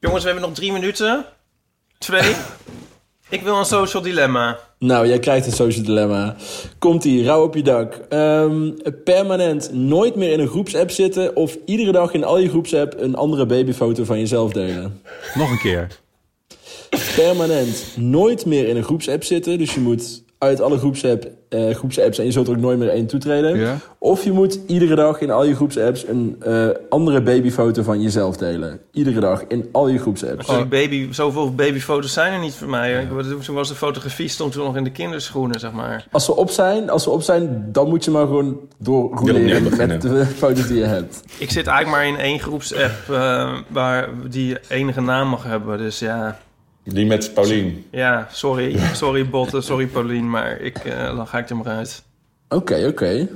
Jongens, 0.00 0.22
we 0.22 0.30
hebben 0.30 0.48
nog 0.48 0.56
drie 0.56 0.72
minuten. 0.72 1.24
Twee. 1.98 2.34
ik 3.28 3.42
wil 3.42 3.58
een 3.58 3.64
social 3.64 4.02
dilemma. 4.02 4.58
Nou, 4.78 5.06
jij 5.06 5.18
krijgt 5.18 5.46
een 5.46 5.52
social 5.52 5.84
dilemma. 5.84 6.36
Komt 6.78 7.04
ie, 7.04 7.24
rauw 7.24 7.42
op 7.42 7.54
je 7.54 7.62
dak. 7.62 7.94
Ehm, 8.08 8.70
permanent 9.04 9.72
nooit 9.72 10.14
meer 10.14 10.32
in 10.32 10.40
een 10.40 10.48
groepsapp 10.48 10.90
zitten... 10.90 11.36
of 11.36 11.56
iedere 11.64 11.92
dag 11.92 12.12
in 12.12 12.24
al 12.24 12.38
je 12.38 12.48
groepsapp 12.48 12.94
een 13.00 13.14
andere 13.14 13.46
babyfoto 13.46 14.04
van 14.04 14.18
jezelf 14.18 14.52
delen. 14.52 15.02
Nog 15.34 15.50
een 15.50 15.58
keer. 15.58 15.88
Permanent 17.16 17.94
nooit 17.96 18.46
meer 18.46 18.68
in 18.68 18.76
een 18.76 18.84
groepsapp 18.84 19.24
zitten. 19.24 19.58
Dus 19.58 19.74
je 19.74 19.80
moet 19.80 20.22
uit 20.40 20.60
alle 20.60 20.78
groepsapp, 20.78 21.30
eh, 21.48 21.74
groepsapps... 21.74 22.18
en 22.18 22.24
je 22.24 22.30
zult 22.32 22.46
er 22.46 22.54
ook 22.54 22.60
nooit 22.60 22.78
meer 22.78 22.88
één 22.88 23.06
toetreden. 23.06 23.58
Ja. 23.58 23.76
Of 23.98 24.24
je 24.24 24.32
moet 24.32 24.60
iedere 24.66 24.94
dag 24.94 25.20
in 25.20 25.30
al 25.30 25.44
je 25.44 25.54
groepsapps... 25.54 26.06
een 26.06 26.36
eh, 26.40 26.68
andere 26.88 27.22
babyfoto 27.22 27.82
van 27.82 28.02
jezelf 28.02 28.36
delen. 28.36 28.80
Iedere 28.92 29.20
dag 29.20 29.44
in 29.48 29.68
al 29.72 29.88
je 29.88 29.98
groepsapps. 29.98 30.46
Sorry, 30.46 30.68
baby, 30.68 31.12
zoveel 31.12 31.54
babyfoto's 31.54 32.12
zijn 32.12 32.32
er 32.32 32.38
niet 32.38 32.54
voor 32.54 32.68
mij. 32.68 33.02
Ik, 33.02 33.08
toen 33.44 33.54
was 33.54 33.68
de 33.68 33.74
fotografie 33.74 34.28
stond 34.28 34.52
toen 34.52 34.64
nog 34.64 34.76
in 34.76 34.84
de 34.84 34.92
kinderschoenen, 34.92 35.60
zeg 35.60 35.72
maar. 35.72 36.06
Als 36.10 36.24
ze 36.24 36.36
op 36.36 36.50
zijn, 36.50 36.90
als 36.90 37.02
ze 37.02 37.10
op 37.10 37.22
zijn, 37.22 37.68
dan 37.72 37.88
moet 37.88 38.04
je 38.04 38.10
maar 38.10 38.26
gewoon 38.26 38.58
doorrouleren 38.78 39.66
Erop 39.66 39.76
met 39.76 40.02
de 40.02 40.26
foto's 40.42 40.66
die 40.66 40.78
je 40.78 40.84
hebt. 40.84 41.22
Ik 41.38 41.50
zit 41.50 41.66
eigenlijk 41.66 41.96
maar 41.96 42.06
in 42.06 42.24
één 42.24 42.38
groepsapp 42.38 43.08
eh, 43.10 43.52
waar 43.68 44.08
die 44.28 44.56
enige 44.68 45.00
naam 45.00 45.28
mag 45.28 45.44
hebben. 45.44 45.78
Dus 45.78 45.98
ja, 45.98 46.38
Die 46.84 47.06
met 47.06 47.34
Paulien. 47.34 47.86
ja 47.90 48.28
sorry. 48.32 48.78
Sorry 48.94 49.28
Botte, 49.28 49.60
sorry 49.60 49.86
Paulien, 49.86 50.30
maar 50.30 50.60
ik, 50.60 50.76
eh, 50.78 51.16
dan 51.16 51.26
ga 51.26 51.38
ik 51.38 51.50
er 51.50 51.56
maar 51.56 51.66
uit. 51.66 52.02
Oké, 52.48 52.86
oké. 52.86 53.28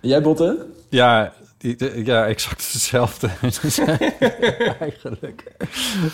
Jij, 0.00 0.22
Botte? 0.22 0.66
Ja, 0.88 1.32
die- 1.58 1.76
de- 1.76 2.02
ja, 2.04 2.26
exact 2.26 2.72
hetzelfde. 2.72 3.28
Eigenlijk. 4.80 5.42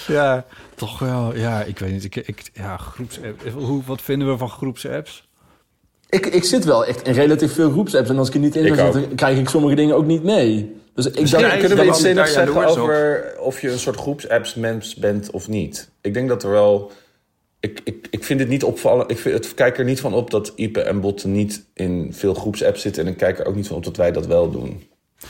Ja, 0.07 0.45
toch 0.75 0.99
wel. 0.99 1.37
Ja, 1.37 1.63
ik 1.63 1.79
weet 1.79 1.93
niet. 1.93 2.05
Ik, 2.05 2.17
ik, 2.17 2.51
ja, 2.53 2.77
groepsapp. 2.77 3.49
Hoe, 3.53 3.83
wat 3.85 4.03
vinden 4.03 4.29
we 4.31 4.37
van 4.39 4.49
groepsapps? 4.49 5.29
Ik, 6.15 6.27
ik 6.27 6.45
zit 6.45 6.65
wel 6.65 6.85
echt 6.85 7.07
in 7.07 7.13
relatief 7.13 7.53
veel 7.53 7.71
groepsapps. 7.71 8.09
En 8.11 8.19
als 8.19 8.29
ik 8.29 8.35
er 8.35 8.41
niet 8.41 8.57
in 8.57 8.75
zou 8.75 8.93
zitten, 8.93 9.15
krijg 9.15 9.39
ik 9.39 9.49
sommige 9.49 9.75
dingen 9.75 9.97
ook 9.97 10.07
niet 10.07 10.23
mee. 10.23 10.77
Dus 10.95 11.07
ik 11.07 11.31
dacht, 11.31 11.59
kunnen 11.59 11.79
we 11.79 11.85
iets 11.85 12.01
zinnigs 12.01 12.33
zeggen 12.33 12.57
op. 12.57 12.79
over 12.79 13.25
of 13.41 13.61
je 13.61 13.71
een 13.71 13.79
soort 13.79 13.97
groepsapps-mens 13.97 14.95
bent 14.95 15.31
of 15.31 15.49
niet. 15.49 15.91
Ik 16.01 16.15
denk 16.15 16.29
dat 16.29 16.43
er 16.43 16.51
wel... 16.51 16.91
Ik, 17.61 17.81
ik, 17.85 18.07
ik 18.11 18.25
vind 18.25 18.41
het 18.41 18.49
niet 18.49 18.65
opvallen. 18.65 19.09
Ik 19.09 19.19
vind, 19.19 19.35
het, 19.35 19.55
kijk 19.55 19.79
er 19.79 19.85
niet 19.85 20.01
van 20.01 20.15
op 20.15 20.31
dat 20.31 20.53
Ipe 20.57 20.81
en 20.81 21.01
Botte 21.01 21.29
niet 21.29 21.65
in 21.75 22.13
veel 22.13 22.35
groepsapps 22.35 22.81
zitten. 22.81 23.05
En 23.05 23.11
ik 23.11 23.17
kijk 23.17 23.39
er 23.39 23.47
ook 23.47 23.55
niet 23.55 23.67
van 23.67 23.77
op 23.77 23.85
dat 23.85 23.97
wij 23.97 24.13
dat 24.13 24.27
wel 24.27 24.51
doen. 24.51 24.83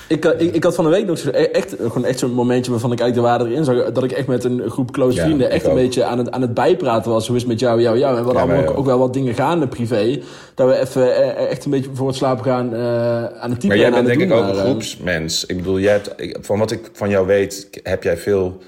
Ik, 0.08 0.24
eh, 0.24 0.40
ik, 0.46 0.54
ik 0.54 0.64
had 0.64 0.74
van 0.74 0.84
de 0.84 0.90
week 0.90 1.06
nog 1.06 1.18
zo, 1.18 1.28
e- 1.28 1.32
echt, 1.32 1.74
gewoon 1.78 2.04
echt 2.04 2.18
zo'n 2.18 2.32
momentje 2.32 2.70
waarvan 2.70 2.92
ik 2.92 3.00
eigenlijk 3.00 3.28
de 3.28 3.34
waarde 3.36 3.52
erin 3.54 3.64
zag. 3.64 3.92
Dat 3.92 4.04
ik 4.04 4.12
echt 4.12 4.26
met 4.26 4.44
een 4.44 4.62
groep 4.70 4.90
close 4.90 5.16
Ja, 5.16 5.24
vrienden 5.24 5.50
echt 5.50 5.64
een 5.64 5.70
ook. 5.70 5.76
beetje 5.76 6.04
aan 6.04 6.18
het, 6.18 6.30
aan 6.30 6.40
het 6.40 6.54
bijpraten 6.54 7.10
was. 7.10 7.26
Hoe 7.26 7.36
is 7.36 7.42
het 7.42 7.50
met 7.50 7.60
jou, 7.60 7.80
jou, 7.80 7.98
jou? 7.98 8.16
En 8.16 8.24
we 8.24 8.26
hadden 8.26 8.46
Ja, 8.46 8.52
allemaal 8.54 8.72
ook, 8.72 8.78
ook. 8.78 8.84
wel 8.86 8.98
wat 8.98 9.12
dingen 9.12 9.34
gaande 9.34 9.68
privé. 9.68 10.20
Dat 10.54 10.68
we 10.68 10.78
even 10.78 11.16
eh, 11.36 11.50
echt 11.50 11.64
een 11.64 11.70
beetje 11.70 11.90
voor 11.92 12.06
het 12.06 12.16
slapen 12.16 12.44
gaan 12.44 12.74
eh, 12.74 12.80
aan 13.24 13.50
het 13.50 13.60
typen 13.60 13.68
Maar 13.68 13.78
jij 13.78 13.90
bent 13.90 14.06
denk 14.06 14.20
ik 14.20 14.32
ook 14.32 14.48
een 14.48 14.54
groepsmens. 14.54 15.46
Ik 15.46 15.56
bedoel, 15.56 15.78
jij 15.78 15.92
hebt, 15.92 16.14
van 16.46 16.58
wat 16.58 16.70
ik 16.70 16.90
van 16.92 17.08
jou 17.10 17.26
weet, 17.26 17.68
heb 17.82 18.02
jij 18.02 18.16
veel... 18.16 18.58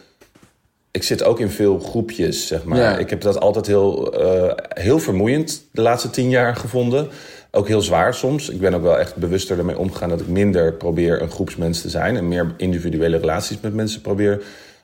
Ik 0.91 1.03
zit 1.03 1.25
ook 1.25 1.41
in 1.41 1.51
veel 1.51 1.79
groepjes, 1.79 2.47
zeg 2.47 2.65
maar. 2.65 2.79
Ja. 2.79 2.99
Ik 2.99 3.11
heb 3.11 3.21
dat 3.21 3.41
altijd 3.41 3.67
heel, 3.67 4.13
eh, 4.15 4.53
heel 4.83 4.99
vermoeiend 4.99 5.65
de 5.73 5.83
laatste 5.83 6.11
tien 6.11 6.31
jaar 6.31 6.57
gevonden. 6.57 7.09
Ook 7.57 7.69
heel 7.69 7.83
zwaar 7.83 8.15
soms. 8.15 8.49
Ik 8.49 8.61
ben 8.61 8.75
ook 8.75 8.83
wel 8.83 8.99
echt 8.99 9.17
bewuster 9.17 9.59
ermee 9.59 9.79
omgegaan 9.79 10.09
dat 10.09 10.21
ik 10.21 10.27
minder 10.27 10.73
probeer 10.73 11.23
een 11.23 11.31
groepsmens 11.31 11.81
te 11.81 11.89
zijn. 11.89 12.17
En 12.17 12.29
meer 12.29 12.55
individuele 12.57 13.17
relaties 13.17 13.61
met 13.61 13.75
mensen 13.75 14.01
probeer 14.01 14.43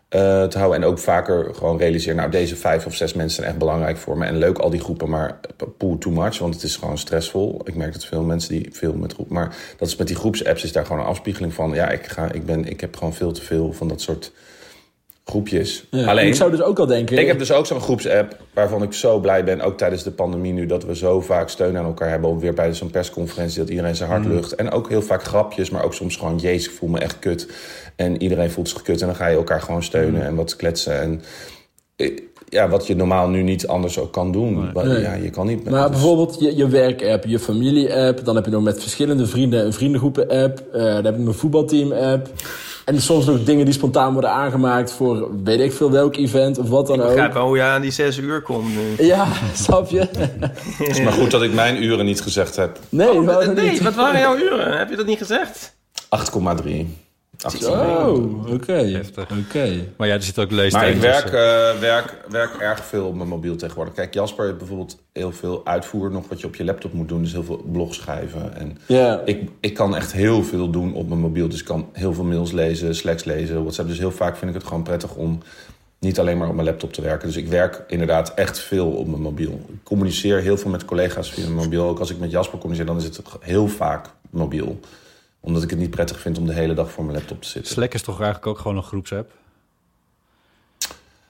eh, 0.09 0.45
te 0.45 0.59
houden. 0.59 0.83
En 0.83 0.89
ook 0.89 0.99
vaker 0.99 1.55
gewoon 1.55 1.79
realiseer, 1.79 2.15
nou 2.15 2.31
deze 2.31 2.57
vijf 2.57 2.87
of 2.87 2.95
zes 2.95 3.13
mensen 3.13 3.37
zijn 3.37 3.49
echt 3.49 3.59
belangrijk 3.59 3.97
voor 3.97 4.19
me. 4.19 4.27
En 4.27 4.37
leuk 4.37 4.59
al 4.59 4.71
die 4.71 4.81
groepen, 4.81 5.09
maar 5.09 5.41
poe 5.79 5.99
too 5.99 6.13
much. 6.13 6.39
Want 6.39 6.55
het 6.55 6.63
is 6.63 6.77
gewoon 6.77 6.99
stressvol. 6.99 7.61
Ik 7.65 7.75
merk 7.75 7.93
dat 7.93 8.05
veel 8.05 8.23
mensen 8.23 8.53
die 8.53 8.69
veel 8.73 8.93
met 8.93 9.13
groep... 9.13 9.29
Maar 9.29 9.57
dat 9.77 9.89
is 9.89 9.97
met 9.97 10.07
die 10.07 10.17
groepsapps 10.17 10.65
is 10.65 10.73
daar 10.73 10.87
gewoon 10.87 11.01
een 11.01 11.09
afspiegeling 11.09 11.55
van. 11.55 11.75
Ja, 11.75 11.89
ik, 11.91 12.07
ga, 12.07 12.33
ik, 12.33 12.47
ben, 12.47 12.65
ik 12.65 12.81
heb 12.81 12.97
gewoon 12.97 13.15
veel 13.15 13.33
te 13.33 13.43
veel 13.43 13.73
van 13.73 13.89
dat 13.89 14.01
soort 14.01 14.33
groepjes. 15.25 15.85
Ja, 15.91 16.07
Alleen, 16.07 16.27
Ik 16.27 16.35
zou 16.35 16.51
dus 16.51 16.63
ook 16.63 16.79
al 16.79 16.87
denken... 16.87 17.19
ik 17.19 17.27
heb 17.27 17.39
dus 17.39 17.53
ook 17.53 17.67
zo'n 17.67 17.81
groepsapp 17.81 18.37
waarvan 18.55 18.83
ik 18.83 18.93
zo 18.93 19.19
blij 19.19 19.45
ben, 19.45 19.61
ook 19.61 19.77
tijdens 19.79 20.03
de 20.03 20.11
pandemie 20.11 20.53
nu, 20.53 20.67
dat 20.67 20.85
we 20.85 20.97
zo 20.97 21.21
vaak 21.21 21.49
steun 21.49 21.77
aan 21.77 21.85
elkaar 21.85 22.09
hebben. 22.11 22.31
Ook 22.31 22.41
weer 22.41 22.55
bij 22.55 22.75
zo'n 22.75 22.91
persconferentie 22.91 23.59
dat 23.59 23.69
iedereen 23.69 23.97
zijn 23.97 24.11
hart 24.11 24.25
Mm. 24.25 24.33
lucht. 24.33 24.55
En 24.55 24.71
ook 24.71 24.89
heel 24.89 25.03
vaak 25.03 25.23
grapjes, 25.25 25.71
maar 25.71 25.85
ook 25.85 25.95
soms 25.95 26.17
gewoon, 26.17 26.39
jezus, 26.39 26.67
ik 26.67 26.77
voel 26.79 26.89
me 26.89 26.99
echt 26.99 27.19
kut. 27.19 27.49
En 27.97 28.23
iedereen 28.23 28.51
voelt 28.51 28.69
zich 28.69 28.83
kut 28.83 29.01
en 29.01 29.07
dan 29.07 29.17
ga 29.17 29.27
je 29.27 29.37
elkaar 29.37 29.61
gewoon 29.61 29.83
steunen 29.83 30.21
Mm. 30.21 30.27
en 30.27 30.35
wat 30.35 30.57
kletsen. 30.57 31.01
En 31.01 31.23
eh, 31.97 32.17
ja, 32.49 32.69
wat 32.69 32.87
je 32.87 32.97
normaal 32.97 33.29
nu 33.29 33.43
niet 33.43 33.67
anders 33.67 33.99
ook 33.99 34.13
kan 34.13 34.33
doen. 34.33 34.71
Nee. 34.75 35.01
Ja, 35.01 35.15
je 35.15 35.31
kan 35.31 35.47
niet... 35.47 35.71
Maar 35.71 35.83
dus- 35.83 35.91
bijvoorbeeld 35.91 36.37
je, 36.41 36.57
je 36.57 36.69
werk-app, 36.69 37.25
je 37.27 37.39
familie-app. 37.39 38.25
Dan 38.25 38.35
heb 38.37 38.45
je 38.45 38.51
nog 38.51 38.63
met 38.63 38.81
verschillende 38.81 39.27
vrienden 39.27 39.65
een 39.65 39.73
vriendengroepen-app. 39.73 40.59
eh, 40.73 40.83
dan 40.83 41.05
heb 41.05 41.17
je 41.17 41.23
een 41.27 41.35
voetbalteam-app. 41.35 42.29
En 42.85 43.01
soms 43.03 43.25
nog 43.27 43.45
dingen 43.45 43.65
die 43.65 43.75
spontaan 43.75 44.13
worden 44.13 44.31
aangemaakt 44.31 44.93
voor 44.93 45.29
weet 45.45 45.61
ik 45.61 45.73
veel 45.73 45.91
welk 45.91 46.17
event 46.17 46.59
of 46.59 46.69
wat 46.69 46.87
dan 46.87 46.97
Ik 46.97 47.03
ook. 47.03 47.09
begrijp 47.09 47.33
wel 47.33 47.47
hoe 47.47 47.57
je 47.57 47.63
aan 47.63 47.81
die 47.81 47.91
zes 47.91 48.17
uur 48.19 48.43
komt 48.43 48.69
nu. 48.75 49.05
Ja, 49.07 49.27
snap 49.55 49.89
je? 49.91 49.99
Het 50.79 50.89
is 50.89 51.01
maar 51.03 51.13
goed 51.13 51.31
dat 51.31 51.43
ik 51.43 51.53
mijn 51.55 51.83
uren 51.83 52.05
niet 52.05 52.21
gezegd 52.21 52.57
heb. 52.57 52.79
Nee, 52.89 53.09
Oh, 53.13 53.47
nee, 53.55 53.71
niet. 53.71 53.83
wat 53.83 53.95
waren 53.95 54.21
jouw 54.21 54.37
uren? 54.37 54.79
Heb 54.79 54.91
je 54.91 54.97
dat 54.97 55.07
niet 55.07 55.19
gezegd? 55.19 55.75
8,3. 56.65 56.71
8,3. 57.43 57.69
Oh, 57.69 58.53
oké. 58.53 58.73
Heftig. 58.73 59.29
Oké. 59.47 59.85
Maar 59.97 60.09
ja, 60.09 60.15
er 60.15 60.23
zit 60.23 60.39
ook 60.39 60.51
leestijd 60.51 60.83
Maar 60.83 60.93
ik 60.95 61.01
werk, 61.01 61.25
eh, 61.25 61.81
werk, 61.81 62.15
werk 62.29 62.55
erg 62.55 62.85
veel 62.85 63.07
op 63.07 63.15
mijn 63.15 63.29
mobiel 63.29 63.57
tegenwoordig. 63.57 63.95
Kijk, 63.95 64.15
Jasper 64.15 64.45
heeft 64.45 64.59
bijvoorbeeld 64.59 64.99
heel 65.13 65.33
veel 65.33 65.61
uitvoer 65.67 66.11
nog 66.11 66.29
wat 66.29 66.41
je 66.41 66.47
op 66.47 66.55
je 66.55 66.65
laptop 66.65 66.93
moet 66.93 67.09
doen. 67.09 67.23
Dus 67.23 67.33
heel 67.33 67.45
veel 67.45 67.63
blogs 67.73 67.97
schrijven. 67.97 68.57
En 68.57 68.79
Ja. 68.87 69.23
ik, 69.25 69.51
ik 69.61 69.75
kan 69.75 69.97
echt 69.97 70.13
heel 70.13 70.43
veel 70.45 70.71
doen 70.71 70.95
op 70.95 71.09
mijn 71.09 71.21
mobiel. 71.21 71.49
Dus 71.49 71.61
ik 71.61 71.67
kan 71.67 71.89
heel 71.93 72.15
veel 72.15 72.25
mails 72.25 72.53
lezen, 72.53 72.95
slacks 72.95 73.25
lezen, 73.25 73.61
WhatsApp. 73.61 73.89
Dus 73.89 73.99
heel 73.99 74.11
vaak 74.13 74.37
vind 74.37 74.51
ik 74.51 74.57
het 74.57 74.67
gewoon 74.67 74.83
prettig 74.83 75.15
om 75.15 75.39
niet 75.99 76.19
alleen 76.19 76.39
maar 76.39 76.49
op 76.49 76.55
mijn 76.55 76.67
laptop 76.67 76.93
te 76.93 77.03
werken. 77.03 77.27
Dus 77.29 77.37
ik 77.37 77.49
werk 77.49 77.83
inderdaad 77.89 78.35
echt 78.35 78.59
veel 78.59 78.91
op 78.91 79.07
mijn 79.07 79.23
mobiel. 79.23 79.61
Ik 79.69 79.75
communiceer 79.83 80.41
heel 80.41 80.57
veel 80.57 80.71
met 80.71 80.85
collega's 80.85 81.33
via 81.33 81.45
mijn 81.45 81.57
mobiel. 81.57 81.85
Ook 81.85 81.99
als 81.99 82.11
ik 82.11 82.19
met 82.19 82.31
Jasper 82.31 82.59
communiceer, 82.59 82.87
dan 82.87 82.97
is 82.97 83.05
het 83.05 83.21
heel 83.41 83.69
vaak 83.69 84.07
mobiel. 84.31 84.81
Omdat 85.45 85.63
ik 85.63 85.71
het 85.71 85.79
niet 85.79 85.91
prettig 85.91 86.21
vind 86.21 86.39
om 86.39 86.47
de 86.47 86.53
hele 86.53 86.75
dag 86.75 86.91
voor 86.91 87.05
mijn 87.05 87.17
laptop 87.17 87.43
te 87.43 87.49
zitten. 87.49 87.73
Slack 87.73 87.95
is 87.95 88.03
toch 88.03 88.17
eigenlijk 88.17 88.47
ook 88.47 88.59
gewoon 88.59 88.77
een 88.77 88.83
groepsapp? 88.83 89.31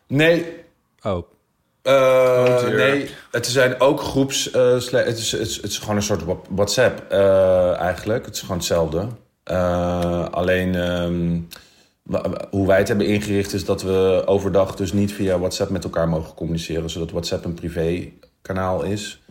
Nee, 0.06 0.60
Oh, 1.02 1.22
Eh, 1.82 2.62
nee, 2.68 3.10
het 3.30 3.46
zijn 3.46 3.80
ook 3.80 4.00
groeps. 4.00 4.50
eh, 4.50 4.78
sla- 4.78 5.02
het, 5.02 5.18
is, 5.18 5.32
het, 5.32 5.40
is, 5.40 5.56
het 5.56 5.64
is 5.70 5.78
gewoon 5.78 5.96
een 5.96 6.02
soort 6.02 6.22
WhatsApp 6.48 7.10
eh, 7.12 7.76
eigenlijk. 7.76 8.24
Het 8.24 8.34
is 8.34 8.40
gewoon 8.40 8.56
hetzelfde. 8.56 9.06
Eh, 9.42 10.24
alleen 10.28 10.74
ehm, 10.74 11.40
hoe 12.50 12.66
wij 12.66 12.78
het 12.78 12.88
hebben 12.88 13.06
ingericht 13.06 13.52
is 13.52 13.64
dat 13.64 13.82
we 13.82 14.22
overdag 14.26 14.74
dus 14.76 14.92
niet 14.92 15.12
via 15.12 15.38
WhatsApp 15.38 15.70
met 15.70 15.84
elkaar 15.84 16.08
mogen 16.08 16.34
communiceren. 16.34 16.90
Zodat 16.90 17.10
WhatsApp 17.10 17.44
een 17.44 17.54
privé 17.54 18.08
kanaal 18.42 18.82
is. 18.82 19.22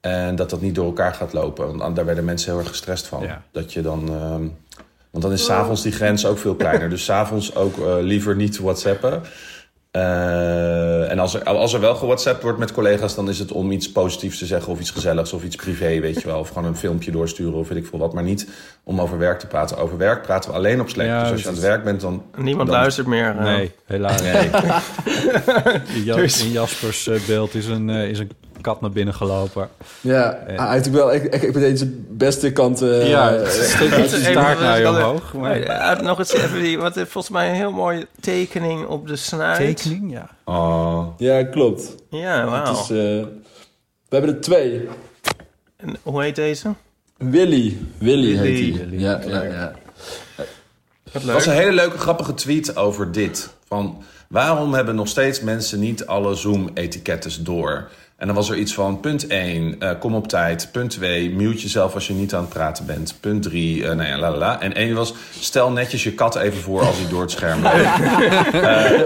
En 0.00 0.36
dat 0.36 0.50
dat 0.50 0.60
niet 0.60 0.74
door 0.74 0.84
elkaar 0.86 1.14
gaat 1.14 1.32
lopen. 1.32 1.76
Want 1.78 1.96
daar 1.96 2.04
werden 2.04 2.24
mensen 2.24 2.50
heel 2.50 2.58
erg 2.60 2.68
gestrest 2.68 3.06
van. 3.06 3.22
Ja. 3.22 3.42
Dat 3.52 3.72
je 3.72 3.80
dan. 3.82 4.08
ehm, 4.08 4.42
want 5.10 5.24
dan 5.24 5.32
is 5.32 5.44
s'avonds 5.44 5.82
die 5.82 5.92
grens 5.92 6.26
ook 6.26 6.38
veel 6.38 6.54
kleiner. 6.54 6.90
Dus 6.90 7.04
s'avonds 7.04 7.54
ook 7.54 7.78
eh, 7.78 7.96
liever 8.00 8.36
niet 8.36 8.58
WhatsAppen. 8.58 9.22
Eh, 9.90 11.10
en 11.10 11.18
als 11.18 11.34
er, 11.34 11.42
als 11.44 11.72
er 11.72 11.80
wel 11.80 11.94
gewhatsappt 11.94 12.42
wordt 12.42 12.58
met 12.58 12.72
collega's, 12.72 13.14
dan 13.14 13.28
is 13.28 13.38
het 13.38 13.52
om 13.52 13.70
iets 13.70 13.92
positiefs 13.92 14.38
te 14.38 14.46
zeggen 14.46 14.72
of 14.72 14.80
iets 14.80 14.90
gezelligs 14.90 15.32
of 15.32 15.44
iets 15.44 15.56
privé, 15.56 16.00
weet 16.00 16.20
je 16.20 16.26
wel. 16.26 16.38
Of 16.38 16.48
gewoon 16.48 16.64
een 16.64 16.76
filmpje 16.76 17.10
doorsturen 17.10 17.54
of 17.58 17.68
weet 17.68 17.78
ik 17.78 17.86
veel 17.86 17.98
wat. 17.98 18.12
Maar 18.12 18.22
niet 18.22 18.48
om 18.84 19.00
over 19.00 19.18
werk 19.18 19.38
te 19.38 19.46
praten. 19.46 19.76
Over 19.78 19.96
werk 19.96 20.22
praten 20.22 20.50
we 20.50 20.56
alleen 20.56 20.80
op 20.80 20.88
Slack. 20.88 21.06
Ja, 21.06 21.22
dus 21.22 21.30
als 21.32 21.40
je 21.42 21.48
aan 21.48 21.54
het 21.54 21.62
werk 21.62 21.84
bent, 21.84 22.00
dan... 22.00 22.22
Niemand 22.36 22.68
dan- 22.68 22.78
luistert 22.78 23.06
meer. 23.06 23.36
eh. 23.38 23.44
nee, 23.44 23.72
helaas. 23.86 24.22
Nee. 24.22 24.32
In, 25.94 26.04
Ja- 26.04 26.16
Dus- 26.16 26.52
Jaspers 26.52 27.10
beeld 27.26 27.54
is 27.54 27.66
een, 27.66 27.90
eh, 27.90 28.08
is 28.08 28.18
een 28.18 28.30
kat 28.60 28.80
naar 28.80 28.90
binnen 28.90 29.14
gelopen. 29.14 29.68
Ja, 30.00 30.38
hij 30.46 30.54
heeft 30.56 30.86
natuurlijk 30.86 30.94
wel 31.04 31.12
echt, 31.12 31.28
echt 31.28 31.54
meteen 31.54 31.76
zijn 31.76 32.06
beste 32.10 32.52
kant. 32.52 32.82
eh, 32.82 33.08
Ja, 33.08 33.34
eh, 33.34 33.48
steekt 33.48 34.10
zijn 34.10 34.22
staart 34.22 34.60
naar 34.60 34.80
je 34.80 34.88
omhoog. 34.88 35.32
Maar, 35.34 35.60
eh, 35.60 36.00
nog 36.00 36.18
eens 36.18 36.32
even 36.32 36.60
die, 36.62 36.78
wat, 36.78 36.96
eh, 36.96 37.04
volgens 37.04 37.32
mij 37.32 37.48
een 37.48 37.54
heel 37.54 37.72
mooie 37.72 38.06
tekening 38.20 38.86
op 38.86 39.06
de 39.08 39.16
snuit. 39.16 39.56
tekening, 39.56 40.12
ja. 40.12 40.28
Oh. 40.44 41.06
ja, 41.18 41.44
klopt. 41.44 41.94
Ja, 42.10 42.40
Het 42.40 42.50
wauw. 42.50 42.72
is, 42.72 42.80
eh, 42.80 43.26
we 44.08 44.16
hebben 44.16 44.34
er 44.34 44.40
twee. 44.40 44.88
En 45.76 45.96
hoe 46.02 46.22
heet 46.22 46.36
deze? 46.36 46.74
Willy. 47.16 47.76
Willy, 47.98 48.38
Willy. 48.38 48.72
heet 48.72 48.76
hij. 48.78 48.98
Ja, 48.98 49.20
ja, 49.26 49.42
ja. 49.42 49.72
Wat 51.12 51.22
Er 51.22 51.32
was 51.32 51.46
een 51.46 51.52
hele 51.52 51.72
leuke, 51.72 51.98
grappige 51.98 52.34
tweet 52.34 52.76
over 52.76 53.12
dit. 53.12 53.48
Van 53.66 54.02
waarom 54.28 54.74
hebben 54.74 54.94
nog 54.94 55.08
steeds 55.08 55.40
mensen 55.40 55.80
niet 55.80 56.06
alle 56.06 56.34
Zoom-etikettes 56.34 57.42
door? 57.42 57.88
En 58.18 58.26
dan 58.26 58.36
was 58.36 58.50
er 58.50 58.56
iets 58.56 58.74
van 58.74 59.00
punt 59.00 59.26
1, 59.26 59.76
eh, 59.78 59.90
kom 59.98 60.14
op 60.14 60.28
tijd. 60.28 60.68
Punt 60.72 60.90
2, 60.90 61.30
mute 61.30 61.60
jezelf 61.62 61.94
als 61.94 62.06
je 62.06 62.12
niet 62.12 62.34
aan 62.34 62.40
het 62.40 62.48
praten 62.48 62.86
bent. 62.86 63.14
Punt 63.20 63.42
3, 63.42 63.82
eh 63.88 63.94
nou 63.96 64.08
ja, 64.08 64.18
la 64.18 64.30
la 64.30 64.36
la. 64.36 64.60
En 64.60 64.74
één 64.74 64.94
was, 64.94 65.14
stel 65.40 65.70
netjes 65.70 66.02
je 66.04 66.12
kat 66.12 66.36
even 66.36 66.60
voor 66.60 66.80
als 66.80 66.96
hij 66.98 67.08
door 67.10 67.20
het 67.20 67.30
scherm 67.30 67.62
loopt. 67.62 67.76
Eh, 68.58 69.00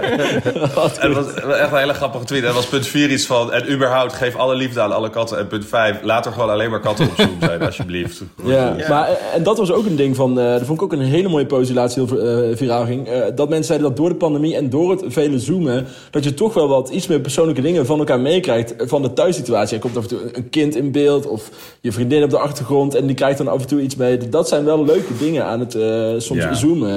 en 1.03 1.13
dat 1.13 1.33
was 1.33 1.33
echt 1.57 1.71
een 1.71 1.77
hele 1.77 1.93
grappige 1.93 2.23
tweet. 2.25 2.39
En 2.41 2.45
dat 2.47 2.55
was 2.55 2.65
punt 2.67 2.87
4 2.87 3.09
iets 3.11 3.25
van, 3.25 3.53
en 3.53 3.71
überhaupt 3.71 4.13
geef 4.13 4.35
alle 4.35 4.55
liefde 4.55 4.81
aan 4.81 4.91
alle 4.91 5.09
katten. 5.09 5.37
En 5.37 5.47
punt 5.47 5.65
5, 5.65 5.97
laat 6.03 6.25
er 6.25 6.31
gewoon 6.31 6.49
alleen 6.49 6.69
maar 6.69 6.79
katten 6.79 7.05
op 7.05 7.13
Zoom 7.17 7.37
zijn, 7.39 7.61
alsjeblieft. 7.65 8.21
Ja, 8.43 8.75
maar 8.89 9.07
eh, 9.07 9.15
en 9.35 9.43
dat 9.43 9.57
was 9.57 9.71
ook 9.71 9.85
een 9.85 9.95
ding 9.95 10.15
van. 10.15 10.39
eh 10.39 10.51
dat 10.51 10.65
vond 10.65 10.77
ik 10.77 10.83
ook 10.83 10.93
een 10.93 10.99
hele 11.05 11.29
mooie 11.29 11.45
post 11.45 11.65
die 11.65 11.75
laatst 11.75 11.95
heel 11.95 12.19
eh, 12.19 12.57
viraal 12.57 12.85
ging. 12.85 13.07
Eh, 13.07 13.21
dat 13.35 13.49
mensen 13.49 13.65
zeiden 13.65 13.87
dat 13.87 13.97
door 13.97 14.09
de 14.09 14.15
pandemie 14.15 14.55
en 14.55 14.69
door 14.69 14.91
het 14.91 15.03
vele 15.07 15.39
zoomen. 15.39 15.85
dat 16.11 16.23
je 16.23 16.33
toch 16.33 16.53
wel 16.53 16.67
wat 16.67 16.89
iets 16.89 17.07
meer 17.07 17.19
persoonlijke 17.19 17.61
dingen 17.61 17.85
van 17.85 17.99
elkaar 17.99 18.19
meekrijgt. 18.19 18.75
eh, 18.75 18.87
van 18.87 19.02
de 19.03 19.13
thuissituatie. 19.13 19.75
Er 19.75 19.81
komt 19.81 19.97
af 19.97 20.03
en 20.03 20.09
toe 20.09 20.37
een 20.37 20.49
kind 20.49 20.75
in 20.75 20.91
beeld 20.91 21.25
of 21.27 21.49
je 21.81 21.91
vriendin 21.91 22.23
op 22.23 22.29
de 22.29 22.37
achtergrond. 22.37 22.95
en 22.95 23.05
die 23.07 23.15
krijgt 23.15 23.37
dan 23.37 23.47
af 23.47 23.61
en 23.61 23.67
toe 23.67 23.81
iets 23.81 23.95
mee. 23.95 24.17
Dat 24.29 24.47
zijn 24.47 24.65
wel 24.65 24.85
leuke 24.85 25.17
dingen 25.17 25.45
aan 25.45 25.59
het 25.59 25.75
eh, 25.75 26.13
soms 26.17 26.59
zoomen. 26.59 26.89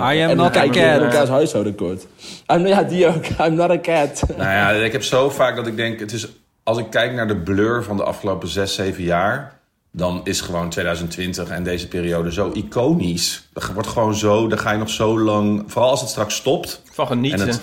eh, 0.00 0.16
I 0.16 0.22
am 0.22 0.30
en 0.30 0.36
not 0.36 0.56
a 0.56 0.62
cat. 0.66 0.76
in 0.76 0.82
elkaars 0.82 1.28
huishouden 1.28 1.74
kort. 1.74 2.06
I'm, 2.52 2.66
ja, 2.66 2.82
die 2.82 3.06
ook. 3.06 3.24
I'm 3.46 3.54
not 3.54 3.70
a 3.70 3.80
cat. 3.80 4.22
Nou 4.36 4.42
ja, 4.50 4.70
ik 4.70 4.92
heb 4.92 5.02
zo 5.02 5.30
vaak 5.30 5.56
dat 5.56 5.66
ik 5.66 5.76
denk, 5.76 6.00
het 6.00 6.12
is, 6.12 6.28
als 6.62 6.78
ik 6.78 6.86
kijk 6.90 7.12
naar 7.12 7.28
de 7.28 7.36
blur 7.36 7.82
van 7.84 7.96
de 7.96 8.04
afgelopen 8.04 8.48
6, 8.48 8.74
7 8.74 9.02
jaar, 9.04 9.58
dan 9.92 10.20
is 10.24 10.40
gewoon 10.40 10.68
2020 10.70 11.48
en 11.48 11.62
deze 11.64 11.88
periode 11.88 12.32
zo 12.32 12.50
iconisch. 12.52 13.48
Dat 13.52 13.70
wordt 13.72 13.88
gewoon 13.88 14.14
zo, 14.14 14.46
dan 14.48 14.58
ga 14.58 14.72
je 14.72 14.78
nog 14.78 14.90
zo 14.90 15.18
lang, 15.20 15.62
vooral 15.66 15.90
als 15.90 16.00
het 16.00 16.10
straks 16.10 16.34
stopt. 16.34 16.82
Van 16.92 17.06
genieten. 17.06 17.40
En 17.40 17.46
het- 17.48 17.60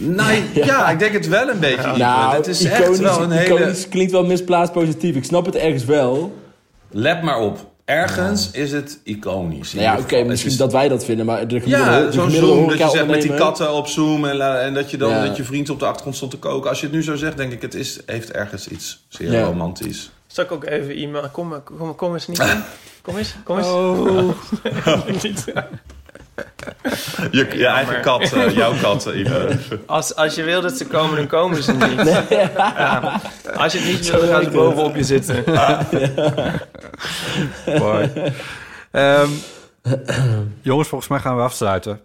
Nee, 0.20 0.42
ja. 0.54 0.88
ik 0.90 0.98
denk 0.98 1.12
het 1.12 1.28
wel 1.28 1.48
een 1.48 1.58
beetje. 1.58 1.88
Ipe. 1.88 1.98
Nou, 1.98 2.34
het 2.36 2.46
is 2.46 2.60
iconisch, 2.64 2.88
echt 2.88 3.00
wel 3.00 3.22
een 3.22 3.30
hele... 3.30 3.74
klinkt 3.90 4.12
wel 4.12 4.24
misplaatst 4.24 4.72
positief. 4.72 5.16
Ik 5.16 5.24
snap 5.24 5.46
het 5.46 5.54
ergens 5.56 5.84
wel. 5.84 6.36
Let 6.90 7.22
maar 7.22 7.38
op. 7.38 7.68
Ergens 7.84 8.50
is 8.50 8.72
het 8.72 9.00
iconisch. 9.04 9.72
Nou 9.72 9.84
ja, 9.84 9.98
oké, 9.98 10.22
misschien 10.22 10.50
is- 10.50 10.56
dat 10.56 10.72
wij 10.72 10.88
dat 10.88 11.04
vinden, 11.04 11.26
maar 11.26 11.48
de 11.48 11.60
gemiddelde, 11.60 11.90
Ja, 12.04 12.10
zo'n 12.10 12.30
Zoom, 12.30 12.68
dat 12.68 12.78
je 12.78 12.88
zegt 12.90 13.06
met 13.06 13.22
die 13.22 13.34
katten 13.34 13.72
op 13.72 13.86
Zoom 13.86 14.24
en, 14.24 14.36
la- 14.36 14.60
en 14.60 14.74
dat 14.74 14.90
je 14.90 14.96
dan 14.96 15.10
Ja. 15.10 15.24
dat 15.26 15.36
je 15.36 15.44
vriend 15.44 15.70
op 15.70 15.78
de 15.78 15.84
achtergrond 15.84 16.16
stond 16.16 16.30
te 16.30 16.38
koken. 16.38 16.68
Als 16.70 16.80
je 16.80 16.86
het 16.86 16.94
nu 16.94 17.02
zo 17.02 17.16
zegt, 17.16 17.36
denk 17.36 17.52
ik, 17.52 17.62
het 17.62 17.74
is, 17.74 17.98
heeft 18.06 18.32
ergens 18.32 18.68
iets 18.68 19.04
zeer 19.08 19.32
Ja. 19.32 19.42
romantisch. 19.42 20.10
Zal 20.26 20.44
ik 20.44 20.52
ook 20.52 20.64
even 20.64 20.94
iemand... 20.94 21.30
Kom, 21.30 21.54
kom, 21.78 21.94
kom 21.94 22.12
eens 22.12 22.26
niet 22.28 22.38
in. 22.38 22.46
Kom 23.02 23.16
eens, 23.16 23.34
kom 23.44 23.58
eens. 23.58 23.66
Oh. 23.66 24.28
Niet- 25.22 25.44
Je, 27.30 27.46
je 27.56 27.66
eigen 27.66 28.00
kat, 28.00 28.32
eh, 28.32 28.54
jouw 28.54 28.72
kat, 28.82 29.06
eh, 29.06 29.30
als, 29.86 30.14
als 30.14 30.34
je 30.34 30.42
wil 30.42 30.60
dat 30.60 30.76
ze 30.76 30.86
komen, 30.86 31.16
dan 31.16 31.26
komen 31.26 31.62
ze 31.62 31.72
niet. 31.72 32.26
Ja. 32.28 33.20
Als 33.56 33.72
je 33.72 33.78
het 33.78 33.88
niet 33.88 34.10
wil, 34.10 34.20
dan 34.20 34.28
gaan 34.28 34.42
ze 34.44 34.50
bovenop 34.50 34.96
je 34.96 35.02
zitten. 35.02 35.44
Mooi. 37.78 38.10
Ehm, 38.90 39.28
Jongens, 40.62 40.88
volgens 40.88 41.10
mij 41.10 41.18
gaan 41.18 41.36
we 41.36 41.42
afsluiten. 41.42 42.00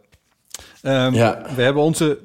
Ehm, 0.82 1.14
Ja. 1.14 1.42
We 1.56 1.62
hebben 1.62 1.84
onze 1.84 2.18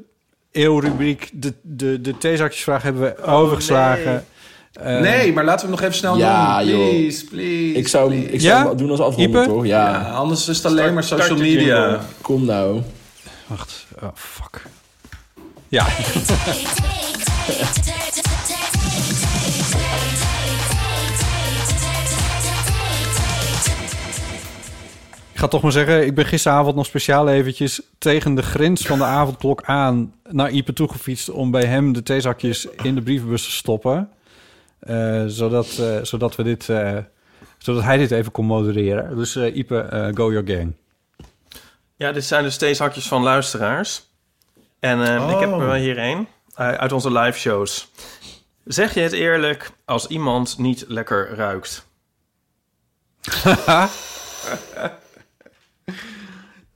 eeuwrubriek, 0.53 1.31
de, 1.33 1.55
de, 1.63 2.01
de 2.01 2.19
theezakjesvraag 2.19 2.83
hebben 2.83 3.03
we 3.03 3.23
overgeslagen. 3.23 4.25
Eh, 4.73 5.01
nee, 5.01 5.33
maar 5.33 5.45
laten 5.45 5.67
we 5.69 5.73
hem 5.73 5.81
nog 5.81 5.81
even 5.81 5.95
snel 5.95 6.17
Ja, 6.17 6.59
doen. 6.59 6.69
joh. 6.69 6.89
Please, 6.89 7.25
please. 7.25 7.73
Ik 7.79 7.89
zou, 7.89 8.09
please. 8.11 8.31
ik 8.33 8.41
zou 8.41 8.63
Ja? 8.63 8.69
hem 8.69 8.77
doen 8.77 8.91
als 8.91 9.01
afronding, 9.01 9.45
toch? 9.47 9.67
Ja. 9.67 9.91
Ja, 9.91 10.11
anders 10.11 10.49
is 10.49 10.57
het 10.57 10.67
alleen 10.67 10.95
maar 10.95 11.05
social 11.05 11.39
media. 11.39 11.59
jingle. 11.89 11.99
Kom 12.21 12.45
nou. 12.45 12.81
Wacht, 13.47 13.87
oh, 14.03 14.09
fuck. 14.15 14.63
Ja, 15.69 15.87
ik 25.33 25.47
ga 25.47 25.49
toch 25.49 25.63
maar 25.63 25.73
zeggen, 25.73 26.07
ik 26.07 26.15
ben 26.15 26.27
gisteravond 26.27 26.77
nog 26.77 26.87
speciaal 26.87 27.29
eventjes 27.29 27.81
tegen 27.99 28.35
de 28.35 28.43
grens 28.43 28.87
van 28.87 28.99
de 28.99 29.05
avondklok 29.05 29.63
aan 29.65 30.13
naar 30.31 30.51
Ipe 30.51 30.73
toegefietst 30.73 31.31
om 31.31 31.51
bij 31.51 31.65
hem 31.65 31.93
de 31.93 32.03
theezakjes 32.03 32.67
in 32.83 32.95
de 32.95 33.03
brievenbus 33.03 33.45
te 33.45 33.51
stoppen. 33.51 34.09
Eh, 34.81 35.25
zodat, 35.27 35.79
eh, 35.79 35.99
zodat, 36.03 36.37
we 36.37 36.43
dit, 36.43 36.69
eh, 36.69 36.97
zodat 37.59 37.83
hij 37.83 37.97
dit 37.97 38.11
even 38.11 38.33
kon 38.33 38.47
modereren. 38.47 39.17
Dus 39.17 39.37
Ipe, 39.37 40.11
go 40.15 40.33
your 40.33 40.49
gang. 40.49 40.75
Ja, 41.97 42.13
dit 42.13 42.25
zijn 42.25 42.45
dus 42.45 42.55
steeds 42.55 42.79
hakjes 42.79 43.09
van 43.09 43.23
luisteraars. 43.23 44.09
En 44.79 45.01
ik 45.31 45.41
heb 45.41 45.53
er 45.53 45.75
hier 45.75 45.99
een 45.99 46.29
uit 46.55 46.93
onze 46.93 47.13
live 47.13 47.39
shows. 47.39 47.91
Zeg 48.65 48.95
je 48.95 49.01
het 49.01 49.13
eerlijk 49.13 49.71
als 49.85 50.07
iemand 50.07 50.59
niet 50.59 50.85
lekker 50.89 51.35
ruikt? 51.35 51.87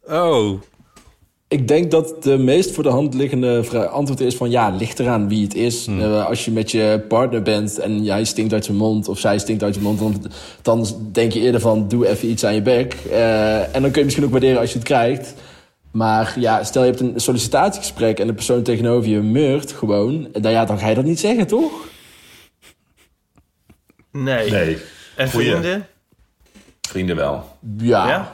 Oh, 0.07 0.61
Ik 1.55 1.69
denk 1.69 1.91
dat 1.91 2.23
de 2.23 2.39
meest 2.39 2.71
voor 2.71 2.83
de 2.83 2.89
hand 2.89 3.15
liggende 3.15 3.65
antwoord 3.89 4.21
is 4.21 4.37
van... 4.37 4.51
ja, 4.51 4.69
ligt 4.69 4.99
eraan 4.99 5.29
wie 5.29 5.45
het 5.45 5.55
is. 5.55 5.87
Eh, 5.87 6.27
als 6.27 6.45
je 6.45 6.51
met 6.51 6.71
je 6.71 7.05
partner 7.09 7.43
bent 7.43 7.79
en 7.79 8.05
jij 8.05 8.25
stinkt 8.25 8.53
uit 8.53 8.67
je 8.67 8.73
mond... 8.73 9.09
of 9.09 9.19
zij 9.19 9.39
stinkt 9.39 9.63
uit 9.63 9.75
je 9.75 9.81
mond... 9.81 9.99
dan, 9.99 10.23
dan 10.63 10.87
denk 11.13 11.33
je 11.33 11.41
eerder 11.41 11.61
van, 11.61 11.89
doe 11.89 12.09
even 12.09 12.29
iets 12.29 12.45
aan 12.45 12.55
je 12.55 12.63
bek. 12.63 12.95
Eh, 13.11 13.75
en 13.75 13.83
dan 13.83 13.91
kun 13.91 13.99
je 13.99 14.05
misschien 14.05 14.25
ook 14.25 14.31
waarderen 14.31 14.61
als 14.61 14.73
je 14.73 14.79
het 14.79 14.87
krijgt. 14.87 15.35
Maar 15.91 16.35
ja, 16.39 16.65
stel 16.65 16.83
je 16.85 16.91
hebt 16.91 17.01
een 17.01 17.13
sollicitatiegesprek... 17.17 18.19
en 18.19 18.27
de 18.27 18.35
persoon 18.35 18.63
tegenover 18.63 19.11
je 19.11 19.21
meurt 19.21 19.73
gewoon... 19.73 20.29
dan, 20.33 20.53
ja, 20.53 20.65
dan 20.65 20.79
ga 20.79 20.89
je 20.89 20.95
dat 20.95 21.05
niet 21.05 21.21
zeggen, 21.21 21.47
toch? 21.47 21.73
Nee. 24.13 24.51
Nee, 24.51 24.79
En 25.17 25.29
vrienden? 25.29 25.87
vrienden 26.81 27.17
wel. 27.17 27.57
Ja. 27.79 28.09
Ja? 28.09 28.34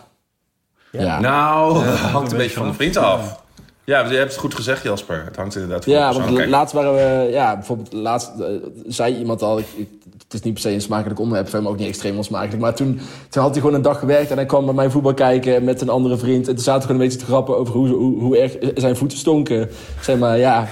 Ja. 0.93 1.21
Nou, 1.21 1.79
het 1.85 1.99
hangt 1.99 2.33
een 2.33 2.39
beetje 2.39 2.57
van 2.59 2.69
de 2.69 2.75
vriend 2.75 2.97
af. 2.97 3.43
Ja, 3.85 4.01
je 4.01 4.17
hebt 4.17 4.31
het 4.31 4.41
goed 4.41 4.55
gezegd, 4.55 4.83
Jasper. 4.83 5.23
Het 5.25 5.37
hangt 5.37 5.55
inderdaad 5.55 5.85
van 5.85 5.93
Ja, 5.93 6.13
de 6.13 6.19
want 6.21 6.47
laatst 6.47 6.75
waren 6.75 6.95
we... 6.95 7.31
Ja, 7.31 7.55
bijvoorbeeld 7.55 7.93
laatst 7.93 8.31
eh, 8.39 8.47
zei 8.87 9.17
iemand 9.17 9.43
al... 9.43 9.59
Ik, 9.59 9.67
ik- 9.77 9.89
het 10.25 10.39
is 10.39 10.45
niet 10.45 10.53
per 10.55 10.63
se 10.63 10.71
een 10.73 10.81
smakelijk 10.81 11.19
onderwerp, 11.21 11.49
voor 11.49 11.59
hem 11.59 11.69
ook 11.69 11.79
niet 11.79 11.89
extreem 11.89 12.17
onsmakelijk. 12.17 12.59
Maar 12.61 12.75
toen, 12.75 13.01
toen 13.29 13.43
had 13.43 13.51
hij 13.51 13.61
gewoon 13.61 13.75
een 13.77 13.83
dag 13.83 13.99
gewerkt 13.99 14.31
en 14.31 14.37
hij 14.37 14.47
kwam 14.47 14.65
bij 14.65 14.75
mijn 14.75 14.91
voetbal 14.91 15.15
kijken 15.15 15.65
met 15.65 15.81
een 15.81 15.89
andere 15.89 16.17
vriend. 16.17 16.49
En 16.49 16.55
toen 16.55 16.65
zaten 16.65 16.81
we 16.81 16.87
gewoon 16.87 17.01
een 17.01 17.07
beetje 17.09 17.23
te 17.25 17.31
grappen 17.33 17.57
over 17.59 17.75
hoe, 17.75 17.89
hoe, 17.89 18.21
hoe 18.21 18.37
erg 18.39 18.57
zijn 18.75 18.97
voeten 18.97 19.19
stonken. 19.19 19.69
Zeg 20.01 20.19
maar, 20.19 20.39
ja. 20.39 20.69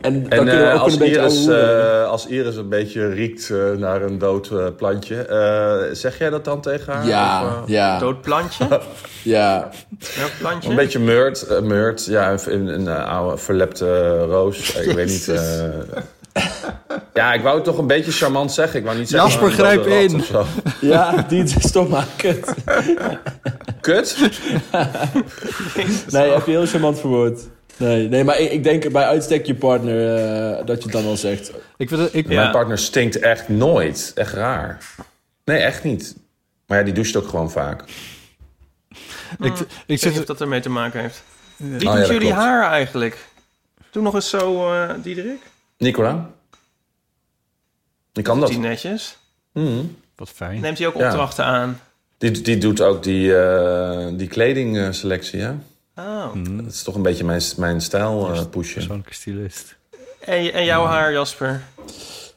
En, 0.00 0.12
dan 0.22 0.30
En 0.30 0.36
kunnen 0.38 0.56
we 0.58 0.64
eh, 0.64 0.74
ook 0.74 0.80
als, 0.80 0.92
een 0.92 0.98
beetje... 0.98 1.20
Iris, 1.20 1.46
eh, 1.46 2.04
als 2.08 2.26
Iris 2.26 2.56
een 2.56 2.68
beetje 2.68 3.08
riekt 3.08 3.50
eh, 3.50 3.70
naar 3.70 4.02
een 4.02 4.18
dood 4.18 4.50
eh, 4.50 4.66
plantje, 4.76 5.16
eh, 5.22 5.94
zeg 5.94 6.18
jij 6.18 6.30
dat 6.30 6.44
dan 6.44 6.60
tegen 6.60 6.92
haar? 6.92 7.06
ja, 7.06 7.42
Of, 7.46 7.68
ja, 7.68 7.98
Dood 7.98 8.20
plantje? 8.20 8.64
ja. 9.22 9.68
Welk 10.18 10.30
plantje? 10.38 10.70
Een 10.70 10.76
beetje 10.76 10.98
meurt, 10.98 11.60
meurt 11.62 12.04
ja, 12.04 12.34
een, 12.46 12.66
een, 12.66 12.88
eh, 12.88 13.04
oude 13.06 13.36
verlepte 13.36 14.18
roos. 14.18 14.74
Ik 14.74 14.92
weet 14.92 15.08
niet. 15.08 15.28
eh, 15.28 16.42
ja, 17.14 17.32
ik 17.32 17.42
wou 17.42 17.54
het 17.54 17.64
toch 17.64 17.78
een 17.78 17.86
beetje 17.86 18.12
charmant 18.12 18.52
zeggen. 18.52 18.78
Ik 18.78 18.84
wou 18.84 18.98
niet 18.98 19.08
zeggen. 19.08 19.28
Jasper, 19.30 19.50
grijp 19.50 19.86
in. 19.86 20.14
of 20.14 20.24
zo. 20.24 20.44
Ja, 20.80 21.24
die 21.28 21.46
stop 21.58 21.88
maar, 21.88 22.06
kut. 22.16 22.54
Kut? 23.80 24.16
Nee, 26.10 26.30
heb 26.30 26.46
je 26.46 26.50
heel 26.52 26.66
charmant 26.66 26.98
verwoord. 27.00 27.40
Nee, 27.76 28.08
nee 28.08 28.24
maar 28.24 28.38
ik, 28.40 28.50
ik 28.50 28.64
denk 28.64 28.90
bij 28.92 29.04
uitstek 29.04 29.46
je 29.46 29.54
partner 29.54 30.16
eh, 30.58 30.66
dat 30.66 30.82
je 30.82 30.90
dan 30.90 31.04
wel 31.04 31.16
zegt. 31.16 31.52
ik 31.76 31.88
vind 31.88 32.00
het... 32.00 32.14
Ik, 32.14 32.28
Ja. 32.28 32.34
Mijn 32.40 32.50
partner 32.52 32.78
stinkt 32.78 33.18
echt 33.18 33.48
nooit. 33.48 34.12
Echt 34.14 34.32
raar. 34.32 34.78
Nee, 35.44 35.58
echt 35.58 35.84
niet. 35.84 36.16
Maar 36.66 36.78
ja, 36.78 36.84
die 36.84 36.94
doucht 36.94 37.16
ook 37.16 37.28
gewoon 37.28 37.50
vaak. 37.50 37.82
ik, 39.40 39.58
Ik 39.58 39.58
ik 39.86 40.04
niet 40.04 40.18
of 40.18 40.24
dat 40.24 40.40
ermee 40.40 40.60
te 40.60 40.68
maken 40.68 41.00
heeft. 41.00 41.22
Wie 41.56 41.88
Oh, 41.88 41.94
doet 41.94 42.06
ja, 42.06 42.12
jullie 42.12 42.18
klopt. 42.28 42.34
haar 42.42 42.70
eigenlijk? 42.70 43.18
Doe 43.90 44.02
nog 44.02 44.14
eens 44.14 44.28
zo, 44.30 44.72
eh 44.72 44.90
Diederik. 45.02 45.40
Nicola? 45.78 46.30
Die 48.12 48.22
kan 48.24 48.40
dat. 48.40 48.48
Die 48.48 48.58
netjes. 48.58 49.16
Mhm. 49.52 49.84
Wat 50.16 50.28
fijn. 50.30 50.60
Neemt 50.60 50.78
hij 50.78 50.86
ook 50.86 50.96
Ja. 50.96 51.06
opdrachten 51.08 51.44
aan? 51.44 51.80
Die, 52.18 52.30
die 52.30 52.58
doet 52.58 52.80
ook 52.80 53.02
die, 53.02 53.36
eh 53.36 54.06
die 54.12 54.28
kledingselectie, 54.28 55.38
ja. 55.38 55.56
Oh. 55.96 56.34
Dat 56.34 56.72
is 56.72 56.82
toch 56.82 56.94
een 56.94 57.02
beetje 57.02 57.24
mijn, 57.24 57.42
mijn 57.56 57.80
stijl 57.80 58.32
eh 58.32 58.44
pushen. 58.50 58.74
Persoonlijke 58.74 59.14
stylist. 59.14 59.76
En, 60.20 60.52
en 60.52 60.64
jouw 60.64 60.84
haar, 60.84 61.12
Jasper? 61.12 61.62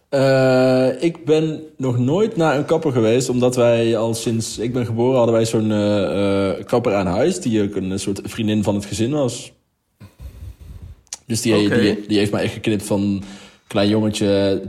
Eh, 0.09 1.03
ik 1.03 1.25
ben 1.25 1.61
nog 1.77 1.97
nooit 1.97 2.35
naar 2.35 2.57
een 2.57 2.65
kapper 2.65 2.91
geweest, 2.91 3.29
omdat 3.29 3.55
wij 3.55 3.97
al 3.97 4.13
sinds 4.13 4.57
ik 4.57 4.73
ben 4.73 4.85
geboren 4.85 5.17
hadden 5.17 5.35
wij 5.35 5.45
zo'n 5.45 5.71
eh, 5.71 6.49
eh, 6.49 6.65
kapper 6.65 6.93
aan 6.93 7.07
huis, 7.07 7.39
die 7.39 7.63
ook 7.63 7.75
een 7.75 7.99
soort 7.99 8.21
vriendin 8.23 8.63
van 8.63 8.75
het 8.75 8.85
gezin 8.85 9.11
was. 9.11 9.53
Dus 11.25 11.41
die, 11.41 11.69
die, 11.69 12.05
die 12.07 12.17
heeft 12.17 12.31
mij 12.31 12.43
echt 12.43 12.53
geknipt 12.53 12.83
van 12.83 13.23
klein 13.67 13.89
jongetje 13.89 14.61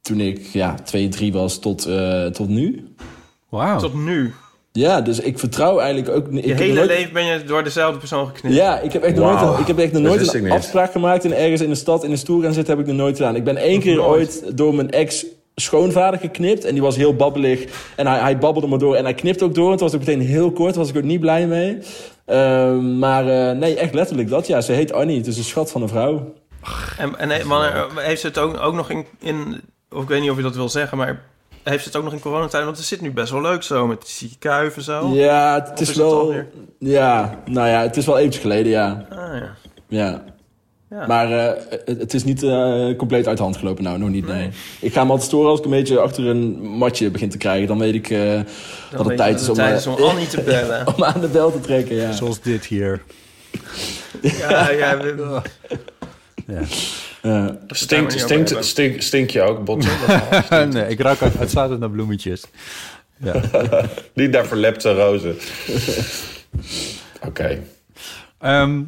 toen 0.00 0.20
ik 0.20 0.46
ja, 0.46 0.74
twee, 0.74 1.08
drie 1.08 1.32
was 1.32 1.58
tot, 1.58 1.86
eh, 1.86 2.26
tot 2.26 2.48
nu. 2.48 2.94
Wauw. 3.48 3.78
Tot 3.78 3.94
nu. 3.94 4.34
Ja, 4.72 5.00
dus 5.00 5.20
ik 5.20 5.38
vertrouw 5.38 5.78
eigenlijk 5.78 6.16
ook... 6.16 6.26
Je 6.30 6.38
ik 6.40 6.48
heb 6.48 6.58
hele 6.58 6.72
nooit- 6.74 6.88
leven 6.88 7.12
ben 7.12 7.24
je 7.24 7.44
door 7.44 7.64
dezelfde 7.64 7.98
persoon 7.98 8.26
geknipt. 8.26 8.54
Ja, 8.56 8.78
ik 8.80 8.92
heb 8.92 9.02
echt 9.02 9.16
nooit, 9.16 9.40
een- 9.40 9.58
ik 9.60 9.66
heb 9.66 9.78
echt 9.78 9.92
nog 9.92 10.02
nooit 10.02 10.34
een 10.34 10.42
niet. 10.42 10.52
afspraak 10.52 10.92
gemaakt 10.92 11.24
en 11.24 11.36
ergens 11.38 11.60
in 11.60 11.68
de 11.68 11.74
stad 11.74 12.04
in 12.04 12.10
een 12.10 12.18
stoel 12.18 12.42
gaan 12.42 12.52
zitten 12.52 12.76
heb 12.76 12.82
ik 12.86 12.90
nog 12.92 13.00
nooit 13.00 13.16
gedaan. 13.16 13.36
Ik 13.36 13.44
ben 13.44 13.56
één 13.56 13.80
keer 13.80 13.96
nooit. 13.96 14.42
ooit 14.44 14.56
door 14.56 14.74
mijn 14.74 14.90
ex 14.90 15.26
schoonvader 15.54 16.20
geknipt 16.20 16.64
en 16.64 16.72
die 16.72 16.82
was 16.82 16.96
heel 16.96 17.14
babbelig 17.16 17.64
en 17.96 18.06
hij, 18.06 18.18
hij 18.18 18.38
babbelde 18.38 18.68
maar 18.68 18.78
door 18.78 18.94
en 18.94 19.04
hij 19.04 19.14
knipt 19.14 19.42
ook 19.42 19.54
door. 19.54 19.70
Het 19.70 19.80
was 19.80 19.92
ook 19.94 19.98
meteen 20.00 20.20
heel 20.20 20.52
kort, 20.52 20.74
daar 20.74 20.82
was 20.82 20.90
ik 20.92 20.96
ook 20.96 21.02
niet 21.02 21.20
blij 21.20 21.46
mee. 21.46 21.78
Ehm, 22.26 22.98
maar 22.98 23.28
eh, 23.28 23.56
nee, 23.56 23.76
echt 23.76 23.94
letterlijk 23.94 24.28
dat. 24.28 24.46
Ja, 24.46 24.60
ze 24.60 24.72
heet 24.72 24.92
Annie, 24.92 25.16
het 25.16 25.26
is 25.26 25.36
een 25.38 25.44
schat 25.44 25.70
van 25.70 25.82
een 25.82 25.88
vrouw. 25.88 26.32
En, 26.98 27.18
en 27.18 27.30
eh, 27.30 27.82
heeft 27.96 28.20
ze 28.20 28.26
het 28.26 28.38
ook, 28.38 28.60
ook 28.60 28.74
nog 28.74 28.90
in, 28.90 29.04
in... 29.20 29.60
Of 29.90 30.02
ik 30.02 30.08
weet 30.08 30.20
niet 30.20 30.30
of 30.30 30.36
je 30.36 30.42
dat 30.42 30.56
wil 30.56 30.68
zeggen, 30.68 30.98
maar... 30.98 31.22
Heeft 31.62 31.84
het 31.84 31.96
ook 31.96 32.04
nog 32.04 32.12
in 32.12 32.20
coronatijd? 32.20 32.64
Want 32.64 32.76
het 32.76 32.86
zit 32.86 33.00
nu 33.00 33.10
best 33.12 33.32
wel 33.32 33.40
leuk 33.40 33.62
zo, 33.62 33.86
met 33.86 34.16
die 34.18 34.36
kuiven 34.38 34.76
en 34.78 34.84
zo. 34.84 35.08
Ja, 35.14 35.54
het 35.54 35.72
Of 35.72 35.80
is, 35.80 35.94
wel... 35.96 36.34
ja, 36.78 37.38
nou 37.46 37.68
ja, 37.68 37.82
het 37.82 37.96
is 37.96 38.06
wel 38.06 38.18
eventjes 38.18 38.42
geleden, 38.42 38.72
ja. 38.72 39.06
Ah, 39.10 39.16
ja. 39.38 39.54
ja. 39.88 40.22
Ja. 40.90 41.06
Maar 41.06 41.32
eh, 41.32 41.60
het, 41.70 41.98
het 41.98 42.14
is 42.14 42.24
niet 42.24 42.42
eh, 42.42 42.96
compleet 42.96 43.26
uit 43.26 43.36
de 43.36 43.42
hand 43.42 43.56
gelopen, 43.56 43.84
nou, 43.84 43.98
nog 43.98 44.08
niet, 44.08 44.26
nee. 44.26 44.50
Ik 44.80 44.92
ga 44.92 45.04
me 45.04 45.10
altijd 45.10 45.28
storen 45.28 45.50
als 45.50 45.58
ik 45.58 45.64
een 45.64 45.70
beetje 45.70 45.98
achter 46.00 46.26
een 46.26 46.60
matje 46.62 47.10
begin 47.10 47.28
te 47.28 47.38
krijgen. 47.38 47.66
Dan 47.66 47.78
weet 47.78 47.94
ik 47.94 48.10
eh, 48.10 48.40
dat 48.90 49.06
het 49.06 49.16
tijd 49.16 49.40
is 49.40 49.48
om, 49.48 49.54
tijd 49.54 49.78
is 49.78 49.86
om 49.86 49.94
Annie 49.94 50.26
te 50.26 50.40
bellen. 50.40 50.86
om 50.96 51.04
aan 51.04 51.20
de 51.20 51.28
bel 51.28 51.52
te 51.52 51.60
trekken, 51.60 51.96
ja. 51.96 52.12
Zoals 52.12 52.40
dit 52.40 52.64
hier. 52.64 53.02
Ja, 54.22 54.70
ja, 54.70 54.96
we- 54.98 55.42
Ja. 56.46 56.60
Ja. 57.22 57.58
Stinkt, 57.66 58.20
stinkt, 58.20 58.64
stink, 58.64 59.02
stink 59.02 59.30
je 59.30 59.42
ook, 59.42 59.64
botten? 59.64 59.90
nee, 60.72 60.88
ik 60.88 61.00
ruik 61.00 61.22
uit- 61.22 61.38
uitsluitend 61.38 61.80
naar 61.80 61.90
bloemetjes. 61.90 62.44
Ja. 63.16 63.40
Niet 64.14 64.30
naar 64.30 64.46
verlepte 64.46 64.94
rozen. 64.94 65.36
Oké. 67.28 67.62
Ehm, 68.38 68.82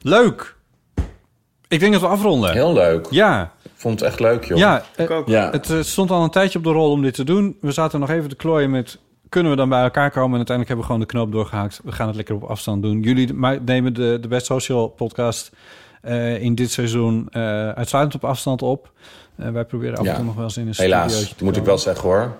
leuk. 0.00 0.54
Ik 1.68 1.80
denk 1.80 1.92
dat 1.92 2.00
we 2.00 2.06
afronden. 2.06 2.52
Heel 2.52 2.72
leuk. 2.72 3.06
Ja, 3.10 3.52
Ik 3.62 3.70
vond 3.74 4.00
het 4.00 4.08
echt 4.08 4.20
leuk, 4.20 4.44
joh. 4.44 4.58
ja. 4.58 4.84
eh, 4.96 5.04
ik 5.04 5.10
ook. 5.10 5.28
Ja. 5.28 5.50
Het 5.50 5.70
eh, 5.70 5.80
stond 5.80 6.10
al 6.10 6.22
een 6.24 6.30
tijdje 6.30 6.58
op 6.58 6.64
de 6.64 6.70
rol 6.70 6.90
om 6.90 7.02
dit 7.02 7.14
te 7.14 7.24
doen. 7.24 7.56
We 7.60 7.72
zaten 7.72 8.00
nog 8.00 8.10
even 8.10 8.28
te 8.28 8.36
klooien 8.36 8.70
met... 8.70 8.98
Kunnen 9.28 9.50
we 9.50 9.56
dan 9.58 9.68
bij 9.68 9.82
elkaar 9.82 10.10
komen? 10.10 10.30
En 10.30 10.36
uiteindelijk 10.46 10.68
hebben 10.68 10.86
we 10.86 10.92
gewoon 10.92 11.00
de 11.00 11.06
knoop 11.06 11.32
doorgehaakt. 11.32 11.80
We 11.84 11.92
gaan 11.92 12.06
het 12.06 12.16
lekker 12.16 12.34
op 12.34 12.42
afstand 12.42 12.82
doen. 12.82 13.00
Jullie 13.00 13.34
nemen 13.64 13.94
de, 13.94 14.18
de 14.20 14.28
Best 14.28 14.46
Social 14.46 14.88
podcast 14.88 15.50
eh, 16.00 16.42
in 16.42 16.54
dit 16.54 16.70
seizoen 16.70 17.26
eh, 17.30 17.68
uitsluitend 17.68 18.22
op 18.22 18.30
afstand 18.30 18.62
op. 18.62 18.92
Eh, 19.36 19.48
wij 19.50 19.64
proberen 19.64 19.94
af 19.94 20.04
en 20.04 20.10
Ja. 20.10 20.14
toe 20.14 20.24
nog 20.24 20.34
wel 20.34 20.44
eens 20.44 20.56
in 20.56 20.66
een 20.66 20.74
Helaas, 20.76 21.34
moet 21.42 21.56
ik 21.56 21.64
wel 21.64 21.78
zeggen 21.78 22.08
hoor. 22.08 22.36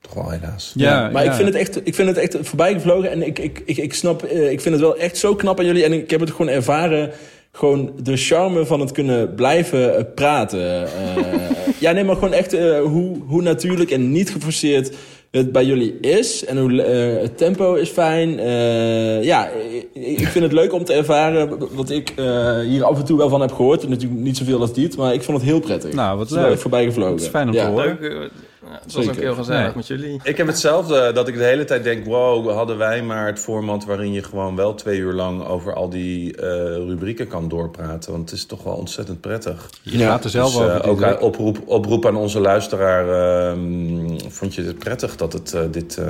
Toch 0.00 0.14
wel 0.14 0.30
helaas. 0.30 0.72
Ja, 0.74 1.10
maar 1.10 1.24
ja. 1.24 1.30
Ik, 1.30 1.36
vind 1.36 1.48
het 1.48 1.56
echt, 1.56 1.86
ik 1.86 1.94
vind 1.94 2.08
het 2.08 2.18
echt 2.18 2.36
voorbij 2.40 2.72
gevlogen. 2.72 3.10
En 3.10 3.26
ik, 3.26 3.38
ik, 3.38 3.62
ik, 3.64 3.76
ik 3.76 3.94
snap, 3.94 4.22
eh, 4.22 4.50
ik 4.50 4.60
vind 4.60 4.74
het 4.74 4.84
wel 4.84 4.96
echt 4.96 5.16
zo 5.16 5.34
knap 5.34 5.58
aan 5.58 5.64
jullie. 5.66 5.84
En 5.84 5.92
ik 5.92 6.10
heb 6.10 6.20
het 6.20 6.30
gewoon 6.30 6.48
ervaren. 6.48 7.10
Gewoon 7.52 7.92
de 8.02 8.16
charme 8.16 8.66
van 8.66 8.80
het 8.80 8.92
kunnen 8.92 9.34
blijven 9.34 10.12
praten. 10.14 10.84
Eh, 10.86 11.30
ja, 11.80 11.92
nee, 11.92 12.04
maar 12.04 12.14
gewoon 12.14 12.32
echt 12.32 12.52
eh, 12.52 12.80
hoe, 12.80 13.16
hoe 13.26 13.42
natuurlijk 13.42 13.90
en 13.90 14.12
niet 14.12 14.30
geforceerd 14.30 14.96
het 15.36 15.52
bij 15.52 15.64
jullie 15.64 15.98
is. 16.00 16.44
En 16.44 16.58
hoe 16.58 16.82
eh, 16.82 17.22
het 17.22 17.38
tempo 17.38 17.74
is 17.74 17.88
fijn. 17.88 18.38
Eh, 18.38 19.22
ja, 19.22 19.48
ik, 19.48 19.86
ik 20.18 20.26
vind 20.26 20.44
het 20.44 20.52
leuk 20.52 20.72
om 20.72 20.84
te 20.84 20.92
ervaren 20.92 21.58
wat 21.74 21.90
ik 21.90 22.12
eh, 22.16 22.58
hier 22.60 22.84
af 22.84 22.98
en 22.98 23.04
toe 23.04 23.18
wel 23.18 23.28
van 23.28 23.40
heb 23.40 23.52
gehoord. 23.52 23.88
Natuurlijk 23.88 24.20
niet 24.20 24.36
zoveel 24.36 24.60
als 24.60 24.72
dit, 24.72 24.96
maar 24.96 25.14
ik 25.14 25.22
vond 25.22 25.38
het 25.38 25.46
heel 25.46 25.60
prettig. 25.60 25.92
Nou, 25.92 26.10
wat 26.18 26.26
Het 26.28 26.36
is 26.36 26.42
wel 26.42 26.50
leuk. 26.50 26.60
voorbij 26.60 26.84
gevlogen. 26.84 27.12
Het 27.12 27.22
is 27.22 27.28
fijn 27.28 27.48
om 27.48 27.54
Ja. 27.54 27.64
te 27.64 27.70
horen. 27.70 27.98
Leuk. 28.00 28.30
Ja, 28.70 28.78
het 28.82 28.92
was 28.92 29.08
ook 29.08 29.14
heel 29.16 29.34
gezellig 29.34 29.62
Nee. 29.64 29.72
met 29.74 29.86
jullie. 29.86 30.20
Ik 30.22 30.36
heb 30.36 30.46
hetzelfde, 30.46 31.12
dat 31.12 31.28
ik 31.28 31.36
de 31.36 31.44
hele 31.44 31.64
tijd 31.64 31.84
denk... 31.84 32.06
wow, 32.06 32.50
hadden 32.50 32.78
wij 32.78 33.02
maar 33.02 33.26
het 33.26 33.38
format 33.38 33.84
waarin 33.84 34.12
je 34.12 34.22
gewoon 34.22 34.56
wel 34.56 34.74
twee 34.74 34.98
uur 34.98 35.12
lang... 35.12 35.44
over 35.46 35.74
al 35.74 35.88
die 35.88 36.36
eh, 36.36 36.46
rubrieken 36.76 37.28
kan 37.28 37.48
doorpraten. 37.48 38.12
Want 38.12 38.30
het 38.30 38.38
is 38.38 38.46
toch 38.46 38.62
wel 38.62 38.74
ontzettend 38.74 39.20
prettig. 39.20 39.70
Je 39.82 39.98
gaat 39.98 40.24
er 40.24 40.30
zelf 40.30 40.52
Dus, 40.52 40.60
eh, 40.60 40.74
over. 40.74 40.88
ook 40.88 41.02
aan- 41.02 41.20
oproep, 41.20 41.58
oproep 41.66 42.06
aan 42.06 42.16
onze 42.16 42.40
luisteraar. 42.40 43.08
ehm, 43.52 44.18
vond 44.28 44.54
je 44.54 44.62
het 44.62 44.78
prettig 44.78 45.16
dat 45.16 45.32
het 45.32 45.52
eh, 45.54 45.60
dit... 45.70 46.00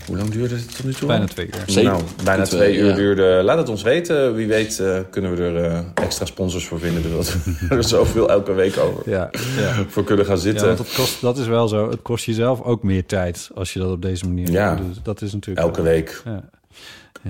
eh, 0.00 0.06
hoe 0.06 0.16
lang 0.16 0.30
duurde 0.30 0.54
het 0.54 0.76
tot 0.76 0.84
nu 0.84 0.92
toe? 0.92 1.06
Bijna 1.08 1.24
twee 1.26 1.46
uur. 1.46 1.52
Zeker. 1.66 1.90
Nou, 1.90 2.02
bijna 2.24 2.42
Twee, 2.44 2.60
twee 2.60 2.76
uur 2.76 2.88
ja. 2.88 2.94
duurde. 2.94 3.40
Laat 3.44 3.58
het 3.58 3.68
ons 3.68 3.82
weten. 3.82 4.34
Wie 4.34 4.46
weet 4.46 4.78
eh, 4.80 4.98
kunnen 5.10 5.34
we 5.36 5.42
er 5.42 5.64
eh, 5.64 5.80
extra 5.94 6.24
sponsors 6.24 6.66
voor 6.66 6.78
vinden. 6.80 7.12
Dat 7.12 7.36
we 7.68 7.74
er 7.76 7.84
zoveel 7.84 8.28
elke 8.30 8.52
week 8.52 8.78
over 8.78 9.10
Ja, 9.10 9.30
ja. 9.58 9.84
voor 9.88 10.04
kunnen 10.04 10.26
gaan 10.26 10.34
Ja, 10.36 10.40
zitten. 10.40 10.66
want 10.66 10.78
het 10.78 10.92
kost, 10.94 11.20
dat 11.20 11.38
is 11.38 11.46
wel 11.46 11.68
zo. 11.68 11.90
Het 11.90 12.02
kost 12.02 12.24
jezelf 12.24 12.62
ook 12.62 12.82
meer 12.82 13.06
tijd 13.06 13.50
als 13.54 13.72
je 13.72 13.78
dat 13.78 13.90
op 13.90 14.02
deze 14.02 14.26
manier 14.26 14.50
Ja. 14.50 14.74
doet. 14.74 14.86
Dus 14.88 15.02
dat 15.02 15.22
is 15.22 15.32
natuurlijk 15.32 15.66
Elke 15.66 15.82
wel- 15.82 15.92
week. 15.92 16.22
Ja. 16.24 16.44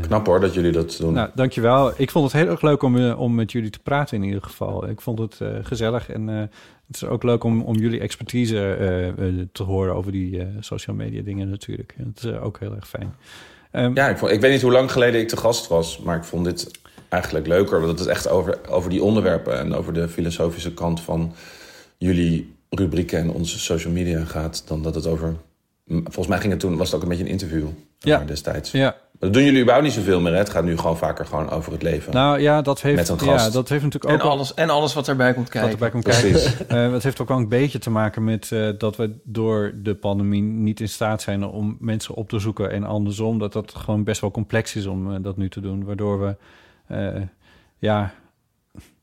Knap 0.00 0.26
hoor 0.26 0.40
dat 0.40 0.54
jullie 0.54 0.72
dat 0.72 0.96
doen. 1.00 1.12
Nou, 1.12 1.30
dankjewel. 1.34 1.92
Ik 1.96 2.10
vond 2.10 2.32
het 2.32 2.42
heel 2.42 2.50
erg 2.50 2.62
leuk 2.62 2.82
om, 2.82 2.96
eh, 2.96 3.20
om 3.20 3.34
met 3.34 3.52
jullie 3.52 3.70
te 3.70 3.78
praten 3.78 4.16
in 4.16 4.22
ieder 4.22 4.42
geval. 4.42 4.88
Ik 4.88 5.00
vond 5.00 5.18
het 5.18 5.40
eh, 5.40 5.48
gezellig 5.62 6.10
en 6.10 6.28
eh, 6.28 6.40
het 6.86 6.96
is 6.96 7.04
ook 7.04 7.22
leuk 7.22 7.44
om, 7.44 7.62
om 7.62 7.76
jullie 7.76 8.00
expertise 8.00 9.14
te 9.52 9.62
horen 9.62 9.94
over 9.94 10.12
die 10.12 10.46
social 10.60 10.96
media 10.96 11.22
dingen 11.22 11.50
natuurlijk. 11.50 11.94
Het 11.96 12.24
is 12.24 12.32
ook 12.32 12.58
heel 12.58 12.74
erg 12.74 12.88
fijn. 12.88 13.14
Ehm, 13.70 13.90
Ja, 13.94 14.08
ik, 14.08 14.18
vond, 14.18 14.32
ik 14.32 14.40
weet 14.40 14.52
niet 14.52 14.62
hoe 14.62 14.72
lang 14.72 14.92
geleden 14.92 15.20
ik 15.20 15.28
te 15.28 15.36
gast 15.36 15.68
was, 15.68 15.98
maar 15.98 16.16
ik 16.16 16.24
vond 16.24 16.44
dit 16.44 16.70
eigenlijk 17.08 17.46
leuker. 17.46 17.78
Want 17.78 17.90
het 17.90 18.00
is 18.00 18.06
echt 18.06 18.28
over, 18.28 18.58
over 18.68 18.90
die 18.90 19.02
onderwerpen 19.02 19.58
en 19.58 19.74
over 19.74 19.92
de 19.92 20.08
filosofische 20.08 20.74
kant 20.74 21.00
van 21.00 21.34
jullie 21.96 22.54
rubrieken 22.70 23.18
en 23.18 23.30
onze 23.30 23.58
social 23.58 23.92
media 23.92 24.24
gaat, 24.24 24.62
dan 24.66 24.82
dat 24.82 24.94
het 24.94 25.06
over. 25.06 25.36
Volgens 25.86 26.26
mij 26.26 26.38
ging 26.38 26.52
het 26.52 26.60
toen, 26.60 26.76
was 26.76 26.86
het 26.86 26.96
ook 26.96 27.02
een 27.02 27.08
beetje 27.08 27.24
een 27.24 27.30
interview 27.30 27.66
ja. 27.98 28.24
destijds. 28.24 28.70
ja, 28.70 28.96
Dat 29.20 29.32
doen 29.32 29.42
jullie 29.44 29.60
überhaupt 29.60 29.86
niet 29.86 29.94
zoveel 29.96 30.20
meer. 30.20 30.32
Hè? 30.32 30.38
Het 30.38 30.50
gaat 30.50 30.64
nu 30.64 30.76
gewoon 30.78 30.96
vaker 30.96 31.26
gewoon 31.26 31.50
over 31.50 31.72
het 31.72 31.82
leven. 31.82 32.12
nou 32.12 32.40
ja, 32.40 32.62
dat 32.62 32.80
heeft, 32.82 33.10
Met. 33.10 33.20
Ja, 33.20 33.50
dat 33.50 33.68
heeft 33.68 33.82
natuurlijk 33.82 34.04
En 34.04 34.14
ook 34.18 34.22
wel- 34.22 34.30
alles, 34.30 34.54
en 34.54 34.70
alles 34.70 34.94
wat 34.94 35.08
erbij 35.08 35.32
komt 35.34 35.44
wat 35.44 35.52
kijken. 35.52 35.70
erbij 35.72 35.90
komt 35.90 36.04
Precies. 36.04 36.56
kijken. 36.56 36.84
Eh, 36.84 36.90
dat 36.90 37.02
heeft 37.02 37.20
ook 37.20 37.28
wel 37.28 37.36
een 37.36 37.48
beetje 37.48 37.78
te 37.78 37.90
maken 37.90 38.24
met 38.24 38.52
eh, 38.52 38.68
dat 38.78 38.96
we 38.96 39.10
door 39.24 39.72
de 39.82 39.94
pandemie 39.94 40.42
niet 40.42 40.80
in 40.80 40.88
staat 40.88 41.22
zijn 41.22 41.44
om 41.44 41.76
mensen 41.80 42.14
op 42.14 42.28
te 42.28 42.38
zoeken 42.38 42.70
en 42.70 42.84
andersom. 42.84 43.38
Dat 43.38 43.52
dat 43.52 43.74
gewoon 43.74 44.04
best 44.04 44.20
wel 44.20 44.30
complex 44.30 44.76
is 44.76 44.86
om 44.86 45.14
eh, 45.14 45.22
dat 45.22 45.36
nu 45.36 45.48
te 45.48 45.60
doen. 45.60 45.84
Waardoor 45.84 46.20
we, 46.20 46.36
eh, 46.86 47.22
ja, 47.78 48.12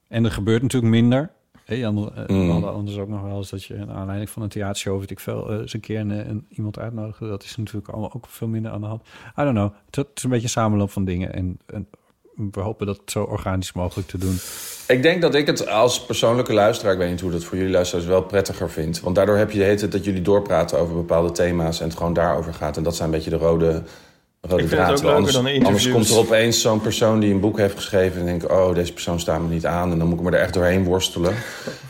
en 0.07 0.25
er 0.25 0.31
gebeurt 0.31 0.61
natuurlijk 0.61 0.91
minder. 0.93 1.31
Hey, 1.67 1.87
ander- 1.87 2.11
eh, 2.15 2.27
Mm. 2.27 2.45
We 2.45 2.51
hadden 2.51 2.73
anders 2.73 2.97
ook 2.97 3.07
nog 3.07 3.21
wel 3.21 3.37
eens 3.37 3.49
dat 3.49 3.63
je 3.63 3.85
aanleiding 3.89 4.29
van 4.29 4.41
een 4.41 4.49
theatershow, 4.49 4.99
weet 4.99 5.11
ik 5.11 5.19
veel, 5.19 5.49
eh, 5.49 5.57
eens 5.57 5.73
een 5.73 5.79
keer 5.79 5.99
een, 5.99 6.09
een, 6.09 6.45
iemand 6.49 6.79
uitnodigde. 6.79 7.27
Dat 7.27 7.43
is 7.43 7.55
natuurlijk 7.57 7.87
allemaal 7.87 8.13
ook 8.13 8.25
veel 8.27 8.47
minder 8.47 8.71
aan 8.71 8.81
de 8.81 8.87
hand. 8.87 9.01
I 9.39 9.41
don't 9.43 9.55
know. 9.55 9.71
Het, 9.85 9.95
het 9.95 10.07
is 10.13 10.23
een 10.23 10.29
beetje 10.29 10.45
een 10.45 10.51
samenloop 10.51 10.91
van 10.91 11.05
dingen. 11.05 11.33
En, 11.33 11.59
en 11.65 11.87
we 12.51 12.59
hopen 12.61 12.85
dat 12.85 13.01
zo 13.05 13.23
organisch 13.23 13.73
mogelijk 13.73 14.07
te 14.07 14.17
doen. 14.17 14.35
Ik 14.87 15.01
denk 15.01 15.21
dat 15.21 15.35
ik 15.35 15.47
het 15.47 15.67
als 15.67 16.05
persoonlijke 16.05 16.53
luisteraar, 16.53 16.93
ik 16.93 16.99
weet 16.99 17.09
niet 17.09 17.21
hoe 17.21 17.31
dat 17.31 17.43
voor 17.43 17.57
jullie 17.57 17.71
luisteraars 17.71 18.07
wel 18.07 18.23
prettiger 18.23 18.69
vind. 18.69 18.99
Want 18.99 19.15
daardoor 19.15 19.37
heb 19.37 19.51
je 19.51 19.57
de 19.57 19.63
hele 19.63 19.77
tijd 19.77 19.91
dat 19.91 20.03
jullie 20.05 20.21
doorpraten 20.21 20.79
over 20.79 20.95
bepaalde 20.95 21.31
thema's 21.31 21.79
en 21.79 21.87
het 21.87 21.97
gewoon 21.97 22.13
daarover 22.13 22.53
gaat. 22.53 22.77
En 22.77 22.83
dat 22.83 22.95
zijn 22.95 23.09
een 23.09 23.15
beetje 23.15 23.29
de 23.29 23.37
rode, 23.37 23.83
rode 24.49 24.63
Ik 24.63 24.69
vind 24.69 24.81
het 24.81 24.89
ook 24.89 24.97
draad. 24.97 25.03
leuker 25.03 25.15
anders, 25.15 25.33
dan 25.33 25.65
anders 25.65 25.91
komt 25.91 26.09
er 26.09 26.17
opeens 26.17 26.61
zo'n 26.61 26.81
persoon 26.81 27.19
die 27.19 27.33
een 27.33 27.39
boek 27.39 27.57
heeft 27.57 27.75
geschreven 27.75 28.19
en 28.19 28.25
denk 28.25 28.43
ik, 28.43 28.51
oh, 28.51 28.75
deze 28.75 28.93
persoon 28.93 29.19
staat 29.19 29.41
me 29.41 29.47
niet 29.47 29.65
aan. 29.65 29.91
En 29.91 29.97
dan 29.97 30.07
moet 30.07 30.19
ik 30.19 30.25
me 30.25 30.31
er 30.31 30.39
echt 30.39 30.53
doorheen 30.53 30.83
worstelen. 30.83 31.33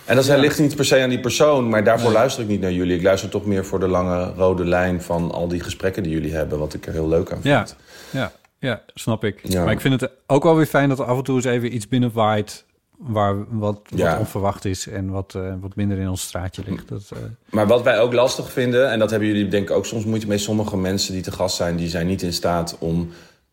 En 0.06 0.16
dat 0.16 0.38
ligt 0.38 0.60
niet 0.60 0.76
per 0.76 0.86
se 0.86 1.02
aan 1.02 1.10
die 1.10 1.20
persoon, 1.20 1.70
maar 1.70 1.84
daarvoor 1.84 2.12
luister 2.12 2.44
ik 2.44 2.50
niet 2.50 2.62
naar 2.62 2.72
jullie. 2.72 2.96
Ik 2.96 3.04
luister 3.04 3.30
toch 3.30 3.46
meer 3.46 3.66
voor 3.66 3.80
de 3.80 3.88
lange 3.88 4.34
rode 4.36 4.66
lijn 4.66 5.02
van 5.02 5.32
al 5.32 5.48
die 5.48 5.64
gesprekken 5.64 6.04
die 6.04 6.12
jullie 6.12 6.34
hebben, 6.34 6.60
wat 6.60 6.74
ik 6.74 6.86
er 6.86 6.94
heel 6.94 7.08
leuk 7.08 7.32
aan 7.32 7.42
vind. 7.42 7.76
Ja, 8.12 8.20
ja, 8.20 8.32
ja, 8.60 8.82
snap 8.94 9.24
ik. 9.24 9.40
Ja. 9.44 9.64
Maar 9.64 9.74
ik 9.74 9.82
vind 9.82 10.02
het 10.02 10.12
ook 10.28 10.44
wel 10.44 10.56
weer 10.56 10.66
fijn 10.66 10.90
dat 10.90 11.00
er 11.00 11.06
af 11.06 11.18
en 11.18 11.24
toe 11.24 11.36
eens 11.36 11.46
even 11.46 11.76
iets 11.76 11.88
binnenwaait... 11.88 12.66
waar 12.98 13.58
wat, 13.58 13.82
onverwacht 14.20 14.66
is 14.66 14.88
en 14.88 15.10
wat, 15.10 15.36
eh, 15.36 15.54
wat 15.62 15.76
minder 15.76 15.98
in 15.98 16.10
ons 16.10 16.22
straatje 16.22 16.64
ligt. 16.66 16.88
Dat, 16.88 17.12
eh, 17.14 17.20
Maar 17.50 17.68
wat 17.68 17.84
wij 17.84 18.00
ook 18.00 18.14
lastig 18.14 18.52
vinden, 18.52 18.92
en 18.92 19.00
dat 19.00 19.10
hebben 19.10 19.28
jullie 19.28 19.48
denk 19.48 19.70
ik 19.70 19.76
ook 19.76 19.86
soms 19.86 20.06
moeite 20.06 20.28
mee... 20.28 20.38
sommige 20.38 20.78
mensen 20.78 21.14
die 21.14 21.22
te 21.22 21.32
gast 21.32 21.56
zijn, 21.56 21.76
die 21.76 21.90
zijn 21.90 22.08
niet 22.08 22.22
in 22.22 22.34
staat 22.34 22.76
om 22.80 23.10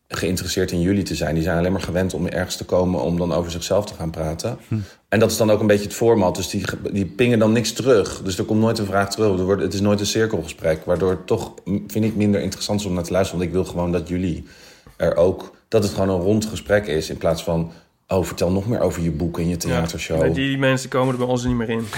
geïnteresseerd 0.07 0.71
in 0.71 0.81
jullie 0.81 1.03
te 1.03 1.15
zijn. 1.15 1.35
Die 1.35 1.43
zijn 1.43 1.57
alleen 1.57 1.71
maar 1.71 1.81
gewend 1.81 2.13
om 2.13 2.27
ergens 2.27 2.55
te 2.55 2.65
komen 2.65 3.01
om 3.01 3.17
dan 3.17 3.33
over 3.33 3.51
zichzelf 3.51 3.85
te 3.85 3.93
gaan 3.93 4.09
praten. 4.09 4.57
En 5.09 5.19
dat 5.19 5.31
is 5.31 5.37
dan 5.37 5.51
ook 5.51 5.59
een 5.59 5.67
beetje 5.67 5.85
het 5.85 5.93
format. 5.93 6.35
Dus 6.35 6.49
die, 6.49 6.65
die 6.91 7.05
pingen 7.05 7.39
dan 7.39 7.51
niks 7.51 7.71
terug. 7.71 8.21
Dus 8.21 8.37
er 8.37 8.45
komt 8.45 8.59
nooit 8.59 8.77
een 8.77 8.85
vraag 8.85 9.09
terug. 9.11 9.39
Er 9.39 9.45
wordt, 9.45 9.61
het 9.61 9.73
is 9.73 9.81
nooit 9.81 9.99
een 9.99 10.05
cirkelgesprek. 10.05 10.85
Waardoor 10.85 11.09
het 11.09 11.27
toch, 11.27 11.53
vind 11.65 12.05
ik, 12.05 12.15
minder 12.15 12.41
interessant 12.41 12.79
is 12.79 12.85
om 12.85 12.93
naar 12.93 13.03
te 13.03 13.11
luisteren. 13.11 13.39
Want 13.39 13.51
ik 13.51 13.57
wil 13.61 13.71
gewoon 13.71 13.91
dat 13.91 14.07
jullie 14.07 14.45
er 14.97 15.15
ook... 15.15 15.55
dat 15.67 15.83
het 15.83 15.93
gewoon 15.93 16.09
een 16.09 16.21
rond 16.21 16.45
gesprek 16.45 16.87
is. 16.87 17.09
In 17.09 17.17
plaats 17.17 17.43
van, 17.43 17.71
oh, 18.07 18.23
vertel 18.25 18.51
nog 18.51 18.67
meer 18.67 18.79
over 18.79 19.01
je 19.01 19.11
boek 19.11 19.39
en 19.39 19.47
je 19.49 19.57
theatershow. 19.57 20.21
Nee, 20.21 20.31
die 20.31 20.57
mensen 20.57 20.89
komen 20.89 21.11
er 21.13 21.19
bij 21.19 21.27
ons 21.27 21.43
niet 21.45 21.55
meer 21.55 21.69
in. 21.69 21.85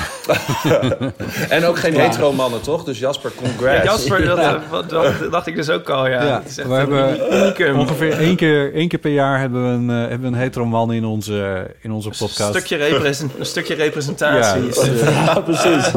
En 1.50 1.66
ook 1.66 1.80
geen 1.80 1.94
hetero 2.00 2.32
mannen, 2.34 2.62
toch? 2.62 2.84
Dus 2.84 3.00
Jasper, 3.00 3.32
congrats. 3.36 3.84
Jasper, 3.84 4.26
dat, 4.26 4.38
eh, 4.38 4.54
dat 4.88 5.32
dacht 5.32 5.48
ik 5.48 5.56
dus 5.56 5.70
ook 5.70 5.90
al, 5.90 6.08
ja. 6.08 6.24
Ja, 6.24 6.42
we 6.56 6.62
een 6.64 6.72
hebben 6.72 7.34
unicum. 7.34 7.80
ongeveer 7.80 8.12
één 8.20 8.36
keer, 8.36 8.74
één 8.74 8.88
keer 8.88 9.00
per 9.00 9.12
jaar 9.12 9.40
hebben 9.40 9.64
we 9.64 9.70
een, 9.70 9.90
eh, 10.04 10.10
hebben 10.10 10.20
we 10.32 10.36
een 10.38 10.42
hetero 10.44 10.66
man 10.66 10.94
in 10.94 11.06
onze, 11.06 11.68
in 11.82 11.92
onze 11.92 12.10
Een 12.10 12.16
podcast. 12.18 12.50
stukje, 12.50 12.76
represent, 12.76 13.32
een 13.40 13.46
stukje 13.46 13.74
representatie. 13.76 14.64
Ja. 14.64 15.06
Ja, 15.28 15.40
precies. 15.40 15.94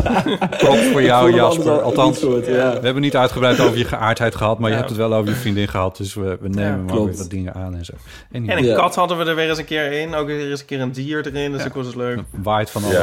Ook 0.69 0.77
voor 0.93 1.03
jou, 1.03 1.35
Jasper. 1.35 1.71
al 1.73 1.81
Althans, 1.83 2.21
ja. 2.21 2.27
we 2.47 2.81
hebben 2.83 3.01
niet 3.03 3.17
uitgebreid 3.17 3.61
over 3.61 3.79
je 3.79 3.85
geaardheid 3.85 4.35
gehad... 4.35 4.59
maar 4.59 4.69
je 4.71 4.75
Ja. 4.75 4.81
hebt 4.81 4.91
het 4.97 4.99
wel 5.09 5.15
over 5.15 5.31
je 5.31 5.37
vriendin 5.37 5.69
gehad. 5.69 5.97
Dus 5.97 6.15
we, 6.15 6.39
we 6.41 6.49
nemen 6.49 6.65
Ja, 6.65 6.77
maar 6.95 7.05
weer 7.05 7.17
wat 7.17 7.31
dingen 7.31 7.55
aan 7.55 7.75
en 7.75 7.85
zo. 7.85 7.93
En 8.33 8.49
En 8.49 8.57
een 8.59 8.65
Ja. 8.65 8.75
kat 8.77 8.95
hadden 8.95 9.19
we 9.19 9.25
er 9.25 9.35
weer 9.35 9.49
eens 9.49 9.59
een 9.59 9.65
keer 9.65 9.93
in. 9.93 10.00
Ook 10.15 10.27
weer 10.27 10.51
eens 10.51 10.61
een 10.61 10.67
keer 10.67 10.81
een 10.81 10.93
dier 10.93 11.27
erin. 11.27 11.53
Dus 11.53 11.63
dat 11.63 11.73
was 11.73 11.87
dus 11.87 11.95
leuk. 11.95 12.21
waait 12.31 12.71
van 12.71 12.85
alles. 12.85 12.99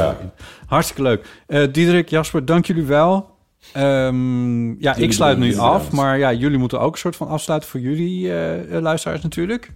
Hartstikke 0.66 1.02
leuk. 1.02 1.26
Eh 1.46 1.62
Diederik, 1.72 2.08
Jasper, 2.08 2.44
dank 2.44 2.66
jullie 2.66 2.84
wel. 2.84 3.36
Ehm, 3.72 4.80
ja, 4.82 4.94
ik 4.96 5.12
sluit 5.12 5.38
nu 5.38 5.56
af, 5.56 5.90
maar 5.90 6.18
ja, 6.18 6.32
jullie 6.32 6.58
moeten 6.58 6.80
ook 6.80 6.92
een 6.92 6.98
soort 6.98 7.16
van 7.16 7.28
afsluiten 7.28 7.68
voor 7.68 7.80
jullie 7.80 8.28
eh, 8.30 8.76
eh, 8.76 8.82
luisteraars 8.82 9.22
natuurlijk. 9.22 9.72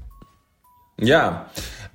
Ja. 0.97 1.47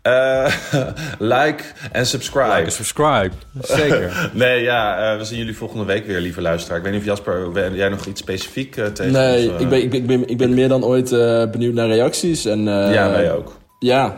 Eh, 0.01 0.53
like 1.19 1.63
en 1.91 2.05
subscribe. 2.05 2.47
Like 2.49 2.63
en 2.63 2.71
subscribe, 2.71 3.31
zeker. 3.61 4.29
Nee, 4.33 4.61
ja, 4.61 5.11
eh, 5.11 5.17
we 5.17 5.23
zien 5.23 5.37
jullie 5.37 5.55
volgende 5.57 5.85
week 5.85 6.05
weer, 6.05 6.19
lieve 6.19 6.41
luisteraar. 6.41 6.77
Ik 6.77 6.83
weet 6.83 6.91
niet 6.93 7.01
of 7.01 7.07
Jasper, 7.07 7.51
ben 7.51 7.75
jij 7.75 7.89
nog 7.89 8.05
iets 8.05 8.21
specifiek 8.21 8.77
eh, 8.77 8.85
tegen 8.85 9.11
Nee, 9.11 9.51
ons, 9.51 9.61
ik 9.61 9.69
ben, 9.69 9.81
ik, 9.81 9.89
ben, 9.89 9.99
ik, 9.99 10.07
ben, 10.07 10.27
ik 10.27 10.37
ben 10.37 10.53
meer 10.53 10.67
dan 10.67 10.83
ooit 10.83 11.11
eh, 11.11 11.49
benieuwd 11.49 11.73
naar 11.73 11.87
reacties. 11.87 12.45
En, 12.45 12.59
eh, 12.67 12.93
Ja, 12.93 13.09
wij 13.09 13.31
ook. 13.31 13.57
Ja, 13.79 14.15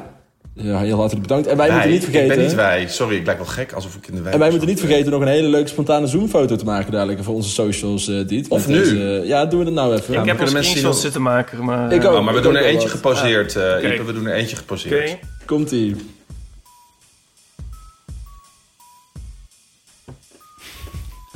ja 0.62 0.80
heel 0.80 0.98
hartelijk 0.98 1.28
bedankt. 1.28 1.48
En 1.48 1.58
wij 1.58 1.68
Wij, 1.68 1.76
moeten 1.76 1.92
niet 1.94 2.04
vergeten... 2.04 2.28
Ik 2.30 2.36
ben 2.36 2.46
niet 2.46 2.56
wij. 2.56 2.88
Sorry, 2.88 3.16
ik 3.16 3.26
lijk 3.26 3.38
wel 3.38 3.48
gek 3.48 3.72
alsof 3.74 3.96
ik 3.96 4.08
in 4.08 4.16
de 4.16 4.22
wij 4.22 4.34
En 4.34 4.40
wij 4.40 4.50
moeten 4.50 4.68
niet 4.68 4.80
vergeten 4.80 5.12
nog 5.12 5.22
een 5.22 5.28
hele 5.28 5.48
leuke 5.48 5.68
spontane 5.70 6.08
Zoom-foto 6.08 6.56
te 6.56 6.66
maken 6.66 6.92
dadelijk 6.92 7.24
voor 7.24 7.34
onze 7.36 7.50
socials, 7.50 8.08
eh 8.08 8.28
Diet. 8.28 8.48
Of 8.50 8.68
Met 8.68 8.76
nu? 8.76 8.84
deze- 8.84 9.22
ja, 9.26 9.46
doen 9.46 9.60
we 9.60 9.66
dat 9.66 9.74
nou 9.74 9.96
even. 9.96 10.14
ik 10.14 10.26
heb 10.26 10.40
een 10.40 10.54
mensen 10.54 10.80
zien- 10.80 10.94
zitten 10.94 11.22
maken, 11.22 11.64
maar... 11.66 11.92
Ik 11.94 12.06
ook. 12.06 12.14
Oh, 12.14 12.24
maar 12.24 12.34
we 12.34 12.40
Ik 12.40 12.46
doen 12.46 12.56
er 12.56 12.64
eentje 12.66 12.90
geposeerd. 12.90 13.56
eh 13.56 13.64
Oké. 13.78 13.88
Ipe, 13.94 14.04
we 14.04 14.14
doen 14.14 14.26
er 14.28 14.34
eentje 14.34 14.56
geposeerd. 14.56 15.10
Oké. 15.10 15.20
Komt-ie. 15.46 15.96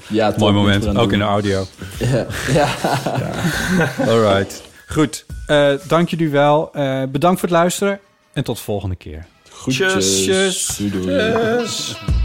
Ja, 0.08 0.30
top, 0.30 0.40
Mooi 0.40 0.54
moment, 0.54 0.98
ook 0.98 1.12
in 1.12 1.20
de 1.20 1.26
audio. 1.26 1.66
Ja, 2.00 2.26
ja. 2.54 2.68
Alright. 4.08 4.62
Goed, 4.88 5.26
Eh, 5.48 5.70
dank 5.88 6.10
jullie 6.10 6.30
wel. 6.30 6.70
Eh, 6.74 7.04
bedankt 7.10 7.40
voor 7.40 7.50
het 7.50 7.58
luisteren 7.58 8.00
en 8.34 8.44
tot 8.44 8.58
de 8.58 8.64
volgende 8.64 8.96
keer. 8.96 9.26
Groetjes. 9.50 10.24
Tjus. 10.24 10.78
Doei, 10.78 10.90
doei. 10.92 12.23